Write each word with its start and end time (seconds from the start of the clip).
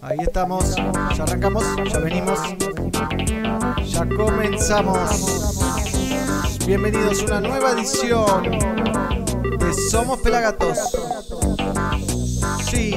Ahí 0.00 0.18
estamos, 0.20 0.76
ya 1.16 1.24
arrancamos, 1.24 1.64
ya 1.92 1.98
venimos, 1.98 2.38
ya 3.84 4.08
comenzamos. 4.08 5.58
Bienvenidos 6.66 7.22
a 7.22 7.24
una 7.24 7.40
nueva 7.40 7.72
edición 7.72 8.42
de 9.58 9.74
Somos 9.90 10.20
Pelagatos. 10.20 10.78
Sí, 12.70 12.92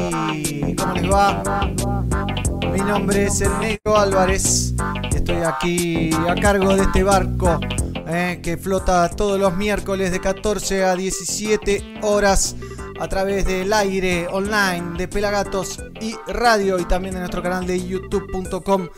¿cómo 0.77 0.93
les 0.93 1.11
va? 1.11 1.43
Mi 2.71 2.79
nombre 2.79 3.25
es 3.25 3.41
el 3.41 3.57
Negro 3.59 3.97
Álvarez. 3.97 4.73
Estoy 5.11 5.43
aquí 5.43 6.11
a 6.27 6.35
cargo 6.35 6.75
de 6.75 6.83
este 6.83 7.03
barco 7.03 7.59
eh, 8.07 8.39
que 8.43 8.57
flota 8.57 9.09
todos 9.09 9.39
los 9.39 9.55
miércoles 9.55 10.11
de 10.11 10.19
14 10.19 10.83
a 10.83 10.95
17 10.95 11.99
horas 12.01 12.55
a 13.01 13.07
través 13.07 13.47
del 13.47 13.73
aire 13.73 14.27
online 14.27 14.95
de 14.95 15.07
Pelagatos 15.07 15.79
y 15.99 16.15
radio 16.27 16.77
y 16.77 16.85
también 16.85 17.15
de 17.15 17.19
nuestro 17.21 17.41
canal 17.41 17.65
de 17.65 17.83
youtube.com 17.83 18.89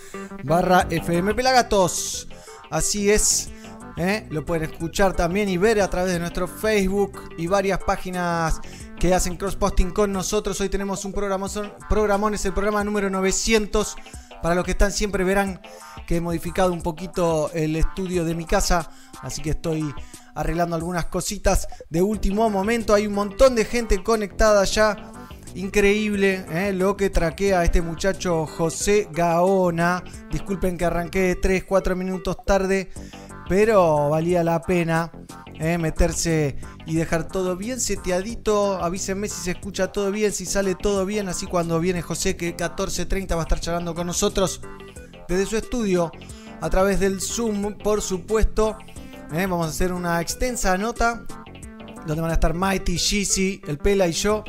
barra 0.43 0.85
FM 0.89 1.33
Pelagatos. 1.33 2.27
Así 2.69 3.09
es, 3.09 3.49
¿eh? 3.95 4.27
lo 4.29 4.43
pueden 4.43 4.69
escuchar 4.69 5.13
también 5.13 5.47
y 5.47 5.55
ver 5.55 5.79
a 5.79 5.89
través 5.89 6.11
de 6.11 6.19
nuestro 6.19 6.49
Facebook 6.49 7.33
y 7.37 7.47
varias 7.47 7.81
páginas 7.81 8.59
que 8.99 9.13
hacen 9.13 9.37
cross-posting 9.37 9.91
con 9.91 10.11
nosotros. 10.11 10.59
Hoy 10.59 10.67
tenemos 10.67 11.05
un 11.05 11.13
programa, 11.13 11.47
programón, 11.87 12.33
es 12.33 12.43
el 12.43 12.51
programa 12.51 12.83
número 12.83 13.09
900. 13.09 13.95
Para 14.41 14.55
los 14.55 14.65
que 14.65 14.71
están 14.71 14.91
siempre 14.91 15.23
verán 15.23 15.61
que 16.05 16.17
he 16.17 16.21
modificado 16.21 16.73
un 16.73 16.81
poquito 16.81 17.49
el 17.53 17.77
estudio 17.77 18.25
de 18.25 18.35
mi 18.35 18.43
casa, 18.43 18.89
así 19.21 19.41
que 19.41 19.51
estoy 19.51 19.95
arreglando 20.35 20.75
algunas 20.75 21.05
cositas 21.05 21.67
de 21.89 22.01
último 22.01 22.49
momento. 22.49 22.93
Hay 22.93 23.07
un 23.07 23.13
montón 23.13 23.55
de 23.55 23.65
gente 23.65 24.03
conectada 24.03 24.63
ya. 24.65 25.11
Increíble 25.55 26.45
¿eh? 26.51 26.73
lo 26.73 26.97
que 26.97 27.11
traquea 27.11 27.63
este 27.63 27.81
muchacho 27.81 28.47
José 28.47 29.07
Gaona. 29.11 30.03
Disculpen 30.31 30.77
que 30.77 30.85
arranqué 30.85 31.37
3, 31.39 31.63
4 31.63 31.95
minutos 31.95 32.37
tarde, 32.43 32.89
pero 33.47 34.09
valía 34.09 34.43
la 34.43 34.63
pena 34.63 35.11
¿eh? 35.59 35.77
meterse 35.77 36.57
y 36.87 36.95
dejar 36.95 37.27
todo 37.27 37.55
bien 37.55 37.79
seteadito. 37.79 38.83
Avísenme 38.83 39.27
si 39.27 39.41
se 39.41 39.51
escucha 39.51 39.91
todo 39.91 40.11
bien, 40.11 40.31
si 40.31 40.47
sale 40.47 40.73
todo 40.73 41.05
bien. 41.05 41.29
Así 41.29 41.45
cuando 41.45 41.79
viene 41.79 42.01
José, 42.01 42.35
que 42.35 42.57
14.30 42.57 43.35
va 43.35 43.41
a 43.41 43.43
estar 43.43 43.59
charlando 43.59 43.93
con 43.93 44.07
nosotros 44.07 44.61
desde 45.27 45.45
su 45.45 45.57
estudio 45.57 46.11
a 46.61 46.69
través 46.69 46.99
del 46.99 47.21
Zoom, 47.21 47.77
por 47.77 48.01
supuesto. 48.01 48.77
¿Eh? 49.33 49.47
vamos 49.47 49.67
a 49.67 49.69
hacer 49.69 49.91
una 49.91 50.21
extensa 50.21 50.77
nota 50.77 51.23
donde 52.05 52.21
van 52.21 52.31
a 52.31 52.35
estar 52.35 52.53
Mighty, 52.53 52.97
Jeezy, 52.97 53.61
el 53.67 53.77
Pela 53.77 54.07
y 54.07 54.11
yo, 54.11 54.43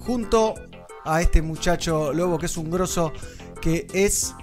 junto 0.00 0.54
a 1.04 1.20
este 1.20 1.42
muchacho 1.42 2.12
lobo 2.12 2.38
que 2.38 2.46
es 2.46 2.56
un 2.56 2.70
grosso, 2.70 3.12
que 3.60 3.86
es 3.92 4.34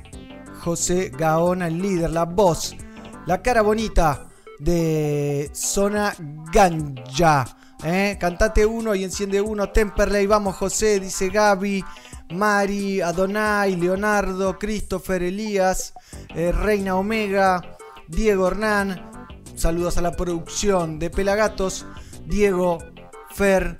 José 0.62 1.12
Gaona, 1.16 1.68
el 1.68 1.82
líder, 1.82 2.12
la 2.12 2.26
voz, 2.26 2.76
la 3.26 3.42
cara 3.42 3.62
bonita 3.62 4.28
de 4.60 5.50
Zona 5.54 6.14
Ganja. 6.52 7.46
¿eh? 7.84 8.18
Cantate 8.20 8.66
uno 8.66 8.96
y 8.96 9.04
enciende 9.04 9.42
uno, 9.42 9.70
Temperley, 9.70 10.28
vamos 10.28 10.56
José, 10.56 11.00
dice 11.00 11.30
Gaby. 11.30 11.84
Mari, 12.32 13.02
Adonai, 13.02 13.76
Leonardo, 13.76 14.58
Christopher, 14.58 15.22
Elías, 15.22 15.94
eh, 16.34 16.52
Reina 16.52 16.96
Omega, 16.96 17.62
Diego 18.08 18.48
Hernán, 18.48 19.23
Saludos 19.64 19.98
a 19.98 20.02
la 20.02 20.12
producción 20.12 21.00
de 21.00 21.10
Pelagatos, 21.10 21.86
Diego, 22.26 22.80
Fer, 23.34 23.78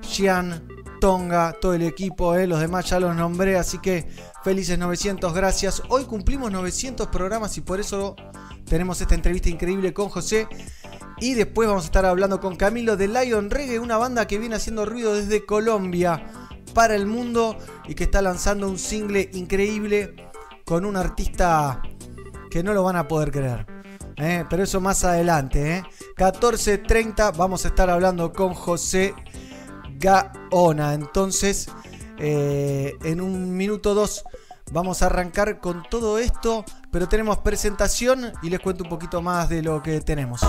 Gian, 0.00 0.66
Tonga, 0.98 1.54
todo 1.60 1.74
el 1.74 1.82
equipo, 1.82 2.34
eh, 2.36 2.46
los 2.46 2.58
demás 2.58 2.88
ya 2.88 2.98
los 2.98 3.14
nombré, 3.14 3.58
así 3.58 3.76
que 3.78 4.08
felices 4.42 4.78
900, 4.78 5.34
gracias. 5.34 5.82
Hoy 5.90 6.04
cumplimos 6.04 6.50
900 6.52 7.08
programas 7.08 7.58
y 7.58 7.60
por 7.60 7.80
eso 7.80 8.16
tenemos 8.64 8.98
esta 9.02 9.14
entrevista 9.14 9.50
increíble 9.50 9.92
con 9.92 10.08
José. 10.08 10.48
Y 11.18 11.34
después 11.34 11.68
vamos 11.68 11.84
a 11.84 11.88
estar 11.88 12.06
hablando 12.06 12.40
con 12.40 12.56
Camilo 12.56 12.96
de 12.96 13.08
Lion 13.08 13.50
Reggae, 13.50 13.78
una 13.78 13.98
banda 13.98 14.26
que 14.26 14.38
viene 14.38 14.54
haciendo 14.54 14.86
ruido 14.86 15.14
desde 15.14 15.44
Colombia 15.44 16.28
para 16.72 16.94
el 16.94 17.04
mundo 17.04 17.58
y 17.86 17.94
que 17.94 18.04
está 18.04 18.22
lanzando 18.22 18.70
un 18.70 18.78
single 18.78 19.28
increíble 19.34 20.16
con 20.64 20.86
un 20.86 20.96
artista 20.96 21.82
que 22.50 22.62
no 22.62 22.72
lo 22.72 22.82
van 22.84 22.96
a 22.96 23.06
poder 23.06 23.30
creer. 23.30 23.75
¿Eh? 24.16 24.44
pero 24.48 24.62
eso 24.62 24.80
más 24.80 25.04
adelante. 25.04 25.84
14.30 26.16 27.28
¿eh? 27.28 27.34
vamos 27.36 27.64
a 27.64 27.68
estar 27.68 27.90
hablando 27.90 28.32
con 28.32 28.54
José 28.54 29.14
Gaona. 29.98 30.94
Entonces, 30.94 31.68
eh, 32.18 32.96
en 33.04 33.20
un 33.20 33.56
minuto 33.56 33.94
dos 33.94 34.24
vamos 34.72 35.02
a 35.02 35.06
arrancar 35.06 35.60
con 35.60 35.84
todo 35.88 36.18
esto, 36.18 36.64
pero 36.90 37.08
tenemos 37.08 37.38
presentación 37.38 38.32
y 38.42 38.50
les 38.50 38.60
cuento 38.60 38.84
un 38.84 38.90
poquito 38.90 39.22
más 39.22 39.48
de 39.48 39.62
lo 39.62 39.82
que 39.82 40.00
tenemos. 40.00 40.40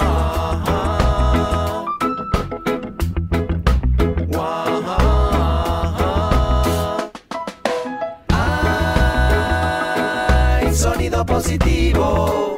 sonido 10.78 11.26
positivo. 11.26 12.57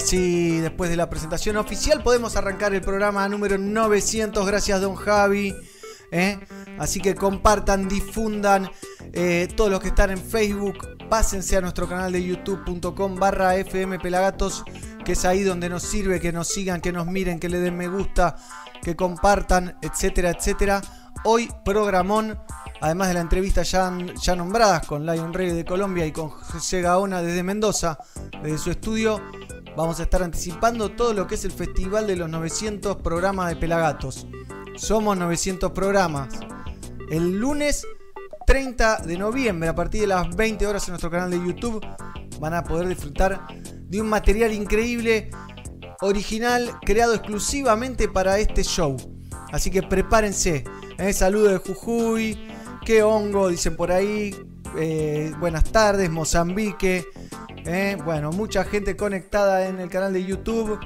Ahora 0.00 0.08
sí, 0.08 0.60
después 0.60 0.88
de 0.88 0.96
la 0.96 1.10
presentación 1.10 1.58
oficial, 1.58 2.02
podemos 2.02 2.34
arrancar 2.34 2.72
el 2.72 2.80
programa 2.80 3.28
número 3.28 3.58
900. 3.58 4.46
Gracias, 4.46 4.80
don 4.80 4.94
Javi. 4.94 5.54
¿eh? 6.10 6.38
Así 6.78 7.00
que 7.00 7.14
compartan, 7.14 7.86
difundan. 7.86 8.70
Eh, 9.12 9.46
todos 9.54 9.70
los 9.70 9.80
que 9.80 9.88
están 9.88 10.10
en 10.10 10.18
Facebook, 10.18 11.06
pásense 11.10 11.58
a 11.58 11.60
nuestro 11.60 11.86
canal 11.86 12.12
de 12.12 12.24
youtube.com 12.24 13.16
barra 13.16 13.56
FM 13.56 13.98
Pelagatos, 13.98 14.64
que 15.04 15.12
es 15.12 15.24
ahí 15.26 15.42
donde 15.42 15.68
nos 15.68 15.82
sirve 15.82 16.18
que 16.18 16.32
nos 16.32 16.48
sigan, 16.48 16.80
que 16.80 16.92
nos 16.92 17.06
miren, 17.06 17.38
que 17.38 17.50
le 17.50 17.58
den 17.58 17.76
me 17.76 17.88
gusta, 17.88 18.36
que 18.82 18.96
compartan, 18.96 19.76
etcétera, 19.82 20.30
etcétera. 20.30 20.80
Hoy 21.24 21.50
programón, 21.62 22.38
además 22.80 23.08
de 23.08 23.14
la 23.14 23.20
entrevista 23.20 23.62
ya, 23.64 23.92
ya 24.22 24.34
nombradas 24.34 24.86
con 24.86 25.04
Lion 25.04 25.34
Rey 25.34 25.50
de 25.50 25.66
Colombia 25.66 26.06
y 26.06 26.12
con 26.12 26.30
José 26.30 26.80
Gaona 26.80 27.20
desde 27.20 27.42
Mendoza, 27.42 27.98
desde 28.42 28.56
su 28.56 28.70
estudio, 28.70 29.20
vamos 29.76 30.00
a 30.00 30.04
estar 30.04 30.22
anticipando 30.22 30.90
todo 30.90 31.12
lo 31.12 31.26
que 31.26 31.34
es 31.34 31.44
el 31.44 31.52
festival 31.52 32.06
de 32.06 32.16
los 32.16 32.28
900 32.28 32.96
programas 32.96 33.48
de 33.48 33.56
Pelagatos. 33.56 34.26
Somos 34.76 35.16
900 35.16 35.72
programas. 35.72 36.28
El 37.10 37.38
lunes 37.38 37.86
30 38.46 38.98
de 38.98 39.18
noviembre, 39.18 39.68
a 39.68 39.74
partir 39.74 40.02
de 40.02 40.06
las 40.08 40.34
20 40.34 40.66
horas 40.66 40.86
en 40.88 40.92
nuestro 40.92 41.10
canal 41.10 41.30
de 41.30 41.38
YouTube, 41.38 41.84
van 42.38 42.54
a 42.54 42.64
poder 42.64 42.88
disfrutar 42.88 43.46
de 43.74 44.00
un 44.00 44.08
material 44.08 44.52
increíble, 44.52 45.30
original, 46.00 46.70
creado 46.82 47.14
exclusivamente 47.14 48.08
para 48.08 48.38
este 48.38 48.62
show. 48.64 48.96
Así 49.52 49.70
que 49.70 49.82
prepárense. 49.82 50.64
¿eh? 50.98 51.12
Saludo 51.12 51.48
de 51.48 51.58
Jujuy, 51.58 52.48
qué 52.84 53.02
hongo, 53.02 53.48
dicen 53.48 53.76
por 53.76 53.92
ahí. 53.92 54.34
Eh, 54.76 55.32
buenas 55.38 55.64
tardes, 55.64 56.10
Mozambique. 56.10 57.04
¿eh? 57.64 57.96
Bueno, 58.04 58.30
mucha 58.30 58.64
gente 58.64 58.96
conectada 58.96 59.66
en 59.66 59.80
el 59.80 59.88
canal 59.88 60.12
de 60.12 60.24
YouTube. 60.24 60.78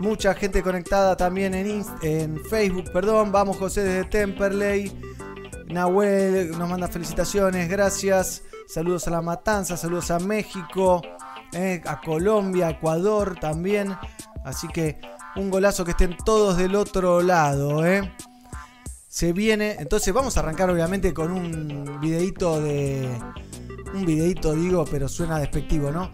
Mucha 0.00 0.34
gente 0.34 0.62
conectada 0.62 1.16
también 1.16 1.54
en, 1.54 1.84
en 2.02 2.44
Facebook, 2.44 2.90
perdón. 2.92 3.32
Vamos 3.32 3.56
José 3.56 3.82
desde 3.84 4.04
Temperley. 4.04 4.92
Nahuel 5.66 6.50
nos 6.58 6.68
manda 6.68 6.88
felicitaciones, 6.88 7.68
gracias. 7.68 8.42
Saludos 8.66 9.08
a 9.08 9.10
La 9.10 9.22
Matanza, 9.22 9.76
saludos 9.76 10.10
a 10.10 10.18
México, 10.18 11.02
¿eh? 11.52 11.80
a 11.86 12.00
Colombia, 12.00 12.70
Ecuador 12.70 13.36
también. 13.40 13.94
Así 14.44 14.68
que 14.68 15.00
un 15.36 15.50
golazo 15.50 15.84
que 15.84 15.92
estén 15.92 16.16
todos 16.24 16.56
del 16.56 16.74
otro 16.74 17.22
lado. 17.22 17.84
¿eh? 17.84 18.12
Se 19.14 19.32
viene, 19.32 19.76
entonces 19.78 20.12
vamos 20.12 20.36
a 20.36 20.40
arrancar 20.40 20.68
obviamente 20.70 21.14
con 21.14 21.30
un 21.30 22.00
videito 22.00 22.60
de 22.60 23.08
un 23.94 24.04
videito 24.04 24.54
digo, 24.54 24.84
pero 24.90 25.08
suena 25.08 25.38
despectivo, 25.38 25.92
¿no? 25.92 26.10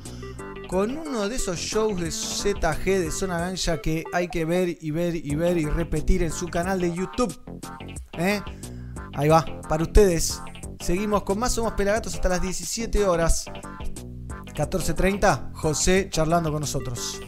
Con 0.69 0.99
uno 0.99 1.26
de 1.26 1.37
esos 1.37 1.58
shows 1.58 1.99
de 1.99 2.11
ZG 2.11 2.85
de 2.85 3.11
Zona 3.11 3.38
Ganja 3.38 3.81
que 3.81 4.05
hay 4.12 4.29
que 4.29 4.44
ver 4.44 4.76
y 4.79 4.91
ver 4.91 5.17
y 5.17 5.35
ver 5.35 5.56
y 5.56 5.64
repetir 5.64 6.23
en 6.23 6.31
su 6.31 6.49
canal 6.49 6.79
de 6.79 6.94
YouTube. 6.94 7.35
¿eh? 8.19 8.43
Ahí 9.14 9.31
va, 9.31 9.46
para 9.67 9.82
ustedes. 9.82 10.43
Seguimos 10.79 11.23
con 11.23 11.38
más 11.38 11.55
Somos 11.55 11.73
Pelagatos 11.73 12.14
hasta 12.14 12.29
las 12.29 12.43
17 12.43 13.06
horas. 13.06 13.46
14.30, 14.55 15.55
José 15.55 16.11
charlando 16.11 16.53
con 16.53 16.61
nosotros. 16.61 17.19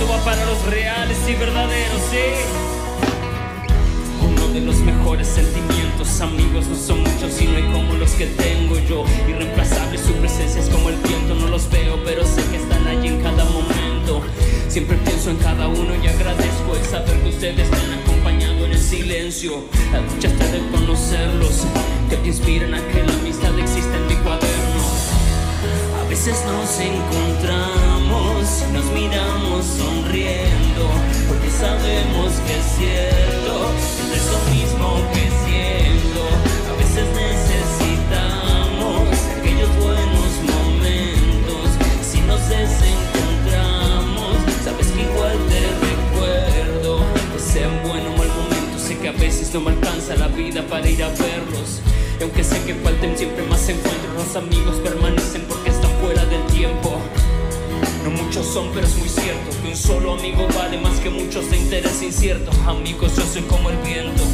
Esto 0.00 0.10
va 0.10 0.24
para 0.24 0.42
los 0.46 0.64
reales 0.64 1.18
y 1.28 1.34
verdaderos, 1.34 2.00
sí 2.10 2.70
de 4.54 4.60
los 4.62 4.76
mejores 4.78 5.28
sentimientos. 5.28 6.20
Amigos 6.22 6.66
no 6.66 6.74
son 6.74 7.00
muchos 7.02 7.40
y 7.40 7.44
no 7.44 7.56
hay 7.56 7.62
como 7.70 7.92
los 7.94 8.12
que 8.12 8.26
tengo 8.26 8.78
yo. 8.88 9.04
Irreemplazable 9.28 9.98
su 9.98 10.12
presencia 10.14 10.60
es 10.60 10.68
como 10.70 10.88
el 10.88 10.96
viento. 10.96 11.34
No 11.34 11.48
los 11.48 11.70
veo, 11.70 12.02
pero 12.04 12.24
sé 12.24 12.42
que 12.50 12.56
están 12.56 12.86
allí 12.86 13.08
en 13.08 13.20
cada 13.20 13.44
momento. 13.44 14.22
Siempre 14.68 14.96
pienso 15.04 15.30
en 15.30 15.36
cada 15.36 15.68
uno 15.68 15.94
y 16.02 16.06
agradezco 16.08 16.74
el 16.74 16.84
saber 16.84 17.20
que 17.20 17.28
ustedes 17.28 17.70
me 17.70 17.76
han 17.76 18.40
en 18.40 18.72
el 18.72 18.78
silencio. 18.78 19.64
La 19.92 20.00
dicha 20.00 20.28
está 20.28 20.46
de 20.46 20.60
conocerlos, 20.70 21.66
que 22.08 22.16
te 22.16 22.28
inspiran 22.28 22.74
a 22.74 22.78
que 22.88 23.02
la 23.02 23.12
amistad 23.12 23.56
exista 23.58 23.96
en 23.96 24.06
mi 24.08 24.14
cuaderno. 24.16 24.49
A 26.10 26.12
veces 26.12 26.44
nos 26.44 26.80
encontramos, 26.80 28.42
nos 28.72 28.84
miramos 28.86 29.64
sonriendo, 29.64 30.90
porque 31.28 31.48
sabemos 31.48 32.32
que 32.48 32.58
es 32.58 32.66
cierto 32.76 33.70
es 34.12 34.26
lo 34.26 34.38
mismo 34.52 34.88
que 35.14 35.30
siento. 35.46 36.22
A 36.68 36.74
veces 36.82 37.06
necesitamos 37.14 39.06
aquellos 39.38 39.70
buenos 39.76 40.30
momentos. 40.50 41.78
Si 42.02 42.20
nos 42.22 42.42
desencontramos, 42.48 44.34
sabes 44.64 44.88
que 44.88 45.02
igual 45.02 45.38
te 45.48 45.62
recuerdo. 45.86 47.06
Que 47.32 47.38
sea 47.38 47.68
un 47.68 47.88
buen 47.88 48.04
o 48.08 48.16
mal 48.16 48.26
momento, 48.26 48.80
sé 48.80 48.98
que 48.98 49.10
a 49.10 49.12
veces 49.12 49.54
no 49.54 49.60
me 49.60 49.70
alcanza 49.70 50.16
la 50.16 50.26
vida 50.26 50.66
para 50.66 50.90
ir 50.90 51.04
a 51.04 51.08
verlos. 51.10 51.78
Y 52.18 52.24
aunque 52.24 52.42
sé 52.42 52.60
que 52.64 52.74
falten 52.74 53.16
siempre 53.16 53.46
más 53.46 53.68
encuentros, 53.68 54.12
los 54.12 54.34
amigos 54.34 54.74
permanecen 54.82 55.42
porque 55.48 55.70
fuera 56.10 56.24
del 56.28 56.44
tiempo. 56.46 56.98
No 58.02 58.10
muchos 58.10 58.44
son, 58.44 58.70
pero 58.74 58.84
es 58.84 58.96
muy 58.96 59.08
cierto 59.08 59.50
que 59.62 59.68
un 59.68 59.76
solo 59.76 60.14
amigo 60.14 60.44
vale 60.56 60.76
más 60.78 60.98
que 60.98 61.08
muchos 61.08 61.48
de 61.50 61.56
interés 61.56 62.02
incierto. 62.02 62.50
Amigos, 62.66 63.14
yo 63.16 63.22
soy 63.24 63.42
como 63.42 63.70
el 63.70 63.76
viento. 63.78 64.24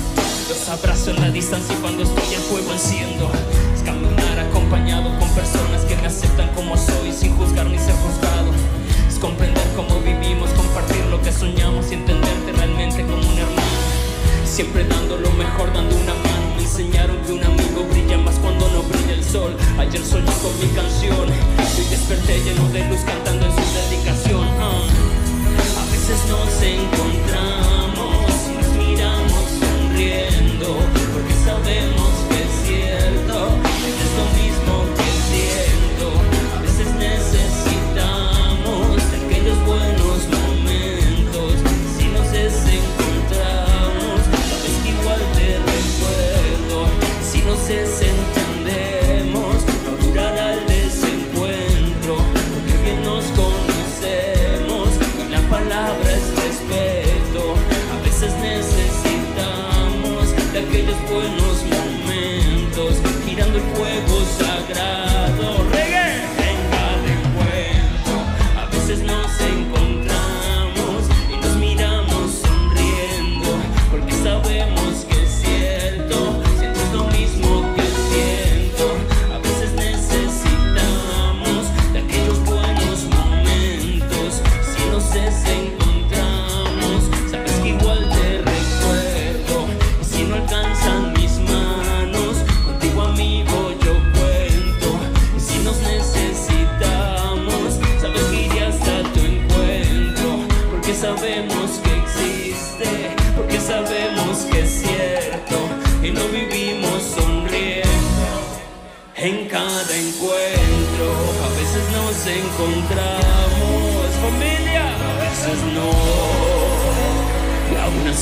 Los 0.48 0.68
abrazo 0.70 1.10
en 1.10 1.20
la 1.20 1.28
distancia 1.28 1.74
y 1.74 1.78
cuando 1.82 2.04
estoy 2.04 2.34
en 2.34 2.40
fuego 2.40 2.72
enciendo. 2.72 3.30
Es 3.74 3.82
caminar 3.82 4.38
acompañado 4.38 5.10
con 5.18 5.28
personas 5.34 5.84
que 5.84 5.96
me 5.96 6.06
aceptan 6.06 6.48
como 6.54 6.78
soy 6.78 7.12
sin 7.12 7.36
juzgar 7.36 7.66
ni 7.66 7.78
ser 7.78 7.94
juzgado. 7.96 8.52
Es 9.06 9.18
comprender 9.18 9.68
cómo 9.76 10.00
vivimos, 10.00 10.48
compartir 10.50 11.04
lo 11.10 11.20
que 11.20 11.30
soñamos 11.30 11.90
y 11.90 11.94
entenderte 11.94 12.52
realmente 12.52 13.02
como 13.02 13.18
un 13.18 13.38
hermano. 13.38 13.76
Siempre 14.46 14.82
dando 14.84 15.18
lo 15.18 15.30
mejor, 15.32 15.70
dando 15.74 15.94
una 15.94 16.14
mano. 16.14 16.35
Enseñaron 16.66 17.16
que 17.24 17.32
un 17.32 17.44
amigo 17.44 17.84
brilla 17.92 18.18
más 18.18 18.34
cuando 18.40 18.68
no 18.68 18.82
brilla 18.82 19.14
el 19.14 19.22
sol. 19.22 19.56
Ayer 19.78 20.04
soñé 20.04 20.32
con 20.42 20.52
mi 20.60 20.66
canción. 20.74 21.30
Hoy 21.30 21.84
desperté 21.88 22.40
lleno 22.42 22.68
de 22.70 22.84
luz 22.88 23.00
cantando 23.06 23.46
en 23.46 23.52
su 23.52 23.64
dedicación. 23.78 24.48
Ah. 24.60 24.82
A 25.80 25.84
veces 25.92 26.18
nos 26.28 26.60
encontramos 26.60 28.26
y 28.50 28.56
nos 28.58 28.70
miramos 28.84 29.44
sonriendo. 29.62 30.78
Porque 31.14 31.34
sabemos 31.46 32.10
que 32.28 32.42
es 32.42 32.52
cierto. 32.66 33.48
Es 33.86 34.65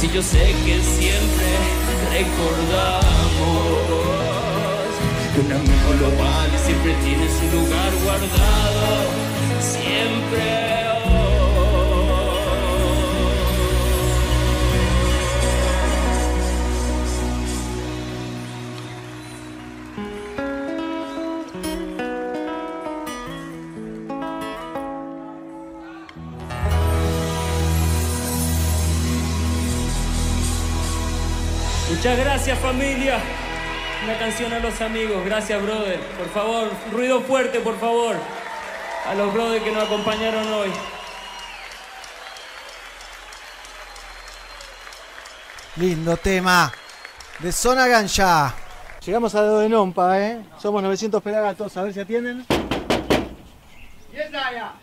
así 0.04 0.14
yo 0.14 0.22
sé 0.22 0.54
que 0.64 0.82
siempre 0.82 1.46
recordamos 2.10 3.04
que 5.34 5.40
un 5.40 5.52
amigo 5.52 5.92
lo 6.00 6.22
vale, 6.22 6.58
siempre 6.58 6.94
tiene 7.04 7.28
su 7.28 7.56
lugar 7.56 7.92
guardado. 8.04 9.10
Siempre. 9.60 10.73
Muchas 32.04 32.18
gracias 32.18 32.58
familia. 32.58 33.18
Una 34.04 34.18
canción 34.18 34.52
a 34.52 34.58
los 34.58 34.78
amigos. 34.82 35.24
Gracias, 35.24 35.62
brother. 35.62 35.98
Por 36.18 36.28
favor, 36.28 36.70
ruido 36.92 37.22
fuerte, 37.22 37.60
por 37.60 37.80
favor. 37.80 38.16
A 39.06 39.14
los 39.14 39.32
brothers 39.32 39.64
que 39.64 39.72
nos 39.72 39.84
acompañaron 39.84 40.46
hoy. 40.52 40.70
Lindo 45.76 46.14
tema 46.18 46.70
de 47.38 47.50
Zona 47.50 47.86
Gancha. 47.86 48.54
Llegamos 49.02 49.34
a 49.34 49.40
lo 49.40 49.60
de 49.60 49.70
Nompa, 49.70 50.20
¿eh? 50.20 50.44
Somos 50.58 50.82
900 50.82 51.22
pelagatos, 51.22 51.74
a 51.74 51.84
ver 51.84 51.94
si 51.94 52.00
atienden. 52.00 52.44
¡Esa! 54.12 54.74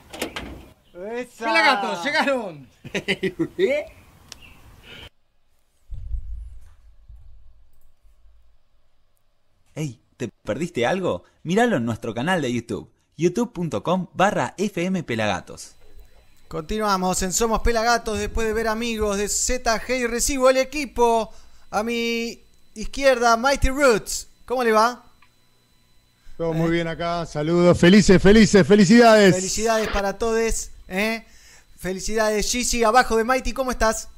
Pelagatos, 1.45 2.03
llegaron. 2.03 2.67
Hey, 9.73 10.01
¿te 10.17 10.27
perdiste 10.27 10.85
algo? 10.85 11.23
Míralo 11.43 11.77
en 11.77 11.85
nuestro 11.85 12.13
canal 12.13 12.41
de 12.41 12.51
YouTube, 12.51 12.91
youtube.com 13.15 14.07
barra 14.13 14.53
fmpelagatos. 14.57 15.75
Continuamos 16.49 17.21
en 17.23 17.31
Somos 17.31 17.61
Pelagatos 17.61 18.19
después 18.19 18.45
de 18.45 18.53
ver 18.53 18.67
amigos 18.67 19.17
de 19.17 19.29
ZG 19.29 19.91
y 19.91 20.07
recibo 20.07 20.49
el 20.49 20.57
equipo. 20.57 21.31
A 21.69 21.83
mi 21.83 22.43
izquierda, 22.75 23.37
Mighty 23.37 23.69
Roots. 23.69 24.27
¿Cómo 24.45 24.61
le 24.61 24.73
va? 24.73 25.05
Todo 26.35 26.51
muy 26.51 26.71
bien 26.71 26.89
acá, 26.89 27.25
saludos, 27.25 27.77
felices, 27.77 28.21
felices, 28.21 28.67
felicidades. 28.67 29.35
Felicidades 29.35 29.87
para 29.87 30.17
todos. 30.17 30.71
¿eh? 30.89 31.25
Felicidades, 31.77 32.51
Gigi. 32.51 32.83
Abajo 32.83 33.15
de 33.15 33.23
Mighty, 33.23 33.53
¿cómo 33.53 33.71
estás? 33.71 34.09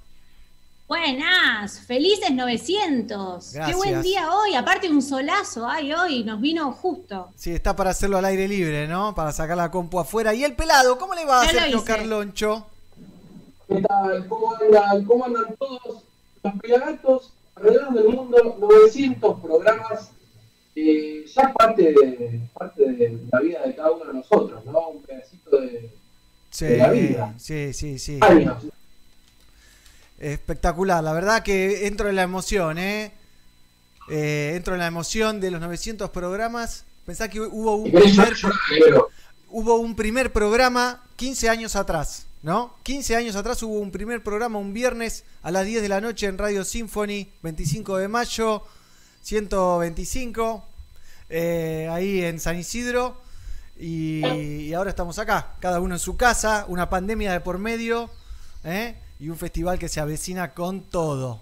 Buenas, 0.97 1.79
felices 1.79 2.29
900. 2.31 3.53
Qué 3.65 3.73
buen 3.73 4.03
día 4.03 4.31
hoy, 4.31 4.53
aparte 4.53 4.87
un 4.91 5.01
solazo, 5.01 5.67
ay, 5.67 5.91
hoy 5.91 6.23
nos 6.23 6.39
vino 6.39 6.71
justo. 6.71 7.29
Sí, 7.35 7.49
está 7.49 7.75
para 7.75 7.89
hacerlo 7.89 8.19
al 8.19 8.25
aire 8.25 8.47
libre, 8.47 8.87
¿no? 8.87 9.15
Para 9.15 9.31
sacar 9.31 9.57
la 9.57 9.71
compu 9.71 9.97
afuera. 9.99 10.35
¿Y 10.35 10.43
el 10.43 10.53
pelado? 10.53 10.99
¿Cómo 10.99 11.15
le 11.15 11.25
va 11.25 11.41
a 11.41 11.45
Ya 11.47 11.53
lo 11.53 11.59
Sergio. 11.59 11.83
Carloncho? 11.83 12.67
¿Qué 13.67 13.81
tal? 13.81 14.27
¿Cómo 14.27 14.53
andan? 14.55 15.03
¿Cómo 15.05 15.25
andan 15.25 15.55
todos 15.57 16.03
los 16.43 16.53
pelagatos 16.61 17.33
alrededor 17.55 17.93
del 17.95 18.09
mundo? 18.09 18.57
900 18.59 19.39
programas, 19.41 20.11
eh, 20.75 21.25
ya 21.25 21.51
parte 21.53 21.81
de, 21.81 22.39
parte 22.53 22.83
de 22.83 23.19
la 23.31 23.39
vida 23.39 23.61
de 23.65 23.75
cada 23.75 23.89
uno 23.93 24.05
de 24.05 24.13
nosotros, 24.13 24.63
¿no? 24.65 24.89
Un 24.89 25.01
pedacito 25.01 25.57
de 25.59 25.89
Sí, 26.51 26.65
De 26.65 26.77
la 26.77 26.91
vida. 26.91 27.33
sí, 27.37 27.73
sí, 27.73 27.97
sí. 27.97 28.19
años. 28.21 28.57
Espectacular, 30.23 31.03
la 31.03 31.11
verdad 31.11 31.43
que 31.43 31.85
entro 31.85 32.07
en 32.07 32.15
la 32.15 32.23
emoción, 32.23 32.77
¿eh? 32.77 33.11
Eh, 34.09 34.53
entro 34.55 34.73
en 34.73 34.79
la 34.79 34.87
emoción 34.87 35.41
de 35.41 35.51
los 35.51 35.59
900 35.59 36.11
programas. 36.11 36.85
Pensá 37.05 37.27
que 37.27 37.41
hubo 37.41 37.75
un 37.75 37.91
primer, 37.91 38.33
hubo 39.49 39.75
un 39.75 39.97
primer 39.97 40.31
programa 40.31 41.03
15 41.17 41.49
años 41.49 41.75
atrás, 41.75 42.25
¿no? 42.41 42.73
15 42.83 43.17
años 43.17 43.35
atrás 43.35 43.61
hubo 43.63 43.79
un 43.79 43.91
primer 43.91 44.23
programa 44.23 44.59
un 44.59 44.73
viernes 44.73 45.25
a 45.41 45.51
las 45.51 45.65
10 45.65 45.81
de 45.81 45.89
la 45.89 45.99
noche 45.99 46.27
en 46.27 46.37
Radio 46.37 46.63
Symphony, 46.63 47.27
25 47.41 47.97
de 47.97 48.07
mayo, 48.07 48.63
125, 49.23 50.63
eh, 51.29 51.89
ahí 51.91 52.23
en 52.23 52.39
San 52.39 52.57
Isidro. 52.57 53.21
Y, 53.77 54.25
y 54.25 54.73
ahora 54.73 54.91
estamos 54.91 55.19
acá, 55.19 55.55
cada 55.59 55.81
uno 55.81 55.95
en 55.95 55.99
su 55.99 56.15
casa, 56.15 56.63
una 56.69 56.89
pandemia 56.89 57.33
de 57.33 57.41
por 57.41 57.57
medio, 57.57 58.09
¿eh? 58.63 58.95
Y 59.23 59.29
un 59.29 59.37
festival 59.37 59.79
que 59.79 59.87
se 59.87 60.01
avecina 60.01 60.53
con 60.53 60.81
todo. 60.81 61.39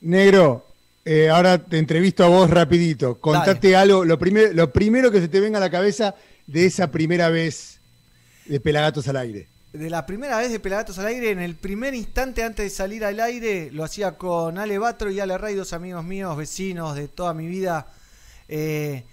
Negro, 0.00 0.66
eh, 1.04 1.28
ahora 1.28 1.56
te 1.58 1.78
entrevisto 1.78 2.24
a 2.24 2.28
vos 2.28 2.50
rapidito. 2.50 3.20
Contate 3.20 3.76
algo, 3.76 4.04
lo, 4.04 4.18
primer- 4.18 4.52
lo 4.52 4.72
primero 4.72 5.12
que 5.12 5.20
se 5.20 5.28
te 5.28 5.38
venga 5.38 5.58
a 5.58 5.60
la 5.60 5.70
cabeza 5.70 6.16
de 6.48 6.66
esa 6.66 6.90
primera 6.90 7.28
vez 7.28 7.78
de 8.46 8.58
Pelagatos 8.58 9.06
al 9.06 9.16
aire. 9.18 9.46
De 9.72 9.88
la 9.90 10.06
primera 10.06 10.38
vez 10.38 10.50
de 10.50 10.58
Pelagatos 10.58 10.98
al 10.98 11.06
aire, 11.06 11.30
en 11.30 11.38
el 11.38 11.54
primer 11.54 11.94
instante 11.94 12.42
antes 12.42 12.64
de 12.64 12.70
salir 12.70 13.04
al 13.04 13.20
aire, 13.20 13.70
lo 13.70 13.84
hacía 13.84 14.16
con 14.18 14.58
Ale 14.58 14.78
Batro 14.78 15.08
y 15.08 15.20
Ale 15.20 15.38
Ray, 15.38 15.54
dos 15.54 15.72
amigos 15.72 16.02
míos, 16.04 16.36
vecinos 16.36 16.96
de 16.96 17.06
toda 17.06 17.32
mi 17.32 17.46
vida. 17.46 17.86
Eh, 18.48 19.04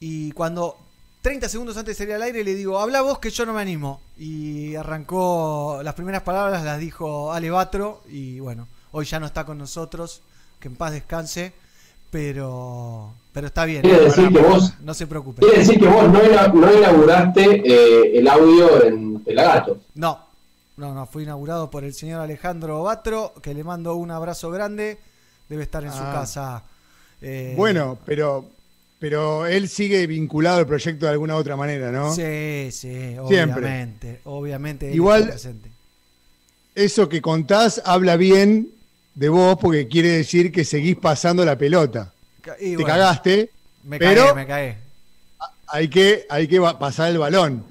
y 0.00 0.32
cuando 0.32 0.78
30 1.22 1.48
segundos 1.48 1.76
antes 1.76 1.96
de 1.96 2.04
salir 2.04 2.14
al 2.16 2.22
aire 2.22 2.42
le 2.44 2.54
digo, 2.54 2.78
habla 2.80 3.00
vos 3.02 3.18
que 3.20 3.30
yo 3.30 3.46
no 3.46 3.52
me 3.52 3.62
animo. 3.62 4.00
Y 4.18 4.74
arrancó, 4.74 5.80
las 5.82 5.94
primeras 5.94 6.22
palabras 6.22 6.64
las 6.64 6.78
dijo 6.80 7.32
Ale 7.32 7.50
Batro 7.50 8.02
y 8.08 8.40
bueno, 8.40 8.66
hoy 8.90 9.04
ya 9.06 9.20
no 9.20 9.26
está 9.26 9.44
con 9.44 9.56
nosotros, 9.58 10.20
que 10.58 10.68
en 10.68 10.74
paz 10.76 10.92
descanse, 10.92 11.52
pero, 12.10 13.12
pero 13.32 13.46
está 13.46 13.64
bien, 13.64 13.82
Quiere 13.82 14.04
decir 14.04 14.28
que 14.32 14.38
vos- 14.42 14.74
no 14.80 14.92
se 14.94 15.06
preocupe. 15.06 15.40
Quiere 15.42 15.58
decir 15.60 15.78
que 15.80 15.88
vos 15.88 16.08
no, 16.10 16.22
ina- 16.24 16.48
no 16.48 16.78
inauguraste 16.78 17.62
eh, 17.64 18.18
el 18.18 18.28
audio 18.28 18.84
en 18.84 19.20
Pelagatos. 19.20 19.78
No, 19.94 20.18
no, 20.76 20.92
no, 20.94 21.06
fue 21.06 21.22
inaugurado 21.22 21.70
por 21.70 21.84
el 21.84 21.94
señor 21.94 22.20
Alejandro 22.20 22.82
Batro, 22.82 23.32
que 23.40 23.54
le 23.54 23.64
mando 23.64 23.94
un 23.94 24.10
abrazo 24.10 24.50
grande. 24.50 24.98
Debe 25.48 25.62
estar 25.64 25.84
en 25.84 25.92
su 25.92 26.02
Ah. 26.02 26.12
casa. 26.12 26.62
eh, 27.20 27.54
Bueno, 27.56 27.98
pero, 28.04 28.44
pero 29.02 29.46
él 29.46 29.68
sigue 29.68 30.06
vinculado 30.06 30.58
al 30.60 30.66
proyecto 30.68 31.06
de 31.06 31.10
alguna 31.12 31.34
otra 31.34 31.56
manera, 31.56 31.90
¿no? 31.90 32.14
Sí, 32.14 32.68
sí, 32.70 33.16
Siempre. 33.26 33.50
obviamente. 33.50 34.20
Obviamente. 34.22 34.88
él 34.90 34.94
Igual-. 34.94 35.34
Eso 36.76 37.08
que 37.08 37.20
contás 37.20 37.82
habla 37.84 38.14
bien 38.16 38.68
de 39.16 39.28
vos 39.28 39.58
porque 39.60 39.88
quiere 39.88 40.10
decir 40.10 40.52
que 40.52 40.64
seguís 40.64 40.94
pasando 40.94 41.44
la 41.44 41.58
pelota. 41.58 42.12
Y 42.60 42.70
Te 42.70 42.76
bueno, 42.76 42.86
cagaste, 42.86 43.50
Me 43.82 43.98
pero- 43.98 44.22
cagué, 44.26 44.34
me 44.36 44.46
cagué. 44.46 44.76
hay 45.66 45.88
que, 45.88 46.24
hay 46.30 46.46
que 46.46 46.60
pasar 46.78 47.10
el 47.10 47.18
balón. 47.18 47.64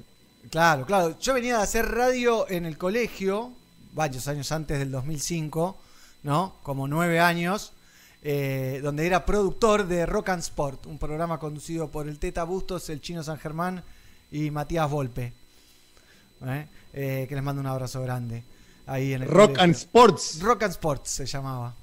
Claro, 0.50 0.84
claro. 0.84 1.18
Yo 1.18 1.32
venía 1.32 1.56
de 1.56 1.62
hacer 1.62 1.86
radio 1.86 2.46
en 2.50 2.66
el 2.66 2.76
colegio, 2.76 3.52
varios 3.94 4.28
años 4.28 4.52
antes 4.52 4.78
del 4.78 4.90
2005, 4.90 5.78
¿no? 6.24 6.56
Como 6.62 6.86
nueve 6.88 7.20
años, 7.20 7.72
eh, 8.22 8.80
donde 8.82 9.06
era 9.06 9.24
productor 9.26 9.86
de 9.86 10.06
Rock 10.06 10.30
and 10.30 10.40
Sport, 10.42 10.86
un 10.86 10.98
programa 10.98 11.38
conducido 11.38 11.90
por 11.90 12.08
el 12.08 12.18
Teta 12.18 12.44
Bustos, 12.44 12.88
el 12.88 13.00
Chino 13.00 13.22
San 13.22 13.38
Germán 13.38 13.82
y 14.30 14.50
Matías 14.50 14.90
Volpe. 14.90 15.32
¿eh? 16.46 16.66
Eh, 16.92 17.26
que 17.28 17.34
les 17.34 17.44
mando 17.44 17.60
un 17.60 17.66
abrazo 17.66 18.02
grande. 18.02 18.42
Ahí 18.86 19.12
en 19.12 19.22
el 19.22 19.28
Rock 19.28 19.50
colegio. 19.52 19.62
and 19.62 19.74
Sports. 19.74 20.40
Rock 20.40 20.62
and 20.64 20.72
Sports 20.72 21.10
se 21.10 21.26
llamaba. 21.26 21.74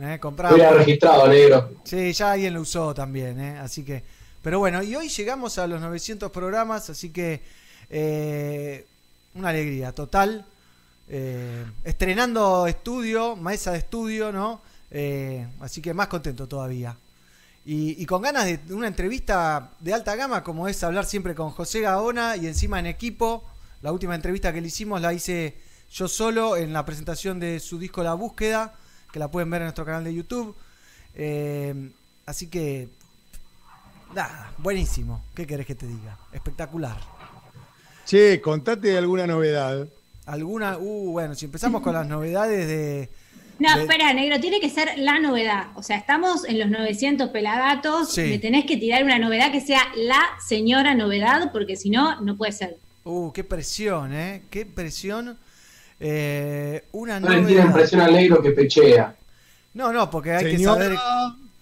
¿Eh? 0.00 0.18
Compraba. 0.20 0.56
registrado, 0.70 1.26
negro. 1.28 1.72
Sí, 1.84 2.12
ya 2.12 2.32
alguien 2.32 2.54
lo 2.54 2.60
usó 2.60 2.94
también, 2.94 3.40
¿eh? 3.40 3.58
así 3.58 3.84
que. 3.84 4.02
Pero 4.42 4.60
bueno, 4.60 4.82
y 4.82 4.94
hoy 4.94 5.08
llegamos 5.08 5.58
a 5.58 5.66
los 5.66 5.80
900 5.80 6.30
programas, 6.30 6.88
así 6.90 7.10
que 7.10 7.42
eh, 7.90 8.86
una 9.34 9.48
alegría 9.48 9.92
total. 9.92 10.46
Eh, 11.10 11.64
estrenando 11.84 12.66
estudio, 12.66 13.34
maestra 13.36 13.72
de 13.72 13.78
estudio, 13.78 14.30
¿no? 14.30 14.60
Eh, 14.90 15.46
así 15.60 15.80
que 15.80 15.94
más 15.94 16.08
contento 16.08 16.46
todavía. 16.46 16.96
Y, 17.70 18.06
con 18.06 18.22
ganas 18.22 18.46
de 18.46 18.72
una 18.72 18.86
entrevista 18.88 19.72
de 19.78 19.92
alta 19.92 20.16
gama, 20.16 20.42
como 20.42 20.68
es 20.68 20.82
hablar 20.82 21.04
siempre 21.04 21.34
con 21.34 21.50
José 21.50 21.82
Gaona 21.82 22.34
y 22.36 22.46
encima 22.46 22.78
en 22.78 22.86
equipo. 22.86 23.44
La 23.82 23.92
última 23.92 24.14
entrevista 24.14 24.54
que 24.54 24.62
le 24.62 24.68
hicimos 24.68 25.02
la 25.02 25.12
hice 25.12 25.54
yo 25.92 26.08
solo 26.08 26.56
en 26.56 26.72
la 26.72 26.86
presentación 26.86 27.38
de 27.38 27.60
su 27.60 27.78
disco 27.78 28.02
La 28.02 28.14
Búsqueda, 28.14 28.74
que 29.12 29.18
la 29.18 29.30
pueden 29.30 29.50
ver 29.50 29.60
en 29.60 29.66
nuestro 29.66 29.84
canal 29.84 30.02
de 30.02 30.14
YouTube. 30.14 30.56
Eh, 31.14 31.90
así 32.24 32.46
que, 32.46 32.88
nada, 34.14 34.50
buenísimo. 34.56 35.22
¿Qué 35.34 35.46
querés 35.46 35.66
que 35.66 35.74
te 35.74 35.86
diga? 35.86 36.16
Espectacular. 36.32 36.96
Che, 38.06 38.40
contate 38.40 38.96
alguna 38.96 39.26
novedad. 39.26 39.86
Alguna, 40.28 40.78
uh, 40.78 41.10
bueno, 41.12 41.34
si 41.34 41.46
empezamos 41.46 41.82
con 41.82 41.94
las 41.94 42.06
novedades 42.14 42.66
de... 42.68 43.08
No, 43.58 43.74
de- 43.74 43.82
espera, 43.82 44.12
negro, 44.12 44.38
tiene 44.38 44.60
que 44.60 44.70
ser 44.70 44.98
la 44.98 45.18
novedad. 45.18 45.68
O 45.74 45.82
sea, 45.82 45.96
estamos 45.96 46.44
en 46.44 46.58
los 46.60 46.68
900 46.70 47.30
pelagatos. 47.30 48.12
Sí. 48.12 48.22
Me 48.22 48.38
tenés 48.38 48.64
que 48.66 48.76
tirar 48.76 49.02
una 49.02 49.18
novedad 49.18 49.50
que 49.50 49.60
sea 49.60 49.80
la 49.96 50.20
señora 50.46 50.94
novedad, 50.94 51.50
porque 51.52 51.74
si 51.76 51.90
no, 51.90 52.20
no 52.20 52.36
puede 52.36 52.52
ser. 52.52 52.76
Uh, 53.04 53.32
qué 53.32 53.42
presión, 53.42 54.12
¿eh? 54.14 54.42
Qué 54.50 54.64
presión. 54.64 55.36
Eh, 55.98 56.84
una 56.92 57.18
No 57.18 57.30
le 57.30 57.40
novedad. 57.42 57.64
impresión 57.66 58.00
al 58.02 58.12
negro 58.12 58.40
que 58.40 58.50
pechea. 58.52 59.16
No, 59.74 59.92
no, 59.92 60.08
porque 60.10 60.32
hay 60.32 60.56
que 60.56 60.62
saber, 60.62 60.96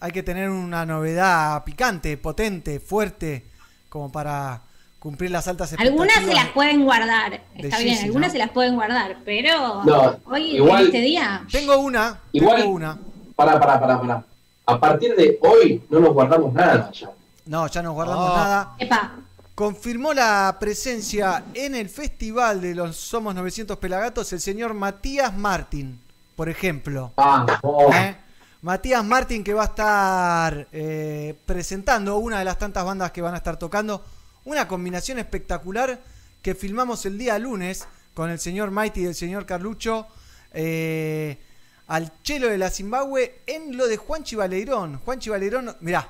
hay 0.00 0.12
que 0.12 0.22
tener 0.22 0.50
una 0.50 0.84
novedad 0.84 1.64
picante, 1.64 2.16
potente, 2.18 2.78
fuerte, 2.80 3.46
como 3.88 4.12
para 4.12 4.60
cumplir 5.06 5.30
las 5.30 5.46
altas 5.46 5.72
expectativas. 5.72 6.08
Algunas 6.16 6.28
se 6.28 6.34
las 6.34 6.52
pueden 6.52 6.82
guardar. 6.82 7.34
Está 7.54 7.78
bien, 7.78 7.94
Gigi, 7.94 8.06
algunas 8.06 8.28
¿no? 8.28 8.32
se 8.32 8.38
las 8.38 8.50
pueden 8.50 8.74
guardar. 8.74 9.16
Pero 9.24 9.84
No, 9.84 10.16
hoy, 10.24 10.56
igual- 10.56 10.80
en 10.80 10.86
este 10.86 11.00
día, 11.00 11.44
Tengo 11.52 11.78
una, 11.78 12.18
Igual- 12.32 12.56
tengo 12.56 12.70
una. 12.72 12.98
Pará, 13.36 13.60
pará, 13.60 13.78
pará, 13.78 14.00
pará. 14.00 14.24
A 14.66 14.80
partir 14.80 15.14
de 15.14 15.38
hoy 15.42 15.80
no 15.90 16.00
nos 16.00 16.12
guardamos 16.12 16.52
nada 16.52 16.90
ya. 16.90 17.08
No, 17.44 17.68
ya 17.68 17.82
no 17.82 17.92
guardamos 17.92 18.30
Ah. 18.32 18.36
nada. 18.36 18.74
epa, 18.78 19.12
Confirmó 19.54 20.12
la 20.12 20.56
presencia 20.58 21.44
en 21.54 21.76
el 21.76 21.88
festival 21.88 22.60
de 22.60 22.74
los 22.74 22.96
Somos 22.96 23.32
900 23.32 23.78
Pelagatos 23.78 24.32
el 24.32 24.40
señor 24.40 24.74
Matías 24.74 25.32
Martín, 25.36 26.00
por 26.34 26.48
ejemplo. 26.48 27.12
Ah, 27.16 27.46
oh. 27.62 27.92
¿eh? 27.94 28.16
Matías 28.62 29.04
Martín 29.04 29.44
que 29.44 29.54
va 29.54 29.62
a 29.62 29.66
estar 29.66 30.66
eh, 30.72 31.36
presentando 31.46 32.16
una 32.16 32.40
de 32.40 32.44
las 32.44 32.58
tantas 32.58 32.84
bandas 32.84 33.12
que 33.12 33.22
van 33.22 33.34
a 33.34 33.36
estar 33.36 33.56
tocando. 33.56 34.02
Una 34.46 34.66
combinación 34.68 35.18
espectacular 35.18 36.00
que 36.40 36.54
filmamos 36.54 37.04
el 37.04 37.18
día 37.18 37.38
lunes 37.38 37.86
con 38.14 38.30
el 38.30 38.38
señor 38.38 38.70
Mighty 38.70 39.02
y 39.02 39.06
el 39.06 39.14
señor 39.14 39.44
Carlucho. 39.46 40.06
eh, 40.52 41.36
al 41.88 42.10
chelo 42.22 42.48
de 42.48 42.58
la 42.58 42.68
Zimbabue 42.70 43.42
en 43.46 43.76
lo 43.76 43.86
de 43.86 43.96
Juanchi 43.96 44.34
Baleirón. 44.34 44.98
Juanchi 45.04 45.30
Baleirón, 45.30 45.76
mirá, 45.80 46.08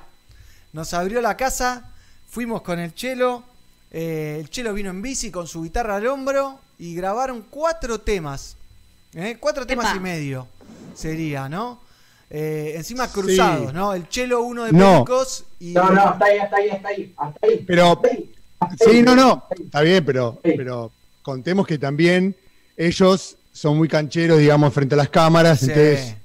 nos 0.73 0.91
abrió 0.95 1.21
la 1.21 1.37
casa, 1.37 1.91
fuimos 2.29 2.61
con 2.63 2.79
el 2.79 2.95
chelo. 2.95 3.43
eh, 3.91 4.37
el 4.39 4.49
chelo 4.49 4.73
vino 4.73 4.89
en 4.89 5.01
bici 5.01 5.29
con 5.31 5.47
su 5.47 5.61
guitarra 5.63 5.95
al 5.97 6.07
hombro 6.07 6.59
y 6.79 6.95
grabaron 6.95 7.45
cuatro 7.49 7.99
temas. 8.01 8.55
¿eh? 9.13 9.37
Cuatro 9.39 9.65
temas 9.67 9.87
Epa. 9.87 9.95
y 9.97 9.99
medio 9.99 10.47
sería, 10.95 11.47
¿no? 11.49 11.79
Eh, 12.29 12.73
encima 12.75 13.09
cruzados, 13.11 13.69
Sí. 13.69 13.75
¿no? 13.75 13.93
El 13.93 14.09
chelo 14.09 14.43
uno 14.43 14.65
de 14.65 14.73
No. 14.73 15.05
Pericos 15.05 15.45
y. 15.59 15.71
No, 15.73 15.89
no, 15.91 16.01
hasta 16.09 16.25
ahí, 16.25 16.37
hasta 16.39 16.57
ahí, 16.57 16.69
hasta 16.69 16.87
ahí. 16.89 17.13
Hasta 17.17 17.47
ahí. 17.47 17.63
Pero- 17.65 17.91
hasta 17.93 18.07
ahí, 18.09 18.31
hasta 18.59 18.85
Sí, 18.85 18.91
ahí, 18.97 19.01
no, 19.03 19.15
no. 19.15 19.43
Está 19.57 19.81
bien, 19.81 20.03
pero, 20.05 20.39
Sí. 20.43 20.51
pero 20.57 20.91
contemos 21.21 21.65
que 21.65 21.77
también 21.77 22.35
ellos 22.75 23.37
son 23.53 23.77
muy 23.77 23.87
cancheros, 23.87 24.39
digamos, 24.39 24.73
frente 24.73 24.95
a 24.95 24.97
las 24.97 25.09
cámaras. 25.09 25.59
Sí. 25.59 25.65
Entonces 25.67 26.15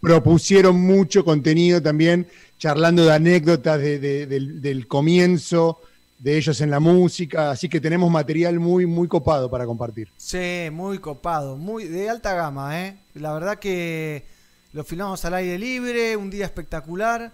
propusieron 0.00 0.80
mucho 0.80 1.24
contenido 1.24 1.80
también, 1.80 2.26
charlando 2.58 3.04
de 3.04 3.12
anécdotas 3.12 3.78
de- 3.78 3.98
de- 3.98 4.26
del, 4.26 4.60
del 4.60 4.88
comienzo 4.88 5.80
de 6.18 6.36
ellos 6.38 6.60
en 6.60 6.70
la 6.70 6.80
música, 6.80 7.50
así 7.50 7.68
que 7.68 7.80
tenemos 7.80 8.10
material 8.10 8.58
muy, 8.60 8.86
muy 8.86 9.06
copado 9.08 9.50
para 9.50 9.66
compartir. 9.66 10.08
Sí, 10.16 10.68
muy 10.72 10.98
copado, 10.98 11.56
muy 11.56 11.84
de 11.84 12.08
alta 12.08 12.32
gama, 12.34 12.80
¿eh? 12.80 12.96
La 13.14 13.32
verdad 13.32 13.58
que 13.58 14.24
lo 14.72 14.84
filmamos 14.84 15.24
al 15.24 15.34
aire 15.34 15.58
libre, 15.58 16.16
un 16.16 16.30
día 16.30 16.44
espectacular, 16.46 17.32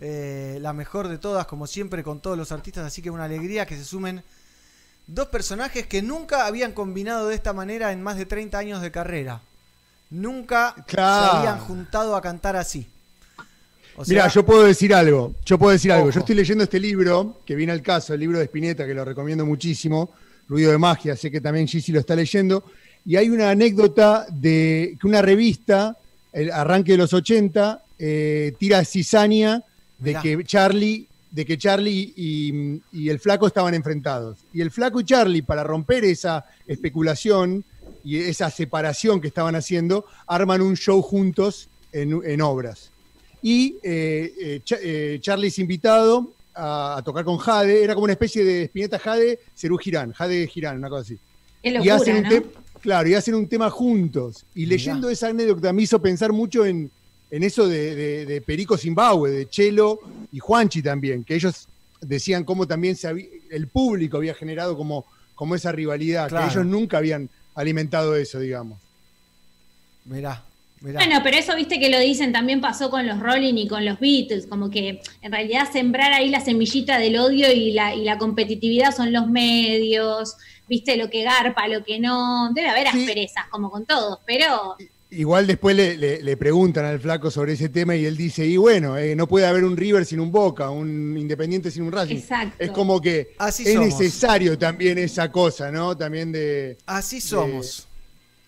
eh, 0.00 0.58
la 0.60 0.72
mejor 0.72 1.08
de 1.08 1.18
todas, 1.18 1.46
como 1.46 1.66
siempre, 1.66 2.02
con 2.02 2.20
todos 2.20 2.36
los 2.36 2.52
artistas, 2.52 2.84
así 2.86 3.02
que 3.02 3.10
una 3.10 3.24
alegría 3.24 3.66
que 3.66 3.76
se 3.76 3.84
sumen 3.84 4.22
dos 5.06 5.28
personajes 5.28 5.86
que 5.86 6.02
nunca 6.02 6.46
habían 6.46 6.72
combinado 6.72 7.28
de 7.28 7.34
esta 7.34 7.52
manera 7.52 7.92
en 7.92 8.02
más 8.02 8.16
de 8.16 8.26
30 8.26 8.58
años 8.58 8.82
de 8.82 8.90
carrera. 8.90 9.40
Nunca 10.10 10.74
Claro. 10.86 11.30
se 11.32 11.36
habían 11.38 11.58
juntado 11.58 12.14
a 12.16 12.22
cantar 12.22 12.56
así. 12.56 12.86
O 13.96 14.04
Mira, 14.06 14.28
yo 14.28 14.44
puedo 14.44 14.62
decir 14.64 14.94
algo, 14.94 15.34
yo 15.44 15.58
puedo 15.58 15.72
decir 15.72 15.90
algo. 15.90 16.10
Yo 16.10 16.20
estoy 16.20 16.34
leyendo 16.34 16.62
este 16.64 16.78
libro, 16.78 17.40
que 17.46 17.54
viene 17.54 17.72
al 17.72 17.82
caso, 17.82 18.12
el 18.12 18.20
libro 18.20 18.38
de 18.38 18.44
Spinetta, 18.44 18.84
que 18.86 18.92
lo 18.94 19.04
recomiendo 19.04 19.46
muchísimo, 19.46 20.10
Ruido 20.48 20.70
de 20.70 20.78
Magia, 20.78 21.16
sé 21.16 21.30
que 21.30 21.40
también 21.40 21.66
Gigi 21.66 21.92
lo 21.92 22.00
está 22.00 22.14
leyendo, 22.14 22.62
y 23.06 23.16
hay 23.16 23.30
una 23.30 23.50
anécdota 23.50 24.26
de 24.30 24.96
que 25.00 25.06
una 25.06 25.22
revista, 25.22 25.96
el 26.36 26.50
arranque 26.52 26.92
de 26.92 26.98
los 26.98 27.12
80, 27.14 27.82
eh, 27.98 28.52
tira 28.58 28.84
cizaña 28.84 29.62
de 29.98 30.10
Mirá. 30.10 30.22
que 30.22 30.44
Charlie, 30.44 31.08
de 31.30 31.44
que 31.46 31.56
Charlie 31.56 32.12
y, 32.16 32.80
y 32.92 33.08
el 33.08 33.18
flaco 33.18 33.46
estaban 33.46 33.72
enfrentados. 33.74 34.38
Y 34.52 34.60
el 34.60 34.70
flaco 34.70 35.00
y 35.00 35.04
Charlie, 35.04 35.42
para 35.42 35.64
romper 35.64 36.04
esa 36.04 36.44
especulación 36.66 37.64
y 38.04 38.18
esa 38.18 38.50
separación 38.50 39.20
que 39.20 39.28
estaban 39.28 39.54
haciendo, 39.56 40.04
arman 40.26 40.60
un 40.60 40.76
show 40.76 41.00
juntos 41.02 41.68
en, 41.92 42.20
en 42.24 42.40
obras. 42.42 42.90
Y 43.42 43.76
eh, 43.82 44.32
eh, 44.40 44.60
Cha- 44.64 44.78
eh, 44.82 45.18
Charlie 45.20 45.48
es 45.48 45.58
invitado 45.58 46.32
a, 46.54 46.96
a 46.98 47.02
tocar 47.02 47.24
con 47.24 47.38
Jade, 47.38 47.82
era 47.82 47.94
como 47.94 48.04
una 48.04 48.12
especie 48.12 48.44
de 48.44 48.64
Spinetta 48.64 48.98
Jade, 48.98 49.38
Cerú 49.56 49.78
Girán, 49.78 50.12
Jade 50.12 50.46
Girán, 50.48 50.76
una 50.78 50.88
cosa 50.88 51.02
así. 51.02 51.18
Qué 51.62 51.70
y 51.82 51.88
hacen 51.88 52.16
un 52.18 52.22
¿no? 52.22 52.28
Claro, 52.80 53.08
y 53.08 53.14
hacen 53.14 53.34
un 53.34 53.48
tema 53.48 53.70
juntos. 53.70 54.44
Y 54.54 54.66
leyendo 54.66 55.08
esa 55.10 55.28
anécdota 55.28 55.72
me 55.72 55.82
hizo 55.82 56.00
pensar 56.00 56.32
mucho 56.32 56.64
en, 56.66 56.90
en 57.30 57.42
eso 57.42 57.66
de, 57.68 57.94
de- 57.94 58.26
de 58.26 58.40
Perico 58.40 58.76
Zimbabue, 58.76 59.30
de 59.30 59.48
Chelo 59.48 59.98
y 60.32 60.38
Juanchi 60.38 60.82
también, 60.82 61.24
que 61.24 61.34
ellos 61.34 61.68
decían 62.00 62.44
cómo 62.44 62.66
también 62.66 62.94
se 62.96 63.08
había- 63.08 63.26
el 63.50 63.68
público 63.68 64.16
había 64.18 64.34
generado 64.34 64.76
como, 64.76 65.04
como 65.34 65.54
esa 65.54 65.72
rivalidad, 65.72 66.28
Claro. 66.28 66.46
que 66.46 66.52
ellos 66.52 66.66
nunca 66.66 66.98
habían 66.98 67.28
alimentado 67.54 68.14
eso, 68.16 68.38
digamos. 68.38 68.78
mirá, 70.04 70.42
mirá. 70.80 71.00
Bueno, 71.00 71.20
pero 71.24 71.36
eso 71.36 71.56
viste 71.56 71.80
que 71.80 71.88
lo 71.90 71.98
dicen, 71.98 72.32
también 72.32 72.60
pasó 72.60 72.90
con 72.90 73.06
los 73.06 73.18
Rolling 73.18 73.54
y 73.54 73.66
con 73.68 73.84
los 73.84 73.98
Beatles, 73.98 74.46
como 74.46 74.70
que 74.70 75.00
en 75.22 75.32
realidad 75.32 75.68
sembrar 75.72 76.12
ahí 76.12 76.28
la 76.28 76.40
semillita 76.40 76.98
del 76.98 77.18
odio 77.18 77.50
y 77.52 77.72
la, 77.72 77.94
y 77.94 78.04
la 78.04 78.18
competitividad 78.18 78.94
son 78.94 79.12
los 79.12 79.26
medios, 79.28 80.36
viste 80.68 80.96
lo 80.96 81.08
que 81.10 81.22
garpa, 81.22 81.68
lo 81.68 81.84
que 81.84 81.98
no, 82.00 82.50
debe 82.54 82.68
haber 82.68 82.88
Sí. 82.90 83.00
asperezas 83.02 83.46
como 83.50 83.70
con 83.70 83.84
todos, 83.86 84.18
pero 84.26 84.76
Igual 85.08 85.46
después 85.46 85.76
le, 85.76 85.96
le- 85.96 86.20
le 86.20 86.36
preguntan 86.36 86.84
al 86.84 86.98
flaco 86.98 87.30
sobre 87.30 87.52
ese 87.52 87.68
tema 87.68 87.94
y 87.94 88.04
él 88.04 88.16
dice, 88.16 88.44
y 88.44 88.56
bueno, 88.56 88.98
eh, 88.98 89.14
no 89.14 89.28
puede 89.28 89.46
haber 89.46 89.64
un 89.64 89.76
River 89.76 90.04
sin 90.04 90.18
un 90.18 90.32
Boca, 90.32 90.68
un 90.70 91.16
Independiente 91.16 91.70
sin 91.70 91.84
un 91.84 91.92
Racing. 91.92 92.16
Exacto. 92.16 92.56
Es 92.58 92.72
como 92.72 93.00
que 93.00 93.32
Así 93.38 93.62
es 93.62 93.74
somos. 93.74 93.88
necesario 94.00 94.58
también 94.58 94.98
esa 94.98 95.30
cosa, 95.30 95.70
¿no? 95.70 95.96
También 95.96 96.32
de... 96.32 96.76
Así 96.86 97.20
somos. 97.20 97.86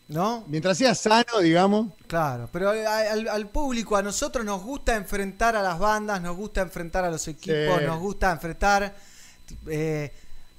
¿No? 0.08 0.44
Mientras 0.48 0.76
sea 0.78 0.96
sano, 0.96 1.38
digamos. 1.40 1.92
Claro, 2.08 2.48
pero 2.52 2.70
al, 2.70 3.28
al 3.28 3.48
público, 3.50 3.94
a 3.96 4.02
nosotros 4.02 4.44
nos 4.44 4.60
gusta 4.62 4.96
enfrentar 4.96 5.54
a 5.54 5.62
las 5.62 5.78
bandas, 5.78 6.20
nos 6.20 6.36
gusta 6.36 6.60
enfrentar 6.62 7.04
a 7.04 7.10
los 7.10 7.28
equipos, 7.28 7.78
Sí. 7.78 7.84
nos 7.86 8.00
gusta 8.00 8.32
enfrentar 8.32 8.96
eh, 9.68 10.10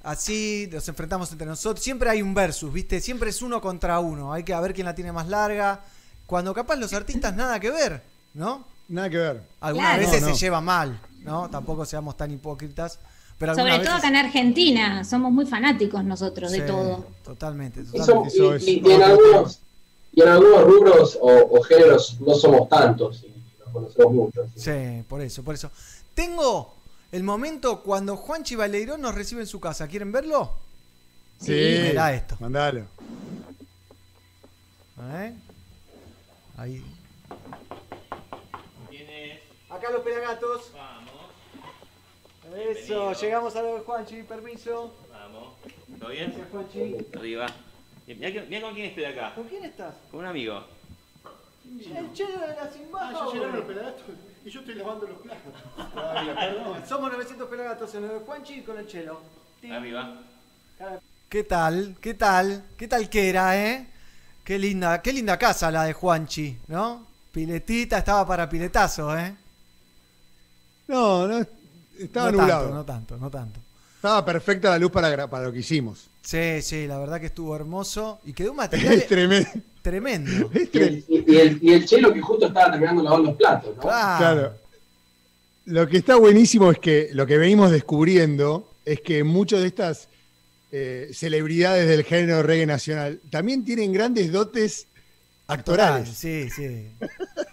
así, 0.02 0.68
nos 0.72 0.86
enfrentamos 0.88 1.30
entre 1.32 1.46
nosotros. 1.46 1.82
Siempre 1.84 2.10
hay 2.10 2.22
un 2.22 2.34
versus, 2.34 2.72
¿viste? 2.72 3.00
Siempre 3.00 3.30
es 3.30 3.42
uno 3.42 3.60
contra 3.60 3.98
uno. 4.00 4.32
Hay 4.32 4.44
que 4.44 4.54
ver 4.54 4.72
quién 4.74 4.86
la 4.86 4.94
tiene 4.94 5.12
más 5.12 5.28
larga. 5.28 5.80
Cuando 6.26 6.54
capaz 6.54 6.76
los 6.76 6.92
artistas 6.92 7.34
nada 7.34 7.58
que 7.60 7.70
ver, 7.70 8.02
¿no? 8.34 8.64
Nada 8.88 9.10
que 9.10 9.16
ver. 9.18 9.42
Algunas 9.60 9.94
Claro. 9.96 10.02
veces 10.06 10.22
No, 10.22 10.28
no. 10.28 10.34
se 10.34 10.40
lleva 10.40 10.60
mal, 10.60 11.00
¿no? 11.22 11.48
Tampoco 11.50 11.84
seamos 11.84 12.16
tan 12.16 12.30
hipócritas. 12.30 12.98
Pero 13.38 13.54
sobre 13.54 13.70
todo 13.72 13.80
veces- 13.80 13.94
acá 13.94 14.08
en 14.08 14.16
Argentina, 14.16 15.04
somos 15.04 15.32
muy 15.32 15.46
fanáticos 15.46 16.04
nosotros 16.04 16.52
de 16.52 16.60
todo. 16.60 17.06
Totalmente, 17.24 17.80
Eso, 17.80 17.92
totalmente. 17.92 18.28
Eso 18.28 18.52
y, 18.52 18.56
es 18.56 18.62
y- 18.68 18.70
y 18.76 18.78
otro 18.80 18.92
en 18.92 19.02
algunos, 19.02 19.60
y 20.12 20.20
en 20.22 20.28
algunos 20.28 20.64
rubros 20.64 21.18
o, 21.20 21.58
o 21.58 21.62
géneros 21.62 22.20
no 22.20 22.34
somos 22.34 22.68
tantos 22.68 23.22
y 23.24 23.32
nos 23.60 23.68
conocemos 23.72 24.12
mucho. 24.12 24.42
así. 24.42 24.52
Sí, 24.60 25.04
por 25.08 25.22
eso, 25.22 25.42
por 25.42 25.54
eso. 25.54 25.70
Tengo 26.14 26.74
el 27.12 27.22
momento 27.22 27.82
cuando 27.82 28.16
Juanchi 28.16 28.54
Baleirón 28.54 29.00
nos 29.00 29.14
recibe 29.14 29.40
en 29.42 29.46
su 29.46 29.60
casa. 29.60 29.88
¿Quieren 29.88 30.12
verlo? 30.12 30.54
Sí. 31.40 31.52
Mirá 31.82 32.14
esto. 32.14 32.36
Mandalo. 32.40 32.86
¿Eh? 35.14 35.34
Ahí. 36.56 36.84
Acá 39.70 39.90
los 39.90 40.02
pelagatos. 40.02 40.72
Eso, 42.54 43.12
llegamos 43.12 43.54
a 43.54 43.62
lo 43.62 43.76
de 43.76 43.80
Juanchi, 43.80 44.22
permiso. 44.24 44.94
Vamos. 45.10 45.54
¿Todo 45.98 46.10
bien? 46.10 46.26
Gracias, 46.26 46.50
Juanchi. 46.50 46.96
Arriba. 47.16 47.46
Mira, 48.06 48.44
mira 48.48 48.60
con 48.62 48.74
quién 48.74 48.86
estoy 48.86 49.04
acá. 49.04 49.34
¿Con 49.34 49.44
quién 49.44 49.64
estás? 49.64 49.94
Con 50.10 50.20
un 50.20 50.26
amigo. 50.26 50.64
El 51.64 52.12
chelo 52.12 52.40
de 52.40 52.48
la 52.48 52.70
Simbaja. 52.70 53.18
Ah, 53.20 53.24
boludo. 53.24 54.29
Y 54.44 54.50
yo 54.50 54.60
estoy 54.60 54.74
lavando 54.74 55.06
los 55.06 55.18
platos. 55.18 55.52
Somos 56.88 57.12
900 57.12 57.48
pelagatos 57.48 57.94
en 57.94 58.08
de 58.08 58.18
Juanchi 58.20 58.54
y 58.54 58.62
con 58.62 58.78
el 58.78 58.86
chelo. 58.86 59.20
Arriba. 59.70 60.20
¿Qué 61.28 61.44
tal? 61.44 61.96
¿Qué 62.00 62.14
tal? 62.14 62.64
¿Qué 62.76 62.88
tal 62.88 63.08
que 63.08 63.28
era, 63.28 63.56
eh? 63.56 63.86
Qué 64.42 64.58
linda, 64.58 65.00
qué 65.02 65.12
linda 65.12 65.38
casa 65.38 65.70
la 65.70 65.84
de 65.84 65.92
Juanchi, 65.92 66.58
¿no? 66.68 67.06
Piletita, 67.30 67.98
estaba 67.98 68.26
para 68.26 68.48
piletazo, 68.48 69.16
¿eh? 69.16 69.36
No, 70.88 71.28
no, 71.28 71.46
estaba 71.98 72.32
no 72.32 72.38
nublado. 72.38 72.62
tanto, 72.62 72.74
no 72.74 72.84
tanto, 72.84 73.16
no 73.18 73.30
tanto. 73.30 73.60
Estaba 73.94 74.24
perfecta 74.24 74.70
la 74.70 74.78
luz 74.78 74.90
para, 74.90 75.28
para 75.28 75.44
lo 75.44 75.52
que 75.52 75.60
hicimos. 75.60 76.09
Sí, 76.22 76.60
sí, 76.62 76.86
la 76.86 76.98
verdad 76.98 77.18
que 77.20 77.26
estuvo 77.26 77.56
hermoso 77.56 78.20
y 78.24 78.32
quedó 78.32 78.50
un 78.50 78.56
material 78.58 78.94
Es 78.94 79.06
tremendo. 79.06 79.48
tremendo. 79.82 80.50
Es 80.52 80.68
Y 80.72 80.78
el, 80.78 81.04
y, 81.08 81.36
el, 81.36 81.58
y 81.62 81.72
el 81.72 81.84
chelo 81.86 82.12
que 82.12 82.20
justo 82.20 82.46
estaba 82.46 82.70
terminando 82.70 83.02
de 83.02 83.04
lavar 83.08 83.20
los 83.20 83.36
platos, 83.36 83.74
¿no? 83.76 83.82
Claro. 83.82 84.18
Claro. 84.18 84.54
Lo 85.66 85.86
que 85.88 85.98
está 85.98 86.16
buenísimo 86.16 86.70
es 86.70 86.78
que 86.78 87.10
lo 87.12 87.26
que 87.26 87.38
venimos 87.38 87.70
descubriendo 87.70 88.68
es 88.84 89.00
que 89.00 89.22
muchas 89.24 89.60
de 89.60 89.66
estas 89.68 90.08
eh, 90.72 91.10
celebridades 91.12 91.88
del 91.88 92.04
género 92.04 92.42
reggae 92.42 92.66
nacional 92.66 93.20
también 93.30 93.64
tienen 93.64 93.92
grandes 93.92 94.32
dotes 94.32 94.86
actorales. 95.46 96.08
Sí, 96.08 96.48
sí. 96.50 96.88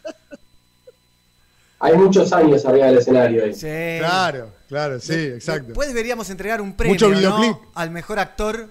Hay 1.79 1.95
muchos 1.95 2.33
años 2.33 2.65
arriba 2.65 2.87
del 2.87 2.97
escenario 2.97 3.43
ahí. 3.43 3.53
sí. 3.53 3.67
Claro, 3.99 4.51
claro, 4.67 4.99
sí, 4.99 5.13
exacto. 5.13 5.67
Después 5.67 5.87
deberíamos 5.89 6.29
entregar 6.29 6.59
un 6.61 6.73
premio 6.73 6.93
Mucho 6.95 7.09
¿no? 7.09 7.15
videoclip. 7.17 7.57
al 7.75 7.91
mejor 7.91 8.17
actor 8.19 8.69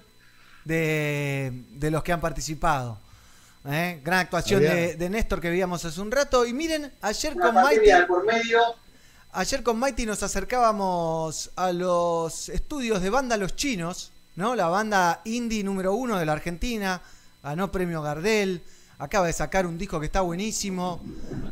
de, 0.64 1.52
de 1.70 1.90
los 1.90 2.02
que 2.02 2.12
han 2.12 2.20
participado. 2.20 2.98
¿Eh? 3.68 4.00
Gran 4.04 4.20
actuación 4.20 4.60
de, 4.62 4.94
de 4.94 5.10
Néstor 5.10 5.40
que 5.40 5.50
veíamos 5.50 5.84
hace 5.84 6.00
un 6.00 6.10
rato. 6.10 6.46
Y 6.46 6.52
miren, 6.52 6.92
ayer 7.02 7.34
Una 7.34 7.46
con 7.46 7.54
Mighty, 7.62 7.90
por 8.06 8.24
medio. 8.24 8.60
ayer 9.32 9.62
con 9.62 9.78
Mighty 9.78 10.06
nos 10.06 10.22
acercábamos 10.22 11.50
a 11.56 11.72
los 11.72 12.48
estudios 12.48 13.02
de 13.02 13.10
banda 13.10 13.36
Los 13.36 13.56
Chinos, 13.56 14.12
¿no? 14.36 14.54
La 14.54 14.68
banda 14.68 15.20
indie 15.24 15.64
número 15.64 15.94
uno 15.94 16.16
de 16.18 16.26
la 16.26 16.32
Argentina, 16.32 17.00
ganó 17.42 17.72
premio 17.72 18.02
Gardel, 18.02 18.62
acaba 18.98 19.26
de 19.26 19.32
sacar 19.32 19.66
un 19.66 19.78
disco 19.78 20.00
que 20.00 20.06
está 20.06 20.20
buenísimo. 20.22 21.00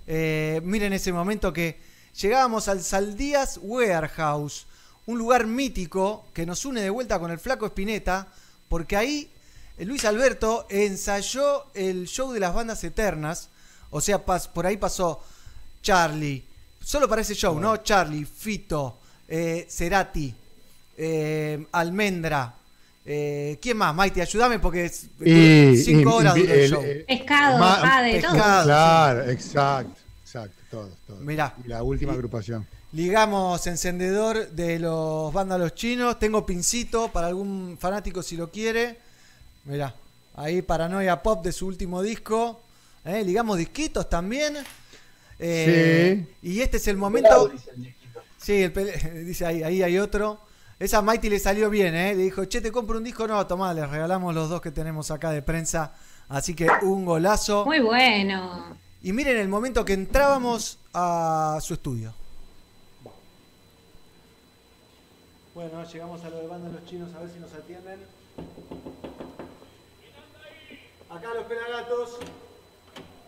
Eh, 0.07 0.61
miren 0.65 0.93
ese 0.93 1.13
momento 1.13 1.53
que 1.53 1.79
llegábamos 2.21 2.69
al 2.69 2.83
Saldías 2.83 3.59
Warehouse, 3.63 4.67
un 5.07 5.19
lugar 5.19 5.47
mítico 5.47 6.27
que 6.33 6.47
nos 6.47 6.65
une 6.65 6.81
de 6.81 6.91
vuelta 6.91 7.19
con 7.19 7.31
el 7.31 7.39
flaco 7.39 7.67
Espineta, 7.67 8.29
porque 8.69 8.97
ahí 8.97 9.31
Luis 9.79 10.05
Alberto 10.05 10.67
ensayó 10.71 11.67
el 11.75 12.07
show 12.07 12.33
de 12.33 12.41
las 12.41 12.55
bandas 12.55 12.83
eternas, 12.85 13.49
o 13.91 14.01
sea, 14.01 14.25
pas- 14.25 14.49
por 14.49 14.67
ahí 14.67 14.77
pasó 14.77 15.23
Charlie, 15.83 16.45
solo 16.83 17.09
para 17.09 17.23
ese 17.23 17.35
show, 17.35 17.59
¿no? 17.61 17.77
Charlie, 17.79 18.25
Fito, 18.25 18.99
eh, 19.29 19.67
Cerati, 19.69 20.35
eh, 20.97 21.67
Almendra. 21.73 22.55
Eh, 23.07 23.59
¿Quién 23.61 23.77
más? 23.77 23.95
Maite, 23.95 24.23
ayúdame 24.23 24.59
porque 24.59 24.87
es, 24.87 25.05
Y- 25.21 25.77
cinco 25.77 26.11
y- 26.11 26.13
horas 26.15 26.35
duró 26.35 26.53
el 26.55 26.61
el- 26.61 26.71
show. 26.71 26.83
Pescado, 27.07 27.59
Ma- 27.59 27.75
jade, 27.77 28.21
todo. 28.23 28.33
pescado. 28.33 28.65
Claro, 28.65 29.31
exacto, 29.31 30.01
exacto, 30.23 30.57
todos, 30.71 30.91
todos. 31.07 31.21
Mirá. 31.21 31.55
Y 31.65 31.69
la 31.69 31.83
última 31.83 32.13
agrupación. 32.15 32.67
Ligamos 32.93 33.67
encendedor 33.67 34.49
de 34.51 34.79
los 34.79 35.33
vándalos 35.33 35.75
chinos. 35.75 36.19
Tengo 36.19 36.47
pincito 36.47 37.09
para 37.09 37.27
algún 37.27 37.77
fanático 37.79 38.23
si 38.23 38.37
lo 38.37 38.51
quiere. 38.51 38.97
Mirá, 39.65 39.95
ahí 40.37 40.63
Paranoia 40.63 41.21
Pop 41.23 41.45
de 41.45 41.53
su 41.53 41.67
último 41.67 42.01
disco. 42.03 42.61
Eh, 43.05 43.23
ligamos 43.25 43.59
disquitos 43.59 44.09
también. 44.09 44.57
Eh, 45.39 46.25
Y 46.43 46.61
este 46.61 46.77
es 46.79 46.89
el 46.89 46.97
momento. 46.97 47.49
Dice 47.49 47.71
el 47.77 47.83
disquito. 47.83 48.21
Sí, 48.39 48.63
el 48.63 48.73
dice 49.27 49.45
ahí, 49.45 49.63
ahí 49.63 49.83
hay 49.83 49.99
otro. 49.99 50.39
Esa 50.79 51.03
Mighty 51.03 51.31
le 51.31 51.39
salió 51.39 51.71
bien, 51.71 51.95
¿eh? 51.95 52.15
Le 52.15 52.25
dijo, 52.25 52.45
che, 52.47 52.61
te 52.61 52.73
compro 52.73 52.99
un 52.99 53.05
disco. 53.05 53.27
No, 53.29 53.47
tomá, 53.47 53.73
les 53.73 53.89
regalamos 53.89 54.35
los 54.35 54.49
dos 54.49 54.61
que 54.61 54.71
tenemos 54.71 55.11
acá 55.11 55.31
de 55.31 55.43
prensa. 55.43 55.95
Así 56.29 56.55
que 56.55 56.69
un 56.83 57.05
golazo. 57.05 57.65
Muy 57.65 57.81
bueno. 57.81 58.77
Y 59.03 59.13
miren 59.13 59.37
el 59.37 59.49
momento 59.49 59.85
que 59.85 59.93
entrábamos 59.93 60.79
a 60.93 61.59
su 61.61 61.75
estudio. 61.75 62.15
Bueno, 65.55 65.85
llegamos 65.85 66.25
a 66.25 66.31
lo 66.31 66.39
de 66.39 66.47
banda 66.49 66.69
de 66.69 66.75
los 66.75 66.85
chinos 66.85 67.15
a 67.15 67.21
ver 67.21 67.31
si 67.31 67.39
nos 67.39 67.53
atienden. 67.53 68.01
Acá 71.09 71.29
los 71.35 71.45
pelagatos. 71.45 72.19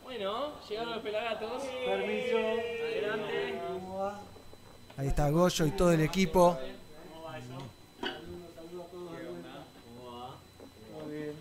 Bueno, 0.03 0.61
llegaron 0.69 0.93
los 0.95 1.03
pelagatos. 1.03 1.63
Permiso. 1.63 2.37
Adelante. 2.37 3.61
Ahí 4.97 5.07
está 5.09 5.31
Goyo 5.31 5.67
y 5.67 5.71
todo 5.73 5.93
el 5.93 6.01
equipo. 6.01 6.59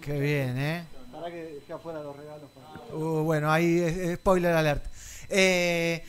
Qué 0.06 0.20
bien, 0.20 0.58
¿eh? 0.58 0.86
Para 1.12 1.32
que 1.32 1.44
dejé 1.44 1.74
afuera 1.74 2.02
los 2.04 2.16
regalos. 2.16 2.50
Uh, 2.94 3.24
bueno, 3.24 3.52
ahí 3.52 3.80
es- 3.80 3.98
es 3.98 4.16
spoiler 4.18 4.54
alert. 4.54 4.86
Eh, 5.30 6.04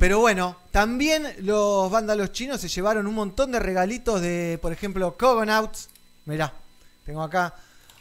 pero 0.00 0.20
bueno, 0.20 0.56
también 0.70 1.26
los 1.40 1.90
vándalos 1.90 2.32
chinos 2.32 2.60
se 2.60 2.68
llevaron 2.68 3.06
un 3.06 3.14
montón 3.14 3.52
de 3.52 3.58
regalitos 3.58 4.20
de, 4.22 4.58
por 4.62 4.72
ejemplo, 4.72 5.16
Cogonauts. 5.18 5.90
Mirá, 6.24 6.52
tengo 7.04 7.22
acá 7.22 7.54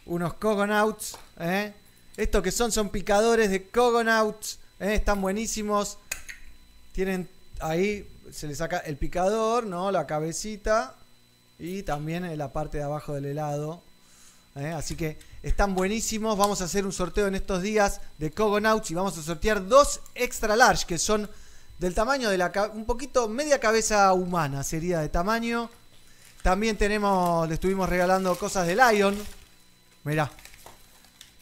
unos 0.06 0.36
Cogonauts. 0.36 1.18
¿eh? 1.40 1.74
Estos 2.16 2.42
que 2.42 2.52
son 2.52 2.72
son 2.72 2.90
picadores 2.90 3.50
de 3.52 3.68
Cogonauts. 3.68 4.60
¿eh? 4.80 4.94
Están 4.96 5.22
buenísimos. 5.22 5.98
Tienen 6.94 7.28
ahí, 7.60 8.08
se 8.32 8.48
le 8.48 8.56
saca 8.56 8.78
el 8.80 8.96
picador, 8.96 9.66
¿no? 9.66 9.92
La 9.92 10.08
cabecita. 10.08 10.96
Y 11.60 11.84
también 11.84 12.24
en 12.24 12.38
la 12.38 12.54
parte 12.54 12.78
de 12.78 12.84
abajo 12.86 13.14
del 13.14 13.26
helado. 13.26 13.82
¿eh? 14.56 14.68
Así 14.72 14.96
que 14.96 15.18
están 15.44 15.76
buenísimos. 15.76 16.38
Vamos 16.38 16.62
a 16.62 16.66
hacer 16.66 16.86
un 16.86 16.94
sorteo 16.94 17.28
en 17.28 17.36
estos 17.36 17.62
días 17.62 18.02
de 18.18 18.32
Cogonauts 18.32 18.92
y 18.92 18.94
vamos 18.94 19.18
a 19.18 19.22
sortear 19.22 19.68
dos 19.68 20.02
extra 20.16 20.56
large 20.56 20.86
que 20.86 20.98
son 20.98 21.30
del 21.80 21.96
tamaño 21.96 22.30
de 22.30 22.38
la 22.38 22.52
un 22.74 22.86
poquito 22.86 23.28
media 23.28 23.60
cabeza 23.60 24.14
humana 24.14 24.64
sería 24.64 25.00
de 25.00 25.10
tamaño. 25.10 25.70
También 26.44 26.78
tenemos, 26.78 27.48
le 27.48 27.56
estuvimos 27.56 27.90
regalando 27.90 28.36
cosas 28.36 28.68
de 28.68 28.76
Lion. 28.76 29.18
Mirá. 30.04 30.32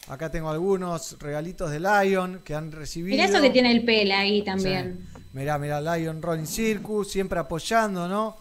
Acá 0.08 0.30
tengo 0.30 0.50
algunos 0.50 1.16
regalitos 1.20 1.70
de 1.70 1.78
Lion 1.78 2.40
que 2.44 2.54
han 2.54 2.72
recibido. 2.72 3.16
Mirá 3.16 3.28
eso 3.28 3.40
que 3.40 3.50
tiene 3.50 3.70
el 3.70 3.84
pela 3.84 4.20
ahí 4.20 4.42
también. 4.42 5.06
Sí. 5.14 5.22
Mirá, 5.32 5.58
mirá, 5.58 5.80
Lion 5.80 6.20
Rolling 6.20 6.46
Circus, 6.46 7.10
siempre 7.10 7.38
apoyando, 7.38 8.08
¿no? 8.08 8.36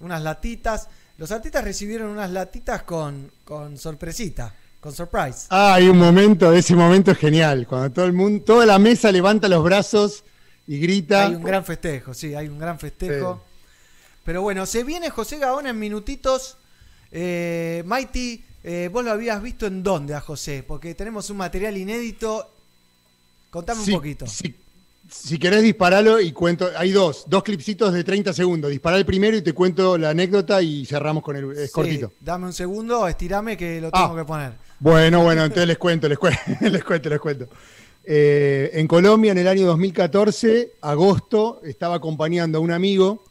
Unas 0.00 0.22
latitas. 0.22 0.88
Los 1.18 1.30
artistas 1.30 1.62
recibieron 1.62 2.08
unas 2.10 2.30
latitas 2.30 2.84
con, 2.84 3.30
con 3.44 3.76
sorpresita, 3.76 4.54
con 4.84 4.92
surprise. 4.92 5.46
Ah, 5.48 5.72
hay 5.76 5.88
un 5.88 5.96
momento, 5.96 6.52
ese 6.52 6.76
momento 6.76 7.10
es 7.10 7.16
genial, 7.16 7.66
cuando 7.66 7.90
todo 7.90 8.04
el 8.04 8.12
mundo, 8.12 8.44
toda 8.44 8.66
la 8.66 8.78
mesa 8.78 9.10
levanta 9.10 9.48
los 9.48 9.64
brazos 9.64 10.24
y 10.66 10.78
grita. 10.78 11.24
Hay 11.24 11.34
un 11.36 11.42
gran 11.42 11.64
festejo, 11.64 12.12
sí, 12.12 12.34
hay 12.34 12.48
un 12.48 12.58
gran 12.58 12.78
festejo. 12.78 13.42
Pero 14.24 14.42
bueno, 14.42 14.66
se 14.66 14.84
viene 14.84 15.08
José 15.08 15.38
Gaona 15.38 15.70
en 15.70 15.78
minutitos. 15.78 16.58
Eh, 17.10 17.82
Mighty, 17.86 18.44
eh, 18.62 18.90
vos 18.92 19.02
lo 19.02 19.12
habías 19.12 19.40
visto 19.40 19.64
en 19.64 19.82
dónde 19.82 20.14
a 20.14 20.20
José, 20.20 20.62
porque 20.68 20.94
tenemos 20.94 21.30
un 21.30 21.38
material 21.38 21.74
inédito. 21.78 22.50
Contame 23.48 23.80
un 23.84 23.90
poquito. 23.90 24.26
Si, 24.26 24.54
si 25.10 25.38
querés 25.38 25.62
disparalo 25.62 26.20
y 26.20 26.32
cuento, 26.32 26.68
hay 26.76 26.92
dos, 26.92 27.24
dos 27.26 27.42
clipsitos 27.42 27.90
de 27.94 28.04
30 28.04 28.34
segundos. 28.34 28.70
Dispará 28.70 28.98
el 28.98 29.06
primero 29.06 29.34
y 29.34 29.40
te 29.40 29.54
cuento 29.54 29.96
la 29.96 30.10
anécdota 30.10 30.60
y 30.60 30.84
cerramos 30.84 31.22
con 31.22 31.36
el, 31.36 31.52
es 31.52 31.68
Sí, 31.68 31.72
cortito. 31.72 32.12
dame 32.20 32.44
un 32.46 32.52
segundo, 32.52 33.08
estirame 33.08 33.56
que 33.56 33.80
lo 33.80 33.88
Ah. 33.90 34.02
tengo 34.02 34.16
que 34.16 34.24
poner. 34.26 34.63
Bueno, 34.80 35.22
bueno, 35.22 35.44
entonces 35.44 35.66
les 35.68 35.78
cuento, 35.78 36.08
les 36.08 36.18
cuento, 36.18 36.40
les 36.60 36.84
cuento, 36.84 37.08
les 37.08 37.20
cuento. 37.20 37.48
Eh, 38.04 38.70
en 38.74 38.86
Colombia, 38.86 39.32
en 39.32 39.38
el 39.38 39.48
año 39.48 39.66
2014, 39.66 40.72
agosto, 40.82 41.60
estaba 41.64 41.94
acompañando 41.96 42.58
a 42.58 42.60
un 42.60 42.70
amigo, 42.70 43.24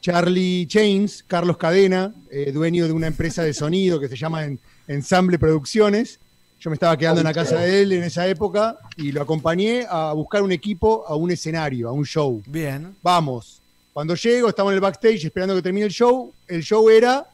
Charlie 0.00 0.66
Chains, 0.66 1.24
Carlos 1.26 1.56
Cadena, 1.56 2.12
eh, 2.30 2.52
dueño 2.52 2.86
de 2.86 2.92
una 2.92 3.06
empresa 3.06 3.42
de 3.42 3.54
sonido 3.54 3.98
que 3.98 4.08
se 4.08 4.16
llama 4.16 4.44
En- 4.44 4.60
Ensamble 4.86 5.38
Producciones. 5.38 6.18
Yo 6.60 6.70
me 6.70 6.74
estaba 6.74 6.96
quedando 6.96 7.20
en 7.20 7.26
la 7.26 7.32
casa 7.32 7.60
de 7.60 7.82
él 7.82 7.92
en 7.92 8.02
esa 8.02 8.26
época 8.26 8.76
y 8.96 9.12
lo 9.12 9.22
acompañé 9.22 9.86
a 9.88 10.12
buscar 10.12 10.42
un 10.42 10.50
equipo 10.52 11.04
a 11.06 11.14
un 11.14 11.30
escenario, 11.30 11.88
a 11.88 11.92
un 11.92 12.04
show. 12.04 12.42
Bien. 12.46 12.96
Vamos. 13.02 13.62
Cuando 13.92 14.14
llego, 14.14 14.48
estamos 14.48 14.72
en 14.72 14.74
el 14.76 14.80
backstage 14.80 15.24
esperando 15.24 15.54
que 15.54 15.62
termine 15.62 15.86
el 15.86 15.92
show. 15.92 16.32
El 16.48 16.62
show 16.62 16.88
era 16.90 17.26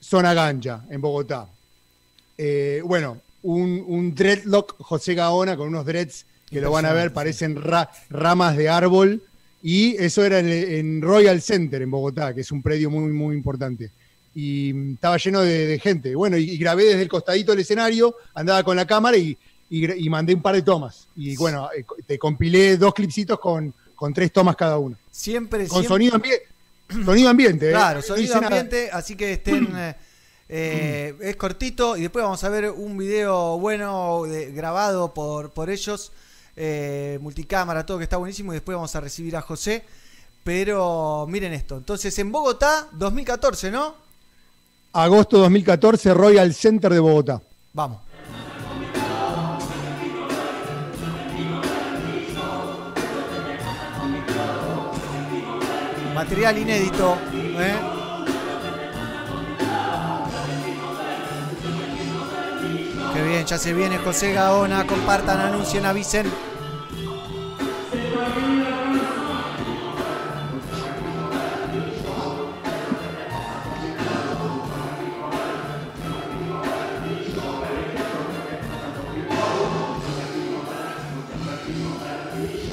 Zona 0.00 0.34
Ganja, 0.34 0.84
en 0.90 1.00
Bogotá. 1.00 1.46
Eh, 2.38 2.80
bueno, 2.84 3.20
un, 3.42 3.84
un 3.86 4.14
dreadlock 4.14 4.76
José 4.78 5.14
Gaona 5.14 5.56
con 5.56 5.68
unos 5.68 5.86
dreads 5.86 6.26
que 6.50 6.60
lo 6.60 6.70
van 6.70 6.86
a 6.86 6.92
ver, 6.92 7.12
parecen 7.12 7.60
ra- 7.60 7.90
ramas 8.10 8.56
de 8.56 8.68
árbol. 8.68 9.22
Y 9.62 9.96
eso 9.96 10.24
era 10.24 10.38
en, 10.38 10.48
en 10.48 11.02
Royal 11.02 11.40
Center, 11.42 11.82
en 11.82 11.90
Bogotá, 11.90 12.32
que 12.34 12.42
es 12.42 12.52
un 12.52 12.62
predio 12.62 12.88
muy, 12.90 13.10
muy 13.12 13.34
importante. 13.36 13.90
Y 14.34 14.72
mm, 14.72 14.94
estaba 14.94 15.16
lleno 15.16 15.40
de, 15.40 15.66
de 15.66 15.78
gente. 15.80 16.14
Bueno, 16.14 16.36
y, 16.36 16.50
y 16.50 16.56
grabé 16.58 16.84
desde 16.84 17.02
el 17.02 17.08
costadito 17.08 17.52
del 17.52 17.60
escenario, 17.62 18.14
andaba 18.34 18.62
con 18.62 18.76
la 18.76 18.86
cámara 18.86 19.16
y, 19.16 19.36
y 19.68 20.08
mandé 20.08 20.34
un 20.34 20.42
par 20.42 20.54
de 20.54 20.62
tomas. 20.62 21.08
Y 21.16 21.36
bueno, 21.36 21.68
eh, 21.76 21.84
te 22.06 22.16
compilé 22.18 22.76
dos 22.76 22.94
clipsitos 22.94 23.40
con, 23.40 23.74
con 23.96 24.14
tres 24.14 24.30
tomas 24.30 24.54
cada 24.54 24.78
uno. 24.78 24.96
Siempre, 25.10 25.66
Con 25.66 25.82
siempre- 25.82 25.88
sonido, 26.10 26.16
ambie- 26.18 27.04
sonido 27.04 27.28
ambiente. 27.30 27.68
¿eh? 27.68 27.72
Claro, 27.72 28.02
sonido 28.02 28.34
nada. 28.36 28.46
ambiente, 28.48 28.90
así 28.92 29.16
que 29.16 29.32
estén. 29.32 29.66
eh, 30.48 31.14
es 31.20 31.36
cortito 31.36 31.96
y 31.96 32.02
después 32.02 32.22
vamos 32.24 32.42
a 32.44 32.48
ver 32.48 32.70
un 32.70 32.96
video 32.96 33.58
bueno 33.58 34.22
de- 34.24 34.52
grabado 34.52 35.12
por, 35.14 35.50
por 35.50 35.70
ellos, 35.70 36.12
eh, 36.56 37.18
multicámara, 37.20 37.84
todo 37.86 37.98
que 37.98 38.04
está 38.04 38.16
buenísimo. 38.16 38.52
Y 38.52 38.56
después 38.56 38.74
vamos 38.76 38.94
a 38.96 39.00
recibir 39.00 39.36
a 39.36 39.42
José. 39.42 39.84
Pero 40.44 41.26
miren 41.28 41.52
esto. 41.52 41.76
Entonces, 41.76 42.16
en 42.20 42.30
Bogotá, 42.30 42.86
2014, 42.92 43.70
¿no? 43.72 43.94
Agosto 44.92 45.38
2014, 45.38 46.14
Royal 46.14 46.54
Center 46.54 46.92
de 46.92 47.00
Bogotá. 47.00 47.42
Vamos. 47.72 47.98
Material 56.14 56.58
inédito. 56.58 57.16
¿eh? 57.34 57.74
Bien, 63.26 63.44
ya 63.44 63.58
se 63.58 63.72
viene 63.72 63.98
José 63.98 64.32
Gaona. 64.32 64.86
Compartan, 64.86 65.40
anuncien, 65.40 65.84
avisen. 65.84 66.26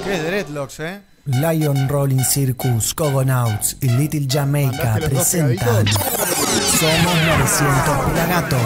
Qué 0.05 0.19
dreadlocks, 0.19 0.79
¿eh? 0.81 1.01
Lion 1.25 1.87
Rolling 1.87 2.23
Circus, 2.23 2.93
Cogonauts 2.93 3.77
y 3.79 3.87
Little 3.87 4.27
Jamaica 4.29 4.99
¿Mandaste 4.99 4.99
los 4.99 5.09
dos 5.09 5.27
presentan 5.29 5.87
Somos 5.87 7.15
900 7.27 8.05
Pelagatos, 8.11 8.59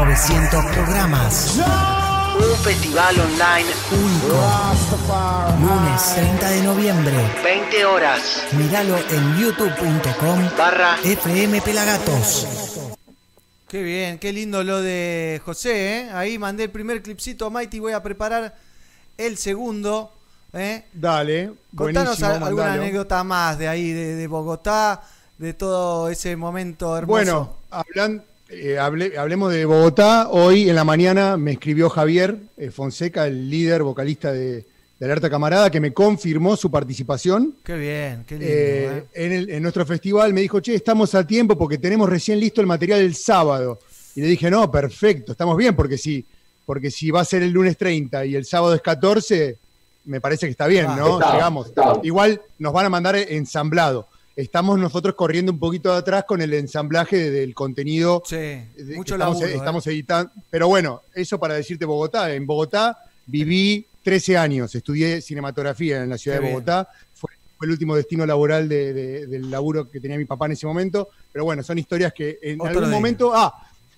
900 0.00 0.62
programas, 0.74 1.56
un 1.56 2.56
festival 2.62 3.14
online, 3.18 3.70
único. 3.92 5.56
Lunes 5.58 6.14
30 6.14 6.50
de 6.50 6.62
noviembre. 6.62 7.14
20 7.42 7.84
horas, 7.86 8.20
Míralo 8.52 8.98
en 8.98 9.38
youtube.com 9.38 10.50
barra 10.58 10.96
FM 11.02 11.62
Pelagatos. 11.62 12.46
Qué 13.68 13.82
bien, 13.82 14.18
qué 14.18 14.34
lindo 14.34 14.62
lo 14.62 14.82
de 14.82 15.40
José, 15.46 16.00
¿eh? 16.02 16.10
Ahí 16.12 16.38
mandé 16.38 16.64
el 16.64 16.70
primer 16.70 17.02
clipcito 17.02 17.46
a 17.46 17.50
Mighty, 17.50 17.78
voy 17.80 17.94
a 17.94 18.02
preparar 18.02 18.54
el 19.16 19.38
segundo, 19.38 20.12
¿eh? 20.52 20.84
Dale. 20.92 21.54
Contanos 21.74 22.22
a- 22.22 22.32
alguna 22.34 22.64
mandalo. 22.64 22.82
anécdota 22.82 23.24
más 23.24 23.56
de 23.58 23.66
ahí, 23.66 23.92
de, 23.92 24.14
de 24.14 24.26
Bogotá, 24.26 25.00
de 25.38 25.54
todo 25.54 26.10
ese 26.10 26.36
momento 26.36 26.98
hermoso. 26.98 27.06
Bueno, 27.16 27.56
hablan, 27.70 28.22
eh, 28.48 28.78
hable- 28.78 29.16
hablemos 29.18 29.52
de 29.52 29.64
Bogotá. 29.64 30.28
Hoy 30.30 30.68
en 30.68 30.76
la 30.76 30.84
mañana 30.84 31.36
me 31.36 31.52
escribió 31.52 31.88
Javier 31.90 32.36
eh, 32.56 32.70
Fonseca, 32.70 33.26
el 33.26 33.50
líder 33.50 33.82
vocalista 33.82 34.32
de, 34.32 34.64
de 34.98 35.04
Alerta 35.04 35.28
Camarada, 35.30 35.70
que 35.70 35.80
me 35.80 35.92
confirmó 35.92 36.56
su 36.56 36.70
participación. 36.70 37.54
qué 37.64 37.76
bien, 37.76 38.24
qué 38.26 38.34
lindo. 38.38 38.46
Eh, 38.48 39.04
en, 39.14 39.32
el- 39.32 39.50
en 39.50 39.62
nuestro 39.62 39.84
festival 39.84 40.32
me 40.32 40.40
dijo, 40.42 40.60
che, 40.60 40.74
estamos 40.74 41.14
a 41.14 41.26
tiempo 41.26 41.56
porque 41.58 41.78
tenemos 41.78 42.08
recién 42.08 42.38
listo 42.40 42.60
el 42.60 42.66
material 42.66 43.00
el 43.00 43.14
sábado. 43.14 43.78
Y 44.14 44.20
le 44.22 44.28
dije, 44.28 44.50
no, 44.50 44.70
perfecto, 44.70 45.32
estamos 45.32 45.56
bien, 45.56 45.76
porque 45.76 45.98
si, 45.98 46.24
porque 46.64 46.90
si 46.90 47.10
va 47.10 47.20
a 47.20 47.24
ser 47.24 47.42
el 47.42 47.50
lunes 47.50 47.76
30 47.76 48.24
y 48.26 48.34
el 48.34 48.46
sábado 48.46 48.74
es 48.74 48.80
14, 48.80 49.56
me 50.06 50.20
parece 50.20 50.46
que 50.46 50.52
está 50.52 50.66
bien, 50.66 50.86
Ah, 50.88 50.96
¿no? 50.96 51.18
está, 51.20 51.32
Llegamos. 51.34 51.66
está. 51.66 52.00
Igual 52.02 52.40
nos 52.58 52.72
van 52.72 52.86
a 52.86 52.88
mandar 52.88 53.16
ensamblado. 53.16 54.08
Estamos 54.36 54.78
nosotros 54.78 55.14
corriendo 55.14 55.50
un 55.50 55.58
poquito 55.58 55.90
de 55.90 55.98
atrás 55.98 56.24
con 56.28 56.42
el 56.42 56.52
ensamblaje 56.52 57.16
de- 57.16 57.30
del 57.30 57.54
contenido. 57.54 58.22
Sí, 58.26 58.36
de- 58.36 58.68
mucho 58.94 59.14
estamos, 59.14 59.36
laburo. 59.40 59.46
¿eh? 59.48 59.54
estamos 59.56 59.86
editando. 59.86 60.30
Pero 60.50 60.68
bueno, 60.68 61.00
eso 61.14 61.38
para 61.40 61.54
decirte 61.54 61.86
Bogotá. 61.86 62.30
En 62.34 62.46
Bogotá 62.46 62.98
viví 63.26 63.86
13 64.02 64.36
años, 64.36 64.74
estudié 64.74 65.22
cinematografía 65.22 66.02
en 66.02 66.10
la 66.10 66.18
ciudad 66.18 66.38
Qué 66.40 66.44
de. 66.46 66.52
Bogotá. 66.52 66.86
Fue, 67.14 67.30
fue 67.56 67.66
el 67.66 67.70
último 67.72 67.96
destino 67.96 68.26
laboral 68.26 68.68
de- 68.68 68.92
de- 68.92 69.26
del 69.26 69.50
laburo 69.50 69.90
que 69.90 70.00
tenía 70.00 70.18
mi 70.18 70.26
papá 70.26 70.44
en 70.46 70.52
ese 70.52 70.66
momento. 70.66 71.08
Pero 71.32 71.46
bueno, 71.46 71.62
son 71.62 71.78
historias 71.78 72.12
que 72.12 72.38
en 72.42 72.60
Otro 72.60 72.68
algún 72.72 72.84
día. 72.90 72.94
momento. 72.94 73.32
Ah, 73.34 73.54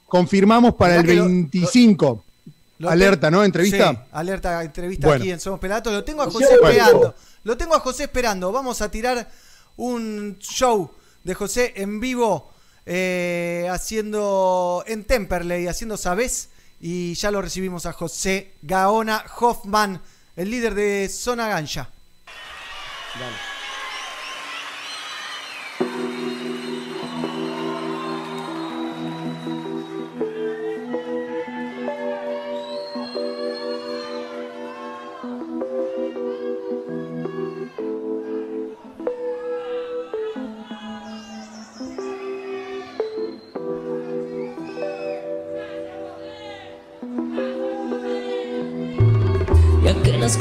confirmamos 0.06 0.74
para 0.76 0.94
el 0.96 1.02
Mirá 1.02 1.12
que 1.14 1.18
lo- 1.18 1.24
25. 1.26 2.24
Lo 2.78 2.88
alerta, 2.90 3.28
¿no? 3.28 3.42
Entrevista. 3.42 3.90
Sí, 3.92 3.98
alerta, 4.12 4.62
entrevista 4.62 5.08
Bueno. 5.08 5.20
aquí 5.24 5.32
en 5.32 5.40
Somos 5.40 5.58
Pelatos. 5.58 5.92
Lo 5.92 6.04
tengo 6.04 6.22
a 6.22 6.30
José 6.30 6.54
esperando. 6.54 7.12
Lo 7.42 7.56
tengo 7.56 7.74
a 7.74 7.80
José 7.80 8.04
esperando. 8.04 8.52
Vamos 8.52 8.80
a 8.80 8.88
tirar 8.88 9.28
un 9.78 10.38
show 10.38 10.90
de 11.24 11.34
José 11.34 11.72
en 11.76 12.00
vivo 12.00 12.52
eh, 12.84 13.66
haciendo 13.70 14.84
en 14.86 15.04
Temperley, 15.04 15.66
haciendo 15.66 15.96
Sabes. 15.96 16.50
Y 16.80 17.14
ya 17.14 17.30
lo 17.30 17.42
recibimos 17.42 17.86
a 17.86 17.92
José 17.92 18.54
Gaona 18.62 19.24
Hoffman, 19.40 20.00
el 20.36 20.50
líder 20.50 20.74
de 20.74 21.08
Zona 21.08 21.48
Gancha. 21.48 21.90
Y 23.16 23.57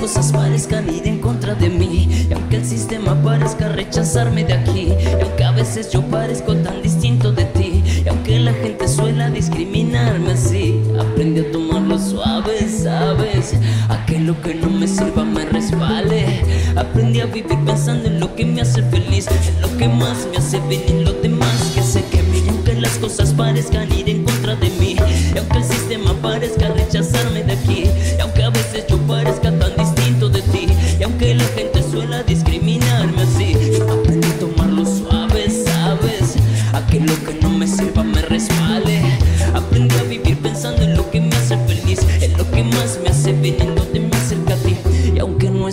cosas 0.07 0.31
parezcan 0.31 0.87
ir 0.87 1.05
en 1.05 1.19
contra 1.19 1.53
de 1.53 1.69
mí. 1.69 2.07
Y 2.29 2.33
aunque 2.33 2.55
el 2.55 2.65
sistema 2.65 3.13
parezca 3.23 3.67
rechazarme 3.67 4.45
de 4.45 4.53
aquí 4.53 4.93
Y 5.19 5.21
aunque 5.21 5.43
a 5.43 5.51
veces 5.51 5.91
yo 5.91 6.01
parezco 6.01 6.55
tan 6.55 6.81
distinto 6.81 7.31
de 7.31 7.45
ti 7.45 7.83
Y 8.05 8.07
aunque 8.07 8.39
la 8.39 8.53
gente 8.53 8.87
suela 8.87 9.29
discriminarme 9.29 10.31
así 10.31 10.81
Aprendí 10.97 11.41
a 11.41 11.51
tomarlo 11.51 11.99
suave, 11.99 12.67
¿sabes? 12.69 13.55
A 13.89 14.05
que 14.05 14.19
lo 14.19 14.41
que 14.41 14.55
no 14.55 14.69
me 14.69 14.87
sirva 14.87 15.25
me 15.25 15.45
resbale. 15.45 16.41
Aprendí 16.75 17.19
a 17.19 17.25
vivir 17.25 17.59
pensando 17.65 18.07
en 18.07 18.19
lo 18.19 18.33
que 18.35 18.45
me 18.45 18.61
hace 18.61 18.81
feliz 18.83 19.27
En 19.27 19.61
lo 19.61 19.77
que 19.77 19.87
más 19.89 20.27
me 20.31 20.37
hace 20.37 20.59
bien 20.69 20.83
y 20.87 21.03
lo 21.03 21.13
demás 21.13 21.73
que 21.75 21.81
sé 21.81 22.03
que 22.11 22.17
Y 22.45 22.49
aunque 22.49 22.73
las 22.73 22.97
cosas 22.97 23.33
parezcan 23.33 23.91
ir 23.91 24.09
en 24.09 24.23
contra 24.23 24.55
de 24.55 24.69
mí 24.71 24.95
Y 25.33 25.37
aunque 25.37 25.57
el 25.57 25.63
sistema 25.63 26.13
parezca 26.21 26.69
rechazarme 26.69 27.43
de 27.43 27.53
aquí 27.53 27.89
Y 28.17 28.21
aunque 28.21 28.43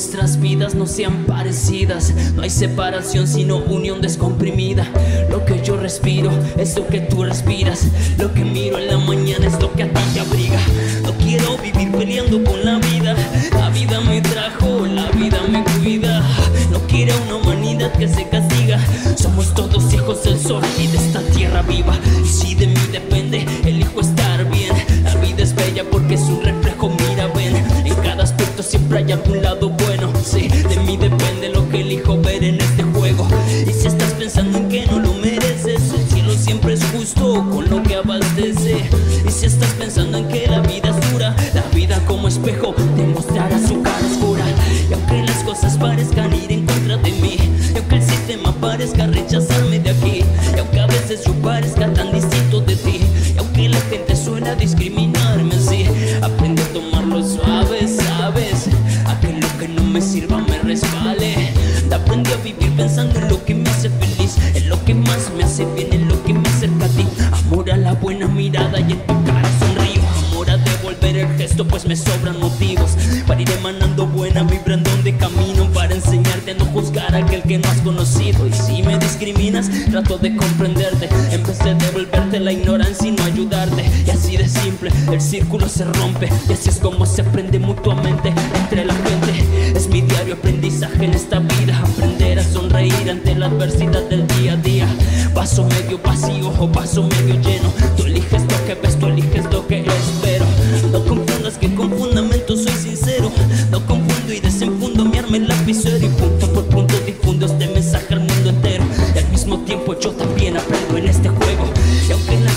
nuestras 0.05 0.39
vidas 0.39 0.75
no 0.75 0.87
sean 0.87 1.25
parecidas. 1.25 2.13
No 2.35 2.43
hay 2.43 2.51
separación 2.51 3.27
sino 3.27 3.57
unión 3.57 4.03
descomprimida. 4.03 4.87
Lo 5.31 5.47
que 5.47 5.63
yo 5.63 5.79
respiro 5.79 6.31
es 6.59 6.77
lo 6.77 6.87
que 6.87 7.01
tú 7.01 7.25
respiras. 7.25 7.87
Lo 8.19 8.35
que 8.35 8.45
miro 8.45 8.79
en 8.79 8.89
la 8.89 8.99
mañana 8.99 9.47
es 9.47 9.59
lo 9.63 9.73
que 9.73 9.85
a 9.85 9.89
ti 9.89 10.01
te 10.13 10.21
abriga. 10.21 10.61
No 11.05 11.13
quiero 11.15 11.57
vivir 11.57 11.91
peleando 11.91 12.45
con 12.45 12.63
la 12.67 12.79
vida. 12.81 13.17
La 13.53 13.71
vida 13.71 13.99
me 14.03 14.21
trajo, 14.21 14.85
la 14.85 15.09
vida 15.13 15.41
me 15.49 15.65
cuida. 15.65 16.23
No 16.71 16.81
quiero 16.87 17.15
una 17.25 17.37
humanidad 17.37 17.91
que 17.93 18.07
se 18.07 18.29
castiga. 18.29 18.79
Somos 19.17 19.55
todos 19.55 19.91
hijos 19.95 20.23
del 20.25 20.39
sol 20.39 20.63
y 20.79 20.87
de 20.87 20.99
esta 20.99 21.21
tierra 21.35 21.63
viva. 21.63 21.99
Si 22.31 22.55
de 22.55 22.67
mí 22.67 22.81
depende, 22.93 23.47
elijo 23.65 24.03
estar 24.03 24.45
bien. 24.51 24.75
La 25.03 25.15
vida 25.15 25.43
es 25.43 25.55
bella 25.55 25.83
porque 25.91 26.15
es 26.15 26.23
un 26.23 26.43
reflejo, 26.43 26.91
mira, 26.91 27.29
ven. 27.29 27.57
En 27.87 27.95
cada 27.97 28.23
aspecto 28.23 28.63
siempre 28.63 28.99
hay 28.99 29.13
algún 29.13 29.43
lado 29.43 29.74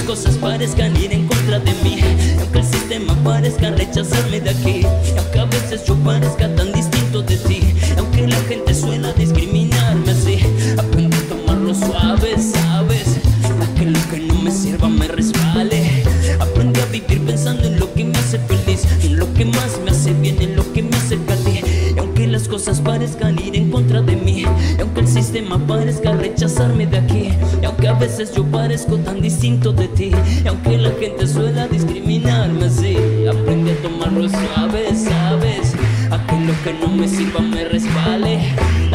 cosas 0.07 0.37
parezcan 0.37 0.95
ir 0.95 1.11
en 1.11 1.27
contra 1.27 1.59
de 1.59 1.73
mí. 1.83 1.99
Aunque 2.39 2.59
el 2.59 2.65
sistema 2.65 3.13
parezca 3.25 3.71
rechazarme 3.71 4.39
de 4.39 4.51
aquí. 4.51 4.81
Aunque 5.17 5.39
a 5.39 5.45
veces 5.45 5.83
yo 5.85 5.95
parezca 5.95 6.47
tan 6.55 6.71
distinto 6.71 7.21
de 7.21 7.35
ti. 7.35 7.75
Aunque 7.97 8.25
la 8.25 8.37
gente 8.47 8.73
suena 8.73 9.11
discriminarme 9.13 10.11
así. 10.11 10.39
Aprendí 10.77 11.17
a 11.17 11.21
tomarlo 11.27 11.75
suave, 11.75 12.35
¿sabes? 12.37 13.17
A 13.61 13.77
que 13.77 13.85
lo 13.85 13.99
que 14.09 14.19
no 14.19 14.35
me 14.35 14.49
sirva 14.49 14.87
me 14.87 15.09
resbale. 15.09 16.03
Aprendí 16.39 16.79
a 16.79 16.85
vivir 16.85 17.25
pensando 17.25 17.67
en 17.67 17.77
lo 17.77 17.93
que 17.93 18.05
me 18.05 18.17
hace 18.17 18.39
feliz. 18.39 18.85
En 19.03 19.17
lo 19.19 19.31
que 19.33 19.43
más 19.43 19.77
me 19.83 19.91
hace 19.91 20.13
bien, 20.13 20.41
en 20.41 20.55
lo 20.55 20.71
que 20.71 20.83
me 20.83 20.95
acerca 20.95 21.33
a 21.33 21.37
ti. 21.37 21.61
Y 21.95 21.99
aunque 21.99 22.27
las 22.27 22.47
cosas 22.47 22.79
parezcan 22.79 23.37
ir 23.39 23.57
en 23.57 23.69
contra 23.69 24.01
de 24.01 24.15
mí. 24.15 24.45
Y 24.77 24.81
aunque 24.81 25.01
el 25.01 25.07
sistema 25.09 25.59
parezca 25.67 26.13
rechazarme 26.13 26.87
de 26.87 26.97
aquí. 26.97 27.29
aunque 27.55 27.66
veces 27.99 28.33
yo 28.33 28.43
parezco 28.45 28.97
tan 28.97 29.21
distinto 29.21 29.71
de 29.71 29.87
ti. 29.89 30.11
Y 30.43 30.47
aunque 30.47 30.77
la 30.77 30.91
gente 30.91 31.27
suela 31.27 31.67
discriminarme 31.67 32.65
así 32.65 32.97
Aprendí 33.27 33.71
a 33.71 33.81
tomarlo 33.81 34.29
suave, 34.29 34.95
¿sabes? 34.95 35.73
A 36.11 36.25
que 36.25 36.39
lo 36.39 36.53
que 36.63 36.73
no 36.79 36.87
me 36.87 37.07
sirva 37.07 37.41
me 37.41 37.65
resbale. 37.65 38.39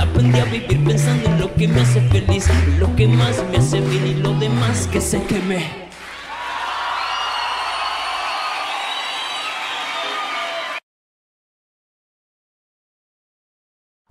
Aprendí 0.01 0.39
a 0.39 0.45
vivir 0.45 0.85
pensando 0.85 1.29
en 1.29 1.41
lo 1.41 1.55
que 1.55 1.69
me 1.69 1.81
hace 1.81 2.01
feliz 2.09 2.49
Lo 2.79 2.95
que 2.97 3.07
más 3.07 3.45
me 3.51 3.59
hace 3.59 3.81
bien 3.81 4.07
y 4.07 4.15
lo 4.15 4.33
demás 4.39 4.89
que 4.91 5.01
se 5.01 5.23
queme 5.23 5.82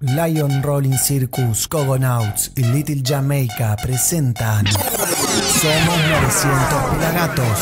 Lion 0.02 0.64
Rolling 0.64 0.98
Circus, 0.98 1.68
Cogonauts 1.68 2.52
y 2.56 2.64
Little 2.64 3.04
Jamaica 3.06 3.76
presentan 3.82 4.66
Somos 4.66 5.98
900 6.10 6.96
Pelagatos, 6.96 7.60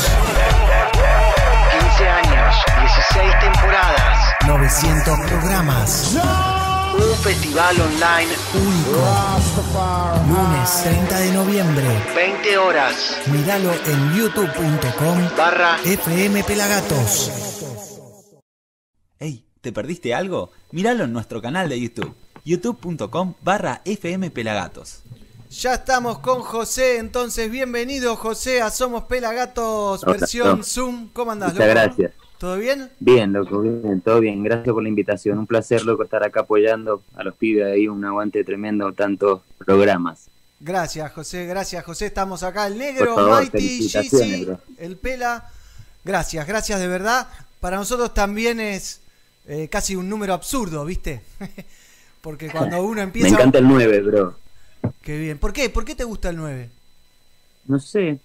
15 1.82 2.10
años, 2.10 2.56
16 3.12 3.40
temporadas. 3.42 4.18
900 4.48 5.20
programas, 5.28 6.16
Un 6.96 7.16
festival 7.18 7.76
online, 7.82 8.32
Único. 8.56 9.04
Lunes 10.30 10.82
30 10.84 11.20
de 11.20 11.32
noviembre. 11.34 11.88
20 12.16 12.58
horas, 12.58 13.18
Míralo 13.34 13.74
en 13.86 14.16
youtube.com 14.16 15.30
barra 15.38 15.78
FM 15.84 16.42
Pelagatos. 16.46 17.32
Ey, 19.20 19.46
¿te 19.60 19.74
perdiste 19.74 20.16
algo? 20.16 20.52
Míralo 20.72 21.04
en 21.04 21.12
nuestro 21.12 21.42
canal 21.42 21.68
de 21.68 21.80
YouTube, 21.82 22.16
youtube.com 22.46 23.34
barra 23.42 23.82
FM 23.86 24.32
Pelagatos. 24.32 25.04
Ya 25.50 25.74
estamos 25.74 26.20
con 26.20 26.42
José, 26.42 26.98
entonces 26.98 27.50
bienvenido 27.50 28.16
José 28.16 28.62
a 28.62 28.70
Somos 28.70 29.06
Pelagatos 29.06 30.04
Hola, 30.04 30.18
versión 30.18 30.60
no. 30.60 30.64
Zoom. 30.64 31.10
¿Cómo 31.12 31.32
andás, 31.32 31.54
Muchas 31.54 31.68
loco? 31.68 31.80
gracias. 31.80 32.12
¿Todo 32.38 32.58
bien? 32.58 32.90
Bien, 33.00 33.34
loco, 33.34 33.60
bien, 33.60 34.00
todo 34.02 34.20
bien. 34.20 34.44
Gracias 34.44 34.72
por 34.74 34.82
la 34.82 34.90
invitación. 34.90 35.40
Un 35.40 35.48
placer, 35.48 35.84
loco, 35.84 36.04
estar 36.04 36.24
acá 36.24 36.42
apoyando 36.42 37.02
a 37.16 37.24
los 37.24 37.36
pibes 37.36 37.66
ahí. 37.66 37.88
Un 37.88 38.06
aguante 38.06 38.44
tremendo, 38.44 38.94
tantos 38.94 39.42
programas. 39.66 40.30
Gracias, 40.62 41.12
José, 41.12 41.46
gracias, 41.46 41.84
José. 41.84 42.06
Estamos 42.06 42.44
acá, 42.44 42.68
el 42.68 42.78
negro, 42.78 43.16
favor, 43.16 43.42
Mighty, 43.42 43.90
el 44.78 44.98
Pela. 44.98 45.50
Gracias, 46.06 46.48
gracias 46.48 46.80
de 46.80 46.88
verdad. 46.88 47.28
Para 47.60 47.78
nosotros 47.78 48.14
también 48.14 48.60
es 48.60 49.02
eh, 49.48 49.68
casi 49.70 49.96
un 49.96 50.08
número 50.08 50.34
absurdo, 50.34 50.86
¿viste? 50.86 51.22
Porque 52.22 52.50
cuando 52.50 52.82
uno 52.84 52.96
Me 52.96 53.02
empieza... 53.04 53.30
encanta 53.30 53.60
el 53.60 53.68
9, 53.68 54.02
bro. 54.02 54.38
Qué 55.02 55.18
bien. 55.18 55.38
¿Por 55.38 55.54
qué? 55.54 55.70
¿Por 55.70 55.86
qué 55.86 55.96
te 55.96 56.04
gusta 56.04 56.30
el 56.30 56.38
9? 56.38 56.70
No 57.68 57.80
sé. 57.80 58.18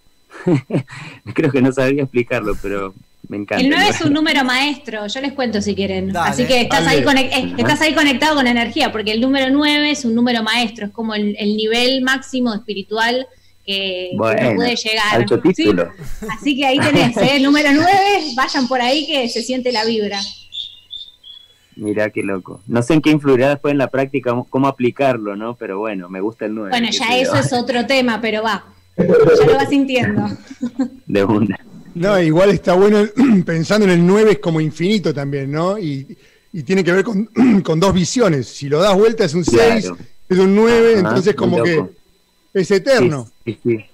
Creo 1.35 1.51
que 1.51 1.63
no 1.63 1.73
sabría 1.73 2.03
explicarlo, 2.03 2.57
pero 2.61 2.95
me 3.29 3.37
encanta. 3.37 3.63
El 3.65 3.71
9 3.71 3.85
el 3.85 3.91
es 3.95 4.01
un 4.01 4.13
número 4.13 4.45
maestro, 4.45 5.07
yo 5.07 5.21
les 5.21 5.33
cuento 5.33 5.61
si 5.63 5.75
quieren. 5.75 6.13
Dale, 6.13 6.31
Así 6.31 6.47
que 6.47 6.61
estás 6.63 6.87
ahí, 6.87 7.03
conec- 7.03 7.31
eh, 7.33 7.55
estás 7.57 7.81
ahí 7.81 7.95
conectado 7.95 8.35
con 8.35 8.47
energía, 8.47 8.91
porque 8.93 9.13
el 9.13 9.21
número 9.21 9.51
9 9.51 9.91
es 9.91 10.05
un 10.05 10.15
número 10.15 10.43
maestro, 10.43 10.87
es 10.87 10.93
como 10.93 11.15
el, 11.15 11.37
el 11.39 11.57
nivel 11.57 12.03
máximo 12.03 12.53
espiritual 12.53 13.27
que, 13.65 14.09
que 14.11 14.17
Bueno, 14.17 14.49
uno 14.49 14.57
puede 14.57 14.77
llegar. 14.77 15.15
Alto 15.15 15.41
¿sí? 15.43 15.53
título. 15.55 15.91
Así 16.37 16.57
que 16.57 16.67
ahí 16.67 16.79
tenés, 16.79 17.17
¿eh? 17.17 17.37
el 17.37 17.43
número 17.45 17.71
9, 17.73 17.89
vayan 18.37 18.67
por 18.69 18.81
ahí 18.83 19.07
que 19.07 19.29
se 19.29 19.43
siente 19.43 19.73
la 19.73 19.85
vibra. 19.85 20.21
Mirá 21.77 22.11
qué 22.11 22.23
loco. 22.23 22.61
No 22.67 22.83
sé 22.83 22.95
en 22.95 23.03
qué 23.03 23.11
influirá 23.11 23.51
después 23.51 23.73
en 23.73 23.79
la 23.79 23.89
práctica 23.89 24.35
cómo- 24.49 24.69
aplicarlo, 24.69 25.37
¿no? 25.37 25.57
Pero 25.57 25.79
bueno, 25.79 26.09
me 26.09 26.21
gusta 26.21 26.45
el 26.47 26.55
9. 26.55 26.71
Bueno, 26.71 26.89
ya 26.91 27.17
eso 27.19 27.35
es 27.37 27.53
otro 27.53 27.85
tema, 27.87 28.21
pero 28.21 28.43
va, 28.43 28.65
ya 28.97 29.47
lo 29.47 29.55
vas 29.55 29.69
sintiendo. 29.69 30.23
De 31.07 31.25
una. 31.25 31.59
No, 31.95 32.21
igual 32.21 32.51
está 32.51 32.75
bueno 32.75 32.99
pensando 33.47 33.87
en 33.87 33.93
el 33.93 34.07
9 34.07 34.33
es 34.33 34.39
como 34.39 34.61
infinito 34.61 35.13
también, 35.15 35.51
¿no? 35.53 35.79
Y, 35.79 36.17
y 36.53 36.63
tiene 36.63 36.83
que 36.85 36.93
ver 36.93 37.05
con, 37.05 37.25
con 37.65 37.79
dos 37.81 37.93
visiones. 37.95 38.47
Si 38.49 38.69
lo 38.69 38.81
das 38.81 38.95
vuelta 38.97 39.25
es 39.25 39.35
un 39.35 39.45
6, 39.45 39.57
Claro. 39.85 39.99
es 40.29 40.39
un 40.39 40.55
9, 40.55 40.91
Ajá, 40.99 40.99
entonces 41.09 41.35
como 41.35 41.63
que 41.63 41.85
es 42.53 42.71
eterno. 42.71 43.29
Sí, 43.45 43.59
sí, 43.63 43.77
sí. 43.77 43.85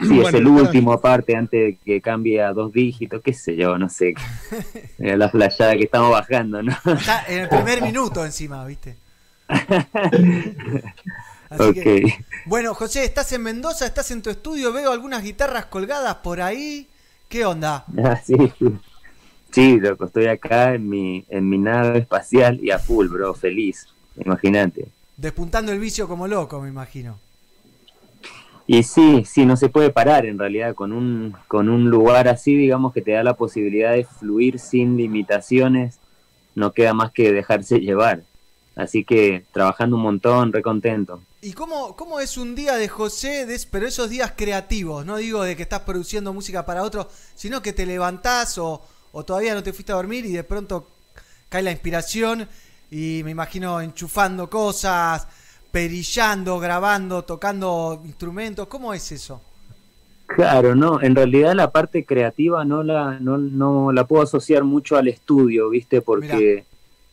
Sí, 0.00 0.08
Bueno, 0.08 0.28
es 0.28 0.34
el 0.34 0.46
último 0.46 0.92
aparte 0.92 1.36
antes 1.36 1.60
de 1.60 1.76
que 1.84 2.00
cambie 2.00 2.42
a 2.42 2.52
dos 2.52 2.72
dígitos, 2.72 3.20
qué 3.22 3.34
sé 3.34 3.54
yo, 3.54 3.76
no 3.76 3.88
sé. 3.88 4.14
La 4.98 5.28
flayada 5.28 5.76
que 5.76 5.84
estamos 5.84 6.10
bajando, 6.10 6.62
¿no? 6.62 6.72
Está 6.86 7.24
en 7.28 7.40
el 7.40 7.48
primer 7.48 7.82
minuto 7.82 8.24
encima, 8.24 8.64
¿viste? 8.64 8.96
Así 11.50 11.62
ok. 11.62 11.74
que, 11.74 12.24
bueno, 12.46 12.74
José, 12.74 13.04
estás 13.04 13.32
en 13.32 13.42
Mendoza, 13.42 13.84
estás 13.84 14.10
en 14.12 14.22
tu 14.22 14.30
estudio, 14.30 14.72
veo 14.72 14.92
algunas 14.92 15.22
guitarras 15.22 15.66
colgadas 15.66 16.14
por 16.16 16.40
ahí. 16.40 16.88
¿Qué 17.28 17.44
onda? 17.44 17.84
Ah, 18.04 18.16
sí, 18.16 18.36
sí. 18.58 18.66
Sí, 19.50 19.80
loco, 19.80 20.04
estoy 20.04 20.26
acá 20.26 20.74
en 20.74 20.88
mi, 20.88 21.24
en 21.28 21.48
mi 21.48 21.58
nave 21.58 21.98
espacial 21.98 22.60
y 22.62 22.70
a 22.70 22.78
full, 22.78 23.08
bro, 23.08 23.34
feliz. 23.34 23.88
Imagínate. 24.16 24.86
Despuntando 25.16 25.72
el 25.72 25.80
vicio 25.80 26.06
como 26.06 26.28
loco, 26.28 26.60
me 26.60 26.68
imagino. 26.68 27.18
Y 28.72 28.84
sí, 28.84 29.24
sí, 29.26 29.46
no 29.46 29.56
se 29.56 29.68
puede 29.68 29.90
parar 29.90 30.26
en 30.26 30.38
realidad 30.38 30.76
con 30.76 30.92
un, 30.92 31.34
con 31.48 31.68
un 31.68 31.90
lugar 31.90 32.28
así, 32.28 32.54
digamos, 32.54 32.92
que 32.92 33.02
te 33.02 33.10
da 33.10 33.24
la 33.24 33.34
posibilidad 33.34 33.90
de 33.94 34.04
fluir 34.04 34.60
sin 34.60 34.96
limitaciones, 34.96 35.98
no 36.54 36.70
queda 36.70 36.94
más 36.94 37.10
que 37.10 37.32
dejarse 37.32 37.80
llevar. 37.80 38.22
Así 38.76 39.02
que 39.04 39.44
trabajando 39.52 39.96
un 39.96 40.02
montón, 40.02 40.52
re 40.52 40.62
contento. 40.62 41.20
¿Y 41.42 41.52
cómo, 41.52 41.96
cómo 41.96 42.20
es 42.20 42.36
un 42.36 42.54
día 42.54 42.76
de 42.76 42.86
José, 42.86 43.44
de- 43.44 43.60
pero 43.72 43.88
esos 43.88 44.08
días 44.08 44.34
creativos? 44.36 45.04
No 45.04 45.16
digo 45.16 45.42
de 45.42 45.56
que 45.56 45.64
estás 45.64 45.80
produciendo 45.80 46.32
música 46.32 46.64
para 46.64 46.84
otro, 46.84 47.08
sino 47.34 47.62
que 47.62 47.72
te 47.72 47.84
levantás 47.86 48.56
o, 48.58 48.80
o 49.10 49.24
todavía 49.24 49.54
no 49.54 49.64
te 49.64 49.72
fuiste 49.72 49.90
a 49.90 49.96
dormir 49.96 50.24
y 50.26 50.32
de 50.32 50.44
pronto 50.44 50.86
cae 51.48 51.62
la 51.64 51.72
inspiración 51.72 52.48
y 52.88 53.22
me 53.24 53.32
imagino 53.32 53.80
enchufando 53.80 54.48
cosas, 54.48 55.26
perillando, 55.70 56.58
grabando, 56.58 57.22
tocando 57.22 58.00
instrumentos. 58.04 58.66
¿Cómo 58.66 58.92
es 58.94 59.12
eso? 59.12 59.40
Claro, 60.26 60.76
no, 60.76 61.02
en 61.02 61.16
realidad 61.16 61.54
la 61.54 61.72
parte 61.72 62.04
creativa 62.04 62.64
no 62.64 62.82
la, 62.84 63.18
no, 63.18 63.36
no 63.36 63.90
la 63.90 64.06
puedo 64.06 64.22
asociar 64.22 64.62
mucho 64.62 64.96
al 64.96 65.08
estudio, 65.08 65.70
¿viste? 65.70 66.02
Porque 66.02 66.64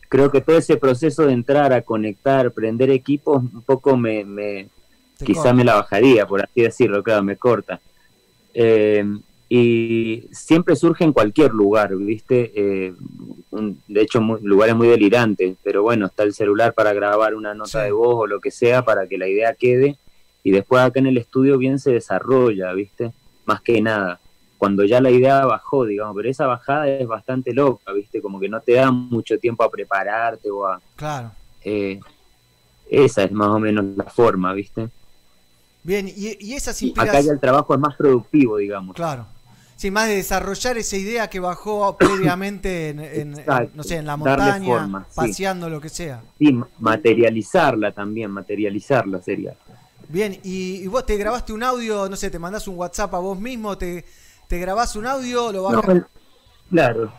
creo 0.08 0.30
que 0.30 0.40
todo 0.40 0.56
ese 0.56 0.76
proceso 0.76 1.26
de 1.26 1.32
entrar 1.32 1.72
a 1.72 1.82
conectar, 1.82 2.52
prender 2.52 2.90
equipos, 2.90 3.38
un 3.38 3.62
poco 3.62 3.96
me, 3.96 4.24
me 4.24 4.68
quizá 5.18 5.42
corta. 5.42 5.52
me 5.54 5.64
la 5.64 5.74
bajaría, 5.74 6.26
por 6.26 6.42
así 6.42 6.62
decirlo, 6.62 7.02
claro, 7.02 7.24
me 7.24 7.36
corta. 7.36 7.80
Eh, 8.54 9.04
y 9.48 10.28
siempre 10.30 10.76
surge 10.76 11.04
en 11.04 11.12
cualquier 11.12 11.52
lugar, 11.52 11.96
¿viste? 11.96 12.52
Eh, 12.54 12.94
un- 13.50 13.80
de 13.88 14.02
hecho, 14.02 14.20
muy- 14.20 14.40
lugares 14.42 14.74
muy 14.76 14.88
delirantes, 14.88 15.56
pero 15.62 15.82
bueno, 15.82 16.06
está 16.06 16.22
el 16.24 16.34
celular 16.34 16.74
para 16.74 16.92
grabar 16.92 17.34
una 17.34 17.54
nota 17.54 17.80
Sí. 17.80 17.84
de 17.86 17.92
voz 17.92 18.14
o 18.16 18.26
lo 18.26 18.40
que 18.40 18.50
sea 18.50 18.84
para 18.84 19.06
que 19.06 19.16
la 19.18 19.26
idea 19.28 19.54
quede 19.54 19.96
y 20.44 20.50
después 20.50 20.82
acá 20.82 21.00
en 21.00 21.06
el 21.06 21.16
estudio 21.18 21.56
bien 21.58 21.78
se 21.78 21.92
desarrolla, 21.92 22.72
¿viste? 22.74 23.12
Más 23.46 23.62
que 23.62 23.80
nada. 23.80 24.20
Cuando 24.58 24.84
ya 24.84 25.00
la 25.00 25.10
idea 25.10 25.46
bajó, 25.46 25.86
digamos, 25.86 26.14
pero 26.16 26.28
esa 26.28 26.46
bajada 26.46 26.88
es 26.88 27.06
bastante 27.06 27.54
loca, 27.54 27.92
¿viste? 27.92 28.20
Como 28.20 28.38
que 28.40 28.48
no 28.48 28.60
te 28.60 28.72
da 28.72 28.90
mucho 28.90 29.38
tiempo 29.38 29.62
a 29.64 29.70
prepararte 29.70 30.50
o 30.50 30.66
a... 30.66 30.80
Claro. 30.96 31.30
eh, 31.64 32.00
esa 32.90 33.22
es 33.24 33.32
más 33.32 33.48
o 33.48 33.58
menos 33.58 33.84
la 33.96 34.04
forma, 34.04 34.52
¿viste? 34.52 34.88
Bien, 35.82 36.08
y, 36.08 36.36
y 36.40 36.54
esas 36.54 36.76
Acá 36.76 36.80
ya 36.80 36.86
inspiraciones... 36.86 37.28
el 37.32 37.40
trabajo 37.40 37.72
es 37.74 37.80
más 37.80 37.96
productivo, 37.96 38.56
digamos. 38.58 38.94
Claro. 38.96 39.26
Sí, 39.78 39.92
más 39.92 40.08
de 40.08 40.16
desarrollar 40.16 40.76
esa 40.76 40.96
idea 40.96 41.30
que 41.30 41.38
bajó 41.38 41.96
previamente 41.98 42.88
en, 42.90 42.98
en- 42.98 43.12
en, 43.34 43.38
Exacto. 43.38 43.70
no 43.76 43.82
sé, 43.84 43.96
en 43.98 44.06
la 44.06 44.16
montaña, 44.16 44.64
forma, 44.66 45.04
sí. 45.08 45.14
paseando, 45.14 45.70
lo 45.70 45.80
que 45.80 45.88
sea. 45.88 46.20
Sí, 46.36 46.52
ma- 46.52 46.68
materializarla 46.80 47.92
también, 47.92 48.32
materializarla 48.32 49.22
sería. 49.22 49.54
Bien, 50.08 50.32
y, 50.42 50.76
y 50.82 50.86
vos 50.88 51.06
te 51.06 51.16
grabaste 51.16 51.52
un 51.52 51.62
audio, 51.62 52.08
no 52.08 52.16
sé, 52.16 52.28
te 52.28 52.40
mandás 52.40 52.66
un 52.66 52.76
WhatsApp 52.76 53.14
a 53.14 53.18
vos 53.18 53.38
mismo, 53.38 53.78
te, 53.78 54.04
te 54.48 54.58
grabás 54.58 54.96
un 54.96 55.06
audio, 55.06 55.52
lo 55.52 55.70
No, 55.70 55.76
bajas. 55.80 55.94
el- 55.94 56.06
claro. 56.70 57.12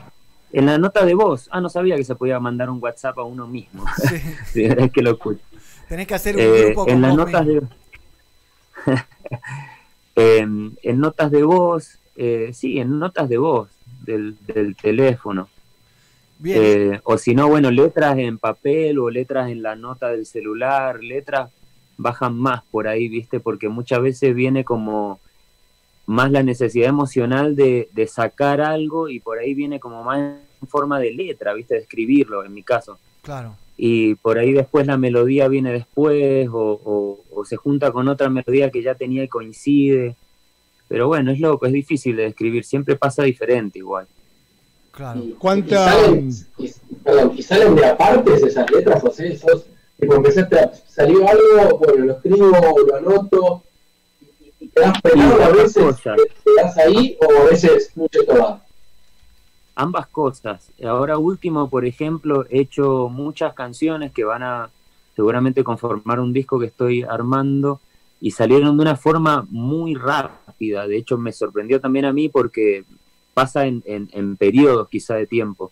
En 0.52 0.66
la 0.66 0.78
nota 0.80 1.06
de 1.06 1.14
voz, 1.14 1.48
ah, 1.52 1.62
no 1.62 1.70
sabía 1.70 1.96
que 1.96 2.04
se 2.04 2.16
podía 2.16 2.40
mandar 2.42 2.70
un 2.70 2.80
WhatsApp 2.84 3.18
a 3.20 3.24
uno 3.24 3.48
mismo. 3.48 3.86
Sí, 4.52 4.66
es 4.66 4.92
que 4.92 5.02
lo 5.02 5.12
escucho. 5.12 5.40
tenés 5.88 6.08
que 6.08 6.16
hacer 6.16 6.36
un 6.36 6.42
Eh, 6.42 6.66
grupo 6.66 6.84
con 6.86 6.94
en 6.94 7.02
las 7.04 7.16
notas 7.16 7.46
mismo. 7.46 7.70
de 8.86 9.02
en, 10.40 10.78
en 10.84 11.00
notas 11.00 11.32
de 11.32 11.44
voz, 11.44 12.00
eh, 12.22 12.50
sí, 12.54 12.80
en 12.80 13.00
notas 13.00 13.28
de 13.30 13.38
voz 13.38 13.70
del, 14.06 14.36
del 14.46 14.76
teléfono. 14.76 15.48
Bien, 16.38 16.60
Eh, 16.62 17.00
o 17.04 17.18
si 17.18 17.34
no, 17.36 17.48
bueno, 17.50 17.70
letras 17.72 18.18
en 18.18 18.38
papel 18.38 19.00
o 19.00 19.10
letras 19.10 19.50
en 19.50 19.62
la 19.62 19.76
nota 19.76 20.10
del 20.10 20.26
celular, 20.26 21.02
letras 21.04 21.50
bajan 21.98 22.38
más 22.38 22.64
por 22.72 22.88
ahí, 22.88 23.08
¿viste? 23.10 23.40
Porque 23.40 23.68
muchas 23.70 24.02
veces 24.02 24.34
viene 24.34 24.64
como 24.64 25.20
más 26.06 26.32
la 26.32 26.42
necesidad 26.44 26.90
emocional 26.90 27.56
de, 27.56 27.90
de 27.94 28.08
sacar 28.08 28.62
algo 28.62 29.10
y 29.10 29.20
por 29.20 29.38
ahí 29.40 29.54
viene 29.54 29.80
como 29.80 30.04
más 30.04 30.20
en 30.62 30.68
forma 30.68 31.00
de 31.00 31.12
letra, 31.14 31.54
¿viste? 31.54 31.76
De 31.76 31.82
escribirlo, 31.82 32.44
en 32.46 32.54
mi 32.54 32.64
caso. 32.64 32.98
claro. 33.22 33.56
Y 33.82 34.16
por 34.16 34.38
ahí 34.38 34.52
después 34.52 34.86
la 34.88 34.98
melodía 34.98 35.48
viene 35.48 35.72
después 35.72 36.50
o, 36.52 36.82
o- 36.84 37.20
o 37.34 37.46
se 37.46 37.56
junta 37.56 37.92
con 37.94 38.10
otra 38.10 38.30
melodía 38.30 38.70
que 38.72 38.82
ya 38.82 38.94
tenía 38.96 39.24
y 39.24 39.30
coincide. 39.30 40.16
Pero 40.90 41.08
bueno, 41.08 41.32
es 41.32 41.40
loco, 41.40 41.66
es 41.68 41.72
difícil 41.72 42.18
de 42.18 42.24
describir, 42.24 42.66
siempre 42.66 42.96
pasa 42.98 43.24
diferente 43.24 43.80
igual. 43.80 44.06
Claro. 44.92 45.22
Y, 45.24 45.32
¿Cuánta- 45.40 45.96
y 45.96 46.02
salen, 46.02 46.30
y, 46.58 46.70
perdón, 47.04 47.32
y 47.38 47.44
salen 47.44 47.76
de 47.76 47.86
apartes 47.86 48.44
esas 48.44 48.70
letras, 48.72 49.02
José, 49.02 49.38
sos, 49.38 49.66
tipo, 50.00 50.16
empezaste 50.16 50.60
a, 50.60 50.72
salió 50.88 51.26
algo, 51.30 51.78
bueno, 51.78 52.06
lo 52.06 52.14
escribo, 52.14 52.52
lo 52.88 52.96
anoto, 52.96 53.64
y, 54.60 54.66
y 54.66 54.68
te 54.68 54.82
das 54.82 55.00
pegado 55.02 55.38
Sí, 55.38 55.44
a 55.44 55.50
veces, 55.50 55.84
cosas. 55.84 56.18
te, 56.18 56.24
te 56.44 56.56
das 56.62 56.78
ahí, 56.78 57.18
o 57.22 57.42
a 57.42 57.50
veces 57.50 57.92
mucho 57.96 58.26
tomar. 58.26 58.62
ambas 59.76 60.08
cosas. 60.08 60.70
Ahora 60.84 61.18
último, 61.18 61.70
por 61.70 61.86
ejemplo, 61.86 62.46
he 62.50 62.60
hecho 62.62 63.08
muchas 63.10 63.54
canciones 63.54 64.12
que 64.12 64.26
van 64.26 64.44
a 64.44 64.70
seguramente 65.16 65.64
conformar 65.64 66.20
un 66.20 66.34
disco 66.34 66.60
que 66.60 66.66
estoy 66.66 67.04
armando 67.04 67.80
y 68.22 68.32
salieron 68.32 68.76
de 68.76 68.82
una 68.82 68.96
forma 68.98 69.46
muy 69.50 69.96
rápida. 69.96 70.39
De 70.60 70.98
hecho, 70.98 71.18
me 71.18 71.32
sorprendió 71.32 71.80
también 71.80 72.06
a 72.06 72.14
mí 72.14 72.30
porque 72.30 72.84
pasa 73.34 73.66
en, 73.66 73.82
en- 73.86 74.10
en 74.12 74.36
periodos 74.38 74.90
quizá 74.90 75.16
de 75.16 75.26
tiempo. 75.28 75.72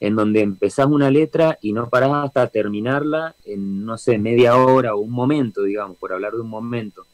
en 0.00 0.14
donde 0.14 0.42
empezás 0.42 0.86
una 0.86 1.10
letra 1.10 1.58
y 1.60 1.72
no 1.72 1.88
parás 1.88 2.12
hasta 2.26 2.46
terminarla 2.46 3.34
en, 3.44 3.84
no 3.84 3.98
sé, 3.98 4.16
media 4.16 4.56
hora 4.56 4.94
o 4.94 4.98
un 5.00 5.10
momento, 5.10 5.64
digamos, 5.64 5.96
por 5.96 6.12
hablar 6.12 6.34
de 6.34 6.40
un 6.42 6.48
momento. 6.48 7.04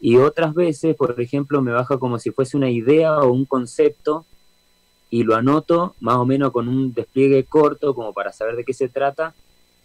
Y 0.00 0.18
otras 0.18 0.54
veces, 0.54 0.94
por 0.94 1.20
ejemplo, 1.20 1.60
me 1.62 1.72
baja 1.72 1.98
como 1.98 2.20
si 2.20 2.30
fuese 2.30 2.56
una 2.56 2.70
idea 2.70 3.18
o 3.18 3.32
un 3.32 3.44
concepto 3.44 4.24
y 5.10 5.24
lo 5.24 5.34
anoto 5.34 5.96
más 6.00 6.14
o 6.16 6.24
menos 6.24 6.52
con 6.52 6.68
un 6.68 6.94
despliegue 6.94 7.42
corto 7.42 7.92
como 7.92 8.12
para 8.12 8.32
saber 8.32 8.54
de 8.54 8.64
qué 8.64 8.72
se 8.72 8.88
trata 8.88 9.34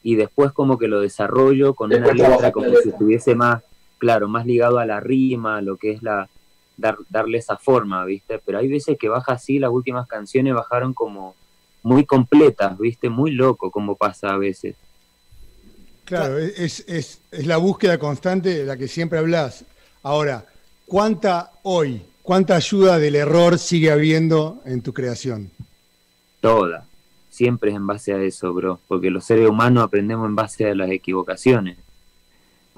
y 0.04 0.14
después 0.16 0.52
como 0.52 0.78
que 0.78 0.88
lo 0.88 1.02
desarrollo 1.02 1.74
con 1.74 1.90
una 1.98 2.06
letra 2.34 2.52
como 2.52 2.68
si 2.84 2.90
estuviese 2.90 3.34
más, 3.34 3.64
claro, 3.98 4.28
más 4.28 4.46
ligado 4.46 4.78
a 4.78 4.86
la 4.86 5.00
rima, 5.00 5.58
a 5.58 5.62
lo 5.64 5.76
que 5.78 5.90
es 5.92 6.04
la, 6.04 6.30
dar, 6.78 6.98
darle 7.10 7.40
esa 7.40 7.58
forma, 7.58 8.06
¿viste? 8.06 8.40
Pero 8.46 8.60
hay 8.60 8.68
veces 8.68 8.98
que 8.98 9.10
baja 9.10 9.34
así, 9.34 9.60
las 9.60 9.72
últimas 9.72 10.08
canciones 10.08 10.54
bajaron 10.54 10.94
como 10.94 11.36
muy 11.84 12.06
completas, 12.06 12.78
¿viste? 12.78 13.10
Muy 13.10 13.32
loco 13.32 13.72
como 13.72 13.96
pasa 13.96 14.30
a 14.30 14.38
veces. 14.38 14.76
Claro, 16.06 16.38
es, 16.38 16.86
es, 16.88 17.22
es 17.32 17.46
la 17.46 17.58
búsqueda 17.58 17.98
constante 17.98 18.50
de 18.60 18.66
la 18.66 18.78
que 18.78 18.88
siempre 18.88 19.20
hablas. 19.20 19.66
Ahora, 20.04 20.46
¿cuánta 20.86 21.52
hoy, 21.64 22.02
cuánta 22.22 22.56
ayuda 22.56 22.98
del 22.98 23.16
error 23.16 23.58
sigue 23.58 23.92
habiendo 23.92 24.62
en 24.66 24.82
tu 24.82 24.94
creación? 24.94 25.52
Toda. 26.40 26.86
Siempre 27.30 27.72
es 27.72 27.76
en 27.76 27.88
base 27.88 28.14
a 28.14 28.22
eso, 28.22 28.54
bro. 28.54 28.80
Porque 28.88 29.10
los 29.10 29.26
seres 29.26 29.50
humanos 29.50 29.84
aprendemos 29.84 30.28
en 30.28 30.36
base 30.36 30.70
a 30.70 30.76
las 30.76 30.90
equivocaciones 30.90 31.78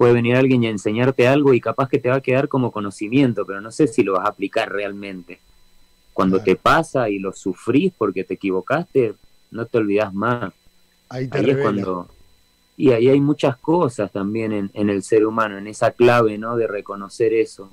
puede 0.00 0.14
venir 0.14 0.34
alguien 0.34 0.64
y 0.64 0.66
enseñarte 0.66 1.28
algo 1.28 1.52
y 1.52 1.60
capaz 1.60 1.90
que 1.90 1.98
te 1.98 2.08
va 2.08 2.16
a 2.16 2.20
quedar 2.22 2.48
como 2.48 2.72
conocimiento, 2.72 3.44
pero 3.44 3.60
no 3.60 3.70
sé 3.70 3.86
si 3.86 4.02
lo 4.02 4.14
vas 4.14 4.24
a 4.24 4.30
aplicar 4.30 4.72
realmente. 4.72 5.40
Cuando 6.14 6.42
te 6.42 6.56
pasa 6.56 7.10
y 7.10 7.18
lo 7.18 7.34
sufrís 7.34 7.92
porque 7.98 8.24
te 8.24 8.32
equivocaste, 8.32 9.12
no 9.50 9.66
te 9.66 9.76
olvidas 9.76 10.14
más. 10.14 10.54
Ahí, 11.10 11.28
te 11.28 11.50
es 11.50 11.58
cuando... 11.58 12.08
Y 12.78 12.92
ahí 12.92 13.10
hay 13.10 13.20
muchas 13.20 13.58
cosas 13.58 14.10
también 14.10 14.52
en, 14.52 14.70
en, 14.72 14.88
el 14.88 15.02
ser 15.02 15.26
humano, 15.26 15.58
en 15.58 15.66
esa 15.66 15.90
clave, 15.90 16.38
¿no? 16.38 16.56
De 16.56 16.66
reconocer 16.66 17.34
eso. 17.34 17.70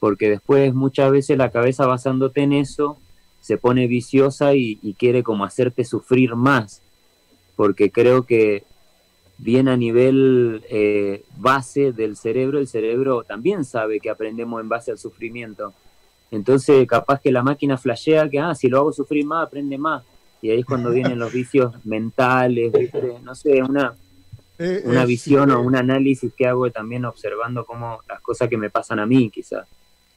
Porque 0.00 0.28
después 0.28 0.74
muchas 0.74 1.12
veces 1.12 1.38
la 1.38 1.52
cabeza 1.52 1.86
basándote 1.86 2.40
en 2.42 2.52
eso 2.52 2.98
se 3.40 3.58
pone 3.58 3.86
viciosa 3.86 4.56
y, 4.56 4.80
y 4.82 4.94
quiere 4.94 5.22
como 5.22 5.44
hacerte 5.44 5.84
sufrir 5.84 6.34
más. 6.34 6.82
Porque 7.54 7.92
creo 7.92 8.24
que 8.24 8.64
bien 9.38 9.68
a 9.68 9.76
nivel 9.76 10.64
eh, 10.68 11.24
base 11.36 11.92
del 11.92 12.16
cerebro, 12.16 12.58
el 12.58 12.68
cerebro 12.68 13.24
también 13.24 13.64
sabe 13.64 14.00
que 14.00 14.10
aprendemos 14.10 14.60
en 14.60 14.68
base 14.68 14.90
al 14.90 14.98
sufrimiento. 14.98 15.74
Entonces, 16.30 16.86
capaz 16.86 17.20
que 17.20 17.32
la 17.32 17.42
máquina 17.42 17.76
flashea 17.76 18.28
que, 18.28 18.40
ah, 18.40 18.54
si 18.54 18.68
lo 18.68 18.78
hago 18.78 18.92
sufrir 18.92 19.24
más, 19.24 19.46
aprende 19.46 19.78
más. 19.78 20.04
Y 20.42 20.50
ahí 20.50 20.60
es 20.60 20.66
cuando 20.66 20.90
vienen 20.90 21.18
los 21.18 21.32
vicios 21.32 21.72
mentales, 21.84 22.72
no 23.22 23.34
sé, 23.34 23.62
una, 23.62 23.94
eh, 24.58 24.82
una 24.84 25.04
visión 25.04 25.50
o 25.50 25.60
un 25.60 25.76
análisis 25.76 26.32
que 26.36 26.46
hago 26.46 26.70
también 26.70 27.04
observando 27.04 27.64
cómo 27.64 28.00
las 28.08 28.20
cosas 28.20 28.48
que 28.48 28.56
me 28.56 28.70
pasan 28.70 28.98
a 28.98 29.06
mí, 29.06 29.30
quizás. 29.30 29.66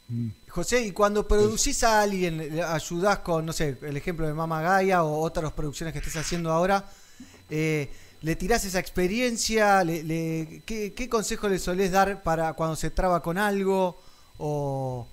Mm. 0.09 0.29
José, 0.49 0.85
y 0.85 0.91
cuando 0.91 1.27
producís 1.27 1.83
a 1.83 2.01
alguien, 2.01 2.59
ayudás 2.61 3.19
con, 3.19 3.45
no 3.45 3.53
sé, 3.53 3.77
el 3.81 3.97
ejemplo 3.97 4.25
de 4.25 4.33
Mama 4.33 4.61
Gaia 4.61 5.03
o 5.03 5.21
otras 5.21 5.51
producciones 5.53 5.93
que 5.93 5.99
estés 5.99 6.17
haciendo 6.17 6.51
ahora, 6.51 6.85
eh, 7.49 7.91
le 8.21 8.35
tirás 8.35 8.65
esa 8.65 8.79
experiencia? 8.79 9.83
Le, 9.83 10.61
¿qué, 10.65 11.09
consejo 11.09 11.47
le 11.47 11.59
solés 11.59 11.91
dar 11.91 12.23
para 12.23 12.53
cuando 12.53 12.75
se 12.75 12.89
traba 12.89 13.21
con 13.21 13.37
algo? 13.37 13.97
O, 14.37 15.07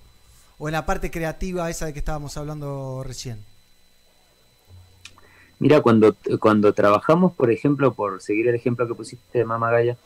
en 0.59 0.71
la 0.71 0.85
parte 0.85 1.11
creativa 1.11 1.69
esa 1.69 1.85
de 1.85 1.93
que 1.93 1.99
estábamos 1.99 2.37
hablando 2.37 3.03
recién. 3.03 3.43
Mira, 5.59 5.81
cuando, 5.81 6.15
cuando 6.39 6.73
trabajamos, 6.73 7.33
por 7.33 7.51
ejemplo, 7.51 7.93
por 7.93 8.21
seguir 8.21 8.47
el 8.47 8.55
ejemplo 8.55 8.87
que 8.87 8.93
pusiste 8.93 9.39
de 9.39 9.45
Mama 9.45 9.71
Gaya, 9.71 9.97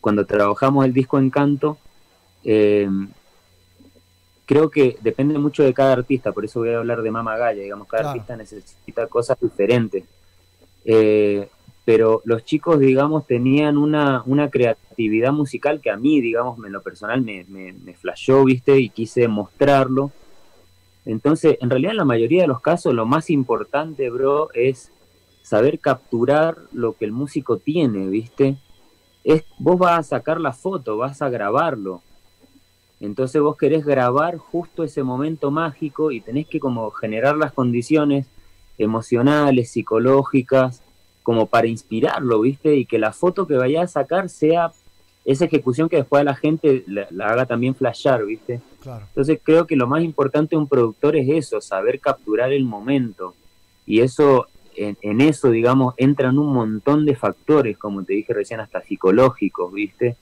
cuando 0.00 0.26
trabajamos 0.26 0.84
el 0.84 0.92
disco 0.92 1.18
Encanto, 1.18 1.78
eh, 2.44 2.88
creo 4.44 4.70
que 4.70 4.98
depende 5.00 5.38
mucho 5.38 5.62
de 5.62 5.72
cada 5.72 5.92
artista, 5.92 6.32
por 6.32 6.44
eso 6.44 6.60
voy 6.60 6.70
a 6.70 6.78
hablar 6.78 7.02
de 7.02 7.10
Mama 7.10 7.36
Gaya, 7.38 7.62
digamos, 7.62 7.88
cada 7.88 8.10
artista 8.10 8.36
necesita 8.36 9.06
cosas 9.06 9.38
diferentes. 9.40 10.04
Eh, 10.84 11.48
pero 11.84 12.22
los 12.24 12.44
chicos, 12.44 12.78
digamos, 12.78 13.26
tenían 13.26 13.76
una, 13.76 14.22
una 14.26 14.50
creatividad 14.50 15.32
musical 15.32 15.80
que 15.80 15.90
a 15.90 15.96
mí, 15.96 16.20
digamos, 16.20 16.64
en 16.64 16.72
lo 16.72 16.82
personal 16.82 17.22
me, 17.22 17.44
me, 17.48 17.72
me 17.72 17.94
flashó, 17.94 18.44
¿viste? 18.44 18.78
Y 18.78 18.88
quise 18.88 19.26
mostrarlo. 19.26 20.12
Entonces, 21.04 21.58
en 21.60 21.70
realidad, 21.70 21.92
en 21.92 21.98
la 21.98 22.04
mayoría 22.04 22.42
de 22.42 22.48
los 22.48 22.60
casos, 22.60 22.94
lo 22.94 23.06
más 23.06 23.30
importante, 23.30 24.08
bro, 24.10 24.48
es 24.54 24.92
saber 25.42 25.80
capturar 25.80 26.56
lo 26.72 26.92
que 26.94 27.04
el 27.04 27.12
músico 27.12 27.58
tiene, 27.58 28.06
¿viste? 28.06 28.56
Es, 29.24 29.44
vos 29.58 29.78
vas 29.78 29.98
a 29.98 30.02
sacar 30.02 30.40
la 30.40 30.52
foto, 30.52 30.96
vas 30.96 31.20
a 31.22 31.28
grabarlo. 31.28 32.02
Entonces 33.00 33.42
vos 33.42 33.56
querés 33.56 33.84
grabar 33.84 34.36
justo 34.36 34.84
ese 34.84 35.02
momento 35.02 35.50
mágico 35.50 36.12
y 36.12 36.20
tenés 36.20 36.46
que 36.46 36.60
como 36.60 36.90
generar 36.92 37.36
las 37.36 37.52
condiciones 37.52 38.26
emocionales, 38.78 39.70
psicológicas, 39.70 40.81
como 41.22 41.46
para 41.46 41.66
inspirarlo, 41.66 42.40
¿viste? 42.40 42.74
Y 42.76 42.86
que 42.86 42.98
la 42.98 43.12
foto 43.12 43.46
que 43.46 43.54
vaya 43.54 43.82
a 43.82 43.86
sacar 43.86 44.28
sea 44.28 44.72
esa 45.24 45.44
ejecución 45.44 45.88
que 45.88 45.96
después 45.96 46.24
la 46.24 46.34
gente 46.34 46.84
la, 46.86 47.06
haga 47.26 47.46
también 47.46 47.74
flashar, 47.74 48.24
¿viste? 48.24 48.60
Entonces 48.84 49.38
creo 49.42 49.66
que 49.66 49.76
lo 49.76 49.86
más 49.86 50.02
importante 50.02 50.56
de 50.56 50.60
un 50.60 50.66
productor 50.66 51.16
es 51.16 51.28
eso, 51.28 51.60
saber 51.60 52.00
capturar 52.00 52.52
el 52.52 52.64
momento. 52.64 53.34
Y 53.86 54.00
eso, 54.00 54.46
en, 54.74 55.20
eso, 55.20 55.50
digamos, 55.50 55.94
entran 55.96 56.38
un 56.38 56.52
montón 56.52 57.06
de 57.06 57.14
factores, 57.14 57.78
como 57.78 58.02
te 58.02 58.14
dije 58.14 58.34
recién, 58.34 58.58
hasta 58.58 58.82
psicológicos, 58.82 59.72
¿viste? 59.72 60.16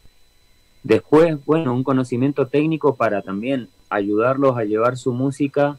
Después, 0.82 1.42
bueno, 1.46 1.74
un 1.74 1.84
conocimiento 1.84 2.48
técnico 2.48 2.94
para 2.94 3.22
también 3.22 3.68
ayudarlos 3.88 4.57
a 4.59 4.64
llevar 4.64 4.98
su 4.98 5.12
música 5.12 5.78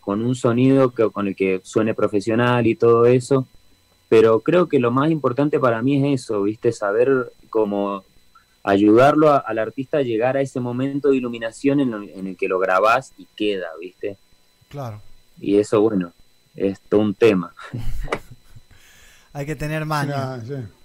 con 0.00 0.24
un 0.24 0.36
sonido 0.36 0.90
que, 0.90 1.10
con 1.10 1.26
el 1.26 1.34
que 1.34 1.60
suene 1.64 1.92
profesional 1.92 2.66
y 2.68 2.76
todo 2.76 3.06
eso 3.06 3.46
pero 4.08 4.40
creo 4.40 4.68
que 4.68 4.78
lo 4.78 4.90
más 4.90 5.10
importante 5.10 5.58
para 5.58 5.82
mí 5.82 5.96
es 5.96 6.22
eso, 6.22 6.42
¿viste? 6.42 6.72
Saber 6.72 7.32
cómo 7.50 8.04
ayudarlo 8.62 9.30
al 9.30 9.58
artista 9.58 9.98
a 9.98 10.02
llegar 10.02 10.36
a 10.36 10.40
ese 10.40 10.60
momento 10.60 11.10
de 11.10 11.16
iluminación 11.16 11.80
en, 11.80 12.26
el 12.26 12.36
que 12.36 12.48
lo 12.48 12.58
grabás 12.58 13.12
y 13.16 13.26
queda, 13.36 13.68
¿viste? 13.80 14.16
Claro. 14.68 15.00
Y 15.40 15.58
eso, 15.58 15.80
bueno, 15.80 16.12
es 16.54 16.80
todo 16.80 17.00
un 17.00 17.14
tema. 17.14 17.54
Hay 19.32 19.46
que 19.46 19.54
tener 19.54 19.84
mano. 19.84 20.14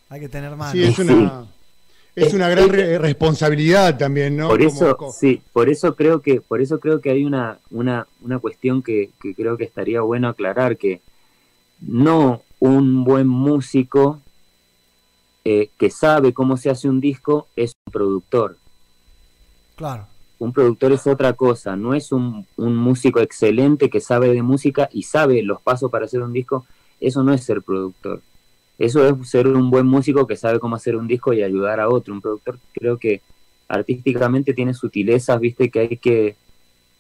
Hay 0.10 0.20
que 0.20 0.30
tener 0.30 0.56
mano. 0.56 0.74
Sí, 0.74 0.84
es 0.84 1.00
una, 1.00 1.46
es 2.16 2.34
una 2.34 2.50
gran 2.50 2.70
responsabilidad 2.70 3.98
también, 3.98 4.36
¿no? 4.36 4.50
Por 4.50 4.62
eso, 4.62 4.98
sí, 5.18 5.42
por 5.54 5.70
eso 5.70 5.96
creo 5.96 6.22
que, 6.22 6.42
por 6.42 6.62
eso 6.62 6.80
creo 6.80 7.00
que 7.00 7.12
hay 7.12 7.24
una, 7.24 7.60
una, 7.70 8.06
una 8.22 8.40
cuestión 8.40 8.84
que, 8.84 9.12
que 9.22 9.34
creo 9.34 9.56
que 9.56 9.64
estaría 9.64 10.02
bueno 10.02 10.28
aclarar, 10.28 10.76
que 10.76 11.00
no 11.82 12.42
un 12.60 13.04
buen 13.04 13.28
músico 13.28 14.22
eh, 15.44 15.70
que 15.80 15.90
sabe 15.90 16.34
cómo 16.34 16.56
se 16.56 16.70
hace 16.70 16.88
un 16.88 17.02
disco 17.02 17.48
es 17.56 17.74
un 17.88 17.92
productor. 17.92 18.58
Claro. 19.76 20.06
Un 20.38 20.54
productor 20.54 20.92
es 20.92 21.08
otra 21.08 21.34
cosa, 21.34 21.76
no 21.76 21.94
es 21.94 22.12
un, 22.12 22.46
músico 22.58 23.20
excelente 23.20 23.90
que 23.90 24.00
sabe 24.00 24.32
de 24.34 24.42
música 24.42 24.90
y 24.92 25.04
sabe 25.04 25.42
los 25.44 25.62
pasos 25.62 25.90
para 25.92 26.06
hacer 26.06 26.22
un 26.22 26.34
disco, 26.34 26.66
eso 27.00 27.24
no 27.24 27.34
es 27.34 27.44
ser 27.44 27.62
productor. 27.62 28.22
Eso 28.78 29.08
es 29.08 29.30
ser 29.30 29.48
un 29.48 29.70
buen 29.70 29.86
músico 29.86 30.26
que 30.26 30.36
sabe 30.36 30.60
cómo 30.60 30.76
hacer 30.76 30.96
un 30.96 31.08
disco 31.08 31.34
y 31.34 31.44
ayudar 31.44 31.80
a 31.80 31.90
otro. 31.90 32.14
Un 32.14 32.22
productor 32.22 32.58
creo 32.74 32.98
que 32.98 33.22
artísticamente 33.68 34.54
tiene 34.54 34.74
sutilezas, 34.74 35.40
viste, 35.40 35.70
que 35.70 35.80
hay 35.80 35.98
que 35.98 36.36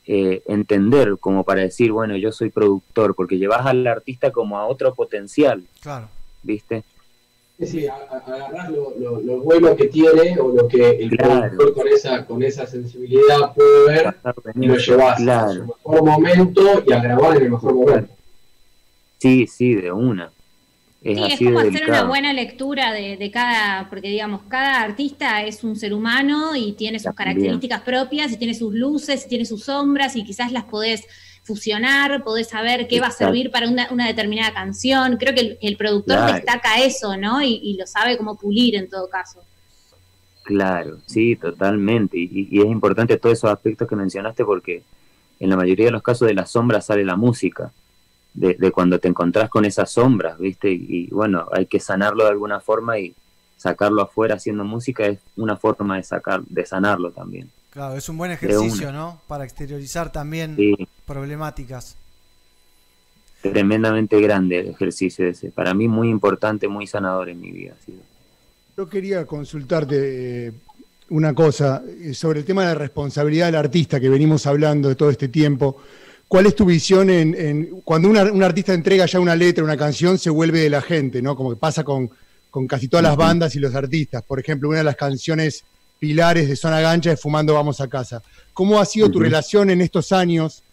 eh, 0.08 0.42
entender 0.48 1.18
como 1.20 1.44
para 1.44 1.62
decir, 1.62 1.92
bueno, 1.92 2.18
yo 2.18 2.32
soy 2.32 2.50
productor, 2.50 3.16
porque 3.16 3.38
llevas 3.38 3.66
al 3.66 3.86
artista 3.86 4.32
como 4.32 4.58
a 4.58 4.66
otro 4.66 4.94
potencial. 4.94 5.64
Claro. 5.82 6.10
¿Viste? 6.44 6.84
Sí, 7.60 7.86
agarrar 7.88 8.72
lo, 8.72 8.96
lo, 8.98 9.42
bueno 9.42 9.76
que 9.76 9.88
tiene 9.88 10.40
o 10.40 10.48
lo 10.48 10.68
que 10.68 10.90
el 10.90 11.16
productor 11.16 11.74
con 11.76 11.88
esa, 11.88 12.26
con 12.26 12.42
esa 12.42 12.66
sensibilidad 12.66 13.54
puede 13.54 13.86
ver 13.86 14.16
y 14.56 14.66
lo 14.66 14.78
llevas 14.78 15.22
a 15.22 15.54
su 15.54 15.66
mejor 15.66 16.04
momento 16.04 16.84
y 16.88 16.92
a 16.92 17.00
grabar 17.00 17.38
en 17.38 17.44
el 17.44 17.52
mejor 17.52 17.76
momento. 17.76 18.14
Sí, 19.20 19.46
sí, 19.46 19.76
de 19.76 19.92
una. 19.92 20.32
Es 21.04 21.18
sí, 21.18 21.24
es 21.34 21.40
como 21.40 21.60
hacer 21.60 21.90
una 21.90 22.04
buena 22.04 22.32
lectura 22.32 22.92
de, 22.92 23.32
cada, 23.34 23.90
porque 23.90 24.10
digamos, 24.10 24.44
cada 24.48 24.82
artista 24.82 25.44
es 25.44 25.64
un 25.64 25.76
ser 25.76 25.96
humano 25.96 26.56
y 26.56 26.74
tiene 26.74 27.00
sus 27.00 27.14
características 27.14 27.82
propias 27.82 28.32
y 28.32 28.38
tiene 28.38 28.54
sus 28.54 28.72
luces, 28.72 29.26
y 29.26 29.30
tiene 29.30 29.46
sus 29.46 29.64
sombras 29.64 30.16
y 30.16 30.24
quizás 30.24 30.52
las 30.52 30.66
podés 30.66 31.08
fusionar, 31.44 32.24
podés 32.24 32.50
saber 32.50 32.88
qué 32.88 33.00
va 33.00 33.08
a 33.08 33.12
servir 33.12 33.50
para 33.50 33.68
una, 33.68 34.08
determinada 34.08 34.54
canción. 34.54 35.18
Creo 35.18 35.34
que 35.34 35.58
el, 35.60 35.76
productor 35.76 36.34
destaca 36.34 36.84
eso, 36.84 37.18
¿no? 37.18 37.42
Y, 37.42 37.76
lo 37.80 37.88
sabe 37.88 38.16
cómo 38.16 38.38
pulir 38.38 38.76
en 38.76 38.88
todo 38.88 39.10
caso. 39.10 39.40
Claro, 40.44 41.00
sí, 41.08 41.36
totalmente. 41.36 42.20
Y, 42.20 42.48
y 42.52 42.60
es 42.60 42.66
importante 42.66 43.18
todos 43.18 43.40
esos 43.40 43.50
aspectos 43.50 43.88
que 43.88 43.96
mencionaste 43.96 44.46
porque 44.46 44.84
en 45.40 45.50
la 45.50 45.58
mayoría 45.58 45.86
de 45.86 45.92
los 45.92 46.04
casos 46.04 46.28
de 46.28 46.36
la 46.36 46.46
sombra 46.46 46.80
sale 46.80 47.04
la 47.04 47.16
música. 47.16 47.72
De, 48.34 48.56
de 48.56 48.72
cuando 48.72 49.00
te 49.00 49.08
encontrás 49.08 49.50
con 49.50 49.66
esas 49.66 49.92
sombras, 49.92 50.38
¿viste? 50.40 50.72
Y, 50.72 50.86
y, 50.90 51.08
bueno, 51.08 51.48
hay 51.52 51.66
que 51.66 51.80
sanarlo 51.80 52.24
de 52.24 52.30
alguna 52.32 52.60
forma 52.60 52.98
y 53.00 53.14
sacarlo 53.58 54.02
afuera 54.02 54.36
haciendo 54.36 54.64
música 54.64 55.06
es 55.06 55.20
una 55.36 55.56
forma 55.58 55.98
de 55.98 56.04
sacar, 56.04 56.42
de 56.46 56.66
sanarlo 56.66 57.12
también. 57.12 57.50
Claro, 57.70 57.96
es 57.96 58.10
un 58.10 58.18
buen 58.18 58.32
ejercicio. 58.32 58.92
¿no? 58.92 59.22
Para 59.28 59.44
exteriorizar 59.44 60.12
también 60.12 60.56
Sí. 60.56 60.76
problemáticas. 61.06 61.96
Tremendamente 63.42 64.20
grande 64.22 64.60
el 64.60 64.68
ejercicio 64.70 65.28
ese. 65.28 65.50
Para 65.50 65.74
mí 65.74 65.88
muy 65.88 66.10
importante, 66.10 66.68
muy 66.68 66.86
sanador 66.86 67.30
en 67.30 67.42
mi 67.42 67.52
vida. 67.52 67.74
sido. 67.86 68.00
Yo 68.78 68.88
quería 68.88 69.26
consultarte 69.26 70.48
eh, 70.48 70.54
una 71.10 71.34
cosa 71.34 71.84
eh, 71.88 72.14
sobre 72.14 72.40
el 72.40 72.46
tema 72.46 72.62
de 72.62 72.68
la 72.70 72.76
responsabilidad 72.76 73.48
del 73.48 73.56
artista 73.56 74.00
que 74.00 74.10
venimos 74.10 74.46
hablando 74.46 74.90
de 74.90 74.96
todo 74.96 75.10
este 75.10 75.28
tiempo. 75.28 75.78
¿Cuál 76.32 76.46
es 76.46 76.56
tu 76.56 76.64
visión 76.64 77.10
en, 77.10 77.36
en- 77.38 77.82
cuando 77.84 78.08
una- 78.08 78.24
un 78.32 78.42
artista 78.42 78.74
entrega 78.74 79.06
ya 79.06 79.20
una 79.20 79.36
letra, 79.36 79.66
una 79.66 79.76
canción, 79.76 80.18
se 80.18 80.30
vuelve 80.30 80.62
de 80.62 80.70
la 80.70 80.82
gente, 80.82 81.22
¿no? 81.22 81.36
Como 81.36 81.50
que 81.50 81.58
pasa 81.58 81.84
con, 81.84 82.10
con 82.50 82.68
casi 82.68 82.88
todas 82.88 83.04
las 83.04 83.18
bandas 83.18 83.54
y 83.58 83.60
los 83.60 83.76
artistas. 83.76 84.24
Por 84.24 84.40
ejemplo, 84.40 84.70
una 84.70 84.78
de 84.78 84.86
las 84.86 84.96
canciones 84.96 85.66
pilares 86.00 86.48
de 86.48 86.56
Zona 86.56 86.80
Gancha 86.80 87.12
es 87.12 87.20
Fumando 87.20 87.54
Vamos 87.56 87.82
a 87.82 87.90
Casa. 87.90 88.24
¿Cómo 88.54 88.80
ha 88.80 88.86
sido 88.86 89.12
tu 89.12 89.20
relación 89.20 89.70
en 89.72 89.82
estos 89.82 90.14
años 90.14 90.64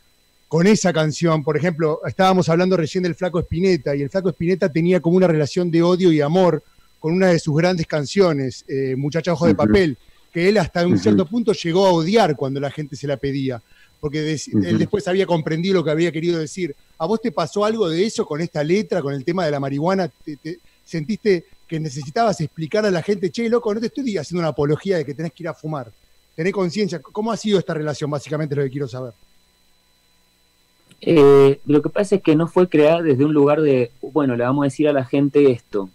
con 0.46 0.68
esa 0.68 0.92
canción? 0.92 1.42
Por 1.42 1.56
ejemplo, 1.56 2.02
estábamos 2.06 2.48
hablando 2.48 2.76
recién 2.76 3.02
del 3.02 3.16
Flaco 3.16 3.40
Espineta 3.40 3.96
y 3.96 4.02
el 4.02 4.10
Flaco 4.10 4.28
Espineta 4.28 4.70
tenía 4.70 5.00
como 5.00 5.16
una 5.16 5.26
relación 5.26 5.72
de 5.72 5.82
odio 5.82 6.12
y 6.12 6.20
amor 6.20 6.62
con 7.00 7.12
una 7.14 7.26
de 7.32 7.40
sus 7.40 7.56
grandes 7.56 7.88
canciones, 7.88 8.64
eh, 8.68 8.94
Muchacha 8.96 9.32
Ojo 9.32 9.46
de 9.46 9.54
Ujú. 9.54 9.66
Papel, 9.66 9.98
que 10.32 10.48
él 10.50 10.58
hasta 10.58 10.86
un 10.86 10.92
Ujú. 10.92 11.02
cierto 11.02 11.26
punto 11.26 11.52
llegó 11.52 11.84
a 11.84 11.90
odiar 11.90 12.36
cuando 12.36 12.60
la 12.60 12.70
gente 12.70 12.94
se 12.94 13.08
la 13.08 13.16
pedía, 13.16 13.60
porque 14.00 14.32
él 14.32 14.78
después 14.78 15.06
había 15.08 15.26
comprendido 15.26 15.74
lo 15.74 15.84
que 15.84 15.90
había 15.90 16.12
querido 16.12 16.38
decir. 16.38 16.74
¿A 16.98 17.06
vos 17.06 17.20
te 17.20 17.32
pasó 17.32 17.64
algo 17.64 17.88
de 17.88 18.04
eso 18.04 18.24
con 18.26 18.40
esta 18.40 18.62
letra, 18.64 19.02
con 19.02 19.14
el 19.14 19.24
tema 19.24 19.44
de 19.44 19.50
la 19.50 19.60
marihuana? 19.60 20.08
¿Te, 20.24 20.36
te- 20.36 20.58
sentiste 20.84 21.44
que 21.66 21.78
necesitabas 21.78 22.40
explicar 22.40 22.86
a 22.86 22.90
la 22.90 23.02
gente, 23.02 23.30
che, 23.30 23.48
loco, 23.48 23.74
no 23.74 23.80
te 23.80 23.86
estoy 23.86 24.16
haciendo 24.16 24.40
una 24.40 24.48
apología 24.48 24.96
de 24.96 25.04
que 25.04 25.14
tenés 25.14 25.32
que 25.32 25.42
ir 25.42 25.48
a 25.48 25.54
fumar? 25.54 25.90
Tenés 26.34 26.52
conciencia. 26.52 27.00
¿Cómo 27.00 27.30
ha 27.32 27.36
sido 27.36 27.58
esta 27.58 27.74
relación? 27.74 28.10
Básicamente 28.10 28.54
es 28.54 28.56
lo 28.58 28.64
que 28.64 28.70
quiero 28.70 28.88
saber. 28.88 29.12
Eh, 31.00 31.60
lo 31.66 31.82
que 31.82 31.88
pasa 31.90 32.16
es 32.16 32.22
que 32.22 32.34
no 32.34 32.48
fue 32.48 32.68
creada 32.68 33.02
desde 33.02 33.24
un 33.24 33.32
lugar 33.32 33.60
de, 33.60 33.90
bueno, 34.00 34.34
le 34.36 34.44
vamos 34.44 34.62
a 34.62 34.66
decir 34.66 34.88
a 34.88 34.92
la 34.92 35.04
gente 35.04 35.50
esto. 35.52 35.90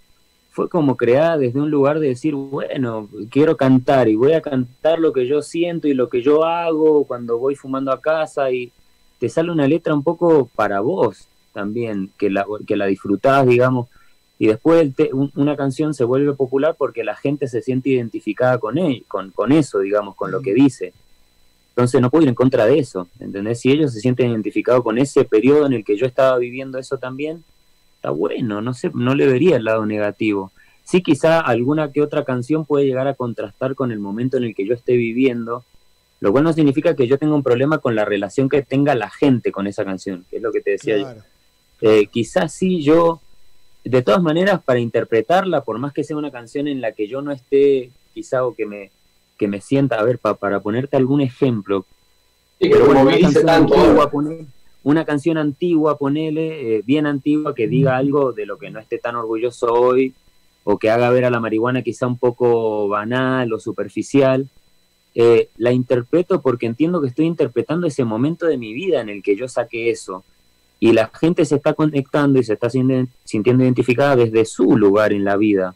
Fue 0.53 0.69
como 0.69 0.95
creada 0.95 1.37
desde 1.37 1.59
un 1.59 1.71
lugar 1.71 1.99
de 1.99 2.09
decir, 2.09 2.35
bueno, 2.35 3.09
quiero 3.31 3.57
cantar 3.57 4.07
y 4.07 4.15
voy 4.15 4.33
a 4.33 4.41
cantar 4.41 4.99
lo 4.99 5.11
que 5.11 5.25
yo 5.27 5.41
siento 5.41 5.87
y 5.87 5.95
lo 5.95 6.09
que 6.09 6.21
yo 6.21 6.45
hago 6.45 7.05
cuando 7.05 7.39
voy 7.39 7.55
fumando 7.55 7.91
a 7.91 7.99
casa 7.99 8.51
y 8.51 8.71
te 9.19 9.29
sale 9.29 9.51
una 9.51 9.67
letra 9.67 9.93
un 9.95 10.03
poco 10.03 10.47
para 10.55 10.79
vos 10.79 11.27
también, 11.53 12.11
que 12.19 12.29
la, 12.29 12.45
que 12.67 12.75
la 12.77 12.85
disfrutás, 12.85 13.47
digamos, 13.47 13.87
y 14.37 14.45
después 14.47 14.81
el 14.81 14.93
te- 14.93 15.11
un- 15.13 15.31
una 15.35 15.55
canción 15.55 15.93
se 15.95 16.03
vuelve 16.03 16.33
popular 16.33 16.75
porque 16.77 17.03
la 17.03 17.15
gente 17.15 17.47
se 17.47 17.61
siente 17.63 17.89
identificada 17.89 18.57
con, 18.59 18.77
él, 18.77 19.05
con, 19.07 19.31
con 19.31 19.51
eso, 19.51 19.79
digamos, 19.79 20.15
con 20.15 20.31
lo 20.31 20.41
que 20.41 20.53
dice. 20.53 20.93
Entonces 21.69 21.99
no 21.99 22.11
puedo 22.11 22.23
ir 22.23 22.29
en 22.29 22.35
contra 22.35 22.65
de 22.67 22.77
eso, 22.77 23.07
¿entendés? 23.19 23.59
Si 23.59 23.71
ellos 23.71 23.91
se 23.93 23.99
sienten 24.01 24.29
identificados 24.29 24.83
con 24.83 24.99
ese 24.99 25.23
periodo 25.25 25.65
en 25.65 25.73
el 25.73 25.83
que 25.83 25.97
yo 25.97 26.05
estaba 26.05 26.37
viviendo 26.37 26.77
eso 26.77 26.97
también, 26.99 27.43
está 28.03 28.09
bueno, 28.11 28.61
no 28.61 28.73
sé, 28.73 28.91
no 28.93 29.15
le 29.15 29.27
vería 29.27 29.55
el 29.55 29.63
lado 29.63 29.85
negativo. 29.85 30.51
Sí, 30.83 31.01
quizá 31.01 31.39
alguna 31.39 31.89
que 31.93 32.01
otra 32.01 32.25
canción 32.25 32.65
puede 32.65 32.85
llegar 32.85 33.07
a 33.07 33.13
contrastar 33.13 33.75
con 33.75 33.93
el 33.93 33.99
momento 33.99 34.35
en 34.35 34.43
el 34.43 34.53
que 34.53 34.65
yo 34.67 34.73
esté 34.73 34.97
viviendo, 34.97 35.63
lo 36.19 36.33
cual 36.33 36.43
no 36.43 36.51
significa 36.51 36.97
que 36.97 37.07
yo 37.07 37.17
tenga 37.17 37.33
un 37.33 37.43
problema 37.43 37.77
con 37.77 37.95
la 37.95 38.03
relación 38.03 38.49
que 38.49 38.61
tenga 38.61 38.93
la 38.93 39.09
gente 39.09 39.53
con 39.53 39.67
esa 39.67 39.85
canción, 39.85 40.25
que 40.29 40.35
es 40.37 40.41
lo 40.43 40.51
que 40.51 40.59
te 40.59 40.71
decía 40.71 40.97
yo. 40.97 41.03
Claro. 41.03 41.21
Eh, 41.79 42.07
quizás 42.07 42.51
sí 42.53 42.83
yo, 42.83 43.21
de 43.85 44.01
todas 44.01 44.21
maneras, 44.21 44.61
para 44.61 44.79
interpretarla, 44.79 45.61
por 45.61 45.79
más 45.79 45.93
que 45.93 46.03
sea 46.03 46.17
una 46.17 46.29
canción 46.31 46.67
en 46.67 46.81
la 46.81 46.91
que 46.91 47.07
yo 47.07 47.21
no 47.21 47.31
esté, 47.31 47.89
quizá 48.13 48.45
o 48.45 48.53
que 48.53 48.65
me, 48.65 48.91
que 49.37 49.47
me 49.47 49.61
sienta, 49.61 49.97
a 49.97 50.03
ver, 50.03 50.19
pa- 50.19 50.35
para 50.35 50.59
ponerte 50.59 50.97
algún 50.97 51.21
ejemplo, 51.21 51.85
Sí, 52.59 52.69
pero 52.69 52.85
bueno, 52.85 53.09
tanto 53.45 53.75
una 54.83 55.05
canción 55.05 55.37
antigua, 55.37 55.97
ponele, 55.97 56.77
eh, 56.77 56.81
bien 56.85 57.05
antigua, 57.05 57.55
que 57.55 57.67
diga 57.67 57.97
algo 57.97 58.33
de 58.33 58.45
lo 58.45 58.57
que 58.57 58.69
no 58.69 58.79
esté 58.79 58.97
tan 58.97 59.15
orgulloso 59.15 59.67
hoy, 59.73 60.13
o 60.65 60.77
que 60.77 60.89
haga 60.89 61.09
ver 61.09 61.25
a 61.25 61.29
la 61.29 61.39
marihuana 61.39 61.81
quizá 61.81 62.07
un 62.07 62.17
poco 62.17 62.87
banal 62.87 63.51
o 63.53 63.59
superficial. 63.59 64.47
eh, 65.15 65.49
la 65.57 65.71
interpreto 65.71 66.41
porque 66.41 66.65
entiendo 66.65 66.99
que 66.99 67.07
estoy 67.07 67.25
interpretando 67.25 67.85
ese 67.85 68.03
momento 68.03 68.47
de 68.47 68.57
mi 68.57 68.73
vida 68.73 68.99
en 68.99 69.09
el 69.09 69.21
que 69.21 69.35
yo 69.35 69.47
saqué 69.47 69.91
eso. 69.91 70.23
Y 70.79 70.91
la 70.91 71.09
gente 71.13 71.45
se 71.45 71.55
está 71.55 71.73
conectando 71.73 72.39
y 72.39 72.43
se 72.43 72.53
está 72.53 72.69
sintiendo, 72.69 73.63
identificada 73.63 74.15
desde 74.15 74.43
su 74.45 74.75
lugar 74.75 75.13
en 75.13 75.23
la 75.23 75.37
vida. 75.37 75.75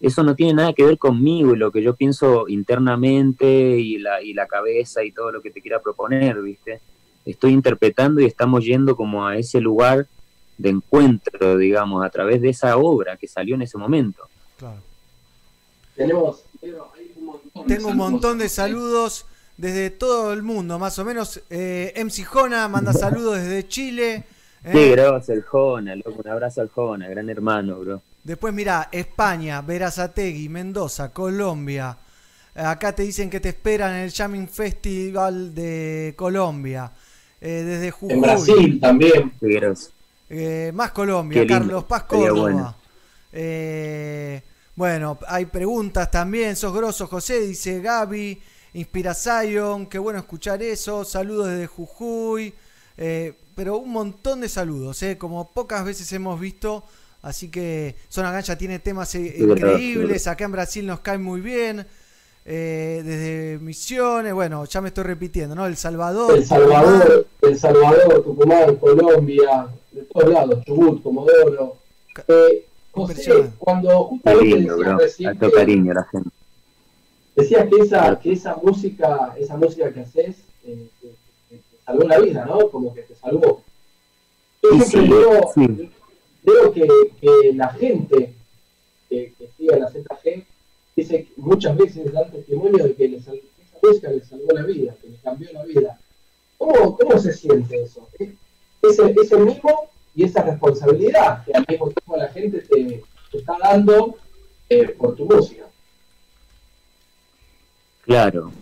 Eso 0.00 0.22
no 0.22 0.34
tiene 0.34 0.54
nada 0.54 0.72
que 0.72 0.84
ver 0.84 0.98
conmigo 0.98 1.54
y 1.54 1.58
lo 1.58 1.70
que 1.70 1.82
yo 1.82 1.94
pienso 1.94 2.48
internamente 2.48 3.46
y 3.78 3.98
la, 3.98 4.22
y 4.22 4.32
la 4.32 4.46
cabeza 4.46 5.04
y 5.04 5.12
todo 5.12 5.30
lo 5.30 5.40
que 5.40 5.50
te 5.50 5.60
quiera 5.60 5.80
proponer, 5.80 6.40
¿viste? 6.42 6.80
Estoy 7.24 7.52
interpretando 7.52 8.20
y 8.20 8.26
estamos 8.26 8.64
yendo 8.64 8.96
como 8.96 9.26
a 9.26 9.36
ese 9.36 9.60
lugar 9.60 10.06
de 10.58 10.68
encuentro, 10.70 11.56
digamos, 11.56 12.04
a 12.04 12.10
través 12.10 12.40
de 12.42 12.50
esa 12.50 12.76
obra 12.76 13.16
que 13.16 13.26
salió 13.26 13.54
en 13.54 13.62
ese 13.62 13.78
momento. 13.78 14.22
Claro. 14.58 14.80
Tenemos, 15.96 16.42
Pedro, 16.60 16.90
hay 16.96 17.12
un 17.16 17.24
montón 17.26 17.66
de 17.66 17.74
Tengo 17.76 17.88
un 17.88 17.94
saludos. 17.94 18.10
montón 18.12 18.38
de 18.38 18.48
saludos 18.48 19.26
desde 19.56 19.90
todo 19.90 20.32
el 20.32 20.42
mundo, 20.42 20.78
más 20.78 20.98
o 20.98 21.04
menos. 21.04 21.40
Eh, 21.50 21.92
MC 21.96 22.24
Jona 22.24 22.68
manda 22.68 22.92
saludos 22.94 23.36
desde 23.38 23.66
Chile. 23.68 24.24
eh. 24.64 24.90
Grosso 24.90 25.32
el 25.32 25.42
Jona, 25.42 25.94
loco, 25.96 26.20
un 26.24 26.28
abrazo 26.28 26.60
al 26.60 26.68
Jona, 26.68 27.08
gran 27.08 27.28
hermano, 27.30 27.78
bro. 27.80 28.02
Después, 28.22 28.52
mira, 28.54 28.88
España, 28.90 29.60
Verazategui, 29.60 30.48
Mendoza, 30.48 31.12
Colombia. 31.12 31.96
Acá 32.54 32.94
te 32.94 33.02
dicen 33.02 33.28
que 33.28 33.40
te 33.40 33.50
esperan 33.50 33.94
en 33.96 34.02
el 34.04 34.12
Jamming 34.12 34.48
Festival 34.48 35.54
de 35.54 36.14
Colombia. 36.16 36.90
Eh, 37.44 37.62
desde 37.62 37.90
Jujuy. 37.90 38.14
En 38.14 38.20
Brasil 38.22 38.80
también. 38.80 39.32
Eh, 40.30 40.72
más 40.74 40.92
Colombia, 40.92 41.42
Qué 41.42 41.46
lindo, 41.46 41.54
Carlos 41.60 41.84
Paz 41.84 42.04
Córdoba. 42.04 42.40
bueno. 42.40 42.76
Eh, 43.32 44.42
bueno, 44.74 45.18
hay 45.28 45.44
preguntas 45.44 46.10
también. 46.10 46.56
Sos 46.56 46.74
grosso, 46.74 47.06
José, 47.06 47.40
dice 47.40 47.80
Gaby. 47.80 48.40
Inspira 48.72 49.14
Zion, 49.14 49.86
qué 49.86 49.98
bueno 49.98 50.18
escuchar 50.18 50.62
eso. 50.62 51.04
Saludos 51.04 51.48
desde 51.48 51.66
Jujuy. 51.66 52.54
Eh, 52.96 53.34
pero 53.54 53.78
un 53.78 53.90
montón 53.90 54.40
de 54.40 54.48
saludos, 54.48 55.02
eh, 55.02 55.18
como 55.18 55.50
pocas 55.52 55.84
veces 55.84 56.10
hemos 56.12 56.40
visto. 56.40 56.82
Así 57.22 57.48
que 57.50 57.96
Zona 58.08 58.32
Gancha 58.32 58.56
tiene 58.56 58.78
temas 58.78 59.14
eh, 59.14 59.36
increíbles. 59.38 60.26
Acá 60.26 60.44
en 60.44 60.52
Brasil 60.52 60.86
nos 60.86 61.00
cae 61.00 61.18
muy 61.18 61.40
bien. 61.40 61.86
Eh, 62.46 63.00
desde 63.04 63.58
Misiones, 63.58 64.34
bueno, 64.34 64.64
ya 64.66 64.80
me 64.82 64.88
estoy 64.88 65.04
repitiendo, 65.04 65.54
¿no? 65.54 65.64
El 65.66 65.76
Salvador. 65.76 66.36
El 66.36 66.44
Salvador, 66.44 67.26
El 67.40 67.58
Salvador, 67.58 68.22
Tucumán, 68.22 68.76
Colombia, 68.76 69.68
de 69.92 70.02
todos 70.02 70.28
lados, 70.30 70.64
Chubut, 70.64 71.02
Comodoro. 71.02 71.76
Eh, 72.28 72.66
José, 72.92 73.50
cuando 73.58 74.04
justamente 74.04 74.44
lindo, 74.56 74.76
bro. 74.76 74.98
recién 74.98 75.36
cariño 75.36 75.94
la 75.94 76.04
gente. 76.04 76.28
decías 77.34 77.66
que 77.68 77.76
esa, 77.82 78.20
que 78.20 78.32
esa 78.32 78.56
música, 78.62 79.34
esa 79.38 79.56
música 79.56 79.90
que 79.92 80.00
haces 80.00 80.36
eh, 80.64 80.86
te, 81.00 81.08
te- 81.48 81.56
te 81.56 81.62
salvó 81.84 82.04
la 82.04 82.18
vida, 82.20 82.44
¿no? 82.44 82.68
Como 82.70 82.94
que 82.94 83.02
te 83.02 83.14
salvó. 83.16 83.62
Yo 84.62 84.70
Sí, 84.70 84.80
siempre 84.82 85.16
sí, 85.54 85.90
que, 86.74 86.88
que 87.20 87.52
la 87.54 87.68
gente 87.70 88.32
que, 89.08 89.32
que 89.38 89.48
sigue 89.56 89.74
a 89.74 89.78
la 89.78 89.90
ZG 89.90 90.43
dice 90.96 91.28
muchas 91.36 91.76
veces 91.76 92.12
dan 92.12 92.30
testimonio 92.30 92.84
de 92.84 92.94
que 92.94 93.08
les 93.08 93.22
esa 93.22 93.32
música 93.82 94.10
les 94.10 94.26
salvó 94.28 94.52
la 94.52 94.62
vida, 94.62 94.94
que 95.00 95.08
les 95.08 95.20
cambió 95.20 95.52
la 95.52 95.64
vida. 95.64 95.98
¿Cómo, 96.58 96.96
cómo 96.96 97.18
se 97.18 97.32
siente 97.32 97.82
eso? 97.82 98.08
Ese, 98.82 99.14
ese 99.20 99.36
mismo 99.38 99.90
y 100.14 100.24
esa 100.24 100.42
responsabilidad 100.42 101.44
que 101.44 101.52
al 101.52 101.64
mismo 101.68 101.90
tiempo 101.90 102.16
la 102.16 102.28
gente 102.28 102.58
te, 102.60 103.02
te 103.30 103.38
está 103.38 103.56
dando 103.62 104.16
eh, 104.68 104.88
por 104.88 105.16
tu 105.16 105.26
música. 105.26 105.64
Claro. 108.02 108.52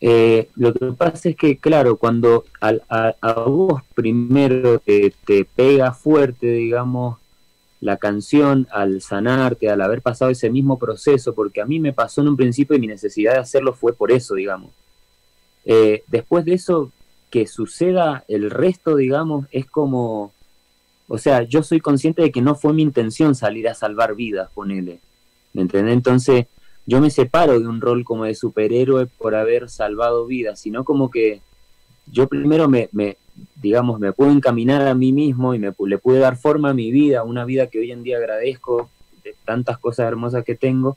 Eh, 0.00 0.48
lo 0.56 0.72
que 0.72 0.86
pasa 0.92 1.28
es 1.30 1.36
que, 1.36 1.58
claro, 1.58 1.96
cuando 1.96 2.44
al- 2.60 2.82
a, 2.88 3.14
a 3.20 3.32
vos 3.42 3.82
primero 3.94 4.78
te, 4.78 5.12
te 5.26 5.44
pega 5.44 5.92
fuerte, 5.92 6.46
digamos, 6.46 7.18
la 7.86 7.98
canción 7.98 8.66
al 8.72 9.00
sanarte, 9.00 9.70
al 9.70 9.80
haber 9.80 10.02
pasado 10.02 10.32
ese 10.32 10.50
mismo 10.50 10.76
proceso, 10.76 11.36
porque 11.36 11.60
a 11.60 11.66
mí 11.66 11.78
me 11.78 11.92
pasó 11.92 12.20
en 12.20 12.26
un 12.26 12.36
principio 12.36 12.76
y 12.76 12.80
mi 12.80 12.88
necesidad 12.88 13.34
de 13.34 13.38
hacerlo 13.38 13.74
fue 13.74 13.92
por 13.92 14.10
eso, 14.10 14.34
digamos. 14.34 14.72
Eh, 15.64 16.02
después 16.08 16.44
de 16.44 16.54
eso, 16.54 16.90
que 17.30 17.46
suceda 17.46 18.24
el 18.26 18.50
resto, 18.50 18.96
digamos, 18.96 19.46
es 19.52 19.66
como, 19.66 20.32
o 21.06 21.16
sea, 21.16 21.42
yo 21.42 21.62
soy 21.62 21.78
consciente 21.78 22.22
de 22.22 22.32
que 22.32 22.42
no 22.42 22.56
fue 22.56 22.72
mi 22.72 22.82
intención 22.82 23.36
salir 23.36 23.68
a 23.68 23.74
salvar 23.74 24.16
vidas, 24.16 24.50
ponele. 24.52 24.98
¿Me 25.52 25.62
entendés? 25.62 25.94
Entonces, 25.94 26.46
yo 26.86 27.00
me 27.00 27.10
separo 27.10 27.60
de 27.60 27.68
un 27.68 27.80
rol 27.80 28.02
como 28.02 28.24
de 28.24 28.34
superhéroe 28.34 29.06
por 29.06 29.36
haber 29.36 29.70
salvado 29.70 30.26
vidas, 30.26 30.58
sino 30.58 30.82
como 30.82 31.08
que 31.08 31.40
yo 32.10 32.26
primero 32.26 32.68
me, 32.68 32.88
me, 32.90 33.16
digamos, 33.56 34.00
me 34.00 34.12
puedo 34.12 34.30
encaminar 34.30 34.86
a 34.86 34.94
mí 34.94 35.12
mismo 35.12 35.54
y 35.54 35.58
me, 35.58 35.72
le 35.86 35.98
pude 35.98 36.18
dar 36.18 36.36
forma 36.36 36.70
a 36.70 36.74
mi 36.74 36.90
vida, 36.90 37.24
una 37.24 37.44
vida 37.44 37.68
que 37.68 37.78
hoy 37.78 37.92
en 37.92 38.02
día 38.02 38.18
agradezco 38.18 38.90
de 39.24 39.34
tantas 39.44 39.78
cosas 39.78 40.06
hermosas 40.06 40.44
que 40.44 40.54
tengo. 40.54 40.96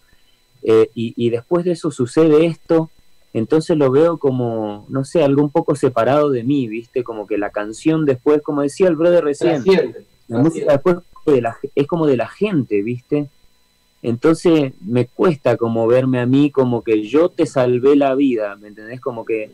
Eh, 0.62 0.90
y, 0.94 1.14
y, 1.16 1.30
después 1.30 1.64
de 1.64 1.72
eso 1.72 1.90
sucede 1.90 2.46
esto, 2.46 2.90
entonces 3.34 3.78
lo 3.78 3.92
veo 3.92 4.18
como, 4.18 4.86
no 4.90 5.06
sé, 5.06 5.24
algo 5.24 5.42
un 5.42 5.52
poco 5.52 5.76
separado 5.76 6.30
de 6.30 6.44
mí, 6.44 6.68
¿viste? 6.68 7.04
Como 7.04 7.28
que 7.28 7.38
la 7.38 7.50
canción 7.50 8.06
después, 8.06 8.42
como 8.42 8.62
decía 8.62 8.88
el 8.88 8.96
brother 8.96 9.24
recién, 9.24 9.64
la 10.28 10.40
música 10.40 10.74
después 10.74 10.98
de 11.26 11.42
la, 11.42 11.58
es 11.76 11.88
como 11.88 12.08
de 12.08 12.18
la 12.18 12.28
gente, 12.28 12.82
¿viste? 12.82 13.30
Entonces 14.02 14.74
me 14.82 15.08
cuesta 15.08 15.58
como 15.58 15.86
verme 15.86 16.20
a 16.22 16.26
mí 16.26 16.52
como 16.52 16.84
que 16.84 17.04
yo 17.04 17.28
te 17.28 17.46
salvé 17.46 17.98
la 17.98 18.16
vida, 18.16 18.56
¿me 18.56 18.70
entendés? 18.70 19.02
Como 19.02 19.26
que 19.26 19.52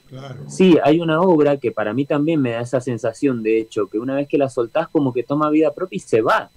sí, 0.48 0.78
hay 0.84 1.00
una 1.00 1.22
obra 1.22 1.58
que 1.58 1.72
para 1.72 1.94
mí 1.94 2.06
también 2.06 2.42
me 2.42 2.52
da 2.52 2.62
esa 2.62 2.80
sensación, 2.80 3.42
de 3.42 3.60
hecho, 3.60 3.88
que 3.88 3.98
una 3.98 4.16
vez 4.16 4.28
que 4.28 4.38
la 4.38 4.50
soltás 4.50 4.88
como 4.90 5.14
que 5.14 5.24
toma 5.24 5.50
vida 5.50 5.74
propia 5.74 5.98
y 5.98 6.00
se 6.00 6.22
va, 6.22 6.52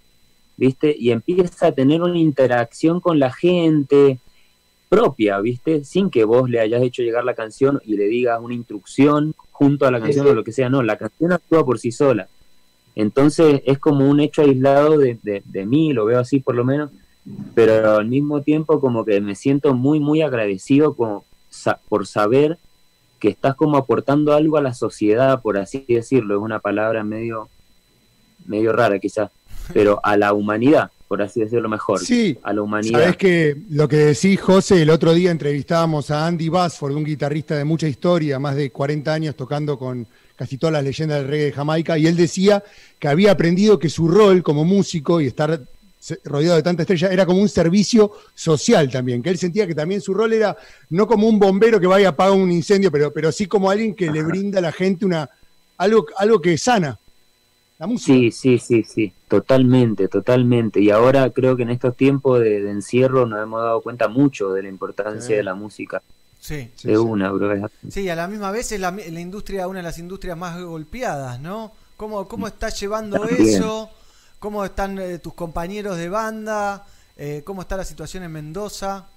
¿viste? 0.59 0.95
Y 0.99 1.13
empieza 1.13 1.69
a 1.69 1.73
tener 1.73 2.03
una 2.03 2.19
interacción 2.19 3.01
con 3.01 3.19
la 3.19 3.33
gente 3.33 4.19
propia, 4.91 5.41
¿viste? 5.41 5.83
Sin 5.85 6.11
que 6.11 6.25
vos 6.25 6.51
le 6.51 6.61
hayas 6.61 6.83
hecho 6.83 7.03
llegar 7.03 7.25
la 7.25 7.35
canción 7.35 7.81
y 7.87 7.97
le 7.97 8.05
digas 8.05 8.39
una 8.43 8.55
instrucción 8.55 9.35
junto 9.51 9.87
a 9.87 9.91
la 9.91 10.01
canción 10.01 10.27
o 10.27 10.35
lo 10.35 10.45
que 10.45 10.53
sea, 10.53 10.69
no, 10.69 10.83
la 10.83 10.99
canción 10.99 11.33
actúa 11.33 11.65
por 11.65 11.79
sí 11.79 11.91
sola. 11.91 12.29
Entonces 12.95 13.63
es 13.65 13.79
como 13.79 14.09
un 14.09 14.21
hecho 14.21 14.43
aislado 14.43 14.99
de, 14.99 15.19
de 15.23 15.67
mí, 15.67 15.95
lo 15.95 16.05
veo 16.05 16.19
así 16.21 16.41
por 16.41 16.55
lo 16.55 16.65
menos, 16.65 16.91
pero 17.55 17.97
al 17.99 18.07
mismo 18.07 18.43
tiempo 18.43 18.81
como 18.81 19.05
que 19.05 19.21
me 19.21 19.35
siento 19.35 19.75
muy, 19.75 20.01
muy 20.01 20.23
agradecido 20.23 20.95
como 20.95 21.25
por 21.89 22.07
saber 22.07 22.59
que 23.19 23.29
estás 23.29 23.57
como 23.57 23.77
aportando 23.77 24.33
algo 24.33 24.57
a 24.57 24.63
la 24.63 24.75
sociedad, 24.75 25.43
por 25.43 25.59
así 25.59 25.85
decirlo, 25.89 26.37
es 26.37 26.43
una 26.43 26.61
palabra 26.61 27.03
medio, 27.05 27.49
medio 28.47 28.73
rara 28.73 28.99
quizás, 28.99 29.31
pero 29.73 30.01
a 30.05 30.17
la 30.17 30.33
humanidad, 30.33 30.91
por 31.09 31.21
así 31.21 31.41
decirlo 31.41 31.69
mejor, 31.69 31.99
sí, 31.99 32.39
a 32.43 32.53
la 32.53 32.63
humanidad. 32.63 33.01
Sabes 33.01 33.17
que 33.17 33.57
lo 33.71 33.89
que 33.89 33.97
decís, 33.97 34.41
José, 34.41 34.83
el 34.83 34.91
otro 34.91 35.13
día 35.15 35.31
entrevistábamos 35.31 36.11
a 36.11 36.27
Andy 36.27 36.49
Basford, 36.49 36.95
un 36.95 37.05
guitarrista 37.05 37.57
de 37.57 37.65
mucha 37.65 37.89
historia, 37.89 38.39
más 38.39 38.55
de 38.55 38.71
40 38.71 39.13
años 39.13 39.35
tocando 39.35 39.79
con 39.79 40.07
casi 40.37 40.57
todas 40.57 40.75
las 40.75 40.85
leyendas 40.85 41.19
del 41.19 41.29
reggae 41.29 41.47
de 41.47 41.53
Jamaica, 41.53 41.99
y 41.99 42.07
él 42.07 42.17
decía 42.17 42.63
que 43.01 43.09
había 43.09 43.33
aprendido 43.33 43.81
que 43.81 43.89
su 43.89 44.07
rol 44.07 44.45
como 44.45 44.65
músico 44.65 45.21
y 45.21 45.27
estar 45.27 45.61
rodeado 46.25 46.57
de 46.57 46.63
tanta 46.63 46.83
estrella, 46.83 47.09
era 47.09 47.27
como 47.27 47.41
un 47.41 47.49
servicio 47.49 48.13
social 48.35 48.91
también, 48.91 49.23
que 49.23 49.31
él 49.31 49.39
sentía 49.39 49.67
que 49.67 49.75
también 49.75 50.01
su 50.01 50.15
rol 50.15 50.33
era 50.33 50.57
no 50.91 51.07
como 51.07 51.27
un 51.27 51.39
bombero 51.39 51.81
que 51.81 51.87
vaya 51.87 52.09
a 52.09 52.11
apagar 52.11 52.37
un 52.37 52.51
incendio, 52.53 52.91
pero, 52.91 53.13
pero 53.13 53.33
sí 53.33 53.47
como 53.47 53.71
alguien 53.71 53.95
que 53.95 54.11
le 54.11 54.23
brinda 54.23 54.59
a 54.59 54.63
la 54.63 54.73
gente 54.73 55.05
una, 55.05 55.29
algo, 55.77 56.07
algo 56.17 56.41
que 56.41 56.57
sana. 56.59 56.99
La 57.79 57.87
música. 57.87 58.13
Sí, 58.13 58.33
sí, 58.33 58.59
sí, 58.59 58.83
sí, 58.83 59.13
totalmente, 59.29 60.09
totalmente. 60.09 60.81
Y 60.81 60.91
ahora 60.91 61.31
creo 61.31 61.57
que 61.57 61.63
en 61.63 61.71
estos 61.71 61.97
tiempos 61.97 62.41
de, 62.41 62.69
encierro 62.71 63.25
nos 63.25 63.41
hemos 63.41 63.63
dado 63.63 63.81
cuenta 63.83 64.09
mucho 64.09 64.53
de 64.53 64.65
la 64.65 64.69
importancia 64.69 65.37
de 65.37 65.45
la 65.45 65.55
música. 65.55 66.03
Sí, 66.41 66.71
de 66.83 66.99
una, 66.99 67.31
bro. 67.31 67.69
Sí, 67.89 68.09
a 68.09 68.17
la 68.17 68.27
misma 68.27 68.51
vez 68.51 68.73
es 68.73 68.81
la, 68.81 68.91
industria, 69.21 69.69
una 69.69 69.79
de 69.79 69.85
las 69.85 69.99
industrias 69.99 70.37
más 70.37 70.61
golpeadas, 70.61 71.41
¿no? 71.41 71.73
¿Cómo, 71.97 72.27
cómo 72.27 72.49
está 72.49 72.69
llevando 72.69 73.25
eso? 73.25 73.91
¿Cómo 74.39 74.65
están 74.65 74.99
eh, 75.01 75.19
tus 75.19 75.35
compañeros 75.35 75.97
de 75.97 76.09
banda? 76.09 76.87
Eh, 77.17 77.43
¿Cómo 77.45 77.63
está 77.63 77.77
la 77.77 77.85
situación 77.85 78.23
en 78.23 78.31
Mendoza? 78.31 79.09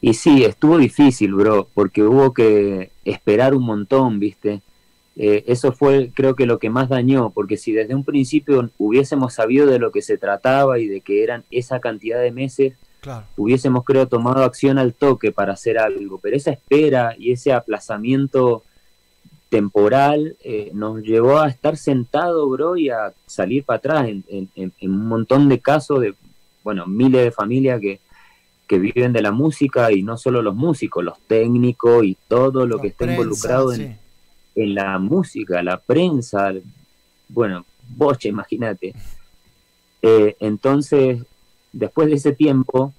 Y 0.00 0.14
sí, 0.14 0.44
estuvo 0.44 0.78
difícil, 0.78 1.34
bro, 1.34 1.68
porque 1.74 2.02
hubo 2.02 2.32
que 2.32 2.90
esperar 3.04 3.54
un 3.54 3.64
montón, 3.64 4.18
¿viste? 4.18 4.62
Eh, 5.16 5.44
eso 5.46 5.72
fue, 5.72 6.10
creo 6.14 6.34
que 6.34 6.46
lo 6.46 6.58
que 6.58 6.70
más 6.70 6.88
dañó, 6.88 7.28
porque 7.30 7.58
si 7.58 7.72
desde 7.72 7.94
un 7.94 8.04
principio 8.04 8.70
hubiésemos 8.78 9.34
sabido 9.34 9.66
de 9.66 9.78
lo 9.78 9.92
que 9.92 10.00
se 10.00 10.16
trataba 10.16 10.78
y 10.78 10.88
de 10.88 11.02
que 11.02 11.22
eran 11.22 11.44
esa 11.50 11.78
cantidad 11.78 12.20
de 12.20 12.32
meses, 12.32 12.72
hubiésemos, 13.36 13.84
creo, 13.84 14.08
tomado 14.08 14.44
acción 14.44 14.78
al 14.78 14.94
toque 14.94 15.30
para 15.30 15.52
hacer 15.52 15.78
algo. 15.78 16.18
Pero 16.18 16.36
esa 16.36 16.52
espera 16.52 17.14
y 17.18 17.32
ese 17.32 17.52
aplazamiento 17.52 18.62
temporal 19.52 20.34
eh, 20.42 20.70
nos 20.72 21.02
llevó 21.02 21.38
a 21.38 21.48
estar 21.48 21.76
sentado, 21.76 22.48
bro, 22.48 22.78
y 22.78 22.88
a 22.88 23.12
salir 23.26 23.64
para 23.64 23.76
atrás 23.76 24.08
en, 24.08 24.72
un 24.80 25.06
montón 25.06 25.50
de 25.50 25.60
casos 25.60 26.00
de, 26.00 26.14
bueno, 26.64 26.86
miles 26.86 27.22
de 27.22 27.32
familias 27.32 27.78
que, 27.78 28.00
que, 28.66 28.78
viven 28.78 29.12
de 29.12 29.20
la 29.20 29.30
música 29.30 29.92
y 29.92 30.02
no 30.02 30.16
solo 30.16 30.40
los 30.40 30.54
músicos, 30.54 31.04
los 31.04 31.20
técnicos 31.26 32.02
y 32.02 32.16
todo 32.28 32.66
lo 32.66 32.78
que 32.78 32.88
está 32.88 33.04
involucrado 33.04 33.74
en, 33.74 33.98
en, 34.54 34.74
la 34.74 34.98
música, 34.98 35.62
la 35.62 35.76
prensa, 35.76 36.54
bueno, 37.28 37.66
boche, 37.94 38.30
imagínate. 38.30 38.94
Eh, 40.00 40.34
entonces, 40.40 41.22
después 41.74 42.08
de 42.08 42.14
ese 42.14 42.32
tiempo, 42.32 42.94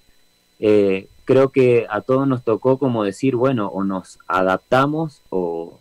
eh, 0.59 1.07
creo 1.25 1.49
que 1.49 1.87
a 1.89 2.01
todos 2.01 2.27
nos 2.27 2.43
tocó 2.43 2.77
como 2.77 3.03
decir, 3.03 3.35
bueno, 3.35 3.69
o 3.69 3.83
nos 3.83 4.19
adaptamos 4.27 5.23
o 5.31 5.79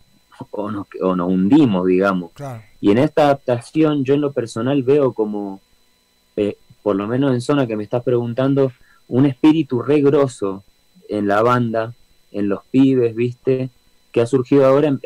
o 0.51 0.71
nos, 0.71 0.87
o 1.01 1.15
nos 1.15 1.27
hundimos, 1.29 1.85
digamos. 1.87 2.31
Y 2.81 2.91
en 2.91 2.97
esta 2.97 3.25
adaptación 3.25 4.03
yo 4.03 4.13
en 4.13 4.21
lo 4.21 4.31
personal 4.31 4.83
veo 4.83 5.13
como, 5.13 5.61
eh, 6.35 6.57
por 6.81 6.95
lo 6.95 7.07
menos 7.07 7.33
en 7.33 7.41
zona 7.41 7.67
que 7.67 7.75
me 7.75 7.83
estás 7.83 8.03
preguntando, 8.03 8.71
un 9.07 9.25
espíritu 9.25 9.81
re 9.81 10.01
grosso 10.01 10.63
en 11.09 11.27
la 11.27 11.41
banda, 11.41 11.93
en 12.31 12.49
los 12.49 12.63
pibes, 12.71 13.15
¿viste? 13.15 13.69
Que 14.11 14.21
ha 14.21 14.25
surgido 14.25 14.65
ahora 14.65 14.97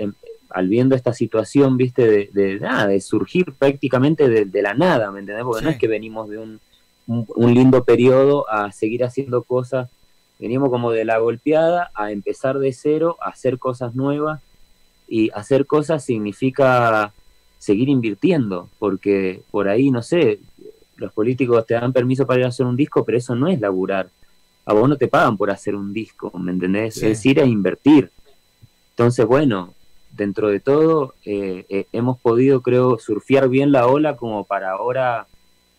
al 0.50 0.68
viendo 0.70 0.96
esta 0.96 1.14
situación, 1.14 1.78
¿viste? 1.78 2.08
De, 2.08 2.30
de, 2.32 2.60
nada, 2.60 2.88
de 2.88 3.02
surgir 3.02 3.54
prácticamente 3.54 4.30
de, 4.30 4.62
la 4.62 4.74
nada, 4.74 5.12
¿me 5.12 5.20
entendés? 5.20 5.44
Porque 5.44 5.64
no 5.64 5.72
es 5.72 5.78
que 5.78 5.88
venimos 5.88 6.30
de 6.30 6.38
un, 6.38 6.60
un 7.08 7.54
lindo 7.54 7.84
periodo 7.84 8.50
a 8.50 8.72
seguir 8.72 9.04
haciendo 9.04 9.44
cosas 9.44 9.90
venimos 10.40 10.70
como 10.70 10.92
de 10.92 11.06
la 11.06 11.18
golpeada 11.18 11.92
a 11.96 12.12
empezar 12.12 12.60
de 12.60 12.74
cero, 12.74 13.18
a 13.22 13.30
hacer 13.30 13.58
cosas 13.58 13.96
nuevas 13.96 14.42
y 15.08 15.30
hacer 15.32 15.66
cosas 15.66 16.03
significa 16.03 17.14
seguir 17.58 17.89
invirtiendo, 17.89 18.70
porque 18.80 19.41
por 19.51 19.68
ahí, 19.68 19.91
no 19.91 20.01
sé, 20.01 20.39
los 20.97 21.12
políticos 21.14 21.66
te 21.66 21.76
dan 21.76 21.93
permiso 21.93 22.26
para 22.26 22.39
ir 22.39 22.45
a 22.45 22.49
hacer 22.49 22.66
un 22.66 22.76
disco, 22.76 23.03
pero 23.05 23.18
eso 23.18 23.36
no 23.36 23.47
es 23.47 23.60
laburar. 23.60 24.10
A 24.66 24.74
vos 24.74 24.89
no 24.89 24.97
te 24.97 25.08
pagan 25.08 25.38
por 25.38 25.49
hacer 25.49 25.76
un 25.76 25.93
disco, 25.93 26.32
¿me 26.38 26.51
entendés? 26.51 27.01
Es 27.01 27.26
ir 27.26 27.39
a 27.39 27.45
invertir. 27.45 28.12
Entonces, 28.89 29.26
bueno, 29.26 29.74
dentro 30.12 30.49
de 30.49 30.60
todo, 30.60 31.14
eh, 31.24 31.66
eh, 31.70 31.88
hemos 31.93 32.20
podido, 32.20 32.62
creo, 32.62 32.99
surfear 32.99 33.47
bien 33.47 33.72
la 33.72 33.88
ola 33.88 34.18
como 34.18 34.43
para 34.43 34.72
ahora 34.72 35.28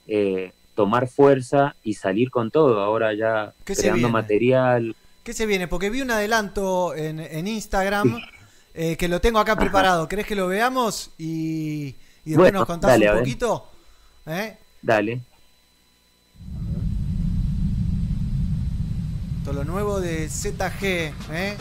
eh, 0.07 0.53
tomar 0.75 1.09
fuerza 1.09 1.75
y 1.83 1.95
salir 1.95 2.31
con 2.31 2.51
todo. 2.51 2.81
Ahora 2.81 3.13
ya 3.13 3.53
creando 3.65 4.09
material. 4.09 4.97
¿Qué 5.23 5.35
se 5.35 5.45
viene? 5.45 5.69
Porque 5.69 5.91
vi 5.91 6.01
un 6.01 6.11
adelanto 6.11 6.95
en, 6.95 7.21
en 7.21 7.47
Instagram. 7.47 8.21
Eh, 8.81 8.97
que 8.97 9.09
lo 9.09 9.21
tengo 9.21 9.41
acá 9.41 9.57
preparado. 9.57 10.07
¿Querés 10.07 10.25
que 10.25 10.37
lo 10.37 10.47
veamos? 10.47 11.11
Y, 11.19 11.97
después 12.25 12.53
nos 12.53 12.65
contás 12.65 12.97
un 12.97 13.19
poquito. 13.19 13.69
¿Eh? 14.25 14.57
Dale. 14.81 15.21
Todo 19.45 19.53
lo 19.55 19.65
nuevo 19.65 20.01
de 20.01 20.29
ZG, 20.29 20.85
¿eh? 21.33 21.57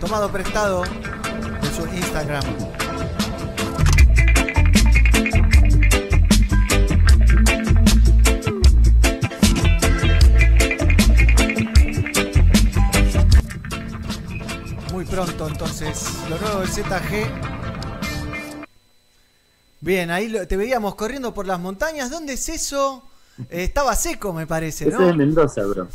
tomado 0.00 0.32
prestado 0.32 0.82
de 0.84 1.70
su 1.76 1.86
Instagram. 1.94 2.87
Muy 14.98 15.04
pronto 15.04 15.46
entonces. 15.46 16.18
Lo 16.28 16.36
nuevo 16.40 16.58
del 16.58 16.68
ZG. 16.68 17.30
Bien, 19.80 20.10
ahí 20.10 20.34
te 20.48 20.56
veíamos 20.56 20.96
corriendo 20.96 21.32
por 21.32 21.46
las 21.46 21.60
montañas. 21.60 22.10
¿Dónde 22.10 22.32
es 22.32 22.48
eso? 22.48 23.04
Eh, 23.48 23.62
estaba 23.62 23.94
seco, 23.94 24.32
me 24.32 24.44
parece, 24.48 24.86
¿no? 24.86 24.96
Eso 24.96 25.10
es 25.10 25.16
Mendoza, 25.16 25.64
bro. 25.66 25.86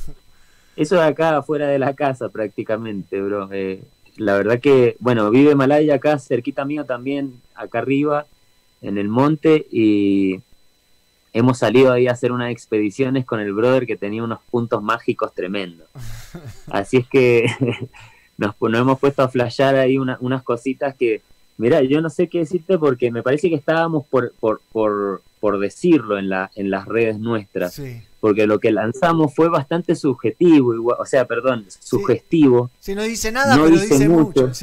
Eso 0.78 0.95
es 0.95 1.01
acá 1.01 1.36
afuera 1.36 1.68
de 1.68 1.80
la 1.80 1.93
casa 1.93 2.30
prácticamente, 2.30 3.22
bro. 3.22 3.49
Eh, 3.51 3.84
la 4.16 4.38
verdad 4.38 4.62
que, 4.62 4.95
bueno, 4.99 5.30
vive 5.32 5.54
Malaya 5.54 5.95
acá, 5.95 6.18
cerquita 6.18 6.64
mío 6.64 6.86
también, 6.86 7.41
acá 7.56 7.80
arriba, 7.80 8.26
en 8.82 8.97
el 8.97 9.10
monte, 9.10 9.68
y 9.70 10.39
hemos 11.34 11.58
salido 11.58 11.91
ahí 11.91 12.08
a 12.08 12.14
hacer 12.14 12.32
unas 12.32 12.51
expediciones 12.51 13.26
con 13.26 13.41
el 13.41 13.51
brother 13.51 13.86
que 13.86 13.97
tenía 13.97 14.24
unos 14.24 14.39
puntos 14.49 14.82
mágicos 14.82 15.34
tremendos. 15.34 15.89
Así 16.72 16.95
es 16.95 17.08
que 17.10 17.47
nos, 18.38 18.56
hemos 18.62 19.00
puesto 19.00 19.22
a 19.24 19.30
flashear 19.30 19.76
ahí 19.76 19.98
unas 19.98 20.44
cositas 20.44 20.96
que, 20.96 21.22
mira, 21.58 21.82
yo 21.84 22.02
no 22.02 22.10
sé 22.10 22.28
qué 22.28 22.40
decirte 22.40 22.78
porque 22.78 23.12
me 23.12 23.24
parece 23.24 23.50
que 23.50 23.56
estábamos 23.56 24.06
por, 24.08 24.32
por, 24.40 24.62
por, 24.72 25.22
por 25.40 25.60
decirlo 25.60 26.18
en, 26.18 26.30
la, 26.30 26.52
en 26.56 26.70
las 26.70 26.88
redes 26.88 27.20
nuestras. 27.20 27.82
Porque 28.20 28.48
lo 28.48 28.60
que 28.60 28.72
lanzamos 28.72 29.36
fue 29.36 29.50
bastante 29.50 29.96
subjetivo, 29.96 30.74
igual, 30.74 30.98
o 31.00 31.06
sea, 31.06 31.26
perdón, 31.26 31.66
sugestivo. 31.68 32.72
Si 32.80 32.96
no 32.96 33.04
dice 33.04 33.32
nada, 33.32 33.56
pero 33.56 33.70
dice, 33.70 34.08
mucho. 34.08 34.52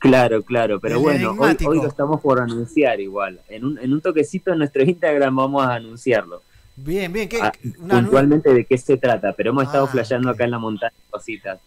Claro, 0.00 0.42
claro, 0.44 0.78
pero 0.78 1.00
bueno, 1.00 1.34
hoy, 1.36 1.56
hoy 1.66 1.78
lo 1.78 1.88
estamos 1.88 2.20
por 2.20 2.40
anunciar 2.40 3.00
igual. 3.00 3.40
En 3.48 3.64
un, 3.64 3.78
en 3.78 3.92
un 3.92 4.00
toquecito 4.00 4.52
en 4.52 4.58
nuestro 4.58 4.84
Instagram 4.84 5.34
vamos 5.34 5.66
a 5.66 5.74
anunciarlo. 5.74 6.40
Bien, 6.76 7.12
bien. 7.12 7.28
¿qué? 7.28 7.40
Ah, 7.42 7.52
Una 7.80 8.00
puntualmente 8.00 8.54
de 8.54 8.64
qué 8.64 8.78
se 8.78 8.96
trata, 8.96 9.32
pero 9.32 9.50
hemos 9.50 9.64
estado 9.64 9.86
Ah, 9.86 9.88
flasheando 9.88 10.30
acá 10.30 10.44
en 10.44 10.52
la 10.52 10.60
montaña 10.60 10.92
cositas. 11.10 11.58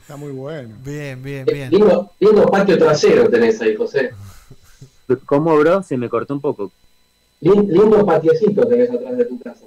Está 0.00 0.16
muy 0.16 0.32
bueno. 0.32 0.74
Bien, 0.84 1.22
bien, 1.22 1.44
Eh, 1.48 1.52
bien. 1.52 1.70
Lindo, 1.70 2.10
lindo 2.20 2.46
patio 2.46 2.78
trasero 2.78 3.28
tenés 3.30 3.60
ahí, 3.60 3.74
José. 3.76 4.10
¿Cómo, 5.26 5.56
bro? 5.56 5.82
Se 5.82 5.96
me 5.96 6.08
cortó 6.08 6.34
un 6.34 6.40
poco. 6.40 6.70
Lin- 7.40 7.68
Lindo 7.68 8.04
patiecito 8.04 8.66
tenés 8.66 8.90
atrás 8.90 9.16
de 9.16 9.24
tu 9.24 9.38
casa. 9.40 9.64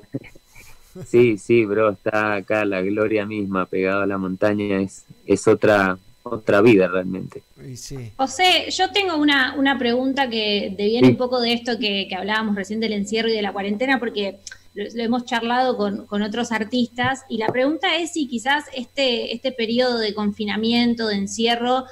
Sí, 1.07 1.37
sí, 1.39 1.65
bro, 1.65 1.89
está 1.91 2.35
acá 2.35 2.63
la 2.65 2.81
gloria 2.81 3.25
misma 3.25 3.65
pegada 3.65 4.03
a 4.03 4.07
la 4.07 4.19
montaña, 4.19 4.79
es, 4.79 5.05
es 5.25 5.47
otra, 5.47 5.97
otra 6.21 6.61
vida 6.61 6.87
realmente. 6.87 7.41
Sí. 7.75 8.11
José, 8.15 8.69
yo 8.69 8.91
tengo 8.91 9.17
una, 9.17 9.55
una 9.57 9.79
pregunta 9.79 10.29
que 10.29 10.71
deviene 10.77 11.07
Sí. 11.07 11.11
un 11.13 11.17
poco 11.17 11.41
de 11.41 11.53
esto 11.53 11.79
que, 11.79 12.05
que 12.07 12.15
hablábamos 12.15 12.55
recién 12.55 12.79
del 12.79 12.93
encierro 12.93 13.27
y 13.29 13.33
de 13.33 13.41
la 13.41 13.51
cuarentena, 13.53 13.97
porque 13.99 14.37
lo, 14.73 15.03
hemos 15.03 15.25
charlado 15.25 15.77
con, 15.77 16.05
con 16.05 16.21
otros 16.21 16.51
artistas, 16.51 17.23
y 17.29 17.37
la 17.37 17.47
pregunta 17.47 17.95
es 17.97 18.13
si 18.13 18.27
quizás 18.27 18.65
este, 18.73 19.33
este 19.33 19.51
periodo 19.51 19.99
de 19.99 20.13
confinamiento, 20.13 21.07
de 21.07 21.15
encierro, 21.15 21.85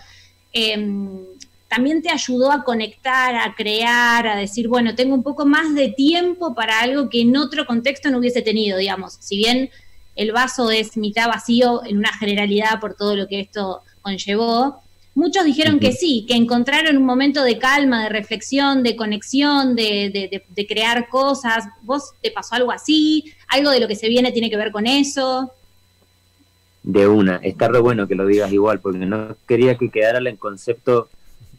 em, 0.54 1.20
también 1.68 2.02
te 2.02 2.10
ayudó 2.10 2.52
a 2.52 2.66
conectar, 2.66 3.34
a 3.36 3.56
crear, 3.56 4.28
a 4.28 4.36
decir, 4.36 4.68
bueno, 4.68 4.94
tengo 4.94 5.16
un 5.16 5.24
poco 5.24 5.46
más 5.46 5.74
de 5.74 5.88
tiempo 5.88 6.54
para 6.54 6.82
algo 6.82 7.10
que 7.10 7.22
en 7.22 7.38
otro 7.38 7.66
contexto 7.66 8.12
no 8.12 8.18
hubiese 8.18 8.42
tenido, 8.42 8.78
digamos. 8.78 9.18
Si 9.22 9.38
bien 9.38 9.70
el 10.18 10.34
vaso 10.34 10.70
es 10.70 10.98
mitad 10.98 11.30
vacío 11.30 11.86
en 11.86 11.98
una 11.98 12.12
generalidad 12.12 12.82
por 12.82 12.96
todo 12.96 13.16
lo 13.16 13.28
que 13.28 13.40
esto 13.40 13.84
conllevó, 14.02 14.82
muchos 15.16 15.44
dijeron 15.46 15.80
que 15.80 15.92
sí, 15.92 16.26
que 16.28 16.36
encontraron 16.36 16.98
un 16.98 17.06
momento 17.06 17.44
de 17.44 17.58
calma, 17.58 18.04
de 18.04 18.10
reflexión, 18.10 18.84
de 18.84 18.96
conexión, 18.96 19.76
de, 19.76 20.10
de- 20.14 20.28
de- 20.32 20.44
de 20.48 20.68
crear 20.68 21.10
cosas. 21.10 21.66
¿Vos 21.82 22.12
te 22.22 22.32
pasó 22.32 22.56
algo 22.56 22.72
así? 22.72 23.26
¿Algo 23.50 23.72
de 23.72 23.80
lo 23.80 23.88
que 23.88 23.96
se 23.96 24.08
viene 24.10 24.32
tiene 24.32 24.50
que 24.50 24.58
ver 24.58 24.72
con 24.72 24.88
eso? 24.88 25.52
De 26.84 27.08
una, 27.08 27.36
está 27.38 27.68
re 27.68 27.80
bueno 27.80 28.08
que 28.08 28.16
lo 28.16 28.26
digas 28.26 28.52
igual, 28.52 28.80
porque 28.80 29.00
no 29.00 29.36
quería 29.48 29.78
que 29.78 29.90
quedara 29.90 30.18
el 30.18 30.38
concepto 30.38 31.10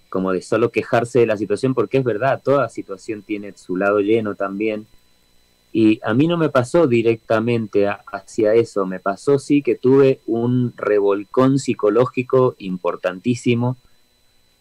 como 0.08 0.32
de 0.32 0.42
solo 0.42 0.70
quejarse 0.70 1.20
de 1.20 1.26
la 1.26 1.36
situación, 1.36 1.74
porque 1.74 1.98
es 1.98 2.04
verdad, 2.04 2.40
toda 2.44 2.68
situación 2.68 3.22
tiene 3.22 3.52
su 3.56 3.76
lado 3.76 4.00
lleno 4.00 4.34
también. 4.34 4.86
Y 5.72 6.00
a 6.02 6.12
mí 6.12 6.26
no 6.26 6.36
me 6.36 6.50
pasó 6.50 6.86
directamente 6.86 7.88
hacia 7.88 8.54
eso, 8.54 8.84
me 8.84 9.00
pasó 9.00 9.38
sí 9.38 9.62
que 9.62 9.74
tuve 9.74 10.20
un 10.26 10.74
revolcón 10.76 11.58
psicológico 11.58 12.54
importantísimo, 12.58 13.76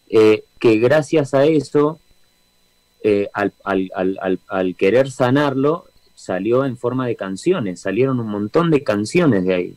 eh, 0.08 0.44
que 0.58 0.78
gracias 0.78 1.34
a 1.34 1.44
eso, 1.44 1.98
eh, 3.04 3.28
al- 3.34 3.52
al 4.48 4.76
querer 4.76 5.10
sanarlo, 5.10 5.84
salió 6.14 6.64
en 6.64 6.76
forma 6.76 7.06
de 7.06 7.16
canciones, 7.16 7.80
salieron 7.80 8.20
un 8.20 8.28
montón 8.28 8.70
de 8.70 8.82
canciones 8.82 9.44
de 9.44 9.54
ahí. 9.54 9.76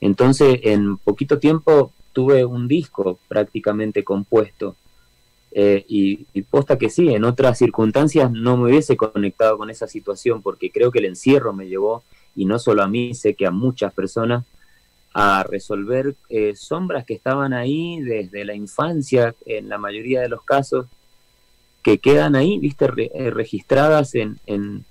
Entonces, 0.00 0.60
en 0.62 0.96
poquito 0.98 1.38
tiempo 1.38 1.92
tuve 2.12 2.44
un 2.44 2.68
disco 2.68 3.18
prácticamente 3.26 4.04
compuesto. 4.04 4.76
Eh, 5.52 5.84
y, 5.88 6.42
posta 6.42 6.78
que 6.78 6.90
sí, 6.90 7.08
en 7.08 7.24
otras 7.24 7.58
circunstancias 7.58 8.30
no 8.30 8.56
me 8.56 8.70
hubiese 8.70 8.96
conectado 8.96 9.56
con 9.56 9.70
esa 9.70 9.86
situación 9.86 10.42
porque 10.42 10.70
creo 10.70 10.90
que 10.90 10.98
el 10.98 11.06
encierro 11.06 11.52
me 11.52 11.68
llevó, 11.68 12.02
y 12.36 12.44
no 12.44 12.58
solo 12.58 12.82
a 12.82 12.88
mí, 12.88 13.14
sé 13.14 13.34
que 13.34 13.46
a 13.46 13.50
muchas 13.50 13.92
personas, 13.92 14.44
a 15.14 15.42
resolver 15.42 16.14
eh, 16.28 16.54
sombras 16.54 17.04
que 17.04 17.14
estaban 17.14 17.52
ahí 17.52 18.00
desde 18.00 18.44
la 18.44 18.54
infancia, 18.54 19.34
en 19.46 19.68
la 19.68 19.78
mayoría 19.78 20.20
de 20.20 20.28
los 20.28 20.42
casos, 20.42 20.86
que 21.82 21.98
quedan 21.98 22.36
ahí, 22.36 22.58
viste, 22.58 22.86
eh, 23.14 23.30
registradas 23.30 24.14
en, 24.14 24.38
en, 24.46 24.84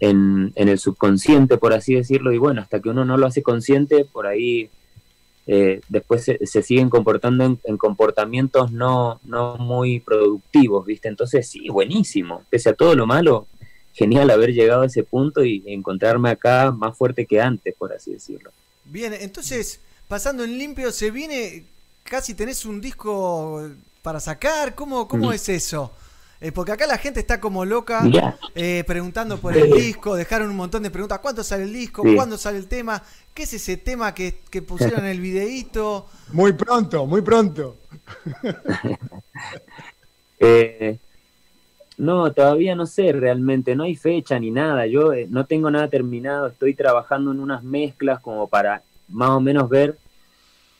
en 0.00 0.52
el 0.56 0.78
subconsciente, 0.78 1.56
por 1.56 1.72
así 1.72 1.94
decirlo, 1.94 2.32
y 2.32 2.38
bueno, 2.38 2.60
hasta 2.60 2.80
que 2.80 2.90
uno 2.90 3.04
no 3.04 3.16
lo 3.16 3.26
hace 3.26 3.42
consciente, 3.42 4.04
por 4.04 4.26
ahí 4.26 4.68
eh, 5.46 5.80
después 5.88 6.24
se, 6.24 6.44
se 6.46 6.62
siguen 6.62 6.88
comportando 6.88 7.44
en, 7.44 7.58
en 7.64 7.76
comportamientos 7.76 8.70
no, 8.72 9.20
no 9.24 9.56
muy 9.56 10.00
productivos, 10.00 10.86
¿viste? 10.86 11.08
Entonces, 11.08 11.48
sí, 11.48 11.68
buenísimo. 11.68 12.42
Pese 12.50 12.70
a 12.70 12.74
todo 12.74 12.94
lo 12.94 13.06
malo, 13.06 13.46
genial 13.92 14.30
haber 14.30 14.52
llegado 14.52 14.82
a 14.82 14.86
ese 14.86 15.02
punto 15.02 15.44
y 15.44 15.62
encontrarme 15.66 16.30
acá 16.30 16.70
más 16.70 16.96
fuerte 16.96 17.26
que 17.26 17.40
antes, 17.40 17.74
por 17.76 17.92
así 17.92 18.12
decirlo. 18.12 18.50
Bien, 18.84 19.12
entonces, 19.14 19.80
pasando 20.08 20.44
en 20.44 20.58
limpio, 20.58 20.92
se 20.92 21.10
viene, 21.10 21.64
casi 22.04 22.34
tenés 22.34 22.64
un 22.64 22.80
disco 22.80 23.68
para 24.02 24.20
sacar, 24.20 24.74
¿cómo, 24.74 25.06
cómo 25.08 25.30
Mm. 25.30 25.32
es 25.34 25.48
eso? 25.48 25.92
Eh, 26.40 26.50
porque 26.50 26.72
acá 26.72 26.88
la 26.88 26.98
gente 26.98 27.20
está 27.20 27.38
como 27.40 27.64
loca 27.64 28.02
eh, 28.56 28.82
preguntando 28.84 29.38
por 29.38 29.56
el 29.56 29.70
disco, 29.70 30.16
dejaron 30.16 30.50
un 30.50 30.56
montón 30.56 30.82
de 30.82 30.90
preguntas, 30.90 31.20
¿cuándo 31.20 31.44
sale 31.44 31.62
el 31.62 31.72
disco? 31.72 32.02
Sí. 32.04 32.16
¿Cuándo 32.16 32.36
sale 32.36 32.58
el 32.58 32.66
tema? 32.66 33.00
¿Qué 33.34 33.44
es 33.44 33.54
ese 33.54 33.76
tema 33.78 34.14
que, 34.14 34.34
que 34.50 34.60
pusieron 34.60 35.00
en 35.00 35.06
el 35.10 35.20
videíto? 35.20 36.06
Muy 36.32 36.52
pronto, 36.52 37.06
muy 37.06 37.22
pronto. 37.22 37.76
Eh, 40.44 40.98
no, 41.98 42.32
todavía 42.32 42.74
no 42.74 42.86
sé 42.86 43.12
realmente, 43.12 43.76
no 43.76 43.84
hay 43.84 43.94
fecha 43.94 44.38
ni 44.40 44.50
nada. 44.50 44.86
Yo 44.86 45.12
eh, 45.12 45.26
no 45.30 45.46
tengo 45.46 45.70
nada 45.70 45.88
terminado, 45.88 46.48
estoy 46.48 46.74
trabajando 46.74 47.30
en 47.30 47.38
unas 47.40 47.62
mezclas 47.62 48.20
como 48.20 48.48
para 48.48 48.82
más 49.08 49.30
o 49.30 49.40
menos 49.40 49.68
ver 49.68 49.98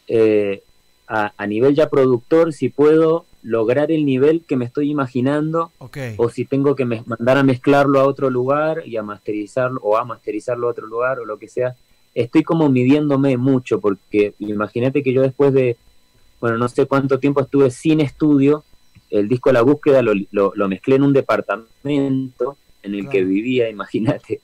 eh, 0.08 0.62
a, 1.06 1.32
a 1.36 1.46
nivel 1.46 1.74
ya 1.74 1.88
productor 1.88 2.52
si 2.52 2.70
puedo 2.70 3.24
lograr 3.42 3.92
el 3.92 4.04
nivel 4.04 4.44
que 4.46 4.56
me 4.56 4.64
estoy 4.64 4.90
imaginando 4.90 5.70
o 6.16 6.28
si 6.28 6.44
tengo 6.44 6.74
que 6.74 6.84
me- 6.84 7.02
mandar 7.06 7.38
a 7.38 7.42
mezclarlo 7.42 8.00
a 8.00 8.04
otro 8.06 8.30
lugar 8.30 8.82
y 8.86 8.96
a 8.96 9.02
masterizarlo 9.02 9.80
o 9.82 9.96
a 9.96 10.04
masterizarlo 10.04 10.66
a 10.66 10.70
otro 10.70 10.86
lugar 10.86 11.18
o 11.20 11.24
lo 11.24 11.38
que 11.38 11.48
sea. 11.48 11.76
Estoy 12.14 12.42
como 12.42 12.68
midiéndome 12.68 13.36
mucho 13.36 13.80
porque 13.80 14.34
imagínate 14.38 15.02
que 15.02 15.12
yo 15.12 15.22
después 15.22 15.52
de, 15.52 15.76
bueno, 16.40 16.58
no 16.58 16.68
sé 16.68 16.86
cuánto 16.86 17.18
tiempo 17.18 17.40
estuve 17.40 17.70
sin 17.70 18.00
estudio, 18.00 18.64
el 19.10 19.28
disco 19.28 19.52
La 19.52 19.62
Búsqueda 19.62 20.02
lo, 20.02 20.12
lo- 20.30 20.52
lo 20.54 20.68
mezclé 20.68 20.96
en 20.96 21.02
un 21.04 21.12
departamento 21.12 22.56
en 22.82 22.94
el 22.94 23.08
que 23.08 23.24
vivía, 23.24 23.68
imagínate. 23.68 24.40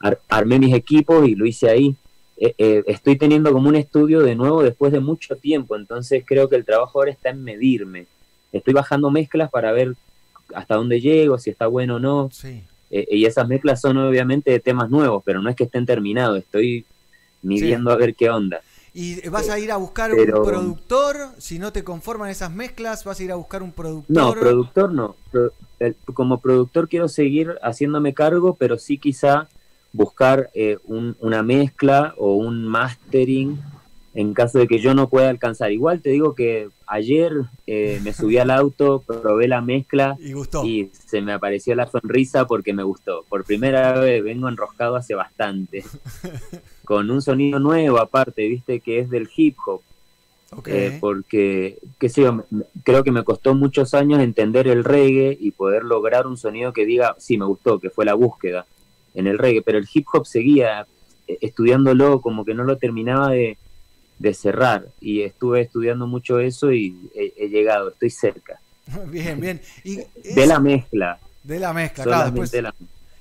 Ar- 0.00 0.20
armé 0.28 0.58
mis 0.58 0.74
equipos 0.74 1.26
y 1.28 1.34
lo 1.34 1.46
hice 1.46 1.68
ahí. 1.68 1.94
Eh, 2.36 2.54
eh, 2.58 2.82
estoy 2.86 3.16
teniendo 3.16 3.52
como 3.52 3.68
un 3.68 3.74
estudio 3.76 4.20
de 4.20 4.34
nuevo 4.36 4.62
después 4.62 4.92
de 4.92 5.00
mucho 5.00 5.36
tiempo, 5.36 5.74
entonces 5.76 6.22
creo 6.26 6.48
que 6.48 6.56
el 6.56 6.64
trabajo 6.64 6.98
ahora 7.00 7.10
está 7.10 7.30
en 7.30 7.42
medirme. 7.42 8.06
Estoy 8.52 8.74
bajando 8.74 9.10
mezclas 9.10 9.50
para 9.50 9.72
ver 9.72 9.94
hasta 10.54 10.76
dónde 10.76 11.00
llego, 11.00 11.38
si 11.38 11.50
está 11.50 11.66
bueno 11.66 11.96
o 11.96 11.98
no. 11.98 12.28
Sí. 12.32 12.62
Eh, 12.90 13.06
y 13.10 13.24
esas 13.26 13.46
mezclas 13.48 13.80
son 13.80 13.96
obviamente 13.98 14.50
de 14.50 14.60
temas 14.60 14.88
nuevos, 14.88 15.22
pero 15.24 15.42
no 15.42 15.50
es 15.50 15.56
que 15.56 15.64
estén 15.64 15.84
terminados, 15.84 16.38
estoy 16.38 16.84
midiendo 17.42 17.90
a 17.90 17.96
ver 17.96 18.14
qué 18.14 18.30
onda. 18.30 18.60
¿Y 18.94 19.28
vas 19.28 19.48
a 19.48 19.58
ir 19.58 19.70
a 19.70 19.76
buscar 19.76 20.10
Pero- 20.14 20.40
un 20.40 20.46
productor? 20.46 21.16
Si 21.38 21.58
no 21.58 21.72
te 21.72 21.84
conforman 21.84 22.30
esas 22.30 22.50
mezclas, 22.50 23.04
vas 23.04 23.20
a 23.20 23.22
ir 23.22 23.30
a 23.30 23.36
buscar 23.36 23.62
un 23.62 23.70
productor. 23.72 24.16
No, 24.16 24.32
productor 24.32 24.92
no. 24.92 25.14
El- 25.78 25.94
como 26.14 26.40
productor 26.40 26.88
quiero 26.88 27.06
seguir 27.08 27.56
haciéndome 27.62 28.12
cargo, 28.14 28.54
pero 28.58 28.76
sí 28.78 28.98
quizá 28.98 29.48
buscar 29.92 30.50
eh, 30.54 30.78
un- 30.84 31.16
una 31.20 31.42
mezcla 31.42 32.14
o 32.16 32.34
un 32.34 32.66
mastering 32.66 33.60
en 34.14 34.34
caso 34.34 34.58
de 34.58 34.66
que 34.66 34.78
yo 34.78 34.94
no 34.94 35.08
pueda 35.08 35.28
alcanzar. 35.28 35.70
Igual 35.70 36.00
te 36.00 36.10
digo 36.10 36.34
que 36.34 36.68
ayer 36.86 37.32
eh, 37.66 38.00
me 38.02 38.12
subí 38.12 38.38
al 38.38 38.50
auto, 38.50 39.02
probé 39.06 39.48
la 39.48 39.60
mezcla 39.60 40.16
Y 40.20 40.32
gustó. 40.32 40.64
y 40.64 40.90
se 40.92 41.20
me 41.20 41.32
apareció 41.32 41.74
la 41.74 41.86
sonrisa 41.86 42.46
porque 42.46 42.72
me 42.72 42.82
gustó. 42.82 43.24
Por 43.28 43.44
primera 43.44 43.98
vez 44.00 44.22
vengo 44.22 44.48
enroscado 44.48 44.96
hace 44.96 45.14
bastante. 45.14 45.84
Con 46.84 47.10
un 47.10 47.20
sonido 47.20 47.58
nuevo 47.58 47.98
aparte, 47.98 48.48
viste, 48.48 48.80
que 48.80 49.00
es 49.00 49.10
del 49.10 49.28
hip 49.36 49.56
hop. 49.66 49.82
Eh, 50.64 50.96
porque, 50.98 51.78
qué 51.98 52.08
sé 52.08 52.22
yo, 52.22 52.42
creo 52.82 53.04
que 53.04 53.12
me 53.12 53.22
costó 53.22 53.54
muchos 53.54 53.92
años 53.92 54.20
entender 54.20 54.66
el 54.66 54.82
reggae 54.82 55.36
y 55.38 55.50
poder 55.50 55.84
lograr 55.84 56.26
un 56.26 56.38
sonido 56.38 56.72
que 56.72 56.86
diga, 56.86 57.14
sí, 57.18 57.36
me 57.36 57.44
gustó, 57.44 57.78
que 57.78 57.90
fue 57.90 58.06
la 58.06 58.14
búsqueda 58.14 58.64
en 59.14 59.26
el 59.26 59.36
reggae, 59.36 59.60
pero 59.60 59.76
el 59.76 59.86
hip 59.92 60.06
hop 60.10 60.26
seguía 60.26 60.86
eh, 61.26 61.38
estudiándolo, 61.42 62.22
como 62.22 62.46
que 62.46 62.54
no 62.54 62.64
lo 62.64 62.78
terminaba 62.78 63.28
de, 63.28 63.58
de 64.18 64.34
cerrar, 64.34 64.86
y 65.00 65.22
estuve 65.22 65.60
estudiando 65.62 66.06
mucho 66.06 66.40
eso 66.40 66.72
y 66.72 67.10
he, 67.14 67.32
he 67.36 67.48
llegado, 67.48 67.90
estoy 67.90 68.10
cerca. 68.10 68.60
Bien, 69.06 69.38
bien. 69.40 69.60
Y 69.84 69.96
De 70.34 70.46
la 70.46 70.58
mezcla, 70.60 71.18
de 71.44 71.60
la 71.60 71.72
mezcla, 71.72 72.04
claro. 72.04 72.34
la 72.52 72.74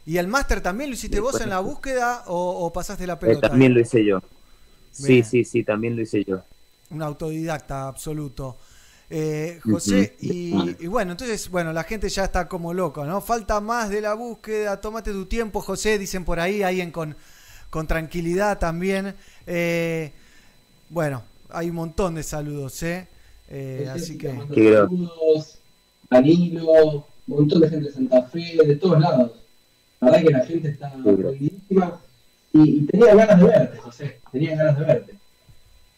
¿Y 0.06 0.18
el 0.18 0.28
máster 0.28 0.62
también 0.62 0.89
lo 0.89 0.93
hiciste 0.95 1.20
vos 1.20 1.41
en 1.41 1.50
la 1.50 1.60
búsqueda 1.60 2.24
o, 2.28 2.66
o 2.66 2.72
pasaste 2.72 3.06
la 3.06 3.14
eh, 3.14 3.18
pelota? 3.18 3.50
también 3.50 3.74
lo 3.74 3.82
hice 3.82 4.06
yo. 4.06 4.22
Sí, 4.91 5.14
Bien. 5.14 5.26
sí, 5.26 5.43
sí, 5.43 5.64
también 5.64 5.95
lo 5.98 6.02
hice 6.02 6.24
yo. 6.24 6.41
Un 6.89 7.02
autodidacta 7.02 7.89
absoluto. 7.89 8.58
Eh, 9.10 9.60
José, 9.64 10.16
y 10.20 10.88
bueno, 10.88 11.12
entonces, 11.12 11.50
bueno, 11.50 11.72
la 11.72 11.84
gente 11.84 12.10
ya 12.10 12.26
está 12.26 12.48
como 12.48 12.74
loco, 12.74 13.06
¿no? 13.06 13.22
Falta 13.22 13.62
más 13.62 13.89
de 13.89 14.02
la 14.02 14.14
búsqueda, 14.14 14.80
tómate 14.82 15.12
tu 15.12 15.26
tiempo, 15.26 15.62
José, 15.62 15.98
dicen 15.98 16.26
por 16.26 16.39
ahí, 16.39 16.64
alguien 16.64 16.91
con, 16.91 17.16
con 17.70 17.88
tranquilidad 17.88 18.60
también. 18.60 19.16
Eh, 19.45 20.14
bueno, 20.90 21.24
hay 21.50 21.70
un 21.70 21.76
montón 21.76 22.16
de 22.16 22.24
saludos, 22.24 22.82
¿eh? 22.84 23.08
Eh, 23.50 23.88
así 23.92 24.18
que. 24.18 24.30
Saludos, 24.36 25.60
Danilo, 26.10 26.66
un 26.72 27.04
montón 27.28 27.62
de 27.62 27.70
gente 27.70 27.86
de 27.88 27.92
Santa 27.94 28.24
Fe, 28.24 28.58
de 28.66 28.76
todos 28.76 29.00
lados. 29.00 29.32
La 30.00 30.12
verdad 30.12 30.24
que 30.26 30.32
la 30.34 30.46
gente 30.46 30.70
está 30.70 30.92
prendidísima 30.92 32.00
y, 32.54 32.62
y 32.62 32.86
tenía 32.86 33.16
ganas 33.16 33.40
de 33.40 33.46
verte, 33.46 33.78
José. 33.78 34.20
Tenía 34.32 34.56
ganas 34.56 34.80
de 34.80 34.86
verte. 34.86 35.14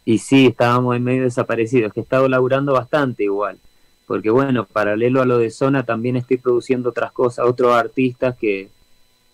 Y 0.05 0.17
sí, 0.17 0.47
estábamos 0.47 0.95
en 0.95 1.03
medio 1.03 1.23
desaparecidos, 1.23 1.93
que 1.93 1.99
he 1.99 2.03
estado 2.03 2.27
laburando 2.27 2.73
bastante 2.73 3.23
igual. 3.25 3.59
Porque 4.07 4.31
bueno, 4.31 4.65
paralelo 4.65 5.21
a 5.21 5.25
lo 5.25 5.37
de 5.37 5.51
Zona, 5.51 5.83
también 5.83 6.15
estoy 6.15 6.37
produciendo 6.37 6.89
otras 6.89 7.11
cosas, 7.11 7.45
otros 7.45 7.73
artistas 7.75 8.35
que... 8.37 8.69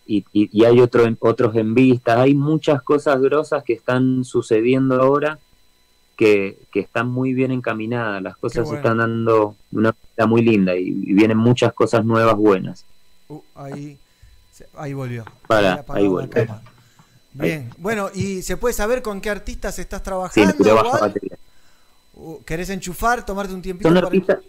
Y, 0.08 0.26
y- 0.34 0.50
y 0.52 0.66
hay 0.66 0.82
otro, 0.82 1.06
en- 1.06 1.18
otros 1.20 1.56
en 1.56 1.74
vistas. 1.74 2.18
Hay 2.18 2.34
muchas 2.36 2.82
cosas 2.84 3.22
grosas 3.22 3.64
que 3.64 3.74
están 3.74 4.24
sucediendo 4.26 5.02
ahora 5.02 5.40
que, 6.16 6.58
que 6.72 6.80
están 6.80 7.10
muy 7.10 7.34
bien 7.34 7.52
encaminadas. 7.52 8.22
Las 8.22 8.38
cosas 8.38 8.64
bueno. 8.66 8.72
se 8.72 8.76
están 8.78 8.98
dando 8.98 9.56
de 9.72 9.80
una 9.80 9.92
manera 10.16 10.28
muy 10.28 10.42
linda 10.42 10.76
y, 10.76 10.88
y 10.88 11.14
vienen 11.14 11.38
muchas 11.38 11.74
cosas 11.74 12.06
nuevas 12.06 12.36
buenas. 12.36 12.86
Uh, 13.28 13.42
ahí, 13.56 13.98
ahí 14.78 14.94
volvió. 14.94 15.26
Para, 15.48 15.84
Ahí 15.90 16.08
cámara. 16.30 16.62
Bien, 17.34 17.70
bueno, 17.78 18.10
¿y 18.14 18.42
se 18.44 18.56
puede 18.56 18.74
saber 18.74 19.02
con 19.02 19.20
qué 19.20 19.30
artistas 19.30 19.78
estás 19.78 20.00
Sí, 20.00 20.06
trabajando? 20.06 20.54
tiré 20.54 20.72
baja. 20.72 21.14
Uh, 22.14 22.42
¿Querés 22.46 22.70
enchufar, 22.70 23.26
tomarte 23.26 23.54
un 23.54 23.62
tiempito? 23.62 23.90
Son 23.90 23.96
para- 23.96 24.08
artistas. 24.08 24.40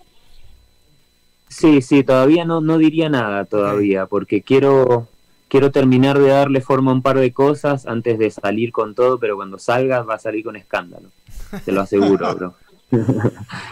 Sí, 1.48 1.80
sí, 1.82 2.02
todavía 2.04 2.44
no, 2.44 2.60
no 2.60 2.76
diría 2.78 3.08
nada 3.08 3.44
todavía, 3.44 4.06
porque 4.06 4.42
quiero, 4.42 5.08
quiero 5.48 5.70
terminar 5.70 6.18
de 6.18 6.28
darle 6.28 6.60
forma 6.60 6.90
a 6.90 6.94
un 6.94 7.02
par 7.02 7.18
de 7.18 7.32
cosas 7.32 7.86
antes 7.86 8.18
de 8.18 8.30
salir 8.30 8.72
con 8.72 8.94
todo, 8.94 9.18
pero 9.18 9.36
cuando 9.36 9.58
salgas 9.58 10.06
va 10.08 10.14
a 10.14 10.18
salir 10.18 10.44
con 10.44 10.56
escándalo. 10.56 11.08
Te 11.64 11.72
lo 11.72 11.80
aseguro, 11.82 12.34
bro. 12.34 12.54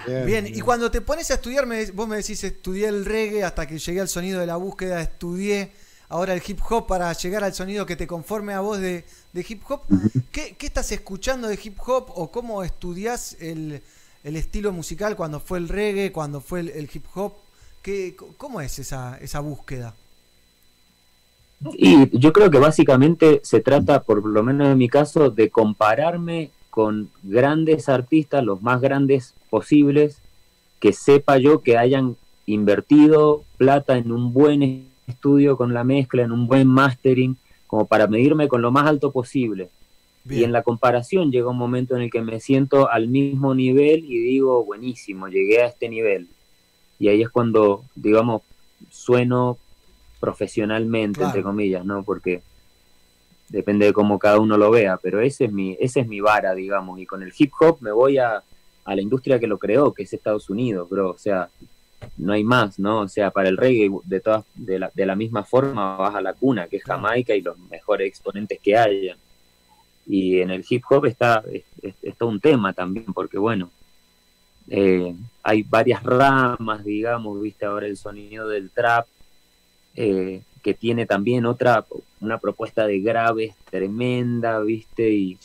Bien, 0.07 0.47
y 0.47 0.61
cuando 0.61 0.91
te 0.91 1.01
pones 1.01 1.31
a 1.31 1.35
estudiar, 1.35 1.67
me- 1.67 1.91
vos 1.93 2.09
me 2.09 2.17
decís, 2.17 2.43
estudié 2.45 2.89
el 2.89 3.05
reggae 3.05 3.45
hasta 3.45 3.67
que 3.67 3.79
llegué 3.79 4.01
al 4.01 4.09
sonido 4.09 4.41
de 4.41 4.47
la 4.47 4.57
búsqueda, 4.57 5.01
estudié 5.01 5.73
ahora 6.09 6.35
el 6.35 6.43
hip 6.47 6.61
hop 6.69 6.87
para 6.87 7.13
llegar 7.13 7.45
al 7.45 7.55
sonido 7.55 7.87
que 7.87 7.97
te 7.97 8.07
conforme 8.07 8.55
a 8.55 8.61
vos 8.61 8.79
de, 8.79 9.05
de 9.33 9.47
hip 9.49 9.63
hop. 9.69 9.83
¿Qué, 10.33 10.57
qué 10.59 10.67
estás 10.67 10.91
escuchando 10.93 11.49
de 11.49 11.59
hip 11.63 11.79
hop 11.87 12.11
o 12.15 12.31
cómo 12.31 12.63
estudiás 12.65 13.37
el, 13.41 13.83
el 14.25 14.37
estilo 14.37 14.73
musical 14.73 15.17
cuando 15.17 15.41
fue 15.41 15.59
el 15.59 15.69
reggae, 15.69 16.13
cuando 16.13 16.41
fue 16.41 16.61
el, 16.61 16.69
el 16.71 16.91
hip 16.93 17.05
hop? 17.15 17.33
¿Qué, 17.83 18.17
¿Cómo 18.37 18.61
es 18.61 18.79
esa, 18.79 19.19
esa 19.21 19.41
búsqueda? 19.41 19.95
Y 21.73 22.19
yo 22.19 22.33
creo 22.33 22.51
que 22.51 22.59
básicamente 22.59 23.41
se 23.43 23.61
trata, 23.61 24.03
por 24.03 24.25
lo 24.27 24.43
menos 24.43 24.69
en 24.69 24.77
mi 24.79 24.89
caso, 24.89 25.31
de 25.31 25.51
compararme 25.51 26.51
con 26.75 27.09
grandes 27.23 27.89
artistas, 27.89 28.43
los 28.43 28.61
más 28.61 28.81
grandes 28.81 29.33
posibles, 29.49 30.19
que 30.81 30.93
sepa 30.93 31.39
yo 31.39 31.63
que 31.63 31.79
hayan 31.79 32.17
invertido 32.47 33.45
plata 33.59 33.97
en 33.97 34.11
un 34.11 34.33
buen 34.33 34.89
estudio 35.07 35.57
con 35.57 35.73
la 35.73 35.85
mezcla, 35.85 36.25
en 36.25 36.33
un 36.33 36.49
buen 36.49 36.67
mastering, 36.67 37.37
como 37.69 37.87
para 37.87 38.09
medirme 38.09 38.49
con 38.49 38.61
lo 38.61 38.73
más 38.73 38.89
alto 38.89 39.13
posible. 39.13 39.69
Y 40.29 40.43
en 40.43 40.51
la 40.51 40.63
comparación 40.65 41.31
llega 41.31 41.49
un 41.49 41.59
momento 41.59 41.95
en 41.95 42.03
el 42.03 42.11
que 42.11 42.23
me 42.23 42.41
siento 42.41 42.91
al 42.91 43.07
mismo 43.07 43.55
nivel 43.55 44.05
y 44.05 44.19
digo, 44.19 44.65
buenísimo, 44.65 45.29
llegué 45.29 45.63
a 45.63 45.67
este 45.67 45.89
nivel. 45.89 46.27
Y 46.99 47.07
ahí 47.07 47.23
es 47.23 47.29
cuando, 47.29 47.85
digamos, 47.95 48.43
sueno 48.91 49.59
profesionalmente, 50.19 51.19
Claro. 51.19 51.31
entre 51.31 51.43
comillas, 51.45 51.85
¿no? 51.85 52.03
Porque 52.03 52.43
depende 53.49 53.87
de 53.87 53.93
cómo 53.93 54.19
cada 54.19 54.39
uno 54.41 54.57
lo 54.57 54.71
vea, 54.71 54.97
pero 54.97 55.21
ese 55.21 55.45
es 55.47 55.53
mi, 55.53 55.77
ese 55.81 56.01
es 56.01 56.07
mi 56.09 56.21
vara, 56.21 56.55
digamos. 56.55 56.99
Y 57.01 57.07
con 57.07 57.23
el 57.23 57.33
hip 57.37 57.53
hop 57.61 57.79
me 57.81 57.93
voy 57.93 58.19
a, 58.19 58.43
a 58.85 58.95
la 58.95 59.01
industria 59.03 59.39
que 59.39 59.47
lo 59.47 59.59
creó, 59.59 59.93
que 59.93 60.03
es 60.05 60.13
Estados 60.13 60.51
Unidos, 60.51 60.89
bro. 60.89 61.11
O 61.11 61.19
sea, 61.19 61.49
no 62.19 62.33
hay 62.33 62.45
más, 62.45 62.79
¿no? 62.79 63.01
O 63.01 63.09
sea, 63.09 63.31
para 63.31 63.49
el 63.49 63.57
reggae, 63.57 63.91
de, 64.05 64.21
todas, 64.21 64.45
de, 64.55 64.79
la, 64.79 64.91
de 64.95 65.07
la 65.07 65.15
misma 65.17 65.45
forma 65.45 65.97
vas 65.97 66.15
a 66.15 66.21
la 66.21 66.35
cuna, 66.35 66.67
que 66.69 66.77
es 66.77 66.85
Jamaica, 66.85 67.35
y 67.35 67.41
los 67.43 67.59
mejores 67.59 68.09
exponentes 68.09 68.59
que 68.61 68.77
haya. 68.77 69.17
Y 70.07 70.41
en 70.41 70.51
el 70.51 70.65
hip 70.69 70.83
hop 70.91 71.07
está, 71.07 71.43
es, 71.51 71.63
es- 71.83 71.95
es 72.03 72.17
todo 72.17 72.29
un 72.29 72.41
tema 72.41 72.73
también, 72.75 73.07
porque 73.15 73.39
bueno, 73.39 73.71
eh, 74.69 75.15
hay 75.43 75.63
varias 75.63 76.03
ramas, 76.03 76.85
digamos, 76.85 77.41
viste 77.41 77.65
ahora 77.67 77.87
el 77.87 77.97
sonido 77.97 78.49
del 78.49 78.71
trap, 78.71 79.07
eh, 79.95 80.41
que 80.65 80.75
tiene 80.75 81.07
también 81.07 81.47
otra, 81.47 81.85
una 82.21 82.39
propuesta 82.39 82.87
de 82.87 82.99
graves 83.01 83.55
tremenda, 83.71 84.59
viste, 84.61 85.11
y, 85.13 85.39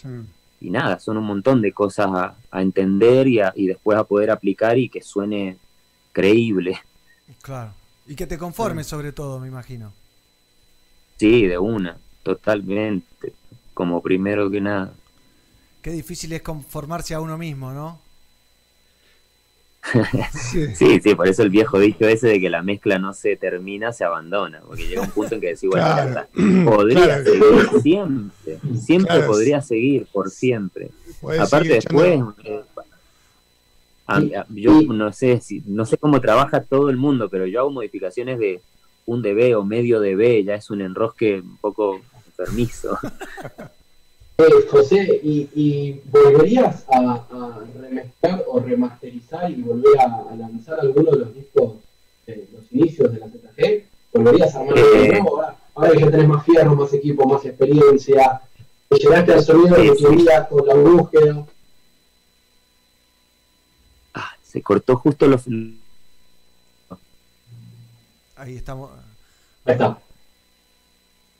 y 0.61 0.69
nada, 0.71 0.97
son 0.99 1.17
un 1.17 1.25
montón 1.25 1.61
de 1.61 1.73
cosas 1.73 2.07
a, 2.11 2.35
a 2.49 2.61
entender 2.61 3.27
y, 3.27 3.39
a- 3.41 3.53
y 3.55 3.67
después 3.67 3.97
a 3.99 4.05
poder 4.05 4.31
aplicar 4.31 4.77
y 4.77 4.89
que 4.89 5.01
suene 5.03 5.57
creíble. 6.13 6.79
Claro. 7.41 7.73
Y 8.07 8.15
que 8.15 8.25
te 8.25 8.37
conformes 8.37 8.87
sobre 8.87 9.11
todo, 9.11 9.39
me 9.39 9.47
imagino. 9.49 9.91
Sí, 11.17 11.45
de 11.47 11.57
una, 11.57 11.97
totalmente, 12.23 13.33
como 13.73 14.01
primero 14.01 14.49
que 14.49 14.61
nada. 14.61 14.93
Qué 15.81 15.91
difícil 15.91 16.33
es 16.33 16.41
conformarse 16.41 17.13
a 17.13 17.21
uno 17.21 17.37
mismo, 17.37 17.71
¿no? 17.71 17.99
Sí, 20.75 20.99
sí, 20.99 21.15
por 21.15 21.27
eso 21.27 21.41
el 21.41 21.49
viejo 21.49 21.79
dicho 21.79 22.07
ese 22.07 22.27
de 22.27 22.39
que 22.39 22.49
la 22.49 22.61
mezcla 22.61 22.99
no 22.99 23.13
se 23.13 23.35
termina, 23.37 23.91
se 23.93 24.03
abandona, 24.03 24.61
porque 24.67 24.87
llega 24.87 25.01
un 25.01 25.09
punto 25.11 25.35
en 25.35 25.41
que 25.41 25.47
decís, 25.47 25.69
bueno, 25.69 25.85
ya 25.87 25.93
Claro. 25.95 26.09
está. 26.09 26.27
podría 26.65 27.05
Claro. 27.05 27.23
seguir 27.23 27.81
siempre, 27.81 28.59
siempre 28.79 29.15
Claro. 29.15 29.27
podría 29.31 29.61
seguir, 29.61 30.07
por 30.11 30.29
siempre. 30.29 30.89
Aparte 31.39 31.69
después, 31.69 32.19
eh, 32.43 32.61
a- 34.07 34.17
a- 34.17 34.45
yo 34.49 34.81
no 34.81 35.11
sé 35.13 35.39
si, 35.41 35.63
no 35.65 35.85
sé 35.85 35.97
cómo 35.97 36.19
trabaja 36.21 36.61
todo 36.61 36.89
el 36.89 36.97
mundo, 36.97 37.29
pero 37.29 37.45
yo 37.45 37.61
hago 37.61 37.71
modificaciones 37.71 38.37
de 38.39 38.61
un 39.05 39.21
dB 39.21 39.55
o 39.57 39.63
medio 39.63 39.99
dB, 39.99 40.43
ya 40.43 40.55
es 40.55 40.69
un 40.69 40.81
enrosque 40.81 41.39
un 41.41 41.57
poco 41.57 41.99
enfermizo. 42.27 42.97
Eh, 44.41 44.43
José, 44.71 45.19
¿y, 45.21 45.49
y 45.53 45.99
volverías 46.09 46.85
a, 46.89 47.25
a 47.29 47.59
remezclar 47.77 48.41
o 48.47 48.61
remasterizar 48.61 49.08
y 49.49 49.61
volver 49.61 49.99
a, 49.99 50.31
a 50.31 50.35
lanzar 50.35 50.79
alguno 50.79 51.11
de 51.11 51.17
los 51.19 51.35
discos 51.35 51.73
de 52.25 52.47
los 52.51 52.71
inicios 52.71 53.11
de 53.13 53.19
la 53.19 53.27
ZG? 53.27 53.83
¿Volverías 54.13 54.55
a 54.55 54.59
armar 54.61 54.77
Eh. 54.77 55.07
nuevo 55.11 55.35
ahora, 55.41 55.57
ahora 55.75 55.91
que 55.91 55.99
ya 55.99 56.11
tenés 56.11 56.27
más 56.27 56.45
fierro, 56.45 56.75
más 56.75 56.93
equipo, 56.93 57.25
más 57.27 57.45
experiencia? 57.45 58.41
que 58.89 58.97
llegaste 58.97 59.33
al 59.33 59.43
sonido 59.43 59.75
de 59.75 59.95
tu 59.95 60.09
vida 60.09 60.47
con 60.47 60.65
la 60.65 60.73
búsqueda. 60.73 61.45
Ah, 64.15 64.31
se 64.41 64.63
cortó 64.63 64.95
justo 64.97 65.27
los... 65.27 65.43
Ahí 68.35 68.55
estamos. 68.55 68.89
Ahí 69.65 69.73
está. 69.73 69.99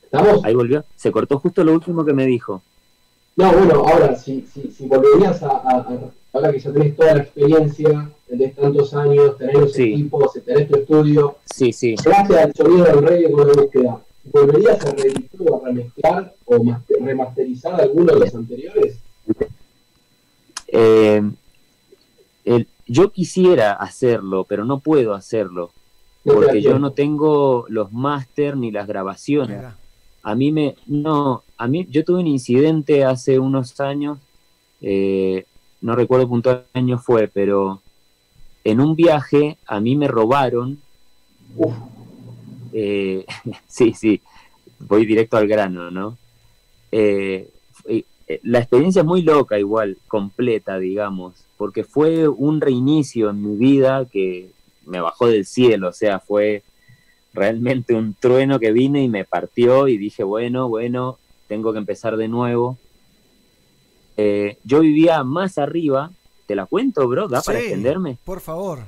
¿Estamos? 0.03 0.45
Ahí 0.45 0.53
volvió. 0.53 0.83
Se 0.95 1.11
cortó 1.11 1.39
justo 1.39 1.63
lo 1.63 1.73
último 1.73 2.05
que 2.05 2.13
me 2.13 2.25
dijo. 2.27 2.61
No, 3.35 3.51
bueno, 3.53 3.75
ahora, 3.87 4.15
si, 4.15 4.45
si, 4.53 4.69
si 4.71 4.85
volverías 4.85 5.41
a- 5.41 5.87
ahora 6.33 6.51
que 6.51 6.59
ya 6.59 6.71
tenés 6.71 6.95
toda 6.95 7.15
la 7.15 7.21
experiencia, 7.23 8.09
tenés 8.27 8.55
tantos 8.55 8.93
años, 8.93 9.37
tenés 9.37 9.55
los 9.59 9.79
equipos, 9.79 10.33
tenés 10.45 10.67
tu 10.67 10.75
estudio, 10.77 11.35
Sí, 11.45 11.73
sí. 11.73 11.95
llegaste 11.95 12.37
al 12.39 12.53
sonido 12.53 12.85
del 12.85 13.01
reggae 13.03 13.31
con 13.31 13.47
la 13.47 13.53
búsqueda, 13.53 14.01
¿volverías 14.31 14.85
a 14.85 14.91
reeditar 14.91 15.41
o 15.49 15.61
a 15.61 15.67
remezclar 15.67 16.35
o 16.45 16.63
master- 16.63 16.97
remasterizar 17.03 17.81
alguno 17.81 18.13
de 18.13 18.19
los 18.19 18.35
anteriores? 18.35 18.97
Eh, 20.67 21.21
el- 22.45 22.67
yo 22.87 23.11
quisiera 23.11 23.73
hacerlo, 23.73 24.45
pero 24.47 24.65
no 24.65 24.79
puedo 24.79 25.13
hacerlo. 25.13 25.71
Porque 26.23 26.61
yo 26.61 26.77
no 26.79 26.91
tengo 26.91 27.65
los 27.69 27.91
máster 27.91 28.55
ni 28.57 28.71
las 28.71 28.87
grabaciones. 28.87 29.63
A 30.21 30.35
mí 30.35 30.51
me, 30.51 30.75
no, 30.85 31.43
a 31.57 31.67
mí, 31.67 31.87
yo 31.89 32.03
tuve 32.03 32.19
un 32.19 32.27
incidente 32.27 33.05
hace 33.05 33.39
unos 33.39 33.79
años, 33.79 34.19
eh, 34.81 35.45
no 35.81 35.95
recuerdo 35.95 36.27
puntual 36.27 36.65
año 36.73 36.97
fue, 36.97 37.27
pero 37.27 37.81
en 38.63 38.81
un 38.81 38.95
viaje 38.95 39.57
a 39.65 39.79
mí 39.79 39.95
me 39.95 40.07
robaron. 40.07 40.79
Eh, 42.73 43.25
sí, 43.67 43.93
sí, 43.93 44.21
voy 44.79 45.05
directo 45.05 45.37
al 45.37 45.47
grano, 45.47 45.89
¿no? 45.91 46.17
Eh, 46.91 47.49
eh, 48.29 48.39
la 48.43 48.59
experiencia 48.59 49.01
es 49.01 49.07
muy 49.07 49.23
loca 49.23 49.57
igual, 49.57 49.97
completa, 50.07 50.77
digamos, 50.77 51.33
porque 51.57 51.83
fue 51.83 52.27
un 52.27 52.61
reinicio 52.61 53.31
en 53.31 53.41
mi 53.41 53.57
vida 53.57 54.05
que 54.05 54.51
me 54.85 55.01
bajó 55.01 55.27
del 55.27 55.47
cielo, 55.47 55.89
o 55.89 55.93
sea, 55.93 56.19
fue 56.19 56.63
realmente 57.33 57.95
un 57.95 58.13
trueno 58.13 58.59
que 58.59 58.71
vine 58.71 59.03
y 59.03 59.09
me 59.09 59.25
partió 59.25 59.87
y 59.87 59.97
dije, 59.97 60.23
bueno, 60.23 60.69
bueno, 60.69 61.17
tengo 61.47 61.73
que 61.73 61.79
empezar 61.79 62.17
de 62.17 62.27
nuevo. 62.27 62.77
Eh, 64.21 64.57
yo 64.65 64.81
vivía 64.81 65.23
más 65.23 65.57
arriba, 65.57 66.11
te 66.45 66.53
la 66.53 66.65
cuento, 66.65 67.07
bro, 67.07 67.29
¿da 67.29 67.41
para 67.41 67.59
Sí, 67.59 67.65
extenderme? 67.67 68.17
Por 68.25 68.41
favor. 68.41 68.79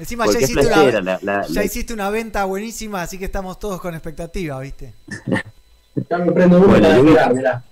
Encima 0.00 0.26
ya 0.26 0.40
hiciste, 0.40 0.66
una, 0.66 1.00
la- 1.00 1.18
la- 1.22 1.46
ya 1.46 1.62
hiciste 1.62 1.94
una 1.94 2.10
venta 2.10 2.44
buenísima, 2.44 3.02
así 3.02 3.18
que 3.20 3.26
estamos 3.26 3.56
todos 3.60 3.80
con 3.80 3.94
expectativa, 3.94 4.58
¿viste? 4.60 4.92
Ya 6.10 6.18
me 6.18 6.32
prendo 6.32 6.56
uno 6.58 6.66
Bueno, 6.66 6.88
para 6.88 6.96
esperar, 6.98 7.34
mirá. 7.34 7.64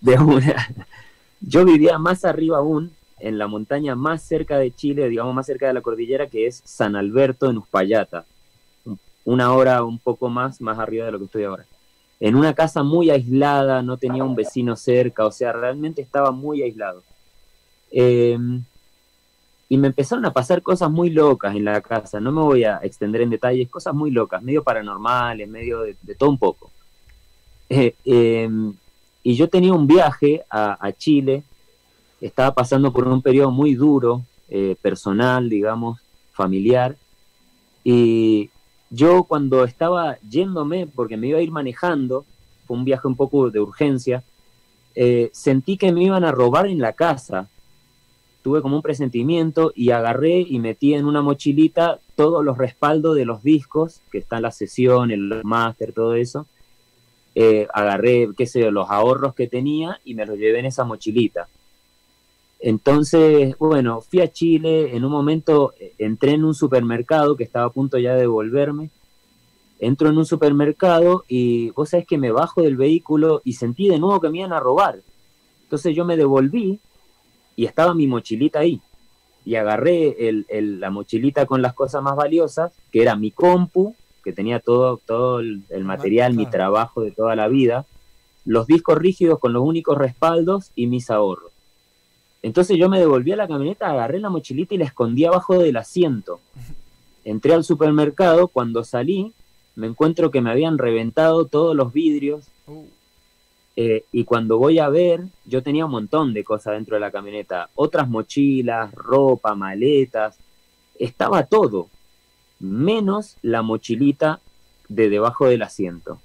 de 0.00 0.14
una. 0.20 0.68
Yo 1.40 1.64
vivía 1.64 1.98
más 1.98 2.24
arriba 2.24 2.58
aún 2.58 2.92
en 3.18 3.36
la 3.38 3.48
montaña 3.48 3.96
más 3.96 4.22
cerca 4.22 4.56
de 4.58 4.72
Chile, 4.72 5.08
digamos 5.08 5.34
más 5.34 5.46
cerca 5.46 5.66
de 5.66 5.74
la 5.74 5.80
cordillera, 5.80 6.28
que 6.28 6.46
es 6.46 6.62
San 6.64 6.94
Alberto 6.94 7.50
en 7.50 7.58
Uspallata. 7.58 8.24
Una 9.24 9.52
hora 9.52 9.82
un 9.82 9.98
poco 9.98 10.28
más, 10.28 10.60
más 10.60 10.78
arriba 10.78 11.06
de 11.06 11.12
lo 11.12 11.18
que 11.18 11.24
estoy 11.24 11.42
ahora. 11.42 11.64
En 12.20 12.36
una 12.36 12.54
casa 12.54 12.82
muy 12.82 13.10
aislada, 13.10 13.82
no 13.82 13.96
tenía 13.96 14.24
un 14.24 14.34
vecino 14.34 14.76
cerca, 14.76 15.26
o 15.26 15.32
sea, 15.32 15.52
realmente 15.52 16.00
estaba 16.00 16.30
muy 16.30 16.62
aislado. 16.62 17.02
Eh, 17.90 18.38
y 19.68 19.76
me 19.76 19.88
empezaron 19.88 20.24
a 20.24 20.32
pasar 20.32 20.62
cosas 20.62 20.90
muy 20.90 21.10
locas 21.10 21.56
en 21.56 21.64
la 21.64 21.80
casa, 21.80 22.20
no 22.20 22.32
me 22.32 22.42
voy 22.42 22.64
a 22.64 22.78
extender 22.82 23.22
en 23.22 23.30
detalles, 23.30 23.68
cosas 23.68 23.94
muy 23.94 24.10
locas, 24.10 24.42
medio 24.42 24.62
paranormales, 24.62 25.48
medio 25.48 25.80
de, 25.80 25.96
de 26.02 26.14
todo 26.14 26.30
un 26.30 26.38
poco. 26.38 26.70
Eh, 27.68 27.94
eh, 28.04 28.48
y 29.22 29.34
yo 29.34 29.48
tenía 29.48 29.72
un 29.72 29.86
viaje 29.86 30.44
a, 30.50 30.76
a, 30.86 30.92
Chile, 30.92 31.42
estaba 32.20 32.52
pasando 32.52 32.92
por 32.92 33.08
un 33.08 33.22
periodo 33.22 33.50
muy 33.50 33.74
duro, 33.74 34.22
eh, 34.48 34.76
personal, 34.80 35.48
digamos, 35.48 35.98
familiar, 36.32 36.94
y 37.82 38.50
yo 38.94 39.24
cuando 39.24 39.64
estaba 39.64 40.18
yéndome, 40.20 40.86
porque 40.86 41.16
me 41.16 41.28
iba 41.28 41.38
a 41.38 41.42
ir 41.42 41.50
manejando, 41.50 42.24
fue 42.66 42.76
un 42.76 42.84
viaje 42.84 43.08
un 43.08 43.16
poco 43.16 43.50
de 43.50 43.60
urgencia, 43.60 44.22
eh, 44.94 45.30
sentí 45.32 45.76
que 45.76 45.92
me 45.92 46.04
iban 46.04 46.24
a 46.24 46.32
robar 46.32 46.66
en 46.66 46.78
la 46.78 46.92
casa, 46.92 47.48
tuve 48.42 48.62
como 48.62 48.76
un 48.76 48.82
presentimiento 48.82 49.72
y 49.74 49.90
agarré 49.90 50.40
y 50.40 50.58
metí 50.58 50.94
en 50.94 51.06
una 51.06 51.22
mochilita 51.22 51.98
todos 52.14 52.44
los 52.44 52.58
respaldos 52.58 53.16
de 53.16 53.24
los 53.24 53.42
discos, 53.42 54.00
que 54.12 54.18
están 54.18 54.42
la 54.42 54.50
sesión, 54.50 55.10
el 55.10 55.40
máster, 55.42 55.92
todo 55.92 56.14
eso. 56.14 56.46
Eh, 57.34 57.66
agarré, 57.72 58.28
qué 58.36 58.46
sé 58.46 58.60
yo, 58.60 58.70
los 58.70 58.90
ahorros 58.90 59.34
que 59.34 59.48
tenía 59.48 59.98
y 60.04 60.14
me 60.14 60.26
los 60.26 60.38
llevé 60.38 60.60
en 60.60 60.66
esa 60.66 60.84
mochilita. 60.84 61.48
Entonces, 62.66 63.58
bueno, 63.58 64.00
fui 64.00 64.22
a 64.22 64.32
Chile, 64.32 64.96
en 64.96 65.04
un 65.04 65.12
momento 65.12 65.74
eh, 65.78 65.92
entré 65.98 66.30
en 66.30 66.46
un 66.46 66.54
supermercado 66.54 67.36
que 67.36 67.44
estaba 67.44 67.66
a 67.66 67.70
punto 67.70 67.98
ya 67.98 68.14
de 68.14 68.26
volverme. 68.26 68.88
Entro 69.80 70.08
en 70.08 70.16
un 70.16 70.24
supermercado 70.24 71.24
y 71.28 71.68
vos 71.72 71.90
sabés 71.90 72.06
que 72.06 72.16
me 72.16 72.30
bajo 72.32 72.62
del 72.62 72.78
vehículo 72.78 73.42
y 73.44 73.52
sentí 73.52 73.88
de 73.88 73.98
nuevo 73.98 74.18
que 74.18 74.30
me 74.30 74.38
iban 74.38 74.54
a 74.54 74.60
robar. 74.60 75.02
Entonces 75.64 75.94
yo 75.94 76.06
me 76.06 76.16
devolví 76.16 76.80
y 77.54 77.66
estaba 77.66 77.92
mi 77.92 78.06
mochilita 78.06 78.60
ahí. 78.60 78.80
Y 79.44 79.56
agarré 79.56 80.26
el, 80.30 80.46
el, 80.48 80.80
la 80.80 80.88
mochilita 80.88 81.44
con 81.44 81.60
las 81.60 81.74
cosas 81.74 82.02
más 82.02 82.16
valiosas, 82.16 82.72
que 82.90 83.02
era 83.02 83.14
mi 83.14 83.30
compu, 83.30 83.94
que 84.22 84.32
tenía 84.32 84.58
todo, 84.58 84.96
todo 85.04 85.40
el, 85.40 85.64
el 85.68 85.84
material, 85.84 86.32
mi 86.32 86.46
trabajo 86.46 87.02
de 87.02 87.10
toda 87.10 87.36
la 87.36 87.46
vida, 87.46 87.84
los 88.46 88.66
discos 88.66 88.96
rígidos 88.96 89.38
con 89.38 89.52
los 89.52 89.62
únicos 89.62 89.98
respaldos 89.98 90.70
y 90.74 90.86
mis 90.86 91.10
ahorros. 91.10 91.53
Entonces 92.44 92.76
yo 92.76 92.90
me 92.90 92.98
devolví 92.98 93.32
a 93.32 93.36
la 93.36 93.48
camioneta, 93.48 93.90
agarré 93.90 94.20
la 94.20 94.28
mochilita 94.28 94.74
y 94.74 94.78
la 94.78 94.84
escondí 94.84 95.24
abajo 95.24 95.58
del 95.58 95.78
asiento. 95.78 96.40
Entré 97.24 97.54
al 97.54 97.64
supermercado, 97.64 98.48
cuando 98.48 98.84
salí, 98.84 99.32
me 99.76 99.86
encuentro 99.86 100.30
que 100.30 100.42
me 100.42 100.50
habían 100.50 100.76
reventado 100.76 101.46
todos 101.46 101.74
los 101.74 101.94
vidrios, 101.94 102.44
eh, 103.76 104.04
y 104.12 104.24
cuando 104.24 104.58
voy 104.58 104.78
a 104.78 104.90
ver, 104.90 105.22
yo 105.46 105.62
tenía 105.62 105.86
un 105.86 105.92
montón 105.92 106.34
de 106.34 106.44
cosas 106.44 106.74
dentro 106.74 106.96
de 106.96 107.00
la 107.00 107.10
camioneta, 107.10 107.70
otras 107.76 108.10
mochilas, 108.10 108.92
ropa, 108.92 109.54
maletas, 109.54 110.36
estaba 110.98 111.44
todo, 111.44 111.88
menos 112.60 113.38
la 113.40 113.62
mochilita 113.62 114.38
de 114.90 115.08
debajo 115.08 115.46
del 115.46 115.62
asiento. 115.62 116.20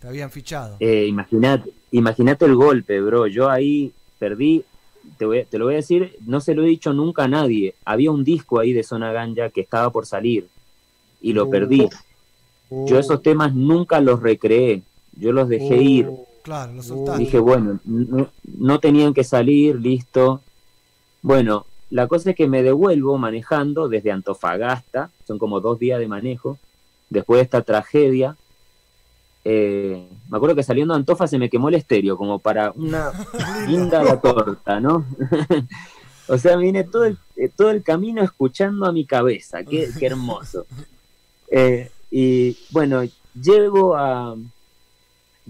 Te 0.00 0.08
habían 0.08 0.30
fichado. 0.30 0.78
Eh, 0.80 1.04
Imagínate 1.06 1.70
imagínate 1.90 2.46
el 2.46 2.54
golpe, 2.56 2.98
bro. 3.02 3.26
Yo 3.26 3.50
ahí 3.50 3.92
perdí, 4.18 4.64
te, 5.18 5.24
voy, 5.24 5.44
te, 5.44 5.58
lo 5.58 5.66
voy 5.66 5.74
a 5.74 5.78
decir, 5.78 6.16
no 6.26 6.40
se 6.40 6.54
lo 6.54 6.64
he 6.64 6.68
dicho 6.68 6.92
nunca 6.92 7.24
a 7.24 7.28
nadie. 7.28 7.74
Había 7.84 8.10
un 8.10 8.24
disco 8.24 8.58
ahí 8.58 8.72
de 8.72 8.82
Zona 8.82 9.12
Ganja 9.12 9.50
que 9.50 9.60
estaba 9.60 9.90
por 9.90 10.06
salir 10.06 10.48
y 11.20 11.32
lo 11.32 11.46
uh, 11.46 11.50
perdí. 11.50 11.88
Uh. 12.70 12.86
Yo 12.86 12.98
esos 12.98 13.22
temas 13.22 13.54
nunca 13.54 14.00
los 14.00 14.20
recreé, 14.20 14.82
yo 15.18 15.32
los 15.32 15.48
dejé 15.48 15.78
uh. 15.78 15.82
ir. 15.82 16.10
Claro. 16.42 16.72
Dije, 17.18 17.38
bueno, 17.38 17.78
no, 17.84 18.28
no, 18.58 18.80
tenían 18.80 19.14
que 19.14 19.22
salir, 19.22 19.76
listo. 19.76 20.40
Bueno, 21.22 21.66
la 21.88 22.08
cosa 22.08 22.30
es 22.30 22.36
que 22.36 22.48
me 22.48 22.64
devuelvo 22.64 23.16
manejando 23.16 23.88
desde 23.88 24.10
Antofagasta, 24.10 25.10
son 25.24 25.38
como 25.38 25.60
dos 25.60 25.78
días 25.78 26.00
de 26.00 26.08
manejo, 26.08 26.58
después 27.10 27.38
de 27.38 27.44
esta 27.44 27.62
tragedia. 27.62 28.36
Eh, 29.44 30.08
me 30.28 30.36
acuerdo 30.36 30.54
que 30.54 30.62
saliendo 30.62 30.94
de 30.94 31.00
Antofa 31.00 31.26
se 31.26 31.38
me 31.38 31.50
quemó 31.50 31.68
el 31.68 31.74
estéreo, 31.74 32.16
como 32.16 32.38
para 32.38 32.70
una 32.72 33.12
linda 33.68 34.02
la 34.02 34.20
torta, 34.20 34.80
¿no? 34.80 35.04
o 36.28 36.38
sea, 36.38 36.56
vine 36.56 36.84
todo 36.84 37.04
el, 37.04 37.18
todo 37.56 37.70
el 37.70 37.82
camino 37.82 38.22
escuchando 38.22 38.86
a 38.86 38.92
mi 38.92 39.04
cabeza, 39.04 39.64
qué, 39.64 39.88
qué 39.98 40.06
hermoso. 40.06 40.66
Eh, 41.50 41.90
y 42.10 42.56
bueno, 42.70 43.02
llego 43.34 43.96
a, 43.96 44.36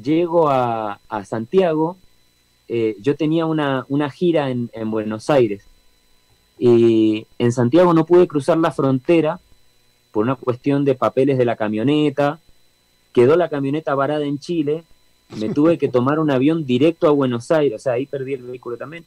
llego 0.01 0.49
a, 0.49 1.01
a 1.09 1.25
Santiago, 1.25 1.97
eh, 2.69 2.97
yo 3.01 3.17
tenía 3.17 3.47
una, 3.47 3.85
una 3.89 4.09
gira 4.11 4.49
en, 4.49 4.71
en, 4.73 4.91
Buenos 4.91 5.29
Aires 5.29 5.65
y 6.59 7.27
en 7.39 7.53
Santiago 7.53 7.93
no 7.93 8.07
pude 8.07 8.27
cruzar 8.27 8.57
la 8.57 8.71
frontera 8.71 9.41
por 10.13 10.25
una 10.25 10.37
cuestión 10.37 10.85
de 10.85 10.95
papeles 10.95 11.37
de 11.37 11.45
la 11.45 11.57
camioneta, 11.57 12.39
quedó 13.13 13.37
la 13.37 13.49
camioneta 13.49 13.95
varada 13.95 14.25
en 14.25 14.39
Chile, 14.39 14.85
me 15.39 15.49
tuve 15.49 15.79
que 15.79 15.89
tomar 15.89 16.19
un 16.19 16.31
avión 16.31 16.67
directo 16.67 17.09
a 17.09 17.13
Buenos 17.13 17.51
Aires, 17.51 17.81
o 17.81 17.83
sea, 17.83 17.95
ahí 17.95 18.07
perdí 18.07 18.35
el 18.35 18.43
vehículo 18.43 18.77
también, 18.77 19.05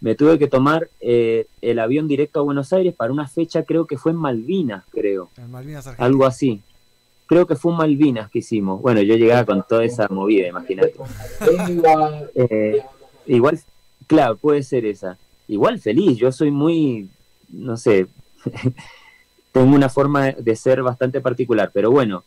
me 0.00 0.14
tuve 0.14 0.38
que 0.38 0.48
tomar 0.48 0.88
eh, 1.00 1.46
el 1.60 1.78
avión 1.78 2.08
directo 2.08 2.40
a 2.40 2.42
Buenos 2.42 2.72
Aires 2.72 2.94
para 2.94 3.12
una 3.12 3.28
fecha, 3.28 3.64
creo 3.64 3.86
que 3.86 3.96
fue 3.96 4.12
en 4.12 4.18
Malvinas, 4.18 4.84
creo, 4.90 5.30
en 5.36 5.50
Malvinas, 5.50 5.86
algo 5.98 6.26
así 6.26 6.62
creo 7.32 7.46
que 7.46 7.56
fue 7.56 7.72
un 7.72 7.78
Malvinas 7.78 8.30
que 8.30 8.40
hicimos. 8.40 8.82
Bueno, 8.82 9.00
yo 9.00 9.16
llegaba 9.16 9.46
con 9.46 9.64
toda 9.66 9.86
esa 9.86 10.06
movida, 10.08 10.48
imagínate. 10.48 10.94
Eh, 12.34 12.82
igual, 13.26 13.58
claro, 14.06 14.36
puede 14.36 14.62
ser 14.62 14.84
esa. 14.84 15.16
Igual 15.48 15.80
feliz, 15.80 16.18
yo 16.18 16.30
soy 16.30 16.50
muy, 16.50 17.08
no 17.48 17.78
sé, 17.78 18.06
tengo 19.52 19.74
una 19.74 19.88
forma 19.88 20.32
de 20.32 20.56
ser 20.56 20.82
bastante 20.82 21.22
particular, 21.22 21.70
pero 21.72 21.90
bueno, 21.90 22.22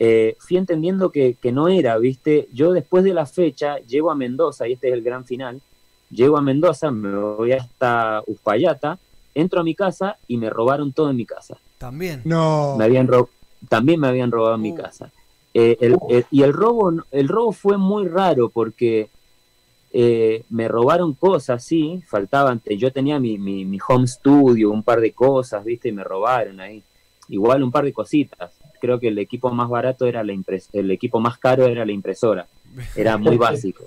eh, 0.00 0.36
fui 0.40 0.56
entendiendo 0.56 1.12
que, 1.12 1.34
que, 1.34 1.52
no 1.52 1.68
era, 1.68 1.96
¿viste? 1.98 2.48
Yo 2.52 2.72
después 2.72 3.04
de 3.04 3.14
la 3.14 3.26
fecha 3.26 3.78
llego 3.86 4.10
a 4.10 4.16
Mendoza, 4.16 4.66
y 4.66 4.72
este 4.72 4.88
es 4.88 4.94
el 4.94 5.02
gran 5.02 5.24
final, 5.24 5.60
llego 6.10 6.36
a 6.36 6.42
Mendoza, 6.42 6.90
me 6.90 7.14
voy 7.16 7.52
hasta 7.52 8.22
Uspallata, 8.26 8.98
entro 9.34 9.60
a 9.60 9.64
mi 9.64 9.76
casa 9.76 10.16
y 10.26 10.38
me 10.38 10.50
robaron 10.50 10.92
todo 10.92 11.10
en 11.10 11.16
mi 11.16 11.26
casa. 11.26 11.56
También. 11.78 12.22
No. 12.24 12.74
Me 12.76 12.84
habían 12.84 13.06
robado 13.06 13.28
también 13.68 14.00
me 14.00 14.08
habían 14.08 14.30
robado 14.30 14.54
en 14.54 14.62
mi 14.62 14.74
casa. 14.74 15.10
Eh, 15.52 15.76
el, 15.80 15.96
el, 16.08 16.26
y 16.30 16.42
el 16.42 16.52
robo, 16.52 16.92
el 17.10 17.28
robo 17.28 17.52
fue 17.52 17.76
muy 17.76 18.08
raro 18.08 18.48
porque 18.48 19.10
eh, 19.92 20.44
me 20.50 20.68
robaron 20.68 21.14
cosas, 21.14 21.64
sí, 21.64 22.02
faltaban, 22.06 22.62
yo 22.78 22.92
tenía 22.92 23.18
mi, 23.18 23.38
mi, 23.38 23.64
mi, 23.64 23.78
home 23.86 24.06
studio, 24.06 24.70
un 24.70 24.82
par 24.82 25.00
de 25.00 25.12
cosas, 25.12 25.64
viste, 25.64 25.88
y 25.88 25.92
me 25.92 26.04
robaron 26.04 26.60
ahí. 26.60 26.82
Igual 27.28 27.62
un 27.62 27.70
par 27.70 27.84
de 27.84 27.92
cositas. 27.92 28.52
Creo 28.80 28.98
que 28.98 29.08
el 29.08 29.18
equipo 29.18 29.50
más 29.50 29.68
barato 29.68 30.06
era 30.06 30.24
la 30.24 30.32
impres 30.32 30.68
el 30.72 30.90
equipo 30.90 31.20
más 31.20 31.38
caro 31.38 31.66
era 31.66 31.84
la 31.84 31.92
impresora. 31.92 32.46
Era 32.96 33.16
muy 33.16 33.36
básico. 33.38 33.84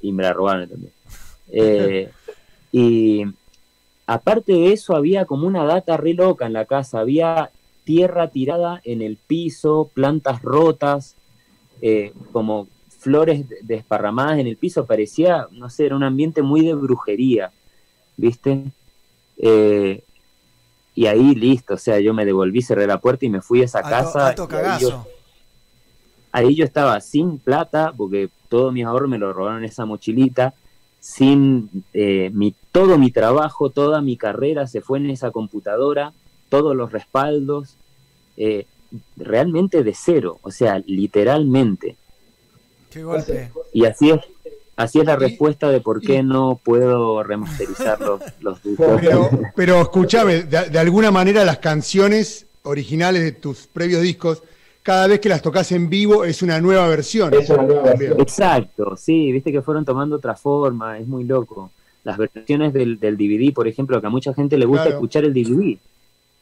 Y 0.00 0.12
me 0.12 0.22
la 0.22 0.32
robaron 0.32 0.68
también. 0.68 0.92
Eh, 1.48 2.10
y 2.70 3.24
aparte 4.06 4.52
de 4.52 4.72
eso, 4.72 4.96
había 4.96 5.24
como 5.24 5.46
una 5.46 5.64
data 5.64 5.96
re 5.96 6.14
loca 6.14 6.46
en 6.46 6.52
la 6.52 6.64
casa. 6.64 7.00
Había 7.00 7.50
tierra 7.84 8.28
tirada 8.28 8.80
en 8.84 9.02
el 9.02 9.16
piso, 9.16 9.90
plantas 9.92 10.42
rotas, 10.42 11.16
eh, 11.80 12.12
como 12.30 12.68
flores 13.02 13.46
desparramadas 13.62 14.38
en 14.38 14.46
el 14.46 14.56
piso, 14.56 14.86
parecía, 14.86 15.48
no 15.50 15.68
sé, 15.68 15.86
era 15.86 15.96
un 15.96 16.04
ambiente 16.04 16.42
muy 16.42 16.64
de 16.64 16.74
brujería, 16.74 17.50
¿viste? 18.16 18.62
Eh, 19.38 20.04
y 20.94 21.06
ahí 21.06 21.34
listo, 21.34 21.74
o 21.74 21.78
sea, 21.78 22.00
yo 22.00 22.12
me 22.12 22.24
devolví, 22.24 22.62
cerré 22.62 22.86
la 22.86 23.00
puerta 23.00 23.24
y 23.24 23.30
me 23.30 23.40
fui 23.40 23.62
a 23.62 23.64
esa 23.64 23.78
alto, 23.78 23.90
casa. 23.90 24.28
Alto 24.28 24.48
ahí, 24.52 24.80
yo, 24.80 25.06
ahí, 26.32 26.54
yo, 26.54 26.64
estaba 26.64 27.00
sin 27.00 27.38
plata, 27.38 27.92
porque 27.96 28.28
todos 28.48 28.72
mis 28.72 28.84
ahorros 28.84 29.08
me 29.08 29.18
lo 29.18 29.32
robaron 29.32 29.60
en 29.60 29.64
esa 29.64 29.86
mochilita, 29.86 30.54
sin 31.00 31.70
eh, 31.94 32.30
mi, 32.32 32.54
todo 32.70 32.98
mi 32.98 33.10
trabajo, 33.10 33.70
toda 33.70 34.00
mi 34.02 34.16
carrera 34.16 34.66
se 34.66 34.80
fue 34.80 34.98
en 34.98 35.10
esa 35.10 35.30
computadora 35.30 36.12
todos 36.48 36.76
los 36.76 36.92
respaldos, 36.92 37.76
eh, 38.36 38.66
realmente 39.16 39.82
de 39.82 39.94
cero, 39.94 40.38
o 40.42 40.50
sea, 40.50 40.78
literalmente. 40.86 41.96
Qué 42.90 43.02
golpe. 43.02 43.50
Y 43.72 43.86
así 43.86 44.10
es, 44.10 44.20
así 44.82 45.00
es 45.00 45.06
la 45.06 45.16
respuesta 45.16 45.70
de 45.70 45.80
por 45.80 46.00
qué 46.00 46.22
no 46.22 46.60
puedo 46.62 47.22
remasterizar 47.22 48.00
los, 48.00 48.20
los 48.40 48.62
discos. 48.62 49.00
Pero, 49.00 49.30
pero 49.56 49.80
escúchame, 49.82 50.42
de, 50.44 50.70
de, 50.70 50.78
alguna 50.78 51.10
manera 51.10 51.44
las 51.44 51.58
canciones 51.58 52.46
originales 52.64 53.22
de 53.22 53.32
tus 53.32 53.66
previos 53.66 54.02
discos, 54.02 54.42
cada 54.82 55.06
vez 55.06 55.20
que 55.20 55.28
las 55.28 55.42
tocas 55.42 55.70
en 55.72 55.88
vivo 55.88 56.24
es 56.24 56.42
una 56.42 56.60
nueva 56.60 56.86
versión. 56.88 57.32
Es 57.34 57.48
una 57.50 57.62
nueva 57.62 57.82
versión. 57.94 58.20
Exacto, 58.20 58.96
sí, 58.96 59.32
viste 59.32 59.52
que 59.52 59.62
fueron 59.62 59.84
tomando 59.84 60.16
otra 60.16 60.34
forma, 60.34 60.98
es 60.98 61.06
muy 61.06 61.24
loco. 61.24 61.70
las 62.04 62.18
versiones 62.18 62.72
del, 62.72 62.98
del 62.98 63.16
DVD, 63.16 63.52
por 63.54 63.68
ejemplo, 63.68 64.00
que 64.00 64.06
a 64.08 64.10
mucha 64.10 64.34
gente 64.34 64.58
le 64.58 64.66
gusta 64.66 64.84
Claro. 64.84 64.96
escuchar 64.96 65.24
el 65.24 65.32
DVD. 65.32 65.78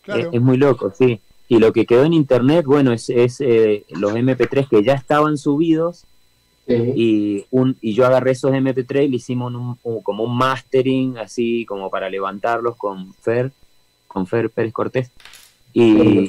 Claro. 0.03 0.21
Es, 0.21 0.29
es 0.33 0.41
muy 0.41 0.57
loco, 0.57 0.91
sí. 0.97 1.21
Y 1.49 1.59
lo 1.59 1.73
que 1.73 1.85
quedó 1.85 2.05
en 2.05 2.15
internet, 2.15 2.65
bueno, 2.65 2.93
es, 2.93 3.11
es 3.11 3.41
eh, 3.41 3.85
los 3.91 4.13
MP3 4.15 4.69
que 4.69 4.83
ya 4.83 4.95
estaban 4.95 5.37
subidos 5.37 6.05
Sí. 6.77 6.93
y, 6.97 7.45
un, 7.51 7.77
y 7.81 7.95
yo 7.95 8.07
agarré 8.07 8.33
esos 8.33 8.53
MP3 8.53 9.05
y 9.05 9.09
le 9.09 9.17
hicimos 9.17 9.53
un- 9.55 9.79
un- 9.83 10.03
como 10.03 10.25
un 10.25 10.37
mastering, 10.37 11.19
así 11.19 11.65
como 11.67 11.91
para 11.91 12.09
levantarlos 12.09 12.77
con 12.77 13.13
Fer, 13.15 13.51
con 14.07 14.27
Fer 14.27 14.51
Pérez 14.51 14.73
Cortés. 14.73 15.11
Y, 15.73 15.83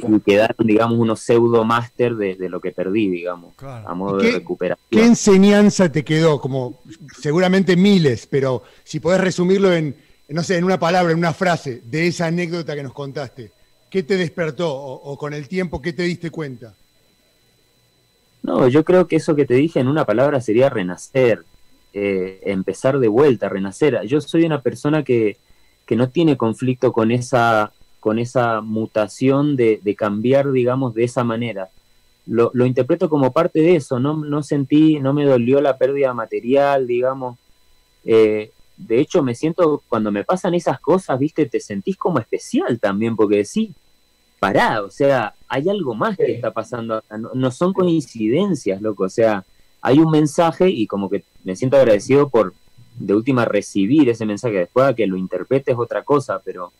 y 0.05 0.19
quedaron, 0.23 0.67
digamos, 0.67 0.99
unos 0.99 1.19
pseudo 1.21 1.63
master 1.65 2.15
de, 2.15 2.35
de 2.35 2.47
lo 2.47 2.59
que 2.61 2.71
perdí, 2.71 3.09
digamos, 3.09 3.55
Claro. 3.55 3.89
a 3.89 3.95
modo 3.95 4.19
¿Y 4.19 4.25
de 4.25 4.29
qué- 4.31 4.37
recuperación. 4.37 4.87
¿Qué 4.91 5.03
enseñanza 5.03 5.91
te 5.91 6.03
quedó? 6.03 6.39
Como 6.39 6.79
seguramente 7.19 7.75
miles, 7.75 8.27
pero 8.27 8.61
si 8.83 8.99
podés 8.99 9.19
resumirlo 9.21 9.73
en, 9.73 9.95
no 10.29 10.43
sé, 10.43 10.57
en 10.57 10.63
una 10.63 10.79
palabra, 10.79 11.11
en 11.11 11.17
una 11.17 11.33
frase 11.33 11.81
de 11.85 12.05
esa 12.07 12.27
anécdota 12.27 12.75
que 12.75 12.83
nos 12.83 12.93
contaste. 12.93 13.51
¿Qué 13.89 14.03
te 14.03 14.15
despertó? 14.15 14.71
O, 14.73 15.11
o 15.11 15.17
con 15.17 15.33
el 15.33 15.47
tiempo, 15.47 15.81
¿qué 15.81 15.91
te 15.91 16.03
diste 16.03 16.29
cuenta? 16.29 16.75
No, 18.43 18.67
yo 18.67 18.83
creo 18.83 19.07
que 19.07 19.17
eso 19.17 19.35
que 19.35 19.45
te 19.45 19.53
dije 19.53 19.79
en 19.79 19.87
una 19.87 20.05
palabra 20.05 20.41
sería 20.41 20.69
renacer, 20.69 21.43
eh, 21.93 22.41
empezar 22.45 22.99
de 22.99 23.07
vuelta, 23.07 23.49
renacer. 23.49 24.01
Yo 24.07 24.19
soy 24.21 24.45
una 24.45 24.61
persona 24.61 25.03
que, 25.03 25.37
que 25.85 25.95
no 25.95 26.09
tiene 26.09 26.37
conflicto 26.37 26.91
con 26.91 27.11
esa, 27.11 27.71
con 27.99 28.17
esa 28.17 28.61
mutación 28.61 29.55
de, 29.55 29.79
de 29.83 29.95
cambiar, 29.95 30.51
digamos, 30.51 30.93
de 30.95 31.03
esa 31.03 31.23
manera. 31.23 31.69
Lo, 32.25 32.51
lo 32.53 32.65
interpreto 32.65 33.09
como 33.09 33.31
parte 33.31 33.61
de 33.61 33.75
eso, 33.75 33.99
no, 33.99 34.15
no 34.17 34.41
sentí, 34.43 34.99
no 34.99 35.13
me 35.13 35.25
dolió 35.25 35.61
la 35.61 35.77
pérdida 35.77 36.13
material, 36.13 36.87
digamos. 36.87 37.37
Eh, 38.05 38.51
de 38.77 38.99
hecho, 38.99 39.21
me 39.21 39.35
siento, 39.35 39.83
cuando 39.87 40.11
me 40.11 40.23
pasan 40.23 40.55
esas 40.55 40.79
cosas, 40.79 41.19
viste, 41.19 41.45
te 41.45 41.59
sentís 41.59 41.97
como 41.97 42.17
especial 42.19 42.79
también, 42.79 43.15
porque 43.15 43.37
decís, 43.37 43.69
pará, 44.41 44.81
o 44.81 44.89
sea, 44.89 45.35
hay 45.47 45.69
algo 45.69 45.93
más 45.93 46.17
que 46.17 46.33
está 46.33 46.49
pasando 46.49 46.95
acá, 46.95 47.15
no, 47.15 47.29
no 47.35 47.51
son 47.51 47.73
coincidencias, 47.73 48.81
loco, 48.81 49.03
o 49.03 49.09
sea, 49.09 49.45
hay 49.83 49.99
un 49.99 50.09
mensaje 50.09 50.67
y 50.67 50.87
como 50.87 51.11
que 51.11 51.23
me 51.43 51.55
siento 51.55 51.77
agradecido 51.77 52.27
por, 52.27 52.55
de 52.95 53.13
última, 53.13 53.45
recibir 53.45 54.09
ese 54.09 54.25
mensaje, 54.25 54.55
después 54.55 54.87
a 54.87 54.95
que 54.95 55.05
lo 55.05 55.15
interpretes 55.15 55.77
otra 55.77 56.01
cosa, 56.01 56.41
pero, 56.43 56.73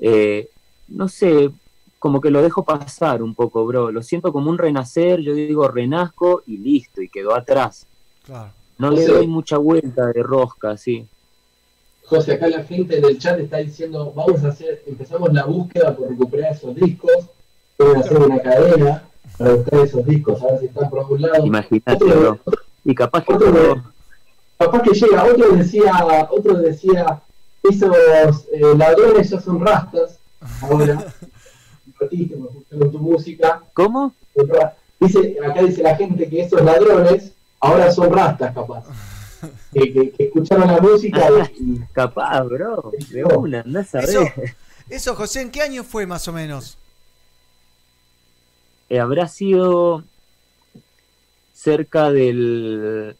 eh, 0.00 0.48
no 0.88 1.06
sé, 1.08 1.50
como 1.98 2.18
que 2.22 2.30
lo 2.30 2.40
dejo 2.40 2.64
pasar 2.64 3.22
un 3.22 3.34
poco, 3.34 3.66
bro, 3.66 3.92
lo 3.92 4.02
siento 4.02 4.32
como 4.32 4.48
un 4.48 4.56
renacer, 4.56 5.20
yo 5.20 5.34
digo, 5.34 5.68
renazco 5.68 6.42
y 6.46 6.56
listo, 6.56 7.02
y 7.02 7.10
quedó 7.10 7.34
atrás, 7.34 7.86
Claro. 8.24 8.52
no 8.78 8.90
le 8.90 9.04
doy 9.04 9.26
mucha 9.26 9.58
vuelta 9.58 10.06
de 10.06 10.22
rosca, 10.22 10.78
sí. 10.78 11.06
José, 12.10 12.32
acá 12.32 12.48
la 12.48 12.64
gente 12.64 12.98
en 12.98 13.04
el 13.04 13.18
chat 13.18 13.38
está 13.38 13.58
diciendo, 13.58 14.12
vamos 14.16 14.42
a 14.42 14.48
hacer, 14.48 14.82
empezamos 14.84 15.32
la 15.32 15.44
búsqueda 15.44 15.94
por 15.96 16.08
recuperar 16.08 16.52
esos 16.52 16.74
discos, 16.74 17.12
pueden 17.76 17.98
hacer 17.98 18.18
una 18.18 18.42
cadena 18.42 19.04
para 19.38 19.54
buscar 19.54 19.78
esos 19.80 20.04
discos, 20.04 20.42
a 20.42 20.46
ver 20.46 20.58
si 20.58 20.66
están 20.66 20.90
por 20.90 20.98
algún 20.98 21.22
lado. 21.22 21.46
Imagínate, 21.46 22.04
bro. 22.04 22.38
Y 22.84 22.94
capaz 22.96 23.24
que 23.24 23.34
otro- 23.34 23.82
Capaz 24.58 24.82
que 24.82 24.90
llega, 24.90 25.24
otro 25.24 25.56
decía, 25.56 25.92
otro 26.30 26.54
decía, 26.58 27.22
esos 27.62 27.96
eh, 28.52 28.60
ladrones 28.76 29.30
ya 29.30 29.40
son 29.40 29.64
rastas, 29.64 30.18
ahora, 30.62 31.06
artista, 32.00 32.36
me 32.36 32.48
gustaron 32.48 32.90
tu 32.90 32.98
música. 32.98 33.62
¿Cómo? 33.72 34.12
Dice, 34.98 35.36
acá 35.46 35.62
dice 35.62 35.82
la 35.82 35.96
gente 35.96 36.28
que 36.28 36.42
esos 36.42 36.60
ladrones 36.62 37.32
ahora 37.60 37.90
son 37.92 38.12
rastas, 38.12 38.52
capaz. 38.52 38.84
Que, 39.72 39.92
que- 39.92 40.10
que 40.12 40.24
escucharon 40.24 40.66
la 40.68 40.80
música 40.80 41.28
y, 41.54 41.78
Capaz, 41.92 42.42
bro. 42.44 42.92
De 43.10 43.24
una, 43.24 43.60
andás 43.60 43.94
a 43.94 44.00
Eso, 44.00 44.20
ver. 44.36 44.56
eso, 44.88 45.14
José, 45.14 45.42
¿en 45.42 45.50
qué 45.50 45.62
año 45.62 45.84
fue 45.84 46.06
más 46.06 46.26
o 46.28 46.32
menos? 46.32 46.76
Eh, 48.88 48.98
habrá 48.98 49.28
sido 49.28 50.04
cerca 51.54 52.10
del 52.10 53.16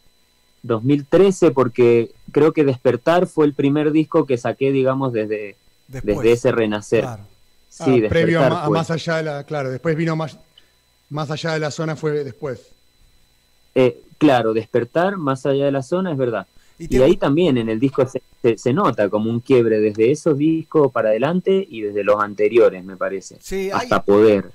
2013 0.62 1.50
porque 1.52 2.10
creo 2.32 2.52
que 2.52 2.64
Despertar 2.64 3.26
fue 3.26 3.46
el 3.46 3.54
primer 3.54 3.92
disco 3.92 4.26
que 4.26 4.36
saqué, 4.38 4.72
digamos, 4.72 5.12
desde, 5.12 5.56
Después. 5.88 6.16
desde 6.18 6.32
ese 6.32 6.52
renacer. 6.52 7.02
Claro. 7.02 7.22
Sí, 7.68 8.02
Ah, 8.04 8.08
previo 8.08 8.42
a, 8.42 8.68
más 8.68 8.90
allá 8.90 9.16
de 9.18 9.22
la, 9.22 9.44
claro, 9.44 9.70
después 9.70 9.94
vino 9.96 10.16
más, 10.16 10.36
más 11.08 11.30
allá 11.30 11.52
de 11.52 11.60
la 11.60 11.70
zona 11.70 11.94
fue 11.94 12.24
después. 12.24 12.60
Eh, 13.74 14.00
claro, 14.18 14.52
Despertar 14.52 15.16
más 15.16 15.46
allá 15.46 15.66
de 15.66 15.72
la 15.72 15.82
zona 15.82 16.12
es 16.12 16.18
verdad. 16.18 16.46
Y 16.78 17.00
ahí 17.02 17.16
también 17.16 17.58
en 17.58 17.68
el 17.68 17.78
disco 17.78 18.06
se, 18.08 18.22
se- 18.42 18.56
se 18.56 18.72
nota 18.72 19.08
como 19.10 19.30
un 19.30 19.40
quiebre 19.40 19.80
desde 19.80 20.10
esos 20.10 20.38
discos 20.38 20.90
para 20.90 21.10
adelante 21.10 21.66
y 21.68 21.82
desde 21.82 22.02
los 22.02 22.22
anteriores, 22.22 22.82
me 22.84 22.96
parece. 22.96 23.36
Sí, 23.40 23.70
hay, 23.70 23.70
Hasta 23.72 24.02
poder. 24.02 24.50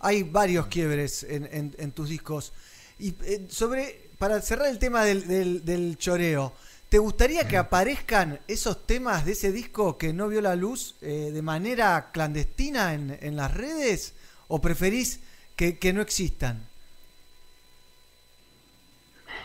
hay 0.00 0.22
varios 0.24 0.66
quiebres 0.66 1.24
en, 1.24 1.48
en- 1.50 1.74
en 1.78 1.92
tus 1.92 2.08
discos. 2.10 2.52
Y 2.98 3.14
eh, 3.24 3.46
sobre, 3.48 4.10
para 4.18 4.40
cerrar 4.42 4.68
el 4.68 4.78
tema 4.78 5.04
del, 5.04 5.26
del- 5.26 5.64
del 5.64 5.96
choreo, 5.96 6.52
¿te 6.90 6.98
gustaría 6.98 7.48
que 7.48 7.56
aparezcan 7.56 8.38
esos 8.46 8.86
temas 8.86 9.24
de 9.24 9.32
ese 9.32 9.50
disco 9.50 9.96
que 9.96 10.12
no 10.12 10.28
vio 10.28 10.42
la 10.42 10.54
luz 10.54 10.96
eh, 11.00 11.30
de 11.32 11.42
manera 11.42 12.10
clandestina 12.12 12.92
en, 12.92 13.16
en 13.22 13.36
las 13.36 13.54
redes? 13.54 14.12
¿O 14.48 14.60
preferís 14.60 15.20
que, 15.56 15.78
que 15.78 15.94
no 15.94 16.02
existan? 16.02 16.67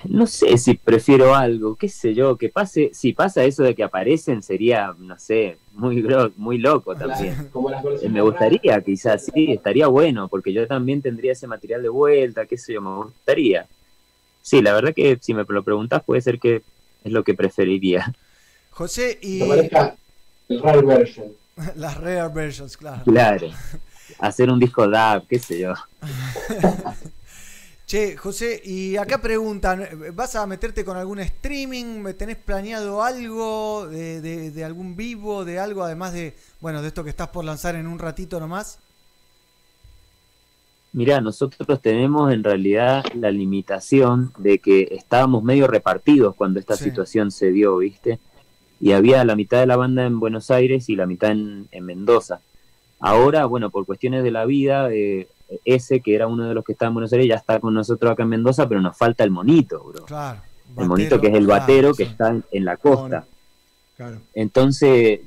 No 0.06 0.28
sé 0.28 0.58
si 0.58 0.74
prefiero 0.76 1.34
algo, 1.36 1.76
qué 1.76 1.88
sé 1.90 2.14
yo, 2.14 2.38
que 2.38 2.50
pase, 2.50 2.92
si 2.94 3.14
pasa 3.14 3.44
eso 3.44 3.64
de 3.64 3.74
que 3.76 3.84
aparecen 3.84 4.42
sería, 4.44 4.94
no 4.98 5.18
sé, 5.18 5.58
muy 5.74 6.02
gro- 6.04 6.32
muy 6.36 6.58
loco 6.58 6.96
también. 6.96 7.50
Eh, 8.02 8.10
Me 8.10 8.22
gustaría, 8.22 8.82
quizás 8.82 9.26
sí, 9.34 9.52
estaría 9.54 9.88
bueno, 9.88 10.28
porque 10.28 10.52
yo 10.52 10.68
también 10.68 11.02
tendría 11.02 11.32
ese 11.34 11.48
material 11.48 11.82
de 11.82 11.90
vuelta, 11.90 12.46
qué 12.46 12.58
sé 12.58 12.74
yo, 12.74 12.82
me 12.82 12.96
gustaría. 13.04 13.66
Sí, 14.42 14.62
la 14.62 14.74
verdad 14.74 14.94
que 14.94 15.18
si 15.22 15.34
me 15.34 15.46
lo 15.48 15.64
preguntas 15.64 16.04
puede 16.04 16.22
ser 16.22 16.40
que 16.40 16.64
es 17.04 17.12
lo 17.12 17.24
que 17.24 17.34
preferiría. 17.34 18.14
José, 18.72 19.18
y 19.22 19.40
Que 19.40 19.46
aparezca 19.46 19.96
el 20.50 20.62
rare 20.62 20.82
version. 20.82 21.28
las 21.76 21.98
rare 21.98 22.28
versions, 22.34 22.76
claro. 22.76 23.04
Claro. 23.06 23.48
Hacer 24.20 24.50
un 24.50 24.60
disco 24.60 24.88
DAB, 24.88 25.28
qué 25.28 25.40
sé 25.40 25.60
yo. 25.60 25.74
Che, 27.94 28.18
José, 28.18 28.60
y 28.66 28.98
acá 28.98 29.22
preguntan, 29.22 29.88
¿vas 30.16 30.36
a 30.36 30.48
meterte 30.48 30.84
con 30.84 30.98
algún 30.98 31.20
streaming? 31.20 32.04
¿Tenés 32.18 32.38
planeado 32.38 33.04
algo 33.04 33.86
de, 33.86 34.20
de- 34.20 34.50
de 34.50 34.64
algún 34.64 34.96
vivo, 34.96 35.46
de 35.46 35.60
algo, 35.60 35.84
además 35.84 36.12
de, 36.12 36.34
bueno, 36.60 36.82
de 36.82 36.88
esto 36.88 37.04
que 37.04 37.12
estás 37.12 37.28
por 37.28 37.46
lanzar 37.46 37.76
en 37.76 37.86
un 37.86 38.00
ratito 38.00 38.40
nomás? 38.40 38.80
Mirá, 40.92 41.22
nosotros 41.22 41.80
tenemos 41.84 42.34
en 42.34 42.44
realidad 42.44 43.04
la 43.14 43.30
limitación 43.30 44.32
de 44.40 44.58
que 44.58 44.88
estábamos 44.90 45.44
medio 45.44 45.68
repartidos 45.68 46.34
cuando 46.34 46.60
esta 46.60 46.76
Sí. 46.78 46.86
situación 46.86 47.30
se 47.30 47.52
dio, 47.52 47.78
¿viste? 47.78 48.20
Y 48.80 48.94
había 48.94 49.24
la 49.24 49.36
mitad 49.36 49.60
de 49.60 49.68
la 49.68 49.76
banda 49.78 50.04
en 50.08 50.20
Buenos 50.20 50.50
Aires 50.50 50.90
y 50.90 50.96
la 50.96 51.06
mitad 51.06 51.30
en, 51.30 51.68
en 51.70 51.86
Mendoza. 51.86 52.42
Ahora, 53.00 53.46
bueno, 53.46 53.70
por 53.70 53.86
cuestiones 53.86 54.24
de 54.24 54.32
la 54.32 54.46
vida, 54.46 54.92
eh, 54.92 55.28
ese 55.66 56.00
que 56.02 56.16
era 56.16 56.28
uno 56.28 56.48
de 56.48 56.54
los 56.54 56.64
que 56.64 56.74
estaba 56.74 56.88
en 56.88 56.94
Buenos 56.96 57.14
Aires 57.14 57.28
ya 57.28 57.36
está 57.36 57.60
con 57.60 57.74
nosotros 57.74 58.12
acá 58.12 58.24
en 58.24 58.30
Mendoza, 58.30 58.68
pero 58.68 58.82
nos 58.82 58.98
falta 58.98 59.24
el 59.24 59.32
monito, 59.32 59.84
bro. 59.84 60.06
Claro. 60.06 60.42
el 60.78 60.88
monito 60.88 61.20
que 61.20 61.28
es 61.28 61.34
el 61.34 61.46
claro, 61.46 61.62
batero 61.62 61.94
que 61.94 62.06
sí. 62.06 62.12
está 62.12 62.30
en, 62.30 62.44
en 62.52 62.66
la 62.66 62.78
costa. 62.78 63.26
Claro. 63.96 64.18
Entonces, 64.34 65.22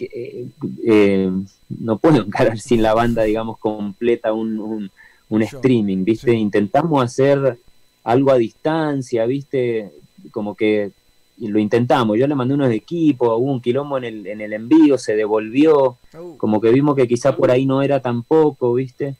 eh, 0.00 0.48
eh, 0.84 1.30
no 1.68 1.98
puedo 1.98 2.22
encarar 2.22 2.58
sin 2.58 2.82
la 2.82 2.94
banda, 2.94 3.22
digamos, 3.24 3.58
completa 3.58 4.32
un, 4.32 4.90
un, 5.28 5.42
streaming, 5.42 6.04
¿viste? 6.04 6.32
sí. 6.32 6.36
Intentamos 6.36 7.04
hacer 7.04 7.58
algo 8.04 8.30
a 8.30 8.38
distancia, 8.38 9.26
¿viste? 9.26 9.92
Como 10.30 10.54
que 10.54 10.92
lo 11.40 11.58
intentamos. 11.58 12.18
Yo 12.18 12.26
le 12.26 12.34
mandé 12.34 12.54
unos 12.54 12.70
equipos, 12.70 13.28
hubo 13.28 13.52
un 13.52 13.60
quilombo 13.60 13.98
en 13.98 14.04
el, 14.04 14.26
en 14.26 14.40
el 14.40 14.52
envío, 14.52 14.96
se 14.98 15.14
devolvió, 15.14 15.98
Uh, 16.18 16.36
como 16.38 16.62
que 16.62 16.70
vimos 16.70 16.96
que 16.96 17.06
quizá 17.06 17.36
por 17.36 17.50
ahí 17.50 17.66
no 17.66 17.82
era 17.82 18.00
tampoco, 18.00 18.72
¿viste? 18.72 19.16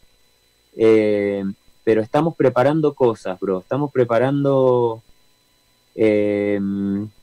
Eh, 0.77 1.45
pero 1.85 2.03
estamos 2.03 2.35
preparando 2.37 2.95
cosas, 2.95 3.39
bro. 3.41 3.61
Estamos 3.61 3.91
preparando 3.93 5.03
eh, 5.95 6.61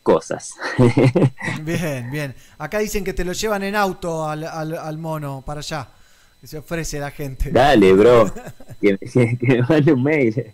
cosas. 0.01 0.55
bien, 1.63 2.09
bien. 2.11 2.35
Acá 2.57 2.79
dicen 2.79 3.03
que 3.03 3.13
te 3.13 3.23
lo 3.25 3.33
llevan 3.33 3.63
en 3.63 3.75
auto 3.75 4.27
al, 4.27 4.43
al- 4.45 4.77
al 4.77 4.97
mono 4.97 5.43
para 5.45 5.59
allá. 5.59 5.89
Que 6.41 6.47
se 6.47 6.57
ofrece 6.57 6.99
la 6.99 7.11
gente. 7.11 7.51
Dale, 7.51 7.93
bro. 7.93 8.31
Que, 8.81 8.97
que- 8.97 9.37
que 9.37 9.47
me 9.47 9.61
mande 9.61 9.93
un 9.93 10.03
mail. 10.03 10.53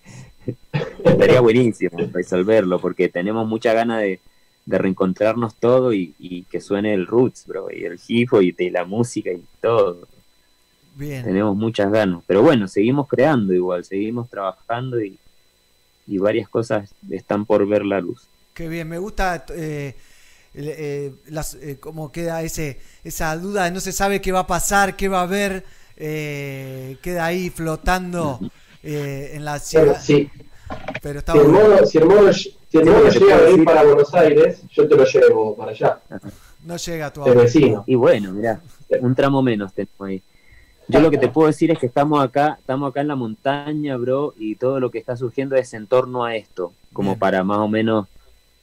Estaría 1.04 1.42
buenísimo 1.42 1.98
resolverlo 2.14 2.80
porque 2.80 3.10
tenemos 3.10 3.48
mucha 3.48 3.74
ganas 3.74 4.02
de, 4.02 4.20
de 4.66 4.78
reencontrarnos 4.78 5.56
todo 5.56 5.94
y, 5.94 6.14
y 6.20 6.44
que 6.44 6.62
suene 6.62 6.94
el 6.94 7.08
roots, 7.08 7.48
bro, 7.48 7.72
y 7.72 7.86
el 7.86 8.00
hip 8.08 8.32
hop 8.34 8.42
y 8.44 8.52
de 8.52 8.70
la 8.70 8.86
música 8.86 9.32
y 9.32 9.44
todo. 9.62 10.08
Bien. 11.00 11.24
Tenemos 11.24 11.56
muchas 11.56 11.90
ganas. 11.92 12.22
Pero 12.28 12.42
bueno, 12.42 12.68
seguimos 12.68 13.08
creando 13.08 13.54
igual, 13.54 13.86
seguimos 13.86 14.30
trabajando 14.30 15.02
y, 15.02 15.18
y 16.06 16.18
varias 16.18 16.50
cosas 16.50 16.94
están 17.10 17.46
por 17.46 17.66
ver 17.66 17.86
la 17.86 18.02
luz. 18.02 18.28
Qué 18.54 18.68
bien, 18.68 18.90
me 18.90 18.98
gusta 18.98 19.46
eh, 19.56 19.96
eh, 20.54 21.14
las, 21.30 21.56
eh, 21.56 21.78
cómo 21.80 22.12
queda 22.12 22.42
ese, 22.42 22.80
esa 23.06 23.36
duda, 23.38 23.72
no 23.72 23.80
se 23.80 23.94
sabe 23.94 24.20
qué 24.20 24.34
va 24.34 24.40
a 24.40 24.48
pasar, 24.48 24.98
qué 24.98 25.08
va 25.08 25.22
a 25.22 25.24
haber, 25.24 25.64
eh, 25.96 26.98
queda 27.02 27.26
ahí 27.26 27.50
flotando 27.50 28.40
eh, 28.84 29.32
en 29.36 29.46
la 29.46 29.60
ciudad. 29.60 29.86
Pero, 29.86 30.02
sí. 30.02 30.30
Pero 31.02 31.20
está 31.20 31.32
Si 31.32 31.38
el 31.40 31.46
bueno. 31.46 31.70
mono, 31.70 31.86
si 31.86 32.00
si 32.70 32.78
Sí, 32.78 33.20
llega 33.20 33.36
a 33.36 33.42
venir 33.42 33.66
para 33.66 33.84
Buenos 33.84 34.14
Aires, 34.14 34.62
yo 34.72 34.88
te 34.88 34.96
lo 34.96 35.06
llevo 35.06 35.56
para 35.56 35.72
allá. 35.72 36.00
No 36.66 36.76
llega 36.76 37.12
tu 37.14 37.24
vecino. 37.24 37.84
Y 37.88 37.96
bueno, 37.96 38.32
mirá, 38.34 38.60
un 39.02 39.16
tramo 39.16 39.42
menos 39.42 39.74
tenemos 39.74 40.02
ahí. 40.02 40.22
Yo 40.90 40.99
lo 41.02 41.11
que 41.11 41.20
te 41.20 41.28
puedo 41.28 41.48
decir 41.48 41.70
es 41.70 41.78
que 41.78 41.86
estamos 41.86 42.24
acá, 42.24 42.57
estamos 42.60 42.90
acá 42.90 43.02
en 43.02 43.07
la 43.07 43.16
montaña, 43.16 43.95
bro, 43.95 44.34
y 44.40 44.56
todo 44.56 44.80
lo 44.80 44.90
que 44.90 44.98
está 44.98 45.16
surgiendo 45.16 45.56
es 45.56 45.74
en 45.76 45.86
torno 45.86 46.26
a 46.26 46.36
esto, 46.36 46.74
como 46.94 47.11
Bien. 47.11 47.20
para 47.20 47.44
más 47.44 47.60
o 47.60 47.68
menos 47.68 48.07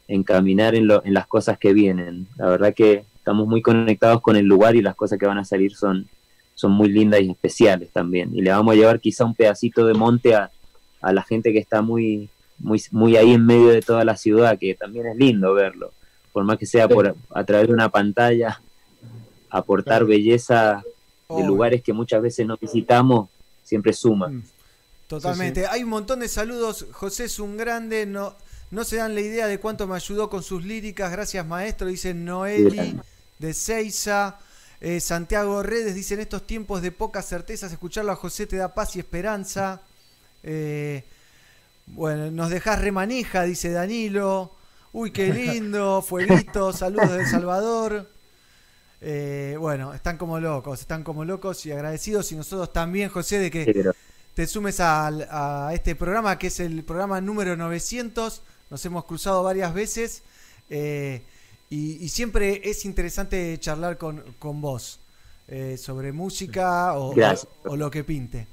encaminar 0.08 0.74
en, 0.74 0.88
lo, 0.88 1.04
en 1.04 1.14
las 1.14 1.28
cosas 1.28 1.56
que 1.56 1.72
vienen. 1.72 2.26
La 2.36 2.48
verdad 2.48 2.74
que 2.74 3.04
estamos 3.14 3.46
muy 3.46 3.62
conectados 3.62 4.20
con 4.20 4.34
el 4.34 4.44
lugar 4.44 4.74
y 4.74 4.82
las 4.82 4.96
cosas 4.96 5.20
que 5.20 5.26
van 5.26 5.38
a 5.38 5.44
salir 5.44 5.76
son, 5.76 6.08
son 6.56 6.72
muy 6.72 6.88
lindas 6.88 7.20
y 7.20 7.30
especiales 7.30 7.90
también. 7.92 8.34
Y 8.34 8.42
le 8.42 8.50
vamos 8.50 8.74
a 8.74 8.76
llevar 8.76 8.98
quizá 8.98 9.24
un 9.24 9.34
pedacito 9.34 9.86
de 9.86 9.94
monte 9.94 10.34
a, 10.34 10.50
a 11.00 11.12
la 11.12 11.22
gente 11.22 11.52
que 11.52 11.60
está 11.60 11.80
muy, 11.80 12.28
muy, 12.58 12.82
muy 12.90 13.16
ahí 13.16 13.34
en 13.34 13.46
medio 13.46 13.68
de 13.68 13.82
toda 13.82 14.04
la 14.04 14.16
ciudad, 14.16 14.58
que 14.58 14.74
también 14.74 15.06
es 15.06 15.16
lindo 15.16 15.54
verlo, 15.54 15.92
por 16.32 16.42
más 16.42 16.58
que 16.58 16.66
sea 16.66 16.88
por, 16.88 17.14
a 17.30 17.44
través 17.44 17.68
de 17.68 17.72
una 17.72 17.88
pantalla, 17.88 18.60
aportar 19.48 20.04
Claro. 20.04 20.95
De 21.28 21.44
lugares 21.44 21.82
que 21.82 21.92
muchas 21.92 22.22
veces 22.22 22.46
no 22.46 22.56
visitamos, 22.56 23.28
siempre 23.62 23.92
suma. 23.92 24.28
Mm. 24.28 24.42
Totalmente. 25.08 25.66
Hay 25.66 25.84
un 25.84 25.90
montón 25.90 26.20
de 26.20 26.28
saludos. 26.28 26.86
José 26.92 27.24
es 27.24 27.38
un 27.38 27.56
grande. 27.56 28.06
No, 28.06 28.34
no 28.70 28.84
se 28.84 28.96
dan 28.96 29.14
la 29.14 29.20
idea 29.20 29.46
de 29.46 29.60
cuánto 29.60 29.86
me 29.86 29.94
ayudó 29.94 30.28
con 30.28 30.42
sus 30.42 30.64
líricas. 30.64 31.12
Gracias, 31.12 31.46
maestro. 31.46 31.86
Dice 31.86 32.12
Noeli 32.14 32.98
de 33.38 33.54
Seiza. 33.54 34.38
Eh, 34.80 35.00
Santiago 35.00 35.62
Redes 35.62 35.94
dice: 35.94 36.14
En 36.14 36.20
estos 36.20 36.46
tiempos 36.46 36.82
de 36.82 36.90
pocas 36.90 37.26
certezas, 37.26 37.72
escucharlo 37.72 38.12
a 38.12 38.16
José 38.16 38.46
te 38.46 38.56
da 38.56 38.74
paz 38.74 38.96
y 38.96 38.98
esperanza. 38.98 39.82
Eh, 40.42 41.04
bueno, 41.86 42.30
nos 42.32 42.50
dejás 42.50 42.80
remanija, 42.80 43.44
dice 43.44 43.70
Danilo. 43.70 44.52
Uy, 44.92 45.12
qué 45.12 45.32
lindo. 45.32 46.02
Fueguito. 46.06 46.72
Saludos 46.72 47.12
de 47.12 47.20
El 47.20 47.26
Salvador. 47.26 48.08
Eh, 49.00 49.56
bueno, 49.58 49.92
están 49.94 50.16
como 50.16 50.40
locos, 50.40 50.80
están 50.80 51.02
como 51.04 51.24
locos 51.24 51.64
y 51.66 51.72
agradecidos. 51.72 52.30
Y 52.32 52.36
nosotros 52.36 52.72
también, 52.72 53.08
José, 53.10 53.38
de 53.38 53.50
que 53.50 53.64
Sí, 53.64 53.72
pero- 53.74 53.92
te 54.34 54.46
sumes 54.46 54.80
al- 54.80 55.26
a, 55.30 55.70
este 55.74 55.94
programa, 55.94 56.38
que 56.38 56.48
es 56.48 56.60
el 56.60 56.82
programa 56.84 57.20
número 57.20 57.56
900. 57.56 58.42
Nos 58.70 58.84
hemos 58.84 59.04
cruzado 59.04 59.42
varias 59.42 59.72
veces 59.74 60.22
eh, 60.70 61.22
y, 61.70 62.02
y 62.04 62.08
siempre 62.08 62.60
es 62.64 62.84
interesante 62.84 63.56
charlar 63.60 63.96
con, 63.98 64.22
con 64.38 64.60
vos 64.60 64.98
eh, 65.48 65.76
sobre 65.78 66.10
música 66.12 66.94
o, 66.94 67.14
Gracias. 67.14 67.46
o- 67.64 67.72
o 67.72 67.76
lo 67.76 67.90
que 67.90 68.02
pinte. 68.04 68.46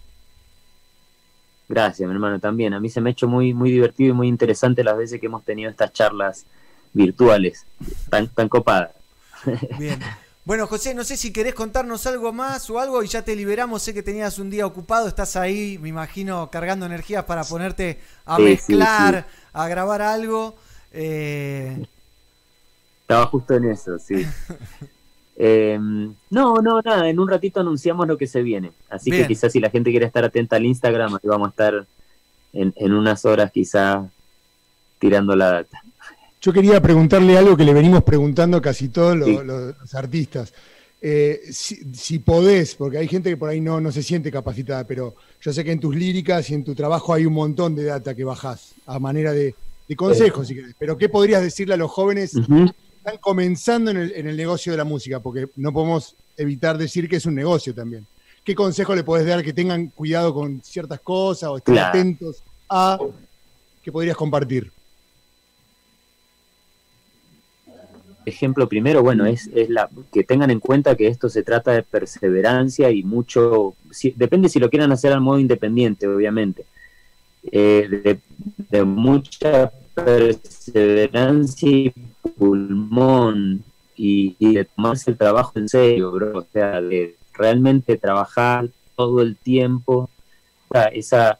Gracias, 1.70 2.08
mi 2.08 2.14
hermano, 2.14 2.40
también. 2.40 2.74
A 2.74 2.80
mí 2.80 2.90
se 2.90 3.02
me 3.02 3.10
ha 3.10 3.14
hecho 3.14 3.28
muy, 3.28 3.54
muy 3.54 3.72
divertido 3.72 4.12
y 4.12 4.14
muy 4.14 4.28
interesante 4.28 4.84
las 4.84 4.98
veces 4.98 5.20
que 5.20 5.26
hemos 5.28 5.44
tenido 5.44 5.72
estas 5.72 5.94
charlas 5.94 6.46
virtuales, 6.94 7.66
tan, 8.10 8.28
tan 8.28 8.50
copadas. 8.50 8.92
Bien. 9.80 10.00
Bueno, 10.46 10.68
José, 10.68 10.94
no 10.94 11.06
sé 11.06 11.16
si 11.16 11.32
querés 11.32 11.54
contarnos 11.54 12.06
algo 12.06 12.34
más 12.34 12.70
o 12.70 12.80
algo 12.80 13.02
y 13.02 13.08
ya 13.08 13.24
te 13.24 13.36
liberamos. 13.36 13.82
Sé 13.82 13.94
que 13.94 14.04
tenías 14.04 14.40
un 14.40 14.50
día 14.50 14.66
ocupado, 14.66 15.08
estás 15.08 15.38
ahí, 15.38 15.78
me 15.80 15.88
imagino, 15.90 16.50
cargando 16.52 16.86
energías 16.86 17.24
para 17.24 17.46
ponerte 17.46 18.02
a 18.26 18.36
Sí, 18.36 18.44
sí, 18.44 18.50
mezclar, 18.50 19.26
a 19.54 19.68
grabar 19.70 20.02
algo. 20.02 20.56
Eh, 20.92 21.86
Estaba 23.02 23.26
justo 23.28 23.54
en 23.56 23.66
eso, 23.72 23.98
sí. 24.00 24.26
Eh, 25.36 25.80
no, 25.80 26.62
no, 26.62 26.80
nada, 26.84 27.10
en 27.10 27.20
un 27.20 27.28
ratito 27.28 27.60
anunciamos 27.60 28.08
lo 28.08 28.20
que 28.20 28.28
se 28.28 28.44
viene. 28.44 28.72
Así 28.88 29.10
Bien. 29.10 29.24
que 29.24 29.30
quizás 29.30 29.52
si 29.52 29.60
la 29.60 29.72
gente 29.72 29.90
quiere 29.90 30.06
estar 30.06 30.24
atenta 30.24 30.58
al 30.58 30.66
Instagram, 30.66 31.16
ahí 31.16 31.28
vamos 31.28 31.48
a 31.48 31.50
estar 31.50 31.88
en, 32.54 32.72
en 32.76 32.94
unas 32.94 33.26
horas 33.26 33.52
quizás 33.52 34.06
tirando 35.00 35.36
la 35.36 35.52
data. 35.52 35.82
Yo 36.44 36.52
quería 36.52 36.82
preguntarle 36.82 37.38
algo 37.38 37.56
que 37.56 37.64
le 37.64 37.74
venimos 37.74 38.04
preguntando 38.04 38.58
a 38.58 38.62
casi 38.62 38.90
todos 38.90 39.16
los, 39.16 39.28
Sí. 39.30 39.34
los- 39.46 39.78
los 39.80 39.96
artistas. 39.96 40.54
Eh, 41.02 41.40
si, 41.52 41.78
si 41.94 42.20
podés, 42.20 42.76
porque 42.76 42.98
hay 42.98 43.08
gente 43.08 43.30
que 43.30 43.38
por 43.38 43.48
ahí 43.50 43.62
no, 43.62 43.80
no 43.80 43.92
se 43.94 44.04
siente 44.04 44.30
capacitada, 44.30 44.86
pero 44.86 45.16
yo 45.42 45.54
sé 45.54 45.64
que 45.64 45.72
en 45.72 45.80
tus 45.80 45.96
líricas 45.96 46.50
y 46.50 46.54
en 46.54 46.66
tu 46.66 46.76
trabajo 46.76 47.14
hay 47.14 47.26
un 47.26 47.34
montón 47.34 47.76
de 47.76 47.86
data 47.86 48.14
que 48.14 48.26
bajás 48.26 48.74
a 48.86 49.00
manera 49.00 49.32
de, 49.32 49.56
de 49.88 49.96
consejos, 49.96 50.48
si 50.50 50.56
querés. 50.56 50.76
Pero 50.78 50.98
¿qué 50.98 51.08
podrías 51.08 51.42
decirle 51.42 51.76
a 51.76 51.78
los 51.78 51.90
jóvenes 51.92 52.32
que 52.34 52.74
están 52.98 53.18
comenzando 53.22 53.92
en 53.92 53.98
el, 53.98 54.12
en 54.14 54.28
el 54.28 54.36
negocio 54.36 54.74
de 54.74 54.78
la 54.78 54.84
música? 54.86 55.22
Porque 55.22 55.48
no 55.56 55.72
podemos 55.72 56.14
evitar 56.36 56.78
decir 56.78 57.08
que 57.08 57.18
es 57.18 57.26
un 57.26 57.36
negocio 57.36 57.74
también. 57.74 58.06
¿Qué 58.44 58.54
consejo 58.54 58.94
le 58.96 59.06
podés 59.06 59.26
dar 59.26 59.42
que 59.44 59.54
tengan 59.54 59.88
cuidado 59.88 60.34
con 60.34 60.62
ciertas 60.62 61.00
cosas 61.00 61.50
o 61.50 61.58
estén 61.58 61.76
Claro. 61.76 61.90
atentos 61.90 62.44
a 62.70 62.98
que 63.82 63.92
podrías 63.94 64.18
compartir? 64.18 64.72
Ejemplo 68.26 68.68
primero, 68.68 69.04
bueno, 69.04 69.26
es, 69.26 69.50
es 69.54 69.70
la 69.70 69.90
que 70.12 70.24
tengan 70.24 70.52
en 70.52 70.60
cuenta 70.60 70.96
que 70.96 71.08
esto 71.08 71.30
se 71.30 71.44
trata 71.44 71.72
de 71.72 71.84
perseverancia 71.84 72.92
y 72.92 73.04
mucho, 73.04 73.76
si- 73.92 74.12
depende 74.12 74.50
si 74.50 74.60
lo 74.60 74.70
quieran 74.70 74.92
hacer 74.92 75.12
al 75.14 75.22
modo 75.22 75.40
independiente, 75.40 76.08
obviamente, 76.08 76.66
eh, 77.52 78.20
de, 78.70 78.84
mucha 78.84 79.72
perseverancia 79.96 81.70
y 81.70 81.94
pulmón 82.38 83.64
y, 83.96 84.36
y 84.40 84.56
de 84.56 84.66
tomarse 84.66 85.12
el 85.12 85.18
trabajo 85.18 85.54
en 85.56 85.70
serio, 85.70 86.12
bro, 86.12 86.40
o 86.40 86.46
sea, 86.52 86.82
de 86.82 87.16
realmente 87.34 87.98
trabajar 87.98 88.70
todo 88.96 89.22
el 89.22 89.36
tiempo, 89.38 90.10
o 90.70 90.74
sea, 90.74 90.86
esa, 90.86 91.40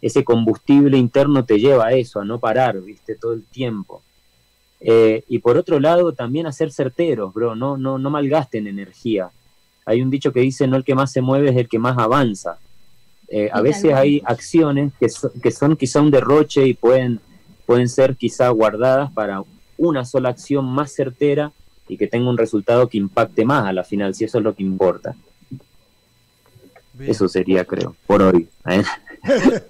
ese 0.00 0.24
combustible 0.24 0.96
interno 0.98 1.44
te 1.44 1.58
lleva 1.58 1.86
a 1.88 1.92
eso, 1.92 2.20
a 2.20 2.24
no 2.24 2.38
parar, 2.38 2.80
viste, 2.80 3.14
todo 3.16 3.32
el 3.32 3.44
tiempo. 3.44 4.02
Eh, 4.80 5.24
y 5.28 5.38
por 5.40 5.56
otro 5.56 5.80
lado, 5.80 6.12
también 6.12 6.46
a 6.46 6.52
ser 6.52 6.70
certeros, 6.70 7.32
bro, 7.34 7.54
no, 7.56 7.76
no, 7.76 7.98
no 7.98 8.10
malgasten 8.10 8.66
energía. 8.66 9.30
Hay 9.84 10.02
un 10.02 10.10
dicho 10.10 10.32
que 10.32 10.40
dice, 10.40 10.66
no 10.66 10.76
el 10.76 10.84
que 10.84 10.94
más 10.94 11.10
se 11.12 11.20
mueve 11.20 11.50
es 11.50 11.56
el 11.56 11.68
que 11.68 11.78
más 11.78 11.96
avanza. 11.98 12.58
Eh, 13.28 13.50
a 13.52 13.60
veces 13.60 13.92
hay 13.92 14.22
acciones 14.24 14.92
que, 14.98 15.08
so- 15.08 15.32
que 15.42 15.50
son 15.50 15.76
quizá 15.76 16.00
un 16.00 16.10
derroche 16.10 16.66
y 16.66 16.74
pueden, 16.74 17.20
pueden 17.66 17.88
ser 17.88 18.16
quizá 18.16 18.48
guardadas 18.50 19.10
para 19.12 19.42
una 19.76 20.04
sola 20.04 20.28
acción 20.30 20.64
más 20.64 20.92
certera 20.92 21.52
y 21.88 21.96
que 21.96 22.06
tenga 22.06 22.28
un 22.30 22.38
resultado 22.38 22.88
que 22.88 22.98
impacte 22.98 23.44
más 23.44 23.66
a 23.66 23.72
la 23.72 23.84
final, 23.84 24.14
si 24.14 24.24
eso 24.24 24.38
es 24.38 24.44
lo 24.44 24.54
que 24.54 24.62
importa. 24.62 25.14
bien. 26.94 27.10
Eso 27.10 27.28
sería, 27.28 27.64
creo, 27.64 27.94
por 28.06 28.22
hoy. 28.22 28.48
¿eh? 28.66 28.82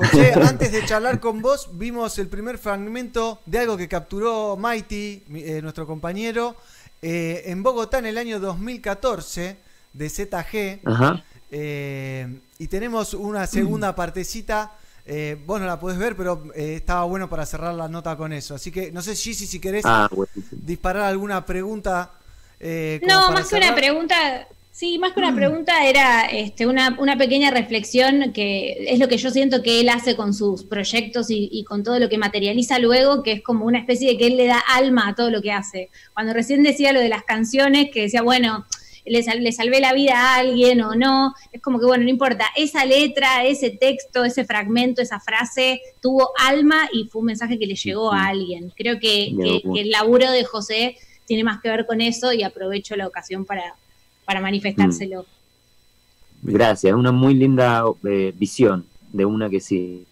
José, 0.00 0.32
antes 0.42 0.72
de 0.72 0.84
charlar 0.86 1.20
con 1.20 1.42
vos, 1.42 1.68
vimos 1.72 2.18
el 2.18 2.28
primer 2.28 2.56
fragmento 2.58 3.40
de 3.46 3.58
algo 3.58 3.76
que 3.76 3.86
capturó 3.88 4.56
Mighty, 4.56 5.24
mi- 5.28 5.42
eh, 5.42 5.60
nuestro 5.60 5.86
compañero, 5.86 6.56
eh, 7.02 7.42
en 7.46 7.62
Bogotá 7.62 7.98
en 7.98 8.06
el 8.06 8.16
año 8.18 8.40
2014 8.40 9.56
de 9.92 10.08
ZG. 10.08 10.80
Ajá. 10.86 11.22
eh, 11.50 12.38
y 12.58 12.68
tenemos 12.68 13.12
una 13.14 13.46
segunda 13.46 13.94
partecita. 13.94 14.72
eh, 15.06 15.36
vos 15.46 15.58
no 15.60 15.66
la 15.66 15.80
podés 15.80 15.98
ver, 15.98 16.14
pero 16.16 16.44
eh, 16.54 16.74
estaba 16.76 17.04
bueno 17.04 17.28
para 17.28 17.44
cerrar 17.44 17.74
la 17.74 17.88
nota 17.88 18.16
con 18.16 18.32
eso. 18.32 18.54
Así 18.54 18.70
que 18.70 18.92
no 18.92 19.02
sé, 19.02 19.16
Gigi, 19.16 19.46
si 19.46 19.58
querés 19.58 19.84
Ah, 19.84 20.08
disparar 20.50 21.04
alguna 21.04 21.44
pregunta. 21.44 22.12
eh, 22.60 23.00
No, 23.06 23.30
más 23.32 23.48
que 23.48 23.56
una 23.56 23.74
pregunta, 23.74 24.46
sí, 24.72 24.98
más 24.98 25.12
que 25.12 25.20
una 25.20 25.34
pregunta 25.34 25.86
era 25.86 26.22
este, 26.26 26.66
una, 26.66 26.96
una 26.98 27.16
pequeña 27.18 27.50
reflexión 27.50 28.32
que 28.32 28.86
es 28.88 28.98
lo 28.98 29.08
que 29.08 29.18
yo 29.18 29.30
siento 29.30 29.62
que 29.62 29.80
él 29.80 29.88
hace 29.88 30.16
con 30.16 30.32
sus 30.32 30.64
proyectos 30.64 31.30
y, 31.30 31.48
y 31.52 31.64
con 31.64 31.82
todo 31.82 31.98
lo 31.98 32.08
que 32.08 32.18
materializa 32.18 32.78
luego, 32.78 33.22
que 33.22 33.32
es 33.32 33.42
como 33.42 33.66
una 33.66 33.78
especie 33.78 34.10
de 34.10 34.16
que 34.18 34.26
él 34.28 34.36
le 34.36 34.46
da 34.46 34.58
alma 34.58 35.08
a 35.08 35.14
todo 35.14 35.30
lo 35.30 35.42
que 35.42 35.52
hace. 35.52 35.90
Cuando 36.14 36.32
recién 36.32 36.62
decía 36.62 36.92
lo 36.92 37.00
de 37.00 37.08
las 37.08 37.24
canciones, 37.24 37.90
que 37.92 38.02
decía, 38.02 38.22
bueno, 38.22 38.64
le, 39.04 39.22
sal- 39.22 39.42
le 39.42 39.50
salvé 39.52 39.80
la 39.80 39.92
vida 39.92 40.14
a 40.14 40.36
alguien 40.36 40.82
o 40.82 40.94
no, 40.94 41.34
es 41.52 41.60
como 41.60 41.78
que, 41.80 41.86
bueno, 41.86 42.04
no 42.04 42.10
importa, 42.10 42.46
esa 42.56 42.84
letra, 42.84 43.44
ese 43.44 43.70
texto, 43.70 44.24
ese 44.24 44.44
fragmento, 44.44 45.02
esa 45.02 45.18
frase 45.20 45.80
tuvo 46.00 46.30
alma 46.38 46.88
y 46.92 47.04
fue 47.08 47.20
un 47.20 47.26
mensaje 47.26 47.58
que 47.58 47.66
le 47.66 47.74
llegó 47.74 48.12
a 48.12 48.26
alguien. 48.26 48.72
Creo 48.76 48.98
que, 49.00 49.32
que- 49.42 49.62
que 49.74 49.80
el 49.80 49.90
laburo 49.90 50.30
de 50.30 50.44
José 50.44 50.96
tiene 51.26 51.44
más 51.44 51.60
que 51.60 51.70
ver 51.70 51.86
con 51.86 52.00
eso 52.00 52.32
y 52.32 52.42
aprovecho 52.42 52.94
la 52.96 53.06
ocasión 53.06 53.44
para, 53.46 53.74
para 54.30 54.40
manifestárselo. 54.40 55.26
Mm. 56.42 56.52
Gracias, 56.52 56.94
una 56.94 57.10
muy 57.10 57.34
linda 57.34 57.82
eh, 58.08 58.32
visión 58.38 58.86
de 59.12 59.24
una 59.24 59.50
que 59.50 59.58
sí. 59.58 60.06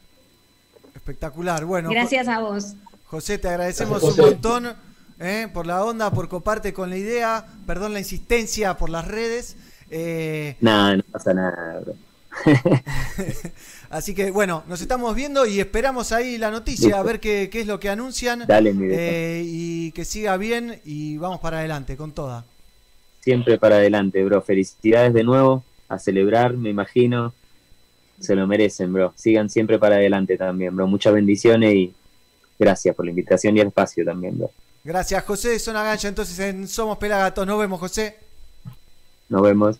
Espectacular, 0.93 1.65
bueno. 1.65 1.89
Gracias 1.89 2.27
a 2.27 2.41
vos. 2.41 2.75
José, 3.05 3.39
te 3.39 3.47
agradecemos 3.47 4.03
un 4.03 4.17
montón 4.17 4.75
eh, 5.21 5.47
por 5.55 5.69
la 5.69 5.85
onda, 5.85 6.11
por 6.11 6.29
coparte 6.29 6.73
con 6.73 6.91
la 6.91 6.97
idea, 6.97 7.47
perdón 7.65 7.93
la 7.93 8.01
insistencia 8.01 8.77
por 8.77 8.91
las 8.91 9.07
redes. 9.07 9.57
Eh... 9.89 10.57
No, 10.61 10.97
no 10.97 11.03
pasa 11.13 11.33
nada. 11.33 11.81
Así 13.91 14.17
que 14.17 14.33
bueno, 14.33 14.65
nos 14.67 14.81
estamos 14.81 15.15
viendo 15.15 15.47
y 15.47 15.61
esperamos 15.61 16.11
ahí 16.11 16.39
la 16.39 16.51
noticia, 16.51 16.99
a 16.99 17.03
ver 17.05 17.21
qué, 17.21 17.49
es 17.53 17.67
lo 17.69 17.79
que 17.79 17.89
anuncian. 17.89 18.47
Dale, 18.49 18.75
mi 18.75 18.89
eh, 18.91 19.45
y 19.47 19.93
que 19.93 20.05
siga 20.05 20.37
bien 20.37 20.81
y 20.85 21.19
vamos 21.19 21.39
para 21.39 21.59
adelante 21.59 21.97
con 21.97 22.11
toda 22.11 22.45
siempre 23.29 23.59
para 23.59 23.77
adelante, 23.77 24.25
bro. 24.25 24.41
Felicidades 24.41 25.13
de 25.13 25.23
nuevo, 25.23 25.63
a 25.87 25.99
celebrar, 25.99 26.55
me 26.55 26.71
imagino. 26.71 27.35
Se 28.19 28.35
lo 28.35 28.47
merecen, 28.47 28.91
bro. 28.91 29.13
Sigan 29.17 29.51
siempre 29.51 29.79
para 29.79 29.97
adelante 29.97 30.39
también, 30.39 30.75
bro. 30.75 30.87
Muchas 30.87 31.13
bendiciones 31.13 31.75
y 31.75 31.95
gracias 32.59 32.97
por 32.97 33.05
la 33.05 33.11
invitación 33.11 33.55
y 33.55 33.61
el 33.61 33.67
espacio 33.67 34.03
también, 34.03 34.39
bro. 34.39 34.51
Gracias, 34.83 35.23
José. 35.25 35.59
Zona 35.59 35.83
Gancha, 35.83 36.09
entonces 36.09 36.39
en 36.39 36.67
Somos 36.67 36.97
Pelagatos. 36.97 37.47
Nos 37.47 37.59
vemos, 37.59 37.79
José. 37.79 38.17
Nos 39.29 39.43
vemos. 39.43 39.79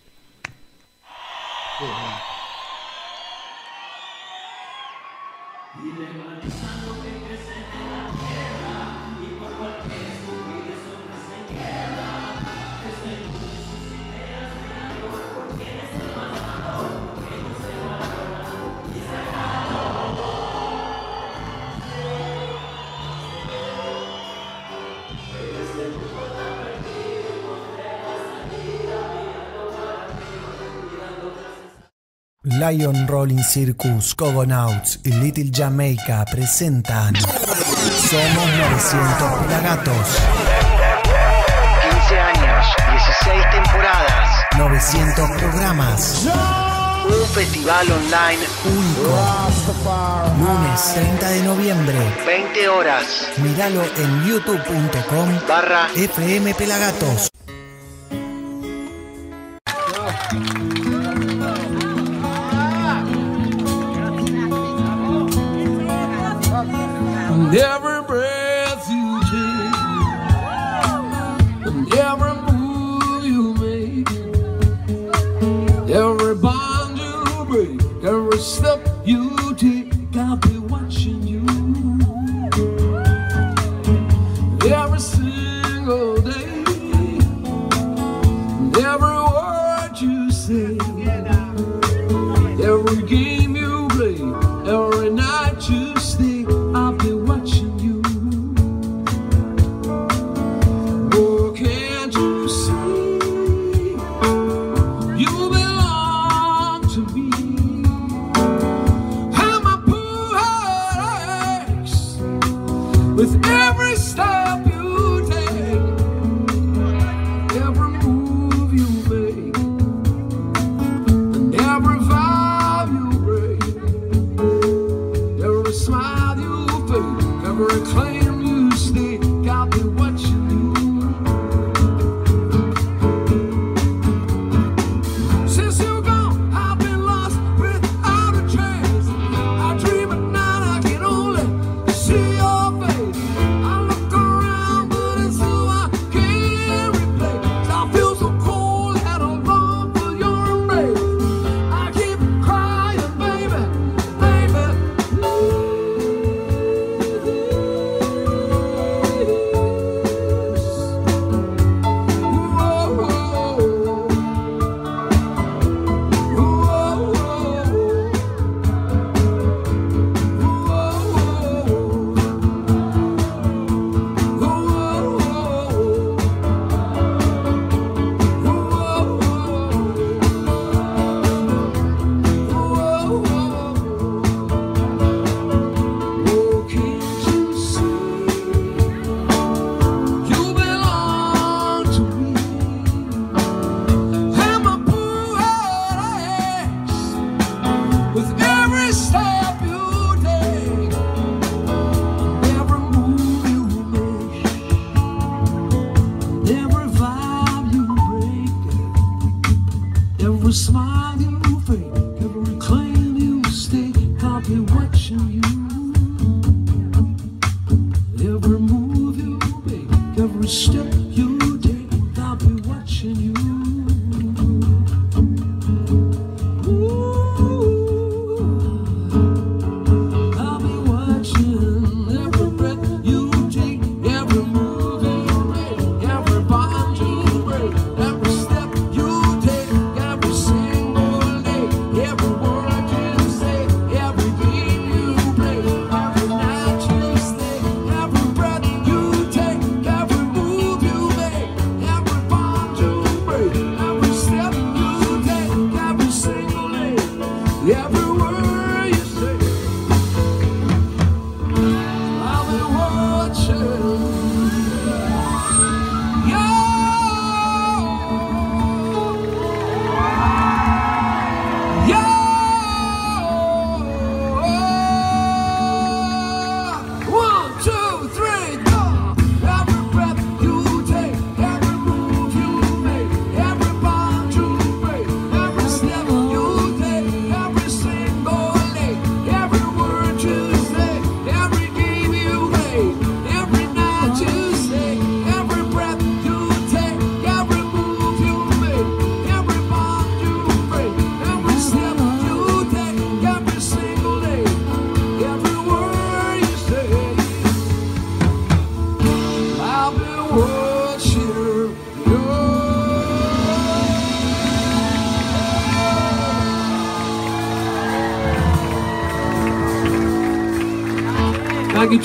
Lion 32.59 33.07
Rolling 33.07 33.41
Circus, 33.41 34.13
Cogonauts 34.13 34.99
y 35.05 35.13
Little 35.13 35.49
Jamaica 35.49 36.25
presentan 36.29 37.15
Somos 37.15 38.47
900 38.57 39.45
Pelagatos. 39.45 40.07
15 41.89 42.19
años, 42.19 42.65
16 42.91 43.51
temporadas, 43.51 44.45
900 44.57 45.29
programas. 45.39 46.27
Un 47.07 47.27
festival 47.29 47.87
online 47.93 48.45
único. 48.65 49.09
Lunes 50.37 50.93
30 50.95 51.29
de 51.29 51.41
noviembre, 51.43 51.97
20 52.25 52.67
horas. 52.67 53.05
Míralo 53.37 53.83
en 53.83 54.25
youtube.com 54.27 55.47
barra 55.47 55.87
FM 55.95 56.53
Pelagatos. 56.55 57.28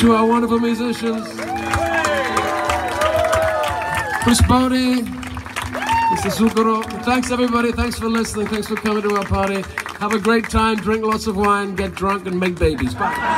To 0.05 0.15
our 0.15 0.27
wonderful 0.27 0.59
musicians. 0.59 1.27
Chris 4.23 4.43
Bodie, 4.43 5.01
Mr. 6.13 6.31
Zucchero. 6.31 6.85
Thanks, 7.05 7.31
everybody. 7.31 7.73
Thanks 7.73 7.99
for 7.99 8.11
listening. 8.11 8.47
Thanks 8.49 8.69
for 8.69 8.77
coming 8.77 9.03
to 9.03 9.17
our 9.17 9.25
party. 9.25 9.63
Have 10.01 10.13
a 10.13 10.19
great 10.19 10.51
time. 10.51 10.77
Drink 10.77 11.03
lots 11.07 11.27
of 11.27 11.37
wine. 11.37 11.75
Get 11.75 11.95
drunk 11.95 12.27
and 12.27 12.39
make 12.39 12.59
babies. 12.59 12.95
Bye. 12.95 13.34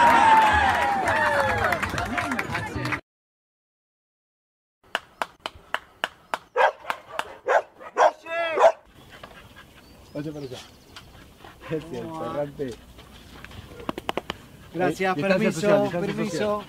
Distancia 14.96 15.14
permiso, 15.14 15.60
social, 15.60 15.82
distancia 15.82 16.14
permiso. 16.14 16.64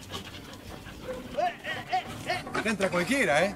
Acá 2.54 2.70
entra 2.70 2.90
cualquiera, 2.90 3.46
¿eh? 3.46 3.56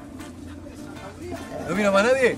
¿No 1.67 1.75
vino 1.75 1.91
más 1.91 2.03
nadie? 2.03 2.37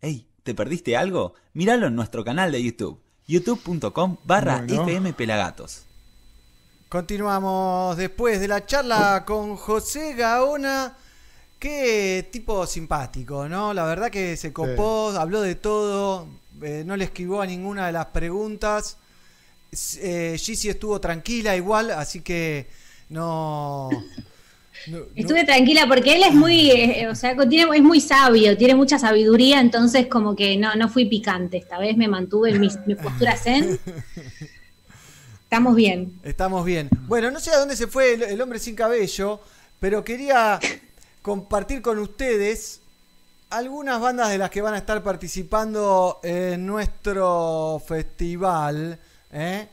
Hey, 0.00 0.28
¿te 0.42 0.54
perdiste 0.54 0.96
algo? 0.96 1.34
Míralo 1.52 1.86
en 1.88 1.96
nuestro 1.96 2.24
canal 2.24 2.52
de 2.52 2.62
YouTube, 2.62 3.00
youtube.com 3.26 4.16
barra 4.24 4.64
Bueno. 4.66 5.87
Continuamos 6.88 7.96
después 7.98 8.40
de 8.40 8.48
la 8.48 8.64
charla 8.64 9.24
con 9.26 9.56
José 9.56 10.14
Gaona. 10.14 10.96
Qué 11.58 12.26
tipo 12.32 12.66
simpático, 12.66 13.46
¿no? 13.48 13.74
La 13.74 13.84
verdad 13.84 14.10
que 14.10 14.36
se 14.36 14.52
copó, 14.52 15.10
habló 15.10 15.42
de 15.42 15.54
todo, 15.56 16.28
eh, 16.62 16.84
no 16.86 16.96
le 16.96 17.04
esquivó 17.04 17.42
a 17.42 17.46
ninguna 17.46 17.86
de 17.86 17.92
las 17.92 18.06
preguntas. 18.06 18.96
Eh, 20.00 20.36
Gigi 20.38 20.70
estuvo 20.70 20.98
tranquila 21.00 21.54
igual, 21.56 21.90
así 21.90 22.20
que 22.22 22.68
no... 23.10 23.90
no- 24.86 24.98
Estuve 25.14 25.44
tranquila 25.44 25.86
porque 25.88 26.14
él 26.16 26.22
es 26.22 26.32
muy, 26.32 26.70
eh, 26.70 27.08
o 27.10 27.14
sea, 27.14 27.36
tiene, 27.48 27.76
es 27.76 27.82
muy 27.82 28.00
sabio, 28.00 28.56
tiene 28.56 28.74
mucha 28.76 28.98
sabiduría, 28.98 29.60
entonces 29.60 30.06
como 30.06 30.34
que 30.34 30.56
no, 30.56 30.74
no 30.76 30.88
fui 30.88 31.04
picante. 31.04 31.58
Esta 31.58 31.78
vez 31.78 31.98
me 31.98 32.08
mantuve 32.08 32.50
en 32.52 32.60
mi, 32.60 32.68
mi 32.86 32.94
postura 32.94 33.36
zen. 33.36 33.78
Estamos 35.48 35.74
bien. 35.76 36.20
Estamos 36.24 36.62
bien. 36.62 36.90
Bueno, 37.06 37.30
no 37.30 37.40
sé 37.40 37.50
a 37.50 37.56
dónde 37.56 37.74
se 37.74 37.86
fue 37.86 38.12
el, 38.12 38.22
el 38.22 38.40
hombre 38.42 38.58
sin 38.58 38.76
cabello, 38.76 39.40
pero 39.80 40.04
quería 40.04 40.60
compartir 41.22 41.80
con 41.80 41.98
ustedes 42.00 42.82
algunas 43.48 43.98
bandas 43.98 44.28
de 44.28 44.36
las 44.36 44.50
que 44.50 44.60
van 44.60 44.74
a 44.74 44.76
estar 44.76 45.02
participando 45.02 46.20
en 46.22 46.66
nuestro 46.66 47.82
festival. 47.86 48.98
¿eh? 49.32 49.68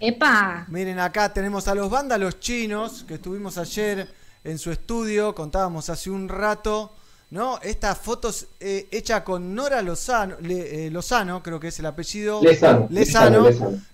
Epa. 0.00 0.64
Miren, 0.68 0.98
acá 0.98 1.30
tenemos 1.30 1.68
a 1.68 1.74
los 1.74 1.90
vándalos 1.90 2.40
chinos 2.40 3.04
que 3.06 3.14
estuvimos 3.16 3.58
ayer 3.58 4.08
en 4.44 4.58
su 4.58 4.70
estudio, 4.70 5.34
contábamos 5.34 5.90
hace 5.90 6.08
un 6.08 6.30
rato. 6.30 6.94
¿No? 7.30 7.60
Estas 7.60 7.98
fotos 7.98 8.46
eh, 8.58 8.88
hechas 8.90 9.22
con 9.22 9.54
Nora 9.54 9.82
Lozano, 9.82 10.36
Le- 10.40 10.86
eh, 10.86 10.90
Lozano, 10.90 11.42
creo 11.42 11.60
que 11.60 11.68
es 11.68 11.78
el 11.78 11.84
apellido. 11.86 12.40
Lezano, 12.42 12.86
Lezano, 12.90 13.48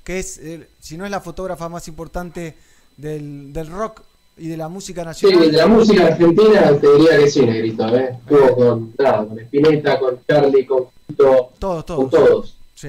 que 0.04 0.20
es, 0.20 0.38
eh, 0.38 0.68
si 0.78 0.96
no 0.96 1.04
es 1.04 1.10
la 1.10 1.20
fotógrafa 1.20 1.68
más 1.68 1.88
importante 1.88 2.56
del, 2.96 3.52
del 3.52 3.66
rock 3.66 4.02
y 4.36 4.46
de 4.46 4.56
la 4.56 4.68
música 4.68 5.00
Sí, 5.14 5.26
nacional. 5.26 5.50
de 5.50 5.56
la 5.56 5.66
música 5.66 6.06
argentina 6.06 6.78
te 6.80 6.92
diría 6.92 7.18
que 7.18 7.28
sí, 7.30 7.40
Negrito, 7.44 7.96
¿eh? 7.96 8.18
Estuvo 8.20 8.54
con, 8.56 8.94
nada, 8.98 9.26
con 9.26 9.38
Spinetta, 9.40 9.98
con 9.98 10.20
Charlie, 10.28 10.64
con 10.66 10.86
Fito, 11.08 11.52
Todos, 11.58 11.84
todos. 11.86 12.00
con 12.00 12.10
todos. 12.10 12.56
Sí. 12.76 12.88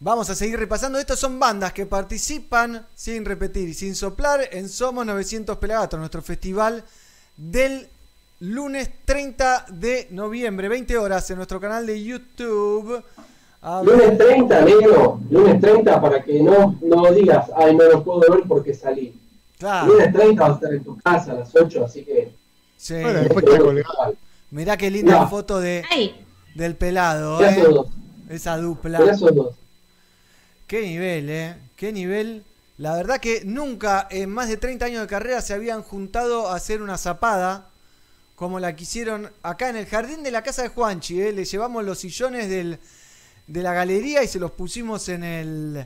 Vamos 0.00 0.28
a 0.30 0.34
seguir 0.34 0.58
repasando. 0.58 0.98
Estas 0.98 1.18
son 1.18 1.38
bandas 1.38 1.72
que 1.74 1.84
participan 1.86 2.86
sin 2.94 3.26
repetir 3.26 3.68
y 3.68 3.74
sin 3.74 3.94
soplar 3.94 4.40
en 4.52 4.70
Somos 4.70 5.04
900 5.04 5.58
Pelagatos, 5.58 5.98
nuestro 5.98 6.22
festival 6.22 6.82
del 7.36 7.88
lunes 8.40 8.90
30 9.04 9.66
de 9.70 10.08
noviembre, 10.10 10.68
20 10.68 10.98
horas 10.98 11.30
en 11.30 11.36
nuestro 11.36 11.60
canal 11.60 11.86
de 11.86 12.02
YouTube. 12.02 13.02
A. 13.62 13.82
Lunes 13.82 14.16
30, 14.18 14.60
negro, 14.62 15.20
lunes 15.30 15.60
30 15.60 16.00
para 16.00 16.22
que 16.22 16.40
no, 16.40 16.78
no 16.82 17.12
digas, 17.12 17.50
ay, 17.56 17.74
no 17.74 17.84
lo 17.84 18.04
puedo 18.04 18.20
ver 18.20 18.42
porque 18.46 18.74
salí. 18.74 19.14
Claro. 19.58 19.92
Lunes 19.92 20.12
30 20.12 20.42
vas 20.42 20.50
a 20.50 20.54
estar 20.54 20.74
en 20.74 20.84
tu 20.84 20.98
casa 20.98 21.32
a 21.32 21.34
las 21.34 21.54
8, 21.54 21.84
así 21.84 22.04
que... 22.04 22.32
Sí. 22.76 22.94
Bueno, 23.00 23.20
después. 23.20 23.44
Mirá 24.50 24.76
qué 24.76 24.90
linda 24.90 25.14
Mirá. 25.14 25.26
foto 25.28 25.60
de, 25.60 25.82
del 26.54 26.76
pelado. 26.76 27.38
Mirá 27.38 27.56
¿eh? 27.56 27.62
dos. 27.62 27.86
Esa 28.28 28.58
dupla. 28.58 29.00
Mirá 29.00 29.12
esos 29.12 29.34
dos. 29.34 29.54
Qué 30.66 30.82
nivel, 30.82 31.30
¿eh? 31.30 31.56
Qué 31.74 31.92
nivel. 31.92 32.44
La 32.76 32.94
verdad 32.94 33.18
que 33.18 33.42
nunca 33.44 34.06
en 34.10 34.30
más 34.30 34.48
de 34.48 34.58
30 34.58 34.84
años 34.84 35.00
de 35.00 35.06
carrera 35.06 35.40
se 35.40 35.54
habían 35.54 35.82
juntado 35.82 36.48
a 36.48 36.54
hacer 36.54 36.82
una 36.82 36.98
zapada 36.98 37.70
como 38.36 38.60
la 38.60 38.76
que 38.76 38.84
hicieron 38.84 39.28
acá 39.42 39.68
en 39.70 39.76
el 39.76 39.86
jardín 39.86 40.22
de 40.22 40.30
la 40.30 40.42
casa 40.42 40.62
de 40.62 40.68
Juanchi. 40.68 41.20
¿eh? 41.20 41.32
Le 41.32 41.44
llevamos 41.44 41.84
los 41.84 41.98
sillones 41.98 42.48
del, 42.48 42.78
de 43.48 43.62
la 43.62 43.72
galería 43.72 44.22
y 44.22 44.28
se 44.28 44.38
los 44.38 44.52
pusimos 44.52 45.08
en 45.08 45.24
el, 45.24 45.84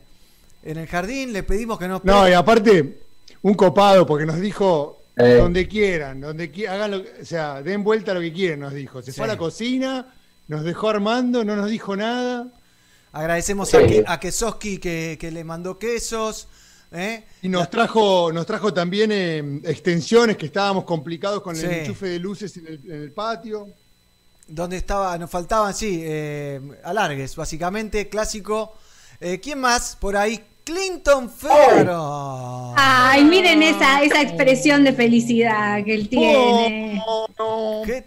en 0.65 0.77
el 0.77 0.87
jardín. 0.87 1.33
Le 1.33 1.43
pedimos 1.45 1.79
que 1.79 1.89
nos... 1.89 2.05
No, 2.05 2.29
y 2.29 2.33
aparte, 2.33 2.99
un 3.43 3.55
copado, 3.55 4.05
porque 4.07 4.27
nos 4.27 4.39
dijo 4.41 4.99
Eh. 5.17 5.35
donde 5.35 5.67
quieran, 5.69 6.21
donde 6.21 6.53
qui- 6.53 6.69
hagan 6.69 6.91
lo 6.91 7.03
que- 7.05 7.23
o 7.23 7.25
sea, 7.25 7.63
den 7.63 7.83
vuelta 7.85 8.11
a 8.13 8.15
lo 8.15 8.21
que 8.21 8.33
quieran, 8.33 8.61
nos 8.61 8.75
dijo. 8.75 9.01
Se 9.03 9.13
fue 9.13 9.25
a 9.25 9.29
la 9.29 9.37
cocina, 9.39 10.13
nos 10.49 10.65
dejó 10.65 10.89
armando, 10.91 11.45
no 11.45 11.55
nos 11.57 11.71
dijo 11.71 11.95
nada. 11.97 12.49
Agradecemos 13.13 13.69
Sí. 13.69 13.77
a, 13.77 13.81
Ke- 13.81 14.05
a 14.07 14.19
Kesoski 14.21 14.79
que, 14.79 15.19
que 15.21 15.31
le 15.31 15.45
mandó 15.45 15.79
quesos. 15.79 16.49
¿Eh? 16.93 17.25
Y 17.43 17.49
nos 17.49 17.71
trajo, 17.71 18.33
nos 18.33 18.47
trajo 18.47 18.73
también 18.75 19.11
eh, 19.13 19.61
extensiones 19.65 20.37
que 20.37 20.47
estábamos 20.47 20.85
complicados 20.85 21.43
con 21.43 21.55
Sí. 21.57 21.67
el 21.67 21.73
enchufe 21.73 22.07
de 22.09 22.19
luces 22.19 22.57
en 22.57 22.67
el, 22.67 22.81
en 22.87 23.03
el 23.03 23.13
patio. 23.13 23.69
Donde 24.47 24.77
estaba, 24.79 25.17
nos 25.17 25.31
faltaban, 25.31 25.73
sí, 25.75 26.01
eh, 26.03 26.61
alargues, 26.83 27.37
básicamente, 27.37 28.09
clásico. 28.09 28.75
Eh, 29.21 29.39
¿Quién 29.41 29.61
más? 29.61 29.97
Por 30.01 30.17
ahí, 30.17 30.43
Clinton 30.65 31.31
Figaro. 31.31 32.75
Ay, 32.77 33.25
miren 33.25 33.63
esa, 33.63 34.03
esa 34.03 34.21
expresión 34.23 34.83
de 34.83 34.93
felicidad 34.93 35.85
que 35.85 35.95
él 35.95 36.09
tiene. 36.09 37.01
¿Qué? 37.87 38.07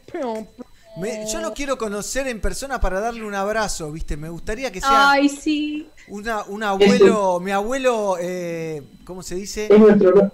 Me- 0.98 1.26
yo 1.32 1.42
lo 1.42 1.54
quiero 1.54 1.78
conocer 1.78 2.28
en 2.28 2.40
persona 2.40 2.80
para 2.80 3.00
darle 3.00 3.24
un 3.26 3.34
abrazo, 3.34 3.92
¿viste? 3.92 4.16
Me 4.16 4.30
gustaría 4.30 4.72
que 4.72 4.80
sea 4.80 5.12
Ay, 5.12 5.28
sí. 5.30 5.90
una, 6.08 6.44
un 6.44 6.62
abuelo, 6.64 7.40
mi 7.40 7.52
abuelo, 7.52 8.18
eh, 8.22 8.84
¿cómo 9.04 9.24
se 9.24 9.36
dice? 9.36 9.68
Es 9.72 9.80
nuestro, 9.80 10.32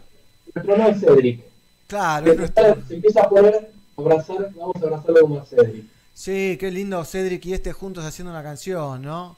nuestro 0.54 0.78
no 0.78 0.88
es 0.90 1.00
Cedric. 1.00 1.42
Claro, 1.88 2.26
Se 2.26 2.32
es 2.34 2.38
nuestro- 2.40 2.66
empieza, 2.66 2.88
se 2.88 2.96
empieza 2.96 3.22
a 3.22 3.30
poner, 3.30 3.72
abrazar, 3.98 4.50
vamos 4.54 4.76
a 4.76 4.80
abrazarlo 4.80 5.22
como 5.22 5.40
a 5.40 5.46
Cedric. 5.46 5.86
Sí, 6.14 6.58
qué 6.60 6.70
lindo 6.72 7.06
Cedric 7.06 7.46
y 7.46 7.54
este 7.54 7.72
juntos 7.72 8.04
haciendo 8.04 8.32
una 8.32 8.44
canción, 8.44 9.02
¿no? 9.02 9.38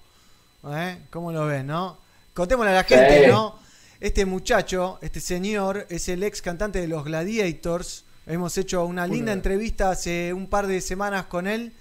¿Eh? 0.68 0.98
¿Cómo 1.12 1.32
lo 1.32 1.46
ven, 1.46 1.68
no? 1.68 1.98
Contémosle 2.34 2.72
a 2.72 2.76
la 2.76 2.84
gente, 2.84 3.26
Sí. 3.26 3.32
¿no? 3.32 3.60
Este 4.00 4.26
muchacho, 4.26 4.98
este 5.02 5.20
señor, 5.20 5.86
es 5.90 6.10
el 6.10 6.24
ex 6.24 6.42
cantante 6.42 6.82
de 6.82 6.88
los 6.88 7.04
Gladiators. 7.06 8.06
Hemos 8.32 8.58
hecho 8.58 8.86
una 8.86 9.06
linda 9.08 9.34
entrevista 9.34 9.92
hace 9.92 10.34
un 10.34 10.48
par 10.48 10.66
de 10.68 10.80
semanas 10.82 11.26
con 11.26 11.48
él. 11.48 11.74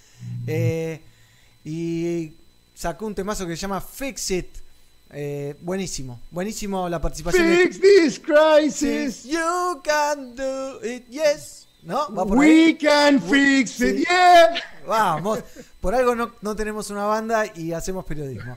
eh, 0.47 1.01
y 1.65 2.33
sacó 2.75 3.07
un 3.07 3.15
temazo 3.15 3.47
que 3.47 3.55
se 3.57 3.61
llama 3.63 3.81
Fix 3.81 4.31
It. 4.33 4.47
Eh, 5.13 5.57
buenísimo, 5.61 6.21
buenísimo 6.31 6.89
la 6.89 7.01
participación 7.01 7.47
de- 7.47 7.57
Fix 7.57 7.81
this 7.81 8.21
crisis. 8.21 9.25
You 9.25 9.81
can 9.83 10.35
do 10.37 10.81
it, 10.85 11.07
yes. 11.09 11.67
¿No? 11.83 12.13
¿Va 12.15 12.27
por 12.27 12.37
We 12.39 12.47
ahí? 12.67 12.75
can 12.79 13.21
fix 13.23 13.71
Sí. 13.73 13.87
it, 13.87 14.07
yeah. 14.09 14.55
Vamos, 14.87 15.41
por 15.81 15.95
algo 15.95 16.15
no, 16.15 16.33
no 16.43 16.55
tenemos 16.55 16.91
una 16.91 17.05
banda 17.05 17.45
y 17.57 17.73
hacemos 17.73 18.05
periodismo. 18.05 18.57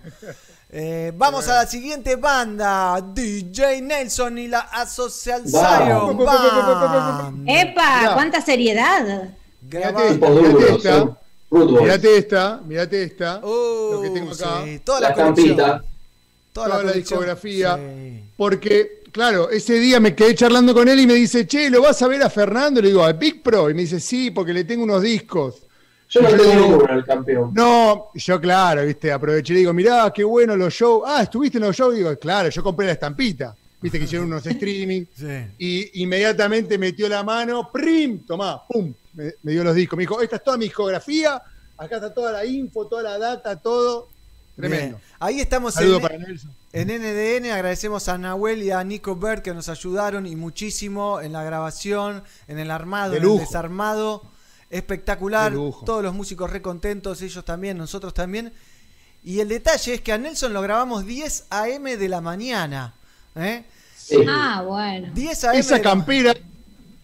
Eh, 0.75 1.13
vamos 1.15 1.47
a 1.49 1.57
la 1.57 1.67
siguiente 1.67 2.15
banda, 2.15 2.99
DJ 3.13 3.79
Nelson 3.83 4.39
y 4.39 4.47
la 4.47 4.61
Asocial 4.61 5.43
Zion 5.47 6.17
Band. 6.17 7.47
¡Epa! 7.47 7.99
Mirá. 7.99 8.13
¡Cuánta 8.15 8.41
seriedad! 8.41 9.29
Mirate 9.61 10.07
esta, 10.07 10.13
Tipo 10.13 10.29
mirate 10.29 10.73
esta. 10.73 10.99
Root 11.51 11.69
Boys. 11.69 11.81
Mirate 11.83 12.17
esta, 12.17 12.61
mirate 12.65 13.03
esta. 13.03 13.39
Uh, 13.43 13.91
lo 13.93 14.01
que 14.01 14.09
tengo 14.09 14.31
acá. 14.31 14.61
sí, 14.63 14.79
toda 14.79 14.99
la, 15.01 15.09
La 15.09 15.15
colección. 15.15 15.49
estampita. 15.51 15.83
Toda, 16.51 16.67
toda 16.69 16.83
la, 16.85 16.91
discografía. 16.93 17.75
Sí. 17.77 18.23
Porque, 18.35 19.03
claro, 19.11 19.51
ese 19.51 19.75
día 19.75 19.99
me 19.99 20.15
quedé 20.15 20.33
charlando 20.33 20.73
con 20.73 20.87
él 20.87 20.99
y 20.99 21.05
me 21.05 21.13
dice, 21.13 21.45
che, 21.45 21.69
¿lo 21.69 21.83
vas 21.83 22.01
a 22.01 22.07
ver 22.07 22.23
a 22.23 22.31
Fernando? 22.31 22.81
Le 22.81 22.87
digo, 22.87 23.03
¿a 23.03 23.13
Big 23.13 23.43
Pro? 23.43 23.69
Y 23.69 23.75
me 23.75 23.81
dice, 23.81 23.99
sí, 23.99 24.31
porque 24.31 24.53
le 24.53 24.63
tengo 24.63 24.83
unos 24.85 25.03
discos. 25.03 25.57
Yo 26.13 26.21
no 26.21 26.29
tengo 26.29 26.43
digo, 26.43 26.87
el 26.89 27.05
campeón. 27.05 27.51
No, 27.53 28.09
yo 28.13 28.39
claro, 28.39 28.85
viste, 28.85 29.11
aproveché 29.11 29.53
y 29.53 29.57
digo, 29.57 29.73
mirá, 29.73 30.11
qué 30.13 30.23
bueno 30.23 30.55
los 30.55 30.73
shows. 30.73 31.03
Ah, 31.07 31.23
¿estuviste 31.23 31.57
en 31.57 31.63
los 31.63 31.75
shows? 31.75 31.95
Digo, 31.95 32.15
claro, 32.19 32.49
yo 32.49 32.61
compré 32.63 32.85
la 32.87 32.91
estampita. 32.93 33.55
viste 33.81 33.97
que 33.97 34.05
hicieron 34.05 34.27
unos 34.27 34.45
streaming, 34.47 35.05
Sí. 35.15 35.45
y 35.57 36.03
inmediatamente 36.03 36.77
metió 36.77 37.09
la 37.09 37.23
mano, 37.23 37.69
¡prim! 37.71 38.25
Tomá, 38.25 38.61
¡pum! 38.67 38.93
Me, 39.13 39.33
me 39.43 39.51
dio 39.53 39.63
los 39.63 39.75
discos. 39.75 39.97
Me 39.97 40.03
dijo, 40.03 40.21
esta 40.21 40.35
es 40.37 40.43
toda 40.43 40.57
mi 40.57 40.65
discografía, 40.65 41.41
acá 41.77 41.95
está 41.95 42.13
toda 42.13 42.31
la 42.31 42.45
info, 42.45 42.85
toda 42.87 43.03
la 43.03 43.17
data, 43.17 43.55
todo. 43.59 44.07
Tremendo. 44.55 44.97
Bien. 44.97 45.01
Ahí 45.19 45.39
estamos 45.41 45.73
Saludo 45.73 45.95
en, 45.95 46.01
para 46.03 46.17
Nelson. 46.19 46.51
en 46.73 46.87
NDN. 46.89 47.51
Agradecemos 47.51 48.07
a 48.07 48.17
Nahuel 48.19 48.61
y 48.61 48.69
a 48.69 48.83
Nico 48.83 49.15
Bert 49.15 49.43
que 49.43 49.51
nos 49.53 49.67
ayudaron 49.67 50.27
y 50.27 50.35
muchísimo 50.35 51.21
en 51.21 51.33
la 51.33 51.43
grabación, 51.43 52.23
en 52.47 52.59
el 52.59 52.69
armado, 52.69 53.15
en 53.15 53.23
el 53.23 53.37
desarmado. 53.39 54.21
Espectacular. 54.73 55.53
Todos 55.85 56.03
los 56.03 56.13
músicos 56.13 56.49
recontentos, 56.49 57.21
ellos 57.21 57.45
también, 57.45 57.77
nosotros 57.77 58.13
también. 58.13 58.51
Y 59.23 59.39
el 59.39 59.47
detalle 59.47 59.93
es 59.93 60.01
que 60.01 60.11
a 60.11 60.17
Nelson 60.17 60.51
lo 60.51 60.61
grabamos 60.61 61.05
10 61.05 61.45
a.m. 61.49 61.95
de 61.95 62.09
la 62.09 62.19
mañana. 62.21 62.93
¿eh? 63.35 63.63
Ah, 64.27 64.63
bueno. 64.67 65.11
10 65.13 65.43
a.m. 65.45 65.59
Esa 65.59 65.81
campera, 65.81 66.35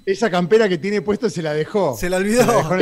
esa 0.05 0.29
campera 0.29 0.67
que 0.67 0.77
tiene 0.77 1.01
puesto 1.01 1.29
se 1.29 1.41
la 1.41 1.53
dejó. 1.53 1.95
Se 1.97 2.09
la 2.09 2.17
olvidó. 2.17 2.43
Se 2.43 2.75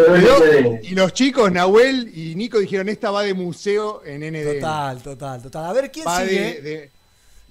la 0.00 0.12
dejó 0.12 0.78
y 0.82 0.94
los 0.94 1.12
chicos, 1.12 1.50
Nahuel 1.50 2.12
y 2.16 2.36
Nico, 2.36 2.58
dijeron, 2.60 2.88
esta 2.88 3.10
va 3.10 3.22
de 3.24 3.34
museo 3.34 4.02
en 4.04 4.20
NDN. 4.20 4.60
Total, 4.60 5.02
total, 5.02 5.42
total. 5.42 5.64
A 5.64 5.72
ver, 5.72 5.90
¿quién 5.90 6.06
Va 6.06 6.20
sigue? 6.24 6.40
de- 6.40 6.60
de- 6.62 6.90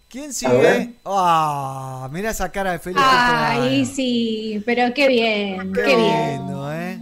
¿Quién 0.09 0.33
sigue? 0.33 0.95
Ah, 1.05 2.09
mirá 2.11 2.31
esa 2.31 2.51
cara 2.51 2.71
de 2.71 2.79
feliz. 2.79 2.97
Ay, 2.99 3.85
sí, 3.85 4.61
pero 4.65 4.91
qué 4.93 5.07
bien, 5.07 5.71
qué, 5.71 5.95
bien. 5.95 6.37
lindo, 6.47 6.73
¿eh? 6.73 6.99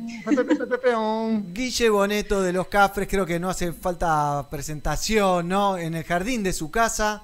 Guille 1.53 1.89
Boneto 1.89 2.41
de 2.41 2.51
los 2.51 2.67
Cafres, 2.67 3.07
creo 3.07 3.25
que 3.25 3.39
no 3.39 3.49
hace 3.49 3.71
falta 3.71 4.45
presentación, 4.49 5.47
¿no? 5.47 5.77
En 5.77 5.95
el 5.95 6.03
jardín 6.03 6.43
de 6.43 6.53
su 6.53 6.69
casa. 6.71 7.23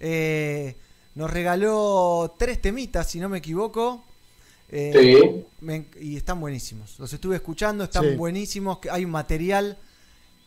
eh, 0.00 0.76
nos 1.16 1.28
regaló 1.28 2.32
tres 2.38 2.62
temitas, 2.62 3.10
si 3.10 3.18
no 3.18 3.28
me 3.28 3.38
equivoco. 3.38 4.04
Eh, 4.70 4.92
Sí. 4.94 5.44
me- 5.60 5.86
y 6.00 6.16
están 6.16 6.38
buenísimos. 6.40 6.96
Los 7.00 7.12
estuve 7.12 7.34
escuchando, 7.34 7.82
están 7.82 8.04
Sí. 8.10 8.14
buenísimos. 8.14 8.78
que 8.78 8.88
Hay 8.92 9.04
un 9.04 9.10
material, 9.10 9.76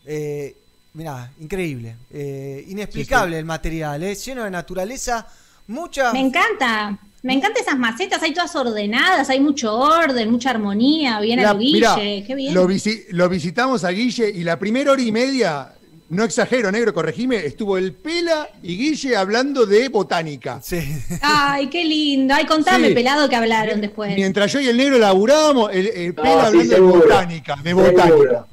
eh, 0.06 0.56
mirá, 0.94 1.30
increíble. 1.40 1.96
eh, 2.10 2.64
inexplicable 2.68 3.38
el 3.38 3.44
material, 3.44 4.02
¿eh? 4.02 4.14
lleno 4.14 4.44
de 4.44 4.50
naturaleza. 4.50 5.26
Mucha. 5.68 6.12
Me 6.12 6.20
encanta. 6.20 6.98
Me 7.22 7.34
encantan 7.34 7.62
esas 7.62 7.78
macetas, 7.78 8.20
hay 8.22 8.34
todas 8.34 8.54
ordenadas, 8.56 9.30
hay 9.30 9.38
mucho 9.38 9.72
orden, 9.76 10.28
mucha 10.30 10.50
armonía, 10.50 11.20
bien 11.20 11.40
La- 11.40 11.50
al 11.50 11.58
Guille, 11.58 11.74
mirá, 11.76 11.94
qué 12.26 12.34
bien. 12.34 12.52
Lo, 12.52 12.66
visi- 12.68 13.04
lo 13.10 13.28
visitamos 13.28 13.84
a 13.84 13.90
Guille 13.90 14.28
y 14.28 14.42
la 14.42 14.58
primera 14.58 14.90
hora 14.90 15.00
y 15.02 15.12
media, 15.12 15.72
no 16.12 16.24
exagero, 16.24 16.70
negro, 16.70 16.92
corregime, 16.92 17.36
estuvo 17.44 17.78
el 17.78 17.92
Pela 17.94 18.48
y 18.62 18.76
Guille 18.76 19.16
hablando 19.16 19.64
de 19.66 19.88
botánica. 19.88 20.60
Sí. 20.62 20.78
Ay, 21.22 21.68
qué 21.68 21.84
lindo. 21.84 22.34
Ay, 22.34 22.44
contame, 22.46 22.88
Sí. 22.88 22.94
pelado, 22.94 23.28
que 23.28 23.36
hablaron 23.36 23.80
después. 23.80 24.14
Mientras 24.14 24.52
yo 24.52 24.60
y 24.60 24.68
el 24.68 24.76
negro 24.76 24.98
laburábamos, 24.98 25.70
el, 25.72 25.86
el 25.86 26.14
Pela 26.14 26.28
Ah, 26.34 26.40
sí, 26.42 26.46
hablando 26.58 26.74
seguro. 26.74 26.92
de 27.00 27.06
botánica, 27.06 27.56
de 27.62 27.72
botánica. 27.74 28.02
Seguro. 28.04 28.46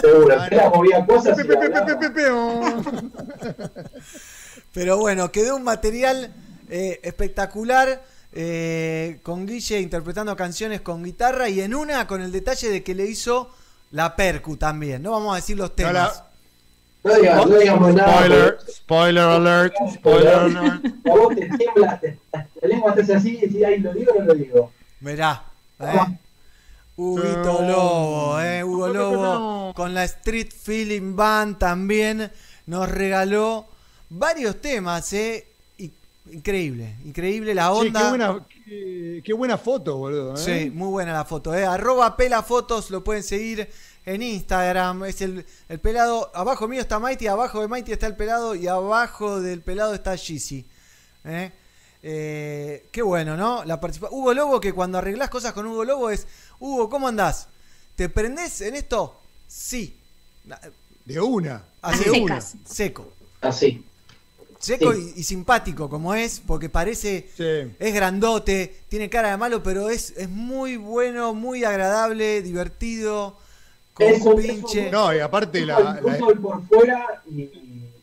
Seguro. 0.00 0.70
Movía 0.74 1.06
cosas 1.06 1.36
Pe, 1.36 1.44
pe, 1.44 2.10
pe, 2.10 2.30
oh. 2.30 2.82
Pero 4.72 4.96
bueno, 4.98 5.30
quedó 5.30 5.56
un 5.56 5.64
material 5.64 6.32
eh, 6.70 7.00
espectacular. 7.02 8.02
eh, 8.34 9.18
con 9.22 9.46
Guille 9.46 9.80
interpretando 9.80 10.34
canciones 10.36 10.80
con 10.80 11.04
guitarra 11.04 11.50
y 11.50 11.60
en 11.60 11.74
una 11.74 12.06
con 12.06 12.22
el 12.22 12.32
detalle 12.32 12.70
de 12.70 12.82
que 12.82 12.94
le 12.94 13.04
hizo 13.06 13.50
la 13.90 14.16
percu 14.16 14.56
también. 14.56 15.02
No 15.02 15.10
vamos 15.10 15.34
a 15.34 15.36
decir 15.36 15.58
los 15.58 15.76
temas. 15.76 15.92
la- 15.92 16.26
No 17.04 17.14
digas, 17.16 17.46
no 17.46 17.58
digamos 17.58 17.94
nada. 17.94 18.12
Spoiler, 18.14 18.58
spoiler 18.70 19.24
alert, 19.24 19.74
spoiler 19.94 20.34
alert. 20.34 20.84
A 21.06 21.10
vos 21.14 21.34
te 21.34 21.48
tiembla, 21.58 21.98
te- 22.00 22.18
la 22.32 22.68
lengua 22.68 22.94
te 22.94 23.02
hace 23.02 23.14
así 23.14 23.36
y 23.36 23.40
decís, 23.40 23.64
ay, 23.66 23.78
¿lo 23.80 23.92
digo 23.92 24.12
o 24.12 24.18
no 24.20 24.24
lo 24.26 24.34
digo? 24.34 24.72
Mirá, 25.00 25.42
¿eh? 25.80 26.18
Huguito 26.96 27.62
Lobo, 27.62 28.40
¿eh? 28.40 28.62
Hugo 28.62 28.88
Lobo 28.88 29.72
con 29.74 29.94
la 29.94 30.04
Street 30.04 30.50
Feeling 30.52 31.16
Band 31.16 31.58
también 31.58 32.30
nos 32.66 32.88
regaló 32.88 33.66
varios 34.10 34.60
temas, 34.60 35.12
¿eh? 35.12 35.46
Increíble, 36.30 36.94
increíble 37.04 37.52
la 37.52 37.72
onda. 37.72 38.00
qué, 38.00 38.08
buena, 38.10 38.46
qué, 38.64 39.22
qué 39.24 39.32
buena 39.32 39.58
foto, 39.58 39.96
boludo. 39.96 40.34
¿eh? 40.34 40.36
Sí, 40.36 40.70
muy 40.70 40.88
buena 40.88 41.12
la 41.12 41.24
foto. 41.24 41.52
¿eh? 41.52 41.64
Arroba 41.66 42.16
Pela 42.16 42.44
Fotos, 42.44 42.90
lo 42.90 43.02
pueden 43.02 43.24
seguir 43.24 43.68
en 44.04 44.22
Instagram. 44.22 45.04
Es 45.04 45.20
el, 45.20 45.44
el 45.68 45.80
pelado. 45.80 46.30
Abajo 46.34 46.68
mío 46.68 46.80
está 46.80 46.98
Mighty, 46.98 47.26
abajo 47.26 47.60
de 47.60 47.68
Mighty 47.68 47.92
está 47.92 48.06
el 48.06 48.16
pelado 48.16 48.54
y 48.54 48.66
abajo 48.66 49.40
del 49.40 49.60
pelado 49.60 49.94
está 49.94 50.14
Yeezy. 50.14 50.64
¿eh? 51.24 51.52
Eh, 52.02 52.88
qué 52.90 53.02
bueno, 53.02 53.36
¿no? 53.36 53.64
La 53.64 53.80
participa 53.80 54.08
Hugo 54.10 54.34
Lobo, 54.34 54.60
que 54.60 54.72
cuando 54.72 54.98
arreglás 54.98 55.30
cosas 55.30 55.52
con 55.52 55.66
Hugo 55.66 55.84
Lobo 55.84 56.10
es: 56.10 56.26
Hugo, 56.58 56.88
¿cómo 56.90 57.08
andás? 57.08 57.48
¿Te 57.94 58.08
prendés 58.08 58.60
en 58.62 58.74
esto? 58.74 59.20
Sí. 59.46 59.96
De 61.04 61.20
una. 61.20 61.62
Así, 61.80 62.04
de 62.04 62.10
una. 62.10 62.22
una. 62.34 62.40
Seco. 62.40 63.12
Así. 63.40 63.84
Seco 64.58 64.92
Sí. 64.94 65.12
y, 65.16 65.20
y 65.20 65.24
simpático 65.24 65.88
como 65.90 66.14
es, 66.14 66.40
porque 66.46 66.68
parece, 66.68 67.28
Sí. 67.36 67.74
es 67.78 67.94
grandote, 67.94 68.82
tiene 68.88 69.10
cara 69.10 69.30
de 69.32 69.36
malo, 69.36 69.62
pero 69.62 69.90
es, 69.90 70.12
es 70.16 70.28
muy 70.28 70.76
bueno, 70.76 71.34
muy 71.34 71.64
agradable, 71.64 72.42
divertido, 72.42 73.36
con 73.94 74.06
Es 74.06 74.22
un- 74.22 74.36
pinche, 74.36 74.80
es 74.80 74.86
un- 74.86 74.90
No, 74.92 75.14
y 75.14 75.18
aparte 75.20 75.64
la, 75.66 75.78
Un 76.02 76.12
la, 76.12 76.18
sol 76.18 76.38
por 76.40 76.66
fuera 76.66 77.22
y 77.30 77.50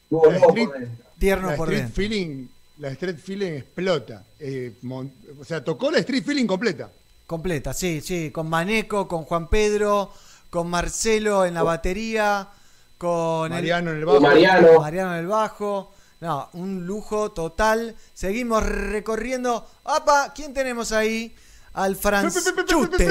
luego 0.10 0.32
La 0.32 0.38
street- 0.38 0.66
por 0.70 0.80
dentro. 0.80 1.06
tierno 1.18 1.50
la 1.52 1.56
por 1.58 1.68
street 1.70 1.84
dentro. 1.84 1.96
feeling, 2.04 2.48
la 2.80 2.90
street 2.90 3.18
feeling 3.18 3.52
explota. 3.54 4.24
Eh, 4.40 4.74
mon- 4.84 5.12
o 5.40 5.44
sea, 5.44 5.64
tocó 5.64 5.92
la 5.92 6.00
street 6.00 6.24
feeling 6.24 6.46
completa. 6.46 6.90
Completa, 7.28 7.74
sí, 7.74 8.02
sí, 8.02 8.32
con 8.32 8.50
Maneco, 8.50 9.08
con 9.08 9.24
Juan 9.24 9.48
Pedro, 9.50 10.12
con 10.50 10.68
Marcelo 10.70 11.46
en 11.46 11.54
la 11.54 11.64
batería, 11.64 12.48
con 12.98 13.46
el- 13.46 13.52
Mariano 13.52 13.92
en 13.92 13.98
el 13.98 14.06
bajo. 14.06 14.20
Mariano. 14.22 14.80
Mariano 14.80 15.14
en 15.14 15.20
el 15.20 15.28
bajo. 15.28 15.94
No, 16.22 16.50
un 16.54 16.86
lujo 16.86 17.32
total. 17.32 17.96
Seguimos 18.14 18.66
recorriendo. 18.66 19.66
¡Apa! 19.86 20.34
¿Quién 20.36 20.54
tenemos 20.54 20.92
ahí? 20.92 21.34
Al 21.74 21.96
Franchute. 21.96 23.08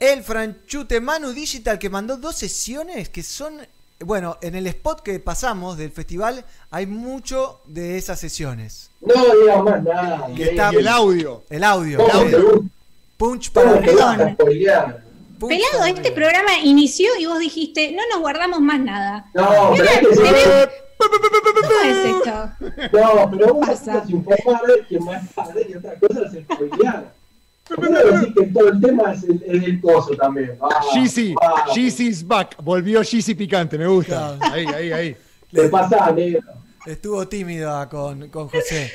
El 0.00 0.22
Franchute 0.22 1.00
Manu 1.00 1.32
Digital 1.32 1.78
que 1.78 1.90
mandó 1.90 2.16
dos 2.16 2.36
sesiones 2.36 3.08
que 3.08 3.22
son. 3.22 3.54
Bueno, 4.00 4.38
en 4.42 4.54
el 4.54 4.66
spot 4.68 5.00
que 5.02 5.18
pasamos 5.18 5.76
del 5.76 5.90
festival 5.90 6.44
hay 6.70 6.86
mucho 6.86 7.60
de 7.66 7.98
esas 7.98 8.20
sesiones. 8.20 8.90
No 9.00 9.14
digas 9.14 9.62
más 9.64 9.82
nada. 9.82 10.28
Y 10.36 10.42
está- 10.42 10.70
el 10.70 10.86
audio. 10.86 11.42
El 11.50 11.64
audio. 11.64 11.98
¿Cómo 11.98 12.08
el 12.22 12.34
audio. 12.34 12.64
Punch 13.16 13.50
para 13.50 13.72
punch 13.74 13.84
Pelado, 13.86 15.78
para 15.78 15.88
este 15.90 16.10
programa 16.12 16.58
inició 16.64 17.10
y 17.18 17.26
vos 17.26 17.38
dijiste, 17.38 17.92
no 17.92 18.02
nos 18.10 18.20
guardamos 18.20 18.60
más 18.60 18.80
nada. 18.80 19.26
No, 19.34 19.72
pero 19.76 19.84
es 19.84 19.98
que 19.98 20.14
si 20.14 20.20
Tenés- 20.22 20.68
¿Cómo 20.98 21.80
es 21.84 22.04
esto? 22.06 22.50
No, 22.92 23.30
pero 23.30 23.54
una 23.54 23.66
cosa 23.66 23.98
es 24.02 24.10
informar 24.10 24.62
que 24.88 24.98
más 25.00 25.28
padre 25.32 25.66
y 25.68 25.74
otra 25.76 25.94
cosa 25.98 26.20
es 26.26 26.42
spoilear. 26.44 27.12
¿Por 27.68 27.80
qué 27.84 27.90
no 27.90 27.98
decís 27.98 28.34
que 28.34 28.46
todo 28.46 28.68
el 28.68 28.80
tema 28.80 29.12
es 29.12 29.22
el, 29.24 29.42
es 29.46 29.62
el 29.64 29.80
coso 29.80 30.16
también? 30.16 30.58
Ah, 30.60 30.80
Jeezy, 30.94 31.34
ah, 31.42 31.64
Jeezy's 31.74 32.26
back. 32.26 32.56
Volvió 32.62 33.02
Jeezy 33.02 33.34
picante, 33.34 33.76
me 33.78 33.86
gusta. 33.86 34.36
Ahí, 34.40 34.66
ahí, 34.66 34.92
ahí. 34.92 35.16
Te 35.52 35.68
pasa, 35.68 36.10
negro. 36.12 36.40
Estuvo 36.86 37.26
tímido 37.28 37.86
con, 37.88 38.28
con 38.30 38.48
José. 38.48 38.90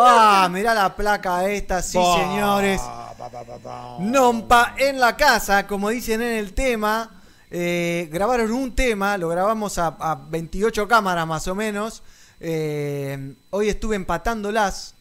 Ah, 0.00 0.48
mirá 0.52 0.74
la 0.74 0.94
placa 0.94 1.48
esta, 1.50 1.82
sí, 1.82 1.98
señores. 1.98 2.80
pa, 2.80 3.14
pa, 3.18 3.28
pa, 3.44 3.58
pa. 3.58 3.96
Nompa 4.00 4.74
en 4.78 5.00
la 5.00 5.16
casa, 5.16 5.66
como 5.66 5.88
dicen 5.90 6.22
en 6.22 6.38
el 6.38 6.52
tema. 6.52 7.20
eh, 7.50 8.08
grabaron 8.12 8.52
un 8.52 8.74
tema, 8.74 9.18
lo 9.18 9.28
grabamos 9.28 9.76
a, 9.78 9.88
a 9.98 10.14
28 10.14 10.86
cámaras 10.88 11.26
más 11.26 11.46
o 11.48 11.54
menos. 11.54 12.02
Eh, 12.40 13.34
hoy 13.50 13.68
estuve 13.68 13.96
empatándolas 13.96 14.94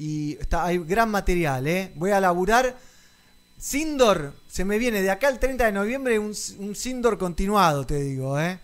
y 0.00 0.38
está, 0.40 0.64
hay 0.64 0.78
gran 0.78 1.10
material. 1.10 1.66
¿eh? 1.68 1.92
Voy 1.94 2.10
a 2.10 2.20
laburar. 2.20 2.74
Sindor, 3.58 4.32
se 4.48 4.64
me 4.64 4.78
viene 4.78 5.02
de 5.02 5.10
acá 5.10 5.28
al 5.28 5.38
30 5.38 5.66
de 5.66 5.72
noviembre 5.72 6.18
un, 6.18 6.34
un 6.58 6.74
Sindor 6.74 7.18
continuado, 7.18 7.84
te 7.86 8.00
digo. 8.00 8.40
¿eh? 8.40 8.58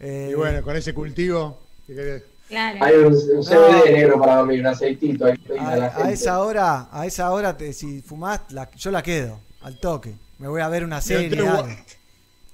Eh, 0.00 0.30
Y 0.32 0.34
bueno, 0.34 0.62
con 0.62 0.74
ese 0.74 0.94
cultivo. 0.94 1.60
¿qué 1.86 1.94
querés? 1.94 2.22
Claro. 2.48 2.78
Hay 2.82 2.94
un, 2.96 3.12
un 3.14 3.44
CBD 3.44 3.92
negro 3.92 4.18
para 4.18 4.36
dormir, 4.36 4.60
un 4.60 4.68
aceitito. 4.68 5.26
Ahí, 5.26 5.34
ahí 5.50 5.58
a, 5.58 5.68
a 5.68 5.76
la 5.76 5.86
a 5.86 5.90
gente. 5.90 6.12
esa 6.14 6.40
hora, 6.40 6.88
a 6.90 7.04
esa 7.06 7.30
hora, 7.30 7.54
te- 7.58 7.74
si 7.74 8.00
fumás, 8.00 8.40
la- 8.50 8.70
yo 8.70 8.90
la 8.90 9.02
quedo 9.02 9.38
al 9.60 9.78
toque. 9.78 10.14
Me 10.38 10.48
voy 10.48 10.62
a 10.62 10.68
ver 10.68 10.82
una 10.84 11.02
serie. 11.02 11.28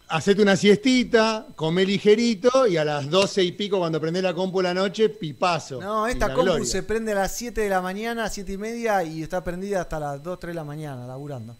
Hacete 0.07 0.43
una 0.43 0.55
siestita, 0.55 1.47
come 1.57 1.85
ligerito 1.85 2.67
y 2.67 2.77
a 2.77 2.85
las 2.85 3.09
12 3.09 3.43
y 3.43 3.53
pico 3.53 3.79
cuando 3.79 4.01
prendés 4.01 4.23
la 4.23 4.35
compu 4.35 4.61
la 4.61 4.75
noche, 4.75 5.09
pipazo. 5.09 5.81
No, 5.81 6.07
esta 6.07 6.27
compu 6.27 6.43
gloria. 6.43 6.67
se 6.67 6.83
prende 6.83 7.13
a 7.13 7.17
las 7.17 7.33
7 7.35 7.63
de 7.63 7.69
la 7.71 7.81
mañana, 7.81 8.29
7 8.29 8.53
y 8.53 8.59
media, 8.59 9.03
y 9.03 9.23
está 9.23 9.43
prendida 9.43 9.81
hasta 9.81 9.99
las 9.99 10.23
2, 10.23 10.39
3 10.39 10.51
de 10.51 10.55
la 10.57 10.65
mañana, 10.65 11.07
laburando. 11.07 11.57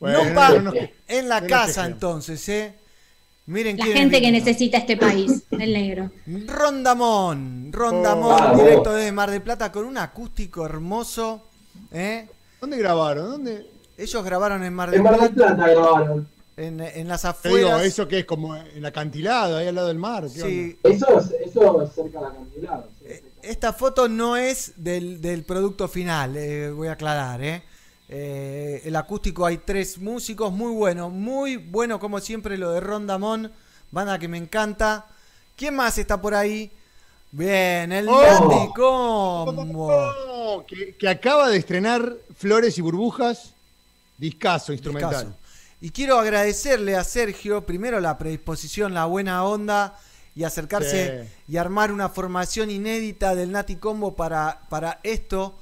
Bueno, 0.00 0.24
no 0.24 0.34
pa 0.34 0.48
no 0.50 0.60
nos- 0.62 0.74
en 1.06 1.28
la 1.28 1.36
no 1.40 1.46
nos 1.46 1.50
casa 1.50 1.86
entonces, 1.86 2.48
¿eh? 2.48 2.74
Miren 3.46 3.76
La 3.78 3.86
gente 3.86 4.20
que 4.20 4.30
necesita 4.32 4.78
este 4.78 4.96
país, 4.96 5.42
el 5.50 5.72
negro. 5.72 6.10
Rondamón, 6.46 7.68
Rondamón, 7.72 8.40
Oh. 8.52 8.56
directo 8.56 8.92
desde 8.92 9.12
Mar 9.12 9.30
del 9.30 9.42
Plata 9.42 9.70
con 9.72 9.84
un 9.84 9.98
acústico 9.98 10.64
hermoso. 10.66 11.42
¿eh? 11.92 12.28
¿Dónde 12.60 12.76
grabaron? 12.78 13.30
¿Dónde? 13.30 13.66
Ellos 13.98 14.24
grabaron 14.24 14.62
en 14.64 14.72
Mar 14.74 14.90
del 14.90 14.98
En 14.98 15.04
Mar 15.04 15.20
del 15.20 15.30
Plata, 15.32 15.56
Plata 15.56 15.70
grabaron. 15.72 16.28
En, 16.56 16.80
en 16.80 17.08
las 17.08 17.22
digo, 17.22 17.30
afueras. 17.30 17.82
eso 17.84 18.06
que 18.08 18.20
es 18.20 18.24
como 18.24 18.54
en 18.56 18.84
acantilado, 18.84 19.56
ahí 19.56 19.66
al 19.68 19.74
lado 19.74 19.88
del 19.88 19.98
mar. 19.98 20.24
¿qué 20.24 20.40
Sí, 20.40 20.78
Eso 20.82 21.18
es, 21.18 21.30
eso 21.46 21.82
es 21.82 21.92
cerca 21.92 22.18
de 22.18 22.24
la 22.24 22.30
acantilado. 22.30 22.88
sí. 23.06 23.14
Esta 23.42 23.72
foto 23.72 24.08
no 24.08 24.36
es 24.36 24.72
del, 24.76 25.20
del 25.20 25.42
producto 25.42 25.88
final, 25.88 26.36
eh, 26.36 26.70
voy 26.70 26.86
a 26.86 26.92
aclarar. 26.92 27.42
¿eh? 27.42 27.62
Eh, 28.08 28.82
el 28.84 28.94
acústico 28.94 29.44
hay 29.44 29.58
tres 29.58 29.98
músicos, 29.98 30.52
muy 30.52 30.72
bueno, 30.72 31.10
muy 31.10 31.56
bueno 31.56 31.98
como 31.98 32.20
siempre 32.20 32.56
lo 32.56 32.70
de 32.70 32.78
Rondamón, 32.80 33.50
banda 33.90 34.18
que 34.20 34.28
me 34.28 34.38
encanta. 34.38 35.06
¿Quién 35.56 35.74
más 35.74 35.98
está 35.98 36.20
por 36.20 36.34
ahí? 36.34 36.70
Bien, 37.32 37.90
el 37.90 38.06
Oh. 38.08 38.20
Nati 38.22 38.72
Combo. 38.74 39.86
onda? 39.86 40.66
Que, 40.66 40.94
que 40.96 41.08
acaba 41.08 41.48
de 41.48 41.56
estrenar 41.56 42.14
Flores 42.36 42.78
y 42.78 42.80
Burbujas, 42.80 43.54
discazo 44.18 44.72
instrumental. 44.72 45.34
Y 45.82 45.90
quiero 45.90 46.18
agradecerle 46.18 46.94
a 46.96 47.02
Sergio, 47.04 47.66
primero 47.66 47.98
la 48.00 48.16
predisposición, 48.16 48.94
la 48.94 49.04
buena 49.06 49.44
onda 49.44 49.98
y 50.34 50.44
acercarse 50.44 51.24
Sí. 51.24 51.30
y 51.48 51.56
armar 51.56 51.90
una 51.92 52.08
formación 52.08 52.70
inédita 52.70 53.34
del 53.34 53.50
Nati 53.50 53.76
Combo 53.76 54.14
para, 54.14 54.60
para 54.70 55.00
esto, 55.02 55.58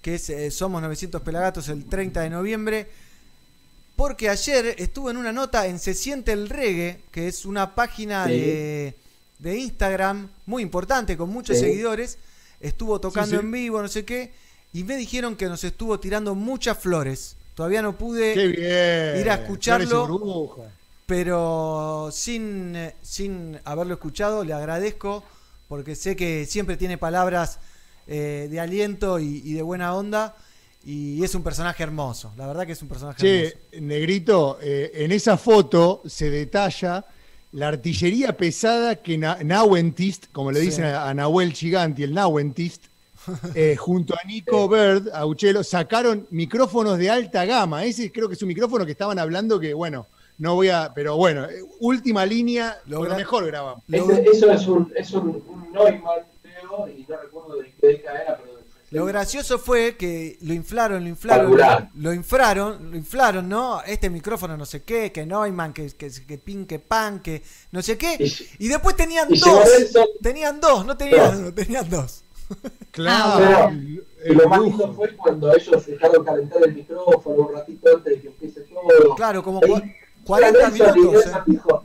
que 0.00 0.14
es 0.14 0.30
eh, 0.30 0.50
Somos 0.52 0.80
900 0.80 1.20
Pelagatos 1.22 1.68
el 1.68 1.86
30 1.86 2.20
de 2.20 2.30
noviembre. 2.30 2.88
Porque 3.96 4.28
ayer 4.28 4.76
estuvo 4.78 5.10
en 5.10 5.16
una 5.16 5.32
nota 5.32 5.66
en 5.66 5.78
Se 5.80 5.92
Siente 5.94 6.32
el 6.32 6.48
Reggae, 6.48 7.00
que 7.10 7.26
es 7.28 7.44
una 7.44 7.74
página 7.74 8.26
Sí. 8.26 8.30
de, 8.32 8.94
de 9.40 9.58
Instagram 9.58 10.28
muy 10.46 10.62
importante, 10.62 11.16
con 11.16 11.30
muchos 11.30 11.58
Sí. 11.58 11.64
seguidores. 11.64 12.18
Estuvo 12.60 13.00
tocando 13.00 13.40
en 13.40 13.50
vivo, 13.50 13.82
no 13.82 13.88
sé 13.88 14.04
qué. 14.04 14.32
Y 14.72 14.84
me 14.84 14.96
dijeron 14.96 15.34
que 15.36 15.46
nos 15.46 15.64
estuvo 15.64 15.98
tirando 16.00 16.34
muchas 16.36 16.78
flores. 16.78 17.36
Todavía 17.54 17.82
no 17.82 17.96
pude 17.96 18.34
bien. 18.48 19.20
ir 19.20 19.30
a 19.30 19.34
escucharlo. 19.34 20.56
Pero 21.06 22.08
sin, 22.12 22.76
sin 23.02 23.58
haberlo 23.64 23.94
escuchado, 23.94 24.42
le 24.42 24.52
agradezco 24.54 25.22
porque 25.68 25.94
sé 25.96 26.16
que 26.16 26.46
siempre 26.46 26.76
tiene 26.76 26.96
palabras 26.98 27.58
eh, 28.06 28.48
de 28.50 28.60
aliento 28.60 29.18
y, 29.18 29.42
y 29.44 29.52
de 29.52 29.62
buena 29.62 29.94
onda 29.94 30.34
y 30.86 31.22
es 31.24 31.34
un 31.34 31.42
personaje 31.42 31.82
hermoso, 31.82 32.32
la 32.36 32.46
verdad 32.46 32.66
que 32.66 32.72
es 32.72 32.82
un 32.82 32.88
personaje 32.88 33.18
Che, 33.20 33.46
hermoso. 33.46 33.58
Negrito, 33.80 34.58
eh, 34.62 34.92
en 34.94 35.12
esa 35.12 35.36
foto 35.38 36.02
se 36.06 36.28
detalla 36.30 37.04
la 37.52 37.68
artillería 37.68 38.36
pesada 38.36 38.96
que 38.96 39.16
Na- 39.16 39.38
Nauentist, 39.42 40.26
como 40.32 40.52
le 40.52 40.60
Sí. 40.60 40.66
dicen 40.66 40.84
a, 40.86 41.08
a 41.08 41.14
Nahuel 41.14 41.52
Giganti, 41.54 42.02
el 42.02 42.12
Nauentist, 42.14 42.84
eh, 43.54 43.76
junto 43.76 44.14
a 44.14 44.26
Nico 44.26 44.68
Bird, 44.68 45.08
a 45.12 45.26
Uchelo, 45.26 45.62
sacaron 45.64 46.26
micrófonos 46.30 46.98
de 46.98 47.10
alta 47.10 47.44
gama. 47.44 47.84
Ese 47.84 48.10
creo 48.12 48.28
que 48.28 48.34
es 48.34 48.42
un 48.42 48.48
micrófono 48.48 48.84
que 48.84 48.92
estaban 48.92 49.18
hablando 49.18 49.58
que, 49.60 49.74
bueno, 49.74 50.06
no 50.38 50.54
voy 50.54 50.68
a. 50.68 50.92
Pero 50.94 51.16
bueno, 51.16 51.44
eh, 51.44 51.62
última 51.80 52.26
línea, 52.26 52.78
Lo 52.86 53.02
mejor 53.02 53.46
grabamos. 53.46 53.82
Eso 53.90 54.50
es 54.52 54.66
un, 54.66 54.92
es 54.96 55.10
un, 55.12 55.42
un 55.48 55.72
Neumann, 55.72 56.20
creo, 56.42 56.88
y 56.88 57.06
no 57.08 57.16
recuerdo 57.20 57.56
de 57.58 57.72
qué 57.80 57.86
década 57.86 58.22
era, 58.22 58.36
pero. 58.36 58.54
lo 58.90 59.06
gracioso 59.06 59.58
fue 59.58 59.96
que 59.96 60.38
lo 60.42 60.52
inflaron, 60.54 61.02
lo 61.04 61.08
inflaron, 61.08 61.44
Calcular. 61.46 61.90
lo 61.96 62.12
inflaron, 62.12 62.90
lo 62.92 62.96
inflaron, 62.96 63.48
¿no? 63.48 63.82
Este 63.82 64.10
micrófono 64.10 64.56
no 64.56 64.66
sé 64.66 64.82
qué, 64.82 65.10
que 65.12 65.24
Neumann, 65.26 65.72
que, 65.72 65.90
que, 65.92 66.10
que 66.10 66.38
pin, 66.38 66.66
que 66.66 66.78
pan, 66.80 67.20
que 67.20 67.42
no 67.72 67.80
sé 67.82 67.96
qué. 67.96 68.16
Y- 68.18 68.64
Y 68.66 68.68
después 68.68 68.94
tenían 68.96 69.28
y 69.32 69.38
dos, 69.38 69.68
tenían 70.20 70.60
dos, 70.60 70.84
no 70.84 70.96
tenían 70.96 71.38
uno, 71.38 71.54
tenían 71.54 71.88
dos. 71.88 72.23
Claro. 72.90 73.44
Ah, 73.68 73.72
Y 74.26 74.32
lo 74.34 74.48
más 74.48 74.60
lindo 74.62 74.92
fue 74.94 75.14
cuando 75.16 75.54
ellos 75.54 75.86
dejaron 75.86 76.24
calentar 76.24 76.62
el 76.64 76.74
micrófono 76.74 77.42
un 77.48 77.54
ratito 77.54 77.88
antes 77.96 78.14
de 78.14 78.20
que 78.20 78.28
empiece 78.28 78.60
todo. 78.62 79.14
Claro, 79.16 79.42
como 79.42 79.60
Ahí, 79.62 79.70
cua- 79.70 79.94
40 80.24 80.68
Nelson, 80.70 80.88
y 80.88 81.00
minutos. 81.00 81.24
Nelson 81.24 81.40
¿eh? 81.40 81.44
dijo, 81.46 81.84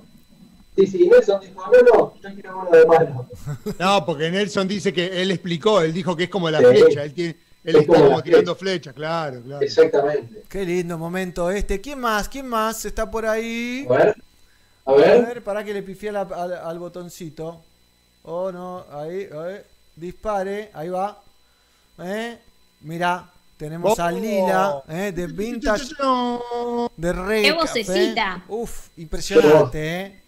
sí, 0.78 0.88
sí, 0.88 1.10
Nelson 1.10 1.42
dijo, 1.42 1.64
no, 1.66 1.82
no, 1.98 2.14
yo 2.22 2.34
quiero 2.34 2.60
uno 2.60 2.70
de 2.72 2.86
mano. 2.86 3.30
No, 3.80 4.06
porque 4.06 4.30
Nelson 4.32 4.68
dice 4.68 4.94
que 4.94 5.22
él 5.22 5.32
explicó, 5.32 5.82
él 5.82 5.94
dijo 5.94 6.16
que 6.16 6.26
es 6.26 6.30
como 6.30 6.50
la 6.50 6.60
Sí. 6.60 6.66
flecha, 6.66 7.04
él, 7.04 7.14
tiene, 7.14 7.36
él 7.64 7.76
Es 7.76 7.82
está 7.82 7.94
como 8.02 8.22
tirando 8.24 8.56
flecha, 8.56 8.94
claro, 8.94 9.42
claro. 9.42 9.62
Exactamente. 9.66 10.44
Qué 10.48 10.64
lindo 10.66 10.98
momento 10.98 11.50
este. 11.52 11.82
¿Quién 11.82 12.00
más? 12.00 12.30
¿Quién 12.30 12.48
más 12.48 12.86
está 12.86 13.10
por 13.12 13.26
ahí? 13.26 13.86
A 13.90 13.94
ver, 13.94 14.16
a 14.86 14.92
A 14.92 14.96
ver. 14.96 15.26
ver, 15.26 15.44
para 15.44 15.64
que 15.66 15.74
le 15.74 15.84
pifié 15.84 16.12
la- 16.12 16.22
al, 16.22 16.54
al 16.54 16.80
botoncito. 16.80 17.62
Oh, 18.24 18.52
no, 18.52 18.86
ahí, 18.92 19.28
ahí. 19.34 19.56
Dispare, 20.00 20.72
ahí 20.74 20.90
va. 20.90 21.22
¿Eh? 22.00 22.38
Mira, 22.82 23.30
tenemos 23.58 24.00
a 24.00 24.08
Oh. 24.08 24.12
Lila, 24.12 24.84
¿eh? 24.88 25.12
de 25.14 25.28
Vintage, 25.28 25.84
de 26.96 27.14
Reggae. 27.14 27.44
¡Qué 27.44 27.52
vocecita! 27.52 28.44
Uf, 28.48 28.88
impresionante, 28.98 30.02
¿eh? 30.06 30.22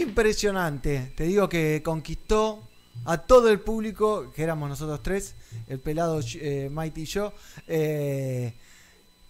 Impresionante. 0.00 1.12
Te 1.14 1.24
digo 1.24 1.48
que 1.48 1.82
conquistó 1.84 2.62
a 3.04 3.18
todo 3.18 3.48
el 3.50 3.60
público, 3.60 4.32
que 4.34 4.42
éramos 4.42 4.68
nosotros 4.68 5.02
tres, 5.02 5.34
el 5.68 5.78
pelado 5.80 6.20
eh, 6.34 6.68
Mighty 6.72 7.02
y 7.02 7.06
yo. 7.06 7.32
eh, 7.66 8.54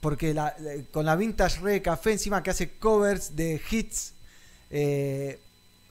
porque 0.01 0.35
la- 0.35 0.55
la- 0.59 0.82
con 0.90 1.06
la 1.06 1.14
Vintage 1.14 1.60
Reggae 1.60 1.81
Café 1.82 2.12
encima 2.12 2.43
que 2.43 2.51
hace 2.51 2.77
covers 2.77 3.36
de 3.36 3.60
hits 3.70 4.14
eh, 4.69 5.39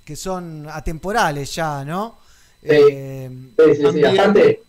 que 0.04 0.16
son 0.18 0.68
atemporales 0.70 1.54
ya, 1.56 1.86
¿no? 1.86 2.18
Sí. 2.64 2.70
Eh, 2.70 3.30
Sí, 3.58 3.64
sí, 3.70 3.76
sí, 3.76 3.82
También- 3.84 4.20
aparte. 4.20 4.64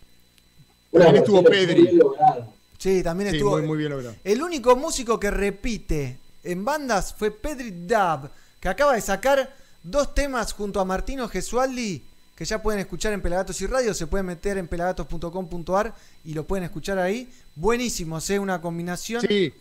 Una 0.93 1.05
También 1.05 1.23
estuvo 1.24 1.44
Pedri. 1.44 1.74
muy 1.74 1.82
bien 1.85 1.98
lograda. 1.98 2.48
sí, 2.78 3.02
también 3.02 3.31
Sí, 3.31 3.36
estuvo. 3.36 3.52
muy, 3.59 3.62
muy 3.66 3.78
bien 3.78 3.90
logrado. 3.90 4.16
El 4.24 4.43
único 4.43 4.77
músico 4.77 5.19
que 5.19 5.31
repite 5.31 6.19
en 6.44 6.64
bandas 6.64 7.14
fue 7.14 7.31
Pedri 7.31 7.86
Dab, 7.86 8.31
que 8.60 8.69
acaba 8.69 8.94
de 8.94 9.01
sacar 9.01 9.55
dos 9.82 10.14
temas 10.14 10.52
junto 10.52 10.81
a 10.81 10.85
Martino 10.85 11.28
Gesualdi, 11.28 12.02
que 12.36 12.44
ya 12.44 12.60
pueden 12.62 12.81
escuchar 12.81 13.12
en 13.12 13.23
Pelagatos 13.23 13.60
y 13.62 13.66
Radio, 13.66 13.94
se 13.94 14.06
pueden 14.06 14.27
meter 14.27 14.59
en 14.59 14.69
pelagatos.com.ar 14.69 15.94
y 16.24 16.35
lo 16.35 16.47
pueden 16.47 16.64
escuchar 16.64 16.98
ahí. 16.98 17.28
Buenísimos, 17.55 18.28
¿eh? 18.31 18.39
Una 18.39 18.60
combinación. 18.60 19.23
Sí, 19.23 19.52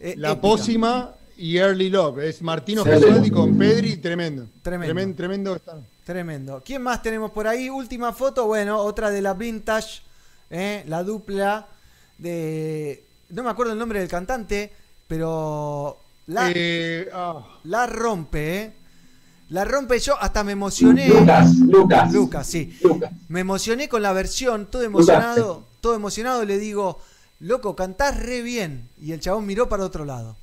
eh, 0.00 0.14
la 0.16 0.30
épica. 0.32 0.40
pócima 0.40 1.14
y 1.42 1.58
Early 1.58 1.90
Love. 1.90 2.20
Es 2.20 2.40
Martino 2.40 2.84
Sí. 2.84 2.90
Gesualdi 2.90 3.28
con 3.28 3.58
Pedri, 3.58 3.96
tremendo. 3.96 4.46
Tremendo. 4.62 4.94
Tremendo, 4.94 5.16
tremendo 5.16 5.56
está. 5.56 5.76
Tremendo. 6.04 6.62
¿Quién 6.64 6.82
más 6.82 7.02
tenemos 7.02 7.32
por 7.32 7.48
ahí? 7.48 7.68
Última 7.68 8.12
foto, 8.12 8.46
bueno, 8.46 8.78
otra 8.78 9.10
de 9.10 9.20
la 9.20 9.34
Vintage, 9.34 10.02
¿eh? 10.50 10.84
la 10.86 11.02
dupla 11.02 11.66
de... 12.16 13.04
No 13.30 13.42
me 13.42 13.50
acuerdo 13.50 13.72
el 13.72 13.78
nombre 13.78 13.98
del 13.98 14.08
cantante, 14.08 14.72
pero 15.08 15.98
la, 16.28 16.52
Eh, 16.54 17.08
ah, 17.12 17.58
la 17.64 17.88
rompe, 17.88 18.62
¿eh? 18.62 18.72
La 19.48 19.64
rompe 19.64 19.98
yo, 19.98 20.16
hasta 20.20 20.44
me 20.44 20.52
emocioné. 20.52 21.08
Lucas, 21.08 21.56
Lucas. 21.56 22.12
Lucas, 22.12 22.46
sí. 22.46 22.78
Lucas. 22.84 23.10
Me 23.28 23.40
emocioné 23.40 23.88
con 23.88 24.00
la 24.00 24.12
versión, 24.12 24.66
todo 24.70 24.82
emocionado, 24.84 25.64
todo 25.80 25.96
emocionado, 25.96 26.44
le 26.44 26.58
digo, 26.58 27.00
loco, 27.40 27.74
cantás 27.74 28.16
re 28.20 28.42
bien. 28.42 28.88
Y 29.00 29.10
el 29.10 29.18
chabón 29.18 29.44
miró 29.44 29.68
para 29.68 29.84
otro 29.84 30.04
lado. 30.04 30.36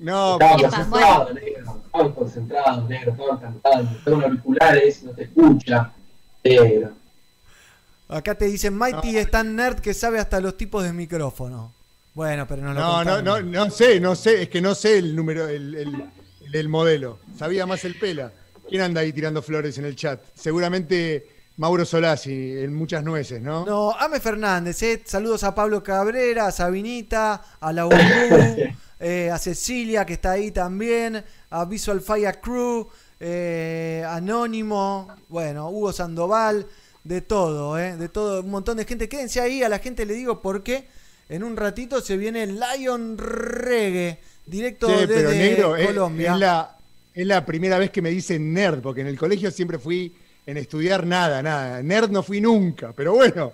No, 0.00 0.32
Estaban 0.34 0.56
pero- 0.56 0.70
concentrados, 0.70 1.34
negro. 1.34 1.82
Estaban 1.86 2.12
concentrados, 2.12 2.88
negro. 2.88 3.10
Estaban 3.12 3.38
cantando. 3.38 3.90
Estaban 3.98 4.22
auriculares, 4.24 5.02
no 5.04 5.10
te 5.12 5.22
escucha. 5.24 5.92
Negro. 6.44 6.92
Acá 8.08 8.34
te 8.34 8.46
dicen, 8.46 8.76
Mighty 8.76 9.18
es 9.18 9.30
tan 9.30 9.54
nerd 9.54 9.80
que 9.80 9.92
sabe 9.92 10.18
hasta 10.18 10.40
los 10.40 10.56
tipos 10.56 10.82
de 10.82 10.92
micrófono. 10.92 11.72
Bueno, 12.14 12.46
pero 12.48 12.62
no 12.62 12.72
lo 12.74 12.80
no, 12.80 13.04
no, 13.04 13.22
no, 13.22 13.40
no 13.42 13.70
sé, 13.70 14.00
no 14.00 14.14
sé, 14.16 14.42
es 14.42 14.48
que 14.48 14.60
no 14.60 14.74
sé 14.74 14.98
el 14.98 15.14
número, 15.14 15.46
el, 15.48 15.74
el- 15.74 15.94
el- 15.94 16.54
el 16.54 16.68
modelo. 16.68 17.18
Sabía 17.38 17.66
más 17.66 17.84
el 17.84 17.96
pela. 17.98 18.32
¿Quién 18.68 18.82
anda 18.82 19.02
ahí 19.02 19.12
tirando 19.12 19.42
flores 19.42 19.76
en 19.78 19.84
el 19.84 19.94
chat? 19.94 20.20
Seguramente 20.34 21.28
Mauro 21.58 21.84
Solasi, 21.84 22.58
en 22.58 22.74
muchas 22.74 23.04
nueces, 23.04 23.40
¿no? 23.42 23.64
No, 23.66 23.92
Ame 23.92 24.20
Fernández, 24.20 24.82
eh. 24.82 25.02
saludos 25.04 25.44
a 25.44 25.54
Pablo 25.54 25.82
Cabrera, 25.82 26.46
a 26.46 26.52
Sabinita, 26.52 27.42
a 27.60 27.72
la 27.72 27.86
Ubu, 27.86 27.94
eh, 29.00 29.30
a 29.32 29.38
Cecilia 29.38 30.04
que 30.04 30.14
está 30.14 30.32
ahí 30.32 30.50
también, 30.50 31.24
a 31.50 31.64
Visual 31.64 32.00
Fire 32.00 32.40
Crew, 32.40 32.88
eh, 33.20 34.04
Anónimo, 34.08 35.08
bueno, 35.28 35.70
Hugo 35.70 35.92
Sandoval, 35.92 36.66
de 37.04 37.20
todo, 37.20 37.78
eh, 37.78 37.96
de 37.96 38.08
todo, 38.08 38.40
un 38.42 38.50
montón 38.50 38.76
de 38.76 38.84
gente. 38.84 39.08
Quédense 39.08 39.40
ahí, 39.40 39.62
a 39.62 39.68
la 39.68 39.78
gente 39.78 40.04
le 40.06 40.14
digo 40.14 40.40
porque 40.42 40.86
en 41.28 41.42
un 41.44 41.56
ratito 41.56 42.00
se 42.00 42.16
viene 42.16 42.46
Lion 42.46 43.16
Reggae, 43.18 44.18
directo 44.46 44.88
Sí, 44.88 44.94
desde 45.06 45.14
pero 45.14 45.30
negro, 45.30 45.76
es- 45.76 45.86
Colombia. 45.86 46.32
Es, 46.34 46.38
la, 46.38 46.76
es 47.14 47.26
la 47.26 47.44
primera 47.46 47.78
vez 47.78 47.90
que 47.90 48.02
me 48.02 48.10
dicen 48.10 48.52
nerd, 48.52 48.80
porque 48.80 49.00
en 49.02 49.06
el 49.06 49.18
colegio 49.18 49.50
siempre 49.50 49.78
fui 49.78 50.14
en 50.46 50.56
estudiar 50.56 51.06
nada, 51.06 51.42
nada. 51.42 51.82
Nerd 51.82 52.10
no 52.10 52.22
fui 52.22 52.40
nunca, 52.40 52.92
pero 52.94 53.14
bueno, 53.14 53.52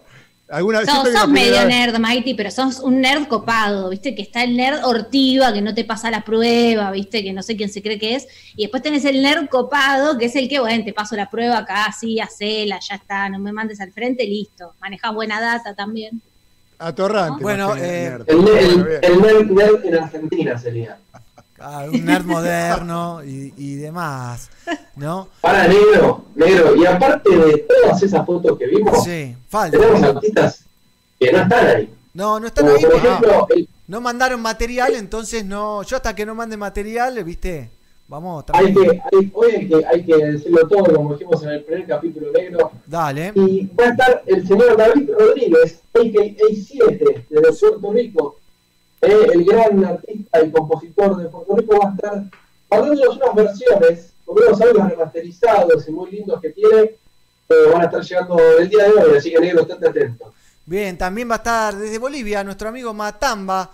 Alguna, 0.55 0.85
Sos, 0.85 0.89
hay 0.89 0.95
sos 0.95 1.09
una 1.09 1.27
medio 1.27 1.65
nerd, 1.67 1.99
Mighty, 1.99 2.35
pero 2.35 2.49
sos 2.49 2.79
un 2.79 3.01
nerd 3.01 3.27
copado, 3.27 3.91
¿viste? 3.91 4.15
Que 4.15 4.23
está 4.23 4.45
el 4.45 4.57
nerd 4.57 4.85
ortiva, 4.85 5.53
que 5.53 5.61
no 5.61 5.75
te 5.75 5.85
pasa 5.85 6.13
la 6.13 6.21
prueba, 6.21 6.93
¿viste? 6.93 7.25
Que 7.25 7.33
no 7.33 7.43
sé 7.43 7.57
quién 7.57 7.69
se 7.69 7.83
cree 7.83 7.99
que 7.99 8.15
es. 8.15 8.29
Y 8.55 8.63
después 8.63 8.81
tenés 8.81 9.05
el 9.05 9.21
nerd 9.21 9.49
copado, 9.49 10.17
que 10.17 10.27
es 10.27 10.37
el 10.37 10.49
que, 10.49 10.61
bueno, 10.61 10.85
te 10.85 10.93
paso 10.93 11.17
la 11.17 11.29
prueba 11.29 11.59
acá, 11.59 11.93
sí, 11.99 12.21
hacela, 12.21 12.79
ya 12.79 12.95
está, 12.95 13.29
no 13.29 13.41
me 13.41 13.51
mandes 13.51 13.81
al 13.81 13.91
frente, 13.91 14.25
listo. 14.27 14.75
Manejás 14.81 15.13
buena 15.13 15.41
data 15.41 15.75
también. 15.75 16.23
Atorrante. 16.79 17.43
Bueno, 17.43 17.71
más 17.71 17.81
que 17.81 18.05
eh. 18.05 18.07
El, 18.07 18.21
el, 18.21 18.37
Bueno, 18.37 18.99
el 19.03 19.23
nerd, 19.23 19.51
nerd 19.51 19.87
en 19.87 19.95
Argentina 19.97 20.57
sería. 20.57 20.99
Ah, 21.59 21.87
un 21.91 22.05
nerd 22.05 22.25
moderno 22.25 23.23
y, 23.25 23.55
y 23.57 23.77
demás, 23.77 24.51
¿no? 24.97 25.29
Para 25.41 25.69
negro, 25.69 26.25
negro. 26.35 26.75
Y 26.77 26.85
aparte 26.85 27.31
de 27.37 27.59
todas 27.59 28.03
esas 28.03 28.27
fotos 28.27 28.59
que 28.59 28.67
vimos, 28.67 29.05
Sí, 29.05 29.35
falta. 29.49 29.79
tenemos 29.79 30.03
artistas 30.03 30.65
que 31.19 31.33
no 31.33 31.39
están 31.43 31.67
ahí. 31.69 31.95
No, 32.13 32.41
no 32.41 32.47
están 32.49 32.65
Como 32.67 32.77
ahí 32.77 32.85
por 32.85 33.53
el- 33.57 33.69
no 33.87 34.01
mandaron 34.01 34.41
material, 34.41 34.95
entonces 34.97 35.45
no. 35.45 35.83
Yo 35.85 35.97
hasta 35.97 36.15
que 36.15 36.27
no 36.27 36.35
mande 36.35 36.57
material, 36.57 37.23
¿viste? 37.23 37.71
Vamos, 38.09 38.45
hay 38.53 38.75
que, 38.75 38.81
hay, 39.13 39.31
hoy 39.33 39.51
hay 39.53 39.69
que, 39.69 39.87
hay 39.87 40.05
que 40.05 40.17
decirlo 40.17 40.69
todo, 40.69 40.95
como 40.95 41.13
dijimos 41.15 41.43
en 41.45 41.49
el 41.51 41.65
primer 41.65 41.87
capítulo 41.87 42.31
negro. 42.33 42.73
Dale. 42.87 43.33
Y 43.35 43.67
va 43.79 43.85
a 43.87 43.89
estar 43.91 44.23
el 44.27 44.47
señor 44.47 44.77
David 44.77 45.09
Rodríguez, 45.19 45.81
AKA7, 45.95 47.27
de 47.29 47.41
Puerto 47.41 47.93
Rico. 47.93 48.37
Eh, 49.07 49.27
el 49.35 49.45
gran 49.45 49.85
artista 49.85 50.43
y 50.43 50.51
compositor 50.51 51.17
de 51.17 51.29
Puerto 51.29 51.57
Rico 51.57 51.79
va 51.79 51.89
a 51.91 51.95
estar 51.95 52.25
mandándonos 52.71 53.17
unas 53.17 53.35
versiones 53.35 54.13
con 54.25 54.37
unos 54.39 54.61
audios 54.61 54.89
remasterizados 54.91 55.89
y 55.89 55.91
muy 55.93 56.11
lindos 56.11 56.41
que 56.41 56.51
tiene. 56.51 56.91
que 57.49 57.55
van 57.73 57.83
a 57.83 57.85
estar 57.85 58.03
llegando 58.03 58.39
el 58.59 58.69
día 58.69 58.85
de 58.85 58.91
hoy, 58.93 59.17
así 59.19 59.31
que 59.31 59.41
negro, 59.41 59.63
estate 59.63 59.89
atento. 59.89 60.33
Bien, 60.67 60.97
también 60.97 61.29
va 61.31 61.35
a 61.35 61.39
estar 61.39 61.77
desde 61.77 61.99
Bolivia 61.99 62.43
nuestro 62.43 62.69
amigo 62.71 62.95
Matamba. 62.95 63.71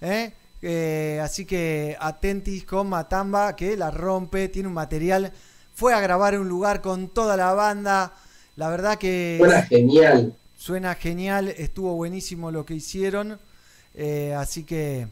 ¿eh? 0.00 0.32
Eh, 0.62 1.20
así 1.22 1.44
que 1.44 1.94
atentis 2.00 2.64
con 2.64 2.88
Matamba, 2.88 3.54
que 3.54 3.76
la 3.76 3.90
rompe, 3.90 4.48
tiene 4.48 4.68
un 4.68 4.74
material. 4.74 5.30
Fue 5.74 5.92
a 5.92 6.00
grabar 6.00 6.32
en 6.34 6.40
un 6.40 6.48
lugar 6.48 6.80
con 6.80 7.08
toda 7.08 7.36
la 7.36 7.52
banda. 7.52 8.12
La 8.56 8.70
verdad 8.70 8.96
que 8.96 9.36
Suena 9.38 9.62
genial. 9.62 10.34
suena 10.56 10.94
genial, 10.94 11.48
estuvo 11.48 11.94
buenísimo 11.94 12.50
lo 12.50 12.64
que 12.64 12.74
hicieron. 12.74 13.38
Eh, 13.94 14.34
así 14.36 14.64
que, 14.64 15.06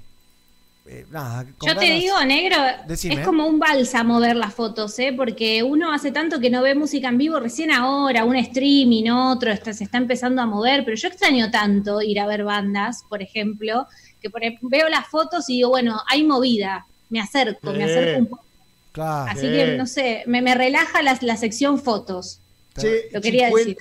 eh, 0.87 1.07
nada. 1.11 1.45
Yo 1.67 1.77
te 1.77 1.85
digo, 1.85 2.23
negro, 2.25 2.57
Decime. 2.89 3.17
es 3.17 3.21
como 3.27 3.47
un 3.47 3.59
bálsamo 3.59 4.19
ver 4.21 4.37
las 4.37 4.55
fotos, 4.55 4.99
¿eh? 4.99 5.13
Porque 5.17 5.63
uno 5.63 5.93
hace 5.93 6.11
tanto 6.13 6.41
que 6.41 6.51
no 6.51 6.63
ve 6.63 6.75
música 6.75 7.09
en 7.09 7.19
vivo, 7.19 7.39
recién 7.39 7.71
ahora, 7.71 8.25
un 8.25 8.37
streaming, 8.37 9.11
otro, 9.11 9.53
está- 9.53 9.73
se 9.75 9.85
está 9.85 9.99
empezando 9.99 10.41
a 10.43 10.47
mover, 10.47 10.85
pero 10.85 10.97
yo 10.97 11.09
extraño 11.09 11.51
tanto 11.51 12.01
ir 12.03 12.19
a 12.21 12.27
ver 12.27 12.45
bandas, 12.45 13.05
por 13.09 13.23
ejemplo, 13.23 13.87
que 14.21 14.31
por 14.31 14.43
ejemplo, 14.43 14.69
veo 14.71 14.89
las 14.89 15.07
fotos 15.09 15.49
y 15.51 15.57
digo, 15.57 15.69
bueno, 15.71 16.01
hay 16.09 16.25
movida, 16.25 16.87
me 17.11 17.21
acerco, 17.21 17.73
me 17.73 17.85
Sí. 17.87 17.91
acerco 17.91 18.19
un 18.21 18.27
poco. 18.27 18.45
Claro. 18.93 19.31
Así 19.31 19.43
Sí. 19.47 19.53
que, 19.53 19.77
no 19.77 19.87
sé, 19.87 20.23
me, 20.27 20.43
me 20.43 20.55
relaja 20.55 21.03
la, 21.03 21.17
la 21.21 21.37
sección 21.37 21.79
fotos. 21.79 22.41
Che, 22.79 23.09
Lo 23.13 23.21
quería 23.21 23.51
decir. 23.51 23.77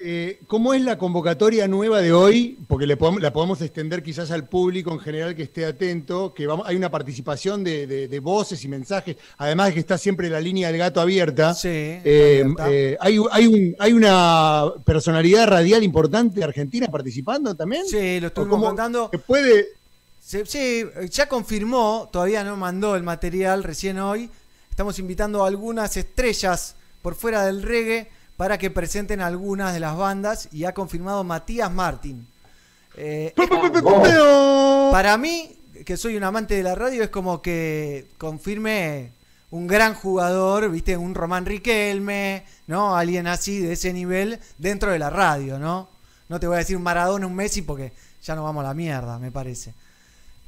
Eh, 0.00 0.38
¿Cómo 0.46 0.74
es 0.74 0.82
la 0.82 0.96
convocatoria 0.96 1.66
nueva 1.66 2.00
de 2.00 2.12
hoy? 2.12 2.56
Porque 2.68 2.86
le 2.86 2.96
podemos- 2.96 3.20
la 3.20 3.32
podemos 3.32 3.60
extender 3.62 4.00
quizás 4.04 4.30
al 4.30 4.48
público 4.48 4.92
en 4.92 5.00
general 5.00 5.34
que 5.34 5.42
esté 5.42 5.66
atento, 5.66 6.32
que 6.34 6.46
vamos, 6.46 6.68
hay 6.68 6.76
una 6.76 6.88
participación 6.88 7.64
de, 7.64 7.88
de- 7.88 8.06
de 8.06 8.20
voces 8.20 8.62
y 8.64 8.68
mensajes, 8.68 9.16
además 9.38 9.68
de 9.68 9.74
que 9.74 9.80
está 9.80 9.98
siempre 9.98 10.30
la 10.30 10.40
línea 10.40 10.68
del 10.68 10.78
gato 10.78 11.00
abierta. 11.00 11.52
Sí, 11.52 11.68
Eh, 11.68 12.42
abierta. 12.44 12.70
eh, 12.70 12.96
hay, 13.00 13.18
hay, 13.32 13.46
un- 13.48 13.74
hay 13.80 13.92
una 13.92 14.66
personalidad 14.84 15.48
radial 15.48 15.82
importante 15.82 16.38
de 16.38 16.44
Argentina 16.44 16.86
participando 16.86 17.56
también. 17.56 17.84
Sí, 17.86 18.20
lo 18.20 18.26
¿O 18.26 18.28
estuvimos 18.28 18.62
contando. 18.62 19.10
que 19.10 19.18
puede, 19.18 19.66
Sí, 20.20 20.42
sí, 20.46 20.84
ya 21.10 21.26
confirmó, 21.26 22.08
todavía 22.12 22.44
no 22.44 22.54
mandó 22.56 22.94
el 22.94 23.02
material 23.02 23.64
recién 23.64 23.98
hoy. 23.98 24.28
Estamos 24.70 24.98
invitando 25.00 25.42
a 25.42 25.48
algunas 25.48 25.96
estrellas 25.96 26.76
por 27.02 27.14
fuera 27.14 27.46
del 27.46 27.62
reggae 27.62 28.10
para 28.38 28.56
que 28.56 28.70
presenten 28.70 29.20
algunas 29.20 29.74
de 29.74 29.80
las 29.80 29.96
bandas 29.96 30.48
y 30.52 30.64
ha 30.64 30.72
confirmado 30.72 31.24
Matías 31.24 31.72
Martín. 31.72 32.24
Eh, 32.96 33.34
para 34.92 35.18
mí, 35.18 35.58
que 35.84 35.96
soy 35.96 36.16
un 36.16 36.22
amante 36.22 36.54
de 36.54 36.62
la 36.62 36.76
radio, 36.76 37.02
es 37.02 37.10
como 37.10 37.42
que 37.42 38.06
confirme 38.16 39.10
un 39.50 39.66
gran 39.66 39.92
jugador, 39.92 40.70
viste, 40.70 40.96
un 40.96 41.16
Román 41.16 41.46
Riquelme, 41.46 42.44
¿no? 42.68 42.96
Alguien 42.96 43.26
así 43.26 43.58
de 43.58 43.72
ese 43.72 43.92
nivel 43.92 44.38
dentro 44.56 44.92
de 44.92 45.00
la 45.00 45.10
radio, 45.10 45.58
¿no? 45.58 45.88
No 46.28 46.38
te 46.38 46.46
voy 46.46 46.54
a 46.54 46.58
decir 46.60 46.76
un 46.76 46.84
Maradona, 46.84 47.26
un 47.26 47.34
Messi, 47.34 47.62
porque 47.62 47.92
ya 48.22 48.36
nos 48.36 48.44
vamos 48.44 48.64
a 48.64 48.68
la 48.68 48.74
mierda, 48.74 49.18
me 49.18 49.32
parece. 49.32 49.74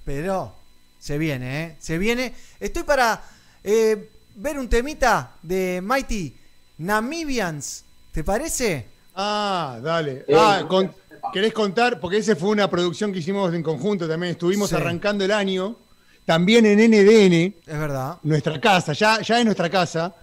Pero 0.04 0.54
se 1.00 1.18
viene, 1.18 1.64
¿eh? 1.64 1.76
Se 1.80 1.98
viene. 1.98 2.34
Estoy 2.60 2.84
para 2.84 3.20
eh, 3.64 4.10
ver 4.36 4.60
un 4.60 4.68
temita 4.68 5.32
de 5.42 5.80
Mighty 5.82 6.36
Namibians. 6.80 7.84
¿Te 8.10 8.24
parece? 8.24 8.86
Ah, 9.14 9.78
dale. 9.82 10.24
Eh, 10.26 10.34
Ah, 10.36 10.64
con- 10.68 10.90
¿querés 11.32 11.52
contar? 11.52 12.00
Porque 12.00 12.16
esa 12.16 12.34
fue 12.34 12.48
una 12.48 12.68
producción 12.70 13.12
que 13.12 13.18
hicimos 13.20 13.52
en 13.54 13.62
conjunto 13.62 14.08
también. 14.08 14.32
Estuvimos 14.32 14.70
Sí. 14.70 14.76
arrancando 14.76 15.24
el 15.24 15.30
año. 15.30 15.76
También 16.24 16.64
en 16.66 16.80
NDN, 16.80 17.54
Es 17.66 17.78
verdad. 17.78 18.16
nuestra 18.22 18.60
casa, 18.60 18.92
ya, 18.92 19.20
ya 19.20 19.38
es 19.38 19.44
nuestra 19.44 19.68
casa. 19.70 20.14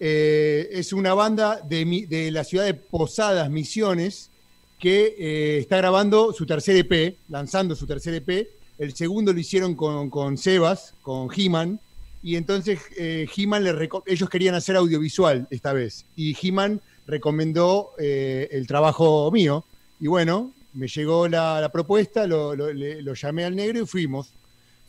eh, 0.00 0.68
es 0.78 0.92
una 0.92 1.12
banda 1.12 1.60
de, 1.68 1.84
mi- 1.84 2.06
de 2.06 2.30
la 2.30 2.44
ciudad 2.44 2.64
de 2.64 2.74
Posadas, 2.74 3.50
Misiones, 3.50 4.30
que 4.78 5.16
eh, 5.18 5.58
está 5.58 5.76
grabando 5.78 6.32
su 6.32 6.46
tercer 6.46 6.76
EP, 6.76 7.16
lanzando 7.28 7.74
su 7.74 7.84
tercer 7.84 8.14
EP. 8.14 8.48
El 8.78 8.94
segundo 8.94 9.32
lo 9.32 9.40
hicieron 9.40 9.74
con, 9.74 10.08
con 10.08 10.38
Sebas, 10.38 10.94
con 11.02 11.28
He-Man. 11.36 11.80
Y 12.22 12.36
entonces 12.36 12.80
eh, 12.96 13.26
He-Man 13.36 13.64
le 13.64 13.88
ellos 14.06 14.28
querían 14.28 14.54
hacer 14.54 14.76
audiovisual 14.76 15.46
esta 15.50 15.72
vez. 15.72 16.04
Y 16.16 16.36
He-Man 16.40 16.80
recomendó 17.06 17.92
eh, 17.98 18.48
el 18.50 18.66
trabajo 18.66 19.30
mío. 19.30 19.64
Y 20.00 20.06
bueno, 20.08 20.52
me 20.74 20.88
llegó 20.88 21.28
la, 21.28 21.60
la 21.60 21.70
propuesta, 21.70 22.26
lo, 22.26 22.54
lo- 22.54 22.72
le- 22.72 23.02
lo 23.02 23.14
llamé 23.14 23.44
al 23.44 23.54
negro 23.56 23.82
y 23.82 23.86
fuimos. 23.86 24.30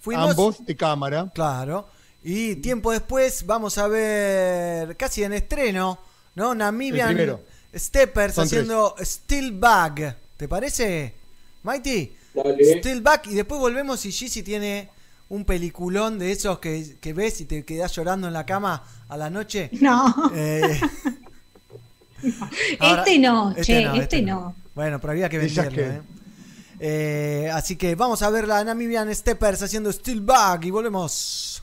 Fuimos. 0.01 0.29
Ambos 0.31 0.65
de 0.65 0.75
cámara. 0.75 1.31
Claro. 1.33 1.87
Y 2.23 2.55
tiempo 2.57 2.91
después 2.91 3.45
vamos 3.45 3.77
a 3.77 3.87
ver, 3.87 4.97
casi 4.97 5.23
en 5.23 5.33
estreno, 5.33 5.99
¿no? 6.35 6.53
Namibian. 6.55 7.37
Steppers 7.75 8.33
Son 8.35 8.45
haciendo 8.45 8.95
Steel 8.99 9.51
Bag. 9.53 10.17
¿Te 10.35 10.47
parece, 10.47 11.13
Mighty? 11.63 12.11
Dale. 12.33 12.79
Steel 12.79 13.01
Bag. 13.01 13.21
Y 13.27 13.35
después 13.35 13.59
volvemos 13.59 14.05
y 14.05 14.11
Gizzy 14.11 14.41
tiene 14.43 14.89
un 15.29 15.45
peliculón 15.45 16.17
de 16.19 16.31
esos 16.31 16.59
que, 16.59 16.97
que 16.99 17.13
ves 17.13 17.39
y 17.41 17.45
te 17.45 17.63
quedás 17.63 17.95
llorando 17.95 18.27
en 18.27 18.33
la 18.33 18.45
cama 18.45 18.83
a 19.07 19.15
la 19.17 19.29
noche. 19.29 19.69
No, 19.73 20.31
Eh, 20.33 20.79
ahora- 22.79 23.03
este 23.03 23.19
no, 23.19 23.51
este 23.51 23.63
che, 23.63 23.83
no, 23.85 23.91
este, 23.93 24.03
este 24.03 24.21
no. 24.21 24.55
Bueno, 24.75 24.99
pero 24.99 25.11
había 25.11 25.29
que 25.29 25.37
venderlo, 25.37 25.81
¿eh? 25.81 26.01
Eh, 26.81 27.49
así 27.53 27.75
que 27.75 27.95
vamos 27.95 28.21
a 28.21 28.29
ver 28.29 28.47
la 28.47 28.63
Namibian 28.63 29.13
Steppers 29.13 29.61
haciendo 29.63 29.91
Steel 29.91 30.21
Bag 30.21 30.63
y 30.65 30.71
volvemos. 30.71 31.61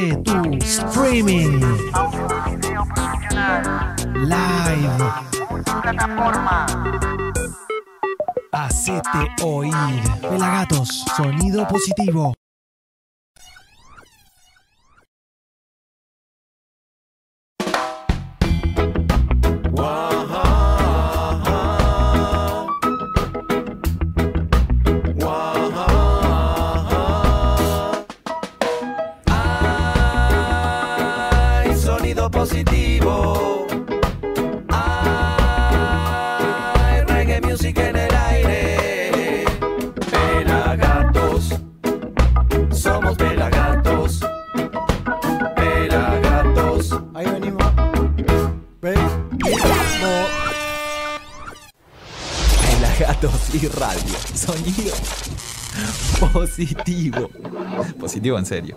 Tu 0.00 0.58
streaming. 0.64 1.60
Live. 4.14 5.12
Hacete 8.50 9.28
oír. 9.42 9.72
Pelagatos. 10.22 11.04
Sonido 11.16 11.68
positivo. 11.68 12.32
Positivo 58.20 58.38
en 58.38 58.44
serio. 58.44 58.76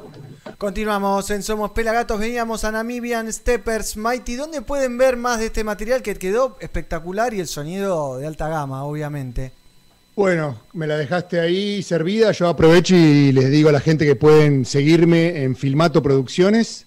Continuamos 0.58 1.30
en 1.30 1.44
Somos 1.44 1.72
Pelagatos, 1.72 2.18
veníamos 2.18 2.64
a 2.64 2.72
Namibian 2.72 3.32
Steppers 3.34 3.98
Mighty, 3.98 4.36
donde 4.36 4.62
pueden 4.62 4.98
ver 4.98 5.18
más 5.18 5.40
de 5.40 5.48
este 5.48 5.66
material 5.66 6.02
que 6.02 6.16
quedó 6.16 6.56
espectacular 6.62 7.34
y 7.34 7.42
el 7.42 7.48
sonido 7.48 8.20
de 8.20 8.26
alta 8.26 8.48
gama, 8.48 8.86
obviamente. 8.86 9.52
Bueno, 10.16 10.62
me 10.72 10.88
la 10.88 10.96
dejaste 10.96 11.42
ahí 11.42 11.84
servida. 11.84 12.32
Yo 12.32 12.48
aprovecho 12.48 12.96
y 12.96 13.34
les 13.34 13.52
digo 13.52 13.68
a 13.68 13.74
la 13.74 13.82
gente 13.82 14.06
que 14.06 14.16
pueden 14.16 14.64
seguirme 14.64 15.44
en 15.44 15.58
Filmato 15.58 16.02
Producciones, 16.02 16.86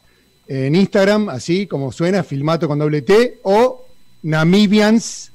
en 0.49 0.75
Instagram, 0.75 1.29
así 1.29 1.67
como 1.67 1.93
suena, 1.93 2.25
Filmato 2.25 2.69
con 2.69 2.79
doble 2.79 3.03
T, 3.03 3.41
o 3.43 3.85
Namibians 4.23 5.31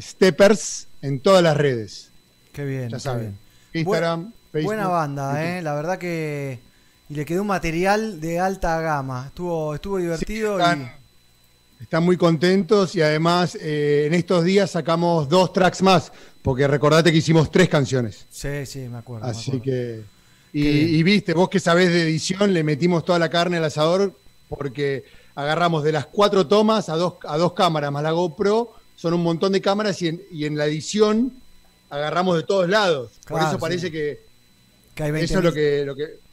Steppers 0.00 0.88
en 1.02 1.20
todas 1.20 1.44
las 1.44 1.56
redes. 1.56 2.10
Qué 2.52 2.64
bien. 2.64 2.88
Ya 2.88 2.98
saben. 2.98 3.38
bien. 3.72 3.84
Instagram, 3.86 4.32
Facebook. 4.54 4.64
Buena 4.74 4.88
banda, 4.88 5.32
YouTube. 5.32 5.58
eh, 5.58 5.62
la 5.62 5.74
verdad 5.74 5.98
que 5.98 6.58
y 7.10 7.14
le 7.14 7.24
quedó 7.26 7.42
un 7.42 7.48
material 7.48 8.20
de 8.20 8.40
alta 8.40 8.80
gama. 8.80 9.24
Estuvo 9.26 9.74
estuvo 9.74 9.98
divertido 9.98 10.58
están- 10.58 10.90
Están 11.80 12.02
muy 12.04 12.16
contentos 12.16 12.94
y 12.94 13.02
además 13.02 13.58
eh, 13.60 14.04
en 14.06 14.14
estos 14.14 14.44
días 14.44 14.70
sacamos 14.70 15.28
dos 15.28 15.52
tracks 15.52 15.82
más, 15.82 16.12
porque 16.40 16.66
recordate 16.66 17.10
que 17.12 17.18
hicimos 17.18 17.50
tres 17.50 17.68
canciones. 17.68 18.24
sí, 18.30 18.64
sí, 18.64 18.78
me 18.88 18.98
acuerdo. 18.98 19.26
me 19.26 19.30
Así 19.32 19.50
acuerdo. 19.50 19.64
que. 19.64 20.02
Y, 20.56 21.02
viste, 21.02 21.34
vos 21.34 21.48
que 21.48 21.58
sabés 21.58 21.90
de 21.92 22.02
edición, 22.04 22.54
le 22.54 22.62
metimos 22.62 23.04
toda 23.04 23.18
la 23.18 23.28
carne 23.28 23.56
al 23.56 23.64
asador 23.64 24.14
porque 24.48 25.04
agarramos 25.34 25.82
de 25.82 25.90
las 25.90 26.06
cuatro 26.06 26.46
tomas 26.46 26.88
a 26.88 26.94
dos, 26.94 27.14
a 27.26 27.36
dos 27.36 27.54
cámaras 27.54 27.90
más 27.90 28.04
la 28.04 28.12
GoPro, 28.12 28.72
son 28.94 29.14
un 29.14 29.22
montón 29.24 29.50
de 29.50 29.60
cámaras 29.60 30.00
y 30.00 30.08
en, 30.08 30.22
y 30.30 30.44
en 30.46 30.56
la 30.56 30.66
edición 30.66 31.32
agarramos 31.90 32.36
de 32.36 32.44
todos 32.44 32.68
lados. 32.68 33.10
Por 33.26 33.42
eso 33.42 33.58
parece 33.58 33.86
sí. 33.88 33.92
que, 33.92 34.20
Que 34.94 35.02
hay 35.04 35.10
eso 35.24 35.34
20.000. 35.34 35.38
es 35.38 35.44
lo 35.44 35.52
que, 35.52 35.84
lo 35.84 35.96
que. 35.96 36.24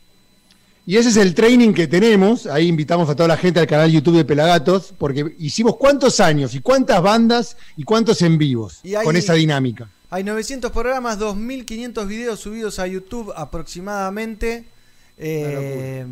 Y 0.85 0.97
ese 0.97 1.09
es 1.09 1.17
el 1.17 1.35
training 1.35 1.73
que 1.73 1.87
tenemos. 1.87 2.47
Ahí 2.47 2.67
invitamos 2.67 3.07
a 3.09 3.15
toda 3.15 3.27
la 3.27 3.37
gente 3.37 3.59
al 3.59 3.67
canal 3.67 3.91
YouTube 3.91 4.17
de 4.17 4.25
Pelagatos, 4.25 4.93
porque 4.97 5.35
hicimos 5.39 5.77
cuántos 5.77 6.19
años 6.19 6.55
y 6.55 6.61
cuántas 6.61 7.01
bandas 7.01 7.55
y 7.77 7.83
cuántos 7.83 8.21
en 8.23 8.37
vivos 8.37 8.79
Y 8.83 8.95
hay- 8.95 9.05
con 9.05 9.15
esa 9.15 9.33
dinámica. 9.35 9.89
Hay 10.09 10.23
900 10.23 10.71
programas, 10.71 11.17
2.500 11.19 12.05
videos 12.07 12.39
subidos 12.39 12.79
a 12.79 12.87
YouTube 12.87 13.31
aproximadamente. 13.35 14.65
eh, 15.23 16.03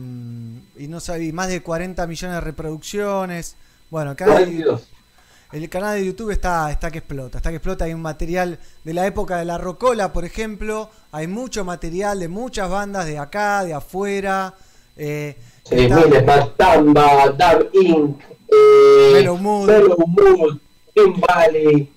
y 0.78 0.88
no 0.88 1.00
sabía, 1.00 1.34
más 1.34 1.48
de 1.50 1.62
40 1.64 2.06
millones 2.06 2.36
de 2.36 2.42
reproducciones. 2.42 3.56
Bueno, 3.90 4.12
acá 4.12 4.26
hay- 4.26 4.32
42. 4.46 4.82
El 5.52 5.68
canal 5.70 5.98
de 6.00 6.06
YouTube 6.06 6.32
está, 6.32 6.70
está 6.72 6.92
que 6.92 7.00
explota, 7.00 7.38
está 7.40 7.50
que 7.50 7.56
explota. 7.58 7.86
Hay 7.86 7.94
un 7.94 8.02
material 8.02 8.60
de 8.84 8.94
la 8.94 9.08
época 9.08 9.38
de 9.38 9.46
la 9.46 9.58
Rocola, 9.58 10.14
por 10.14 10.26
ejemplo. 10.26 10.90
Hay 11.12 11.28
mucho 11.28 11.66
material 11.66 12.20
de 12.20 12.28
muchas 12.28 12.70
bandas 12.70 13.06
de 13.06 13.18
acá, 13.18 13.64
de 13.64 13.74
afuera. 13.74 14.54
eh, 14.96 15.38
Sí, 15.64 15.76
está- 15.76 15.98
Miles, 16.06 16.26
Bastamba, 16.26 17.30
Dark 17.38 17.70
Inc., 17.74 18.20
eh, 18.48 19.12
Mellow 19.14 19.38
Mood. 19.38 19.68
Mellow 19.68 20.08
Mood, 20.08 20.58
Green 20.96 21.22
Valley, 21.22 21.94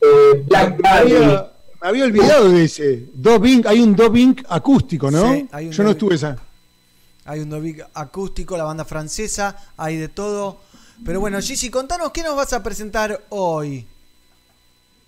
eh, 0.00 0.44
Black 0.46 0.76
Me 0.76 0.82
Valley. 0.82 1.16
había, 1.16 1.50
me 1.82 1.88
había 1.88 2.04
olvidado 2.04 2.50
de 2.50 2.64
ese. 2.64 3.04
Dobing, 3.14 3.64
hay 3.66 3.80
un 3.80 3.96
dubbing 3.96 4.36
acústico, 4.48 5.10
¿no? 5.10 5.32
Sí, 5.32 5.48
hay 5.50 5.66
un 5.66 5.72
Yo 5.72 5.82
no 5.82 5.90
estuve 5.90 6.14
esa. 6.14 6.36
Hay 7.24 7.40
un 7.40 7.50
Dovic 7.50 7.86
acústico, 7.94 8.56
la 8.56 8.64
banda 8.64 8.84
francesa, 8.84 9.54
hay 9.76 9.96
de 9.96 10.08
todo. 10.08 10.58
Pero 11.04 11.20
bueno, 11.20 11.40
Gigi, 11.40 11.70
contanos 11.70 12.10
qué 12.12 12.22
nos 12.22 12.36
vas 12.36 12.52
a 12.52 12.62
presentar 12.62 13.24
hoy. 13.30 13.86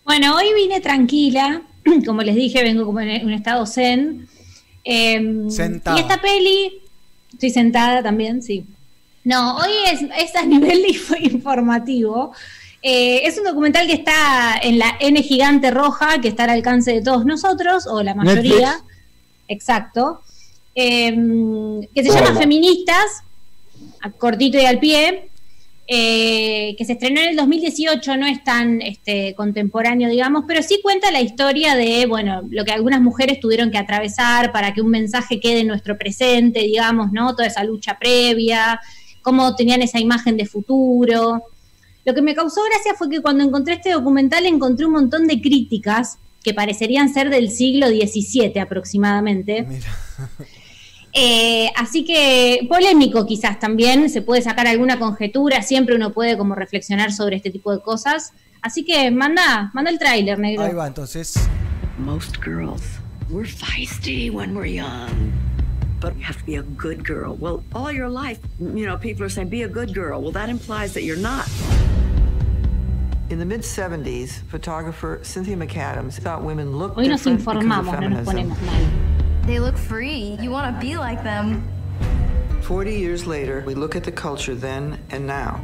Bueno, 0.05 0.37
hoy 0.37 0.47
vine 0.55 0.81
tranquila, 0.81 1.63
como 2.07 2.23
les 2.23 2.35
dije, 2.35 2.63
vengo 2.63 2.85
como 2.85 3.01
en 3.01 3.25
un 3.27 3.33
estado 3.33 3.67
zen. 3.67 4.29
Eh, 4.85 5.45
Sentada. 5.49 5.97
Y 5.97 6.01
esta 6.01 6.21
peli, 6.21 6.81
estoy 7.33 7.51
sentada 7.51 8.03
también, 8.03 8.43
sí. 8.43 8.65
No, 9.25 9.57
hoy 9.59 9.71
es, 9.93 10.01
es 10.19 10.35
a 10.35 10.43
nivel 10.47 10.85
info- 10.87 11.17
informativo. 11.21 12.33
Eh, 12.85 13.21
es 13.27 13.39
un 13.39 13.45
documental 13.45 13.87
que 13.87 13.93
está 13.93 14.57
en 14.61 14.79
la 14.79 14.97
N 14.99 15.23
gigante 15.23 15.71
roja, 15.71 16.21
que 16.21 16.29
está 16.29 16.45
al 16.45 16.51
alcance 16.51 16.93
de 16.93 17.03
todos 17.03 17.25
nosotros, 17.25 17.87
o 17.87 18.03
la 18.03 18.15
mayoría. 18.15 18.73
Netflix. 18.73 18.85
Exacto. 19.47 20.23
Eh, 20.75 21.15
que 21.95 22.03
se 22.03 22.11
llama. 22.11 22.35
Feministas, 22.41 23.23
a 24.01 24.11
cortito 24.11 24.59
y 24.59 24.65
al 24.65 24.81
pie. 24.81 25.29
Eh, 25.95 26.75
que 26.79 26.87
se 26.87 26.93
estrenó 26.93 27.21
en 27.21 27.29
el 27.29 27.37
2018, 27.37 28.17
no 28.17 28.25
es 28.27 28.43
tan 28.43 28.81
este, 28.81 29.35
contemporáneo, 29.35 30.09
digamos, 30.09 30.45
pero 30.49 30.63
sí 30.63 30.81
cuenta 30.83 31.11
la 31.11 31.21
historia 31.21 31.75
de, 31.75 32.07
bueno, 32.07 32.41
lo 32.49 32.65
que 32.65 32.73
algunas 32.73 33.03
mujeres 33.03 33.41
tuvieron 33.41 33.71
que 33.71 33.77
atravesar 33.77 34.53
para 34.53 34.73
que 34.73 34.81
un 34.81 34.89
mensaje 34.89 35.39
quede 35.39 35.61
en 35.61 35.67
nuestro 35.67 35.99
presente, 35.99 36.61
digamos, 36.61 37.13
¿no? 37.13 37.37
Toda 37.37 37.47
esa 37.47 37.63
lucha 37.63 37.99
previa, 37.99 38.81
cómo 39.21 39.55
tenían 39.55 39.83
esa 39.83 40.01
imagen 40.01 40.39
de 40.39 40.47
futuro. 40.47 41.43
Lo 42.07 42.15
que 42.15 42.23
me 42.23 42.35
causó 42.35 42.63
gracia 42.65 42.95
fue 42.95 43.11
que 43.11 43.21
cuando 43.21 43.45
encontré 43.45 43.75
este 43.75 43.91
documental 43.91 44.47
encontré 44.47 44.87
un 44.87 44.93
montón 44.93 45.27
de 45.27 45.43
críticas 45.43 46.17
que 46.43 46.55
parecerían 46.55 47.13
ser 47.13 47.29
del 47.29 47.51
siglo 47.51 47.89
XVII 47.89 48.59
aproximadamente. 48.61 49.67
Eh, 51.15 51.71
así 51.77 52.05
que 52.05 52.67
polémico 52.69 53.27
quizás 53.27 53.59
también, 53.59 54.09
se 54.09 54.23
puede 54.23 54.41
sacar 54.41 54.67
alguna 54.67 54.99
conjetura, 54.99 55.63
siempre 55.63 55.95
uno 55.95 56.13
puede 56.13 56.39
como 56.39 56.55
reflexionar 56.55 57.13
sobre 57.13 57.37
este 57.37 57.51
tipo 57.51 57.71
de 57.73 57.81
cosas. 57.81 58.33
Así 58.63 58.85
que 58.85 59.11
manda, 59.11 59.71
manda 59.75 59.91
el 59.91 59.99
tráiler, 59.99 60.39
negro. 60.39 60.63
Ahí 60.63 60.73
va, 60.73 60.87
entonces. 60.87 61.35
Most 61.99 62.39
girls, 62.43 62.83
we're 63.29 63.47
feisty 63.47 64.31
when 64.31 64.55
we're 64.55 64.67
young. 64.67 65.33
But 66.01 66.17
you 66.17 66.25
have 66.25 66.39
to 66.39 66.45
be 66.45 66.57
a 66.57 66.63
good 66.63 67.05
girl. 67.05 67.37
Well, 67.39 67.63
all 67.75 67.93
your 67.93 68.09
life, 68.09 68.41
you 68.59 68.87
know, 68.87 68.97
people 68.97 69.25
are 69.25 69.29
saying, 69.29 69.51
be 69.51 69.63
a 69.63 69.69
good 69.69 69.95
girl. 69.95 70.21
Well, 70.21 70.33
that 70.33 70.49
implies 70.49 70.95
that 70.95 71.03
you're 71.03 71.17
not. 71.17 71.49
In 73.31 73.39
the 73.39 73.45
mid 73.45 73.61
70s, 73.61 74.43
photographer 74.49 75.21
Cynthia 75.23 75.57
McAdams 75.57 76.21
thought 76.21 76.43
women 76.43 76.77
looked 76.77 76.97
Hoy 76.97 77.07
nos 77.07 77.25
informamos, 77.25 78.01
no 78.01 78.09
nos 78.09 78.27
ponemos 78.27 78.61
mal. 78.63 78.83
They 79.45 79.59
look 79.59 79.77
free. 79.77 80.39
You 80.41 80.51
want 80.51 80.73
to 80.73 80.81
be 80.81 80.97
like 80.97 81.25
them. 81.25 81.69
40 82.63 82.95
years 82.95 83.27
later, 83.27 83.65
we 83.67 83.75
look 83.75 83.97
at 83.97 84.05
the 84.05 84.13
culture 84.13 84.55
then 84.55 85.01
and 85.11 85.27
now. 85.27 85.61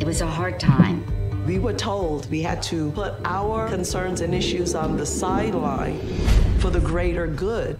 It 0.00 0.04
was 0.04 0.20
a 0.20 0.26
hard 0.26 0.58
time. 0.58 1.04
We 1.46 1.60
were 1.60 1.72
told 1.72 2.28
we 2.28 2.42
had 2.42 2.60
to 2.64 2.90
put 2.90 3.14
our 3.24 3.68
concerns 3.68 4.20
and 4.20 4.34
issues 4.34 4.74
on 4.74 4.96
the 4.96 5.06
sideline 5.06 6.00
for 6.58 6.70
the 6.70 6.80
greater 6.80 7.28
good. 7.28 7.78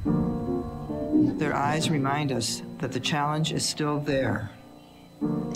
Their 1.39 1.55
eyes 1.55 1.91
remind 1.91 2.31
us 2.31 2.63
that 2.79 2.93
the 2.93 3.01
challenge 3.01 3.53
is 3.53 3.67
still 3.67 3.99
there. 3.99 4.51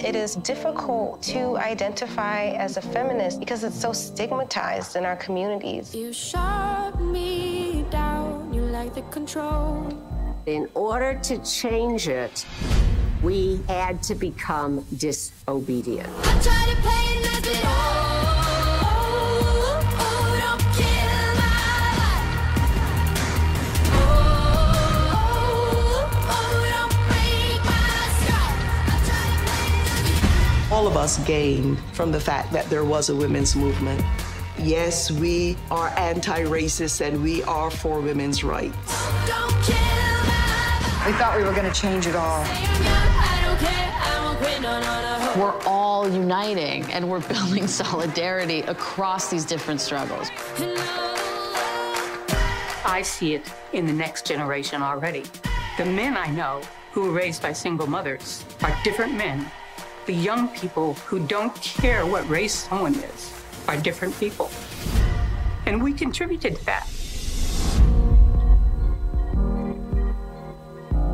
It 0.05 0.17
is 0.17 0.35
difficult 0.37 1.23
to 1.23 1.57
identify 1.57 2.49
as 2.49 2.77
a 2.77 2.83
feminist 2.83 3.39
because 3.39 3.63
it's 3.63 3.81
so 3.81 3.93
stigmatized 3.93 4.97
in 4.97 5.05
our 5.07 5.17
communities. 5.17 5.95
You 5.95 6.13
shut 6.13 7.01
me 7.01 7.64
down, 7.64 7.64
you 7.64 7.64
like 8.75 8.93
the 8.93 9.03
control. 9.03 9.89
In 10.47 10.69
order 10.75 11.17
to 11.23 11.39
change 11.45 12.09
it, 12.09 12.45
we 13.23 13.61
had 13.69 14.03
to 14.03 14.17
become 14.17 14.85
disobedient. 14.97 16.11
all 30.73 30.89
of 30.89 30.97
us 30.97 31.25
gained 31.25 31.79
from 31.93 32.11
the 32.11 32.19
fact 32.19 32.53
that 32.53 32.69
there 32.69 32.85
was 32.85 33.09
a 33.09 33.15
women's 33.15 33.55
movement. 33.55 34.05
Yes, 34.59 35.11
we 35.11 35.57
are 35.71 35.89
anti 35.99 36.45
racist 36.45 37.01
and 37.01 37.23
we 37.23 37.43
are 37.43 37.71
for 37.71 38.01
women's 38.01 38.45
rights. 38.45 38.77
We 41.05 41.13
thought 41.19 41.35
we 41.37 41.43
were 41.43 41.53
going 41.53 41.71
to 41.71 41.81
change 41.81 42.07
it 42.07 42.15
all. 42.15 42.45
We're 45.37 45.61
all 45.67 46.09
uniting 46.09 46.85
and 46.93 47.11
we're 47.11 47.21
building 47.29 47.67
solidarity 47.83 48.61
across 48.61 49.29
these 49.29 49.45
different 49.45 49.81
struggles. 49.81 50.29
I 52.87 53.03
see 53.03 53.35
it 53.35 53.53
in 53.73 53.87
the 53.87 53.93
next 53.93 54.25
generation 54.25 54.83
already. 54.83 55.25
The 55.79 55.85
men 55.85 56.17
I 56.17 56.31
know 56.31 56.63
who 56.93 57.03
were 57.03 57.11
raised 57.11 57.43
by 57.43 57.53
single 57.53 57.89
mothers 57.89 58.45
are 58.63 58.75
different 58.85 59.15
men. 59.15 59.51
The 60.07 60.15
young 60.15 60.49
people 60.49 60.95
who 60.95 61.27
don't 61.27 61.55
care 61.61 62.07
what 62.07 62.29
race 62.29 62.55
someone 62.55 62.95
is 62.95 63.34
are 63.67 63.81
different 63.81 64.19
people. 64.19 64.49
And 65.67 65.83
we 65.83 65.93
contributed 65.93 66.57
to 66.57 66.65
that. 66.65 66.87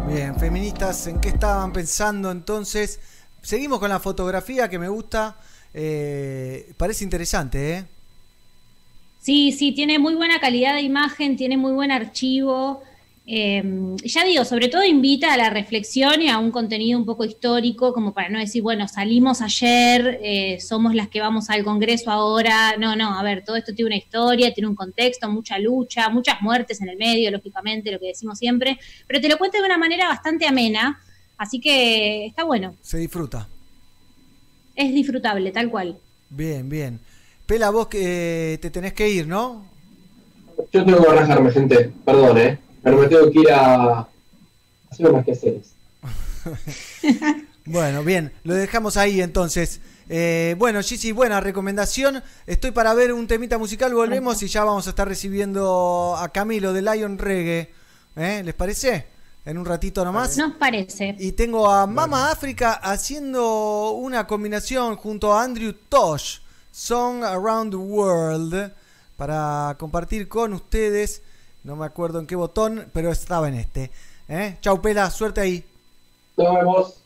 Bien, 0.09 0.35
feministas, 0.39 1.07
¿en 1.07 1.21
qué 1.21 1.29
estaban 1.29 1.73
pensando 1.73 2.31
entonces? 2.31 2.99
Seguimos 3.43 3.79
con 3.79 3.91
la 3.91 4.01
fotografía 4.01 4.69
que 4.69 4.79
me 4.79 4.89
gusta. 4.89 5.37
eh, 5.73 6.73
parece 6.77 7.05
interesante, 7.05 7.75
¿eh? 7.75 7.85
Sí, 9.21 9.53
sí, 9.53 9.73
tiene 9.73 9.99
muy 9.99 10.15
buena 10.15 10.41
calidad 10.41 10.75
de 10.75 10.81
imagen, 10.81 11.37
tiene 11.37 11.57
muy 11.57 11.73
buen 11.73 11.91
archivo. 11.91 12.83
Eh, 13.27 13.63
ya 14.03 14.25
digo, 14.25 14.45
sobre 14.45 14.69
todo 14.69 14.83
invita 14.83 15.33
a 15.33 15.37
la 15.37 15.51
reflexión 15.51 16.21
y 16.21 16.29
a 16.29 16.39
un 16.39 16.51
contenido 16.51 16.99
un 16.99 17.05
poco 17.05 17.25
histórico, 17.25 17.93
como 17.93 18.13
para 18.13 18.29
no 18.29 18.41
decir, 18.41 18.63
bueno, 18.63 18.89
salimos 18.89 19.41
ayer, 19.41 20.19
eh, 20.23 20.59
somos 20.59 20.95
las 20.97 21.09
que 21.09 21.21
vamos 21.21 21.49
al 21.49 21.63
Congreso 21.63 22.11
ahora. 22.11 22.77
No, 22.77 22.97
no, 22.97 23.17
a 23.17 23.23
ver, 23.23 23.45
todo 23.45 23.55
esto 23.57 23.73
tiene 23.73 23.91
una 23.91 23.97
historia, 23.99 24.53
tiene 24.53 24.69
un 24.69 24.75
contexto, 24.75 25.29
mucha 25.31 25.59
lucha, 25.59 26.09
muchas 26.09 26.41
muertes 26.43 26.81
en 26.81 26.89
el 26.89 26.97
medio, 26.97 27.31
lógicamente, 27.31 27.93
lo 27.93 28.01
que 28.01 28.07
decimos 28.09 28.39
siempre, 28.39 28.79
pero 29.07 29.21
te 29.21 29.29
lo 29.29 29.39
cuenta 29.39 29.59
de 29.59 29.65
una 29.65 29.79
manera 29.79 30.09
bastante 30.09 30.47
amena, 30.47 31.01
así 31.37 31.61
que 31.61 32.27
está 32.27 32.43
bueno, 32.43 32.75
Se 32.83 32.99
disfruta. 32.99 33.47
es 34.75 34.93
disfrutable, 34.93 35.53
tal 35.53 35.71
cual. 35.71 35.99
Bien, 36.31 36.69
bien. 36.69 36.99
Pela, 37.47 37.71
vos 37.71 37.87
que 37.89 38.55
eh, 38.55 38.59
te 38.59 38.71
tenés 38.71 38.93
que 38.93 39.09
ir, 39.09 39.29
¿no? 39.29 39.65
Yo 40.73 40.85
tengo 40.85 41.03
que 41.03 41.13
rajarme, 41.13 41.51
gente. 41.51 41.91
Perdón, 42.05 42.39
¿eh? 42.39 42.59
Pero 42.83 42.99
me 42.99 43.07
tengo 43.09 43.31
que 43.31 43.41
ir 43.41 43.51
a 43.53 44.07
hacer 44.91 45.11
unos 45.11 45.25
quehaceres. 45.25 45.75
Bueno, 47.67 48.03
bien, 48.03 48.33
lo 48.43 48.55
dejamos 48.55 48.97
ahí 48.97 49.21
entonces. 49.21 49.81
Eh, 50.09 50.57
bueno, 50.59 50.83
Gigi, 50.83 51.13
buena 51.13 51.41
recomendación. 51.41 52.21
Estoy 52.47 52.73
para 52.73 52.95
ver 52.95 53.13
un 53.13 53.29
temita 53.29 53.59
musical, 53.59 53.95
volvemos 53.95 54.43
y 54.43 54.49
ya 54.49 54.65
vamos 54.65 54.89
a 54.89 54.91
estar 54.91 55.07
recibiendo 55.07 56.17
a 56.19 56.31
Camilo 56.31 56.73
de 56.73 56.83
Lion 56.83 57.17
Reggae. 57.17 57.71
¿Eh? 58.17 58.43
¿Les 58.45 58.55
parece? 58.55 59.07
En 59.45 59.57
un 59.57 59.65
ratito 59.65 60.05
nomás. 60.05 60.37
Nos 60.37 60.57
parece. 60.57 61.15
Y 61.19 61.33
tengo 61.33 61.71
a 61.71 61.87
Mama 61.87 62.33
África 62.33 62.73
haciendo 62.73 63.93
una 63.93 64.27
combinación 64.27 64.97
junto 64.97 65.33
a 65.33 65.45
Andrew 65.45 65.73
Tosh, 65.89 66.39
Song 66.73 67.23
Around 67.23 67.71
the 67.71 67.77
World, 67.77 68.73
para 69.17 69.77
compartir 69.79 70.29
con 70.29 70.55
ustedes. 70.55 71.23
No 71.65 71.77
me 71.77 71.87
acuerdo 71.87 72.19
en 72.21 72.27
qué 72.27 72.37
botón, 72.37 72.89
pero 72.93 73.11
estaba 73.11 73.49
en 73.49 73.55
este. 73.55 73.91
¿Eh? 74.29 74.57
Chau, 74.61 74.81
Pela, 74.81 75.11
suerte 75.11 75.41
ahí. 75.41 75.65
Nos 76.37 76.55
vemos. 76.55 77.00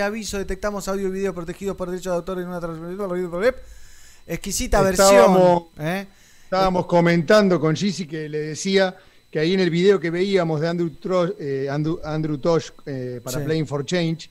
Advertencia, 0.00 0.06
aviso, 0.06 0.38
detectamos 0.38 0.88
audio 0.88 1.08
y 1.08 1.10
video 1.10 1.34
protegidos 1.34 1.76
por 1.76 1.90
derecho 1.90 2.10
de 2.10 2.16
autor 2.16 2.40
en 2.40 2.48
una 2.48 2.60
transmisión. 2.60 3.54
Exquisita 4.26 4.88
Estábamos- 4.90 5.70
versión. 5.76 5.86
¿eh? 5.86 6.06
Estábamos 6.44 6.86
comentando 6.86 7.58
con 7.60 7.74
Gizzy 7.74 8.06
que 8.06 8.28
le 8.28 8.38
decía 8.38 8.96
que 9.30 9.38
ahí 9.40 9.54
en 9.54 9.60
el 9.60 9.70
video 9.70 9.98
que 9.98 10.10
veíamos 10.10 10.60
de 10.60 10.68
Andrew, 10.68 10.90
eh, 11.38 11.68
Andrew, 11.70 12.00
Andrew 12.04 12.38
Tosh 12.38 12.70
eh, 12.86 13.20
para 13.22 13.38
Sí. 13.38 13.44
Playing 13.44 13.66
for 13.66 13.84
Change, 13.84 14.30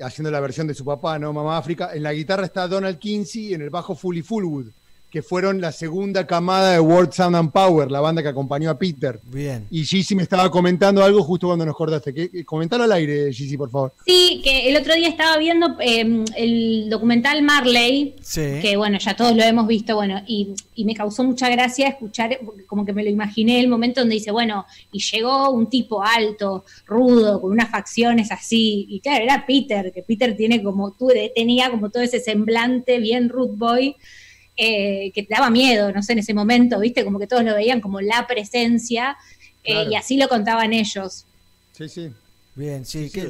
haciendo 0.00 0.30
la 0.30 0.40
versión 0.40 0.66
de 0.66 0.74
su 0.74 0.84
papá, 0.84 1.18
¿no? 1.18 1.32
Mamá 1.32 1.58
África, 1.58 1.90
en 1.94 2.02
la 2.02 2.12
guitarra 2.12 2.44
está 2.46 2.66
Donald 2.66 2.98
Kinsey 2.98 3.48
y 3.48 3.54
en 3.54 3.62
el 3.62 3.70
bajo 3.70 3.94
Fully 3.94 4.22
Fullwood, 4.22 4.66
que 5.10 5.22
fueron 5.22 5.60
la 5.60 5.72
segunda 5.72 6.26
camada 6.26 6.72
de 6.72 6.80
World 6.80 7.12
Sound 7.12 7.34
and 7.36 7.50
Power, 7.52 7.90
la 7.90 8.00
banda 8.00 8.22
que 8.22 8.28
acompañó 8.28 8.70
a 8.70 8.78
Peter. 8.78 9.18
Bien. 9.24 9.66
Y 9.70 9.84
Gizzy 9.84 10.14
me 10.14 10.22
estaba 10.22 10.50
comentando 10.50 11.02
algo 11.02 11.22
justo 11.22 11.48
cuando 11.48 11.66
nos 11.66 11.74
cortaste. 11.76 12.14
Que, 12.14 12.30
que- 12.30 12.44
comentalo 12.44 12.84
al 12.84 12.92
aire, 12.92 13.32
Gizzy, 13.32 13.56
por 13.56 13.70
favor. 13.70 13.92
Sí, 14.06 14.40
que 14.44 14.68
el 14.68 14.76
otro 14.76 14.94
día 14.94 15.08
estaba 15.08 15.36
viendo 15.38 15.76
eh, 15.80 16.24
el 16.36 16.88
documental 16.88 17.42
Marley, 17.42 18.14
Sí. 18.20 18.60
que 18.62 18.76
bueno, 18.76 18.98
ya 18.98 19.16
todos 19.16 19.36
lo 19.36 19.42
hemos 19.42 19.66
visto, 19.66 19.96
bueno, 19.96 20.22
y, 20.26 20.54
y 20.74 20.84
me 20.84 20.94
causó 20.94 21.24
mucha 21.24 21.48
gracia 21.48 21.88
escuchar, 21.88 22.38
porque 22.44 22.64
como 22.64 22.84
que 22.86 22.92
me 22.92 23.02
lo 23.02 23.10
imaginé 23.10 23.60
el 23.60 23.68
momento 23.68 24.00
donde 24.00 24.14
dice, 24.14 24.30
bueno, 24.30 24.64
y 24.92 25.00
llegó 25.00 25.50
un 25.50 25.68
tipo 25.68 26.02
alto, 26.02 26.64
rudo, 26.86 27.40
con 27.40 27.50
unas 27.50 27.70
facciones 27.70 28.30
así, 28.30 28.86
y 28.88 29.00
claro, 29.00 29.24
era 29.24 29.44
Peter, 29.46 29.90
que 29.92 30.02
Peter 30.02 30.36
tiene 30.36 30.62
como, 30.62 30.92
tú 30.92 31.08
tenía 31.34 31.70
como 31.70 31.90
todo 31.90 32.02
ese 32.02 32.20
semblante 32.20 32.98
bien 33.00 33.28
root 33.28 33.56
boy, 33.56 33.96
eh, 34.62 35.10
que 35.14 35.22
te 35.22 35.32
daba 35.34 35.48
miedo, 35.48 35.90
no 35.92 36.02
sé, 36.02 36.12
en 36.12 36.18
ese 36.18 36.34
momento, 36.34 36.78
viste, 36.78 37.02
como 37.04 37.18
que 37.18 37.26
todos 37.26 37.42
lo 37.44 37.54
veían 37.54 37.80
como 37.80 38.00
la 38.00 38.26
presencia, 38.26 39.16
eh, 39.64 39.72
Claro. 39.72 39.90
y 39.90 39.96
así 39.96 40.16
lo 40.18 40.28
contaban 40.28 40.72
ellos. 40.74 41.24
Sí, 41.72 41.88
sí. 41.88 42.12
Bien, 42.54 42.84
sí. 42.84 43.08
Sí, 43.08 43.10
qué, 43.20 43.22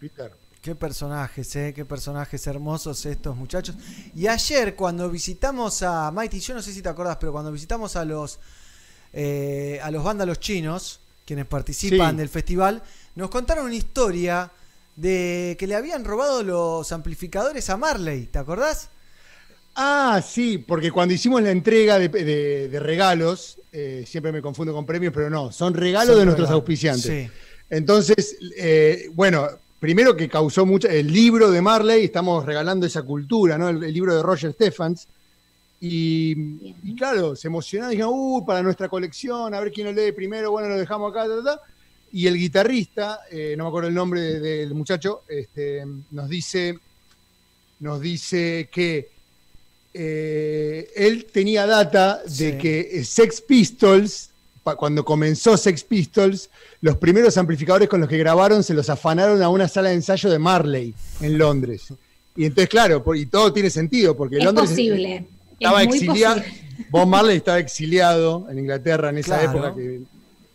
Peter. 0.00 0.30
qué 0.30 0.36
Qué 0.62 0.74
personajes, 0.74 1.54
¿eh? 1.56 1.72
Qué 1.74 1.84
personajes 1.84 2.46
hermosos 2.46 3.04
estos 3.06 3.36
muchachos. 3.36 3.76
Y 4.14 4.26
ayer 4.26 4.74
cuando 4.74 5.08
visitamos 5.10 5.82
a 5.82 6.10
Mighty, 6.10 6.40
yo 6.40 6.54
no 6.54 6.62
sé 6.62 6.72
si 6.72 6.80
te 6.82 6.88
acordás, 6.88 7.16
pero 7.20 7.32
cuando 7.32 7.52
visitamos 7.52 7.94
a 7.96 8.04
los 8.04 8.38
eh, 9.12 9.78
a 9.82 9.90
los 9.90 10.02
vándalos 10.04 10.38
chinos, 10.40 11.00
quienes 11.24 11.46
participan 11.46 12.12
Sí. 12.12 12.16
del 12.18 12.28
festival, 12.28 12.82
nos 13.14 13.30
contaron 13.30 13.66
una 13.66 13.74
historia 13.74 14.50
de 14.96 15.56
que 15.58 15.66
le 15.66 15.74
habían 15.76 16.04
robado 16.04 16.42
los 16.42 16.90
amplificadores 16.92 17.70
a 17.70 17.76
Marley, 17.76 18.26
¿te 18.26 18.38
acordás? 18.38 18.88
Ah, 19.80 20.20
sí, 20.26 20.58
porque 20.58 20.90
cuando 20.90 21.14
hicimos 21.14 21.40
la 21.40 21.52
entrega 21.52 22.00
de, 22.00 22.08
de- 22.08 22.68
de 22.68 22.80
regalos, 22.80 23.58
eh, 23.70 24.02
siempre 24.06 24.32
me 24.32 24.42
confundo 24.42 24.72
con 24.72 24.84
premios, 24.84 25.12
pero 25.14 25.30
no, 25.30 25.52
son 25.52 25.72
regalos 25.72 26.08
Son 26.16 26.18
de 26.18 26.24
nuestros 26.24 26.50
auspiciantes. 26.50 27.04
sí. 27.04 27.30
Entonces, 27.70 28.36
eh, 28.56 29.08
bueno, 29.12 29.46
primero 29.78 30.16
que 30.16 30.28
causó 30.28 30.66
mucho, 30.66 30.88
el 30.88 31.12
libro 31.12 31.50
de 31.52 31.62
Marley, 31.62 32.04
estamos 32.06 32.44
regalando 32.44 32.86
esa 32.86 33.02
cultura, 33.02 33.56
¿no? 33.56 33.68
El, 33.68 33.84
el 33.84 33.92
libro 33.94 34.16
de 34.16 34.22
Roger 34.22 34.52
Stephens. 34.52 35.06
Y, 35.80 36.74
y 36.82 36.96
claro, 36.96 37.36
se 37.36 37.46
emocionaron, 37.46 37.92
dijeron, 37.92 38.10
uh, 38.14 38.44
para 38.44 38.62
nuestra 38.62 38.88
colección, 38.88 39.54
a 39.54 39.60
ver 39.60 39.70
quién 39.70 39.86
lo 39.86 39.92
lee 39.92 40.10
primero, 40.10 40.50
bueno, 40.50 40.68
lo 40.70 40.76
dejamos 40.76 41.12
acá, 41.12 41.28
ta, 41.28 41.36
ta, 41.36 41.44
ta". 41.56 41.62
Y 42.10 42.26
el 42.26 42.36
guitarrista, 42.36 43.20
eh, 43.30 43.54
no 43.56 43.62
me 43.64 43.68
acuerdo 43.68 43.88
el 43.90 43.94
nombre 43.94 44.20
de- 44.22 44.40
del 44.40 44.74
muchacho, 44.74 45.22
este, 45.28 45.84
nos 46.10 46.28
dice, 46.28 46.76
nos 47.78 48.00
dice 48.00 48.68
que 48.72 49.10
eh, 49.94 50.90
él 50.96 51.26
tenía 51.32 51.66
data 51.66 52.20
de 52.24 52.52
Sí. 52.52 52.58
que 52.58 52.88
eh, 52.92 53.04
Sex 53.04 53.40
Pistols, 53.40 54.30
pa- 54.62 54.76
cuando 54.76 55.04
comenzó 55.04 55.56
Sex 55.56 55.82
Pistols, 55.84 56.50
los 56.80 56.96
primeros 56.98 57.36
amplificadores 57.38 57.88
con 57.88 58.00
los 58.00 58.08
que 58.08 58.18
grabaron 58.18 58.62
se 58.62 58.74
los 58.74 58.88
afanaron 58.90 59.42
a 59.42 59.48
una 59.48 59.66
sala 59.68 59.88
de 59.88 59.96
ensayo 59.96 60.30
de 60.30 60.38
Marley 60.38 60.94
en 61.20 61.38
Londres. 61.38 61.86
Y 62.36 62.44
entonces, 62.44 62.68
claro, 62.68 63.02
por- 63.02 63.16
y 63.16 63.26
todo 63.26 63.52
tiene 63.52 63.70
sentido, 63.70 64.16
porque 64.16 64.36
Es 64.38 64.44
Londres 64.44 64.70
posible. 64.70 65.26
estaba 65.58 65.82
es 65.82 65.88
muy 65.88 65.96
exiliado. 65.98 66.42
Bob 66.90 67.08
Marley 67.08 67.38
estaba 67.38 67.58
exiliado 67.58 68.46
en 68.50 68.58
Inglaterra 68.60 69.10
en 69.10 69.18
esa 69.18 69.40
Claro. 69.40 69.50
época 69.58 69.74
que 69.74 70.00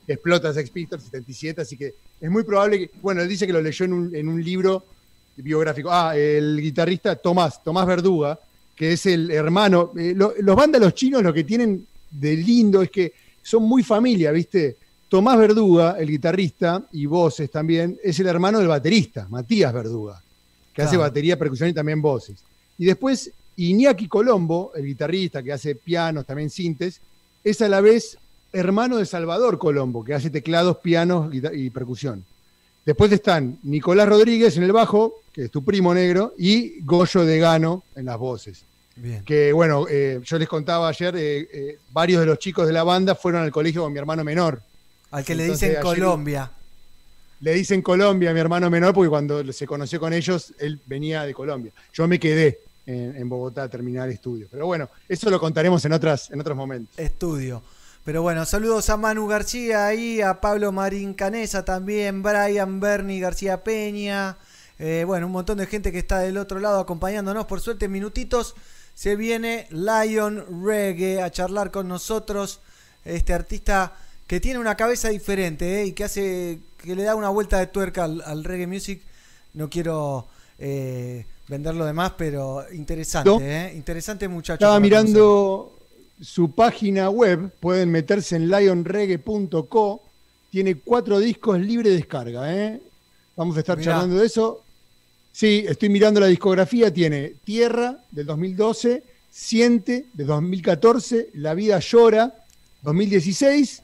explota 0.07 0.53
Sex 0.53 0.69
Pistols, 0.69 1.03
77, 1.03 1.61
así 1.61 1.75
que 1.75 1.93
es 2.21 2.29
muy 2.31 2.43
probable 2.43 2.79
que, 2.79 2.91
bueno, 3.01 3.21
él 3.21 3.27
dice 3.27 3.45
que 3.45 3.51
lo 3.51 3.61
leyó 3.61 3.83
en 3.83 3.93
un, 3.93 4.15
en 4.15 4.29
un 4.29 4.41
libro 4.41 4.85
biográfico. 5.35 5.89
Ah, 5.91 6.15
el 6.15 6.61
guitarrista 6.61 7.15
Tomás, 7.17 7.61
Tomás 7.61 7.85
Verduga, 7.85 8.39
que 8.75 8.93
es 8.93 9.05
el 9.05 9.29
hermano. 9.31 9.91
eh, 9.97 10.13
lo- 10.15 10.33
los 10.39 10.55
vándalos 10.55 10.93
chinos 10.93 11.21
lo 11.23 11.33
que 11.33 11.43
tienen 11.43 11.85
de 12.11 12.35
lindo 12.37 12.81
es 12.81 12.89
que 12.91 13.13
son 13.41 13.63
muy 13.63 13.83
familia, 13.83 14.31
¿viste? 14.31 14.77
Tomás 15.09 15.37
Verduga, 15.37 15.95
el 15.99 16.09
guitarrista, 16.09 16.83
y 16.91 17.05
voces 17.05 17.51
también, 17.51 17.99
es 18.03 18.19
el 18.19 18.27
hermano 18.27 18.59
del 18.59 18.67
baterista, 18.67 19.27
Matías 19.29 19.71
Verduga, 19.73 20.21
que 20.73 20.81
hace 20.81 20.97
batería, 20.97 21.37
percusión 21.37 21.69
y 21.69 21.73
también 21.73 22.01
voces. 22.01 22.37
Y 22.79 22.85
después 22.85 23.31
Iñaki 23.57 24.07
Colombo, 24.07 24.71
el 24.75 24.85
guitarrista 24.85 25.43
que 25.43 25.51
hace 25.53 25.75
pianos, 25.75 26.25
también 26.25 26.49
sintes, 26.49 26.99
es 27.43 27.61
a 27.61 27.69
la 27.69 27.81
vez 27.81 28.17
hermano 28.51 28.97
de 28.97 29.05
Salvador 29.05 29.59
Colombo, 29.59 30.03
que 30.03 30.13
hace 30.15 30.29
teclados, 30.31 30.77
pianos 30.77 31.31
y 31.33 31.69
percusión. 31.69 32.23
Después 32.85 33.11
están 33.11 33.59
Nicolás 33.63 34.09
Rodríguez 34.09 34.57
en 34.57 34.63
el 34.63 34.73
bajo, 34.73 35.21
que 35.31 35.45
es 35.45 35.51
tu 35.51 35.63
primo 35.63 35.93
negro, 35.93 36.33
y 36.37 36.81
Goyo 36.81 37.25
de 37.25 37.39
Gano 37.39 37.83
en 37.95 38.05
las 38.05 38.17
voces. 38.17 38.65
Bien. 38.95 39.23
Que 39.23 39.53
bueno, 39.53 39.85
eh, 39.89 40.19
yo 40.23 40.37
les 40.37 40.47
contaba 40.47 40.89
ayer, 40.89 41.15
eh, 41.15 41.49
eh, 41.51 41.79
varios 41.91 42.19
de 42.19 42.25
los 42.27 42.37
chicos 42.39 42.67
de 42.67 42.73
la 42.73 42.83
banda 42.83 43.15
fueron 43.15 43.41
al 43.41 43.51
colegio 43.51 43.83
con 43.83 43.93
mi 43.93 43.99
hermano 43.99 44.23
menor. 44.23 44.61
Al 45.11 45.23
que 45.23 45.33
le 45.33 45.45
dicen 45.45 45.77
Colombia. 45.81 46.51
Le 47.39 47.53
dicen 47.53 47.81
Colombia 47.81 48.31
a 48.31 48.33
mi 48.33 48.39
hermano 48.39 48.69
menor 48.69 48.93
porque 48.93 49.09
cuando 49.09 49.51
se 49.51 49.65
conoció 49.65 49.99
con 49.99 50.13
ellos, 50.13 50.53
él 50.59 50.79
venía 50.85 51.23
de 51.23 51.33
Colombia. 51.33 51.71
Yo 51.93 52.07
me 52.07 52.19
quedé 52.19 52.59
en, 52.85 53.15
en 53.15 53.29
Bogotá 53.29 53.63
a 53.63 53.69
terminar 53.69 54.09
estudios. 54.09 54.49
Pero 54.51 54.65
bueno, 54.65 54.89
eso 55.09 55.29
lo 55.29 55.39
contaremos 55.39 55.83
en, 55.85 55.93
otras, 55.93 56.31
en 56.31 56.39
otros 56.39 56.55
momentos. 56.55 56.97
Estudio. 56.97 57.61
Pero 58.05 58.21
bueno, 58.21 58.45
saludos 58.45 58.89
a 58.89 58.97
Manu 58.97 59.27
García 59.27 59.87
ahí, 59.87 60.21
a 60.21 60.41
Pablo 60.41 60.71
Marín 60.73 61.13
Canesa 61.13 61.63
también, 61.63 62.21
Brian 62.21 62.79
Bernie 62.79 63.19
García 63.21 63.63
Peña. 63.63 64.37
eh, 64.77 65.03
bueno, 65.07 65.27
un 65.27 65.31
montón 65.31 65.57
de 65.59 65.67
gente 65.67 65.91
que 65.91 65.99
está 65.99 66.19
del 66.19 66.37
otro 66.37 66.59
lado 66.59 66.79
acompañándonos. 66.79 67.45
Por 67.45 67.61
suerte, 67.61 67.87
minutitos 67.87 68.55
se 68.93 69.15
viene 69.15 69.67
Lion 69.69 70.65
Reggae 70.65 71.21
a 71.21 71.31
charlar 71.31 71.71
con 71.71 71.87
nosotros. 71.87 72.59
Este 73.05 73.33
artista 73.33 73.93
que 74.27 74.39
tiene 74.41 74.59
una 74.59 74.75
cabeza 74.75 75.09
diferente 75.09 75.81
eh, 75.81 75.85
y 75.87 75.91
que 75.93 76.03
hace 76.05 76.59
que 76.77 76.95
le 76.95 77.03
da 77.03 77.15
una 77.15 77.29
vuelta 77.29 77.59
de 77.59 77.67
tuerca 77.67 78.03
al, 78.03 78.21
al 78.25 78.43
reggae 78.43 78.67
music. 78.67 79.01
No 79.53 79.69
quiero 79.69 80.27
eh, 80.59 81.25
venderlo 81.47 81.85
de 81.85 81.93
más, 81.93 82.13
pero 82.17 82.65
interesante, 82.73 83.29
No. 83.29 83.39
eh, 83.39 83.71
interesante 83.75 84.27
muchacho. 84.27 84.55
Estaba 84.55 84.79
mirando 84.79 85.72
su 86.23 86.51
página 86.51 87.09
web, 87.09 87.51
pueden 87.59 87.91
meterse 87.91 88.35
en 88.35 88.49
lionreggae.co, 88.49 90.01
tiene 90.49 90.75
cuatro 90.75 91.19
discos 91.19 91.59
libre 91.59 91.89
de 91.89 91.97
descarga. 91.97 92.53
¿eh? 92.55 92.81
Vamos 93.35 93.57
a 93.57 93.59
estar 93.59 93.77
Mirá. 93.77 93.91
charlando 93.93 94.17
de 94.19 94.25
eso. 94.25 94.61
Sí, 95.31 95.65
estoy 95.67 95.89
mirando 95.89 96.19
la 96.19 96.27
discografía, 96.27 96.93
tiene 96.93 97.33
Tierra 97.43 97.97
del 98.11 98.25
2012, 98.27 99.03
Siente 99.31 100.05
de 100.13 100.25
2014, 100.25 101.29
La 101.33 101.55
vida 101.55 101.79
llora 101.79 102.35
2016, 102.83 103.81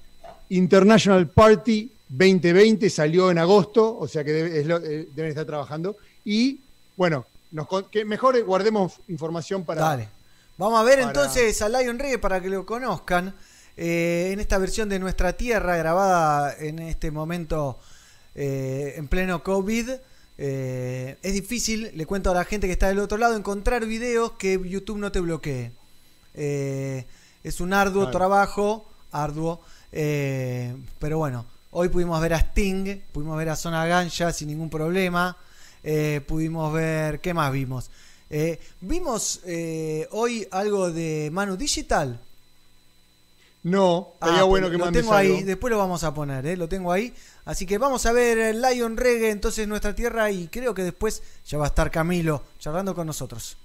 International 0.50 1.28
Party 1.28 1.92
2020 2.08 2.88
salió 2.92 3.32
en 3.32 3.40
agosto, 3.40 3.98
o 3.98 4.08
sea 4.08 4.24
que 4.24 4.32
debe- 4.32 4.60
es 4.60 4.68
lo- 4.68 4.78
eh, 4.78 5.08
deben 5.16 5.30
estar 5.30 5.46
trabajando. 5.46 5.98
Y 6.24 6.60
bueno, 6.96 7.26
nos, 7.52 7.68
que 7.92 8.06
mejor 8.06 8.40
guardemos 8.44 8.94
información 9.08 9.64
para, 9.66 9.82
Dale. 9.82 10.10
Vamos 10.60 10.78
a 10.78 10.84
ver 10.84 10.98
para- 11.00 11.08
entonces 11.08 11.62
a 11.62 11.70
Lion 11.70 11.98
Reggae 11.98 12.18
para 12.20 12.42
que 12.42 12.50
lo 12.50 12.66
conozcan. 12.66 13.34
eh, 13.82 14.32
en 14.34 14.42
esta 14.42 14.58
versión 14.58 14.90
de 14.90 15.00
Nuestra 15.00 15.32
Tierra, 15.32 15.78
grabada 15.78 16.54
en 16.60 16.80
este 16.80 17.12
momento 17.12 17.80
eh, 18.36 18.96
en 18.98 19.08
pleno 19.08 19.42
COVID. 19.42 19.90
Eh, 20.38 21.16
es 21.24 21.34
difícil, 21.34 21.90
le 21.96 22.06
cuento 22.06 22.30
a 22.32 22.34
la 22.34 22.44
gente 22.44 22.68
que 22.68 22.74
está 22.74 22.90
del 22.90 23.00
otro 23.00 23.18
lado, 23.18 23.38
encontrar 23.38 23.86
videos 23.86 24.34
que 24.34 24.60
YouTube 24.66 24.98
no 24.98 25.14
te 25.14 25.22
bloquee. 25.22 25.72
Es 26.34 27.62
un 27.62 27.72
arduo 27.72 28.02
Claro. 28.04 28.18
trabajo, 28.18 28.86
arduo. 29.14 29.62
pero 29.92 31.18
bueno, 31.18 31.46
hoy 31.72 31.88
pudimos 31.88 32.20
ver 32.20 32.34
a 32.34 32.40
Sting, 32.40 33.00
pudimos 33.14 33.38
ver 33.38 33.48
a 33.48 33.56
Zona 33.56 33.86
Ganja 33.86 34.34
sin 34.34 34.50
ningún 34.50 34.70
problema. 34.70 35.38
pudimos 36.28 36.74
ver, 36.74 37.22
¿qué 37.22 37.34
más 37.34 37.50
vimos? 37.54 37.90
Eh, 38.30 38.60
vimos 38.82 39.42
eh, 39.46 40.08
hoy 40.12 40.48
algo 40.52 40.92
de 40.92 41.30
Manu 41.32 41.58
Digital. 41.58 42.20
No, 43.64 44.12
estaría 44.14 44.40
Ah, 44.42 44.44
bueno 44.44 44.70
que 44.70 44.78
lo 44.78 44.92
tengo 44.92 45.14
ahí, 45.14 45.34
algo. 45.36 45.46
después 45.46 45.72
lo 45.72 45.78
vamos 45.78 46.04
a 46.06 46.14
poner, 46.14 46.46
¿eh? 46.46 46.56
lo 46.56 46.70
tengo 46.70 46.92
ahí. 46.94 47.14
Así 47.44 47.66
que 47.66 47.78
vamos 47.78 48.06
a 48.06 48.14
ver 48.14 48.38
el 48.38 48.62
Lion 48.62 48.96
Reggae, 48.96 49.32
entonces 49.32 49.68
nuestra 49.68 49.94
tierra, 49.94 50.32
y 50.32 50.48
creo 50.48 50.74
que 50.74 50.84
después 50.84 51.22
ya 51.46 51.58
va 51.58 51.66
a 51.66 51.68
estar 51.70 51.92
Camilo 51.92 52.44
charlando 52.60 52.96
con 52.96 53.08
nosotros. 53.08 53.58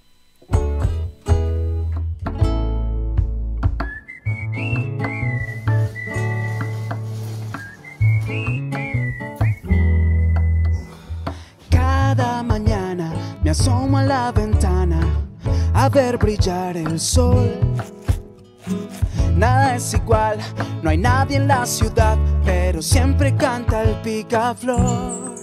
Asomo 13.55 13.99
a 13.99 14.03
la 14.03 14.33
ventana 14.33 15.01
a 15.75 15.89
ver 15.89 16.19
brillar 16.19 16.77
el 16.77 16.99
sol. 16.99 17.53
Nada 19.37 19.77
es 19.77 19.95
igual, 19.95 20.39
no 20.83 20.91
hay 20.91 20.99
nadie 20.99 21.37
en 21.37 21.47
la 21.47 21.65
ciudad, 21.65 22.19
pero 22.45 22.83
siempre 22.83 23.33
canta 23.37 23.83
el 23.83 23.95
picaflor. 24.03 25.37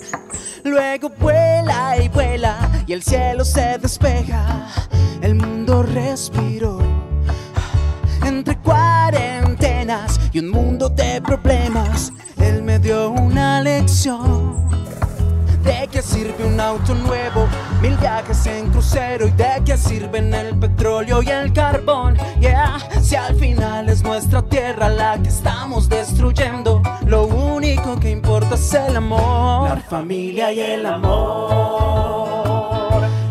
Luego 0.66 1.10
vuela 1.20 1.96
y 2.04 2.10
vuela 2.10 2.84
y 2.86 2.92
el 2.92 3.02
cielo 3.02 3.46
se 3.46 3.78
despeja, 3.78 4.68
el 5.22 5.36
mundo 5.36 5.82
respiró. 5.82 6.80
Entre 8.26 8.58
cuarentenas 8.58 10.20
y 10.34 10.40
un 10.40 10.50
mundo 10.50 10.90
de 10.90 11.22
problemas, 11.22 12.12
él 12.38 12.62
me 12.62 12.78
dio 12.78 13.12
una 13.12 13.62
lección. 13.62 14.91
¿De 15.64 15.88
qué 15.92 16.02
sirve 16.02 16.44
un 16.44 16.60
auto 16.60 16.96
nuevo? 16.96 17.48
Mil 17.82 17.96
viajes 17.98 18.48
en 18.48 18.72
crucero 18.72 19.28
y 19.28 19.32
de 19.32 19.62
qué 19.64 19.78
sirven 19.78 20.34
el 20.34 20.58
petróleo 20.58 21.22
y 21.22 21.30
el 21.30 21.54
carbón. 21.54 22.18
Yeah, 22.40 22.80
si 23.02 23.16
al 23.16 23.36
final 23.36 23.88
es 23.88 24.02
nuestra 24.02 24.42
tierra 24.42 24.90
la 24.90 25.22
que 25.22 25.30
estamos 25.30 25.88
destruyendo, 25.88 26.82
lo 27.06 27.26
único 27.26 28.00
que 28.00 28.10
importa 28.10 28.56
es 28.56 28.74
el 28.74 28.98
amor. 28.98 29.70
La 29.70 29.82
familia 29.82 30.52
y 30.52 30.62
el 30.62 30.84
amor, 30.86 32.24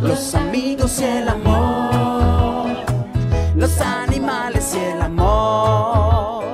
los 0.01 0.33
amigos 0.37 1.01
y 1.01 1.05
el 1.05 1.29
amor, 1.29 2.77
los 3.57 3.81
animales 3.81 4.73
y 4.75 4.79
el 4.79 5.03
amor, 5.03 6.45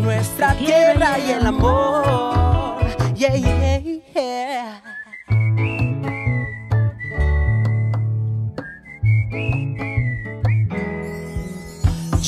nuestra 0.00 0.54
tierra 0.54 1.18
y 1.20 1.30
el 1.30 1.46
amor. 1.46 2.07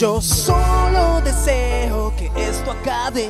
Yo 0.00 0.20
solo 0.22 1.20
deseo 1.22 2.10
que 2.16 2.32
esto 2.34 2.70
acabe, 2.70 3.28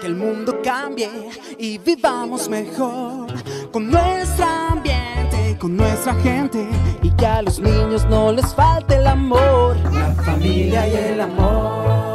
que 0.00 0.06
el 0.06 0.14
mundo 0.14 0.60
cambie 0.62 1.10
y 1.58 1.76
vivamos 1.78 2.48
mejor 2.48 3.26
con 3.72 3.90
nuestro 3.90 4.46
ambiente, 4.46 5.58
con 5.58 5.76
nuestra 5.76 6.14
gente 6.14 6.68
y 7.02 7.10
que 7.10 7.26
a 7.26 7.42
los 7.42 7.58
niños 7.58 8.04
no 8.04 8.30
les 8.30 8.54
falte 8.54 8.94
el 8.94 9.08
amor, 9.08 9.76
la 9.92 10.14
familia 10.22 10.86
y 10.86 10.94
el 10.94 11.20
amor, 11.20 12.14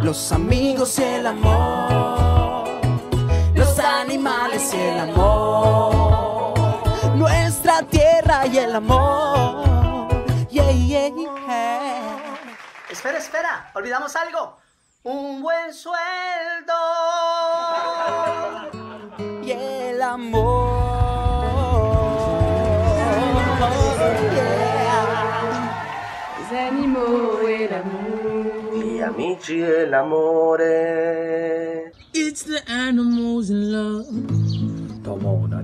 los 0.00 0.30
amigos 0.30 1.00
y 1.00 1.02
el 1.02 1.26
amor, 1.26 2.80
los 3.54 3.76
animales 3.80 4.72
y 4.72 4.76
el 4.76 5.00
amor, 5.00 6.54
nuestra 7.16 7.82
tierra 7.82 8.46
y 8.46 8.56
el 8.58 8.76
amor. 8.76 9.39
Espera, 13.00 13.16
espera, 13.16 13.70
olvidamos 13.74 14.14
algo. 14.14 14.58
Un 15.04 15.40
buen 15.40 15.72
sueldo. 15.72 16.74
Y 19.42 19.52
el 19.52 20.02
amor. 20.02 20.68
Yeah. 24.34 24.68
Animo, 26.68 27.38
el 27.48 27.72
amor. 27.72 28.84
Y 28.84 29.00
amici, 29.00 29.62
el 29.62 29.94
amore. 29.94 30.70
It's 32.12 32.42
the 32.42 32.60
animals 32.70 33.48
in 33.48 33.72
love. 33.72 34.08
Toma 35.02 35.32
una 35.32 35.62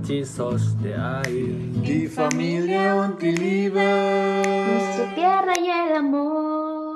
de 0.81 0.95
ahí. 0.95 1.71
Mi 1.83 2.07
familia 2.07 2.95
un 2.95 3.15
Nuestra 3.75 5.13
tierra 5.13 5.53
y 5.59 5.69
el 5.69 5.95
amor. 5.97 6.86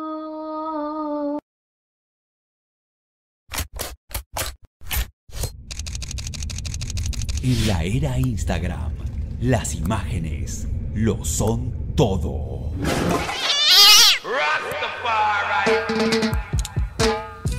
En 7.43 7.67
la 7.67 7.83
era 7.83 8.19
Instagram, 8.19 8.93
las 9.39 9.73
imágenes 9.73 10.67
lo 10.93 11.25
son 11.25 11.95
todo. 11.95 12.71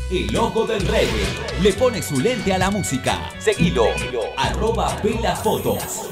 El 0.08 0.36
ojo 0.36 0.66
del 0.66 0.86
reggae 0.86 1.26
le 1.62 1.72
pone 1.72 2.00
su 2.00 2.20
lente 2.20 2.52
a 2.52 2.58
la 2.58 2.70
música. 2.70 3.28
Seguilo, 3.40 3.86
arroba 4.36 4.88
Fotos. 5.42 6.10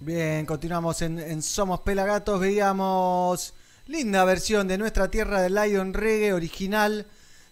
Bien, 0.00 0.44
continuamos 0.44 1.00
en, 1.00 1.18
en 1.20 1.40
Somos 1.40 1.80
Pelagatos. 1.80 2.38
Veíamos 2.38 3.54
linda 3.86 4.26
versión 4.26 4.68
de 4.68 4.76
nuestra 4.76 5.10
tierra 5.10 5.40
de 5.40 5.48
Lion 5.48 5.94
Reggae 5.94 6.34
original, 6.34 7.06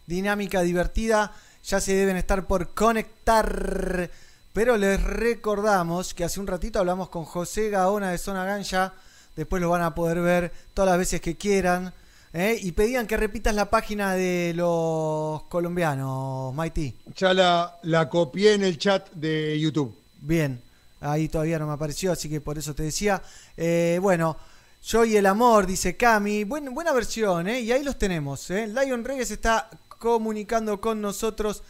dinámica, 0.07 0.61
divertida. 0.61 1.33
Ya 1.66 1.80
se 1.80 1.94
deben 1.94 2.16
estar 2.16 2.47
por 2.47 2.74
conectar. 2.74 4.10
Pero 4.52 4.76
les 4.76 5.02
recordamos 5.02 6.14
que 6.14 6.24
hace 6.24 6.40
un 6.40 6.47
ratito 6.47 6.78
hablamos 6.78 7.09
con 7.09 7.24
José 7.24 7.70
Gaona 7.70 8.10
de 8.10 8.18
Zona 8.18 8.44
Gancha. 8.44 8.94
Después 9.34 9.60
lo 9.60 9.68
van 9.70 9.82
a 9.82 9.94
poder 9.94 10.20
ver 10.20 10.52
todas 10.72 10.88
las 10.90 10.98
veces 10.98 11.20
que 11.20 11.36
quieran. 11.36 11.93
¿eh? 12.32 12.59
Y 12.62 12.72
pedían 12.72 13.06
que 13.06 13.16
repitas 13.16 13.55
la 13.55 13.68
página 13.68 14.14
de 14.14 14.52
los 14.55 15.43
colombianos, 15.44 16.55
Mighty. 16.55 16.94
Ya 17.16 17.34
la, 17.34 17.76
la 17.82 18.09
copié 18.09 18.55
en 18.55 18.62
el 18.64 18.78
chat 18.78 19.10
de 19.12 19.59
YouTube. 19.60 19.94
Bien, 20.20 20.60
ahí 21.01 21.28
todavía 21.28 21.59
no 21.59 21.66
me 21.66 21.74
apareció, 21.74 22.12
así 22.12 22.28
que 22.30 22.40
por 22.40 22.56
eso 22.59 22.74
te 22.74 22.84
decía. 22.84 23.22
Eh, 23.56 23.98
bueno, 24.01 24.36
yo 24.84 25.05
y 25.05 25.16
el 25.16 25.26
amor, 25.26 25.66
dice 25.66 25.97
Cami. 25.97 26.44
Buen- 26.44 26.72
buena 26.72 26.93
versión, 26.93 27.48
¿eh? 27.48 27.60
Y 27.60 27.72
ahí 27.72 27.82
los 27.84 27.98
tenemos, 27.98 28.51
¿eh? 28.51 28.66
Lion 28.68 29.05
Reggae 29.05 29.26
se 29.26 29.34
está 29.34 29.68
comunicando 29.98 30.81
con 30.81 31.01
nosotros. 31.01 31.62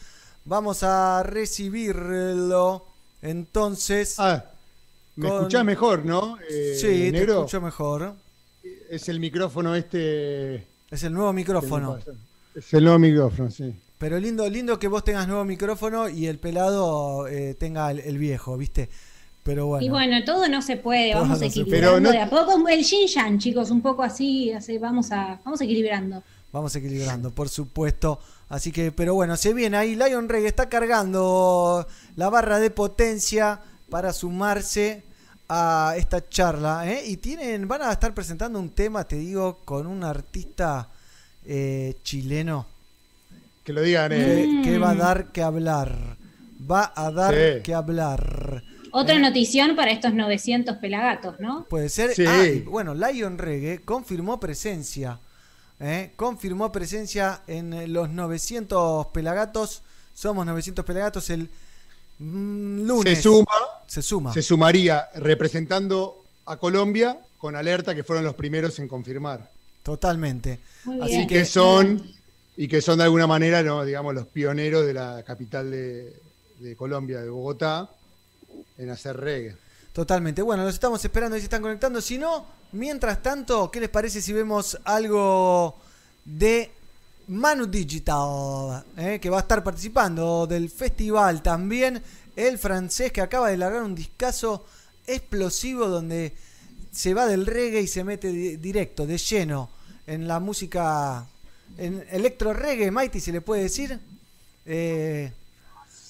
Vamos 0.44 0.82
a 0.82 1.22
recibirlo. 1.24 2.86
Entonces. 3.22 4.16
Me 5.16 5.28
con- 5.28 5.36
escuchás 5.38 5.64
mejor, 5.64 6.04
¿no? 6.04 6.36
Eh, 6.48 6.76
sí, 6.78 7.10
te 7.12 7.22
escucho 7.22 7.60
mejor. 7.60 8.14
Es 8.90 9.08
el 9.08 9.18
micrófono 9.20 9.74
este. 9.74 10.66
Es 10.90 11.02
el 11.02 11.12
nuevo 11.12 11.32
micrófono. 11.32 11.98
Es 12.54 12.72
el 12.74 12.84
nuevo 12.84 12.98
micrófono, 12.98 13.50
sí. 13.50 13.74
Pero 13.98 14.18
lindo, 14.18 14.48
lindo 14.48 14.78
que 14.78 14.88
vos 14.88 15.02
tengas 15.04 15.26
nuevo 15.26 15.44
micrófono 15.44 16.08
y 16.08 16.26
el 16.26 16.38
pelado 16.38 17.26
eh, 17.28 17.54
tenga 17.58 17.90
el, 17.90 18.00
el 18.00 18.18
viejo, 18.18 18.56
¿viste? 18.58 18.90
Pero 19.42 19.66
bueno. 19.66 19.86
Y 19.86 19.88
bueno, 19.88 20.22
todo 20.24 20.48
no 20.48 20.60
se 20.60 20.76
puede, 20.76 21.14
vamos 21.14 21.40
no 21.40 21.46
equilibrando. 21.46 21.88
Pero 21.88 22.00
no- 22.00 22.10
de 22.12 22.18
a 22.20 22.28
poco. 22.28 22.68
El 22.68 22.84
yin 22.84 23.06
yang, 23.08 23.38
chicos, 23.38 23.70
un 23.70 23.80
poco 23.80 24.02
así, 24.02 24.52
así, 24.52 24.76
vamos 24.76 25.12
a, 25.12 25.40
vamos 25.44 25.60
equilibrando. 25.62 26.22
Vamos 26.56 26.74
equilibrando, 26.74 27.34
por 27.34 27.50
supuesto. 27.50 28.18
Así 28.48 28.72
que, 28.72 28.90
pero 28.90 29.12
bueno, 29.12 29.36
se 29.36 29.52
viene 29.52 29.76
ahí. 29.76 29.94
Lion 29.94 30.26
Reggae 30.26 30.48
está 30.48 30.70
cargando 30.70 31.86
la 32.16 32.30
barra 32.30 32.58
de 32.58 32.70
potencia 32.70 33.60
para 33.90 34.14
sumarse 34.14 35.02
a 35.50 35.92
esta 35.98 36.26
charla. 36.26 36.90
¿eh? 36.90 37.02
Y 37.04 37.18
tienen, 37.18 37.68
van 37.68 37.82
a 37.82 37.92
estar 37.92 38.14
presentando 38.14 38.58
un 38.58 38.70
tema, 38.70 39.04
te 39.04 39.16
digo, 39.16 39.58
con 39.66 39.86
un 39.86 40.02
artista 40.02 40.88
eh, 41.44 41.98
chileno. 42.02 42.64
Que 43.62 43.74
lo 43.74 43.82
digan, 43.82 44.12
eh. 44.14 44.62
que 44.64 44.78
va 44.78 44.92
a 44.92 44.94
dar 44.94 45.32
que 45.32 45.42
hablar. 45.42 46.16
Va 46.70 46.90
a 46.96 47.10
dar 47.10 47.34
Sí. 47.34 47.62
que 47.64 47.74
hablar. 47.74 48.62
Otra 48.92 49.18
notición 49.18 49.76
para 49.76 49.90
estos 49.90 50.14
900 50.14 50.78
pelagatos, 50.78 51.38
¿no? 51.38 51.66
Puede 51.68 51.90
ser. 51.90 52.14
Sí. 52.14 52.24
Ah, 52.26 52.46
bueno, 52.70 52.94
Lion 52.94 53.36
Reggae 53.36 53.80
confirmó 53.84 54.40
presencia. 54.40 55.20
¿Eh? 55.80 56.12
Confirmó 56.16 56.72
presencia 56.72 57.42
en 57.46 57.72
eh, 57.72 57.88
los 57.88 58.10
900 58.10 59.06
pelagatos. 59.08 59.82
Somos 60.14 60.46
900 60.46 60.84
pelagatos 60.84 61.30
el 61.30 61.50
mm, 62.18 62.86
lunes. 62.86 63.18
Se 63.18 63.22
suma. 63.22 63.46
Se 63.86 64.02
suma. 64.02 64.32
Se 64.32 64.42
sumaría 64.42 65.08
representando 65.14 66.24
a 66.46 66.56
Colombia 66.56 67.18
con 67.38 67.56
alerta 67.56 67.94
que 67.94 68.04
fueron 68.04 68.24
los 68.24 68.34
primeros 68.34 68.78
en 68.78 68.88
confirmar. 68.88 69.50
Totalmente. 69.82 70.60
Muy 70.84 71.00
Así 71.00 71.26
que 71.26 71.44
son, 71.44 72.02
y 72.56 72.66
que 72.66 72.80
son 72.80 72.98
de 72.98 73.04
alguna 73.04 73.26
manera, 73.26 73.62
¿no? 73.62 73.84
digamos, 73.84 74.14
los 74.14 74.26
pioneros 74.26 74.84
de 74.84 74.94
la 74.94 75.22
capital 75.22 75.70
de, 75.70 76.16
de 76.58 76.76
Colombia, 76.76 77.20
de 77.20 77.28
Bogotá, 77.28 77.88
en 78.78 78.90
hacer 78.90 79.16
reggae. 79.16 79.56
Totalmente. 79.96 80.42
Bueno, 80.42 80.62
los 80.62 80.74
estamos 80.74 81.02
esperando 81.02 81.38
y 81.38 81.40
se 81.40 81.44
están 81.44 81.62
conectando. 81.62 82.02
Si 82.02 82.18
no, 82.18 82.44
mientras 82.72 83.22
tanto, 83.22 83.70
¿qué 83.70 83.80
les 83.80 83.88
parece 83.88 84.20
si 84.20 84.30
vemos 84.34 84.78
algo 84.84 85.74
de 86.22 86.70
Manu 87.28 87.64
Digital? 87.64 88.84
eh, 88.98 89.18
que 89.18 89.30
va 89.30 89.38
a 89.38 89.40
estar 89.40 89.64
participando 89.64 90.46
del 90.46 90.68
festival 90.68 91.40
también. 91.42 92.02
El 92.36 92.58
francés 92.58 93.10
que 93.10 93.22
acaba 93.22 93.48
de 93.48 93.56
largar 93.56 93.84
un 93.84 93.94
discazo 93.94 94.66
explosivo 95.06 95.88
donde 95.88 96.36
se 96.92 97.14
va 97.14 97.24
del 97.24 97.46
reggae 97.46 97.80
y 97.80 97.86
se 97.88 98.04
mete 98.04 98.28
di- 98.30 98.56
directo, 98.58 99.06
de 99.06 99.16
lleno, 99.16 99.70
en 100.06 100.28
la 100.28 100.40
música, 100.40 101.24
en 101.78 102.04
electro 102.10 102.52
reggae, 102.52 102.90
Mighty, 102.90 103.18
se 103.18 103.32
le 103.32 103.40
puede 103.40 103.62
decir. 103.62 103.98
Eh, 104.66 105.32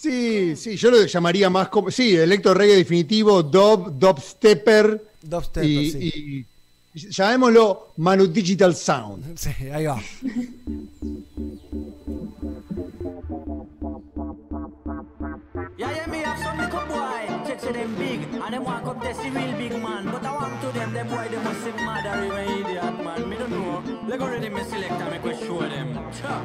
Sí, 0.06 0.56
sí, 0.56 0.76
yo 0.76 0.92
lo 0.92 1.04
llamaría 1.04 1.50
más 1.50 1.68
como. 1.68 1.90
Sí, 1.90 2.14
electro 2.14 2.54
reggae 2.54 2.76
definitivo, 2.76 3.42
dub, 3.42 3.98
dubstepper. 3.98 5.02
Dubstepper, 5.20 5.68
y, 5.68 5.90
sí. 5.90 6.46
y 6.94 7.10
llamémoslo 7.10 7.88
Manu 7.96 8.28
Digital 8.28 8.76
Sound. 8.76 9.36
Sí, 9.36 9.50
ahí 9.72 9.86
va. 9.86 10.00
checks 17.66 17.78
them 17.78 17.94
big, 17.96 18.22
and 18.22 18.54
them 18.54 18.64
want 18.64 18.84
come 18.84 19.00
test 19.00 19.22
the 19.22 19.30
real 19.30 19.52
big 19.56 19.72
man. 19.82 20.04
But 20.04 20.24
I 20.24 20.32
want 20.32 20.60
to 20.60 20.68
them, 20.72 20.92
them 20.92 21.08
boy, 21.08 21.28
they 21.30 21.42
must 21.42 21.62
sing 21.62 21.76
mad 21.76 22.06
or 22.06 22.24
even 22.24 22.66
idiot, 22.66 23.04
man. 23.04 23.28
Me 23.28 23.36
don't 23.36 23.50
know. 23.50 23.82
Let 24.06 24.18
go 24.18 24.28
ready, 24.28 24.48
me 24.48 24.62
select 24.64 24.92
and 24.92 25.10
make 25.10 25.24
we 25.24 25.46
show 25.46 25.60
them. 25.60 25.94
Cha. 26.12 26.44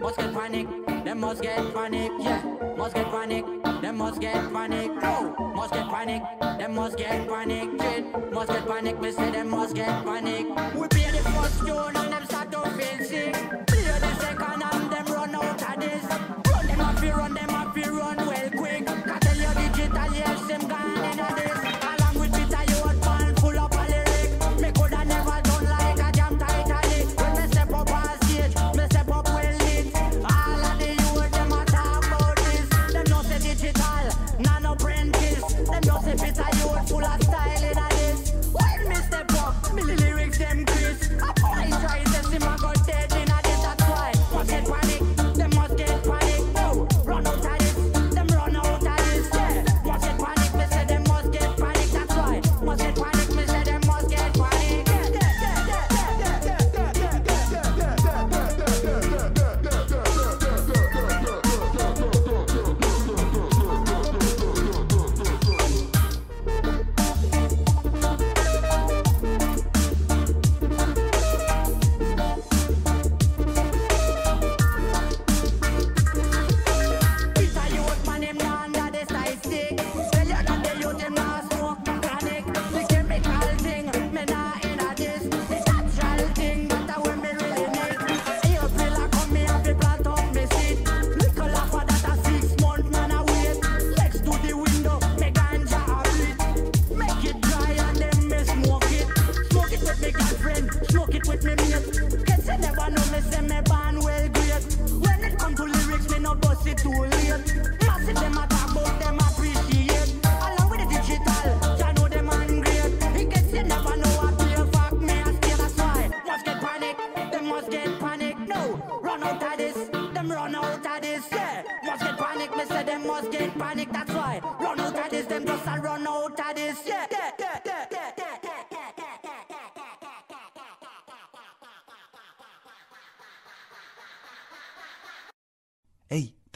Must 0.00 0.16
get 0.16 0.34
panic, 0.34 0.66
them 1.04 1.20
must 1.20 1.42
get 1.42 1.74
panic, 1.74 2.12
yeah. 2.20 2.42
Must 2.76 2.94
get 2.94 3.10
panic, 3.10 3.44
them 3.82 3.98
must 3.98 4.20
get 4.20 4.52
panic, 4.52 4.90
oh. 5.02 5.52
Must 5.54 5.72
get 5.72 5.88
panic, 5.88 6.22
them 6.40 6.74
must 6.74 6.96
get 6.96 7.28
panic, 7.28 7.68
shit. 7.80 8.32
Must 8.32 8.48
get 8.48 8.66
panic, 8.66 9.00
me 9.00 9.12
say 9.12 9.30
them 9.30 9.50
must 9.50 9.74
get 9.74 10.04
panic. 10.04 10.46
We 10.74 10.88
pay 10.88 11.10
the 11.10 11.22
first 11.30 11.60
tune 11.60 11.96
and 11.96 12.12
them 12.12 12.24
start 12.26 12.52
to 12.52 12.60
feel 12.70 13.06
sick. 13.06 13.34
Play 13.66 13.82
the 13.82 14.14
second 14.20 14.62
and 14.62 14.92
them 14.92 15.06
run 15.06 15.34
out 15.34 15.62
of 15.62 15.80
this. 15.80 16.04
Run 16.50 16.66
them 16.66 16.80
up, 16.80 17.02
run 17.02 17.34
them 17.34 17.50
up, 17.50 17.76
run 17.76 18.16
well 18.16 18.50
quick. 18.50 19.07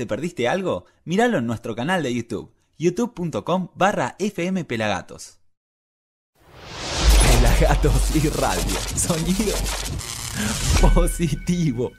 ¿Te 0.02 0.06
perdiste 0.06 0.48
algo? 0.48 0.86
Míralo 1.04 1.38
en 1.38 1.46
nuestro 1.46 1.76
canal 1.76 2.02
de 2.02 2.12
YouTube, 2.12 2.52
youtube.com 2.76 3.68
barra 3.76 4.16
fmpelagatos. 4.18 5.38
Pelagatos 7.30 8.16
y 8.16 8.28
radio, 8.30 8.76
sonido 8.96 9.54
positivo. 10.92 11.92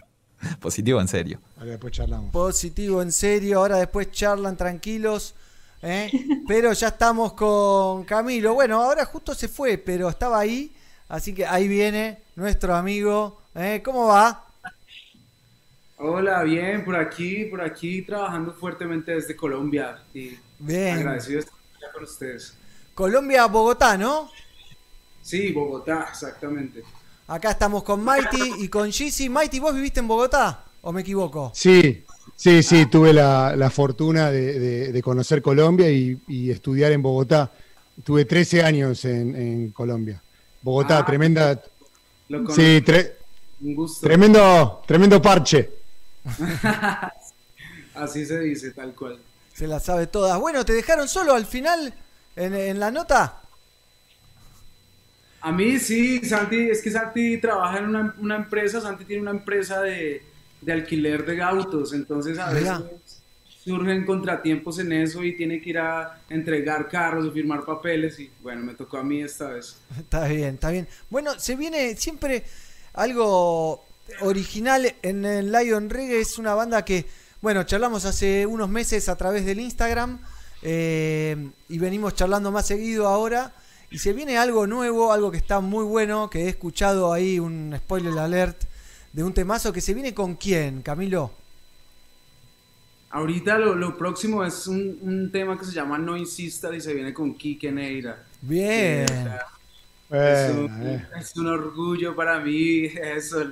Positivo 0.59 0.99
en 0.99 1.07
serio. 1.07 1.39
Ahora 1.57 1.71
después 1.71 1.93
charlamos. 1.93 2.31
Positivo, 2.31 3.01
en 3.01 3.13
serio. 3.13 3.59
Ahora 3.59 3.77
después 3.77 4.11
charlan 4.11 4.57
tranquilos. 4.57 5.33
¿eh? 5.81 6.11
Pero 6.45 6.73
ya 6.73 6.89
estamos 6.89 7.31
con 7.31 8.03
Camilo. 8.03 8.53
Bueno, 8.53 8.83
ahora 8.83 9.05
justo 9.05 9.33
se 9.33 9.47
fue, 9.47 9.77
pero 9.77 10.09
estaba 10.09 10.39
ahí. 10.39 10.75
Así 11.07 11.33
que 11.33 11.45
ahí 11.45 11.69
viene 11.69 12.21
nuestro 12.35 12.75
amigo. 12.75 13.39
¿eh? 13.55 13.81
¿Cómo 13.81 14.07
va? 14.07 14.42
Hola, 16.05 16.43
bien, 16.43 16.83
por 16.83 16.97
aquí, 16.97 17.45
por 17.45 17.61
aquí 17.61 18.01
trabajando 18.01 18.51
fuertemente 18.53 19.13
desde 19.13 19.37
Colombia. 19.37 20.03
Y 20.13 20.37
Bien. 20.59 20.97
Agradecido 20.97 21.39
de 21.39 21.45
estar 21.45 21.91
con 21.93 22.03
ustedes. 22.03 22.53
Colombia, 22.93 23.45
Bogotá, 23.45 23.97
¿no? 23.97 24.29
Sí, 25.21 25.53
Bogotá, 25.53 26.07
exactamente. 26.11 26.83
Acá 27.25 27.51
estamos 27.51 27.83
con 27.83 28.03
Mighty 28.03 28.55
y 28.59 28.67
con 28.67 28.91
Gizzy. 28.91 29.29
Mighty, 29.29 29.59
¿vos 29.61 29.73
viviste 29.73 30.01
en 30.01 30.09
Bogotá? 30.09 30.65
¿O 30.81 30.91
me 30.91 30.99
equivoco? 30.99 31.53
Sí, 31.55 32.03
sí, 32.35 32.61
sí, 32.63 32.85
tuve 32.87 33.13
la, 33.13 33.55
la 33.55 33.69
fortuna 33.69 34.29
de, 34.29 34.59
de- 34.59 34.91
de 34.91 35.01
conocer 35.01 35.41
Colombia 35.41 35.89
y, 35.89 36.19
y 36.27 36.51
estudiar 36.51 36.91
en 36.91 37.01
Bogotá. 37.01 37.49
Tuve 38.03 38.25
13 38.25 38.61
años 38.61 39.05
en, 39.05 39.35
en 39.37 39.69
Colombia. 39.71 40.21
Bogotá, 40.61 40.97
Ah, 40.97 41.05
tremenda. 41.05 41.63
Lo. 42.27 42.45
Sí, 42.53 42.81
tre- 42.85 43.13
Un 43.61 43.73
gusto. 43.75 44.05
tremendo, 44.05 44.81
tremendo 44.85 45.21
parche. 45.21 45.69
Así 47.93 48.25
se 48.25 48.39
dice, 48.39 48.71
tal 48.71 48.95
cual. 48.95 49.19
Se 49.53 49.67
la 49.67 49.79
sabe 49.79 50.07
todas. 50.07 50.39
Bueno, 50.39 50.65
¿te 50.65 50.73
dejaron 50.73 51.07
solo 51.07 51.33
al 51.35 51.45
final 51.45 51.93
en, 52.35 52.53
en 52.55 52.79
la 52.79 52.91
nota? 52.91 53.41
A 55.41 55.51
mí 55.51 55.77
sí, 55.79 56.23
Santi, 56.25 56.69
es 56.69 56.81
que 56.81 56.89
Santi 56.89 57.37
trabaja 57.37 57.79
en 57.79 57.85
una, 57.89 58.15
una 58.17 58.35
empresa, 58.37 58.79
Santi 58.79 59.03
tiene 59.05 59.21
una 59.23 59.31
empresa 59.31 59.81
de, 59.81 60.23
de 60.61 60.71
alquiler 60.73 61.25
de 61.25 61.41
autos, 61.41 61.93
entonces 61.93 62.39
a 62.39 62.49
veces 62.49 62.79
Mira. 62.79 62.91
surgen 63.45 64.05
contratiempos 64.05 64.79
en 64.79 64.93
eso 64.93 65.23
y 65.23 65.35
tiene 65.35 65.61
que 65.61 65.71
ir 65.71 65.79
a 65.79 66.21
entregar 66.29 66.87
carros 66.87 67.25
o 67.25 67.31
firmar 67.33 67.65
papeles 67.65 68.19
y 68.19 68.31
bueno, 68.41 68.63
me 68.63 68.73
tocó 68.75 68.97
a 68.97 69.03
mí 69.03 69.21
esta 69.21 69.49
vez. 69.49 69.81
Está 69.99 70.27
bien, 70.27 70.55
está 70.55 70.69
bien. 70.71 70.87
Bueno, 71.09 71.37
se 71.39 71.55
viene 71.57 71.95
siempre 71.97 72.45
algo 72.93 73.85
original 74.21 74.95
en 75.01 75.25
el 75.25 75.51
Lion 75.51 75.89
Reggae. 75.89 76.21
Es 76.21 76.37
una 76.37 76.53
banda 76.55 76.85
que, 76.85 77.05
bueno, 77.41 77.63
charlamos 77.63 78.05
hace 78.05 78.45
unos 78.45 78.69
meses 78.69 79.09
a 79.09 79.15
través 79.15 79.45
del 79.45 79.59
Instagram 79.59 80.19
eh, 80.61 81.49
y 81.69 81.77
venimos 81.77 82.15
charlando 82.15 82.51
más 82.51 82.67
seguido 82.67 83.07
ahora. 83.07 83.53
Y 83.91 83.99
se 83.99 84.13
viene 84.13 84.37
algo 84.37 84.65
nuevo, 84.65 85.13
algo 85.13 85.29
que 85.29 85.37
está 85.37 85.59
muy 85.59 85.83
bueno, 85.83 86.29
que 86.29 86.45
he 86.45 86.49
escuchado 86.49 87.13
ahí 87.13 87.37
un 87.37 87.75
spoiler 87.77 88.17
alert 88.17 88.63
de 89.11 89.23
un 89.23 89.33
temazo 89.33 89.71
que 89.71 89.81
se 89.81 89.93
viene 89.93 90.13
con 90.15 90.35
quién, 90.35 90.81
Camilo. 90.81 91.31
Ahorita 93.11 93.59
lo, 93.59 93.75
lo 93.75 93.95
próximo 93.95 94.43
es 94.43 94.65
un, 94.65 94.97
un 95.03 95.31
tema 95.31 95.59
que 95.59 95.65
se 95.65 95.71
llama 95.71 95.99
No 95.99 96.17
Insista 96.17 96.75
y 96.75 96.81
se 96.81 96.95
viene 96.95 97.13
con 97.13 97.35
Kike 97.35 97.71
Neira. 97.71 98.23
Bien. 98.41 99.05
Que, 99.05 99.13
o 99.13 99.23
sea, 99.23 99.45
es, 100.09 100.55
un, 100.55 100.81
eh. 100.83 101.07
es 101.19 101.35
un 101.35 101.47
orgullo 101.47 102.15
para 102.15 102.39
mí, 102.39 102.85
eso. 103.15 103.43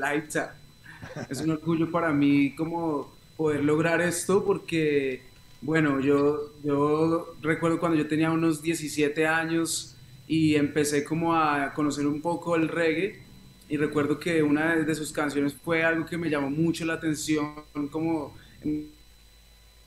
Es 1.29 1.41
un 1.41 1.51
orgullo 1.51 1.89
para 1.91 2.11
mí 2.11 2.53
como 2.55 3.11
poder 3.37 3.63
lograr 3.63 4.01
esto 4.01 4.45
porque, 4.45 5.23
bueno, 5.61 5.99
yo, 5.99 6.51
yo 6.63 7.35
recuerdo 7.41 7.79
cuando 7.79 7.97
yo 7.97 8.07
tenía 8.07 8.31
unos 8.31 8.61
17 8.61 9.25
años 9.25 9.95
y 10.27 10.55
empecé 10.55 11.03
como 11.03 11.35
a 11.35 11.73
conocer 11.73 12.05
un 12.05 12.21
poco 12.21 12.55
el 12.55 12.67
reggae 12.67 13.19
y 13.67 13.77
recuerdo 13.77 14.19
que 14.19 14.43
una 14.43 14.75
de 14.75 14.95
sus 14.95 15.11
canciones 15.11 15.55
fue 15.55 15.83
algo 15.83 16.05
que 16.05 16.17
me 16.17 16.29
llamó 16.29 16.49
mucho 16.49 16.85
la 16.85 16.93
atención 16.93 17.63
como 17.89 18.35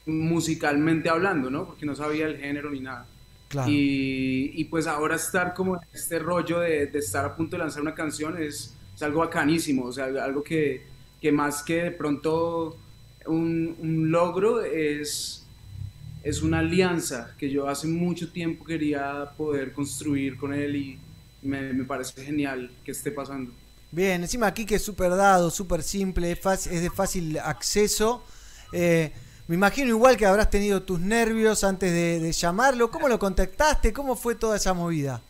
musicalmente 0.06 1.08
hablando, 1.08 1.50
¿no? 1.50 1.66
Porque 1.66 1.86
no 1.86 1.94
sabía 1.94 2.26
el 2.26 2.38
género 2.38 2.70
ni 2.70 2.80
nada. 2.80 3.06
Claro. 3.54 3.70
Y, 3.70 4.50
y 4.52 4.64
pues 4.64 4.88
ahora 4.88 5.14
estar 5.14 5.54
como 5.54 5.76
en 5.76 5.80
este 5.92 6.18
rollo 6.18 6.58
de, 6.58 6.88
de 6.88 6.98
estar 6.98 7.24
a 7.24 7.36
punto 7.36 7.56
de 7.56 7.62
lanzar 7.62 7.82
una 7.82 7.94
canción 7.94 8.36
es, 8.42 8.74
es 8.96 9.02
algo 9.02 9.20
bacanísimo, 9.20 9.84
o 9.84 9.92
sea, 9.92 10.06
algo 10.06 10.42
que, 10.42 10.82
que 11.22 11.30
más 11.30 11.62
que 11.62 11.84
de 11.84 11.90
pronto 11.92 12.76
un, 13.26 13.76
un 13.78 14.10
logro 14.10 14.60
es, 14.64 15.46
es 16.24 16.42
una 16.42 16.58
alianza 16.58 17.32
que 17.38 17.48
yo 17.48 17.68
hace 17.68 17.86
mucho 17.86 18.32
tiempo 18.32 18.64
quería 18.64 19.30
poder 19.36 19.72
construir 19.72 20.36
con 20.36 20.52
él 20.52 20.74
y 20.74 20.98
me, 21.42 21.72
me 21.72 21.84
parece 21.84 22.24
genial 22.24 22.72
que 22.84 22.90
esté 22.90 23.12
pasando. 23.12 23.52
Bien, 23.92 24.20
encima 24.20 24.48
aquí 24.48 24.66
que 24.66 24.74
es 24.74 24.82
súper 24.82 25.10
dado, 25.10 25.48
súper 25.48 25.84
simple, 25.84 26.32
es, 26.32 26.64
de 26.64 26.90
fácil 26.90 27.38
acceso. 27.38 28.24
Eh, 28.72 29.12
me 29.48 29.56
imagino 29.56 29.88
igual 29.90 30.16
que 30.16 30.26
habrás 30.26 30.50
tenido 30.50 30.82
tus 30.82 31.00
nervios 31.00 31.64
antes 31.64 31.92
de, 31.92 32.20
de 32.20 32.32
llamarlo. 32.32 32.90
¿Cómo 32.90 33.08
lo 33.08 33.18
contactaste? 33.18 33.92
¿Cómo 33.92 34.16
fue 34.16 34.34
toda 34.34 34.56
esa 34.56 34.72
movida? 34.74 35.20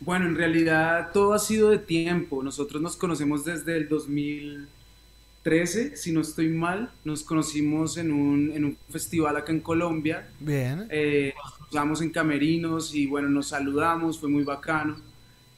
Bueno, 0.00 0.26
en 0.26 0.36
realidad 0.36 1.10
todo 1.12 1.34
ha 1.34 1.38
sido 1.38 1.70
de 1.70 1.78
tiempo. 1.78 2.42
Nosotros 2.42 2.80
nos 2.80 2.96
conocemos 2.96 3.44
desde 3.44 3.76
el 3.76 3.88
2013, 3.88 5.96
si 5.96 6.12
no 6.12 6.22
estoy 6.22 6.48
mal. 6.48 6.90
Nos 7.04 7.22
conocimos 7.22 7.98
en 7.98 8.10
un, 8.12 8.50
en 8.54 8.64
un 8.64 8.78
festival 8.90 9.36
acá 9.36 9.52
en 9.52 9.60
Colombia. 9.60 10.28
Bien. 10.40 10.86
Eh, 10.90 11.34
nos 11.44 11.52
cruzamos 11.58 12.00
en 12.00 12.10
camerinos 12.10 12.94
y 12.94 13.06
bueno, 13.06 13.28
nos 13.28 13.48
saludamos, 13.48 14.18
fue 14.18 14.30
muy 14.30 14.42
bacano. 14.44 14.96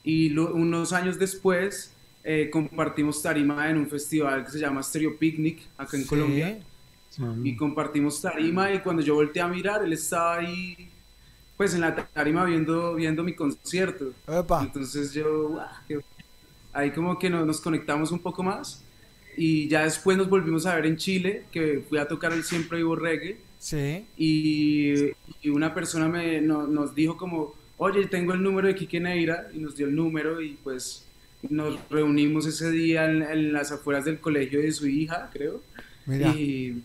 Y 0.03 0.31
lo- 0.31 0.53
unos 0.55 0.93
años 0.93 1.19
después 1.21 1.93
eh, 2.25 2.51
compartimos 2.51 3.23
tarima 3.23 3.71
en 3.71 3.77
un 3.79 3.89
festival 3.89 4.45
que 4.45 4.51
se 4.53 4.59
llama 4.59 4.83
Stereo 4.83 5.17
Picnic 5.17 5.61
acá 5.79 5.97
en 5.97 6.03
Sí. 6.03 6.09
Colombia. 6.09 6.59
Y 7.45 7.57
compartimos 7.57 8.21
tarima 8.23 8.73
y 8.73 8.81
cuando 8.81 9.03
yo 9.03 9.15
volteé 9.15 9.43
a 9.43 9.49
mirar, 9.49 9.85
él 9.85 9.93
estaba 9.93 10.37
ahí, 10.39 10.89
pues 11.57 11.75
en 11.75 11.83
la 11.83 11.95
tarima 11.95 12.45
viendo, 12.45 12.95
viendo 12.95 13.23
mi 13.23 13.35
concierto. 13.35 14.13
Entonces 14.63 15.13
yo, 15.13 15.49
"Guau, 15.51 15.67
qué 15.87 16.01
ahí 16.73 16.91
como 16.91 17.19
que 17.19 17.29
no- 17.29 17.45
nos 17.45 17.61
conectamos 17.61 18.11
un 18.13 18.19
poco 18.19 18.43
más 18.43 18.83
y 19.37 19.69
ya 19.69 19.85
después 19.85 20.17
nos 20.17 20.29
volvimos 20.31 20.65
a 20.67 20.75
ver 20.75 20.87
en 20.87 20.97
Chile, 20.97 21.45
que 21.53 21.85
fui 21.89 21.99
a 21.99 22.09
tocar 22.09 22.33
el 22.33 22.45
Siempre 22.45 22.79
Vivo 22.79 22.97
Reggae 22.97 23.37
Sí. 23.59 24.05
y, 24.17 24.95
y 25.43 25.51
una 25.51 25.75
persona 25.75 26.09
me, 26.09 26.41
no- 26.41 26.67
nos 26.67 26.95
dijo 26.95 27.17
como, 27.19 27.55
oye, 27.77 28.07
tengo 28.07 28.33
el 28.33 28.43
número 28.43 28.69
de 28.69 28.75
Quique 28.75 29.01
Neira 29.01 29.49
y 29.55 29.59
nos 29.59 29.77
dio 29.77 29.87
el 29.87 29.95
número 29.95 30.41
y 30.41 30.57
pues 30.65 31.05
nos 31.49 31.79
reunimos 31.91 32.47
ese 32.47 32.71
día 32.71 33.05
en, 33.11 33.23
en 33.23 33.53
las 33.53 33.71
afueras 33.71 34.05
del 34.07 34.19
colegio 34.19 34.61
de 34.61 34.73
su 34.73 34.87
hija, 34.89 35.29
creo. 35.33 35.61
Mira. 36.07 36.29
Y, 36.31 36.83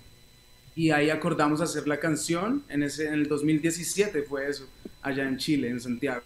y 0.77 0.91
ahí 0.91 1.09
acordamos 1.09 1.61
hacer 1.61 1.87
la 1.87 1.99
canción, 1.99 2.65
en, 2.69 2.83
ese, 2.83 3.07
en 3.07 3.15
el 3.15 3.27
2017 3.27 4.23
fue 4.23 4.49
eso, 4.49 4.69
allá 5.01 5.27
en 5.27 5.37
Chile, 5.37 5.69
en 5.69 5.79
Santiago. 5.81 6.23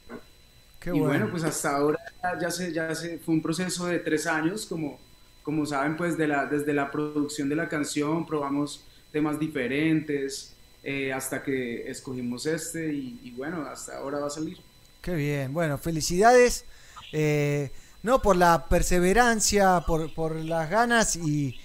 Qué 0.79 0.91
y 0.91 0.99
bueno. 0.99 1.27
bueno. 1.27 1.29
pues 1.29 1.43
hasta 1.43 1.75
ahora 1.77 1.99
ya- 2.41 2.51
se, 2.51 2.73
ya 2.73 2.93
se, 2.95 3.19
fue 3.19 3.35
un 3.35 3.41
proceso 3.41 3.85
de 3.87 3.99
tres 3.99 4.27
años, 4.27 4.65
como, 4.65 4.99
como 5.43 5.65
saben, 5.65 5.95
pues 5.97 6.17
de 6.17 6.27
la, 6.27 6.45
desde 6.47 6.73
la 6.73 6.91
producción 6.91 7.49
de 7.49 7.55
la 7.55 7.69
canción 7.69 8.25
probamos 8.25 8.85
temas 9.11 9.39
diferentes 9.39 10.57
eh, 10.83 11.13
hasta 11.13 11.43
que 11.43 11.89
escogimos 11.89 12.45
este 12.45 12.93
y, 12.93 13.19
y 13.23 13.31
bueno, 13.31 13.61
hasta 13.63 13.97
ahora 13.97 14.19
va 14.19 14.27
a 14.27 14.29
salir. 14.31 14.57
Qué 15.01 15.15
bien. 15.15 15.53
Bueno, 15.53 15.77
felicidades. 15.77 16.65
eh, 17.11 17.71
no 18.03 18.21
por 18.21 18.35
la 18.35 18.67
perseverancia, 18.67 19.81
por, 19.85 20.13
por 20.13 20.35
las 20.35 20.69
ganas 20.69 21.15
y, 21.15 21.55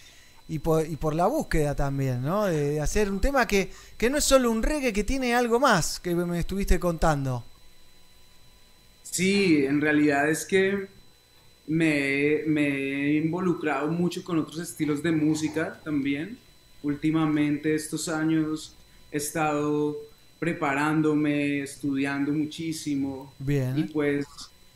y, 0.49 0.59
por, 0.61 0.87
y 0.87 0.97
por 0.97 1.15
la 1.15 1.27
búsqueda 1.27 1.75
también, 1.75 2.23
¿no? 2.23 2.45
De, 2.47 2.71
de 2.73 2.81
hacer 2.81 3.11
un 3.11 3.21
tema 3.21 3.47
que, 3.47 3.71
que 3.97 4.09
no 4.11 4.19
es 4.19 4.25
solo 4.25 4.51
un 4.51 4.63
reggae, 4.63 4.93
que 4.93 5.05
tiene 5.05 5.35
algo 5.35 5.59
más 5.59 5.99
que 6.01 6.15
me 6.15 6.39
estuviste 6.39 6.79
contando. 6.79 7.45
Sí, 9.03 9.65
en 9.65 9.81
realidad 9.81 10.29
es 10.29 10.45
que 10.45 10.89
me, 11.67 12.43
me 12.47 12.67
he 12.69 13.15
involucrado 13.17 13.89
mucho 13.89 14.23
con 14.23 14.39
otros 14.39 14.59
estilos 14.59 15.03
de 15.03 15.13
música 15.13 15.81
también. 15.85 16.39
Últimamente 16.83 17.75
estos 17.75 18.09
años 18.09 18.75
he 19.11 19.17
estado 19.17 19.97
preparándome, 20.39 21.63
estudiando 21.63 22.33
muchísimo. 22.33 23.33
Bien. 23.39 23.79
Y 23.79 23.85
pues 23.85 24.27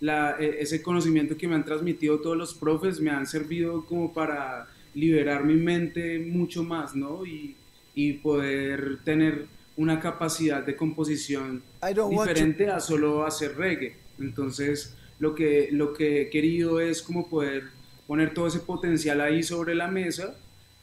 la- 0.00 0.36
e- 0.40 0.62
ese 0.62 0.82
conocimiento 0.82 1.36
que 1.36 1.46
me 1.46 1.54
han 1.54 1.64
transmitido 1.64 2.18
todos 2.20 2.36
los 2.36 2.54
profes 2.54 2.98
me 3.00 3.10
han 3.10 3.26
servido 3.26 3.84
como 3.84 4.12
para 4.12 4.66
liberar 4.94 5.44
mi 5.44 5.54
mente 5.54 6.18
mucho 6.18 6.62
más, 6.64 6.94
¿no? 6.94 7.24
Y, 7.24 7.54
y 7.94 8.14
poder 8.14 8.98
tener 9.04 9.46
una 9.76 9.98
capacidad 10.00 10.62
de 10.64 10.76
composición 10.76 11.62
to- 11.94 12.08
diferente 12.10 12.68
a 12.68 12.80
solo 12.80 13.24
hacer 13.24 13.56
reggae. 13.56 13.94
Entonces, 14.18 14.94
lo 15.18 15.34
que, 15.34 15.68
lo 15.72 15.92
que 15.92 16.22
he 16.22 16.30
querido 16.30 16.80
es 16.80 17.02
como 17.02 17.28
poder 17.28 17.64
poner 18.06 18.34
todo 18.34 18.46
ese 18.48 18.60
potencial 18.60 19.20
ahí 19.20 19.42
sobre 19.42 19.74
la 19.74 19.88
mesa, 19.88 20.34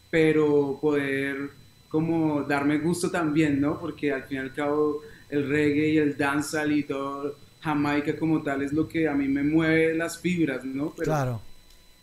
pero 0.10 0.78
poder 0.82 1.50
como 1.90 2.44
darme 2.44 2.78
gusto 2.80 3.10
también, 3.12 3.60
¿no? 3.62 3.80
Porque 3.80 4.12
al 4.12 4.24
fin 4.24 4.38
y 4.38 4.40
al 4.42 4.54
cabo 4.54 5.02
el 5.30 5.48
reggae 5.48 5.90
y 5.90 5.98
el 5.98 6.18
dancehall 6.18 6.72
y 6.72 6.84
todo 6.84 7.36
Jamaica 7.62 8.16
como 8.18 8.42
tal 8.44 8.62
es 8.62 8.72
lo 8.72 8.88
que 8.88 9.08
a 9.08 9.14
mí 9.14 9.28
me 9.28 9.44
mueve 9.44 9.94
las 9.96 10.20
fibras, 10.20 10.64
¿no? 10.64 10.94
Pero 10.96 11.06
Claro. 11.06 11.42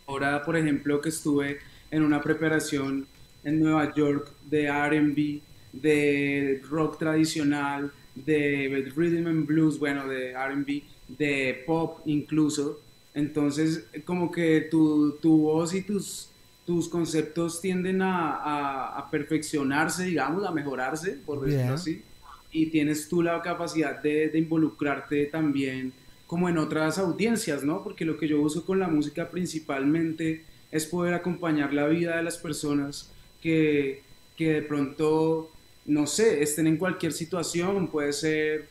Ahora, 0.07 0.43
por 0.45 0.57
ejemplo, 0.57 1.01
que 1.01 1.09
estuve 1.09 1.59
en 1.95 2.03
una 2.03 2.21
preparación 2.21 3.07
en 3.45 3.61
Nueva 3.61 3.95
York 3.95 4.31
de 4.51 4.69
RB, 4.69 5.41
de 5.73 6.61
rock 6.69 6.99
tradicional, 6.99 7.93
de 8.15 8.93
rhythm 8.97 9.27
and 9.27 9.47
blues, 9.47 9.79
bueno, 9.79 10.07
de 10.09 10.33
RB, 10.35 10.83
de 11.19 11.62
pop 11.66 12.01
incluso. 12.07 12.81
Entonces, 13.15 13.85
como 14.05 14.31
que 14.31 14.62
tu, 14.71 15.12
tu 15.23 15.43
voz 15.43 15.75
y 15.75 15.83
tus, 15.83 16.29
tus 16.66 16.89
conceptos 16.89 17.61
tienden 17.61 18.03
a, 18.03 18.31
a- 18.37 18.99
a 18.99 19.11
perfeccionarse, 19.11 20.05
digamos, 20.07 20.45
a 20.45 20.51
mejorarse, 20.51 21.19
por 21.25 21.41
decirlo 21.43 21.62
Bien. 21.65 21.75
así. 21.75 22.03
Y 22.51 22.66
tienes 22.66 23.09
tú 23.09 23.23
la 23.23 23.41
capacidad 23.43 24.01
de, 24.03 24.29
de 24.29 24.39
involucrarte 24.39 25.27
también 25.27 25.93
como 26.27 26.49
en 26.49 26.57
otras 26.59 26.99
audiencias, 26.99 27.62
¿no? 27.65 27.83
Porque 27.85 28.05
lo 28.05 28.16
que 28.16 28.27
yo 28.27 28.41
uso 28.41 28.65
con 28.65 28.79
la 28.79 28.89
música 28.89 29.29
principalmente 29.31 30.45
es 30.75 30.87
poder 30.87 31.15
acompañar 31.15 31.73
la 31.73 31.87
vida 31.87 32.17
de 32.17 32.25
las 32.25 32.37
personas 32.37 33.09
que, 33.41 34.03
que 34.37 34.55
de 34.55 34.63
pronto, 34.63 35.53
no 35.87 36.05
sé, 36.09 36.43
estén 36.43 36.67
en 36.67 36.79
cualquier 36.79 37.13
situación, 37.13 37.87
puede 37.87 38.13
ser 38.13 38.67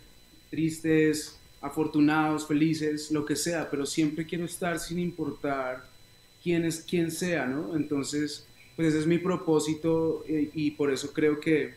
tristes, 0.49 1.39
afortunados, 1.61 2.45
felices, 2.45 3.09
lo 3.09 3.23
que 3.23 3.37
sea, 3.37 3.69
pero 3.71 3.85
siempre 3.85 4.25
quiero 4.25 4.43
estar 4.43 4.79
sin 4.79 4.99
importar 4.99 5.85
quién 6.43 6.65
es 6.65 6.81
quién 6.81 7.09
sea, 7.09 7.45
¿no? 7.45 7.73
Entonces, 7.73 8.45
pues 8.75 8.89
ese 8.89 8.99
es 8.99 9.07
mi 9.07 9.17
propósito 9.17 10.25
eh, 10.27 10.51
y 10.53 10.71
por 10.71 10.91
eso 10.91 11.13
creo 11.13 11.39
que, 11.39 11.73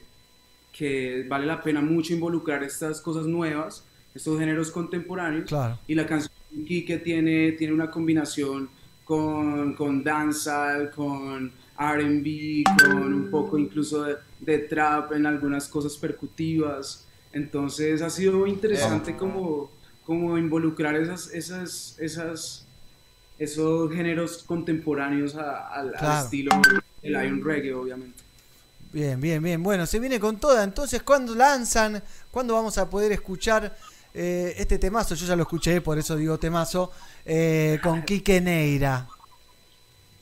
que 0.73 1.24
vale 1.28 1.47
la 1.47 1.62
pena 1.62 1.81
mucho 1.81 2.15
involucrar 2.15 2.65
estas 2.65 3.01
cosas 3.01 3.27
nuevas, 3.27 3.85
estos 4.12 4.36
géneros 4.40 4.73
contemporáneos. 4.73 5.48
Claro. 5.48 5.78
Y 5.86 5.94
la 5.94 6.05
canción 6.05 6.32
Quique 6.66 6.98
tiene, 6.98 7.53
tiene 7.53 7.73
una 7.73 7.93
combinación 7.93 8.69
con, 9.07 9.73
con 9.74 10.03
dancehall, 10.03 10.91
con 10.91 11.53
RB, 11.78 12.65
con 12.83 13.15
un 13.15 13.31
poco 13.31 13.57
incluso 13.57 14.03
de, 14.03 14.16
de 14.41 14.59
trap 14.59 15.12
en 15.12 15.24
algunas 15.27 15.69
cosas 15.69 15.97
percutivas. 15.97 17.07
Entonces 17.33 18.03
ha 18.03 18.11
sido 18.11 18.47
interesante 18.49 19.16
como, 19.16 19.70
como 20.05 20.37
involucrar 20.37 20.97
esas, 20.97 21.33
esas, 21.33 21.97
esas, 22.01 22.66
esos 23.39 23.93
géneros 23.95 24.43
contemporáneos 24.43 25.37
a- 25.37 25.69
al, 25.69 25.95
estilo 26.24 26.51
del 27.01 27.12
Lion 27.12 27.45
Reggae, 27.45 27.74
obviamente. 27.74 28.19
Bien, 28.93 29.20
bien, 29.20 29.43
bien. 29.43 29.62
Bueno, 29.62 29.87
se 29.87 30.01
viene 30.01 30.19
con 30.19 30.39
toda. 30.39 30.65
Entonces, 30.65 31.03
¿cuándo 31.03 31.35
lanzan? 31.35 32.03
¿Cuándo 32.33 32.55
vamos 32.55 32.77
a 32.78 32.89
poder 32.91 33.12
escuchar 33.12 33.77
eh, 34.16 34.55
este 34.56 34.78
temazo? 34.78 35.14
Yo 35.14 35.26
ya 35.26 35.36
lo 35.36 35.43
escuché, 35.43 35.80
por 35.80 35.98
eso 35.98 36.16
digo 36.16 36.38
temazo. 36.38 36.90
eh, 37.24 37.78
con 37.82 38.02
Quique 38.02 38.40
Neira. 38.40 39.06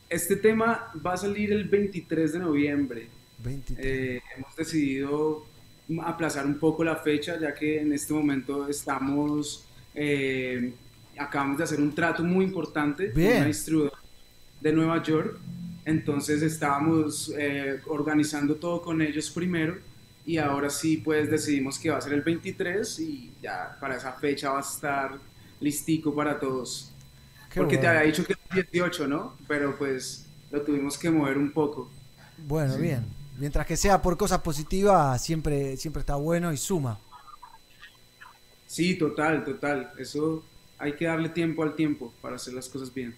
Este 0.08 0.36
tema 0.36 0.90
va 1.04 1.14
a 1.14 1.16
salir 1.16 1.52
el 1.52 1.64
23 1.68 2.32
de 2.34 2.38
noviembre. 2.38 3.08
23. 3.42 3.86
Eh, 3.86 4.22
hemos 4.36 4.56
decidido 4.56 5.44
aplazar 6.02 6.46
un 6.46 6.58
poco 6.58 6.82
la 6.84 6.96
fecha, 6.96 7.38
ya 7.38 7.52
que 7.54 7.80
en 7.80 7.92
este 7.92 8.12
momento 8.14 8.68
estamos, 8.68 9.64
eh, 9.94 10.72
acabamos 11.18 11.58
de 11.58 11.64
hacer 11.64 11.80
un 11.80 11.94
trato 11.94 12.22
muy 12.22 12.44
importante 12.44 13.06
con 13.12 13.14
Bien. 13.16 13.36
una 13.38 13.46
distribuidora 13.46 13.98
de 14.60 14.72
Nueva 14.72 15.02
York. 15.02 15.38
Entonces 15.84 16.40
estábamos 16.42 17.32
eh, 17.36 17.80
organizando 17.86 18.54
todo 18.56 18.80
con 18.80 19.02
ellos 19.02 19.30
primero 19.30 19.76
y 20.26 20.38
ahora 20.38 20.70
sí 20.70 20.96
pues 20.98 21.30
decidimos 21.30 21.78
que 21.78 21.90
va 21.90 21.98
a 21.98 22.00
ser 22.00 22.14
el 22.14 22.22
23 22.22 22.98
y 23.00 23.32
ya 23.42 23.76
para 23.80 23.96
esa 23.96 24.12
fecha 24.12 24.50
va 24.50 24.58
a 24.58 24.62
estar 24.62 25.18
listico 25.60 26.14
para 26.14 26.38
todos. 26.38 26.90
Qué 27.52 27.60
Porque 27.60 27.78
te 27.78 27.86
había 27.86 28.02
dicho 28.02 28.24
que 28.24 28.32
era 28.32 28.42
el 28.62 28.68
18, 28.72 29.06
¿no? 29.06 29.36
Pero 29.46 29.76
pues 29.76 30.26
lo 30.50 30.62
tuvimos 30.62 30.98
que 30.98 31.10
mover 31.10 31.38
un 31.38 31.52
poco. 31.52 31.90
Bueno, 32.38 32.74
Sí. 32.74 32.80
bien. 32.82 33.04
Mientras 33.38 33.66
que 33.66 33.76
sea 33.76 34.00
por 34.00 34.16
cosas 34.16 34.40
positivas, 34.40 35.20
siempre, 35.22 35.76
siempre 35.76 36.00
está 36.00 36.14
bueno 36.16 36.52
y 36.52 36.56
suma. 36.56 36.98
Sí, 38.66 38.94
total, 38.96 39.44
total. 39.44 39.92
Eso 39.98 40.44
hay 40.78 40.94
que 40.94 41.04
darle 41.06 41.28
tiempo 41.28 41.62
al 41.62 41.74
tiempo 41.74 42.12
para 42.20 42.36
hacer 42.36 42.54
las 42.54 42.68
cosas 42.68 42.92
bien. 42.92 43.14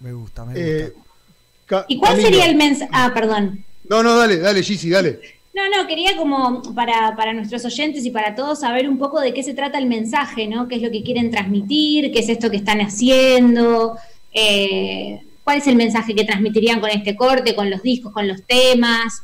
Me 0.00 0.12
gusta, 0.12 0.44
me 0.44 0.54
Eh, 0.56 0.90
gusta. 0.90 1.84
¿Y 1.88 1.98
cuál 1.98 2.12
Camilo. 2.12 2.28
sería 2.28 2.46
el 2.46 2.56
mensaje? 2.56 2.90
Ah, 2.92 3.10
perdón. 3.14 3.64
No, 3.88 4.02
no, 4.02 4.16
dale, 4.16 4.38
dale, 4.38 4.62
Gigi, 4.62 4.90
dale. 4.90 5.20
No, 5.54 5.62
no, 5.70 5.86
quería 5.86 6.16
como 6.16 6.62
para, 6.74 7.14
para 7.14 7.32
nuestros 7.32 7.64
oyentes 7.64 8.04
y 8.04 8.10
para 8.10 8.34
todos 8.34 8.60
saber 8.60 8.88
un 8.88 8.98
poco 8.98 9.20
de 9.20 9.32
qué 9.32 9.44
se 9.44 9.54
trata 9.54 9.78
el 9.78 9.86
mensaje, 9.86 10.48
¿no? 10.48 10.66
¿Qué 10.66 10.76
es 10.76 10.82
lo 10.82 10.90
que 10.90 11.04
quieren 11.04 11.30
transmitir? 11.30 12.10
¿Qué 12.10 12.18
es 12.18 12.28
esto 12.28 12.50
que 12.50 12.56
están 12.56 12.80
haciendo? 12.80 13.96
Eh, 14.32 15.20
¿Cuál 15.44 15.58
es 15.58 15.66
el 15.68 15.76
mensaje 15.76 16.12
que 16.12 16.24
transmitirían 16.24 16.80
con 16.80 16.90
este 16.90 17.14
corte, 17.14 17.54
con 17.54 17.70
los 17.70 17.82
discos, 17.82 18.12
con 18.12 18.26
los 18.26 18.42
temas? 18.42 19.22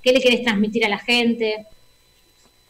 ¿Qué 0.00 0.12
le 0.12 0.20
querés 0.20 0.44
transmitir 0.44 0.84
a 0.84 0.88
la 0.88 0.98
gente? 0.98 1.66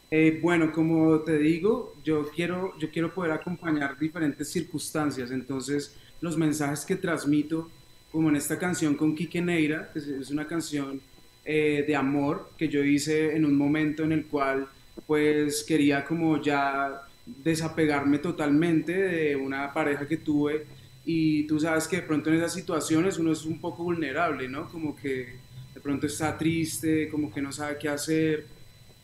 Eh, 0.09 0.39
bueno, 0.41 0.71
como 0.71 1.19
te 1.19 1.37
digo, 1.37 1.93
yo 2.03 2.27
quiero, 2.35 2.75
yo 2.79 2.89
quiero 2.89 3.13
poder 3.13 3.33
acompañar 3.33 3.99
diferentes 3.99 4.51
circunstancias. 4.51 5.29
Entonces, 5.29 5.95
los 6.21 6.37
mensajes 6.37 6.83
que 6.83 6.95
transmito, 6.95 7.69
como 8.11 8.29
en 8.29 8.37
esta 8.37 8.57
canción 8.57 8.95
con 8.95 9.15
Quique 9.15 9.41
Neira, 9.41 9.91
que 9.93 9.99
es 9.99 10.31
una 10.31 10.47
canción 10.47 11.01
eh, 11.45 11.83
de 11.87 11.95
amor 11.95 12.49
que 12.57 12.67
yo 12.67 12.83
hice 12.83 13.35
en 13.35 13.45
un 13.45 13.55
momento 13.55 14.03
en 14.03 14.11
el 14.11 14.25
cual, 14.25 14.67
pues, 15.05 15.63
quería 15.63 16.03
como 16.03 16.41
ya 16.41 17.03
desapegarme 17.25 18.17
totalmente 18.19 18.93
de 18.93 19.35
una 19.35 19.71
pareja 19.71 20.07
que 20.07 20.17
tuve. 20.17 20.65
Y 21.05 21.43
tú 21.43 21.59
sabes 21.59 21.87
que 21.87 21.97
de 21.97 22.01
pronto 22.01 22.29
en 22.29 22.37
esas 22.37 22.53
situaciones 22.53 23.19
uno 23.19 23.31
es 23.31 23.45
un 23.45 23.59
poco 23.59 23.83
vulnerable, 23.83 24.47
¿no? 24.47 24.67
Como 24.67 24.95
que 24.95 25.35
de 25.73 25.81
pronto 25.81 26.07
está 26.07 26.37
triste, 26.37 27.09
como 27.09 27.31
que 27.31 27.41
no 27.41 27.51
sabe 27.51 27.77
qué 27.79 27.89
hacer. 27.89 28.47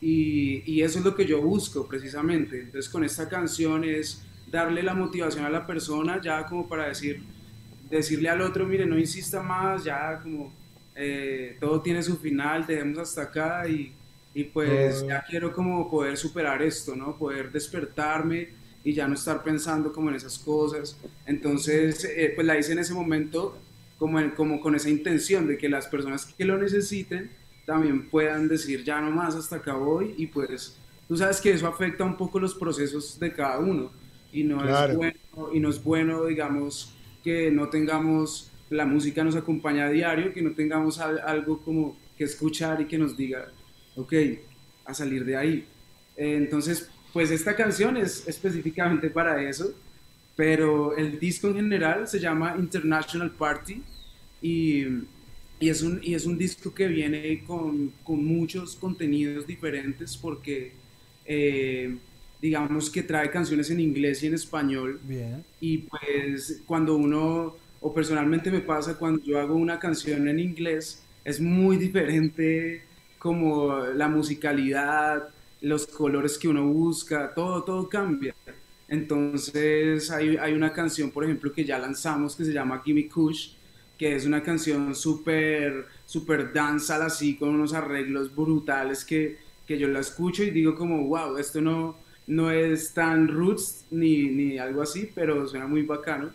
Y, 0.00 0.64
y 0.66 0.82
eso 0.82 0.98
es 0.98 1.04
lo 1.04 1.14
que 1.14 1.24
yo 1.24 1.40
busco 1.40 1.86
precisamente. 1.86 2.60
Entonces 2.60 2.90
con 2.90 3.04
esta 3.04 3.28
canción 3.28 3.84
es 3.84 4.24
darle 4.50 4.82
la 4.82 4.94
motivación 4.94 5.44
a 5.44 5.50
la 5.50 5.66
persona 5.66 6.20
ya 6.20 6.44
como 6.44 6.68
para 6.68 6.88
decir, 6.88 7.22
decirle 7.88 8.28
al 8.28 8.42
otro, 8.42 8.66
mire, 8.66 8.84
no 8.84 8.98
insista 8.98 9.42
más, 9.42 9.84
ya 9.84 10.20
como 10.20 10.52
eh, 10.94 11.56
todo 11.60 11.80
tiene 11.80 12.02
su 12.02 12.16
final, 12.16 12.66
dejemos 12.66 12.98
hasta 12.98 13.22
acá 13.22 13.66
y, 13.68 13.92
y 14.34 14.44
pues 14.44 15.02
Oh. 15.02 15.08
ya 15.08 15.22
quiero 15.28 15.52
como 15.52 15.90
poder 15.90 16.16
superar 16.16 16.62
esto, 16.62 16.94
¿no? 16.96 17.16
Poder 17.16 17.50
despertarme 17.52 18.48
y 18.84 18.92
ya 18.92 19.06
no 19.08 19.14
estar 19.14 19.42
pensando 19.42 19.92
como 19.92 20.08
en 20.10 20.16
esas 20.16 20.38
cosas. 20.38 20.96
Entonces, 21.26 22.04
eh, 22.04 22.32
pues 22.34 22.46
la 22.46 22.58
hice 22.58 22.72
en 22.72 22.78
ese 22.80 22.94
momento 22.94 23.56
como, 23.98 24.18
en- 24.20 24.30
como 24.30 24.60
con 24.60 24.74
esa 24.74 24.90
intención 24.90 25.46
de 25.46 25.56
que 25.58 25.68
las 25.68 25.86
personas 25.86 26.26
que 26.26 26.44
lo 26.44 26.58
necesiten 26.58 27.30
también 27.64 28.08
puedan 28.10 28.48
decir 28.48 28.82
ya 28.84 29.00
no 29.00 29.10
más 29.12 29.36
hasta 29.36 29.56
acá 29.56 29.74
voy 29.74 30.14
y 30.18 30.26
pues 30.26 30.76
tú 31.06 31.16
sabes 31.16 31.40
que 31.40 31.52
eso 31.52 31.68
afecta 31.68 32.02
un 32.04 32.16
poco 32.16 32.40
los 32.40 32.54
procesos 32.56 33.20
de 33.20 33.32
cada 33.32 33.60
uno 33.60 33.92
y 34.32 34.42
no 34.42 34.58
Claro. 34.60 34.92
es 34.92 34.96
bueno 34.98 35.18
y 35.54 35.60
no 35.60 35.70
es 35.70 35.82
bueno 35.82 36.24
digamos 36.24 36.92
que 37.22 37.52
no 37.52 37.68
tengamos 37.68 38.50
la 38.72 38.86
música 38.86 39.24
nos 39.24 39.36
acompaña 39.36 39.86
a 39.86 39.90
diario 39.90 40.32
que 40.32 40.42
no 40.42 40.52
tengamos 40.54 40.98
al- 41.00 41.20
algo 41.20 41.60
como 41.62 41.98
que 42.16 42.24
escuchar 42.24 42.80
y 42.80 42.86
que 42.88 42.98
nos 42.98 43.16
diga 43.16 43.52
ok 43.96 44.14
a 44.84 44.94
salir 44.94 45.24
de 45.24 45.36
ahí 45.36 45.68
Eh, 46.16 46.36
entonces 46.36 46.90
pues 47.12 47.30
esta 47.30 47.56
canción 47.56 47.96
es 47.96 48.26
específicamente 48.28 49.10
para 49.10 49.42
eso 49.48 49.66
pero 50.36 50.96
el 50.96 51.18
disco 51.18 51.48
en 51.48 51.56
general 51.56 52.08
se 52.08 52.18
llama 52.20 52.56
International 52.58 53.30
Party 53.36 53.82
y, 54.40 54.84
y 55.60 55.68
es, 55.68 55.82
un, 55.82 56.00
y 56.02 56.14
es 56.14 56.26
un 56.26 56.38
disco 56.38 56.74
que 56.74 56.88
viene 56.88 57.44
con, 57.44 57.90
con 58.02 58.24
muchos 58.24 58.76
contenidos 58.76 59.46
diferentes 59.46 60.16
porque 60.16 60.72
eh, 61.24 61.98
digamos 62.40 62.90
que 62.90 63.02
trae 63.02 63.30
canciones 63.30 63.70
en 63.70 63.80
inglés 63.80 64.22
y 64.22 64.26
en 64.28 64.34
español 64.34 65.00
Bien. 65.02 65.44
y 65.60 65.78
pues 65.78 66.62
cuando 66.66 66.96
uno, 66.96 67.56
o 67.82 67.92
personalmente 67.92 68.50
me 68.50 68.60
pasa 68.60 68.96
cuando 68.96 69.22
yo 69.22 69.40
hago 69.40 69.54
una 69.54 69.78
canción 69.78 70.28
en 70.28 70.38
inglés, 70.38 71.02
es 71.24 71.40
muy 71.40 71.76
diferente 71.76 72.82
como 73.18 73.78
la 73.78 74.08
musicalidad, 74.08 75.28
los 75.60 75.86
colores 75.86 76.38
que 76.38 76.48
uno 76.48 76.66
busca, 76.66 77.34
todo, 77.34 77.62
todo 77.64 77.88
cambia. 77.88 78.34
Entonces 78.88 80.10
hay, 80.10 80.36
hay 80.36 80.52
una 80.54 80.72
canción, 80.72 81.10
por 81.10 81.24
ejemplo, 81.24 81.52
que 81.52 81.64
ya 81.64 81.78
lanzamos 81.78 82.36
que 82.36 82.44
se 82.44 82.52
llama 82.52 82.82
Gimme 82.84 83.08
Kush, 83.08 83.54
que 83.98 84.16
es 84.16 84.26
una 84.26 84.42
canción 84.42 84.94
súper 84.94 85.86
super 86.06 86.52
danzal 86.52 87.02
así, 87.02 87.36
con 87.36 87.50
unos 87.50 87.72
arreglos 87.74 88.34
brutales 88.34 89.04
que, 89.04 89.38
que 89.66 89.78
yo 89.78 89.88
la 89.88 90.00
escucho 90.00 90.42
y 90.44 90.50
digo 90.50 90.74
como, 90.74 91.06
wow, 91.06 91.36
esto 91.36 91.60
no, 91.60 91.96
no 92.26 92.50
es 92.50 92.92
tan 92.94 93.28
roots 93.28 93.86
ni, 93.90 94.28
ni 94.28 94.58
algo 94.58 94.82
así, 94.82 95.10
pero 95.14 95.46
suena 95.48 95.66
muy 95.66 95.82
bacano. 95.82 96.30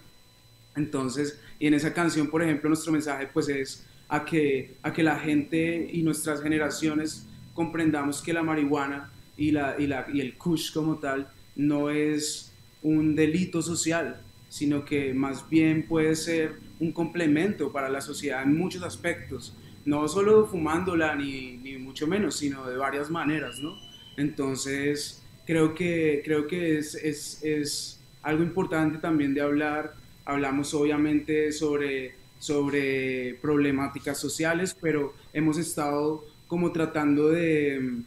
Entonces, 0.77 1.41
y 1.59 1.67
en 1.67 1.73
esa 1.73 1.93
canción, 1.93 2.29
por 2.29 2.41
ejemplo, 2.41 2.69
nuestro 2.69 2.93
mensaje 2.93 3.27
pues 3.33 3.49
es 3.49 3.85
a 4.07 4.23
que, 4.23 4.75
a 4.83 4.93
que 4.93 5.03
la 5.03 5.19
gente 5.19 5.89
y 5.91 6.03
nuestras 6.03 6.41
generaciones 6.41 7.27
comprendamos 7.53 8.21
que 8.21 8.31
la 8.31 8.43
marihuana 8.43 9.11
y, 9.35 9.51
la, 9.51 9.75
y, 9.77 9.87
la, 9.87 10.07
y 10.13 10.21
el 10.21 10.37
kush 10.37 10.71
como 10.71 10.97
tal 10.97 11.27
no 11.55 11.89
es 11.89 12.53
un 12.83 13.15
delito 13.15 13.61
social, 13.61 14.21
sino 14.47 14.85
que 14.85 15.13
más 15.13 15.49
bien 15.49 15.85
puede 15.87 16.15
ser 16.15 16.59
un 16.79 16.91
complemento 16.91 17.71
para 17.71 17.89
la 17.89 17.99
sociedad 17.99 18.43
en 18.43 18.55
muchos 18.55 18.83
aspectos, 18.83 19.55
no 19.83 20.07
solo 20.07 20.45
fumándola 20.45 21.15
ni, 21.15 21.57
ni 21.57 21.77
mucho 21.77 22.07
menos, 22.07 22.37
sino 22.37 22.67
de 22.67 22.77
varias 22.77 23.09
maneras, 23.09 23.59
¿no? 23.59 23.75
Entonces, 24.15 25.23
creo 25.45 25.73
que, 25.73 26.21
creo 26.23 26.45
que 26.45 26.77
es, 26.77 26.95
es, 26.95 27.43
es 27.43 27.99
algo 28.21 28.43
importante 28.43 28.97
también 28.97 29.33
de 29.33 29.41
hablar. 29.41 29.95
Hablamos 30.27 30.73
obviamente 30.73 31.51
sobre, 31.53 32.15
sobre 32.39 33.35
problemáticas 33.41 34.19
sociales, 34.19 34.75
pero 34.81 35.13
hemos 35.33 35.57
estado 35.57 36.25
como 36.47 36.71
tratando 36.73 37.29
de, 37.29 38.01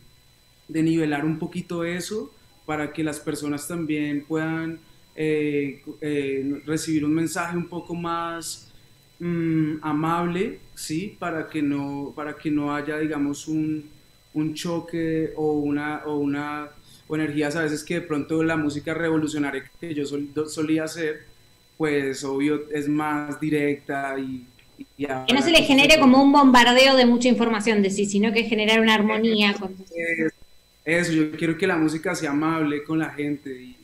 de 0.69 0.83
nivelar 0.83 1.25
un 1.25 1.39
poquito 1.39 1.85
eso 1.85 2.33
para 2.67 2.93
que 2.93 3.03
las 3.03 3.21
personas 3.21 3.67
también 3.67 4.25
puedan 4.27 4.81
eh, 5.17 5.83
eh, 6.01 6.63
recibir 6.67 7.05
un 7.05 7.15
mensaje 7.15 7.57
un 7.57 7.69
poco 7.69 7.95
más 7.95 8.71
mm, 9.19 9.77
amable, 9.83 10.61
¿sí? 10.75 11.17
Para 11.19 11.49
que 11.49 11.63
no, 11.63 12.13
para 12.15 12.37
que 12.37 12.51
no 12.51 12.75
haya, 12.75 12.99
digamos, 12.99 13.49
un, 13.49 13.91
un 14.35 14.55
choque 14.55 15.33
o 15.37 15.53
una, 15.55 16.03
o 16.07 16.17
una 16.19 16.71
o 17.09 17.17
energías 17.17 17.57
a 17.57 17.63
veces 17.63 17.83
que 17.83 17.95
de 17.95 18.01
pronto 18.03 18.43
la 18.45 18.57
música 18.57 18.95
revolucionaria 18.95 19.65
que 19.81 19.95
yo 19.95 20.07
sol- 20.07 20.33
solía 20.49 20.85
hacer, 20.85 21.27
pues 21.81 22.23
obvio 22.25 22.69
es 22.75 22.87
más 22.89 23.41
directa 23.41 24.15
y... 24.19 24.45
y 24.99 25.07
Que 25.07 25.33
no 25.33 25.41
se 25.41 25.51
le 25.51 25.63
genere 25.63 25.99
como 25.99 26.23
un 26.23 26.31
bombardeo 26.31 26.95
de 26.95 27.07
mucha 27.07 27.29
información 27.29 27.81
de 27.83 27.89
sí, 27.89 28.05
sino 28.05 28.35
que 28.35 28.43
generar 28.45 28.81
una 28.81 28.93
armonía 28.97 29.55
con 29.55 29.75
Es- 29.97 30.35
Eso, 30.85 31.13
yo 31.13 31.31
quiero 31.33 31.57
que 31.57 31.67
la 31.67 31.79
música 31.79 32.15
sea 32.15 32.33
amable 32.33 32.85
con 32.85 32.99
la 32.99 33.09
gente 33.09 33.51
y, 33.51 33.77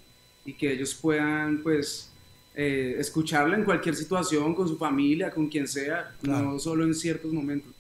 y 0.45 0.53
que 0.53 0.73
ellos 0.73 0.95
puedan, 0.95 1.63
pues, 1.63 2.11
eh, 2.55 2.97
escucharla 2.99 3.57
en 3.57 3.65
cualquier 3.65 3.97
situación, 3.97 4.55
con 4.55 4.69
su 4.69 4.77
familia, 4.77 5.31
con 5.31 5.49
quien 5.49 5.67
sea, 5.67 6.13
no 6.21 6.59
solo 6.59 6.85
en 6.85 6.95
ciertos 6.95 7.33
momentos. 7.33 7.73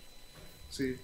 Sí. 0.70 0.94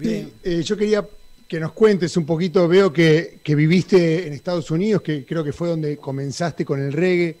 Sí, 0.00 0.28
eh, 0.44 0.62
yo 0.62 0.76
quería 0.76 1.04
que 1.48 1.58
nos 1.58 1.72
cuentes 1.72 2.16
un 2.16 2.24
poquito, 2.24 2.68
veo 2.68 2.92
que, 2.92 3.40
que 3.42 3.56
viviste 3.56 4.28
en 4.28 4.32
Estados 4.32 4.70
Unidos, 4.70 5.02
que 5.02 5.24
creo 5.24 5.42
que 5.42 5.52
fue 5.52 5.66
donde 5.70 5.96
comenzaste 5.96 6.64
con 6.64 6.80
el 6.80 6.92
reggae. 6.92 7.34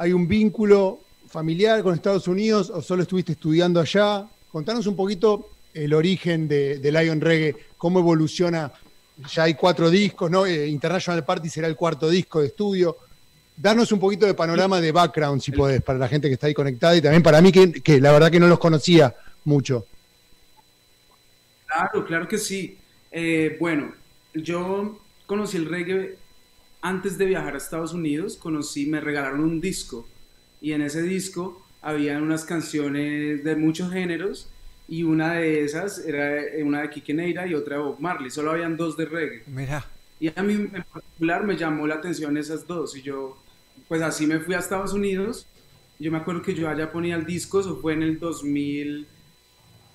¿Hay 0.00 0.14
un 0.14 0.26
vínculo 0.26 0.98
familiar 1.28 1.82
con 1.82 1.94
Estados 1.94 2.26
Unidos 2.26 2.70
o 2.70 2.80
solo 2.80 3.02
estuviste 3.02 3.32
estudiando 3.32 3.80
allá? 3.80 4.26
Contanos 4.50 4.86
un 4.86 4.96
poquito 4.96 5.50
el 5.74 5.92
origen 5.92 6.48
de, 6.48 6.78
de 6.78 6.90
Lion 6.90 7.20
Reggae, 7.20 7.54
cómo 7.76 7.98
evoluciona. 7.98 8.72
Ya 9.30 9.42
hay 9.42 9.52
cuatro 9.52 9.90
discos, 9.90 10.30
¿no? 10.30 10.46
Eh, 10.46 10.68
International 10.68 11.22
Party 11.22 11.50
será 11.50 11.66
el 11.66 11.76
cuarto 11.76 12.08
disco 12.08 12.40
de 12.40 12.46
estudio. 12.46 12.96
Darnos 13.54 13.92
un 13.92 14.00
poquito 14.00 14.24
de 14.24 14.32
panorama 14.32 14.80
de 14.80 14.90
background, 14.90 15.42
si 15.42 15.52
podés, 15.52 15.82
para 15.82 15.98
la 15.98 16.08
gente 16.08 16.28
que 16.28 16.32
está 16.32 16.46
ahí 16.46 16.54
conectada 16.54 16.96
y 16.96 17.02
también 17.02 17.22
para 17.22 17.42
mí, 17.42 17.52
que, 17.52 17.70
que 17.70 18.00
la 18.00 18.10
verdad 18.10 18.30
que 18.30 18.40
no 18.40 18.48
los 18.48 18.58
conocía 18.58 19.14
mucho. 19.44 19.84
Claro, 21.66 22.06
claro 22.06 22.26
que 22.26 22.38
sí. 22.38 22.78
Eh, 23.12 23.58
bueno, 23.60 23.92
yo 24.32 24.98
conocí 25.26 25.58
el 25.58 25.66
reggae 25.66 26.16
antes 26.82 27.18
de 27.18 27.26
viajar 27.26 27.54
a 27.54 27.58
Estados 27.58 27.92
Unidos, 27.92 28.36
conocí, 28.36 28.86
me 28.86 29.00
regalaron 29.00 29.40
un 29.40 29.60
disco 29.60 30.08
y 30.60 30.72
en 30.72 30.82
ese 30.82 31.02
disco 31.02 31.64
había 31.82 32.18
unas 32.18 32.44
canciones 32.44 33.44
de 33.44 33.56
muchos 33.56 33.92
géneros 33.92 34.48
y 34.88 35.02
una 35.02 35.34
de 35.34 35.64
esas 35.64 35.98
era 36.04 36.42
una 36.64 36.82
de 36.82 36.90
Kike 36.90 37.14
Neira 37.14 37.46
y 37.46 37.54
otra 37.54 37.76
de 37.76 37.82
Bob 37.82 38.00
Marley, 38.00 38.30
solo 38.30 38.50
habían 38.50 38.76
dos 38.76 38.96
de 38.96 39.06
reggae. 39.06 39.42
Mira. 39.46 39.86
Y 40.18 40.28
a 40.28 40.42
mí 40.42 40.54
en 40.54 40.84
particular 40.92 41.44
me 41.44 41.56
llamó 41.56 41.86
la 41.86 41.94
atención 41.94 42.36
esas 42.36 42.66
dos 42.66 42.96
y 42.96 43.02
yo, 43.02 43.38
pues 43.88 44.02
así 44.02 44.26
me 44.26 44.40
fui 44.40 44.54
a 44.54 44.58
Estados 44.58 44.92
Unidos. 44.92 45.46
Yo 45.98 46.10
me 46.10 46.18
acuerdo 46.18 46.42
que 46.42 46.54
yo 46.54 46.68
allá 46.68 46.90
ponía 46.90 47.16
el 47.16 47.24
disco, 47.24 47.60
eso 47.60 47.76
fue 47.76 47.92
en 47.92 48.02
el 48.02 48.18
2000, 48.18 49.06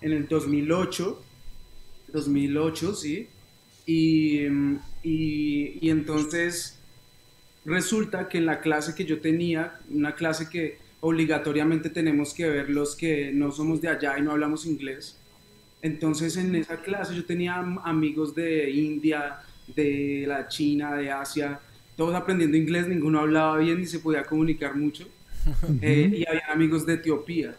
en 0.02 0.12
el 0.12 0.28
2008, 0.28 1.22
2008, 2.14 2.96
sí. 2.96 3.28
Y, 3.86 4.48
y, 5.04 5.78
y 5.82 5.90
entonces 5.90 6.75
resulta 7.66 8.27
que 8.30 8.38
en 8.38 8.45
la 8.45 8.60
clase 8.61 8.94
que 8.95 9.06
yo 9.06 9.19
tenía, 9.19 9.80
una 9.90 10.16
clase 10.16 10.50
que 10.50 10.77
obligatoriamente 11.02 11.90
tenemos 11.90 12.34
que 12.34 12.50
ver 12.50 12.69
los 12.69 12.95
que 12.95 13.32
no 13.34 13.52
somos 13.52 13.82
de 13.82 13.90
allá 13.90 14.18
y 14.18 14.22
no 14.22 14.32
hablamos 14.32 14.66
inglés, 14.66 15.18
entonces 15.82 16.38
en 16.38 16.56
esa 16.56 16.77
clase 16.82 17.16
yo 17.16 17.26
tenía 17.26 17.56
am- 17.58 17.80
amigos 17.84 18.34
de 18.34 18.69
India, 18.72 19.38
de 19.76 20.26
la 20.27 20.48
China, 20.48 20.95
de 20.95 21.11
Asia, 21.11 21.60
todos 21.95 22.14
aprendiendo 22.16 22.58
inglés, 22.58 22.88
ninguno 22.88 23.19
hablaba 23.19 23.58
bien 23.58 23.80
ni 23.80 23.85
se 23.85 24.00
podía 24.00 24.24
comunicar 24.24 24.76
mucho. 24.76 25.08
Eh, 25.82 26.10
y 26.18 26.27
había 26.27 26.48
amigos 26.52 26.88
de 26.88 26.95
Etiopía. 26.95 27.56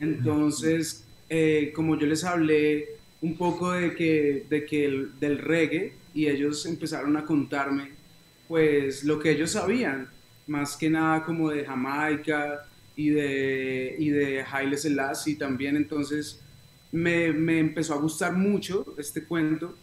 Entonces, 0.00 1.04
eh, 1.28 1.72
como 1.74 1.98
yo 1.98 2.06
les 2.06 2.24
hablé 2.24 2.88
un 3.20 3.36
poco 3.36 3.72
de 3.72 3.94
que, 3.94 4.46
de 4.48 4.64
que 4.64 4.84
el- 4.86 5.18
del 5.20 5.38
reggae 5.38 5.92
y 6.14 6.26
ellos 6.28 6.64
empezaron 6.66 7.16
a 7.16 7.24
contarme 7.24 7.90
pues 8.48 9.04
lo 9.04 9.18
que 9.18 9.30
ellos 9.32 9.52
sabían, 9.52 10.08
más 10.46 10.76
que 10.76 10.90
nada 10.90 11.24
como 11.24 11.50
de 11.50 11.64
Jamaica 11.64 12.66
y 12.94 13.10
de, 13.10 13.96
y 13.98 14.10
de 14.10 14.42
Haile 14.42 14.76
Selassie 14.76 15.36
también, 15.36 15.76
entonces 15.76 16.40
me, 16.92 17.32
me 17.32 17.58
empezó 17.58 17.94
a 17.94 17.98
gustar 17.98 18.32
mucho 18.32 18.94
este 18.98 19.24
cuento 19.24 19.74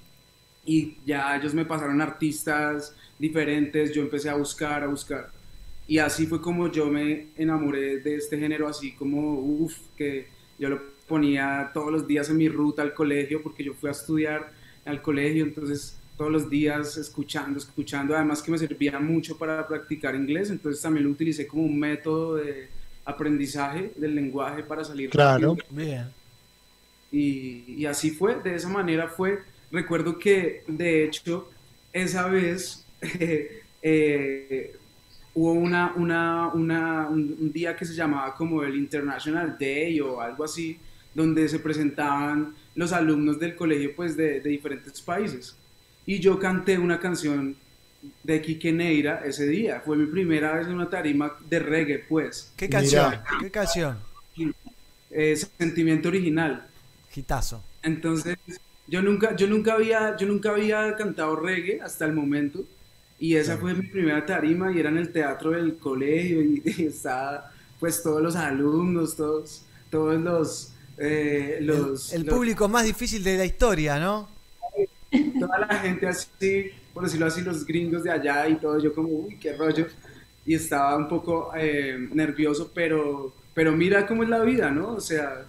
y 0.66 0.98
ya 1.06 1.36
ellos 1.36 1.54
me 1.54 1.66
pasaron 1.66 2.02
artistas 2.02 2.96
diferentes, 3.20 3.94
yo 3.94 4.02
empecé 4.02 4.30
a 4.30 4.36
buscar, 4.36 4.84
a 4.84 4.88
buscar. 4.88 5.32
Y 5.88 5.98
así 5.98 6.26
fue 6.26 6.42
como 6.42 6.72
yo 6.72 6.88
me 6.88 7.28
enamoré 7.38 8.00
de 8.00 8.16
este 8.16 8.38
género, 8.38 8.68
así 8.68 8.94
como, 8.94 9.40
uff, 9.40 9.76
que 9.98 10.28
yo 10.58 10.70
lo 10.70 10.82
ponía 11.08 11.72
todos 11.74 11.92
los 11.92 12.08
días 12.08 12.30
en 12.30 12.38
mi 12.38 12.48
ruta 12.48 12.82
al 12.82 12.94
colegio, 12.94 13.44
porque 13.44 13.64
yo 13.64 13.74
fui 13.74 13.90
a 13.90 13.92
estudiar 13.92 14.52
al 14.86 15.02
colegio, 15.02 15.44
entonces 15.44 15.98
todos 16.18 16.32
los 16.32 16.50
días 16.50 16.98
escuchando, 16.98 17.58
escuchando, 17.60 18.16
además 18.16 18.42
que 18.42 18.52
me 18.52 18.58
servía 18.58 19.00
mucho 19.00 19.38
para 19.38 19.68
practicar 19.68 20.16
inglés, 20.16 20.50
entonces 20.52 20.82
también 20.82 21.06
lo 21.06 21.12
utilicé 21.12 21.48
como 21.48 21.64
un 21.64 21.78
método 21.80 22.36
de 22.36 22.70
aprendizaje 23.06 23.92
del 23.98 24.16
lenguaje 24.16 24.64
para 24.64 24.84
salir 24.84 25.10
Claro. 25.10 25.56
rápido. 25.56 25.68
Bien. 25.72 26.06
Y, 27.12 27.64
y 27.78 27.86
así 27.86 28.12
fue, 28.12 28.36
de 28.42 28.56
esa 28.56 28.70
manera 28.70 29.08
fue. 29.08 29.40
Recuerdo 29.72 30.18
que, 30.18 30.64
de 30.68 31.04
hecho, 31.06 31.50
esa 31.92 32.28
vez 32.28 32.86
eh, 33.82 34.76
hubo 35.34 35.54
una, 35.54 35.94
una, 35.96 36.48
una- 36.54 37.08
un, 37.10 37.36
un 37.40 37.52
día 37.52 37.76
que 37.76 37.86
se 37.86 37.94
llamaba 37.94 38.36
como 38.36 38.64
el 38.64 38.76
International 38.76 39.58
Day 39.60 40.00
o 40.00 40.22
algo 40.22 40.44
así, 40.44 40.80
donde 41.14 41.48
se 41.48 41.60
presentaban 41.60 42.56
los 42.76 42.92
alumnos 42.92 43.40
del 43.40 43.56
colegio 43.56 43.96
pues 43.96 44.16
de, 44.18 44.40
de 44.42 44.50
diferentes 44.50 45.02
países. 45.02 45.56
Y 46.06 46.20
yo 46.20 46.38
canté 46.40 46.78
una 46.78 47.00
canción 47.00 47.56
de 48.24 48.42
Quique 48.42 48.72
Neira 48.74 49.22
ese 49.26 49.48
día. 49.48 49.82
Fue 49.86 49.96
mi 49.98 50.06
primera 50.08 50.54
vez 50.54 50.68
en 50.68 50.74
una 50.74 50.90
tarima 50.90 51.34
de 51.50 51.60
reggae, 51.60 52.00
pues. 52.00 52.52
¿Qué 52.58 52.70
canción? 52.70 53.16
¿Qué 53.40 53.50
canción? 53.52 53.98
Eh, 55.12 55.36
sentimiento 55.58 56.10
original. 56.10 56.68
Gitazo. 57.12 57.64
Entonces, 57.84 58.38
yo 58.88 59.02
nunca, 59.02 59.36
yo 59.36 59.48
nunca 59.48 59.74
había, 59.74 60.18
yo 60.18 60.28
nunca 60.28 60.52
había 60.52 60.96
cantado 60.96 61.36
reggae 61.36 61.80
hasta 61.82 62.06
el 62.06 62.14
momento. 62.14 62.64
Y 63.20 63.36
esa 63.36 63.58
fue 63.58 63.74
mi 63.74 63.88
primera 63.88 64.26
tarima 64.26 64.72
y 64.74 64.80
era 64.80 64.90
en 64.90 64.98
el 64.98 65.12
teatro 65.12 65.52
del 65.52 65.78
colegio 65.78 66.42
y, 66.42 66.62
y 66.78 66.86
estaba 66.88 67.52
pues 67.80 68.02
todos 68.02 68.22
los 68.22 68.36
alumnos, 68.36 69.16
todos, 69.16 69.64
todos 69.90 70.20
los, 70.20 70.74
eh, 70.98 71.60
los, 71.62 72.12
El 72.12 72.24
los- 72.24 72.34
público 72.36 72.68
más 72.68 72.86
difícil 72.86 73.24
de 73.24 73.38
la 73.38 73.46
historia, 73.46 74.00
¿no? 74.00 74.30
Toda 75.40 75.60
la 75.60 75.80
gente 75.80 76.08
así, 76.08 76.72
por 76.94 77.04
decirlo 77.04 77.26
así, 77.28 77.42
los 77.42 77.66
gringos 77.66 78.04
de 78.04 78.12
allá 78.12 78.48
y 78.48 78.56
todo, 78.56 78.80
yo 78.80 78.94
como, 78.94 79.10
uy, 79.10 79.38
qué 79.40 79.54
rollo. 79.56 79.88
Y 80.46 80.56
estaba 80.56 80.96
un 80.98 81.08
poco 81.08 81.52
eh, 81.56 81.98
nervioso, 82.12 82.72
pero, 82.74 83.34
pero 83.54 83.72
mira 83.72 84.06
cómo 84.06 84.24
es 84.24 84.30
la 84.30 84.42
vida, 84.42 84.70
¿no? 84.72 84.94
O 84.96 85.00
sea, 85.00 85.46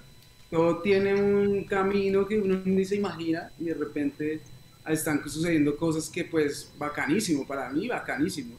todo 0.51 0.79
tiene 0.83 1.15
un 1.15 1.65
camino 1.65 2.27
que 2.27 2.39
uno 2.39 2.61
ni 2.65 2.85
se 2.85 2.97
imagina 2.97 3.51
y 3.59 3.65
de 3.65 3.75
repente 3.75 4.41
están 4.89 5.23
sucediendo 5.29 5.77
cosas 5.77 6.09
que 6.11 6.25
pues 6.25 6.71
bacanísimo, 6.79 7.47
para 7.47 7.71
mí 7.71 7.89
bacanísimo. 7.89 8.55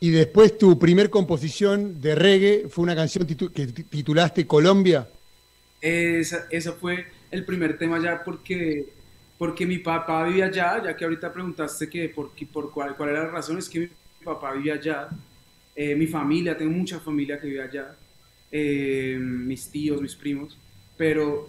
Y 0.00 0.10
después 0.10 0.56
tu 0.58 0.78
primer 0.78 1.10
composición 1.10 2.00
de 2.00 2.14
reggae 2.14 2.66
fue 2.68 2.82
una 2.82 2.96
canción 2.96 3.26
titu- 3.26 3.52
que 3.52 3.66
ti- 3.66 3.84
titulaste 3.84 4.46
Colombia. 4.46 5.08
Esa, 5.80 6.46
esa 6.50 6.72
fue 6.72 7.06
el 7.30 7.44
primer 7.44 7.78
tema 7.78 7.96
allá 7.96 8.22
porque, 8.24 8.86
porque 9.40 9.64
mi 9.64 9.78
papá 9.78 10.24
vivía 10.24 10.44
allá, 10.44 10.82
ya 10.84 10.94
que 10.94 11.02
ahorita 11.02 11.32
preguntaste 11.32 11.88
que 11.88 12.10
por, 12.10 12.30
por 12.52 12.70
cuál, 12.70 12.94
cuál 12.94 13.08
era 13.08 13.24
la 13.24 13.30
razón, 13.30 13.56
es 13.56 13.70
que 13.70 13.78
mi 13.80 13.88
papá 14.22 14.52
vivía 14.52 14.74
allá, 14.74 15.08
eh, 15.74 15.94
mi 15.96 16.06
familia, 16.06 16.54
tengo 16.58 16.72
mucha 16.72 17.00
familia 17.00 17.40
que 17.40 17.46
vive 17.46 17.62
allá, 17.62 17.96
eh, 18.52 19.16
mis 19.18 19.70
tíos, 19.70 19.98
mis 20.02 20.14
primos, 20.14 20.58
pero, 20.94 21.48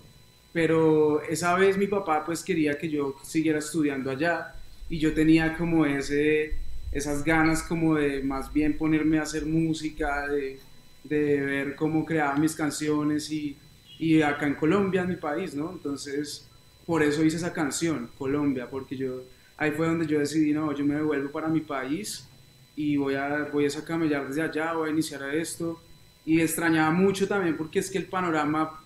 pero 0.54 1.22
esa 1.24 1.54
vez 1.56 1.78
mi 1.78 1.88
papá 1.88 2.24
pues 2.24 2.46
quería 2.46 2.78
que 2.78 2.88
yo 2.90 3.18
siguiera 3.24 3.60
estudiando 3.60 4.10
allá 4.10 4.56
y 4.88 4.98
yo 4.98 5.14
tenía 5.14 5.58
como 5.58 5.86
ese, 5.86 6.54
esas 6.94 7.26
ganas 7.26 7.62
como 7.62 7.96
de 7.96 8.24
más 8.24 8.54
bien 8.54 8.78
ponerme 8.78 9.20
a 9.20 9.24
hacer 9.24 9.46
música, 9.46 10.30
de, 10.30 10.62
de 11.04 11.42
ver 11.42 11.76
cómo 11.76 12.06
creaba 12.06 12.38
mis 12.38 12.56
canciones 12.56 13.30
y, 13.30 13.58
y 14.00 14.22
acá 14.22 14.48
en 14.48 14.56
Colombia, 14.56 15.02
en 15.02 15.10
mi 15.10 15.18
país, 15.18 15.54
¿no? 15.56 15.72
Entonces, 15.74 16.48
por 16.86 17.04
eso 17.04 17.24
hice 17.24 17.38
esa 17.38 17.54
canción, 17.54 18.10
Colombia, 18.18 18.70
porque 18.70 18.98
yo, 18.98 19.22
ahí 19.58 19.72
fue 19.72 19.88
donde 19.88 20.08
yo 20.08 20.20
decidí, 20.20 20.54
no, 20.54 20.74
yo 20.74 20.86
me 20.86 20.96
devuelvo 20.96 21.32
para 21.32 21.48
mi 21.48 21.62
país 21.62 22.28
y 22.76 22.98
voy 22.98 23.16
a, 23.16 23.50
voy 23.52 23.66
a 23.66 23.70
sacamellar 23.70 24.28
desde 24.28 24.42
allá, 24.42 24.74
voy 24.74 24.90
a 24.90 24.92
iniciar 24.92 25.24
esto. 25.36 25.82
Y 26.26 26.40
extrañaba 26.40 26.92
mucho 26.92 27.28
también 27.28 27.58
porque 27.58 27.80
es 27.80 27.90
que 27.90 27.98
el 27.98 28.06
panorama 28.06 28.80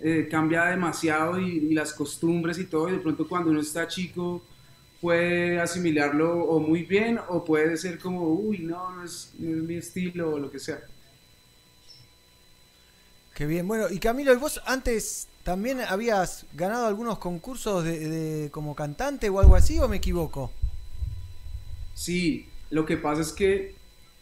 eh, 0.00 0.28
cambia 0.30 0.64
demasiado 0.66 1.40
y, 1.40 1.74
las 1.74 1.92
costumbres 1.92 2.58
y 2.58 2.66
todo, 2.66 2.88
y 2.88 2.92
de 2.92 2.98
pronto 2.98 3.26
cuando 3.26 3.50
uno 3.50 3.60
está 3.60 3.86
chico 3.88 4.42
puede 5.00 5.60
asimilarlo 5.60 6.40
o 6.40 6.58
muy 6.58 6.82
bien 6.82 7.20
o 7.28 7.44
puede 7.44 7.76
ser 7.76 7.98
como, 7.98 8.32
uy, 8.32 8.58
no, 8.58 8.90
no 8.96 9.04
es, 9.04 9.32
no 9.38 9.56
es 9.56 9.62
mi 9.62 9.76
estilo 9.76 10.34
o 10.34 10.38
lo 10.38 10.50
que 10.50 10.58
sea. 10.58 10.80
Qué 13.34 13.46
bien. 13.46 13.68
Bueno, 13.68 13.86
y 13.88 14.00
Camilo, 14.00 14.32
¿y 14.32 14.36
vos 14.36 14.60
antes 14.66 15.28
también 15.48 15.80
habías 15.80 16.44
ganado 16.52 16.86
algunos 16.86 17.18
concursos 17.18 17.82
de, 17.82 18.50
como 18.52 18.74
cantante 18.74 19.30
o 19.30 19.40
algo 19.40 19.56
así 19.56 19.78
o 19.78 19.88
me 19.88 19.96
equivoco? 19.96 20.52
Sí, 21.94 22.46
lo 22.68 22.84
que 22.84 22.98
pasa 22.98 23.22
es 23.22 23.32
que 23.32 23.74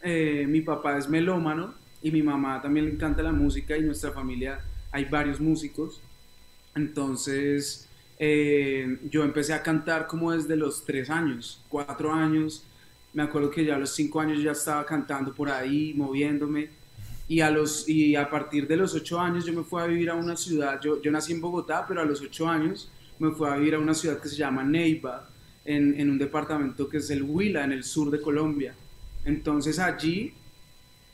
eh, 0.03 0.45
mi 0.47 0.61
papá 0.61 0.97
es 0.97 1.09
melómano 1.09 1.73
y 2.01 2.11
mi 2.11 2.23
mamá 2.23 2.61
también 2.61 2.85
le 2.85 2.93
encanta 2.93 3.21
la 3.21 3.33
música 3.33 3.75
y 3.75 3.81
nuestra 3.81 4.13
familia 4.13 4.61
hay 4.89 5.03
varios 5.03 5.41
músicos. 5.41 5.99
Entonces 6.75 7.89
eh, 8.19 8.97
yo 9.11 9.25
empecé 9.25 9.53
a 9.53 9.61
cantar 9.61 10.07
como 10.07 10.31
desde 10.31 10.55
los 10.55 10.85
tres 10.85 11.09
años, 11.09 11.61
cuatro 11.67 12.13
años. 12.13 12.63
Me 13.11 13.23
acuerdo 13.23 13.51
que 13.51 13.65
ya 13.65 13.75
a 13.75 13.79
los 13.79 13.93
cinco 13.93 14.21
años 14.21 14.41
ya 14.41 14.53
estaba 14.53 14.85
cantando 14.85 15.33
por 15.33 15.49
ahí, 15.49 15.93
moviéndome. 15.93 16.69
Y 17.29 17.41
a, 17.41 17.51
los, 17.51 17.87
y 17.89 18.15
a 18.15 18.29
partir 18.29 18.67
de 18.67 18.77
los 18.77 18.93
ocho 18.95 19.19
años 19.19 19.45
yo 19.45 19.53
me 19.53 19.63
fui 19.63 19.81
a 19.81 19.85
vivir 19.85 20.09
a 20.09 20.15
una 20.15 20.37
ciudad, 20.37 20.79
yo, 20.81 21.01
yo 21.01 21.11
nací 21.11 21.33
en 21.33 21.41
Bogotá, 21.41 21.85
pero 21.87 22.01
a 22.01 22.05
los 22.05 22.21
ocho 22.21 22.47
años 22.47 22.89
me 23.19 23.31
fui 23.31 23.49
a 23.49 23.55
vivir 23.57 23.75
a 23.75 23.79
una 23.79 23.93
ciudad 23.93 24.19
que 24.21 24.29
se 24.29 24.37
llama 24.37 24.63
Neiva, 24.63 25.27
en, 25.65 25.99
en 25.99 26.09
un 26.09 26.17
departamento 26.17 26.87
que 26.87 26.97
es 26.97 27.09
el 27.09 27.23
Huila, 27.23 27.65
en 27.65 27.73
el 27.73 27.83
sur 27.83 28.09
de 28.09 28.21
Colombia. 28.21 28.73
Entonces 29.25 29.77
allí 29.79 30.33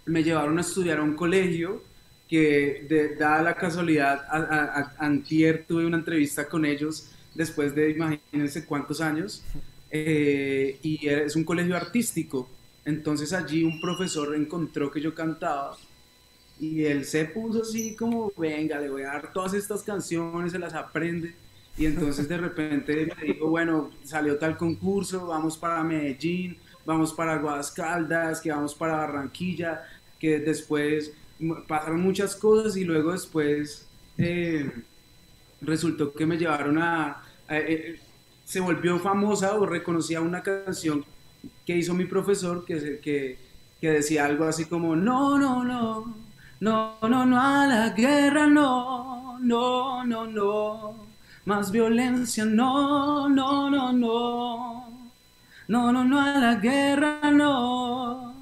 me 0.05 0.23
llevaron 0.23 0.57
a 0.57 0.61
estudiar 0.61 0.99
a 0.99 1.03
un 1.03 1.15
colegio 1.15 1.81
que, 2.29 2.85
de, 2.87 3.15
dada 3.15 3.41
la 3.41 3.55
casualidad, 3.55 4.25
a, 4.29 4.37
a- 4.37 4.79
a- 4.81 4.95
antier 5.05 5.65
tuve 5.67 5.85
una 5.85 5.97
entrevista 5.97 6.47
con 6.47 6.65
ellos 6.65 7.09
después 7.33 7.73
de 7.73 7.89
imagínense 7.91 8.65
cuántos 8.65 9.01
años, 9.01 9.43
eh, 9.89 10.77
y 10.83 11.07
es 11.07 11.35
un 11.35 11.43
colegio 11.43 11.75
artístico. 11.75 12.49
Entonces 12.85 13.33
allí 13.33 13.63
un 13.63 13.79
profesor 13.81 14.35
encontró 14.35 14.91
que 14.91 14.99
yo 15.01 15.15
cantaba 15.15 15.75
y 16.59 16.85
él 16.85 17.05
se 17.05 17.25
puso 17.25 17.61
así 17.63 17.95
como, 17.95 18.31
venga, 18.37 18.79
le 18.79 18.89
voy 18.89 19.03
a 19.03 19.07
dar 19.07 19.33
todas 19.33 19.53
estas 19.53 19.83
canciones, 19.83 20.51
se 20.51 20.59
las 20.59 20.73
aprende. 20.73 21.35
Y 21.77 21.85
entonces 21.87 22.27
de 22.29 22.37
repente 22.37 23.07
me 23.17 23.33
dijo, 23.33 23.49
bueno, 23.49 23.91
salió 24.03 24.37
tal 24.37 24.57
concurso, 24.57 25.27
vamos 25.27 25.57
para 25.57 25.83
Medellín, 25.83 26.57
vamos 26.85 27.13
para 27.13 27.33
Aguadas 27.33 27.71
Caldas, 27.71 28.41
que 28.41 28.51
vamos 28.51 28.75
para 28.75 28.97
Barranquilla, 28.97 29.83
que 30.19 30.39
después 30.39 31.11
pasaron 31.67 32.01
muchas 32.01 32.35
cosas 32.35 32.77
y 32.77 32.83
luego 32.83 33.11
después 33.11 33.87
eh, 34.17 34.71
resultó 35.61 36.13
que 36.13 36.25
me 36.25 36.37
llevaron 36.37 36.77
a... 36.77 37.23
eh, 37.49 37.99
se 38.45 38.59
volvió 38.59 38.99
famosa 38.99 39.55
o 39.55 39.65
reconocía 39.65 40.21
una 40.21 40.43
canción 40.43 41.05
que 41.65 41.77
hizo 41.77 41.93
mi 41.93 42.05
profesor 42.05 42.65
que, 42.65 42.99
que, 42.99 43.39
que 43.81 43.89
decía 43.91 44.25
algo 44.25 44.45
así 44.45 44.65
como, 44.65 44.95
no, 44.95 45.39
no, 45.39 45.63
no, 45.63 46.22
no, 46.63 46.97
no, 47.01 47.25
no 47.25 47.41
a 47.41 47.67
la 47.67 47.89
guerra, 47.89 48.47
no, 48.47 49.37
no, 49.41 50.05
no, 50.05 50.25
no, 50.25 50.95
más 51.43 51.73
violencia, 51.73 52.45
no, 52.45 53.27
no, 53.27 53.69
no, 53.69 53.91
no, 53.91 54.89
no, 55.67 55.91
no, 55.91 56.03
no 56.05 56.21
a 56.21 56.37
la 56.39 56.55
guerra, 56.55 57.19
no, 57.31 58.33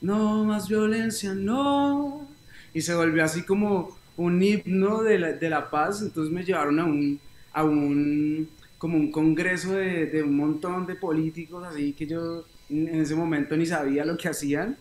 no, 0.00 0.44
más 0.44 0.66
violencia, 0.66 1.34
no. 1.34 2.26
Y 2.72 2.80
se 2.80 2.94
volvió 2.94 3.22
así 3.22 3.42
como 3.42 3.90
un 4.16 4.42
himno 4.42 5.02
de 5.02 5.18
la, 5.18 5.32
de 5.32 5.50
la 5.50 5.68
paz, 5.68 6.00
entonces 6.00 6.32
me 6.32 6.44
llevaron 6.44 6.80
a 6.80 6.86
un, 6.86 7.20
a 7.52 7.64
un, 7.64 8.48
como 8.78 8.96
un 8.96 9.12
congreso 9.12 9.72
de, 9.72 10.06
de 10.06 10.22
un 10.22 10.38
montón 10.38 10.86
de 10.86 10.94
políticos, 10.94 11.66
así 11.66 11.92
que 11.92 12.06
yo 12.06 12.46
en 12.70 13.02
ese 13.02 13.14
momento 13.14 13.58
ni 13.58 13.66
sabía 13.66 14.06
lo 14.06 14.16
que 14.16 14.28
hacían, 14.28 14.74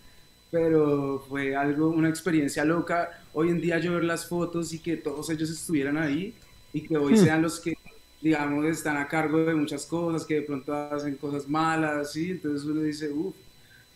pero 0.49 1.19
fue 1.27 1.55
algo, 1.55 1.89
una 1.89 2.09
experiencia 2.09 2.63
loca. 2.65 3.09
Hoy 3.33 3.49
en 3.49 3.61
día 3.61 3.79
yo 3.79 3.93
ver 3.93 4.03
las 4.05 4.27
fotos 4.27 4.73
y 4.73 4.81
que 4.81 4.97
todos 4.97 5.29
ellos 5.29 5.49
estuvieran 5.49 5.97
ahí 5.97 6.39
y 6.71 6.87
que 6.87 6.97
hoy 6.97 7.15
Hmm. 7.15 7.17
sean 7.17 7.41
los 7.41 7.59
que, 7.59 7.73
digamos, 8.21 8.65
están 8.65 8.97
a 8.97 9.07
cargo 9.07 9.39
de 9.45 9.55
muchas 9.55 9.85
cosas, 9.85 10.25
que 10.25 10.35
de 10.35 10.41
pronto 10.43 10.73
hacen 10.73 11.17
cosas 11.17 11.47
malas, 11.47 12.13
¿sí? 12.13 12.31
Entonces 12.31 12.65
uno 12.67 12.81
dice, 12.81 13.11
uff, 13.11 13.35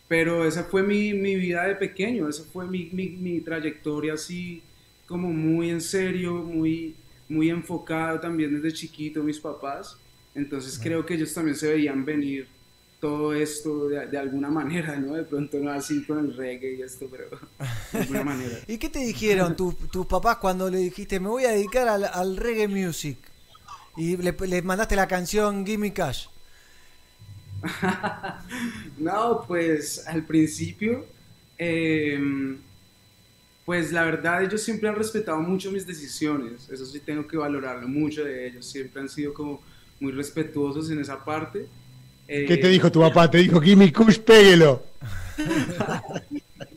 pero 0.08 0.44
esa 0.46 0.64
fue 0.64 0.82
mi, 0.82 1.14
mi 1.14 1.36
vida 1.36 1.64
de 1.66 1.76
pequeño, 1.76 2.28
esa 2.28 2.44
fue 2.44 2.66
mi, 2.68 2.90
mi, 2.92 3.10
mi 3.10 3.40
trayectoria 3.42 4.14
así 4.14 4.68
como 5.06 5.32
muy 5.32 5.70
en 5.70 5.80
serio, 5.80 6.42
muy, 6.44 7.02
muy 7.28 7.50
enfocado 7.50 8.20
también 8.20 8.54
desde 8.54 8.72
chiquito 8.76 9.22
mis 9.22 9.40
papás. 9.40 9.98
Entonces 10.34 10.78
creo 10.78 11.04
que 11.06 11.14
ellos 11.14 11.32
también 11.34 11.56
se 11.56 11.72
veían 11.72 12.04
venir 12.04 12.48
todo 13.02 13.34
esto 13.34 13.88
de, 13.88 14.06
de 14.08 14.18
alguna 14.18 14.50
manera, 14.50 14.96
¿no? 14.96 15.14
De 15.14 15.24
pronto 15.24 15.58
no 15.60 15.70
así 15.72 16.06
con 16.06 16.20
el 16.20 16.36
reggae 16.36 16.76
y 16.76 16.82
esto, 16.82 17.08
pero 17.10 17.28
de 17.92 17.98
alguna 18.00 18.22
manera. 18.24 18.58
¿Y 18.66 18.78
qué 18.78 18.88
te 18.88 19.00
dijeron 19.00 19.56
tu- 19.56 19.72
tus 19.90 20.06
papás 20.06 20.38
cuando 20.38 20.70
le 20.70 20.78
dijiste, 20.78 21.20
me 21.20 21.28
voy 21.28 21.44
a 21.44 21.50
dedicar 21.52 21.88
al, 21.88 22.04
al 22.04 22.36
reggae 22.36 22.68
music? 22.68 23.18
Y 23.96 24.16
le, 24.18 24.32
le 24.46 24.62
mandaste 24.62 24.96
la 24.96 25.08
canción 25.08 25.66
Gimme 25.66 25.92
Cash. 25.92 26.28
No, 28.98 29.44
pues 29.46 30.06
al 30.06 30.24
principio, 30.26 31.06
em, 31.58 32.58
pues 33.64 33.92
la 33.92 34.04
verdad 34.04 34.42
ellos 34.42 34.62
siempre 34.62 34.88
han 34.88 34.96
respetado 34.96 35.38
mucho 35.40 35.70
mis 35.70 35.86
decisiones, 35.86 36.68
eso 36.68 36.84
sí 36.84 37.00
tengo 37.00 37.26
que 37.26 37.36
valorarlo 37.36 37.86
mucho 37.88 38.24
de 38.24 38.48
ellos, 38.48 38.66
siempre 38.66 39.00
han 39.02 39.08
sido 39.08 39.32
como 39.32 39.62
muy 40.00 40.12
respetuosos 40.12 40.90
en 40.90 41.00
esa 41.00 41.24
parte. 41.24 41.68
¿Qué 42.46 42.56
te 42.56 42.68
dijo 42.68 42.90
tu 42.90 43.00
papá? 43.00 43.30
Te 43.30 43.38
dijo, 43.38 43.60
Gimme 43.60 43.92
Kush, 43.92 44.18
péguelo. 44.18 44.82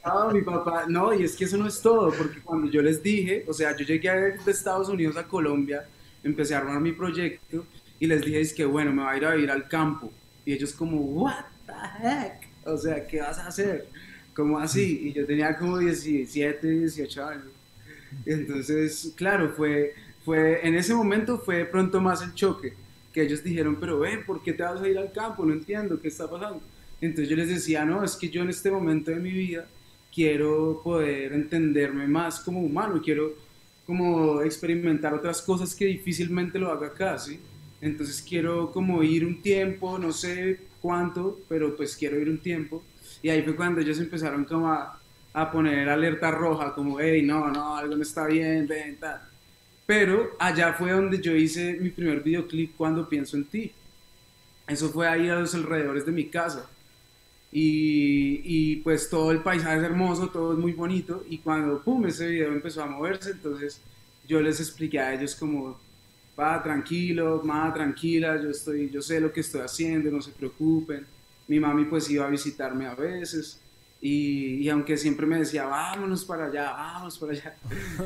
No, 0.05 0.29
mi 0.29 0.43
papá, 0.43 0.85
no, 0.87 1.15
y 1.15 1.23
es 1.23 1.35
que 1.35 1.45
eso 1.45 1.57
no 1.57 1.67
es 1.67 1.81
todo, 1.81 2.13
porque 2.15 2.39
cuando 2.39 2.69
yo 2.69 2.79
les 2.83 3.01
dije, 3.01 3.43
o 3.47 3.53
sea, 3.53 3.75
yo 3.75 3.83
llegué 3.83 4.11
de 4.11 4.51
Estados 4.51 4.87
Unidos 4.87 5.17
a 5.17 5.23
Colombia, 5.23 5.83
empecé 6.23 6.53
a 6.53 6.59
armar 6.59 6.79
mi 6.79 6.91
proyecto 6.91 7.65
y 7.99 8.05
les 8.05 8.21
dije, 8.21 8.39
es 8.39 8.53
que 8.53 8.65
bueno, 8.65 8.93
me 8.93 9.03
voy 9.03 9.13
a 9.13 9.17
ir 9.17 9.25
a 9.25 9.33
vivir 9.33 9.49
al 9.49 9.67
campo. 9.67 10.11
Y 10.45 10.53
ellos 10.53 10.73
como, 10.73 10.97
what 10.97 11.45
the 11.65 12.07
heck? 12.07 12.47
O 12.65 12.77
sea, 12.77 13.07
¿qué 13.07 13.19
vas 13.19 13.39
a 13.39 13.47
hacer? 13.47 13.87
¿Cómo 14.35 14.59
así? 14.59 15.07
Y 15.07 15.13
yo 15.13 15.25
tenía 15.25 15.57
como 15.57 15.79
17, 15.79 16.67
18 16.67 17.25
años. 17.25 17.45
Entonces, 18.27 19.11
claro, 19.15 19.53
fue, 19.57 19.95
fue, 20.23 20.67
en 20.67 20.75
ese 20.75 20.93
momento 20.93 21.39
fue 21.39 21.65
pronto 21.65 21.99
más 21.99 22.21
el 22.21 22.33
choque, 22.35 22.73
que 23.15 23.21
ellos 23.21 23.41
dijeron, 23.41 23.77
pero 23.79 23.97
ven, 23.97 24.25
¿por 24.25 24.43
qué 24.43 24.51
te 24.51 24.61
vas 24.61 24.81
a 24.81 24.89
ir 24.89 24.97
al 24.97 25.09
campo? 25.13 25.45
No 25.45 25.53
entiendo, 25.53 26.01
¿qué 26.01 26.09
está 26.09 26.29
pasando? 26.29 26.61
Entonces 26.99 27.29
yo 27.29 27.37
les 27.37 27.47
decía, 27.47 27.85
no, 27.85 28.03
es 28.03 28.17
que 28.17 28.27
yo 28.27 28.41
en 28.41 28.49
este 28.49 28.69
momento 28.69 29.09
de 29.09 29.21
mi 29.21 29.31
vida 29.31 29.65
quiero 30.13 30.81
poder 30.83 31.31
entenderme 31.31 32.09
más 32.09 32.41
como 32.41 32.59
humano, 32.59 33.01
quiero 33.01 33.31
como 33.87 34.41
experimentar 34.41 35.13
otras 35.13 35.41
cosas 35.41 35.73
que 35.73 35.85
difícilmente 35.85 36.59
lo 36.59 36.69
haga 36.69 36.87
acá, 36.87 37.17
¿sí? 37.17 37.39
Entonces 37.79 38.21
quiero 38.21 38.69
como 38.73 39.01
ir 39.01 39.25
un 39.25 39.41
tiempo, 39.41 39.97
no 39.97 40.11
sé 40.11 40.59
cuánto, 40.81 41.39
pero 41.47 41.73
pues 41.73 41.95
quiero 41.95 42.19
ir 42.19 42.29
un 42.29 42.39
tiempo. 42.39 42.83
Y 43.21 43.29
ahí 43.29 43.43
fue 43.43 43.55
cuando 43.55 43.79
ellos 43.79 43.97
empezaron 43.99 44.43
como 44.43 44.67
a, 44.67 44.99
poner 45.53 45.87
alerta 45.87 46.31
roja, 46.31 46.73
como, 46.73 46.99
hey, 46.99 47.21
no, 47.21 47.49
no, 47.49 47.77
algo 47.77 47.95
no 47.95 48.03
está 48.03 48.27
bien, 48.27 48.67
ven, 48.67 48.97
tal. 48.97 49.21
Pero 49.85 50.35
allá 50.39 50.73
fue 50.73 50.91
donde 50.91 51.21
yo 51.21 51.35
hice 51.35 51.77
mi 51.79 51.89
primer 51.89 52.21
videoclip 52.21 52.75
cuando 52.75 53.07
pienso 53.07 53.37
en 53.37 53.45
ti. 53.45 53.71
Eso 54.67 54.89
fue 54.89 55.07
ahí 55.07 55.29
a 55.29 55.35
los 55.35 55.53
alrededores 55.53 56.05
de 56.05 56.11
mi 56.11 56.25
casa. 56.25 56.67
Y, 57.51 58.41
y 58.43 58.75
pues 58.77 59.09
todo 59.09 59.31
el 59.31 59.39
paisaje 59.41 59.77
es 59.77 59.83
hermoso, 59.83 60.29
todo 60.29 60.53
es 60.53 60.59
muy 60.59 60.73
bonito. 60.73 61.23
Y 61.29 61.37
cuando, 61.37 61.81
pum, 61.83 62.05
ese 62.07 62.27
video 62.27 62.51
empezó 62.51 62.83
a 62.83 62.87
moverse, 62.87 63.31
entonces 63.31 63.79
yo 64.27 64.41
les 64.41 64.59
expliqué 64.59 64.99
a 64.99 65.13
ellos 65.13 65.35
como, 65.35 65.79
va 66.37 66.61
tranquilo, 66.61 67.41
ma, 67.43 67.71
tranquila, 67.73 68.41
yo, 68.41 68.49
estoy, 68.49 68.89
yo 68.89 69.01
sé 69.01 69.21
lo 69.21 69.31
que 69.31 69.41
estoy 69.41 69.61
haciendo, 69.61 70.09
no 70.11 70.21
se 70.21 70.31
preocupen. 70.31 71.05
Mi 71.47 71.59
mami 71.59 71.85
pues 71.85 72.09
iba 72.09 72.25
a 72.25 72.29
visitarme 72.29 72.87
a 72.87 72.95
veces 72.95 73.61
y, 74.09 74.63
y 74.65 74.69
aunque 74.69 74.97
siempre 74.97 75.25
me 75.25 75.39
decía, 75.39 75.65
vámonos 75.65 76.25
para 76.25 76.45
allá, 76.47 76.71
vamos 76.73 77.17
para 77.19 77.33
allá, 77.33 77.59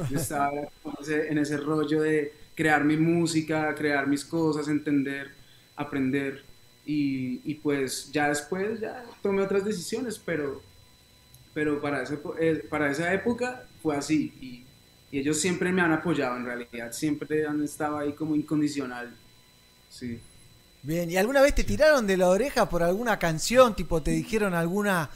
yo 0.07 0.15
estaba 0.17 0.49
como 0.81 0.95
ese- 1.01 1.27
en 1.29 1.37
ese 1.39 1.57
rollo 1.57 2.01
de 2.01 2.51
crear 2.55 2.83
mi 2.85 2.97
música, 2.97 3.73
crear 3.75 4.07
mis 4.07 4.25
cosas, 4.25 4.67
entender, 4.67 5.35
aprender 5.75 6.45
y, 6.83 7.41
y 7.51 7.55
pues 7.55 8.11
ya 8.11 8.29
después 8.29 8.79
ya 8.79 9.03
tomé 9.21 9.41
otras 9.43 9.65
decisiones, 9.65 10.19
pero, 10.19 10.65
pero 11.53 11.81
para, 11.81 12.03
ese, 12.03 12.19
eh, 12.39 12.67
para 12.69 12.91
esa 12.91 13.13
época 13.13 13.69
fue 13.79 13.95
así 13.97 14.37
y, 14.41 15.17
y 15.17 15.19
ellos 15.19 15.39
siempre 15.41 15.71
me 15.71 15.81
han 15.81 15.91
apoyado 15.93 16.37
en 16.37 16.45
realidad, 16.45 16.91
siempre 16.91 17.45
han 17.47 17.63
estado 17.63 17.97
ahí 17.99 18.15
como 18.15 18.35
incondicional, 18.35 19.19
sí. 19.89 20.25
Bien, 20.81 21.09
¿y 21.11 21.17
alguna 21.17 21.41
vez 21.41 21.53
te 21.55 21.63
tiraron 21.65 22.07
de 22.07 22.15
la 22.17 22.29
oreja 22.29 22.69
por 22.69 22.83
alguna 22.83 23.19
canción? 23.19 23.75
Tipo, 23.75 24.01
te 24.01 24.11
dijeron 24.11 24.53
alguna. 24.53 25.09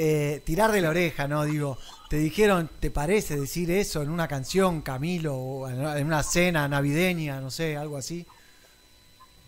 Eh, 0.00 0.42
tirar 0.44 0.70
de 0.70 0.80
la 0.80 0.90
oreja, 0.90 1.26
¿no? 1.26 1.44
Digo, 1.44 1.76
te 2.08 2.18
dijeron, 2.18 2.70
¿te 2.78 2.88
parece 2.92 3.38
decir 3.38 3.68
eso 3.72 4.00
en 4.00 4.10
una 4.10 4.28
canción, 4.28 4.80
Camilo? 4.80 5.34
O 5.34 5.68
en 5.68 6.06
una 6.06 6.22
cena 6.22 6.68
navideña, 6.68 7.40
no 7.40 7.50
sé, 7.50 7.76
algo 7.76 7.96
así. 7.96 8.24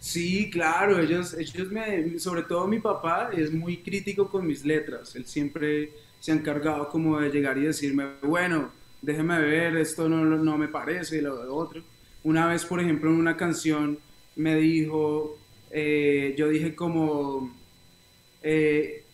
Sí, 0.00 0.50
claro, 0.50 0.98
ellos, 0.98 1.34
ellos 1.34 1.70
me, 1.70 2.18
sobre 2.18 2.42
todo 2.42 2.66
mi 2.66 2.80
papá 2.80 3.30
es 3.32 3.52
muy 3.52 3.76
crítico 3.76 4.28
con 4.28 4.44
mis 4.44 4.64
letras, 4.64 5.14
él 5.14 5.24
siempre 5.24 5.90
se 6.18 6.32
ha 6.32 6.34
encargado 6.34 6.88
como 6.88 7.20
de 7.20 7.30
llegar 7.30 7.56
y 7.56 7.66
decirme, 7.66 8.14
bueno, 8.22 8.72
déjeme 9.02 9.38
ver, 9.38 9.76
esto 9.76 10.08
no, 10.08 10.24
no 10.24 10.58
me 10.58 10.66
parece, 10.66 11.22
lo 11.22 11.44
lo 11.44 11.54
otro. 11.54 11.82
Una 12.24 12.46
vez, 12.46 12.64
por 12.64 12.80
ejemplo, 12.80 13.08
en 13.10 13.16
una 13.16 13.36
canción 13.36 13.98
me 14.34 14.56
dijo, 14.56 15.38
eh, 15.70 16.34
yo 16.36 16.48
dije 16.48 16.74
como, 16.74 17.54
eh, 18.42 19.04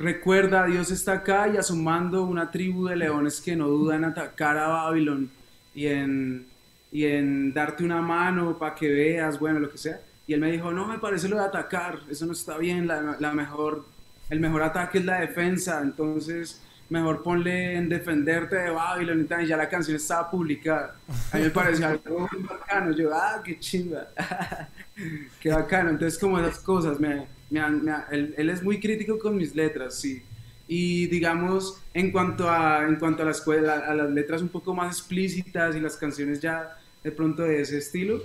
recuerda, 0.00 0.64
Dios 0.64 0.90
está 0.90 1.12
acá 1.12 1.48
y 1.52 1.58
a 1.58 1.62
su 1.62 1.76
mando 1.76 2.24
una 2.24 2.50
tribu 2.50 2.86
de 2.86 2.96
leones 2.96 3.40
que 3.40 3.54
no 3.54 3.68
duda 3.68 3.96
en 3.96 4.04
atacar 4.04 4.56
a 4.56 4.68
Babilón 4.68 5.30
y 5.74 5.86
en, 5.86 6.46
y 6.90 7.04
en 7.04 7.52
darte 7.52 7.84
una 7.84 8.00
mano 8.00 8.58
para 8.58 8.74
que 8.74 8.88
veas, 8.88 9.38
bueno, 9.38 9.60
lo 9.60 9.70
que 9.70 9.76
sea. 9.76 10.00
Y 10.26 10.32
él 10.32 10.40
me 10.40 10.50
dijo, 10.50 10.72
no 10.72 10.86
me 10.86 10.98
parece 10.98 11.28
lo 11.28 11.36
de 11.36 11.44
atacar, 11.44 12.00
eso 12.08 12.24
no 12.24 12.32
está 12.32 12.56
bien, 12.56 12.86
la, 12.86 13.32
mejor, 13.34 13.84
el 14.30 14.40
mejor 14.40 14.62
ataque 14.62 14.98
es 14.98 15.04
la 15.04 15.20
defensa, 15.20 15.80
entonces 15.82 16.62
mejor 16.88 17.22
ponle 17.22 17.76
en 17.76 17.88
defenderte 17.88 18.56
de 18.56 18.70
Babilón 18.70 19.20
y 19.20 19.24
tal, 19.24 19.44
y 19.44 19.48
ya 19.48 19.56
la 19.56 19.68
canción 19.68 19.96
estaba 19.96 20.30
publicada. 20.30 20.96
A 21.30 21.36
mí 21.36 21.42
me 21.42 21.50
pareció 21.50 21.86
algo 21.86 22.28
muy 22.32 22.42
bacano, 22.42 22.92
yo, 22.92 23.10
ah, 23.12 23.42
qué 23.44 23.58
chimba, 23.58 24.06
qué 25.40 25.50
bacano, 25.50 25.90
entonces 25.90 26.18
como 26.18 26.38
esas 26.38 26.58
cosas, 26.60 26.98
me, 26.98 27.26
me 27.50 27.60
han- 27.60 27.84
me 27.84 27.92
ha- 27.92 28.06
él, 28.10 28.34
él 28.38 28.50
es 28.50 28.62
muy 28.62 28.80
crítico 28.80 29.18
con 29.18 29.36
mis 29.36 29.54
letras, 29.54 29.96
sí. 30.00 30.22
Y 30.68 31.06
digamos, 31.08 31.80
en 31.94 32.12
cuanto 32.12 32.48
a, 32.50 32.86
en 32.86 32.96
cuanto 32.96 33.22
a, 33.22 33.26
la 33.26 33.32
escuela, 33.32 33.80
a 33.80 33.94
las 33.94 34.10
letras 34.10 34.42
un 34.42 34.48
poco 34.50 34.74
más 34.74 34.98
explícitas 34.98 35.74
y 35.76 35.80
las 35.80 35.96
canciones 35.96 36.40
ya 36.40 36.76
de 37.02 37.12
pronto 37.12 37.42
de 37.42 37.60
ese 37.62 37.78
estilo, 37.78 38.22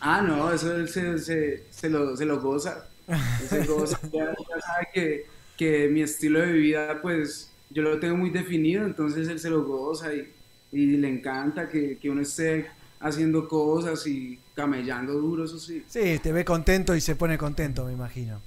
ah, 0.00 0.22
no, 0.22 0.52
eso 0.52 0.74
él 0.76 0.88
se, 0.88 1.18
se, 1.18 1.64
se 1.70 1.90
lo, 1.90 2.16
se 2.16 2.24
lo 2.24 2.40
goza. 2.40 2.88
Él 3.38 3.48
se 3.48 3.62
goza, 3.64 3.98
ya, 4.12 4.26
ya 4.26 4.60
sabe 4.60 4.88
que, 4.92 5.26
que 5.56 5.88
mi 5.88 6.02
estilo 6.02 6.40
de 6.40 6.52
vida, 6.52 7.00
pues 7.02 7.52
yo 7.70 7.82
lo 7.82 7.98
tengo 8.00 8.16
muy 8.16 8.30
definido, 8.30 8.84
entonces 8.84 9.28
él 9.28 9.38
se 9.38 9.50
lo 9.50 9.64
goza 9.64 10.14
y, 10.14 10.32
y 10.72 10.86
le 10.98 11.08
encanta 11.08 11.68
que, 11.68 11.98
que 11.98 12.10
uno 12.10 12.22
esté 12.22 12.70
haciendo 13.00 13.48
cosas 13.48 14.06
y 14.06 14.38
camellando 14.54 15.12
duro, 15.14 15.44
eso 15.44 15.58
sí. 15.58 15.84
Sí, 15.86 16.18
te 16.22 16.32
ve 16.32 16.44
contento 16.44 16.94
y 16.94 17.00
se 17.00 17.16
pone 17.16 17.38
contento, 17.38 17.84
me 17.84 17.92
imagino. 17.92 18.40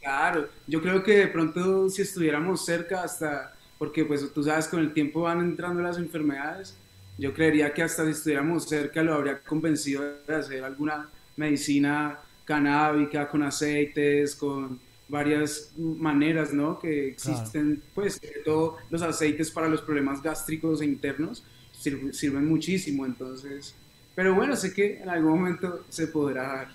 Claro, 0.00 0.48
yo 0.66 0.80
creo 0.80 1.02
que 1.02 1.18
de 1.18 1.26
pronto 1.28 1.88
si 1.90 2.02
estuviéramos 2.02 2.64
cerca 2.64 3.02
hasta, 3.02 3.54
porque 3.78 4.04
pues 4.04 4.32
tú 4.32 4.42
sabes 4.42 4.66
con 4.68 4.80
el 4.80 4.92
tiempo 4.92 5.22
van 5.22 5.40
entrando 5.40 5.82
las 5.82 5.98
enfermedades, 5.98 6.74
yo 7.18 7.34
creería 7.34 7.74
que 7.74 7.82
hasta 7.82 8.04
si 8.04 8.12
estuviéramos 8.12 8.64
cerca 8.66 9.02
lo 9.02 9.14
habría 9.14 9.40
convencido 9.40 10.02
de 10.26 10.34
hacer 10.34 10.64
alguna 10.64 11.08
medicina 11.36 12.18
canábica 12.44 13.28
con 13.28 13.42
aceites, 13.42 14.34
con 14.34 14.80
varias 15.08 15.72
maneras, 15.76 16.52
¿no? 16.52 16.78
Que 16.78 17.08
existen, 17.08 17.82
pues, 17.94 18.14
sobre 18.14 18.40
todo 18.44 18.78
los 18.90 19.02
aceites 19.02 19.50
para 19.50 19.68
los 19.68 19.82
problemas 19.82 20.22
gástricos 20.22 20.80
e 20.80 20.86
internos 20.86 21.44
sir- 21.80 22.12
sirven 22.14 22.46
muchísimo, 22.46 23.06
entonces, 23.06 23.74
pero 24.14 24.34
bueno, 24.34 24.54
sé 24.54 24.72
que 24.74 25.00
en 25.00 25.08
algún 25.08 25.32
momento 25.40 25.84
se 25.88 26.06
podrá 26.08 26.42
dar, 26.42 26.68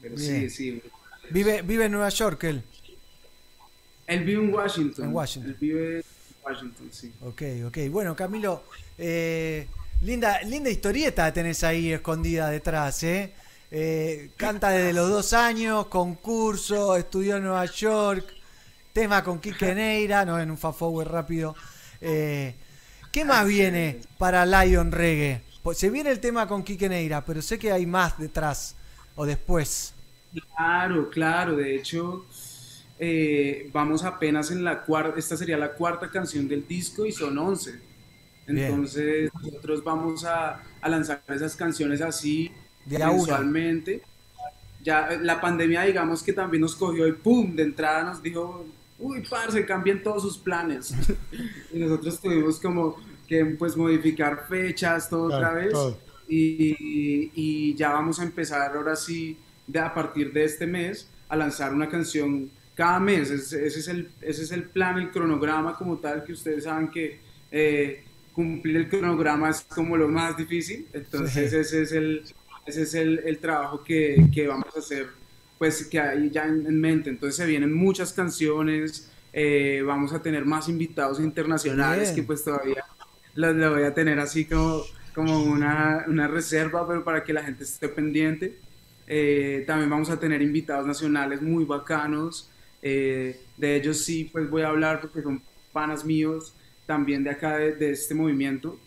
pero 0.00 0.16
sí, 0.16 0.32
Bien. 0.32 0.50
sí, 0.50 0.82
Vive, 1.30 1.62
vive 1.62 1.86
en 1.86 1.92
Nueva 1.92 2.08
York 2.08 2.44
él. 2.44 2.62
Él 4.06 4.24
vive 4.24 4.42
en 4.44 4.54
Washington. 4.54 5.04
En 5.06 5.12
Washington. 5.14 5.50
Él 5.50 5.56
vive 5.60 5.96
en 5.98 6.04
Washington, 6.44 6.88
sí. 6.92 7.12
Ok, 7.22 7.42
ok. 7.66 7.78
Bueno, 7.90 8.14
Camilo, 8.14 8.62
eh, 8.96 9.66
linda, 10.02 10.40
linda 10.42 10.70
historieta 10.70 11.32
tenés 11.32 11.64
ahí 11.64 11.92
escondida 11.92 12.48
detrás, 12.50 13.02
¿eh? 13.02 13.32
Eh, 13.72 14.30
canta 14.36 14.70
desde 14.70 14.92
los 14.92 15.08
dos 15.10 15.32
años, 15.32 15.86
concurso, 15.88 16.96
estudió 16.96 17.36
en 17.38 17.42
Nueva 17.42 17.66
York, 17.66 18.24
tema 18.92 19.24
con 19.24 19.40
Kike 19.40 19.74
Neira, 19.74 20.24
no 20.24 20.38
en 20.38 20.52
un 20.52 20.56
fast 20.58 20.78
forward 20.78 21.08
rápido. 21.08 21.56
Eh, 22.00 22.54
¿Qué 23.16 23.24
más 23.24 23.48
viene 23.48 24.00
para 24.18 24.44
Lion 24.44 24.92
Reggae? 24.92 25.40
Pues 25.62 25.78
se 25.78 25.88
viene 25.88 26.10
el 26.10 26.20
tema 26.20 26.46
con 26.46 26.62
Kike 26.62 26.86
Neira, 26.86 27.24
pero 27.24 27.40
sé 27.40 27.58
que 27.58 27.72
hay 27.72 27.86
más 27.86 28.18
detrás 28.18 28.76
o 29.14 29.24
después. 29.24 29.94
Claro, 30.54 31.08
claro. 31.08 31.56
De 31.56 31.76
hecho, 31.76 32.26
eh, 32.98 33.70
vamos 33.72 34.04
apenas 34.04 34.50
en 34.50 34.62
la 34.62 34.82
cuarta, 34.82 35.18
esta 35.18 35.34
sería 35.34 35.56
la 35.56 35.72
cuarta 35.72 36.10
canción 36.10 36.46
del 36.46 36.68
disco 36.68 37.06
y 37.06 37.12
son 37.12 37.38
11. 37.38 37.80
Bien. 38.48 38.66
Entonces, 38.66 39.30
nosotros 39.42 39.82
vamos 39.82 40.22
a, 40.26 40.62
a 40.82 40.88
lanzar 40.90 41.22
esas 41.28 41.56
canciones 41.56 42.02
así, 42.02 42.52
mensualmente. 42.84 44.02
Ya 44.84 45.12
la 45.22 45.40
pandemia, 45.40 45.84
digamos 45.84 46.22
que 46.22 46.34
también 46.34 46.60
nos 46.60 46.76
cogió 46.76 47.08
y 47.08 47.12
pum, 47.12 47.56
de 47.56 47.62
entrada 47.62 48.04
nos 48.04 48.22
dijo, 48.22 48.66
uy, 48.98 49.22
parce, 49.28 49.64
cambien 49.64 50.02
todos 50.02 50.22
sus 50.22 50.38
planes. 50.38 50.94
y 51.72 51.78
nosotros 51.78 52.20
tuvimos 52.20 52.60
como 52.60 52.96
que 53.26 53.44
pues 53.46 53.76
modificar 53.76 54.46
fechas, 54.48 55.08
todo 55.08 55.28
Claro, 55.28 55.48
otra 55.48 55.52
vez. 55.52 55.70
todo. 55.70 56.02
Y, 56.28 57.30
y 57.34 57.74
ya 57.76 57.92
vamos 57.92 58.18
a 58.20 58.24
empezar 58.24 58.76
ahora 58.76 58.96
sí, 58.96 59.44
de, 59.66 59.78
a 59.80 59.94
partir 59.94 60.32
de 60.32 60.44
este 60.44 60.66
mes, 60.66 61.12
a 61.28 61.36
lanzar 61.36 61.72
una 61.74 61.88
canción 61.88 62.50
cada 62.74 63.00
mes. 63.00 63.30
Ese, 63.30 63.66
ese 63.66 63.78
es 63.80 63.88
el, 63.88 64.10
ese 64.20 64.42
es 64.42 64.50
el 64.52 64.64
plan, 64.70 64.98
el 64.98 65.10
cronograma 65.10 65.76
como 65.76 65.98
tal, 65.98 66.24
que 66.24 66.32
ustedes 66.32 66.64
saben 66.64 66.88
que 66.90 67.20
eh, 67.50 68.04
cumplir 68.32 68.76
el 68.76 68.88
cronograma 68.88 69.50
es 69.50 69.62
como 69.62 69.96
lo 69.96 70.08
más 70.08 70.36
difícil. 70.36 70.88
Entonces 70.92 71.50
Sí. 71.50 71.56
ese 71.56 71.82
es 71.82 71.92
el, 71.92 72.22
ese 72.66 72.82
es 72.82 72.94
el, 72.94 73.20
el 73.24 73.38
trabajo 73.38 73.82
que, 73.84 74.28
que 74.32 74.46
vamos 74.48 74.74
a 74.74 74.80
hacer, 74.80 75.08
pues 75.58 75.86
que 75.86 75.98
hay 76.00 76.30
ya 76.30 76.44
en, 76.46 76.66
en 76.66 76.80
mente. 76.80 77.10
Entonces 77.10 77.36
se 77.36 77.46
vienen 77.46 77.72
muchas 77.72 78.12
canciones, 78.12 79.10
eh, 79.32 79.82
vamos 79.86 80.12
a 80.12 80.22
tener 80.22 80.44
más 80.44 80.68
invitados 80.68 81.20
internacionales 81.20 82.12
Bien. 82.12 82.14
que 82.14 82.22
pues 82.22 82.42
todavía 82.44 82.84
los 83.36 83.54
lo 83.56 83.72
voy 83.72 83.84
a 83.84 83.94
tener 83.94 84.18
así 84.20 84.46
como, 84.46 84.82
como 85.14 85.42
una, 85.44 86.04
una 86.08 86.28
reserva, 86.28 86.86
pero 86.88 87.04
para 87.04 87.24
que 87.24 87.32
la 87.32 87.44
gente 87.44 87.64
esté 87.64 87.88
pendiente. 87.88 88.60
Eh, 89.06 89.64
también 89.66 89.90
vamos 89.90 90.10
a 90.10 90.18
tener 90.18 90.42
invitados 90.42 90.86
nacionales 90.86 91.42
muy 91.42 91.64
bacanos. 91.64 92.50
eh, 92.82 93.40
de 93.56 93.76
ellos 93.76 94.04
sí, 94.04 94.26
pues 94.32 94.48
voy 94.50 94.62
a 94.62 94.68
hablar 94.68 95.00
porque 95.00 95.22
son 95.22 95.42
panas 95.72 96.04
míos 96.04 96.54
también 96.86 97.24
de 97.24 97.30
acá, 97.30 97.56
de, 97.58 97.72
de 97.74 97.92
este 97.92 98.14
movimiento. 98.14 98.82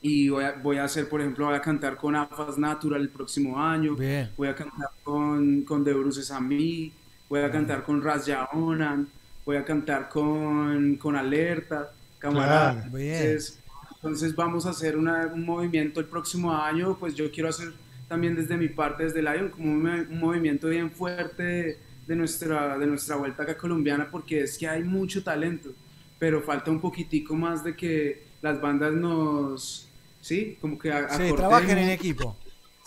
Y 0.00 0.28
voy 0.28 0.44
a, 0.44 0.52
voy 0.52 0.78
a 0.78 0.84
hacer, 0.84 1.08
por 1.08 1.20
ejemplo, 1.20 1.46
voy 1.46 1.56
a 1.56 1.60
cantar 1.60 1.96
con 1.96 2.14
Afas 2.16 2.58
Natural 2.58 3.00
el 3.00 3.10
próximo 3.10 3.60
año. 3.62 3.96
Bien. 3.96 4.30
Voy 4.36 4.48
a 4.48 4.54
cantar 4.54 4.90
con, 5.02 5.62
con 5.64 5.84
The 5.84 5.92
Bruces 5.94 6.30
a 6.30 6.40
mí. 6.40 6.92
Voy 7.28 7.40
a 7.40 7.50
cantar 7.50 7.82
con 7.82 8.02
Raz 8.02 8.26
Yaonan. 8.26 9.12
Voy 9.44 9.56
a 9.56 9.64
cantar 9.64 10.08
con, 10.08 10.96
con 10.96 11.16
Alerta, 11.16 11.92
camarada. 12.18 12.74
Claro, 12.74 12.90
bien. 12.90 13.40
Entonces, 13.40 13.62
entonces 14.06 14.34
vamos 14.36 14.66
a 14.66 14.70
hacer 14.70 14.96
una- 14.96 15.26
un 15.34 15.44
movimiento 15.44 15.98
el 16.00 16.06
próximo 16.06 16.52
año. 16.54 16.96
Pues 16.98 17.14
yo 17.14 17.30
quiero 17.30 17.48
hacer 17.48 17.72
también 18.08 18.36
desde 18.36 18.56
mi 18.56 18.68
parte, 18.68 19.04
desde 19.04 19.20
Lion, 19.20 19.48
como 19.50 19.72
un, 19.72 19.86
un 19.86 20.20
movimiento 20.20 20.68
bien 20.68 20.90
fuerte 20.92 21.42
de, 21.42 21.78
de 22.06 22.16
nuestra, 22.16 22.78
de 22.78 22.86
nuestra 22.86 23.16
vuelta 23.16 23.42
acá 23.42 23.56
colombiana, 23.56 24.08
porque 24.10 24.42
es 24.42 24.56
que 24.56 24.68
hay 24.68 24.84
mucho 24.84 25.24
talento, 25.24 25.70
pero 26.18 26.40
falta 26.40 26.70
un 26.70 26.80
poquitico 26.80 27.34
más 27.34 27.64
de 27.64 27.74
que 27.74 28.22
las 28.42 28.60
bandas 28.60 28.94
nos, 28.94 29.88
sí, 30.20 30.56
como 30.60 30.78
que 30.78 30.92
a- 30.92 31.08
Sí, 31.10 31.32
trabajen 31.34 31.78
en 31.78 31.90
equipo. 31.90 32.36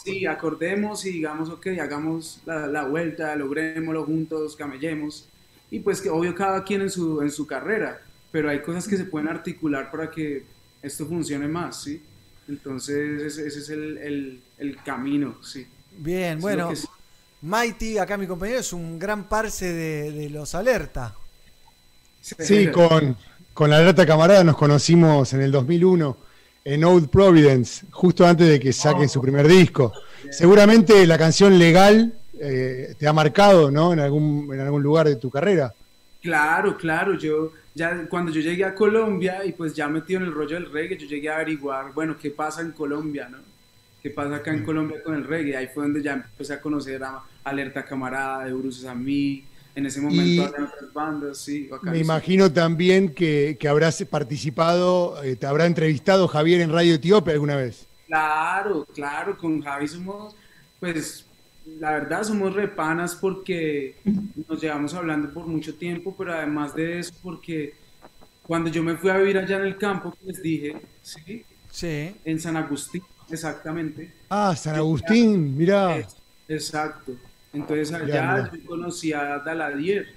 Sí, 0.02 0.26
acordemos 0.26 1.06
y 1.06 1.12
digamos, 1.12 1.50
ok, 1.50 1.68
hagamos 1.82 2.42
la, 2.46 2.68
la 2.68 2.86
vuelta, 2.86 3.36
logrémoslo 3.36 4.06
juntos, 4.06 4.56
camellemos. 4.56 5.28
Y 5.70 5.80
pues 5.82 6.02
que 6.02 6.10
obvio 6.10 6.34
cada 6.34 6.64
quien 6.64 6.82
en 6.82 6.90
su, 6.90 7.22
en 7.22 7.30
su 7.30 7.46
carrera, 7.46 8.02
pero 8.32 8.50
hay 8.50 8.62
cosas 8.62 8.88
que 8.88 8.96
se 8.96 9.04
pueden 9.04 9.28
articular 9.28 9.92
para 9.92 10.10
que 10.10 10.46
esto 10.82 11.06
funcione 11.08 11.48
más, 11.48 11.84
¿sí? 11.84 12.02
Entonces 12.48 13.22
ese, 13.22 13.48
ese 13.48 13.60
es 13.60 13.70
el, 13.70 13.98
el- 13.98 14.42
el 14.58 14.84
camino, 14.84 15.38
sí. 15.44 15.66
Bien, 15.92 16.40
bueno. 16.40 16.72
Mighty, 17.42 17.98
acá 17.98 18.18
mi 18.18 18.28
compañero, 18.28 18.60
es 18.60 18.74
un 18.74 19.00
gran 19.00 19.30
parce 19.30 19.72
de, 19.74 20.12
de 20.12 20.30
los 20.30 20.56
alerta. 20.56 21.16
Sí, 22.22 22.70
con, 22.72 23.16
con 23.54 23.70
la 23.70 23.78
alerta 23.78 24.06
camarada 24.06 24.44
nos 24.44 24.58
conocimos 24.58 25.34
en 25.34 25.42
el 25.42 25.52
2001 25.52 26.18
en 26.66 26.84
Old 26.84 27.10
Providence, 27.10 27.86
justo 27.92 28.26
antes 28.28 28.48
de 28.48 28.60
que 28.60 28.74
saquen 28.74 29.08
su 29.10 29.22
primer 29.22 29.48
disco. 29.48 29.94
Seguramente 30.30 31.08
la 31.08 31.18
canción 31.18 31.58
Legal 31.58 32.14
eh, 32.40 32.94
te 32.98 33.08
ha 33.08 33.14
marcado, 33.14 33.72
¿no? 33.72 33.94
En 33.94 34.00
algún, 34.00 34.50
en 34.54 34.60
algún 34.60 34.84
lugar 34.84 35.08
de 35.08 35.16
tu 35.16 35.30
carrera. 35.30 35.74
Claro, 36.22 36.78
claro, 36.78 37.18
yo 37.18 37.54
ya 37.76 38.08
cuando 38.10 38.32
yo 38.32 38.42
llegué 38.42 38.66
a 38.66 38.76
Colombia 38.76 39.46
y 39.46 39.54
pues 39.54 39.74
ya 39.74 39.88
metido 39.88 40.20
en 40.22 40.28
el 40.28 40.34
rollo 40.34 40.56
del 40.56 40.72
reggae, 40.72 40.98
yo 40.98 41.08
llegué 41.08 41.30
a 41.30 41.36
averiguar, 41.36 41.94
bueno, 41.94 42.18
qué 42.18 42.32
pasa 42.32 42.62
en 42.62 42.72
Colombia, 42.72 43.30
¿no? 43.30 43.38
¿Qué 44.02 44.10
pasa 44.10 44.38
acá 44.38 44.52
en 44.54 44.64
Colombia 44.64 45.04
con 45.04 45.14
el 45.16 45.26
reggae? 45.26 45.58
Ahí 45.58 45.68
fue 45.74 45.84
donde 45.84 46.02
ya 46.02 46.14
empecé 46.14 46.54
a 46.54 46.62
conocer 46.62 47.04
a 47.04 47.22
Alerta 47.44 47.84
Camarada, 47.84 48.46
de 48.46 48.54
Bruces 48.54 48.86
a 48.86 48.96
mí, 48.96 49.44
en 49.76 49.86
ese 49.86 50.00
momento 50.02 50.24
Y- 50.24 50.40
había 50.40 50.66
otras 50.66 50.94
bandas, 50.94 51.38
sí, 51.38 51.64
Me 51.64 51.70
bacanísimo. 51.72 52.06
imagino 52.06 52.52
también 52.52 53.14
que, 53.14 53.58
que 53.60 53.68
habrás 53.68 54.02
participado, 54.10 55.22
eh, 55.24 55.36
te 55.36 55.46
habrá 55.46 55.66
entrevistado 55.66 56.28
Javier 56.28 56.62
en 56.62 56.72
Radio 56.72 56.96
Etíope 56.96 57.32
alguna 57.32 57.56
vez. 57.58 57.88
Claro, 58.08 58.86
claro, 58.94 59.38
con 59.38 59.62
Javi 59.62 59.88
somos, 59.88 60.36
pues, 60.80 61.26
la 61.80 61.92
verdad 61.92 62.24
somos 62.24 62.54
repanas 62.54 63.16
porque 63.16 63.96
nos 64.48 64.62
llevamos 64.62 64.94
hablando 64.94 65.30
por 65.34 65.46
mucho 65.48 65.76
tiempo, 65.76 66.16
pero 66.18 66.34
además 66.34 66.74
de 66.76 67.00
eso, 67.00 67.14
porque 67.22 67.74
cuando 68.44 68.70
yo 68.70 68.82
me 68.84 68.96
fui 68.96 69.10
a 69.10 69.18
vivir 69.18 69.38
allá 69.38 69.58
en 69.58 69.64
el 69.66 69.78
campo, 69.78 70.12
que 70.12 70.26
les 70.28 70.42
dije, 70.42 70.76
sí, 71.02 71.44
Sí. 71.72 72.16
en 72.26 72.40
San 72.40 72.58
Agustín, 72.58 73.04
exactamente. 73.30 74.12
Ah, 74.30 74.56
San 74.56 74.76
Agustín, 74.76 75.56
mirá. 75.56 76.04
Exacto. 76.48 77.14
Entonces 77.54 77.92
allá 77.94 78.50
yo 78.54 78.66
conocí 78.68 79.14
a 79.14 79.40
Daladier. 79.40 80.08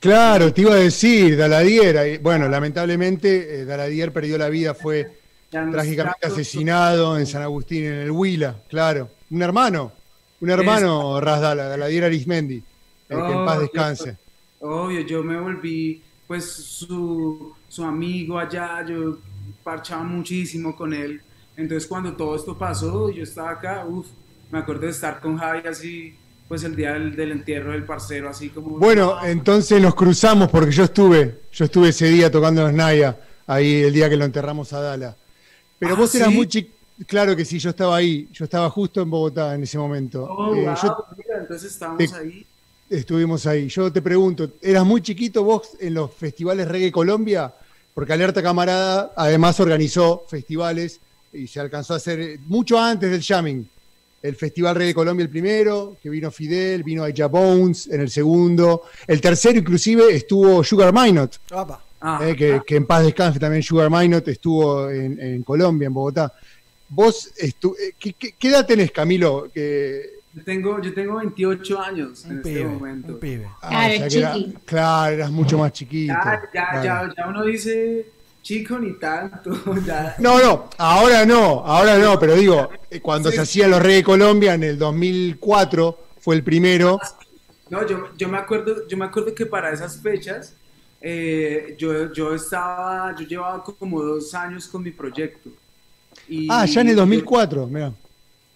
Claro, 0.00 0.52
te 0.52 0.60
iba 0.60 0.74
a 0.74 0.76
decir, 0.76 1.36
Daladier. 1.36 2.20
Bueno, 2.20 2.48
lamentablemente 2.48 3.60
eh, 3.60 3.64
Daladier 3.64 4.12
perdió 4.12 4.38
la 4.38 4.48
vida, 4.48 4.74
fue 4.74 5.10
trágicamente 5.50 6.26
asesinado 6.26 7.18
en 7.18 7.26
San 7.26 7.42
Agustín, 7.42 7.84
en 7.84 7.94
el 7.94 8.10
Huila, 8.10 8.54
claro. 8.68 9.10
Un 9.30 9.42
hermano, 9.42 9.92
un 10.40 10.50
hermano, 10.50 11.20
Rasdala, 11.20 11.64
Daladier 11.68 12.04
Arismendi. 12.04 12.62
que 13.08 13.14
en 13.14 13.44
paz 13.44 13.56
Oh, 13.56 13.60
descanse. 13.60 14.16
yo- 14.60 14.66
obvio, 14.68 15.00
yo 15.00 15.22
me 15.22 15.40
volví 15.40 16.02
pues 16.26 16.44
su, 16.44 17.54
su 17.68 17.82
amigo 17.84 18.38
allá, 18.38 18.84
yo 18.86 19.18
parchaba 19.64 20.02
muchísimo 20.04 20.76
con 20.76 20.92
él. 20.92 21.20
Entonces 21.56 21.88
cuando 21.88 22.12
todo 22.14 22.36
esto 22.36 22.56
pasó, 22.56 23.10
yo 23.10 23.22
estaba 23.22 23.50
acá, 23.52 23.84
uff, 23.88 24.06
me 24.50 24.58
acuerdo 24.58 24.82
de 24.82 24.90
estar 24.90 25.20
con 25.20 25.38
Javi 25.38 25.66
así, 25.66 26.14
pues 26.46 26.64
el 26.64 26.76
día 26.76 26.92
del, 26.92 27.16
del 27.16 27.32
entierro 27.32 27.72
del 27.72 27.84
parcero, 27.84 28.28
así 28.28 28.50
como... 28.50 28.78
Bueno, 28.78 29.16
entonces 29.24 29.80
nos 29.80 29.94
cruzamos 29.94 30.48
porque 30.48 30.70
yo 30.72 30.84
estuve, 30.84 31.40
yo 31.52 31.64
estuve 31.64 31.88
ese 31.88 32.06
día 32.06 32.30
tocando 32.30 32.62
los 32.62 32.72
Naya, 32.72 33.18
ahí 33.46 33.82
el 33.82 33.92
día 33.92 34.08
que 34.10 34.16
lo 34.16 34.24
enterramos 34.24 34.72
a 34.74 34.80
Dala. 34.80 35.16
Pero 35.78 35.94
Ah, 35.94 35.98
vos 35.98 36.14
eras 36.14 36.28
¿sí? 36.28 36.34
muy 36.34 36.46
chico. 36.46 36.74
Claro 37.06 37.36
que 37.36 37.44
sí, 37.44 37.58
yo 37.58 37.70
estaba 37.70 37.96
ahí, 37.96 38.28
yo 38.32 38.44
estaba 38.44 38.68
justo 38.70 39.00
en 39.00 39.10
Bogotá 39.10 39.54
en 39.54 39.62
ese 39.62 39.78
momento. 39.78 40.24
Oh, 40.24 40.54
Eh, 40.54 40.64
wow, 40.66 40.74
yo- 40.82 41.04
mira, 41.16 41.38
entonces 41.40 41.72
estábamos 41.72 42.10
te- 42.10 42.16
ahí. 42.16 42.44
Estuvimos 42.90 43.46
ahí. 43.46 43.68
Yo 43.68 43.92
te 43.92 44.00
pregunto, 44.02 44.50
¿eras 44.62 44.84
muy 44.84 45.02
chiquito 45.02 45.44
vos 45.44 45.70
en 45.78 45.94
los 45.94 46.12
festivales 46.14 46.66
Reggae 46.66 46.90
Colombia? 46.90 47.52
Porque 47.94 48.12
Alerta 48.14 48.42
Camarada 48.42 49.12
además 49.16 49.60
organizó 49.60 50.24
festivales 50.28 50.98
y 51.32 51.46
se 51.46 51.60
alcanzó 51.60 51.94
a 51.94 51.98
hacer 51.98 52.20
eh, 52.20 52.40
mucho 52.46 52.78
antes 52.78 53.10
del 53.10 53.22
jamming. 53.22 53.68
El 54.22 54.34
Festival 54.34 54.74
Reggae 54.74 54.94
Colombia 54.94 55.22
el 55.22 55.28
primero, 55.30 55.96
que 56.02 56.08
vino 56.10 56.30
Fidel, 56.30 56.82
vino 56.82 57.04
Aja 57.04 57.26
Bones 57.26 57.86
en 57.88 58.00
el 58.00 58.10
segundo. 58.10 58.82
El 59.06 59.20
tercero 59.20 59.58
inclusive 59.58 60.12
estuvo 60.14 60.64
Sugar 60.64 60.92
Minot, 60.92 61.38
Apa. 61.52 61.80
eh, 62.22 62.34
que, 62.36 62.62
que 62.66 62.76
en 62.76 62.86
paz 62.86 63.04
descanse 63.04 63.38
también 63.38 63.62
Sugar 63.62 63.90
Minot 63.90 64.26
estuvo 64.26 64.88
en, 64.90 65.20
en 65.20 65.42
Colombia, 65.44 65.86
en 65.86 65.94
Bogotá. 65.94 66.32
Vos, 66.88 67.32
estu- 67.38 67.74
eh, 67.78 67.92
¿qué, 67.98 68.12
qué- 68.14 68.32
qué 68.38 68.48
edad 68.48 68.66
tenés, 68.66 68.90
Camilo? 68.90 69.48
Que, 69.52 70.18
Yo 70.34 70.44
tengo, 70.44 70.80
yo 70.80 70.94
tengo 70.94 71.16
28 71.16 71.80
años 71.80 72.24
en 72.24 72.38
este 72.38 72.64
momento. 72.64 73.12
un 73.14 73.20
pibe. 73.20 73.46
Ah, 73.60 73.68
Claro, 73.68 73.94
o 73.94 73.98
sea 73.98 74.08
que 74.08 74.18
era- 74.18 74.34
chiqui. 74.34 74.54
claro, 74.64 75.14
eras 75.14 75.30
mucho 75.30 75.58
más 75.58 75.72
chiquito. 75.72 76.14
Ya, 76.14 76.40
ya, 76.42 76.50
claro. 76.50 76.82
ya, 76.84 77.14
ya 77.16 77.28
uno 77.28 77.44
dice 77.44 78.06
chico 78.42 78.78
ni 78.78 78.92
tanto. 78.98 79.50
Ya. 79.86 80.14
No, 80.18 80.38
no, 80.42 80.70
ahora 80.78 81.26
no, 81.26 81.64
ahora 81.66 81.98
no, 81.98 82.18
pero 82.18 82.34
digo, 82.34 82.70
eh, 82.90 83.00
cuando 83.00 83.30
Sí. 83.30 83.36
se 83.36 83.42
hacían 83.42 83.70
los 83.70 83.82
Reyes 83.82 84.00
de 84.00 84.04
Colombia 84.04 84.54
en 84.54 84.62
el 84.62 84.78
2004 84.78 85.98
fue 86.20 86.36
el 86.36 86.42
primero. 86.42 86.98
No, 87.70 87.86
yo, 87.86 88.08
yo 88.16 88.28
me 88.28 88.38
acuerdo, 88.38 88.86
yo 88.88 88.96
me 88.96 89.04
acuerdo 89.04 89.34
que 89.34 89.44
para 89.44 89.70
esas 89.72 90.00
fechas 90.00 90.54
eh, 91.00 91.74
yo, 91.78 92.12
yo 92.12 92.34
estaba, 92.34 93.14
yo 93.18 93.26
llevaba 93.26 93.62
como 93.62 94.02
dos 94.02 94.34
años 94.34 94.66
con 94.68 94.82
mi 94.82 94.90
proyecto. 94.90 95.50
Y 96.28 96.46
Ah, 96.50 96.64
ya 96.66 96.80
en 96.82 96.88
el 96.88 96.94
yo- 96.94 97.00
2004, 97.02 97.66
mira. 97.66 97.92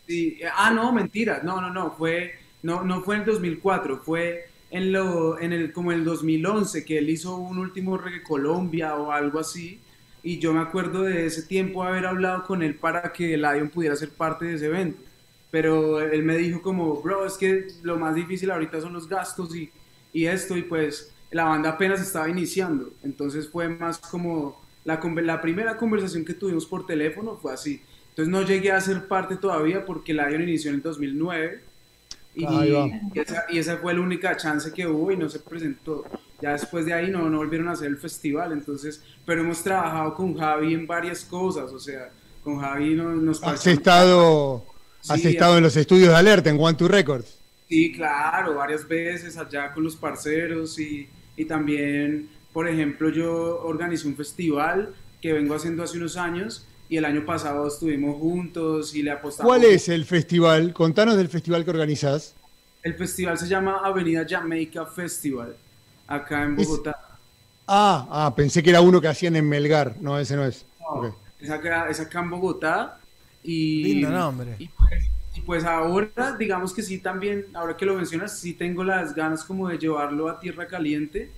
Sí, 0.06 0.38
eh, 0.40 0.46
ah, 0.54 0.70
no, 0.70 0.92
mentira, 0.92 1.40
no, 1.42 1.60
no, 1.60 1.70
no, 1.70 1.92
fue, 1.92 2.34
no, 2.62 2.82
no 2.82 3.02
fue 3.02 3.16
en 3.16 3.20
el 3.22 3.26
2004, 3.26 3.98
fue 4.04 4.46
en 4.70 4.92
lo, 4.92 5.38
en 5.40 5.52
el, 5.52 5.72
como 5.72 5.92
en 5.92 5.98
el 6.00 6.04
2011 6.04 6.84
que 6.84 6.98
él 6.98 7.08
hizo 7.10 7.36
un 7.36 7.58
último 7.58 7.96
Reggae 7.98 8.22
Colombia 8.22 8.96
o 8.96 9.12
algo 9.12 9.38
así, 9.38 9.78
y 10.22 10.38
yo 10.38 10.52
me 10.52 10.60
acuerdo 10.60 11.02
de 11.02 11.26
ese 11.26 11.42
tiempo 11.42 11.82
haber 11.82 12.06
hablado 12.06 12.44
con 12.44 12.62
él 12.62 12.74
para 12.76 13.12
que 13.12 13.36
Lion 13.36 13.68
pudiera 13.68 13.96
ser 13.96 14.10
parte 14.10 14.44
de 14.46 14.54
ese 14.54 14.66
evento, 14.66 14.98
pero 15.50 16.00
él 16.00 16.22
me 16.22 16.36
dijo 16.36 16.62
como, 16.62 17.00
bro, 17.02 17.26
es 17.26 17.34
que 17.34 17.68
lo 17.82 17.98
más 17.98 18.14
difícil 18.14 18.50
ahorita 18.50 18.80
son 18.80 18.92
los 18.94 19.08
gastos 19.08 19.54
y, 19.54 19.70
y 20.12 20.26
esto, 20.26 20.56
y 20.56 20.62
pues 20.62 21.12
la 21.30 21.44
banda 21.44 21.70
apenas 21.70 22.00
estaba 22.00 22.28
iniciando, 22.28 22.90
entonces 23.02 23.48
fue 23.48 23.68
más 23.68 23.98
como 23.98 24.60
la, 24.84 25.00
la 25.22 25.40
primera 25.40 25.76
conversación 25.76 26.24
que 26.24 26.34
tuvimos 26.34 26.66
por 26.66 26.86
teléfono 26.86 27.36
fue 27.36 27.52
así. 27.52 27.82
Entonces 28.10 28.30
no 28.32 28.42
llegué 28.42 28.72
a 28.72 28.80
ser 28.80 29.06
parte 29.08 29.36
todavía 29.36 29.84
porque 29.86 30.12
Lion 30.12 30.42
inició 30.42 30.70
en 30.70 30.76
el 30.76 30.82
2009 30.82 31.62
y, 32.34 32.44
y 33.14 33.18
esa, 33.20 33.44
y 33.48 33.58
esa 33.58 33.76
fue 33.78 33.94
la 33.94 34.00
única 34.00 34.36
chance 34.36 34.72
que 34.72 34.86
hubo 34.86 35.12
y 35.12 35.16
no 35.16 35.28
se 35.28 35.38
presentó. 35.40 36.04
Ya 36.40 36.52
después 36.52 36.84
de 36.86 36.92
ahí 36.94 37.10
no, 37.10 37.28
no 37.30 37.38
volvieron 37.38 37.68
a 37.68 37.72
hacer 37.72 37.88
el 37.88 37.98
festival, 37.98 38.52
entonces, 38.52 39.02
pero 39.24 39.42
hemos 39.42 39.62
trabajado 39.62 40.14
con 40.14 40.36
Javi 40.36 40.74
en 40.74 40.86
varias 40.86 41.24
cosas, 41.24 41.72
o 41.72 41.78
sea, 41.78 42.10
con 42.42 42.58
Javi 42.60 42.94
no- 42.94 43.14
nos 43.14 43.42
Has 43.42 43.66
estado, 43.66 44.64
has 45.08 45.20
Sí, 45.20 45.28
estado 45.28 45.56
en 45.58 45.62
los 45.62 45.76
estudios 45.76 46.08
de 46.08 46.16
alerta 46.16 46.50
en 46.50 46.58
One 46.60 46.76
Two 46.76 46.88
Records. 46.88 47.38
Sí, 47.68 47.92
claro, 47.92 48.54
varias 48.56 48.86
veces 48.86 49.36
allá 49.36 49.72
con 49.72 49.84
los 49.84 49.96
parceros 49.96 50.78
y, 50.78 51.08
y 51.36 51.44
también, 51.46 52.28
por 52.52 52.68
ejemplo, 52.68 53.08
yo 53.08 53.60
organizé 53.64 54.06
un 54.08 54.16
festival 54.16 54.94
que 55.20 55.32
vengo 55.32 55.54
haciendo 55.54 55.82
hace 55.82 55.96
unos 55.98 56.16
años 56.16 56.66
y 56.88 56.96
el 56.98 57.04
año 57.04 57.24
pasado 57.24 57.66
estuvimos 57.68 58.16
juntos 58.18 58.94
y 58.94 59.02
le 59.02 59.10
apostamos. 59.12 59.48
¿Cuál 59.50 59.64
es 59.64 59.88
el 59.88 60.04
festival? 60.04 60.72
Contanos 60.72 61.16
del 61.16 61.28
festival 61.28 61.64
que 61.64 61.70
organizás. 61.70 62.34
El 62.82 62.94
festival 62.94 63.38
se 63.38 63.48
llama 63.48 63.80
Avenida 63.84 64.26
Jamaica 64.28 64.84
Festival, 64.86 65.56
acá 66.06 66.42
en 66.44 66.58
Es- 66.58 66.68
Bogotá. 66.68 66.96
Ah, 67.66 68.06
ah, 68.10 68.34
pensé 68.34 68.62
que 68.62 68.70
era 68.70 68.80
uno 68.80 69.00
que 69.00 69.08
hacían 69.08 69.36
en 69.36 69.48
Melgar. 69.48 69.94
No, 70.00 70.18
ese 70.18 70.36
no 70.36 70.44
es. 70.44 70.66
No, 70.80 70.86
Ok. 71.08 71.14
es, 71.40 71.48
acá, 71.50 71.88
es 71.88 72.00
acá 72.00 72.20
en 72.20 72.30
Bogotá 72.30 72.98
y, 73.42 73.84
Lindo 73.84 74.10
nombre. 74.10 74.56
y 74.58 74.68
pues, 74.68 74.90
y 75.36 75.40
pues 75.42 75.64
ahora, 75.64 76.36
digamos 76.38 76.74
que 76.74 76.82
sí 76.82 76.98
también, 76.98 77.46
ahora 77.54 77.76
que 77.76 77.86
lo 77.86 77.94
mencionas, 77.94 78.36
sí 78.38 78.52
tengo 78.52 78.82
las 78.84 79.14
ganas 79.14 79.44
como 79.44 79.68
de 79.68 79.78
llevarlo 79.78 80.28
a 80.28 80.40
tierra 80.40 80.66
caliente 80.66 81.30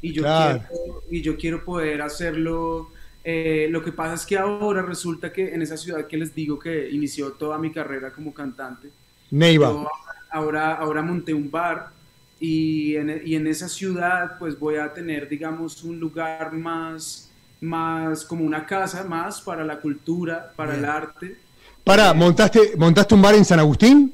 y 0.00 0.12
yo, 0.12 0.22
Claro. 0.22 0.62
quiero, 0.68 1.02
y 1.10 1.22
yo 1.22 1.36
quiero 1.36 1.64
poder 1.64 2.02
hacerlo. 2.02 2.90
eh, 3.28 3.66
lo 3.70 3.82
que 3.82 3.90
pasa 3.92 4.14
es 4.14 4.24
que 4.24 4.38
ahora 4.38 4.82
resulta 4.82 5.32
que 5.32 5.52
en 5.52 5.60
esa 5.60 5.76
ciudad 5.76 6.06
que 6.06 6.16
les 6.16 6.32
digo 6.34 6.58
que 6.60 6.88
inició 6.90 7.32
toda 7.32 7.58
mi 7.58 7.72
carrera 7.72 8.12
como 8.12 8.32
cantante, 8.32 8.88
Neiva. 9.30 9.68
yo 9.68 9.88
ahora, 10.30 10.74
ahora 10.74 11.02
monté 11.02 11.34
un 11.34 11.50
bar 11.50 11.90
y 12.38 12.94
en, 12.96 13.22
y 13.24 13.34
en 13.34 13.46
esa 13.48 13.68
ciudad 13.68 14.38
pues 14.38 14.56
voy 14.58 14.76
a 14.76 14.92
tener, 14.94 15.28
digamos, 15.28 15.82
un 15.82 15.98
lugar 15.98 16.52
más, 16.52 17.28
más 17.60 18.24
como 18.24 18.44
una 18.44 18.64
casa 18.64 19.02
más 19.04 19.40
para 19.40 19.64
la 19.64 19.80
cultura, 19.80 20.52
para 20.54 20.72
Bien. 20.72 20.84
el 20.84 20.90
arte, 20.90 21.36
Pará, 21.82 22.12
¿montaste, 22.14 22.76
¿montaste 22.76 23.14
un 23.14 23.22
bar 23.22 23.34
en 23.34 23.44
San 23.44 23.58
Agustín? 23.60 24.12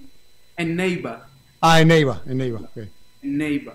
en 0.57 0.77
Neiva, 0.77 1.29
Ah, 1.61 1.81
en 1.81 1.89
Neiva, 1.89 2.23
en 2.27 2.39
Neiva. 2.39 2.61
en 2.77 3.37
Neiva. 3.39 3.75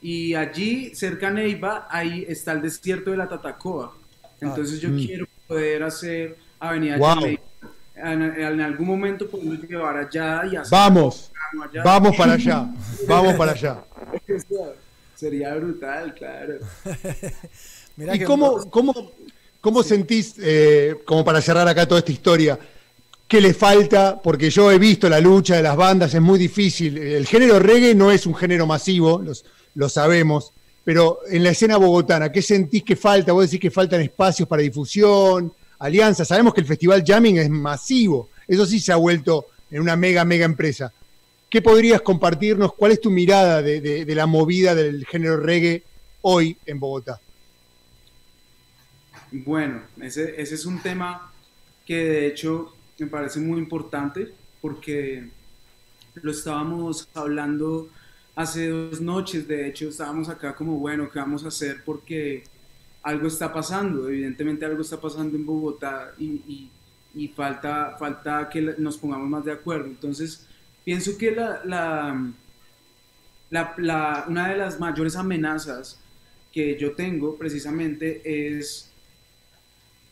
Y 0.00 0.34
allí, 0.34 0.94
cerca 0.94 1.28
a 1.28 1.30
Neiva, 1.30 1.88
ahí 1.90 2.24
está 2.28 2.52
el 2.52 2.62
desierto 2.62 3.10
de 3.10 3.16
la 3.16 3.28
Tatacoa. 3.28 3.94
Entonces 4.40 4.80
yo 4.80 4.90
Mm. 4.90 4.96
quiero 5.06 5.26
poder 5.46 5.82
hacer 5.82 6.36
Avenida 6.60 6.96
Wow. 6.98 7.08
Jamaica. 7.08 7.42
En, 7.96 8.22
en 8.22 8.60
algún 8.60 8.86
momento 8.86 9.28
podemos 9.28 9.58
llevar 9.68 9.96
allá 9.96 10.42
y 10.46 10.54
hacer 10.54 10.70
Vamos, 10.70 11.32
allá. 11.68 11.82
vamos 11.82 12.16
para 12.16 12.34
allá, 12.34 12.68
vamos 13.08 13.34
para 13.34 13.52
allá. 13.52 13.82
Sería 15.16 15.52
brutal, 15.56 16.14
claro. 16.14 16.54
Mirá 17.96 18.14
¿Y 18.14 18.20
que- 18.20 18.24
cómo, 18.24 18.70
cómo, 18.70 19.10
cómo 19.60 19.82
sentís, 19.82 20.36
eh, 20.38 20.94
como 21.04 21.24
para 21.24 21.40
cerrar 21.40 21.66
acá 21.66 21.86
toda 21.88 21.98
esta 21.98 22.12
historia, 22.12 22.56
qué 23.26 23.40
le 23.40 23.52
falta, 23.52 24.20
porque 24.22 24.48
yo 24.48 24.70
he 24.70 24.78
visto 24.78 25.08
la 25.08 25.20
lucha 25.20 25.56
de 25.56 25.62
las 25.64 25.76
bandas, 25.76 26.14
es 26.14 26.20
muy 26.20 26.38
difícil. 26.38 26.96
El 26.98 27.26
género 27.26 27.58
reggae 27.58 27.96
no 27.96 28.12
es 28.12 28.26
un 28.26 28.34
género 28.36 28.64
masivo, 28.66 29.20
los- 29.20 29.44
lo 29.74 29.88
sabemos, 29.88 30.52
pero 30.84 31.20
en 31.28 31.44
la 31.44 31.50
escena 31.50 31.76
bogotana, 31.76 32.32
¿qué 32.32 32.42
sentís 32.42 32.82
que 32.82 32.96
falta? 32.96 33.32
Vos 33.32 33.44
decís 33.44 33.60
que 33.60 33.70
faltan 33.70 34.00
espacios 34.00 34.48
para 34.48 34.62
difusión, 34.62 35.52
alianzas. 35.78 36.28
Sabemos 36.28 36.54
que 36.54 36.60
el 36.60 36.66
Festival 36.66 37.04
Jamming 37.06 37.38
es 37.38 37.50
masivo, 37.50 38.30
eso 38.46 38.66
sí 38.66 38.80
se 38.80 38.92
ha 38.92 38.96
vuelto 38.96 39.46
en 39.70 39.82
una 39.82 39.96
mega, 39.96 40.24
mega 40.24 40.44
empresa. 40.44 40.92
¿Qué 41.50 41.62
podrías 41.62 42.02
compartirnos? 42.02 42.74
¿Cuál 42.74 42.92
es 42.92 43.00
tu 43.00 43.10
mirada 43.10 43.62
de, 43.62 44.04
la 44.08 44.26
movida 44.26 44.74
del 44.74 45.06
género 45.06 45.38
reggae 45.38 45.82
hoy 46.22 46.56
en 46.66 46.78
Bogotá? 46.78 47.20
Bueno, 49.30 49.82
ese 50.00 50.40
es 50.40 50.66
un 50.66 50.80
tema 50.80 51.32
que 51.86 51.96
de 51.96 52.26
hecho 52.26 52.74
me 52.98 53.06
parece 53.06 53.40
muy 53.40 53.58
importante 53.58 54.32
porque 54.60 55.28
lo 56.14 56.32
estábamos 56.32 57.08
hablando 57.14 57.88
hace 58.38 58.68
dos 58.68 59.00
noches, 59.00 59.48
de 59.48 59.66
hecho 59.66 59.88
estábamos 59.88 60.28
acá 60.28 60.54
como, 60.54 60.78
bueno, 60.78 61.10
¿qué 61.10 61.18
vamos 61.18 61.44
a 61.44 61.48
hacer? 61.48 61.82
Porque 61.84 62.44
algo 63.02 63.26
está 63.26 63.52
pasando, 63.52 64.08
evidentemente 64.08 64.64
algo 64.64 64.82
está 64.82 65.00
pasando 65.00 65.36
en 65.36 65.44
Bogotá 65.44 66.12
y, 66.20 66.70
falta, 67.34 67.96
falta 67.98 68.48
que 68.48 68.76
nos 68.78 68.96
pongamos 68.96 69.28
más 69.28 69.44
de 69.44 69.50
acuerdo. 69.50 69.86
Entonces, 69.86 70.46
pienso 70.84 71.18
que 71.18 71.32
la, 71.32 71.62
la, 73.50 74.24
una 74.28 74.48
de 74.50 74.56
las 74.56 74.78
mayores 74.78 75.16
amenazas 75.16 75.98
que 76.52 76.78
yo 76.78 76.92
tengo 76.92 77.34
precisamente 77.34 78.22
es 78.54 78.92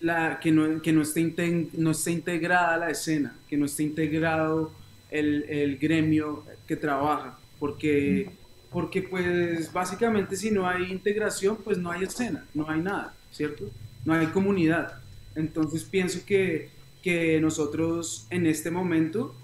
la, 0.00 0.40
que, 0.40 0.50
no, 0.50 0.82
que 0.82 0.92
no, 0.92 1.02
esté 1.02 1.68
no 1.74 1.92
esté 1.92 2.10
integrada 2.10 2.76
la 2.76 2.90
escena, 2.90 3.36
que 3.48 3.56
no 3.56 3.66
esté 3.66 3.84
integrado 3.84 4.72
el, 5.12 5.44
el 5.44 5.78
gremio 5.78 6.44
que 6.66 6.74
trabaja, 6.74 7.38
porque, 7.58 8.30
porque 8.70 9.02
pues 9.02 9.72
básicamente 9.72 10.36
si 10.36 10.50
no 10.50 10.68
hay 10.68 10.90
integración, 10.90 11.56
pues 11.56 11.78
no 11.78 11.90
hay 11.90 12.04
escena, 12.04 12.44
no 12.54 12.68
hay 12.68 12.80
nada, 12.80 13.14
¿cierto? 13.30 13.64
No 14.04 14.14
hay 14.14 14.26
comunidad. 14.28 15.00
Entonces 15.34 15.84
pienso 15.84 16.20
que, 16.26 16.70
que 17.02 17.40
nosotros 17.40 18.26
en 18.30 18.46
este 18.46 18.70
momento, 18.70 19.34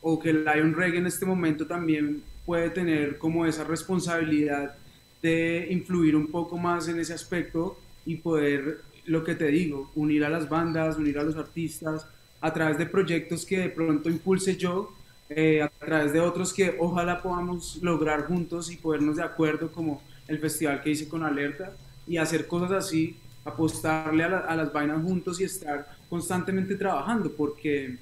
o 0.00 0.18
que 0.18 0.32
Lion 0.32 0.74
Reggae 0.74 0.98
en 0.98 1.06
este 1.06 1.26
momento 1.26 1.66
también 1.66 2.22
puede 2.44 2.70
tener 2.70 3.18
como 3.18 3.46
esa 3.46 3.64
responsabilidad 3.64 4.74
de 5.22 5.68
influir 5.70 6.16
un 6.16 6.26
poco 6.26 6.58
más 6.58 6.88
en 6.88 6.98
ese 6.98 7.14
aspecto 7.14 7.78
y 8.04 8.16
poder, 8.16 8.80
lo 9.06 9.22
que 9.22 9.36
te 9.36 9.46
digo, 9.46 9.90
unir 9.94 10.24
a 10.24 10.28
las 10.28 10.48
bandas, 10.48 10.96
unir 10.96 11.18
a 11.18 11.22
los 11.22 11.36
artistas 11.36 12.06
a 12.40 12.52
través 12.52 12.76
de 12.76 12.86
proyectos 12.86 13.46
que 13.46 13.58
de 13.58 13.68
pronto 13.68 14.10
impulse 14.10 14.56
yo, 14.56 14.92
eh, 15.36 15.62
a 15.62 15.68
través 15.68 16.12
de 16.12 16.20
otros 16.20 16.52
que 16.52 16.76
ojalá 16.78 17.22
podamos 17.22 17.78
lograr 17.82 18.26
juntos 18.26 18.70
y 18.70 18.76
podernos 18.76 19.16
de 19.16 19.22
acuerdo 19.22 19.72
como 19.72 20.02
el 20.28 20.38
festival 20.38 20.82
que 20.82 20.90
hice 20.90 21.08
con 21.08 21.22
Alerta 21.24 21.76
y 22.06 22.16
hacer 22.16 22.46
cosas 22.46 22.72
así, 22.72 23.16
apostarle 23.44 24.24
a, 24.24 24.28
la- 24.28 24.38
a 24.40 24.56
las 24.56 24.72
vainas 24.72 25.02
juntos 25.02 25.40
y 25.40 25.44
estar 25.44 25.86
constantemente 26.08 26.76
trabajando 26.76 27.32
porque 27.36 27.98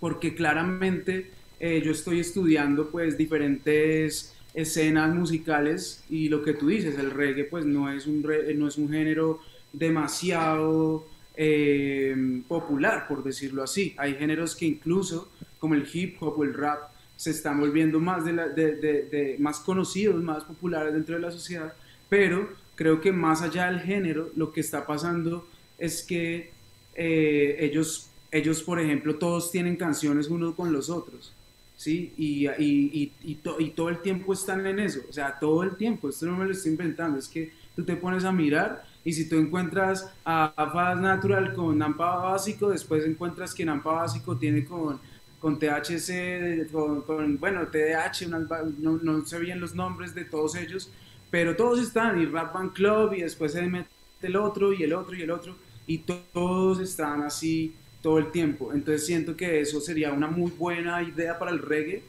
porque 0.00 0.34
claramente 0.34 1.30
eh, 1.58 1.82
yo 1.84 1.92
estoy 1.92 2.20
estudiando 2.20 2.90
pues 2.90 3.16
diferentes 3.18 4.34
escenas 4.54 5.14
musicales 5.14 6.04
y 6.08 6.28
lo 6.28 6.42
que 6.42 6.54
tú 6.54 6.68
dices, 6.68 6.98
el 6.98 7.10
reggae 7.10 7.44
pues 7.44 7.64
no 7.64 7.90
es 7.90 8.06
un, 8.06 8.22
no 8.56 8.68
es 8.68 8.78
un 8.78 8.88
género 8.90 9.40
demasiado 9.72 11.06
eh, 11.34 12.42
popular, 12.48 13.06
por 13.08 13.22
decirlo 13.24 13.62
así. 13.62 13.94
Hay 13.98 14.14
géneros 14.14 14.56
que 14.56 14.66
incluso, 14.66 15.30
como 15.58 15.74
el 15.74 15.86
hip 15.92 16.16
hop 16.22 16.38
o 16.38 16.44
el 16.44 16.54
rap, 16.54 16.90
se 17.16 17.30
están 17.30 17.58
volviendo 17.60 17.98
más, 18.00 18.24
de 18.24 18.32
la- 18.32 18.48
de- 18.48 18.76
de- 18.76 19.02
de- 19.04 19.36
más 19.38 19.58
conocidos, 19.60 20.22
más 20.22 20.44
populares 20.44 20.92
dentro 20.94 21.16
de 21.16 21.20
la 21.22 21.30
sociedad, 21.32 21.72
pero 22.08 22.48
creo 22.76 23.00
que 23.00 23.12
más 23.12 23.42
allá 23.42 23.66
del 23.70 23.80
género, 23.80 24.30
lo 24.36 24.52
que 24.52 24.60
está 24.60 24.86
pasando 24.86 25.46
es 25.78 26.02
que 26.04 26.52
eh, 27.00 27.56
ellos, 27.60 28.10
ellos, 28.32 28.62
por 28.62 28.80
ejemplo, 28.80 29.16
todos 29.16 29.50
tienen 29.52 29.76
canciones 29.76 30.28
unos 30.28 30.54
con 30.54 30.72
los 30.72 30.90
otros, 30.90 31.32
¿sí? 31.76 32.12
Y, 32.16 32.48
y, 32.48 33.12
y, 33.22 33.34
to- 33.36 33.60
y 33.60 33.70
todo 33.70 33.88
el 33.88 33.98
tiempo 33.98 34.32
están 34.32 34.66
en 34.66 34.78
eso, 34.80 35.00
o 35.08 35.12
sea, 35.12 35.38
todo 35.38 35.62
el 35.62 35.76
tiempo, 35.76 36.08
esto 36.08 36.26
no 36.26 36.36
me 36.36 36.44
lo 36.44 36.50
estoy 36.52 36.72
inventando, 36.72 37.18
es 37.18 37.28
que 37.28 37.52
tú 37.76 37.84
te 37.84 37.96
pones 37.96 38.24
a 38.24 38.32
mirar 38.32 38.84
y 39.04 39.12
si 39.12 39.28
tú 39.28 39.36
encuentras 39.36 40.10
a 40.24 40.52
Faz 40.72 41.00
Natural 41.00 41.54
con 41.54 41.78
Nampa 41.78 42.16
Básico, 42.16 42.68
después 42.70 43.04
encuentras 43.04 43.54
que 43.54 43.64
Nampa 43.64 43.92
Básico 43.92 44.36
tiene 44.36 44.64
con, 44.64 44.98
con 45.38 45.58
THC, 45.58 46.68
con, 46.72 47.02
con, 47.02 47.38
bueno, 47.38 47.66
TDH, 47.68 48.26
unas 48.26 48.48
no, 48.78 48.98
no 49.02 49.24
sé 49.24 49.38
bien 49.38 49.60
los 49.60 49.74
nombres 49.74 50.14
de 50.14 50.24
todos 50.24 50.54
ellos, 50.56 50.90
pero 51.30 51.56
todos 51.56 51.80
están, 51.80 52.20
y 52.20 52.26
Rap 52.26 52.54
Band 52.54 52.72
Club, 52.72 53.12
y 53.14 53.22
después 53.22 53.52
se 53.52 53.62
mete 53.62 53.88
el 54.22 54.36
otro, 54.36 54.72
y 54.72 54.82
el 54.82 54.92
otro, 54.94 55.14
y 55.16 55.22
el 55.22 55.30
otro, 55.30 55.56
y 55.86 55.98
to- 55.98 56.20
todos 56.32 56.80
están 56.80 57.22
así 57.22 57.74
todo 58.02 58.18
el 58.18 58.30
tiempo. 58.30 58.72
Entonces 58.72 59.06
siento 59.06 59.36
que 59.36 59.60
eso 59.60 59.80
sería 59.80 60.12
una 60.12 60.26
muy 60.28 60.50
buena 60.50 61.02
idea 61.02 61.38
para 61.38 61.50
el 61.50 61.60
reggae, 61.60 62.02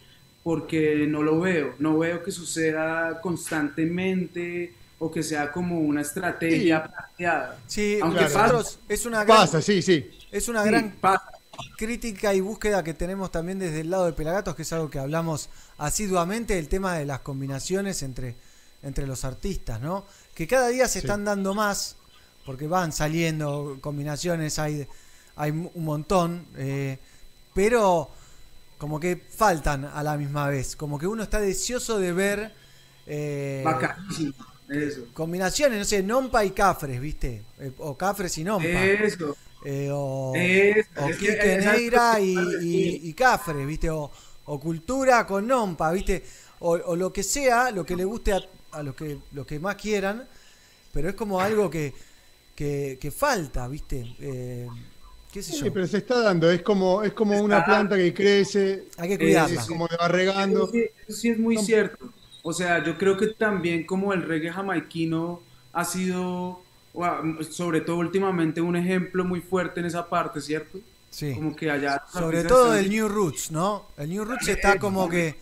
porque 0.43 1.05
no 1.07 1.21
lo 1.21 1.39
veo, 1.39 1.75
no 1.79 1.97
veo 1.97 2.23
que 2.23 2.31
suceda 2.31 3.19
constantemente 3.21 4.73
o 4.97 5.11
que 5.11 5.23
sea 5.23 5.51
como 5.51 5.79
una 5.79 6.01
estrategia 6.01 6.83
planteada. 6.85 7.57
Sí, 7.67 7.97
Aunque 8.01 8.17
claro. 8.17 8.33
pasa- 8.33 8.53
nosotros 8.53 8.79
es 8.87 9.05
una 9.05 9.23
gran, 9.23 9.37
Pasa, 9.37 9.61
sí, 9.61 9.81
sí. 9.81 10.09
Es 10.31 10.47
una 10.49 10.63
Sí, 10.63 10.69
gran 10.69 10.91
pasa. 10.99 11.18
Crítica 11.79 12.33
y 12.33 12.41
búsqueda 12.41 12.83
que 12.83 12.93
tenemos 12.93 13.31
también 13.31 13.57
desde 13.57 13.79
el 13.79 13.89
lado 13.89 14.05
de 14.05 14.11
Pelagatos, 14.11 14.53
que 14.53 14.63
es 14.63 14.73
algo 14.73 14.89
que 14.89 14.99
hablamos 14.99 15.47
asiduamente, 15.77 16.59
el 16.59 16.67
tema 16.67 16.97
de 16.97 17.05
las 17.05 17.21
combinaciones 17.21 18.03
entre, 18.03 18.35
entre 18.83 19.07
los 19.07 19.23
artistas, 19.23 19.79
¿no? 19.79 20.05
Que 20.35 20.45
cada 20.45 20.67
día 20.67 20.87
se 20.89 20.99
Sí. 20.99 21.07
están 21.07 21.23
dando 21.23 21.53
más, 21.53 21.95
porque 22.45 22.67
van 22.67 22.91
saliendo 22.91 23.77
combinaciones, 23.79 24.59
hay, 24.59 24.85
hay 25.37 25.51
un 25.51 25.85
montón, 25.85 26.45
eh, 26.57 26.97
pero 27.53 28.09
como 28.77 28.99
que 28.99 29.15
faltan 29.29 29.85
a 29.85 30.03
la 30.03 30.17
misma 30.17 30.49
vez, 30.49 30.75
como 30.75 30.99
que 30.99 31.07
uno 31.07 31.23
está 31.23 31.39
deseoso 31.39 31.97
de 31.97 32.11
ver... 32.11 32.51
eh, 33.07 33.63
eso. 34.67 35.05
combinaciones, 35.13 35.79
no 35.79 35.85
sé, 35.85 36.03
Nompa 36.03 36.43
y 36.43 36.51
Cafres, 36.51 36.99
¿viste? 37.01 37.41
Eh, 37.59 37.71
o 37.79 37.97
Cafres 37.97 38.37
y 38.37 38.43
Nompa. 38.43 38.67
Eso. 38.67 39.35
Eh, 39.61 39.89
o 39.93 40.55
o 40.95 41.11
es 41.11 41.17
que 41.17 41.27
Quique 41.27 41.57
esa- 41.57 41.79
Neira 41.79 42.19
y, 42.19 42.25
y, 42.59 43.09
y 43.09 43.13
Cafres, 43.13 43.65
¿viste? 43.67 43.89
O, 43.89 44.11
o 44.45 44.59
Cultura 44.59 45.25
con 45.25 45.47
Nompa, 45.47 45.91
¿viste? 45.91 46.23
O, 46.59 46.71
o 46.73 46.95
lo 46.95 47.11
que 47.13 47.23
sea, 47.23 47.71
lo 47.71 47.85
que 47.85 47.95
le 47.95 48.05
guste 48.05 48.33
a, 48.33 48.41
a 48.71 48.83
los 48.83 48.95
que, 48.95 49.19
los 49.31 49.45
que 49.45 49.59
más 49.59 49.75
quieran, 49.75 50.27
pero 50.93 51.09
es 51.09 51.15
como 51.15 51.41
algo 51.41 51.69
que, 51.69 51.93
que, 52.55 52.97
que 53.01 53.11
falta, 53.11 53.67
¿viste? 53.67 54.15
Eh, 54.19 54.71
¿Qué 55.31 55.43
sé 55.43 55.53
yo? 55.53 55.65
Sí, 55.65 55.71
pero 55.71 55.87
se 55.87 55.97
está 55.97 56.19
dando, 56.21 56.49
es 56.51 56.61
como, 56.61 57.01
es 57.03 57.13
como 57.13 57.39
una 57.41 57.63
planta 57.63 57.95
que 57.97 58.13
crece, 58.13 58.87
Hay 58.97 59.09
que 59.09 59.19
cuidarla. 59.19 59.61
es 59.61 59.65
como 59.65 59.87
le 59.87 59.97
va 59.97 60.07
regando. 60.07 60.65
Eso 60.65 60.67
sí, 60.67 60.85
eso 61.07 61.17
sí 61.19 61.29
es 61.29 61.39
muy 61.39 61.57
cierto. 61.57 62.13
O 62.41 62.53
sea, 62.53 62.83
yo 62.83 62.97
creo 62.97 63.17
que 63.17 63.27
también 63.27 63.85
como 63.85 64.13
el 64.13 64.23
reggae 64.23 64.51
jamaiquino 64.51 65.47
ha 65.73 65.85
sido, 65.85 66.68
sobre 67.49 67.81
todo 67.81 67.97
últimamente, 67.97 68.61
un 68.61 68.75
ejemplo 68.75 69.23
muy 69.25 69.41
fuerte 69.41 69.79
en 69.79 69.85
esa 69.85 70.07
parte, 70.09 70.41
¿cierto? 70.41 70.79
Sí. 71.09 71.33
Como 71.33 71.55
que 71.55 71.69
allá... 71.71 72.03
Sobre 72.11 72.43
todo 72.43 72.73
están- 72.73 72.85
el 72.85 72.89
New 72.91 73.07
Roots, 73.07 73.51
¿no? 73.51 73.87
El 73.97 74.09
New 74.09 74.25
Roots 74.25 74.47
está 74.47 74.77
como 74.77 75.07
que... 75.09 75.35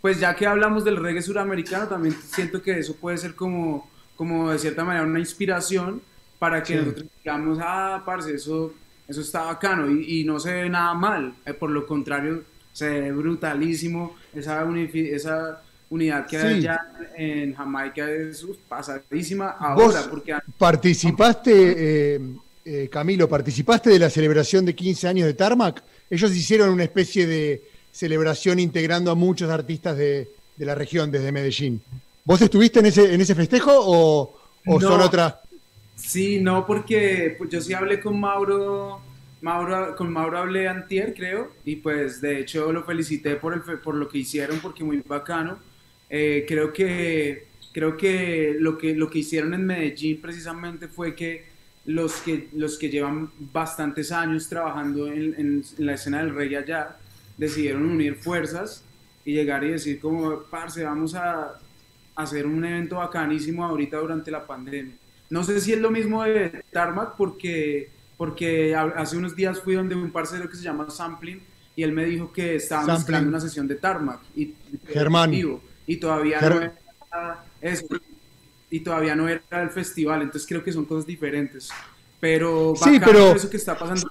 pues 0.00 0.20
ya 0.20 0.34
que 0.36 0.46
hablamos 0.46 0.84
del 0.84 0.96
reggae 0.96 1.22
suramericano, 1.22 1.88
también 1.88 2.14
siento 2.14 2.62
que 2.62 2.78
eso 2.78 2.94
puede 2.96 3.18
ser 3.18 3.34
como, 3.34 3.90
como 4.14 4.50
de 4.50 4.58
cierta 4.58 4.84
manera 4.84 5.04
una 5.04 5.18
inspiración 5.18 6.00
para 6.38 6.62
que 6.62 6.74
Sí. 6.74 6.78
nosotros 6.80 7.06
digamos, 7.24 7.58
ah, 7.60 8.02
parce, 8.04 8.34
eso, 8.34 8.72
eso 9.08 9.20
está 9.20 9.42
bacano 9.44 9.90
y, 9.90 10.20
y 10.20 10.24
no 10.24 10.38
se 10.38 10.52
ve 10.52 10.68
nada 10.68 10.94
mal, 10.94 11.34
Eh, 11.44 11.54
por 11.54 11.70
lo 11.70 11.86
contrario, 11.86 12.42
se 12.72 12.88
ve 12.88 13.12
brutalísimo 13.12 14.16
esa, 14.34 14.64
esa 14.92 15.62
unidad 15.90 16.26
que 16.26 16.38
Sí. 16.40 16.46
allá 16.46 16.80
en 17.16 17.54
Jamaica 17.54 18.10
es 18.10 18.42
uf, 18.44 18.56
pasadísima 18.68 19.50
ahora, 19.50 19.84
Vos 20.00 20.08
porque 20.10 20.34
participaste, 20.58 22.14
eh, 22.16 22.20
eh, 22.64 22.88
Camilo, 22.90 23.28
participaste 23.28 23.90
de 23.90 23.98
la 23.98 24.10
celebración 24.10 24.64
de 24.64 24.74
15 24.74 25.08
años 25.08 25.26
de 25.26 25.34
Tarmac. 25.34 25.82
Ellos 26.10 26.34
hicieron 26.34 26.70
una 26.70 26.84
especie 26.84 27.26
de 27.26 27.62
celebración 27.92 28.58
integrando 28.58 29.10
a 29.10 29.14
muchos 29.14 29.50
artistas 29.50 29.96
de, 29.96 30.28
de 30.56 30.66
la 30.66 30.74
región 30.74 31.10
desde 31.10 31.32
Medellín. 31.32 31.80
¿Vos 32.24 32.40
estuviste 32.42 32.80
en 32.80 32.86
ese, 32.86 33.14
en 33.14 33.20
ese 33.20 33.34
festejo 33.34 33.72
o, 33.74 34.36
o 34.66 34.80
No. 34.80 34.88
son 34.88 35.00
otras? 35.00 35.34
Sí, 35.94 36.40
no, 36.40 36.66
porque 36.66 37.34
pues, 37.38 37.48
yo 37.50 37.60
sí 37.60 37.72
hablé 37.72 38.00
con 38.00 38.18
Mauro, 38.20 39.00
Mauro, 39.40 39.94
con 39.96 40.12
Mauro 40.12 40.38
hablé 40.38 40.68
antier, 40.68 41.14
creo, 41.14 41.52
y 41.64 41.76
pues 41.76 42.20
de 42.20 42.40
hecho 42.40 42.70
lo 42.72 42.84
felicité 42.84 43.36
por, 43.36 43.54
el, 43.54 43.60
por 43.60 43.94
lo 43.94 44.08
que 44.08 44.18
hicieron, 44.18 44.58
porque 44.60 44.84
muy 44.84 45.02
bacano. 45.06 45.58
Eh, 46.08 46.44
creo 46.46 46.72
que, 46.72 47.46
creo 47.72 47.96
que, 47.96 48.56
lo 48.60 48.78
que 48.78 48.94
lo 48.94 49.10
que 49.10 49.18
hicieron 49.20 49.54
en 49.54 49.66
Medellín 49.66 50.20
precisamente 50.20 50.88
fue 50.88 51.14
que 51.14 51.44
los 51.84 52.14
que, 52.16 52.48
los 52.54 52.78
que 52.78 52.88
llevan 52.90 53.30
bastantes 53.52 54.10
años 54.12 54.48
trabajando 54.48 55.06
en, 55.08 55.34
en- 55.38 55.64
en 55.78 55.86
la 55.86 55.94
escena 55.94 56.18
del 56.18 56.34
reggae 56.34 56.58
allá 56.58 56.96
decidieron 57.36 57.84
unir 57.84 58.16
fuerzas 58.16 58.82
y 59.24 59.32
llegar 59.34 59.62
y 59.64 59.70
decir 59.70 60.00
como, 60.00 60.42
parce, 60.44 60.82
vamos 60.84 61.14
a 61.14 61.58
hacer 62.14 62.46
un 62.46 62.64
evento 62.64 62.96
bacanísimo 62.96 63.64
ahorita 63.64 63.98
durante 63.98 64.30
la 64.30 64.46
pandemia. 64.46 64.94
No 65.28 65.42
sé 65.44 65.60
si 65.60 65.72
es 65.72 65.80
lo 65.80 65.90
mismo 65.90 66.22
de 66.22 66.62
Tarmac 66.72 67.16
porque, 67.16 67.90
porque 68.16 68.74
ha- 68.74 68.94
hace 68.96 69.16
unos 69.16 69.34
días 69.36 69.60
fui 69.60 69.74
donde 69.74 69.94
un 69.96 70.10
parcero 70.10 70.48
que 70.48 70.56
se 70.56 70.62
llama 70.62 70.88
Sampling 70.88 71.40
y 71.74 71.82
él 71.82 71.92
me 71.92 72.04
dijo 72.06 72.32
que 72.32 72.54
estaba 72.56 72.80
Sampling. 72.82 72.96
mezclando 72.98 73.28
una 73.30 73.40
sesión 73.40 73.68
de 73.68 73.74
Tarmac 73.74 74.20
y, 74.36 74.54
Germán. 74.88 75.30
vivo, 75.32 75.60
y 75.86 75.96
todavía 75.96 76.40
no 76.40 76.60
era 76.60 76.72
eso, 77.60 77.86
y 78.70 78.80
todavía 78.80 79.14
no 79.14 79.28
era 79.28 79.42
el 79.62 79.70
festival, 79.70 80.22
entonces 80.22 80.46
creo 80.48 80.62
que 80.64 80.72
son 80.72 80.84
cosas 80.84 81.06
diferentes. 81.06 81.68
Pero 82.20 82.74
Sí, 82.82 82.98
pero- 83.04 83.32
eso 83.34 83.48
que 83.50 83.56
está 83.56 83.78
pasando. 83.78 84.10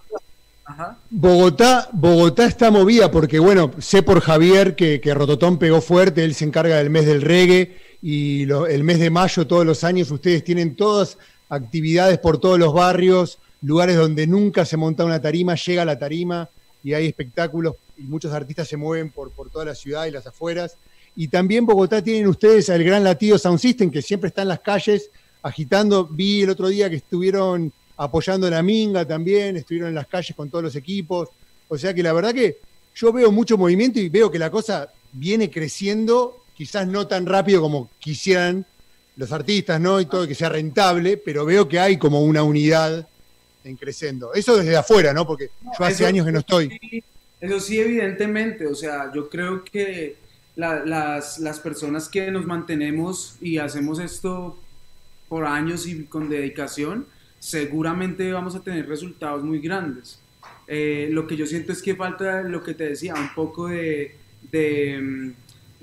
Ajá. 0.68 0.98
Bogotá, 1.12 1.90
Bogotá 1.92 2.46
está 2.48 2.72
movida 2.72 3.12
porque, 3.12 3.38
bueno, 3.38 3.72
sé 3.80 4.02
por 4.02 4.20
Javier 4.20 4.76
que, 4.76 5.00
que 5.00 5.14
Rototón 5.14 5.60
pegó 5.60 5.80
fuerte, 5.80 6.24
él 6.24 6.34
se 6.34 6.46
encarga 6.46 6.78
del 6.78 6.90
mes 6.90 7.06
del 7.06 7.22
reggae 7.22 7.78
y 8.02 8.46
lo- 8.46 8.66
el 8.66 8.84
mes 8.84 9.00
de 9.00 9.12
mayo 9.12 9.46
todos 9.46 9.64
los 9.66 9.84
años 9.84 10.10
ustedes 10.10 10.44
tienen 10.44 10.76
todas 10.76 11.20
actividades 11.50 12.18
por 12.18 12.40
todos 12.40 12.58
los 12.58 12.74
barrios, 12.74 13.38
lugares 13.62 13.96
donde 13.96 14.26
nunca 14.26 14.66
se 14.66 14.76
monta 14.76 15.06
una 15.06 15.22
tarima, 15.22 15.54
llega 15.56 15.86
la 15.86 16.00
tarima 16.00 16.50
y 16.84 16.94
hay 16.94 17.06
espectáculos 17.08 17.76
y 17.98 18.02
muchos 18.04 18.34
artistas 18.34 18.68
se 18.68 18.76
mueven 18.78 19.12
por, 19.12 19.30
por 19.32 19.52
toda 19.52 19.66
la 19.66 19.76
ciudad 19.76 20.06
y 20.08 20.12
las 20.12 20.26
afueras. 20.26 20.78
Y 21.16 21.28
también 21.30 21.66
Bogotá 21.66 22.04
tienen 22.04 22.28
ustedes 22.28 22.70
al 22.70 22.84
Gran 22.84 23.04
Latido 23.04 23.38
Sound 23.38 23.60
System 23.60 23.90
que 23.90 24.02
siempre 24.02 24.28
está 24.28 24.42
en 24.42 24.50
las 24.50 24.60
calles 24.60 25.10
agitando. 25.42 26.06
Vi 26.06 26.42
el 26.44 26.50
otro 26.50 26.68
día 26.68 26.90
que 26.90 26.98
estuvieron 26.98 27.72
apoyando 27.98 28.50
la 28.50 28.62
Minga 28.62 29.06
también, 29.06 29.56
estuvieron 29.56 29.90
en 29.90 29.96
las 29.96 30.08
calles 30.08 30.36
con 30.36 30.50
todos 30.50 30.64
los 30.64 30.76
equipos. 30.76 31.30
O 31.68 31.78
sea 31.78 31.94
que 31.94 32.04
la 32.04 32.12
verdad 32.14 32.34
que 32.34 32.58
yo 32.96 33.14
veo 33.14 33.32
mucho 33.32 33.58
movimiento 33.58 34.00
y 34.00 34.10
veo 34.10 34.30
que 34.30 34.40
la 34.40 34.50
cosa 34.50 34.90
viene 35.14 35.50
creciendo, 35.50 36.44
quizás 36.56 36.88
no 36.88 37.08
tan 37.08 37.26
rápido 37.26 37.62
como 37.62 37.90
quisieran 38.00 38.66
los 39.16 39.32
artistas, 39.32 39.80
¿no? 39.80 40.02
Y 40.02 40.06
todo, 40.08 40.28
que 40.28 40.36
sea 40.36 40.50
rentable, 40.50 41.16
pero 41.16 41.46
veo 41.46 41.68
que 41.70 41.80
hay 41.80 41.98
como 41.98 42.22
una 42.22 42.44
unidad 42.44 43.08
en 43.64 43.78
creciendo. 43.78 44.34
Eso 44.34 44.58
desde 44.58 44.76
afuera, 44.76 45.14
¿no? 45.14 45.26
Porque 45.26 45.50
yo 45.64 45.86
hace 45.86 46.04
Eso- 46.04 46.08
años 46.08 46.26
que 46.26 46.32
no 46.34 46.40
estoy. 46.40 46.80
Eso 47.40 47.60
sí, 47.62 47.80
evidentemente. 47.80 48.68
O 48.68 48.76
sea, 48.76 49.12
yo 49.16 49.30
creo 49.30 49.64
que 49.64 50.18
la- 50.56 50.86
las, 50.86 51.40
las 51.40 51.60
personas 51.60 52.10
que 52.10 52.32
nos 52.32 52.46
mantenemos 52.46 53.38
y 53.42 53.58
hacemos 53.58 54.00
esto 54.00 54.58
por 55.28 55.46
años 55.46 55.88
y 55.88 56.06
con 56.06 56.30
dedicación, 56.30 57.08
seguramente 57.40 58.32
vamos 58.32 58.56
a 58.56 58.62
tener 58.64 58.88
resultados 58.88 59.44
muy 59.44 59.60
grandes. 59.60 60.20
Eh, 60.68 61.10
lo 61.12 61.28
que 61.28 61.36
yo 61.38 61.46
siento 61.46 61.72
es 61.72 61.82
que 61.82 61.96
falta 61.96 62.42
lo 62.44 62.64
que 62.64 62.74
te 62.74 62.86
decía, 62.90 63.14
un 63.16 63.34
poco 63.34 63.68
de... 63.68 64.16
de, 64.52 65.00
mm, 65.02 65.32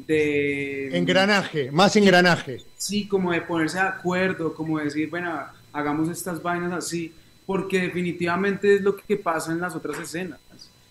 de 0.06 0.96
Engranaje, 0.96 1.70
más 1.70 1.94
engranaje. 1.96 2.64
Sí, 2.76 3.06
como 3.06 3.32
de 3.32 3.42
ponerse 3.42 3.78
de 3.78 3.84
acuerdo, 3.84 4.54
como 4.54 4.78
decir, 4.78 5.08
bueno, 5.10 5.40
hagamos 5.72 6.08
estas 6.08 6.42
vainas 6.42 6.72
así, 6.72 7.12
porque 7.46 7.80
definitivamente 7.80 8.76
es 8.76 8.82
lo 8.82 8.96
que 8.96 9.16
pasa 9.16 9.52
en 9.52 9.60
las 9.60 9.74
otras 9.74 9.98
escenas. 9.98 10.40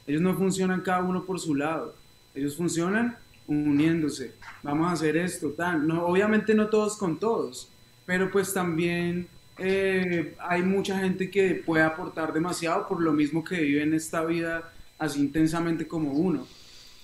Ellos 0.08 0.22
no 0.22 0.36
funcionan 0.36 0.82
cada 0.82 1.02
uno 1.02 1.24
por 1.26 1.40
su 1.40 1.56
lado, 1.56 1.96
ellos 2.34 2.56
funcionan 2.56 3.18
uniéndose. 3.52 4.34
Vamos 4.64 4.88
a 4.88 4.94
hacer 4.94 5.18
esto, 5.18 5.50
tan. 5.50 5.88
No, 5.88 6.06
obviamente 6.06 6.54
no 6.54 6.68
todos 6.68 6.98
con 6.98 7.20
todos, 7.20 7.70
pero 8.06 8.32
pues 8.32 8.54
también 8.54 9.28
eh, 9.58 10.36
hay 10.40 10.64
mucha 10.64 11.00
gente 11.00 11.30
que 11.30 11.56
puede 11.56 11.84
aportar 11.84 12.34
demasiado 12.34 12.88
por 12.88 13.02
lo 13.02 13.14
mismo 13.14 13.44
que 13.44 13.62
vive 13.62 13.84
en 13.84 13.94
esta 13.94 14.24
vida 14.24 14.72
así 14.98 15.20
intensamente 15.20 15.88
como 15.88 16.12
uno. 16.12 16.48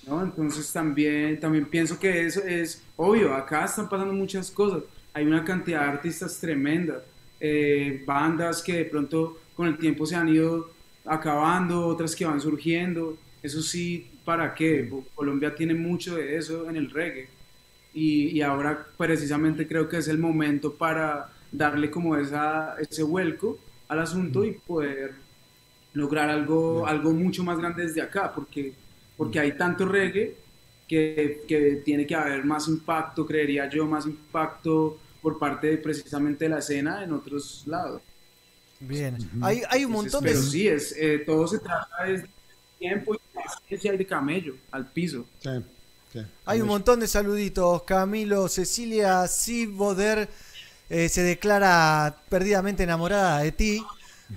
¿no? 0.08 0.24
Entonces 0.24 0.72
también, 0.72 1.40
también 1.40 1.66
pienso 1.66 2.00
que 2.00 2.26
eso 2.26 2.42
es 2.44 2.82
obvio, 2.96 3.34
acá 3.34 3.66
están 3.66 3.90
pasando 3.90 4.14
muchas 4.14 4.50
cosas, 4.50 4.84
hay 5.14 5.26
una 5.26 5.44
cantidad 5.44 5.82
de 5.82 5.88
artistas 5.88 6.40
tremendas, 6.40 7.04
eh, 7.40 8.04
bandas 8.06 8.62
que 8.62 8.74
de 8.74 8.86
pronto 8.86 9.40
con 9.56 9.68
el 9.68 9.78
tiempo 9.78 10.06
se 10.06 10.16
han 10.16 10.30
ido 10.30 10.70
acabando, 11.06 11.86
otras 11.88 12.16
que 12.16 12.26
van 12.26 12.40
surgiendo, 12.40 13.18
eso 13.42 13.62
sí, 13.62 14.08
¿para 14.28 14.54
qué? 14.54 14.92
Colombia 15.16 15.56
tiene 15.56 15.74
mucho 15.74 16.18
de 16.18 16.36
eso 16.36 16.70
en 16.70 16.76
el 16.76 16.90
reggae 16.92 17.30
y, 17.94 18.28
y 18.28 18.42
ahora 18.42 18.86
precisamente 18.98 19.66
creo 19.66 19.88
que 19.88 20.00
es 20.00 20.10
el 20.10 20.18
momento 20.18 20.74
para 20.74 21.30
darle 21.50 21.90
como 21.90 22.14
esa, 22.18 22.76
ese 22.78 23.04
vuelco 23.04 23.58
al 23.88 24.00
asunto 24.00 24.44
y 24.44 24.52
poder 24.52 25.14
lograr 25.94 26.30
algo, 26.30 26.86
algo 26.86 27.14
mucho 27.14 27.42
más 27.46 27.58
grande 27.58 27.84
desde 27.84 28.02
acá, 28.02 28.34
porque, 28.36 28.74
porque 29.16 29.40
hay 29.40 29.54
tanto 29.54 29.86
reggae 29.86 30.36
que, 30.90 31.44
que 31.48 31.82
tiene 31.86 32.06
que 32.06 32.16
haber 32.16 32.44
más 32.44 32.68
impacto, 32.68 33.26
creería 33.26 33.70
yo, 33.70 33.86
más 33.86 34.06
impacto 34.06 35.00
por 35.22 35.40
parte 35.40 35.68
de, 35.68 35.78
precisamente 35.78 36.44
de 36.44 36.50
la 36.50 36.60
escena 36.60 37.02
en 37.02 37.14
otros 37.14 37.64
lados. 37.66 38.02
Bien. 38.82 39.18
Hay, 39.40 39.62
hay 39.70 39.86
un 39.86 39.92
Entonces, 39.94 40.12
montón 40.12 40.24
de. 40.26 40.30
pero 40.32 40.42
sí, 40.42 40.68
es, 40.68 40.94
eh, 40.98 41.20
todo 41.26 41.48
se 41.48 41.60
trata 41.60 42.04
de 42.04 42.37
tiempo 42.80 43.16
y 43.16 43.20
paciencia 43.34 43.94
y 43.94 43.98
de 43.98 44.06
camello 44.06 44.56
al 44.72 44.86
piso. 44.88 45.26
Hay 46.46 46.62
un 46.62 46.68
montón 46.68 47.00
de 47.00 47.08
saluditos. 47.08 47.84
Camilo, 47.84 48.48
Cecilia 48.48 49.28
Siboder 49.28 50.28
eh, 50.90 51.10
se 51.10 51.22
declara 51.22 52.16
perdidamente 52.30 52.84
enamorada 52.84 53.40
de 53.40 53.52
ti. 53.52 53.84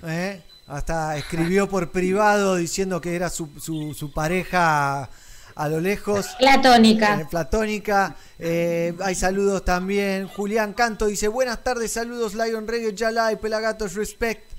¿eh? 0.05 0.41
Hasta 0.67 1.17
escribió 1.17 1.67
por 1.67 1.91
privado 1.91 2.55
diciendo 2.55 3.01
que 3.01 3.15
era 3.15 3.29
su, 3.29 3.49
su- 3.59 3.93
su 3.93 4.13
pareja 4.13 5.09
a 5.55 5.69
lo 5.69 5.79
lejos. 5.79 6.27
Platónica. 6.39 7.21
Eh, 7.21 7.27
platónica. 7.29 8.15
Eh, 8.37 8.93
hay 9.01 9.15
saludos 9.15 9.65
también. 9.65 10.27
Julián 10.27 10.73
Canto 10.73 11.07
dice: 11.07 11.27
Buenas 11.27 11.63
tardes, 11.63 11.91
saludos, 11.91 12.35
Lion 12.35 12.67
Reggae, 12.67 12.93
Yala 12.93 13.31
y 13.31 13.37
Pelagatos 13.37 13.95
Respect. 13.95 14.50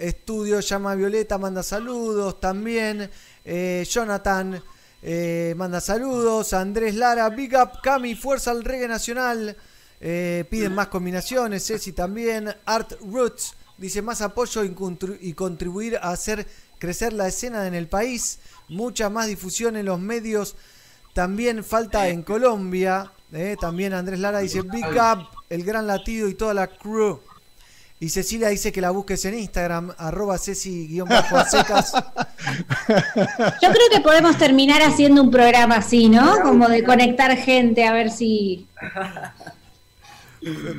Estudio 0.00 0.60
Llama 0.60 0.94
Violeta 0.94 1.36
manda 1.36 1.62
saludos 1.62 2.40
también. 2.40 3.10
Eh, 3.44 3.86
Jonathan 3.86 4.60
eh, 5.02 5.52
manda 5.58 5.78
saludos. 5.78 6.54
Andrés 6.54 6.94
Lara, 6.94 7.28
Big 7.28 7.54
Up, 7.54 7.82
Cami, 7.82 8.14
Fuerza 8.14 8.50
al 8.50 8.64
Reggae 8.64 8.88
Nacional. 8.88 9.54
Eh, 10.00 10.46
piden 10.48 10.74
más 10.74 10.88
combinaciones. 10.88 11.66
Ceci 11.66 11.92
también. 11.92 12.50
Art 12.64 12.92
Roots 13.02 13.54
dice 13.76 14.00
más 14.00 14.22
apoyo 14.22 14.62
y 14.64 15.34
contribuir 15.34 15.98
a 15.98 16.12
hacer 16.12 16.46
crecer 16.78 17.12
la 17.12 17.28
escena 17.28 17.66
en 17.66 17.74
el 17.74 17.86
país. 17.86 18.38
Mucha 18.68 19.10
más 19.10 19.26
difusión 19.26 19.76
en 19.76 19.84
los 19.84 20.00
medios. 20.00 20.56
También 21.12 21.62
falta 21.62 22.08
en 22.08 22.22
Colombia. 22.22 23.12
también 23.60 23.92
Andrés 23.92 24.18
Lara 24.18 24.38
dice 24.38 24.62
Big 24.62 24.86
Up, 24.86 25.28
el 25.50 25.62
gran 25.62 25.86
latido 25.86 26.26
y 26.26 26.34
toda 26.34 26.54
la 26.54 26.68
crew. 26.68 27.20
Y 28.02 28.08
Cecilia 28.08 28.48
dice 28.48 28.72
que 28.72 28.80
la 28.80 28.90
busques 28.90 29.22
en 29.26 29.38
Instagram, 29.38 29.92
arroba 29.98 30.38
ceci-secas. 30.38 31.92
Yo 31.94 33.68
creo 33.68 33.88
que 33.92 34.00
podemos 34.02 34.38
terminar 34.38 34.80
haciendo 34.82 35.22
un 35.22 35.30
programa 35.30 35.76
así, 35.76 36.08
¿no? 36.08 36.40
Como 36.42 36.66
de 36.68 36.82
conectar 36.82 37.36
gente, 37.36 37.84
a 37.84 37.92
ver 37.92 38.10
si. 38.10 38.66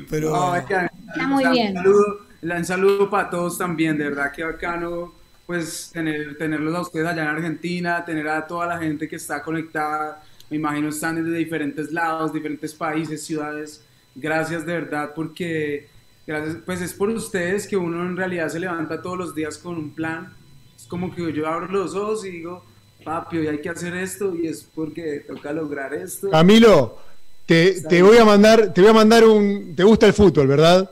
Pero 0.10 0.32
No, 0.32 0.56
es 0.56 0.66
que, 0.66 0.74
Está 0.74 1.28
muy 1.28 1.46
un 1.46 1.52
bien. 1.52 1.74
Saludo, 1.76 2.18
la- 2.42 2.56
un 2.58 2.66
saludo 2.66 3.10
para 3.10 3.30
todos 3.30 3.58
también, 3.58 3.98
de 3.98 4.06
verdad 4.06 4.32
que 4.32 4.44
bacano 4.44 5.14
pues 5.46 5.90
tener, 5.94 6.38
tenerlos 6.38 6.74
a 6.76 6.82
ustedes 6.82 7.06
allá 7.06 7.24
en 7.24 7.28
Argentina, 7.28 8.04
tener 8.06 8.28
a 8.30 8.48
toda 8.48 8.66
la 8.68 8.78
gente 8.80 9.08
que 9.10 9.18
está 9.18 9.44
conectada, 9.44 10.24
me 10.50 10.56
imagino 10.58 10.88
están 10.90 11.22
desde 11.24 11.38
diferentes 11.38 11.92
lados, 11.92 12.32
diferentes 12.34 12.74
países, 12.74 13.24
ciudades. 13.24 13.84
Gracias 14.16 14.66
de 14.66 14.74
verdad 14.74 15.12
porque 15.14 15.88
gracias, 16.32 16.58
pues 16.66 16.82
es 16.82 16.94
por 16.94 17.10
ustedes 17.10 17.68
que 17.68 17.76
uno 17.76 18.02
en 18.04 18.16
realidad 18.16 18.48
se 18.50 18.60
levanta 18.60 19.02
todos 19.02 19.18
los 19.18 19.36
días 19.36 19.58
con 19.58 19.76
un 19.76 19.92
plan. 19.92 20.34
Es 20.76 20.86
como 20.86 21.14
que 21.14 21.34
yo 21.34 21.48
abro 21.48 21.68
los 21.68 21.94
ojos 21.94 22.26
y 22.26 22.32
digo, 22.32 22.64
papi, 23.04 23.38
hoy 23.38 23.48
hay 23.48 23.62
que 23.62 23.70
hacer 23.70 23.96
esto 23.96 24.36
y 24.36 24.48
es 24.48 24.66
porque 24.74 25.24
toca 25.28 25.52
lograr 25.52 25.94
esto. 25.94 26.30
Camilo, 26.30 26.98
te, 27.46 27.82
te 27.82 28.02
voy 28.02 28.18
a 28.18 28.26
mandar, 28.26 28.74
te 28.74 28.82
voy 28.82 28.90
a 28.90 28.94
mandar 28.94 29.26
un. 29.26 29.76
¿Te 29.76 29.84
gusta 29.84 30.08
el 30.08 30.14
fútbol, 30.14 30.48
verdad? 30.48 30.90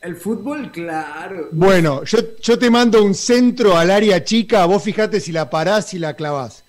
El 0.00 0.16
fútbol, 0.16 0.72
claro. 0.72 1.48
Bueno, 1.52 2.02
yo, 2.02 2.18
yo 2.40 2.58
te 2.58 2.68
mando 2.68 3.04
un 3.04 3.14
centro 3.14 3.76
al 3.76 3.92
área 3.92 4.24
chica, 4.24 4.66
vos 4.66 4.82
fijate 4.82 5.20
si 5.20 5.30
la 5.30 5.48
parás 5.48 5.94
y 5.94 6.00
la 6.00 6.14
clavás. 6.14 6.64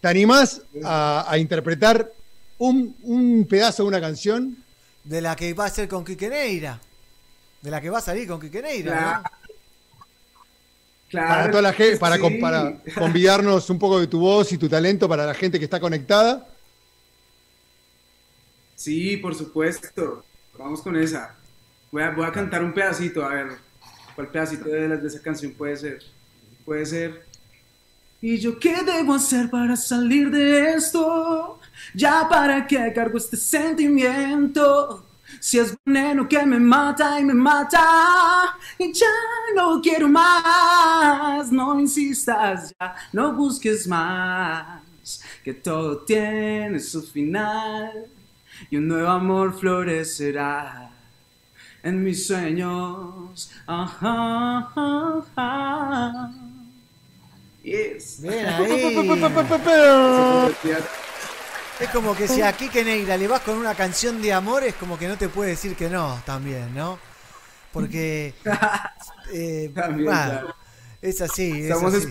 ¿Te 0.00 0.08
animás 0.08 0.62
a, 0.82 1.26
a 1.28 1.36
interpretar 1.36 2.10
un, 2.56 2.96
un 3.02 3.46
pedazo 3.46 3.82
de 3.82 3.88
una 3.88 4.00
canción? 4.00 4.56
De 5.08 5.20
la 5.22 5.34
que 5.34 5.54
va 5.54 5.64
a 5.66 5.70
ser 5.70 5.88
con 5.88 6.04
Quique 6.04 6.28
Neira. 6.28 6.78
De 7.62 7.70
la 7.70 7.80
que 7.80 7.88
va 7.90 7.98
a 7.98 8.02
salir 8.02 8.28
con 8.28 8.38
Quique 8.40 8.60
Neira, 8.62 9.22
¿no? 9.22 9.22
para 11.10 11.50
toda 11.50 11.62
la 11.62 11.72
gente, 11.72 11.96
para, 11.96 12.18
con- 12.18 12.38
para 12.38 12.74
convidarnos 12.94 13.70
un 13.70 13.78
poco 13.78 13.98
de 13.98 14.06
tu 14.06 14.20
voz 14.20 14.52
y 14.52 14.58
tu 14.58 14.68
talento 14.68 15.08
para 15.08 15.24
la 15.24 15.32
gente 15.32 15.58
que 15.58 15.64
está 15.64 15.80
conectada. 15.80 16.46
Sí, 18.76 19.16
por 19.16 19.34
supuesto. 19.34 20.24
Vamos 20.58 20.82
con 20.82 20.96
esa. 20.96 21.34
Voy 21.90 22.02
a, 22.02 22.10
voy 22.10 22.26
a 22.26 22.32
cantar 22.32 22.62
un 22.62 22.74
pedacito, 22.74 23.24
a 23.24 23.30
ver. 23.30 23.48
¿Cuál 24.14 24.28
pedacito 24.28 24.68
de, 24.68 24.88
de 24.98 25.08
esa 25.08 25.22
canción 25.22 25.52
puede 25.52 25.76
ser? 25.76 25.98
Puede 26.64 26.84
ser. 26.84 27.24
¿Y 28.20 28.36
yo 28.38 28.58
qué 28.58 28.82
debo 28.82 29.14
hacer 29.14 29.48
para 29.48 29.76
salir 29.76 30.30
de 30.30 30.74
esto? 30.74 31.58
Ya 31.94 32.28
para 32.28 32.66
qué 32.66 32.92
cargo 32.94 33.18
este 33.18 33.36
sentimiento. 33.36 35.04
Si 35.40 35.58
es 35.58 35.76
veneno 35.84 36.28
que 36.28 36.44
me 36.44 36.58
mata 36.58 37.20
y 37.20 37.24
me 37.24 37.34
mata. 37.34 38.56
Y 38.78 38.92
ya 38.92 39.06
no 39.54 39.80
quiero 39.80 40.08
más. 40.08 41.52
No 41.52 41.78
insistas 41.78 42.74
ya, 42.78 42.94
no 43.12 43.32
busques 43.32 43.86
más. 43.86 44.82
Que 45.44 45.54
todo 45.54 45.98
tiene 45.98 46.80
su 46.80 47.02
final. 47.02 48.06
Y 48.70 48.76
un 48.76 48.88
nuevo 48.88 49.08
amor 49.08 49.58
florecerá 49.58 50.90
en 51.82 52.02
mis 52.02 52.26
sueños. 52.26 53.50
Ajá, 53.66 54.68
ajá. 54.74 56.30
Yes. 57.62 58.20
Bien 58.22 58.46
ahí. 58.46 58.94
Es 61.80 61.88
como 61.90 62.14
que 62.16 62.26
si 62.26 62.42
a 62.42 62.52
Kike 62.52 62.84
Negra 62.84 63.16
le 63.16 63.28
vas 63.28 63.40
con 63.42 63.56
una 63.56 63.74
canción 63.74 64.20
de 64.20 64.32
amor, 64.32 64.64
es 64.64 64.74
como 64.74 64.98
que 64.98 65.06
no 65.06 65.16
te 65.16 65.28
puede 65.28 65.50
decir 65.50 65.76
que 65.76 65.88
no 65.88 66.20
también, 66.26 66.74
¿no? 66.74 66.98
Porque. 67.72 68.34
eh, 69.32 69.70
También, 69.74 70.06
bueno, 70.06 70.20
claro. 70.30 70.54
es 71.00 71.20
así. 71.20 71.62
Es, 71.66 71.74
Somos 71.74 71.94
así. 71.94 72.08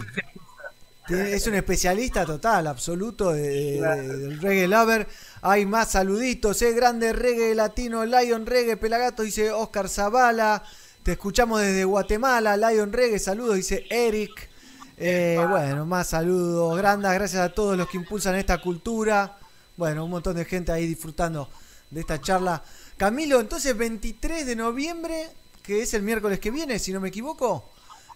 Es 1.09 1.47
un 1.47 1.55
especialista 1.55 2.25
total, 2.25 2.67
absoluto 2.67 3.31
de- 3.31 3.79
de- 3.81 4.17
del 4.17 4.41
reggae 4.41 4.67
lover. 4.67 5.07
Hay 5.41 5.65
más 5.65 5.91
saluditos, 5.91 6.61
¿eh? 6.61 6.73
Grande 6.73 7.13
reggae 7.13 7.55
latino, 7.55 8.05
Lion 8.05 8.45
Reggae, 8.45 8.75
Pelagato, 8.77 9.23
dice 9.23 9.51
Oscar 9.51 9.87
Zavala. 9.89 10.63
Te 11.03 11.13
escuchamos 11.13 11.61
desde 11.61 11.85
Guatemala, 11.85 12.57
Lion 12.57 12.91
Reggae, 12.91 13.19
saludos, 13.19 13.55
dice 13.55 13.85
Eric. 13.89 14.49
Eh, 14.97 15.39
bueno, 15.49 15.85
más 15.85 16.07
saludos, 16.07 16.77
grandes, 16.77 17.11
gracias 17.13 17.41
a 17.41 17.53
todos 17.53 17.77
los 17.77 17.87
que 17.87 17.97
impulsan 17.97 18.35
esta 18.35 18.57
cultura. 18.59 19.37
Bueno, 19.77 20.05
un 20.05 20.11
montón 20.11 20.35
de 20.35 20.43
gente 20.45 20.71
ahí 20.71 20.87
disfrutando 20.87 21.49
de 21.91 22.01
esta 22.01 22.19
charla. 22.19 22.63
Camilo, 22.97 23.39
entonces 23.39 23.77
23 23.77 24.45
de 24.45 24.55
noviembre, 24.55 25.27
que 25.63 25.81
es 25.83 25.93
el 25.93 26.01
miércoles 26.01 26.39
que 26.39 26.51
viene, 26.51 26.79
si 26.79 26.91
no 26.91 26.99
me 26.99 27.09
equivoco. 27.09 27.69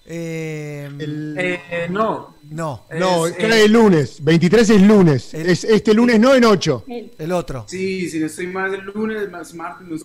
Eh, 0.06 0.90
Eh, 1.38 1.88
no. 1.90 2.36
No. 2.50 2.86
No, 2.98 3.28
Es, 3.28 3.36
cae 3.36 3.62
eh, 3.62 3.66
el 3.66 3.72
lunes. 3.74 4.24
23 4.24 4.70
es 4.72 4.82
lunes. 4.82 5.34
Es 5.34 5.64
este 5.64 5.94
lunes, 5.94 6.20
no 6.20 6.34
en 6.34 6.44
8. 6.46 6.86
El 7.18 7.32
otro. 7.32 7.66
Sí, 7.68 8.10
si 8.10 8.20
no 8.20 8.26
estoy 8.26 8.48
más 8.48 8.74
el 8.74 8.82
lunes, 8.82 9.30
más 9.30 9.54
martes, 9.54 9.88
no, 9.88 9.96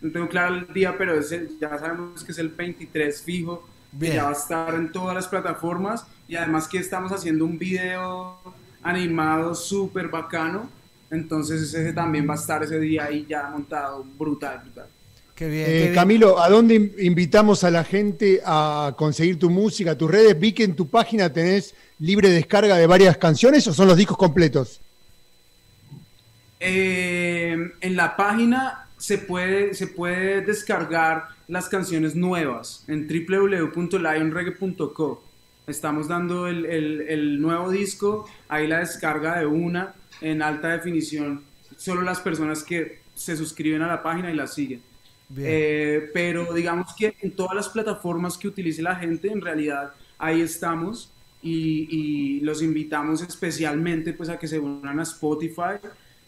no 0.00 0.12
tengo 0.12 0.28
claro 0.28 0.54
el 0.54 0.72
día, 0.72 0.94
pero 0.96 1.18
es 1.18 1.32
el- 1.32 1.58
ya 1.60 1.76
sabemos 1.78 2.22
que 2.22 2.30
es 2.32 2.38
el 2.38 2.48
23 2.50 3.20
fijo. 3.22 3.66
que 3.90 3.98
Bien. 3.98 4.14
Ya 4.16 4.24
va 4.24 4.30
a 4.30 4.32
estar 4.32 4.74
en 4.74 4.90
todas 4.90 5.14
las 5.14 5.28
plataformas 5.28 6.04
y 6.28 6.34
además 6.36 6.66
que 6.66 6.78
estamos 6.78 7.12
haciendo 7.12 7.44
un 7.44 7.58
video 7.58 8.38
animado 8.82 9.54
súper 9.54 10.08
bacano. 10.08 10.68
Entonces 11.14 11.62
ese 11.74 11.92
también 11.92 12.28
va 12.28 12.32
a 12.34 12.36
estar 12.36 12.62
ese 12.62 12.78
día 12.80 13.04
ahí 13.04 13.26
ya 13.28 13.48
montado, 13.50 14.04
brutal, 14.18 14.60
brutal. 14.64 14.86
Qué 15.34 15.48
bien. 15.48 15.64
Eh, 15.64 15.66
qué 15.72 15.80
bien. 15.82 15.94
Camilo, 15.94 16.40
¿a 16.40 16.48
dónde 16.48 16.74
in- 16.76 16.92
invitamos 17.00 17.64
a 17.64 17.70
la 17.70 17.82
gente 17.84 18.40
a 18.44 18.94
conseguir 18.96 19.38
tu 19.38 19.50
música, 19.50 19.96
tus 19.98 20.10
redes? 20.10 20.38
Vi 20.38 20.52
que 20.52 20.64
en 20.64 20.74
tu 20.76 20.86
página 20.88 21.32
tenés 21.32 21.74
libre 21.98 22.28
descarga 22.30 22.76
de 22.76 22.86
varias 22.86 23.16
canciones 23.16 23.66
o 23.66 23.74
son 23.74 23.88
los 23.88 23.96
discos 23.96 24.16
completos. 24.16 24.80
Eh, 26.60 27.56
en 27.80 27.96
la 27.96 28.16
página 28.16 28.86
se 28.96 29.18
puede, 29.18 29.74
se 29.74 29.88
puede 29.88 30.40
descargar 30.40 31.28
las 31.48 31.68
canciones 31.68 32.14
nuevas 32.14 32.84
en 32.88 33.06
www.lionreggae.co. 33.06 35.22
Estamos 35.66 36.08
dando 36.08 36.46
el, 36.46 36.64
el- 36.66 37.00
el 37.08 37.40
nuevo 37.40 37.70
disco, 37.70 38.26
ahí 38.48 38.66
la 38.66 38.80
descarga 38.80 39.38
de 39.40 39.46
una 39.46 39.94
en 40.20 40.42
alta 40.42 40.68
definición. 40.68 41.42
Solo 41.76 42.02
las 42.02 42.20
personas 42.20 42.62
que 42.62 43.00
se 43.14 43.36
suscriben 43.36 43.82
a 43.82 43.86
la 43.86 44.02
página 44.02 44.30
y 44.30 44.34
la 44.34 44.46
siguen. 44.46 44.82
Eh, 45.36 46.10
pero 46.12 46.52
digamos 46.52 46.94
que 46.96 47.16
en 47.20 47.32
todas 47.32 47.54
las 47.54 47.68
plataformas 47.68 48.36
que 48.36 48.48
utilice 48.48 48.82
la 48.82 48.94
gente, 48.96 49.28
en 49.28 49.40
realidad 49.40 49.92
ahí 50.18 50.40
estamos 50.40 51.10
y, 51.42 51.88
y 51.90 52.40
los 52.40 52.62
invitamos 52.62 53.22
especialmente 53.22 54.12
pues 54.12 54.28
a 54.28 54.38
que 54.38 54.46
se 54.46 54.58
unan 54.58 55.00
a 55.00 55.02
Spotify, 55.02 55.78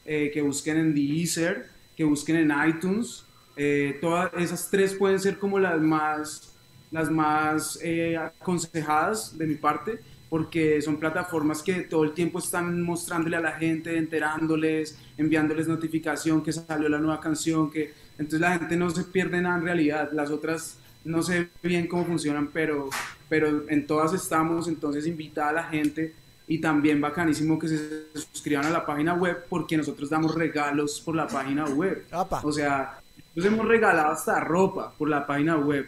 eh, 0.04 0.30
que 0.32 0.40
busquen 0.40 0.76
en 0.76 0.94
Deezer, 0.94 1.66
que 1.96 2.04
busquen 2.04 2.36
en 2.36 2.52
iTunes. 2.68 3.24
Eh, 3.56 3.98
todas 4.00 4.30
esas 4.36 4.70
tres 4.70 4.94
pueden 4.94 5.18
ser 5.18 5.38
como 5.38 5.58
las 5.58 5.80
más, 5.80 6.54
las 6.92 7.10
más 7.10 7.78
eh, 7.82 8.16
aconsejadas 8.16 9.36
de 9.36 9.46
mi 9.46 9.54
parte, 9.56 9.98
porque 10.28 10.82
son 10.82 10.96
plataformas 10.96 11.62
que 11.62 11.82
todo 11.82 12.04
el 12.04 12.12
tiempo 12.12 12.38
están 12.38 12.82
mostrándole 12.82 13.36
a 13.36 13.40
la 13.40 13.52
gente, 13.52 13.96
enterándoles, 13.96 14.98
enviándoles 15.16 15.68
notificación 15.68 16.42
que 16.42 16.52
salió 16.52 16.88
la 16.88 16.98
nueva 16.98 17.20
canción, 17.20 17.70
que 17.70 17.92
entonces 18.18 18.40
la 18.40 18.58
gente 18.58 18.76
no 18.76 18.90
se 18.90 19.04
pierde 19.04 19.40
nada 19.40 19.56
en 19.56 19.62
realidad. 19.62 20.10
Las 20.12 20.30
otras 20.30 20.78
no 21.04 21.22
sé 21.22 21.48
bien 21.62 21.86
cómo 21.86 22.04
funcionan, 22.04 22.48
pero, 22.52 22.90
pero 23.28 23.68
en 23.68 23.86
todas 23.86 24.12
estamos, 24.12 24.66
entonces 24.68 25.06
invita 25.06 25.48
a 25.48 25.52
la 25.52 25.64
gente 25.64 26.14
y 26.48 26.60
también 26.60 27.00
bacanísimo 27.00 27.58
que 27.58 27.68
se 27.68 28.06
suscriban 28.14 28.66
a 28.66 28.70
la 28.70 28.86
página 28.86 29.14
web 29.14 29.44
porque 29.48 29.76
nosotros 29.76 30.10
damos 30.10 30.34
regalos 30.34 31.00
por 31.00 31.14
la 31.14 31.26
página 31.26 31.64
web. 31.66 32.04
O 32.42 32.52
sea, 32.52 33.00
nos 33.34 33.44
hemos 33.44 33.66
regalado 33.66 34.12
hasta 34.12 34.40
ropa 34.40 34.92
por 34.96 35.08
la 35.08 35.26
página 35.26 35.56
web 35.56 35.86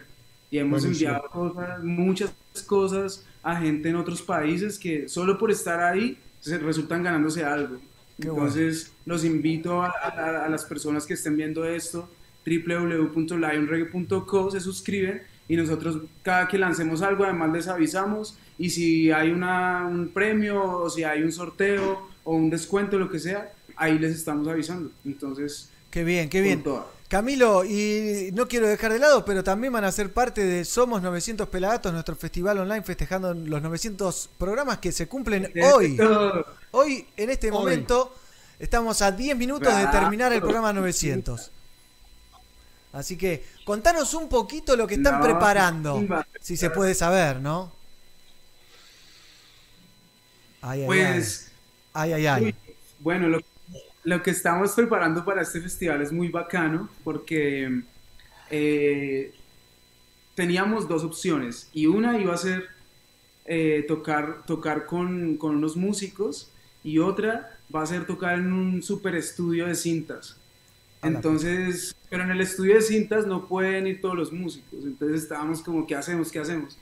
y 0.49 0.57
hemos 0.57 0.81
Buenísimo. 0.81 1.11
enviado 1.11 1.29
cosas, 1.29 1.83
muchas 1.83 2.33
cosas 2.65 3.25
a 3.43 3.59
gente 3.61 3.89
en 3.89 3.95
otros 3.95 4.21
países 4.21 4.77
que 4.79 5.07
solo 5.09 5.37
por 5.37 5.51
estar 5.51 5.79
ahí 5.81 6.17
se 6.39 6.57
resultan 6.57 7.03
ganándose 7.03 7.43
algo. 7.43 7.77
Qué 8.19 8.29
bueno. 8.29 8.47
Entonces 8.47 8.91
los 9.05 9.23
invito 9.23 9.81
a, 9.81 9.87
a- 9.89 10.45
a 10.45 10.49
las 10.49 10.65
personas 10.65 11.05
que 11.05 11.13
estén 11.13 11.37
viendo 11.37 11.63
esto 11.65 12.09
www.lionreggae.co 12.45 14.51
se 14.51 14.59
suscriben 14.59 15.21
y 15.47 15.55
nosotros 15.55 15.99
cada 16.23 16.47
que 16.47 16.57
lancemos 16.57 17.01
algo 17.01 17.23
además 17.23 17.51
les 17.53 17.67
avisamos 17.67 18.37
y 18.57 18.69
si 18.69 19.11
hay 19.11 19.31
una, 19.31 19.85
un 19.87 20.09
premio 20.09 20.61
o 20.63 20.89
si 20.89 21.03
hay 21.03 21.21
un 21.23 21.31
sorteo 21.31 22.07
o 22.23 22.35
un 22.35 22.49
descuento 22.49 22.97
lo 22.99 23.09
que 23.09 23.19
sea 23.19 23.51
ahí 23.75 23.97
les 23.99 24.15
estamos 24.15 24.47
avisando 24.47 24.91
entonces 25.05 25.69
Qué 25.91 26.03
bien, 26.03 26.29
qué 26.29 26.41
bien. 26.41 26.61
toda. 26.61 26.85
Camilo, 27.09 27.65
y 27.65 28.29
no 28.33 28.47
quiero 28.47 28.67
dejar 28.67 28.93
de 28.93 28.99
lado, 28.99 29.25
pero 29.25 29.43
también 29.43 29.73
van 29.73 29.83
a 29.83 29.91
ser 29.91 30.13
parte 30.13 30.43
de 30.45 30.63
Somos 30.63 31.01
900 31.01 31.49
Pelagatos, 31.49 31.91
nuestro 31.91 32.15
festival 32.15 32.59
online 32.59 32.83
festejando 32.83 33.33
los 33.33 33.63
900 33.63 34.29
programas 34.37 34.77
que 34.77 34.91
se 34.91 35.07
cumplen 35.07 35.51
hoy. 35.73 35.95
Eso. 35.95 36.45
Hoy, 36.69 37.07
en 37.17 37.31
este 37.31 37.47
Hoy. 37.47 37.53
momento, 37.57 38.15
estamos 38.59 39.01
a 39.01 39.11
10 39.11 39.35
minutos 39.37 39.75
de 39.75 39.87
terminar 39.87 40.31
el 40.33 40.39
programa 40.39 40.71
900. 40.71 41.49
Así 42.93 43.17
que 43.17 43.43
contanos 43.65 44.13
un 44.13 44.29
poquito 44.29 44.75
lo 44.75 44.85
que 44.85 44.93
están 44.95 45.17
No, 45.17 45.23
preparando, 45.23 46.03
si 46.39 46.57
se 46.57 46.69
puede 46.69 46.93
saber, 46.93 47.39
¿no? 47.41 47.71
Ay, 50.61 50.81
ay, 50.81 50.85
Pues, 50.85 51.51
ay. 51.93 52.13
Ay, 52.13 52.27
ay, 52.27 52.45
ay. 52.45 52.55
Bueno, 52.99 53.29
lo, 53.29 53.39
lo 54.09 54.23
que 54.23 54.31
estamos 54.31 54.71
preparando 54.71 55.23
para 55.23 55.43
este 55.43 55.61
festival 55.61 56.01
es 56.01 56.11
muy 56.11 56.29
bacano 56.29 56.89
porque 57.03 57.83
eh, 58.49 59.31
teníamos 60.33 60.87
dos 60.87 61.03
opciones 61.03 61.69
y 61.73 61.85
una 61.85 62.19
iba 62.19 62.33
a 62.33 62.37
ser 62.37 62.69
eh, 63.45 63.85
tocar, 63.87 64.43
tocar 64.47 64.87
con, 64.87 65.37
con 65.37 65.57
unos 65.57 65.77
músicos 65.77 66.51
y 66.83 66.97
otra 66.97 67.55
va 67.73 67.83
a 67.83 67.85
ser 67.85 68.07
tocar 68.07 68.39
en 68.39 68.51
un 68.51 68.81
super 68.81 69.13
estudio 69.13 69.67
de 69.67 69.75
cintas. 69.75 70.37
Entonces, 71.03 71.95
pero 72.09 72.23
en 72.23 72.31
el 72.31 72.41
estudio 72.41 72.75
de 72.75 72.81
cintas 72.81 73.27
no 73.27 73.47
pueden 73.47 73.85
ir 73.85 74.01
todos 74.01 74.15
los 74.15 74.33
músicos, 74.33 74.83
entonces 74.83 75.21
estábamos 75.21 75.61
como, 75.61 75.85
¿qué 75.85 75.95
hacemos? 75.95 76.31
¿Qué 76.31 76.39
hacemos? 76.39 76.79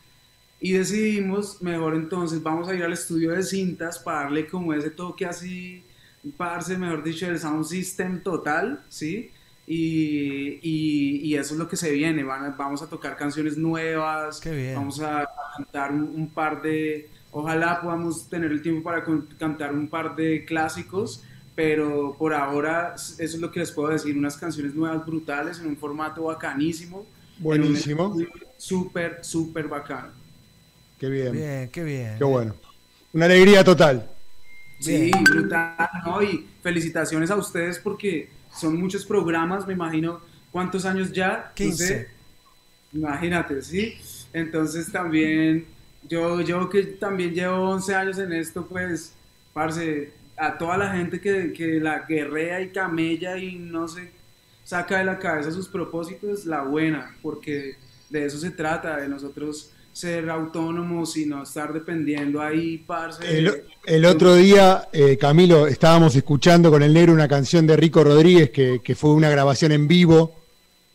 Y 0.62 0.72
decidimos, 0.72 1.62
mejor 1.62 1.94
entonces, 1.94 2.42
vamos 2.42 2.70
a 2.70 2.74
ir 2.74 2.84
al 2.84 2.94
estudio 2.94 3.34
de 3.34 3.44
cintas 3.44 4.00
para 4.00 4.22
darle 4.22 4.48
como 4.48 4.74
ese 4.74 4.90
toque 4.90 5.26
así, 5.26 5.84
parce, 6.32 6.78
mejor 6.78 7.04
dicho, 7.04 7.28
el 7.28 7.40
sound 7.40 7.66
system 7.66 8.22
total, 8.22 8.82
¿sí? 8.90 9.32
Y, 9.66 10.60
y- 10.62 11.20
y 11.24 11.36
eso 11.36 11.54
es 11.54 11.60
lo 11.60 11.68
que 11.68 11.76
se 11.76 11.92
viene, 11.92 12.24
van 12.24 12.46
a- 12.46 12.50
vamos 12.52 12.82
a 12.82 12.88
tocar 12.88 13.18
canciones 13.18 13.58
nuevas, 13.58 14.40
bien. 14.44 14.76
vamos 14.76 15.00
a, 15.02 15.28
cantar 15.58 15.92
un, 15.92 16.04
un 16.04 16.30
par 16.30 16.62
de, 16.62 17.10
ojalá 17.32 17.82
podamos 17.82 18.30
tener 18.30 18.52
el 18.52 18.62
tiempo 18.62 18.84
para 18.84 19.04
con- 19.04 19.28
cantar 19.38 19.74
un 19.74 19.88
par 19.88 20.16
de 20.16 20.46
clásicos, 20.46 21.24
pero 21.56 22.16
por 22.18 22.34
ahora 22.34 22.94
eso 22.96 23.16
es 23.20 23.40
lo 23.40 23.52
que 23.52 23.60
les 23.60 23.72
puedo 23.72 23.90
decir, 23.90 24.16
unas 24.18 24.38
canciones 24.38 24.74
nuevas 24.76 25.06
brutales 25.06 25.60
en 25.60 25.68
un 25.68 25.78
formato 25.78 26.24
bacanísimo. 26.24 27.06
Buenísimo. 27.40 28.16
Súper, 28.58 29.20
súper 29.24 29.68
bacano. 29.68 30.10
Qué 31.00 31.10
bien. 31.10 31.32
Bien, 31.34 31.70
qué 31.70 31.84
bien. 31.84 32.18
Qué 32.18 32.24
bueno. 32.24 32.56
Una 33.14 33.26
alegría 33.26 33.64
total. 33.64 34.08
Sí, 34.80 35.12
brutal, 35.30 35.90
¿no? 36.06 36.22
Y 36.22 36.48
felicitaciones 36.62 37.32
a 37.32 37.36
ustedes 37.36 37.80
porque 37.80 38.30
son 38.56 38.80
muchos 38.80 39.06
programas, 39.06 39.66
me 39.66 39.74
imagino, 39.74 40.22
¿cuántos 40.52 40.86
años 40.86 41.12
ya? 41.12 41.48
No 41.50 41.56
15. 41.56 41.88
sé. 41.88 42.08
Imagínate, 42.94 43.62
¿sí? 43.62 43.98
Entonces 44.34 44.92
también, 44.92 45.66
yo, 46.08 46.42
yo 46.42 46.70
que 46.70 46.84
también 46.84 47.34
llevo 47.34 47.70
11 47.70 47.96
años 47.96 48.20
en 48.20 48.34
esto, 48.34 48.66
pues, 48.66 49.14
parce, 49.54 50.12
a 50.38 50.58
toda 50.58 50.78
la 50.78 50.94
gente 50.94 51.20
que, 51.20 51.52
que 51.54 51.80
la 51.80 52.00
guerrea 52.00 52.62
y 52.62 52.70
camella 52.70 53.38
y 53.38 53.56
no 53.56 53.88
se 53.88 54.12
saca 54.64 55.00
de 55.00 55.06
la 55.06 55.18
cabeza 55.18 55.52
sus 55.52 55.68
propósitos, 55.68 56.46
la 56.46 56.62
buena, 56.62 57.16
porque 57.22 57.76
de 58.10 58.26
eso 58.26 58.38
se 58.38 58.52
trata, 58.52 58.98
de 58.98 59.10
nosotros 59.10 59.72
ser 59.98 60.30
autónomos 60.30 61.18
y 61.18 61.26
no 61.26 61.42
estar 61.42 61.74
dependiendo 61.74 62.40
ahí, 62.40 62.78
parce. 62.78 63.26
El, 63.28 63.64
el 63.84 64.06
otro 64.06 64.36
día, 64.36 64.88
eh, 64.94 65.18
Camilo, 65.18 65.66
estábamos 65.66 66.16
escuchando 66.16 66.70
con 66.70 66.84
el 66.84 66.94
negro 66.94 67.14
una 67.14 67.28
canción 67.28 67.66
de 67.66 67.76
Rico 67.76 68.04
Rodríguez 68.04 68.52
que, 68.52 68.80
que 68.84 68.94
fue 68.94 69.10
una 69.12 69.28
grabación 69.32 69.72
en 69.72 69.88
vivo 69.88 70.36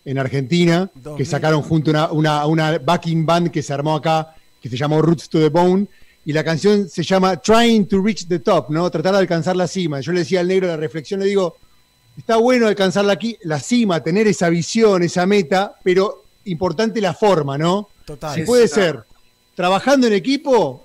en 0.05 0.19
Argentina, 0.19 0.89
que 1.17 1.25
sacaron 1.25 1.63
junto 1.63 1.91
una, 1.91 2.13
una, 2.13 2.47
una 2.47 2.79
backing 2.79 3.27
band 3.27 3.51
que 3.51 3.63
se 3.63 3.73
armó 3.73 3.97
acá, 3.97 4.37
que 4.61 4.69
se 4.69 4.77
llamó 4.77 5.03
Roots 5.03 5.29
to 5.29 5.41
the 5.41 5.49
Bone, 5.49 5.89
y 6.25 6.33
la 6.33 6.45
canción 6.45 6.89
se 6.89 7.03
llama 7.03 7.37
Trying 7.39 7.87
to 7.87 8.01
Reach 8.01 8.29
the 8.29 8.39
Top, 8.39 8.71
¿no? 8.71 8.89
Tratar 8.89 9.15
de 9.15 9.19
alcanzar 9.19 9.57
la 9.57 9.67
cima. 9.67 10.01
Yo 10.01 10.13
le 10.13 10.21
decía 10.21 10.41
al 10.41 10.47
negro 10.47 10.69
la 10.69 10.77
reflexión, 10.77 11.19
le 11.19 11.27
digo, 11.27 11.57
está 12.17 12.37
bueno 12.37 12.69
alcanzar 12.69 13.05
la, 13.05 13.19
la 13.43 13.59
cima, 13.59 14.01
tener 14.01 14.29
esa 14.29 14.49
visión, 14.49 15.03
esa 15.03 15.27
meta, 15.27 15.75
pero 15.83 16.23
importante 16.45 17.01
la 17.01 17.15
forma, 17.15 17.59
¿no? 17.59 17.89
Total. 18.05 18.35
Si 18.35 18.43
puede 18.43 18.65
Exacto. 18.65 19.01
ser, 19.01 19.17
trabajando 19.55 20.07
en 20.07 20.13
equipo, 20.13 20.85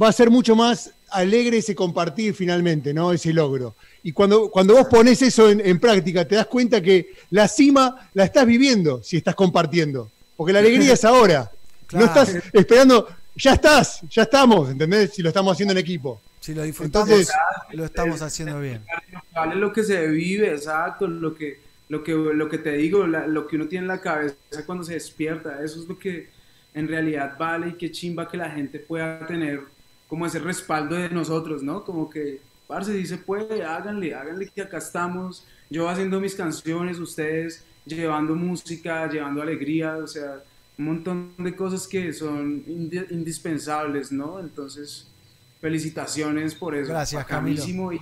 va 0.00 0.08
a 0.08 0.12
ser 0.12 0.30
mucho 0.30 0.54
más 0.56 0.90
alegre 1.10 1.58
ese 1.58 1.74
compartir 1.74 2.34
finalmente, 2.34 2.92
¿no? 2.92 3.12
Ese 3.12 3.32
logro. 3.32 3.74
Y 4.02 4.12
cuando, 4.12 4.50
cuando 4.50 4.74
vos 4.74 4.86
pones 4.88 5.20
eso 5.22 5.50
en, 5.50 5.60
en 5.64 5.78
práctica, 5.80 6.26
te 6.26 6.34
das 6.36 6.46
cuenta 6.46 6.80
que 6.80 7.12
la 7.30 7.48
cima 7.48 8.08
la 8.14 8.24
estás 8.24 8.46
viviendo 8.46 9.02
si 9.02 9.16
estás 9.16 9.34
compartiendo. 9.34 10.10
Porque 10.36 10.52
la 10.52 10.58
alegría 10.60 10.92
es 10.94 11.04
ahora. 11.04 11.50
Claro. 11.88 12.04
No 12.04 12.12
estás 12.12 12.44
esperando, 12.52 13.08
ya 13.34 13.54
estás, 13.54 14.00
ya 14.10 14.24
estamos, 14.24 14.68
¿entendés? 14.68 15.14
Si 15.14 15.22
lo 15.22 15.28
estamos 15.28 15.54
haciendo 15.54 15.72
en 15.72 15.78
equipo. 15.78 16.20
Si 16.38 16.52
lo 16.52 16.62
disfrutamos, 16.62 17.08
Entonces- 17.08 17.34
lo 17.72 17.84
estamos 17.86 18.20
haciendo 18.20 18.60
bien. 18.60 18.84
vale 19.34 19.54
lo 19.54 19.72
que 19.72 19.82
se 19.82 20.06
vive, 20.08 20.52
exacto, 20.52 21.06
lo 21.08 21.34
que, 21.34 21.60
lo 21.88 22.04
que, 22.04 22.12
lo 22.12 22.46
que 22.50 22.58
te 22.58 22.72
digo, 22.72 23.06
la- 23.06 23.26
lo 23.26 23.46
que 23.46 23.56
uno 23.56 23.68
tiene 23.68 23.84
en 23.84 23.88
la 23.88 24.02
cabeza 24.02 24.36
cuando 24.66 24.84
se 24.84 24.92
despierta, 24.92 25.64
eso 25.64 25.80
es 25.80 25.88
lo 25.88 25.98
que 25.98 26.28
en 26.74 26.88
realidad 26.88 27.36
vale 27.38 27.68
y 27.70 27.72
qué 27.72 27.90
chimba 27.90 28.28
que 28.28 28.36
la 28.36 28.50
gente 28.50 28.78
pueda 28.78 29.26
tener 29.26 29.62
como 30.08 30.26
ese 30.26 30.38
respaldo 30.38 30.94
de 30.96 31.08
nosotros, 31.10 31.62
¿no? 31.62 31.84
Como 31.84 32.08
que, 32.08 32.40
parce, 32.66 32.92
si 32.92 33.06
se 33.06 33.18
puede, 33.18 33.64
háganle, 33.64 34.14
háganle 34.14 34.48
que 34.48 34.62
acá 34.62 34.78
estamos, 34.78 35.44
yo 35.70 35.88
haciendo 35.88 36.20
mis 36.20 36.34
canciones, 36.34 36.98
ustedes 36.98 37.64
llevando 37.84 38.34
música, 38.34 39.08
llevando 39.10 39.42
alegría, 39.42 39.96
o 39.96 40.06
sea, 40.06 40.42
un 40.78 40.84
montón 40.84 41.32
de 41.38 41.54
cosas 41.56 41.86
que 41.88 42.12
son 42.12 42.64
indi- 42.66 43.06
indispensables, 43.10 44.12
¿no? 44.12 44.38
Entonces, 44.40 45.06
felicitaciones 45.60 46.54
por 46.54 46.74
eso. 46.74 46.88
Gracias, 46.88 47.24
Camilo. 47.26 47.92
y 47.92 48.00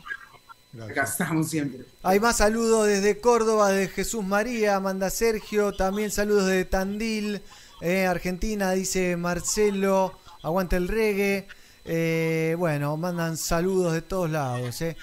acá 0.80 1.04
estamos 1.04 1.48
siempre. 1.48 1.80
Hay 2.02 2.20
más 2.20 2.36
saludos 2.36 2.86
desde 2.86 3.18
Córdoba, 3.18 3.70
de 3.70 3.88
Jesús 3.88 4.24
María, 4.24 4.78
manda 4.80 5.08
Sergio, 5.10 5.72
también 5.72 6.10
saludos 6.10 6.46
de 6.46 6.64
Tandil, 6.64 7.40
eh, 7.80 8.06
Argentina, 8.06 8.72
dice 8.72 9.16
Marcelo, 9.16 10.18
aguanta 10.42 10.76
el 10.76 10.88
reggae. 10.88 11.46
Eh, 11.84 12.54
bueno, 12.58 12.96
mandan 12.96 13.36
saludos 13.36 13.92
de 13.94 14.02
todos 14.02 14.30
lados. 14.30 14.80
eh. 14.82 14.96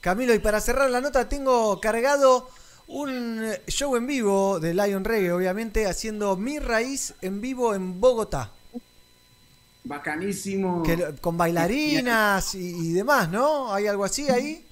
Camilo, 0.00 0.34
y 0.34 0.38
para 0.38 0.60
cerrar 0.60 0.90
la 0.90 1.00
nota, 1.00 1.28
tengo 1.28 1.80
cargado 1.80 2.48
un 2.86 3.42
show 3.66 3.96
en 3.96 4.06
vivo 4.06 4.60
de 4.60 4.72
Lion 4.74 5.04
Reggae, 5.04 5.32
obviamente, 5.32 5.86
haciendo 5.86 6.36
mi 6.36 6.58
raíz 6.58 7.14
en 7.20 7.40
vivo 7.40 7.74
en 7.74 8.00
Bogotá. 8.00 8.52
Bacanísimo. 9.84 10.82
Que 10.82 11.14
con 11.20 11.36
bailarinas 11.36 12.54
y, 12.54 12.90
y 12.90 12.92
demás, 12.92 13.28
¿no? 13.30 13.72
¿Hay 13.72 13.86
algo 13.86 14.04
así 14.04 14.28
ahí? 14.28 14.64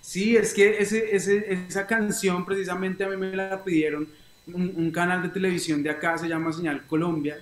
Sí, 0.00 0.36
es 0.36 0.54
que 0.54 0.78
ese, 0.78 1.14
ese- 1.14 1.52
esa 1.68 1.86
canción 1.86 2.44
precisamente 2.44 3.04
a 3.04 3.08
mí 3.08 3.16
me 3.16 3.34
la 3.36 3.62
pidieron 3.62 4.08
un, 4.46 4.72
un 4.76 4.90
canal 4.90 5.22
de 5.22 5.28
televisión 5.28 5.82
de 5.82 5.90
acá, 5.90 6.18
se 6.18 6.28
llama 6.28 6.52
Señal 6.52 6.86
Colombia, 6.86 7.38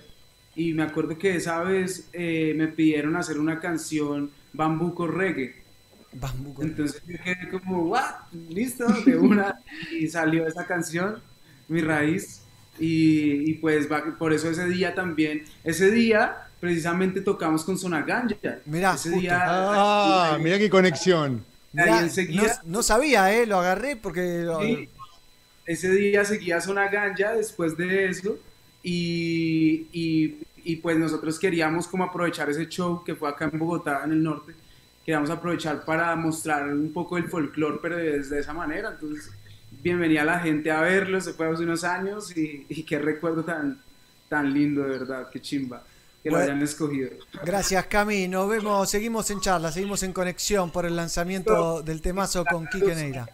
y 0.55 0.73
me 0.73 0.83
acuerdo 0.83 1.17
que 1.17 1.35
esa 1.35 1.61
vez 1.63 2.09
eh, 2.13 2.53
me 2.55 2.67
pidieron 2.67 3.15
hacer 3.15 3.39
una 3.39 3.59
canción 3.59 4.29
bambuco 4.53 5.07
reggae. 5.07 5.55
Entonces 6.59 7.01
yo 7.07 7.17
quedé 7.23 7.49
como, 7.49 7.83
¿what? 7.83 8.03
Listo, 8.49 8.85
de 9.05 9.15
una, 9.17 9.59
y 9.91 10.07
salió 10.07 10.47
esa 10.47 10.65
canción, 10.65 11.19
Mi 11.67 11.81
Raíz, 11.81 12.41
y, 12.79 13.49
y 13.51 13.53
pues 13.55 13.91
va- 13.91 14.17
por 14.17 14.33
eso 14.33 14.49
ese 14.49 14.67
día 14.67 14.95
también, 14.95 15.43
ese 15.63 15.91
día 15.91 16.47
precisamente 16.59 17.21
tocamos 17.21 17.63
con 17.63 17.77
Sonaganja. 17.77 18.57
Mirá, 18.65 18.95
ese 18.95 19.09
justo. 19.09 19.21
día... 19.21 19.39
Ah, 19.45 20.37
mirá 20.41 20.57
qué 20.57 20.69
conexión. 20.69 21.45
Mirá, 21.71 22.01
no, 22.01 22.43
no 22.65 22.83
sabía, 22.83 23.31
¿eh? 23.33 23.45
Lo 23.45 23.59
agarré 23.59 23.95
porque... 23.95 24.41
lo- 24.43 24.61
Sí. 24.61 24.89
Ese 25.69 25.91
día 25.91 26.25
seguía 26.25 26.59
Zona 26.61 26.87
Ganja 26.89 27.33
después 27.35 27.77
de 27.77 28.09
eso 28.09 28.39
y, 28.81 29.85
y- 29.93 30.37
y, 30.63 30.75
pues 30.77 30.97
nosotros 30.97 31.37
queríamos 31.37 31.87
como 31.87 32.03
aprovechar 32.05 32.49
ese 32.49 32.67
show 32.67 33.03
que 33.03 33.13
fue 33.15 33.29
acá 33.29 33.49
en 33.51 33.59
Bogotá, 33.59 34.01
en 34.03 34.11
el 34.13 34.23
norte, 34.23 34.53
queríamos 35.05 35.29
aprovechar 35.29 35.85
para 35.85 36.15
mostrar 36.15 36.67
un 36.69 36.91
poco 36.91 37.17
el 37.17 37.29
folclore, 37.29 37.77
pero 37.81 37.97
desde 37.97 38.39
esa 38.39 38.51
manera. 38.53 38.89
Entonces, 38.91 39.31
bienvenida 39.83 40.23
a 40.23 40.25
la 40.25 40.39
gente 40.39 40.71
a 40.71 40.81
verlo, 40.81 41.21
se 41.21 41.33
fue 41.33 41.47
hace 41.47 41.63
unos 41.63 41.83
años 41.83 42.35
y, 42.35 42.65
y 42.67 42.83
qué 42.83 42.97
recuerdo 42.97 43.43
tan, 43.43 43.79
tan 44.27 44.51
lindo, 44.53 44.81
de 44.83 44.89
verdad, 44.89 45.29
qué 45.31 45.39
chimba 45.39 45.83
que 46.23 46.29
lo 46.31 46.37
Bueno. 46.37 46.51
hayan 46.51 46.63
escogido. 46.63 47.09
Gracias, 47.45 47.85
Cami. 47.85 48.27
Nos 48.27 48.49
vemos, 48.49 48.89
seguimos 48.89 49.29
en 49.31 49.39
charla, 49.39 49.71
seguimos 49.71 50.01
en 50.03 50.13
conexión 50.13 50.71
por 50.71 50.85
el 50.87 50.95
lanzamiento 50.95 51.81
del 51.83 52.01
temazo 52.01 52.43
con 52.43 52.65
Quique 52.67 52.95
Neira. 52.95 53.27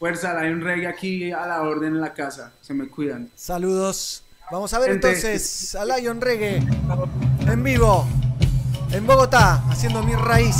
Fuerza, 0.00 0.38
hay 0.40 0.48
un 0.50 0.62
reggae 0.62 0.86
aquí 0.86 1.30
a 1.30 1.46
la 1.46 1.60
orden 1.60 1.94
en 1.94 2.00
la 2.00 2.14
casa, 2.14 2.52
se 2.62 2.72
me 2.72 2.88
cuidan. 2.88 3.30
Saludos. 3.34 4.24
Vamos 4.50 4.72
a 4.72 4.78
ver 4.78 4.92
Gente. 4.92 5.08
entonces 5.08 5.74
a 5.74 5.84
Lion 5.84 6.22
Reggae 6.22 6.56
en 7.46 7.62
vivo 7.62 8.06
en 8.92 9.06
Bogotá, 9.06 9.62
haciendo 9.68 10.02
mi 10.02 10.14
raíz. 10.14 10.56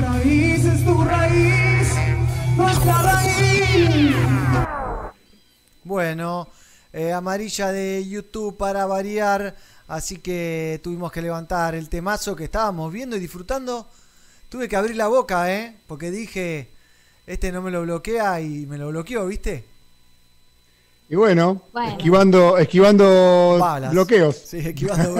raíz 0.00 0.64
es 0.64 0.84
tu 0.84 1.04
raíz, 1.04 1.94
nuestra 2.56 3.02
raíz. 3.02 4.16
Bueno, 5.84 6.48
eh, 6.92 7.12
amarilla 7.12 7.72
de 7.72 8.06
YouTube 8.08 8.56
para 8.56 8.86
variar, 8.86 9.56
así 9.88 10.18
que 10.18 10.80
tuvimos 10.82 11.12
que 11.12 11.22
levantar 11.22 11.74
el 11.74 11.88
temazo 11.88 12.34
que 12.34 12.44
estábamos 12.44 12.92
viendo 12.92 13.16
y 13.16 13.20
disfrutando. 13.20 13.86
Tuve 14.48 14.68
que 14.68 14.76
abrir 14.76 14.96
la 14.96 15.08
boca, 15.08 15.52
¿eh? 15.52 15.76
Porque 15.86 16.10
dije, 16.10 16.70
este 17.26 17.52
no 17.52 17.62
me 17.62 17.70
lo 17.70 17.82
bloquea 17.82 18.40
y 18.40 18.66
me 18.66 18.78
lo 18.78 18.88
bloqueó, 18.88 19.26
¿viste? 19.26 19.64
Y 21.08 21.16
bueno, 21.16 21.62
esquivando, 21.88 22.56
esquivando 22.56 23.58
bloqueos. 23.90 24.36
Sí, 24.36 24.58
esquivando, 24.58 25.16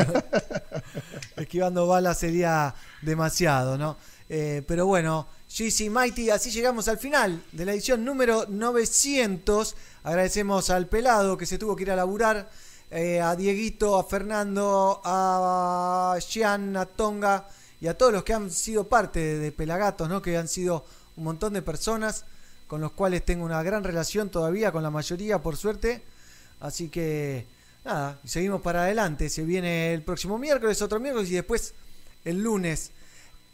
esquivando 1.37 1.87
balas 1.89 2.17
sería 2.17 2.73
demasiado, 3.03 3.77
¿no? 3.77 3.97
Eh, 4.33 4.63
pero 4.65 4.87
bueno, 4.87 5.27
GC 5.49 5.91
Mighty, 5.91 6.31
así 6.31 6.53
llegamos 6.53 6.87
al 6.87 6.99
final 6.99 7.43
de 7.51 7.65
la 7.65 7.73
edición 7.73 8.05
número 8.05 8.47
900. 8.49 9.75
Agradecemos 10.05 10.71
al 10.71 10.87
pelado 10.87 11.37
que 11.37 11.47
se 11.47 11.59
tuvo 11.59 11.75
que 11.75 11.83
ir 11.83 11.91
a 11.91 11.97
laburar, 11.97 12.49
eh, 12.93 13.21
a 13.21 13.35
Dieguito, 13.35 13.99
a 13.99 14.05
Fernando, 14.05 15.01
a 15.03 16.17
Gian, 16.21 16.77
a 16.77 16.87
Tonga 16.87 17.49
y 17.81 17.89
a 17.89 17.99
todos 17.99 18.13
los 18.13 18.23
que 18.23 18.33
han 18.33 18.53
sido 18.53 18.87
parte 18.87 19.19
de 19.19 19.51
Pelagatos, 19.51 20.09
¿no? 20.09 20.23
Que 20.23 20.37
han 20.37 20.47
sido 20.47 20.85
un 21.17 21.25
montón 21.25 21.53
de 21.55 21.63
personas 21.63 22.25
con 22.69 22.81
los 22.81 22.93
cuales 22.93 23.25
tengo 23.25 23.45
una 23.45 23.65
gran 23.65 23.83
relación 23.83 24.29
todavía, 24.29 24.71
con 24.71 24.85
la 24.85 24.91
mayoría, 24.93 25.41
por 25.41 25.57
suerte. 25.57 26.05
Así 26.61 26.89
que, 26.89 27.47
nada, 27.85 28.21
seguimos 28.25 28.63
para 28.63 28.83
adelante. 28.83 29.29
Se 29.29 29.43
viene 29.43 29.93
el 29.93 30.03
próximo 30.03 30.39
miércoles, 30.39 30.81
otro 30.83 31.01
miércoles 31.01 31.29
y 31.31 31.35
después 31.35 31.75
el 32.25 32.41
lunes 32.41 32.93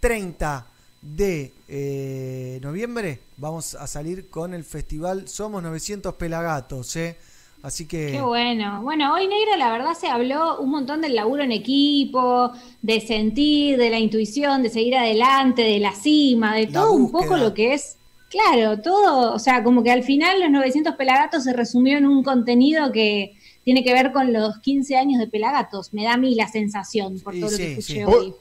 30 0.01 0.67
de 1.03 1.53
eh, 1.69 2.59
noviembre 2.63 3.21
vamos 3.37 3.75
a 3.75 3.87
salir 3.87 4.29
con 4.29 4.55
el 4.55 4.65
festival 4.65 5.29
Somos 5.29 5.63
900 5.63 6.15
Pelagatos. 6.15 6.97
¿eh? 6.97 7.17
Así 7.63 7.87
que... 7.87 8.13
Qué 8.13 8.21
bueno. 8.21 8.83
Bueno, 8.83 9.15
hoy 9.15 9.27
negro 9.27 9.57
la 9.57 9.73
verdad 9.73 9.95
se 9.99 10.09
habló 10.09 10.61
un 10.61 10.71
montón 10.71 11.01
del 11.01 11.15
laburo 11.15 11.43
en 11.43 11.53
equipo, 11.53 12.53
de 12.83 13.01
sentir, 13.01 13.77
de 13.79 13.91
la 13.91 13.99
intuición, 13.99 14.63
de 14.63 14.71
seguir 14.71 14.97
adelante, 14.97 15.63
de 15.63 15.79
la 15.81 15.93
cima, 15.93 16.55
de 16.55 16.67
La 16.67 16.73
todo 16.73 16.93
un 16.93 17.11
poco 17.11 17.37
lo 17.37 17.55
que 17.55 17.75
es, 17.75 17.97
claro, 18.31 18.81
todo, 18.81 19.35
o 19.35 19.39
sea, 19.39 19.65
como 19.65 19.83
que 19.83 19.91
al 19.91 20.03
final 20.05 20.41
los 20.41 20.51
900 20.51 20.95
pelagatos 20.95 21.45
se 21.45 21.53
resumió 21.53 21.99
en 21.99 22.07
un 22.07 22.23
contenido 22.23 22.93
que 22.93 23.37
tiene 23.65 23.83
que 23.83 23.93
ver 23.93 24.13
con 24.13 24.33
los 24.33 24.59
15 24.61 24.97
años 24.97 25.19
de 25.19 25.27
pelagatos. 25.27 25.93
Me 25.93 26.05
da 26.05 26.13
a 26.13 26.17
mí 26.17 26.37
la 26.37 26.47
sensación 26.47 27.19
por 27.19 27.35
todo 27.35 27.51
lo 27.51 27.57
que 27.57 27.57
sí, 27.57 27.63
escuché 27.73 27.95
sí. 27.95 28.05
hoy. 28.05 28.35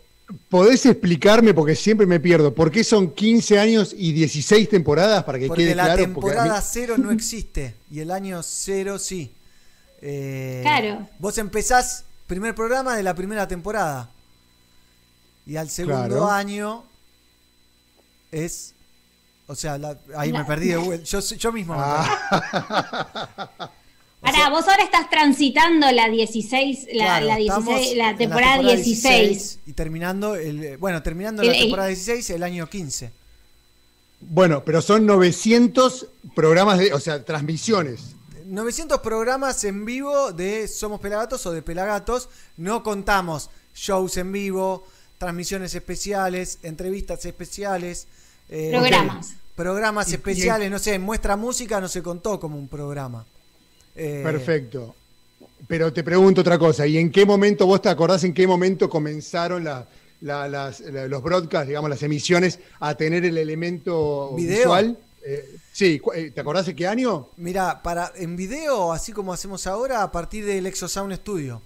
¿Podés 0.50 0.86
explicarme, 0.88 1.54
porque 1.54 1.76
siempre 1.76 2.08
me 2.08 2.20
pierdo, 2.20 2.54
por 2.54 2.72
qué 2.72 2.84
son 2.84 3.12
15 3.12 3.60
años 3.60 3.94
y 3.96 4.12
16 4.12 4.68
temporadas 4.70 5.24
para 5.24 5.38
que 5.38 5.48
Porque 5.48 5.64
quede 5.66 5.76
la 5.76 5.84
claro? 5.86 6.14
Porque 6.14 6.30
a 6.32 6.32
mí- 6.32 6.38
temporada 6.40 6.62
cero 6.62 6.96
no 6.98 7.12
existe 7.12 7.76
y 7.92 8.00
el 8.00 8.10
año 8.10 8.42
cero 8.42 8.98
sí. 8.98 9.32
Eh, 10.02 10.62
Claro. 10.64 11.08
Vos 11.20 11.38
empezás 11.38 12.06
primer 12.28 12.56
programa 12.56 12.98
de 12.98 13.04
la 13.04 13.14
primera 13.14 13.48
temporada 13.48 14.10
y 15.46 15.58
al 15.58 15.70
segundo 15.70 16.08
Claro. 16.08 16.32
año 16.32 16.84
es, 18.32 18.74
o 19.46 19.54
sea, 19.54 19.78
la- 19.78 19.98
ahí 20.18 20.32
La- 20.32 20.40
me 20.40 20.46
perdí 20.46 20.70
de 20.70 20.78
vuelta. 20.78 21.06
Yo, 21.06 21.20
yo 21.20 21.52
mismo. 21.52 21.76
me 21.76 21.82
Ah. 21.84 23.70
Ahora, 24.26 24.50
vos 24.50 24.68
ahora 24.68 24.84
estás 24.84 25.10
transitando 25.10 25.92
la 25.92 26.10
16, 26.10 26.88
la, 26.94 27.06
Claro, 27.06 27.26
la 27.28 27.40
estamos 27.40 27.66
16, 27.76 27.98
la 27.98 28.10
en 28.12 28.18
temporada 28.18 28.58
16. 28.64 29.60
y 29.68 29.74
terminando 29.74 30.36
el, 30.36 30.78
bueno, 30.78 31.02
terminando 31.04 31.42
El- 31.42 31.50
la 31.50 31.54
el- 31.56 31.62
temporada 31.62 31.88
16 31.90 32.30
el 32.32 32.44
año 32.44 32.68
15. 32.68 33.12
Bueno, 34.22 34.64
pero 34.66 34.82
son 34.82 35.06
900 35.06 36.08
programas, 36.36 36.80
de, 36.80 36.94
o 36.94 37.00
sea, 37.00 37.24
transmisiones. 37.24 38.16
900 38.46 39.00
programas 39.02 39.64
en 39.64 39.86
vivo 39.86 40.32
de 40.32 40.68
Somos 40.68 41.00
Pelagatos 41.00 41.46
o 41.46 41.52
de 41.52 41.62
Pelagatos. 41.62 42.30
No 42.58 42.82
contamos 42.84 43.50
shows 43.76 44.18
en 44.18 44.32
vivo, 44.32 44.86
transmisiones 45.18 45.76
especiales, 45.76 46.60
entrevistas 46.64 47.26
especiales. 47.26 48.08
eh, 48.50 48.70
Programas. 48.72 49.34
Programas 49.56 50.12
especiales, 50.12 50.70
no 50.70 50.78
sé, 50.80 51.00
muestra 51.00 51.36
música 51.36 51.80
no 51.82 51.88
se 51.88 52.04
contó 52.04 52.40
como 52.40 52.58
un 52.58 52.68
programa. 52.68 53.26
Eh, 53.96 54.22
Perfecto. 54.24 54.96
Pero 55.68 55.92
te 55.92 56.04
pregunto 56.04 56.42
otra 56.42 56.60
cosa, 56.60 56.86
¿y 56.86 56.98
en 56.98 57.12
qué 57.12 57.26
momento, 57.26 57.66
vos 57.66 57.82
te 57.82 57.90
acordás 57.90 58.24
en 58.24 58.34
qué 58.34 58.46
momento 58.46 58.90
comenzaron 58.90 59.64
la- 59.64 59.88
la- 60.22 60.48
las- 60.48 60.80
la- 60.82 61.08
los 61.08 61.24
broadcasts, 61.24 61.68
digamos, 61.68 61.90
las 61.90 62.04
emisiones, 62.04 62.60
a 62.80 62.96
tener 62.96 63.26
el 63.26 63.38
elemento 63.38 64.34
¿Video? 64.36 64.58
visual? 64.60 64.98
Eh, 65.26 65.56
sí, 65.74 66.00
eh, 66.14 66.32
¿te 66.36 66.42
acordás 66.42 66.68
de 66.68 66.76
qué 66.76 66.86
año? 66.88 67.30
Mira, 67.38 67.82
para 67.82 68.12
en 68.16 68.36
video, 68.36 68.92
así 68.92 69.12
como 69.12 69.34
hacemos 69.34 69.66
ahora, 69.66 70.04
a 70.04 70.12
partir 70.12 70.46
del 70.46 70.68
Exosound 70.68 71.14
Studio. 71.16 71.62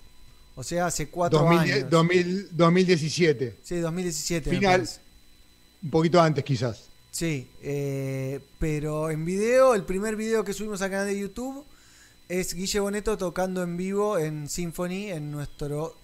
O 0.55 0.63
sea, 0.63 0.85
hace 0.85 1.07
cuatro 1.09 1.39
2010 1.39 1.75
años. 1.77 1.89
2000 1.89 2.47
2017. 2.51 3.55
Sí, 3.63 3.77
2017. 3.79 4.49
me 4.49 4.55
Final, 4.57 4.89
un 5.83 5.89
poquito 5.89 6.21
antes 6.21 6.43
quizás. 6.43 6.85
Sí, 7.11 7.49
eh, 7.63 8.39
pero 8.59 9.09
en 9.09 9.25
video, 9.25 9.73
el 9.73 9.83
primer 9.83 10.15
video 10.15 10.43
que 10.43 10.53
subimos 10.53 10.81
al 10.81 10.91
canal 10.91 11.07
de 11.07 11.19
YouTube 11.19 11.65
es 12.29 12.53
Guille 12.53 12.79
Boneto 12.79 13.17
tocando 13.17 13.63
en 13.63 13.75
vivo 13.75 14.17
en 14.17 14.47
Symphony 14.47 15.09
en 15.11 15.31
nuestro 15.31 15.95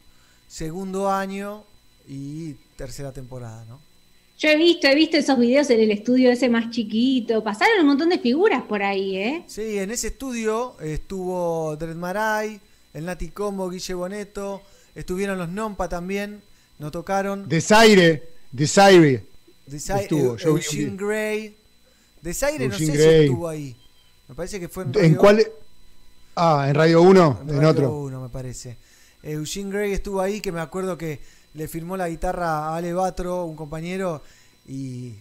segundo 0.48 1.10
año 1.10 1.64
y 2.08 2.54
tercera 2.78 3.12
temporada, 3.14 3.64
¿no? 3.66 3.80
Yo 4.38 4.50
he 4.50 4.58
visto, 4.58 4.88
he 4.88 4.96
visto 4.96 5.16
esos 5.18 5.40
videos 5.40 5.70
en 5.70 5.80
el 5.80 5.92
estudio 5.92 6.30
ese 6.30 6.50
más 6.50 6.70
chiquito. 6.70 7.42
Pasaron 7.44 7.80
un 7.82 7.88
montón 7.88 8.10
de 8.10 8.20
figuras 8.20 8.64
por 8.64 8.84
ahí, 8.84 9.16
¿eh? 9.16 9.44
Sí, 9.48 9.78
en 9.78 9.92
ese 9.92 10.08
estudio 10.08 10.76
estuvo 10.82 11.76
Dred 11.78 11.96
Maray, 11.96 12.60
el 12.94 13.06
Nati 13.06 13.30
Combo, 13.30 13.70
Guille 13.70 13.94
Boneto, 13.94 14.62
estuvieron 14.94 15.38
los 15.38 15.48
Nompa 15.48 15.88
también, 15.88 16.42
nos 16.80 16.92
tocaron. 16.92 17.48
Desaire, 17.48 18.24
Desaire. 18.52 19.24
Desai- 19.68 20.02
estuvo, 20.02 20.36
yo 20.38 20.54
vi 20.56 20.62
Eugene 20.62 20.84
video. 20.92 21.08
Gray. 21.08 21.56
Desaire 22.22 22.68
no 22.68 22.78
sé 22.78 22.84
Eugene 22.84 22.98
si 23.04 23.10
estuvo 23.26 23.48
ahí. 23.48 23.76
Me 24.28 24.36
parece 24.36 24.60
que 24.60 24.68
fue 24.68 24.84
en 24.84 24.90
¿En 24.90 24.96
Radio- 24.96 25.18
cuál? 25.18 25.48
Ah, 26.36 26.66
en 26.68 26.76
Radio 26.76 27.02
1, 27.02 27.40
en, 27.42 27.56
Radio 27.56 27.70
otro. 27.70 27.98
1, 28.00 28.22
me 28.22 28.30
parece. 28.30 28.78
Eugene 29.24 29.72
Gray 29.72 29.94
estuvo 29.94 30.22
ahí, 30.22 30.42
que 30.42 30.52
me 30.52 30.60
acuerdo 30.60 30.98
que 30.98 31.20
le 31.54 31.68
firmó 31.68 31.96
la 31.96 32.10
guitarra 32.10 32.70
a 32.70 32.76
Ale 32.76 32.94
Batro, 32.94 33.46
un 33.46 33.56
compañero, 33.56 34.22
y. 34.68 35.14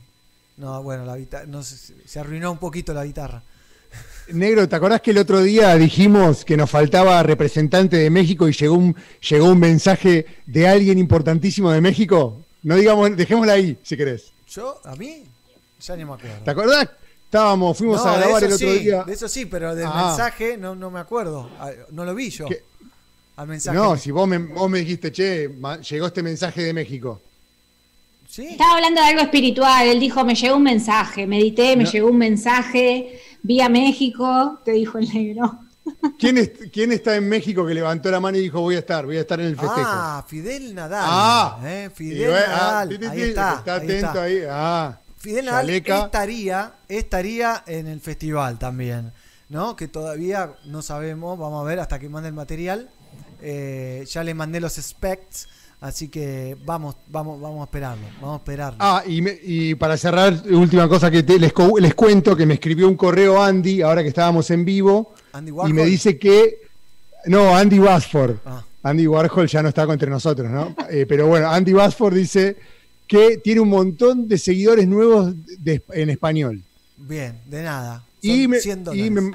No, 0.56 0.82
bueno, 0.82 1.04
la 1.04 1.16
guitarra, 1.16 1.46
no, 1.46 1.62
se 1.62 2.18
arruinó 2.18 2.52
un 2.52 2.58
poquito 2.58 2.92
la 2.92 3.04
guitarra. 3.04 3.42
Negro, 4.32 4.68
¿te 4.68 4.76
acordás 4.76 5.00
que 5.00 5.12
el 5.12 5.18
otro 5.18 5.42
día 5.42 5.74
dijimos 5.76 6.44
que 6.44 6.56
nos 6.56 6.70
faltaba 6.70 7.22
representante 7.22 7.96
de 7.96 8.10
México 8.10 8.48
y 8.48 8.52
llegó 8.52 8.74
un, 8.74 8.96
llegó 9.28 9.50
un 9.50 9.58
mensaje 9.58 10.26
de 10.46 10.68
alguien 10.68 10.98
importantísimo 10.98 11.70
de 11.70 11.80
México? 11.80 12.40
No 12.62 12.76
digamos, 12.76 13.16
dejémosla 13.16 13.52
ahí, 13.54 13.78
si 13.82 13.96
querés. 13.96 14.32
¿Yo? 14.48 14.80
¿A 14.84 14.96
mí? 14.96 15.24
Ya 15.80 15.96
ni 15.96 16.04
me 16.04 16.14
acuerdo. 16.14 16.44
¿Te 16.44 16.50
acordás? 16.50 16.88
Estábamos, 17.34 17.76
fuimos 17.76 18.04
No, 18.04 18.10
a 18.12 18.16
grabar 18.16 18.44
el 18.44 18.52
otro 18.52 18.68
sí, 18.68 18.78
día. 18.78 19.02
De 19.02 19.12
eso 19.12 19.26
sí, 19.28 19.44
pero 19.46 19.74
del 19.74 19.88
Ah. 19.90 20.06
mensaje 20.06 20.56
no, 20.56 20.76
no 20.76 20.88
me 20.88 21.00
acuerdo. 21.00 21.50
Ah, 21.58 21.72
No 21.90 22.04
lo 22.04 22.14
vi 22.14 22.30
yo. 22.30 22.46
Al 23.34 23.48
mensaje. 23.48 23.76
No, 23.76 23.96
si 23.96 24.12
vos 24.12 24.28
me, 24.28 24.38
vos 24.38 24.70
me 24.70 24.78
dijiste, 24.78 25.10
che, 25.10 25.50
llegó 25.90 26.06
este 26.06 26.22
mensaje 26.22 26.62
de 26.62 26.72
México. 26.72 27.20
Estaba 28.38 28.74
hablando 28.74 29.00
de 29.00 29.08
algo 29.08 29.20
espiritual. 29.22 29.84
Él 29.88 29.98
dijo, 29.98 30.24
me 30.24 30.36
llegó 30.36 30.54
un 30.56 30.62
mensaje. 30.62 31.26
Medité, 31.26 31.76
me 31.76 31.82
No. 31.82 31.90
llegó 31.90 32.08
un 32.08 32.18
mensaje. 32.18 33.20
Vi 33.42 33.60
a 33.60 33.68
México, 33.68 34.60
te 34.64 34.70
dijo 34.70 34.98
el 34.98 35.08
negro. 35.12 35.58
¿Quién, 36.20 36.38
es- 36.38 36.52
¿Quién 36.72 36.92
está 36.92 37.16
en 37.16 37.28
México 37.28 37.66
que 37.66 37.74
levantó 37.74 38.12
la 38.12 38.20
mano 38.20 38.38
y 38.38 38.42
dijo, 38.42 38.60
voy 38.60 38.76
a 38.76 38.78
estar, 38.78 39.04
voy 39.06 39.16
a 39.16 39.22
estar 39.22 39.40
en 39.40 39.46
el 39.46 39.56
festejo? 39.56 39.82
Ah, 39.84 40.24
Fidel 40.28 40.72
Nadal. 40.72 41.04
Ah. 41.04 41.58
eh, 41.64 41.90
Fidel 41.92 42.30
bueno, 42.30 42.46
ah, 42.48 42.84
Nadal. 42.86 42.88
ti, 43.00 43.06
ahí 43.06 43.20
está. 43.22 43.54
está 43.58 43.74
ahí 43.74 43.80
atento 43.82 44.06
está. 44.06 44.22
ahí. 44.22 44.38
Ah, 44.48 44.98
Fidel 45.24 45.46
Nadal 45.46 45.66
Chaleca. 45.66 46.04
estaría, 46.04 46.72
estaría 46.88 47.62
en 47.66 47.86
el 47.86 48.00
festival 48.00 48.58
también, 48.58 49.12
¿no? 49.48 49.74
Que 49.74 49.88
todavía 49.88 50.52
no 50.66 50.82
sabemos, 50.82 51.38
vamos 51.38 51.62
a 51.62 51.64
ver 51.68 51.80
hasta 51.80 51.98
que 51.98 52.08
mande 52.08 52.28
el 52.28 52.34
material. 52.34 52.90
Eh, 53.40 54.04
ya 54.10 54.22
le 54.24 54.34
mandé 54.34 54.60
los 54.60 54.74
specs, 54.74 55.48
así 55.80 56.08
que 56.08 56.56
vamos, 56.64 56.96
vamos, 57.08 57.40
vamos 57.40 57.60
a 57.60 57.64
esperarlo, 57.64 58.06
vamos 58.20 58.34
a 58.34 58.36
esperarlo. 58.38 58.78
Ah, 58.80 59.02
y, 59.06 59.20
me- 59.22 59.38
y 59.42 59.74
para 59.74 59.96
cerrar, 59.96 60.34
última 60.50 60.88
cosa 60.88 61.10
que 61.10 61.22
te- 61.22 61.38
les, 61.38 61.52
les 61.80 61.94
cuento, 61.94 62.36
que 62.36 62.46
me 62.46 62.54
escribió 62.54 62.88
un 62.88 62.96
correo 62.96 63.42
Andy, 63.42 63.82
ahora 63.82 64.02
que 64.02 64.08
estábamos 64.08 64.50
en 64.50 64.64
vivo, 64.64 65.12
Andy 65.32 65.52
y 65.68 65.72
me 65.72 65.84
dice 65.84 66.18
que... 66.18 66.62
No, 67.26 67.56
Andy 67.56 67.78
Basford. 67.78 68.36
Ah. 68.44 68.62
Andy 68.82 69.06
Warhol 69.06 69.46
ya 69.48 69.62
no 69.62 69.70
está 69.70 69.84
entre 69.84 70.10
nosotros, 70.10 70.50
¿no? 70.50 70.74
Eh, 70.90 71.06
pero 71.08 71.26
bueno, 71.26 71.48
Andy 71.48 71.72
Basford 71.72 72.14
dice 72.14 72.56
que 73.06 73.38
tiene 73.38 73.60
un 73.60 73.68
montón 73.68 74.26
de 74.28 74.38
seguidores 74.38 74.86
nuevos 74.88 75.34
de- 75.58 75.82
en 75.92 76.10
español. 76.10 76.62
Bien, 76.96 77.40
de 77.46 77.62
nada. 77.62 78.04
Y 78.20 78.42
Son 78.42 78.50
me, 78.50 78.60
100 78.60 78.84
y, 78.94 79.10
me, 79.10 79.30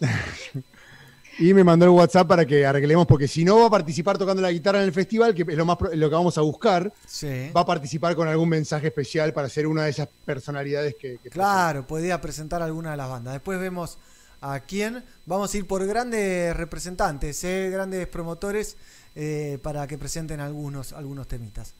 y 1.38 1.54
me 1.54 1.62
mandó 1.62 1.84
el 1.84 1.92
WhatsApp 1.92 2.26
para 2.26 2.44
que 2.44 2.66
arreglemos, 2.66 3.06
porque 3.06 3.28
si 3.28 3.44
no 3.44 3.60
va 3.60 3.66
a 3.66 3.70
participar 3.70 4.18
tocando 4.18 4.42
la 4.42 4.50
guitarra 4.50 4.78
en 4.78 4.84
el 4.84 4.92
festival, 4.92 5.34
que 5.34 5.42
es 5.42 5.56
lo, 5.56 5.64
más, 5.64 5.78
lo 5.94 6.08
que 6.08 6.14
vamos 6.14 6.36
a 6.36 6.40
buscar, 6.40 6.92
Sí. 7.06 7.50
va 7.56 7.60
a 7.60 7.66
participar 7.66 8.16
con 8.16 8.26
algún 8.26 8.48
mensaje 8.48 8.88
especial 8.88 9.32
para 9.32 9.48
ser 9.48 9.68
una 9.68 9.84
de 9.84 9.90
esas 9.90 10.08
personalidades 10.24 10.96
que... 11.00 11.18
que 11.22 11.30
Claro, 11.30 11.86
podía 11.86 12.20
presentar 12.20 12.60
alguna 12.62 12.90
de 12.90 12.96
las 12.96 13.08
bandas. 13.08 13.34
Después 13.34 13.60
vemos 13.60 13.98
a 14.40 14.58
quién. 14.60 15.04
Vamos 15.26 15.54
a 15.54 15.56
ir 15.58 15.66
por 15.66 15.86
grandes 15.86 16.56
representantes, 16.56 17.42
¿eh? 17.44 17.70
grandes 17.70 18.06
promotores 18.08 18.76
eh, 19.14 19.58
para 19.62 19.86
que 19.86 19.96
presenten 19.98 20.40
algunos, 20.40 20.92
algunos 20.92 21.28
temitas. 21.28 21.74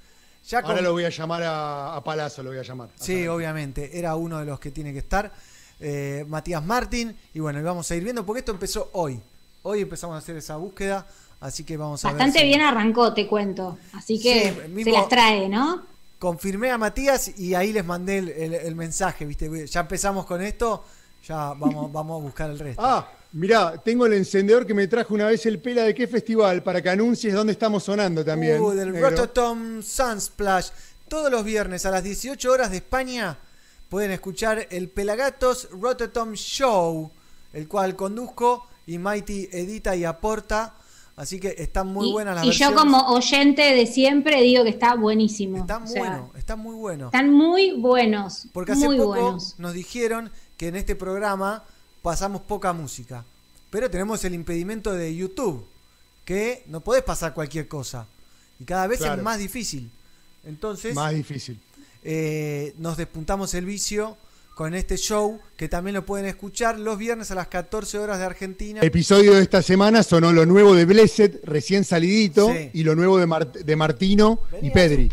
Ya 0.49 0.59
Ahora 0.61 0.75
con- 0.77 0.85
lo 0.85 0.93
voy 0.93 1.05
a 1.05 1.11
llamar 1.11 1.43
a, 1.43 1.97
a 1.97 2.03
Palazzo, 2.05 2.43
lo 2.43 2.51
voy 2.51 2.59
a 2.59 2.63
llamar. 2.63 2.89
Sí, 2.99 3.27
obviamente, 3.29 3.99
era 3.99 4.17
uno 4.17 4.39
de 4.39 4.47
los 4.47 4.59
que 4.59 4.71
tiene 4.71 4.93
que 4.93 5.01
estar. 5.01 5.31
eh, 5.81 6.25
Matías 6.29 6.65
Martín, 6.65 7.17
y 7.35 7.39
bueno, 7.39 7.61
y 7.61 7.63
vamos 7.63 7.89
a 7.91 7.95
ir 7.95 8.03
viendo, 8.03 8.27
porque 8.27 8.41
esto 8.41 8.51
empezó 8.51 8.91
hoy. 8.95 9.21
Hoy 9.63 9.83
empezamos 9.83 10.15
a 10.17 10.19
hacer 10.19 10.37
esa 10.37 10.57
búsqueda, 10.57 11.07
así 11.41 11.63
que 11.65 11.77
vamos 11.77 12.05
a 12.05 12.09
Bastante 12.09 12.39
ver. 12.39 12.43
si- 12.43 12.49
bien 12.49 12.63
arrancó, 12.63 13.15
te 13.15 13.27
cuento. 13.29 13.79
Así 13.93 14.19
que 14.21 14.53
Sí, 14.75 14.85
se 14.85 14.91
las 14.91 15.09
trae, 15.09 15.49
¿no? 15.49 15.83
Confirmé 16.19 16.71
a 16.73 16.79
Matías 16.79 17.39
y 17.39 17.55
ahí 17.55 17.73
les 17.73 17.85
mandé 17.85 18.19
el, 18.19 18.29
el- 18.31 18.55
el 18.55 18.75
mensaje, 18.75 19.25
¿viste? 19.25 19.67
Ya 19.69 19.81
empezamos 19.83 20.27
con 20.27 20.43
esto, 20.43 20.83
ya 21.29 21.53
vamos, 21.55 21.93
vamos 21.93 22.21
a 22.21 22.25
buscar 22.25 22.51
el 22.51 22.59
resto. 22.59 22.83
Ah, 22.85 23.09
mirá, 23.33 23.77
tengo 23.79 24.07
el 24.07 24.15
encendedor 24.15 24.67
que 24.67 24.75
me 24.75 24.87
trajo 24.87 25.15
una 25.15 25.27
vez 25.27 25.45
el 25.47 25.59
Pela 25.61 25.83
de 25.83 25.95
qué 25.95 26.07
festival 26.07 26.63
para 26.63 26.83
que 26.83 26.91
anuncies 26.91 27.35
dónde 27.35 27.53
estamos 27.53 27.85
sonando 27.85 28.25
también. 28.25 28.61
Uh, 28.61 28.71
del 28.71 28.93
negro. 28.93 29.11
Rototom 29.11 29.83
Sunsplash. 29.83 30.69
Todos 31.09 31.31
los 31.31 31.45
viernes 31.45 31.87
a 31.87 31.91
las 31.91 32.05
18 32.05 32.51
horas 32.51 32.71
de 32.71 32.79
España 32.79 33.39
pueden 33.89 34.11
escuchar 34.11 34.67
el 34.71 34.89
Pelagatos 34.89 35.69
Rototom 35.71 36.35
Show, 36.35 37.11
el 37.53 37.67
cual 37.69 37.97
conduzco 37.97 38.67
y 38.87 38.99
Mighty 38.99 39.49
edita 39.53 39.97
y 39.97 40.05
aporta. 40.05 40.75
Así 41.17 41.41
que 41.41 41.55
están 41.59 41.89
muy 41.89 42.11
y, 42.11 42.13
buenas 42.13 42.37
las 42.37 42.45
y 42.45 42.51
yo 42.53 42.71
versiones. 42.71 42.79
como 42.79 43.09
oyente 43.13 43.63
de 43.63 43.87
siempre 43.87 44.41
digo 44.41 44.63
que 44.63 44.71
está 44.71 44.95
buenísimo. 44.95 45.59
Está 45.59 45.79
O 45.79 45.87
sea, 45.87 46.01
bueno, 46.01 46.31
está 46.37 46.55
muy 46.55 46.77
bueno. 46.77 47.07
Están 47.07 47.33
muy 47.33 47.73
buenos. 47.73 48.47
Porque 48.53 48.73
hace 48.73 48.87
muy 48.87 48.99
poco 48.99 49.09
buenos. 49.09 49.59
nos 49.59 49.73
dijeron 49.73 50.31
que 50.57 50.69
en 50.69 50.77
este 50.77 50.95
programa 50.95 51.65
pasamos 52.09 52.41
poca 52.41 52.73
música. 52.73 53.23
Pero 53.69 53.91
tenemos 53.91 54.25
el 54.25 54.33
impedimento 54.33 54.95
de 54.95 55.15
YouTube, 55.15 55.63
que 56.25 56.63
no 56.69 56.81
podés 56.81 57.03
pasar 57.03 57.35
cualquier 57.35 57.69
cosa. 57.69 58.07
Y 58.59 58.65
cada 58.65 58.87
vez 58.87 59.01
Claro. 59.01 59.17
es 59.17 59.23
más 59.23 59.39
difícil. 59.39 59.91
Entonces, 60.47 60.95
Más 60.95 61.13
difícil. 61.13 61.61
eh, 62.03 62.73
nos 62.79 62.97
despuntamos 62.97 63.53
el 63.53 63.67
vicio 63.67 64.17
con 64.55 64.75
este 64.75 64.97
show, 64.97 65.39
que 65.59 65.69
también 65.69 65.95
lo 65.97 66.07
pueden 66.07 66.25
escuchar 66.25 66.79
los 66.79 66.97
viernes 66.97 67.31
a 67.31 67.35
las 67.35 67.49
14 67.49 67.99
horas 67.99 68.19
de 68.19 68.25
Argentina. 68.25 68.81
Episodio 68.83 69.35
de 69.35 69.43
esta 69.43 69.61
semana 69.61 70.03
sonó 70.03 70.33
lo 70.33 70.47
nuevo 70.47 70.75
de 70.75 70.87
Blessed, 70.87 71.41
recién 71.45 71.85
salidito, 71.85 72.51
Sí. 72.55 72.71
y 72.73 72.85
lo 72.85 72.95
nuevo 72.97 73.19
de, 73.19 73.27
Mart- 73.27 73.55
de 73.59 73.77
Martino 73.77 74.41
y 74.63 74.71
Pedri. 74.71 75.13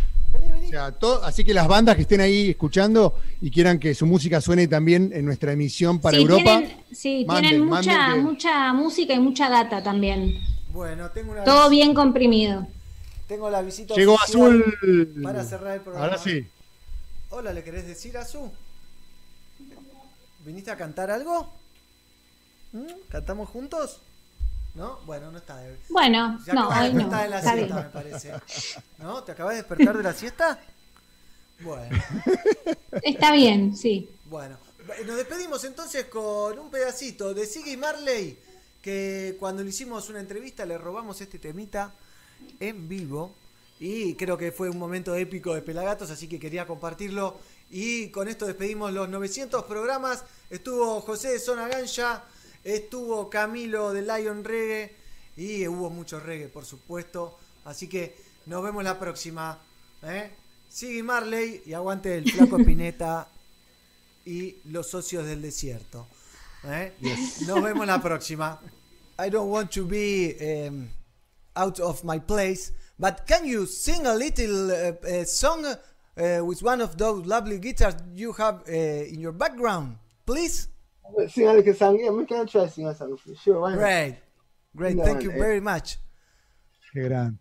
Sea, 0.75 0.93
así 1.23 1.45
que 1.45 1.53
las 1.53 1.67
bandas 1.69 1.95
que 1.95 2.01
estén 2.01 2.19
ahí 2.19 2.49
escuchando 2.49 3.15
y 3.39 3.49
quieran 3.49 3.79
que 3.79 3.95
su 3.95 4.05
música 4.05 4.41
suene 4.41 4.67
también 4.67 5.09
en 5.13 5.23
nuestra 5.23 5.53
emisión 5.53 6.01
para 6.01 6.17
sí, 6.17 6.23
Europa, 6.23 6.43
Tienen, 6.43 6.83
sí, 6.91 7.25
manden, 7.25 7.49
tienen 7.49 7.67
mucha, 7.67 8.13
que- 8.13 8.19
mucha 8.19 8.73
música 8.73 9.13
y 9.13 9.19
mucha 9.19 9.49
data 9.49 9.81
también. 9.81 10.37
Bueno, 10.73 11.09
tengo 11.11 11.31
una 11.31 11.45
Todo 11.45 11.69
bien 11.69 11.93
comprimido. 11.93 12.67
Tengo 13.25 13.49
la 13.49 13.61
visita 13.61 13.95
llegó 13.95 14.19
Azul. 14.19 14.65
para 15.23 15.45
cerrar 15.45 15.75
el 15.75 15.81
programa. 15.81 16.07
Ahora 16.07 16.17
sí. 16.17 16.45
Hola, 17.29 17.53
¿le 17.53 17.63
querés 17.63 17.87
decir 17.87 18.17
Azul? 18.17 18.51
¿Viniste 20.45 20.71
a 20.71 20.75
cantar 20.75 21.09
algo? 21.09 21.53
¿Mm? 22.73 22.83
¿Cantamos 23.07 23.47
juntos? 23.47 24.01
¿No? 24.75 24.99
Bueno, 25.05 25.31
no 25.31 25.37
está. 25.37 25.57
de- 25.57 25.77
Bueno, 25.89 26.37
Ya 26.45 26.53
no, 26.53 26.61
acabas 26.65 26.81
de 26.93 26.97
hoy 26.99 27.03
no. 27.05 27.17
de 27.17 27.27
la 27.29 27.37
Está 27.39 27.53
siesta, 27.53 27.75
bien. 27.75 27.85
me 27.85 27.89
parece. 27.91 28.31
¿No? 28.99 29.23
¿Te 29.23 29.31
acabas 29.31 29.53
de 29.53 29.57
despertar 29.61 29.97
de 29.97 30.03
la 30.03 30.13
siesta? 30.13 30.59
Bueno, 31.61 31.97
Está 33.01 33.31
bien, 33.31 33.75
sí. 33.77 34.09
bueno. 34.25 34.57
Nos 35.07 35.15
despedimos 35.17 35.63
entonces 35.63 36.05
con 36.05 36.59
un 36.59 36.69
pedacito 36.69 37.33
de 37.33 37.45
Siggy 37.47 37.75
Marley, 37.77 38.37
que 38.81 39.35
cuando 39.39 39.63
le 39.63 39.69
hicimos 39.69 40.09
una 40.09 40.19
entrevista 40.19 40.65
le 40.65 40.77
robamos 40.77 41.19
este 41.21 41.39
temita 41.39 41.91
en 42.59 42.87
vivo. 42.87 43.33
Y 43.79 44.13
creo 44.15 44.37
que 44.37 44.51
fue 44.51 44.69
un 44.69 44.77
momento 44.77 45.15
épico 45.15 45.53
de 45.55 45.61
Pelagatos, 45.61 46.09
así 46.11 46.27
que 46.27 46.39
quería 46.39 46.67
compartirlo. 46.67 47.39
Y 47.71 48.09
con 48.09 48.27
esto 48.27 48.45
despedimos 48.45 48.93
los 48.93 49.09
900 49.09 49.63
programas. 49.63 50.23
Estuvo 50.49 51.01
José 51.01 51.29
de 51.29 51.39
Zona 51.39 51.67
Gancha, 51.67 52.23
estuvo 52.65 53.29
Camilo 53.29 53.93
de 53.93 54.01
Lion 54.01 54.43
Reggae 54.43 54.93
y 55.37 55.67
hubo 55.67 55.89
mucho 55.89 56.19
reggae, 56.19 56.49
por 56.49 56.65
supuesto. 56.65 57.37
Así 57.63 57.87
que 57.87 58.17
nos 58.47 58.63
vemos 58.63 58.83
la 58.83 58.99
próxima. 58.99 59.59
¿eh? 60.03 60.31
Sigue 60.67 61.03
Marley 61.03 61.61
y 61.65 61.73
aguante 61.73 62.17
el 62.17 62.29
flaco 62.29 62.57
Pineta 62.65 63.29
y 64.25 64.57
los 64.65 64.89
socios 64.89 65.25
del 65.25 65.41
desierto. 65.41 66.07
¿eh? 66.65 66.93
Nos 67.45 67.63
vemos 67.63 67.85
la 67.85 68.01
próxima. 68.01 68.59
I 69.17 69.29
don't 69.29 69.49
want 69.49 69.71
to 69.71 69.85
be 69.85 70.67
um, 70.67 70.89
out 71.55 71.79
of 71.79 72.03
my 72.03 72.19
place, 72.19 72.73
but 72.99 73.25
can 73.25 73.45
you 73.45 73.65
sing 73.65 74.05
a 74.05 74.13
little 74.13 74.71
uh, 74.71 74.91
uh, 75.07 75.23
song 75.23 75.65
uh, 75.65 76.43
with 76.43 76.61
one 76.61 76.81
of 76.81 76.97
those 76.97 77.25
lovely 77.25 77.59
guitars 77.59 77.95
you 78.13 78.33
have 78.33 78.67
in 78.67 79.21
your 79.21 79.31
background, 79.31 79.97
please? 80.25 80.67
Sing 81.29 81.47
a 81.47 81.53
little 81.53 81.73
song. 81.73 81.99
Yeah, 81.99 82.09
we 82.11 82.25
can 82.25 82.47
try 82.47 82.67
sing 82.67 82.87
a 82.87 82.95
song 82.95 83.17
for 83.17 83.35
sure. 83.35 83.61
Why 83.61 83.71
not? 83.71 83.79
Great, 83.79 84.17
great. 84.75 84.95
No, 84.95 85.03
Thank 85.03 85.23
you 85.23 85.31
eh. 85.31 85.37
very 85.37 85.61
much. 85.61 85.97
Qué 86.93 87.03
gran. 87.03 87.39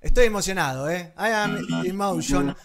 Estoy 0.00 0.26
emocionado, 0.26 0.88
¿eh? 0.88 1.12
I 1.16 1.30
am 1.30 1.58
emotion. 1.84 2.56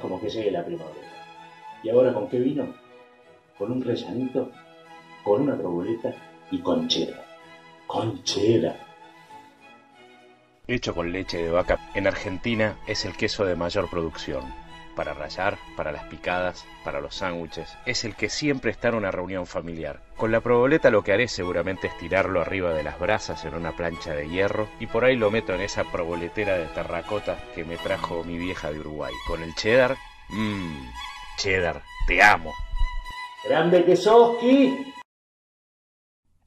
Como 0.00 0.20
que 0.20 0.28
llegue 0.28 0.50
la 0.50 0.64
primavera. 0.64 1.08
¿Y 1.82 1.88
ahora 1.90 2.12
con 2.12 2.28
qué 2.28 2.38
vino? 2.38 2.74
Con 3.58 3.72
un 3.72 3.82
rellanito, 3.82 4.50
con 5.22 5.42
una 5.42 5.56
proboleta 5.56 6.12
y 6.50 6.58
con 6.60 6.88
cheddar. 6.88 7.24
Con 7.86 8.22
cheddar. 8.22 8.78
Hecho 10.66 10.94
con 10.94 11.10
leche 11.10 11.38
de 11.38 11.50
vaca, 11.50 11.90
en 11.94 12.06
Argentina 12.06 12.76
es 12.86 13.04
el 13.04 13.16
queso 13.16 13.44
de 13.44 13.56
mayor 13.56 13.90
producción. 13.90 14.44
Para 14.96 15.14
rallar, 15.14 15.58
para 15.76 15.92
las 15.92 16.04
picadas, 16.04 16.66
para 16.84 17.00
los 17.00 17.14
sándwiches. 17.14 17.76
Es 17.86 18.04
el 18.04 18.16
que 18.16 18.28
siempre 18.28 18.70
está 18.70 18.88
en 18.88 18.96
una 18.96 19.10
reunión 19.10 19.46
familiar. 19.46 20.02
Con 20.16 20.32
la 20.32 20.40
proboleta 20.40 20.90
lo 20.90 21.02
que 21.02 21.12
haré 21.12 21.28
seguramente 21.28 21.86
es 21.86 21.96
tirarlo 21.98 22.40
arriba 22.40 22.72
de 22.72 22.82
las 22.82 22.98
brasas 22.98 23.44
en 23.44 23.54
una 23.54 23.76
plancha 23.76 24.14
de 24.14 24.28
hierro 24.28 24.68
y 24.80 24.86
por 24.86 25.04
ahí 25.04 25.16
lo 25.16 25.30
meto 25.30 25.54
en 25.54 25.60
esa 25.60 25.84
proboletera 25.84 26.58
de 26.58 26.66
terracota 26.66 27.38
que 27.54 27.64
me 27.64 27.76
trajo 27.76 28.24
mi 28.24 28.36
vieja 28.36 28.70
de 28.72 28.80
Uruguay. 28.80 29.14
Con 29.26 29.42
el 29.42 29.54
cheddar, 29.54 29.96
mmm, 30.28 30.88
cheddar, 31.38 31.82
te 32.06 32.22
amo. 32.22 32.52
¡Grande 33.48 33.84
Kesoski! 33.84 34.92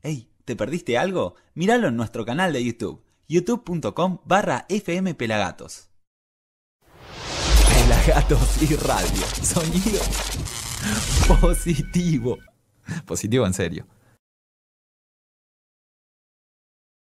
Ey, 0.03 0.29
¿te 0.45 0.55
perdiste 0.55 0.97
algo? 0.97 1.35
Míralo 1.53 1.87
en 1.87 1.95
nuestro 1.95 2.25
canal 2.25 2.51
de 2.53 2.63
YouTube, 2.63 3.03
youtube.com 3.27 4.19
barra 4.25 4.65
fmpelagatos. 4.69 5.92
Pelagatos 8.05 8.61
y 8.61 8.75
radio, 8.75 9.25
sonido 9.41 10.01
positivo. 11.39 12.37
Positivo 13.05 13.47
en 13.47 13.53
serio. 13.53 13.85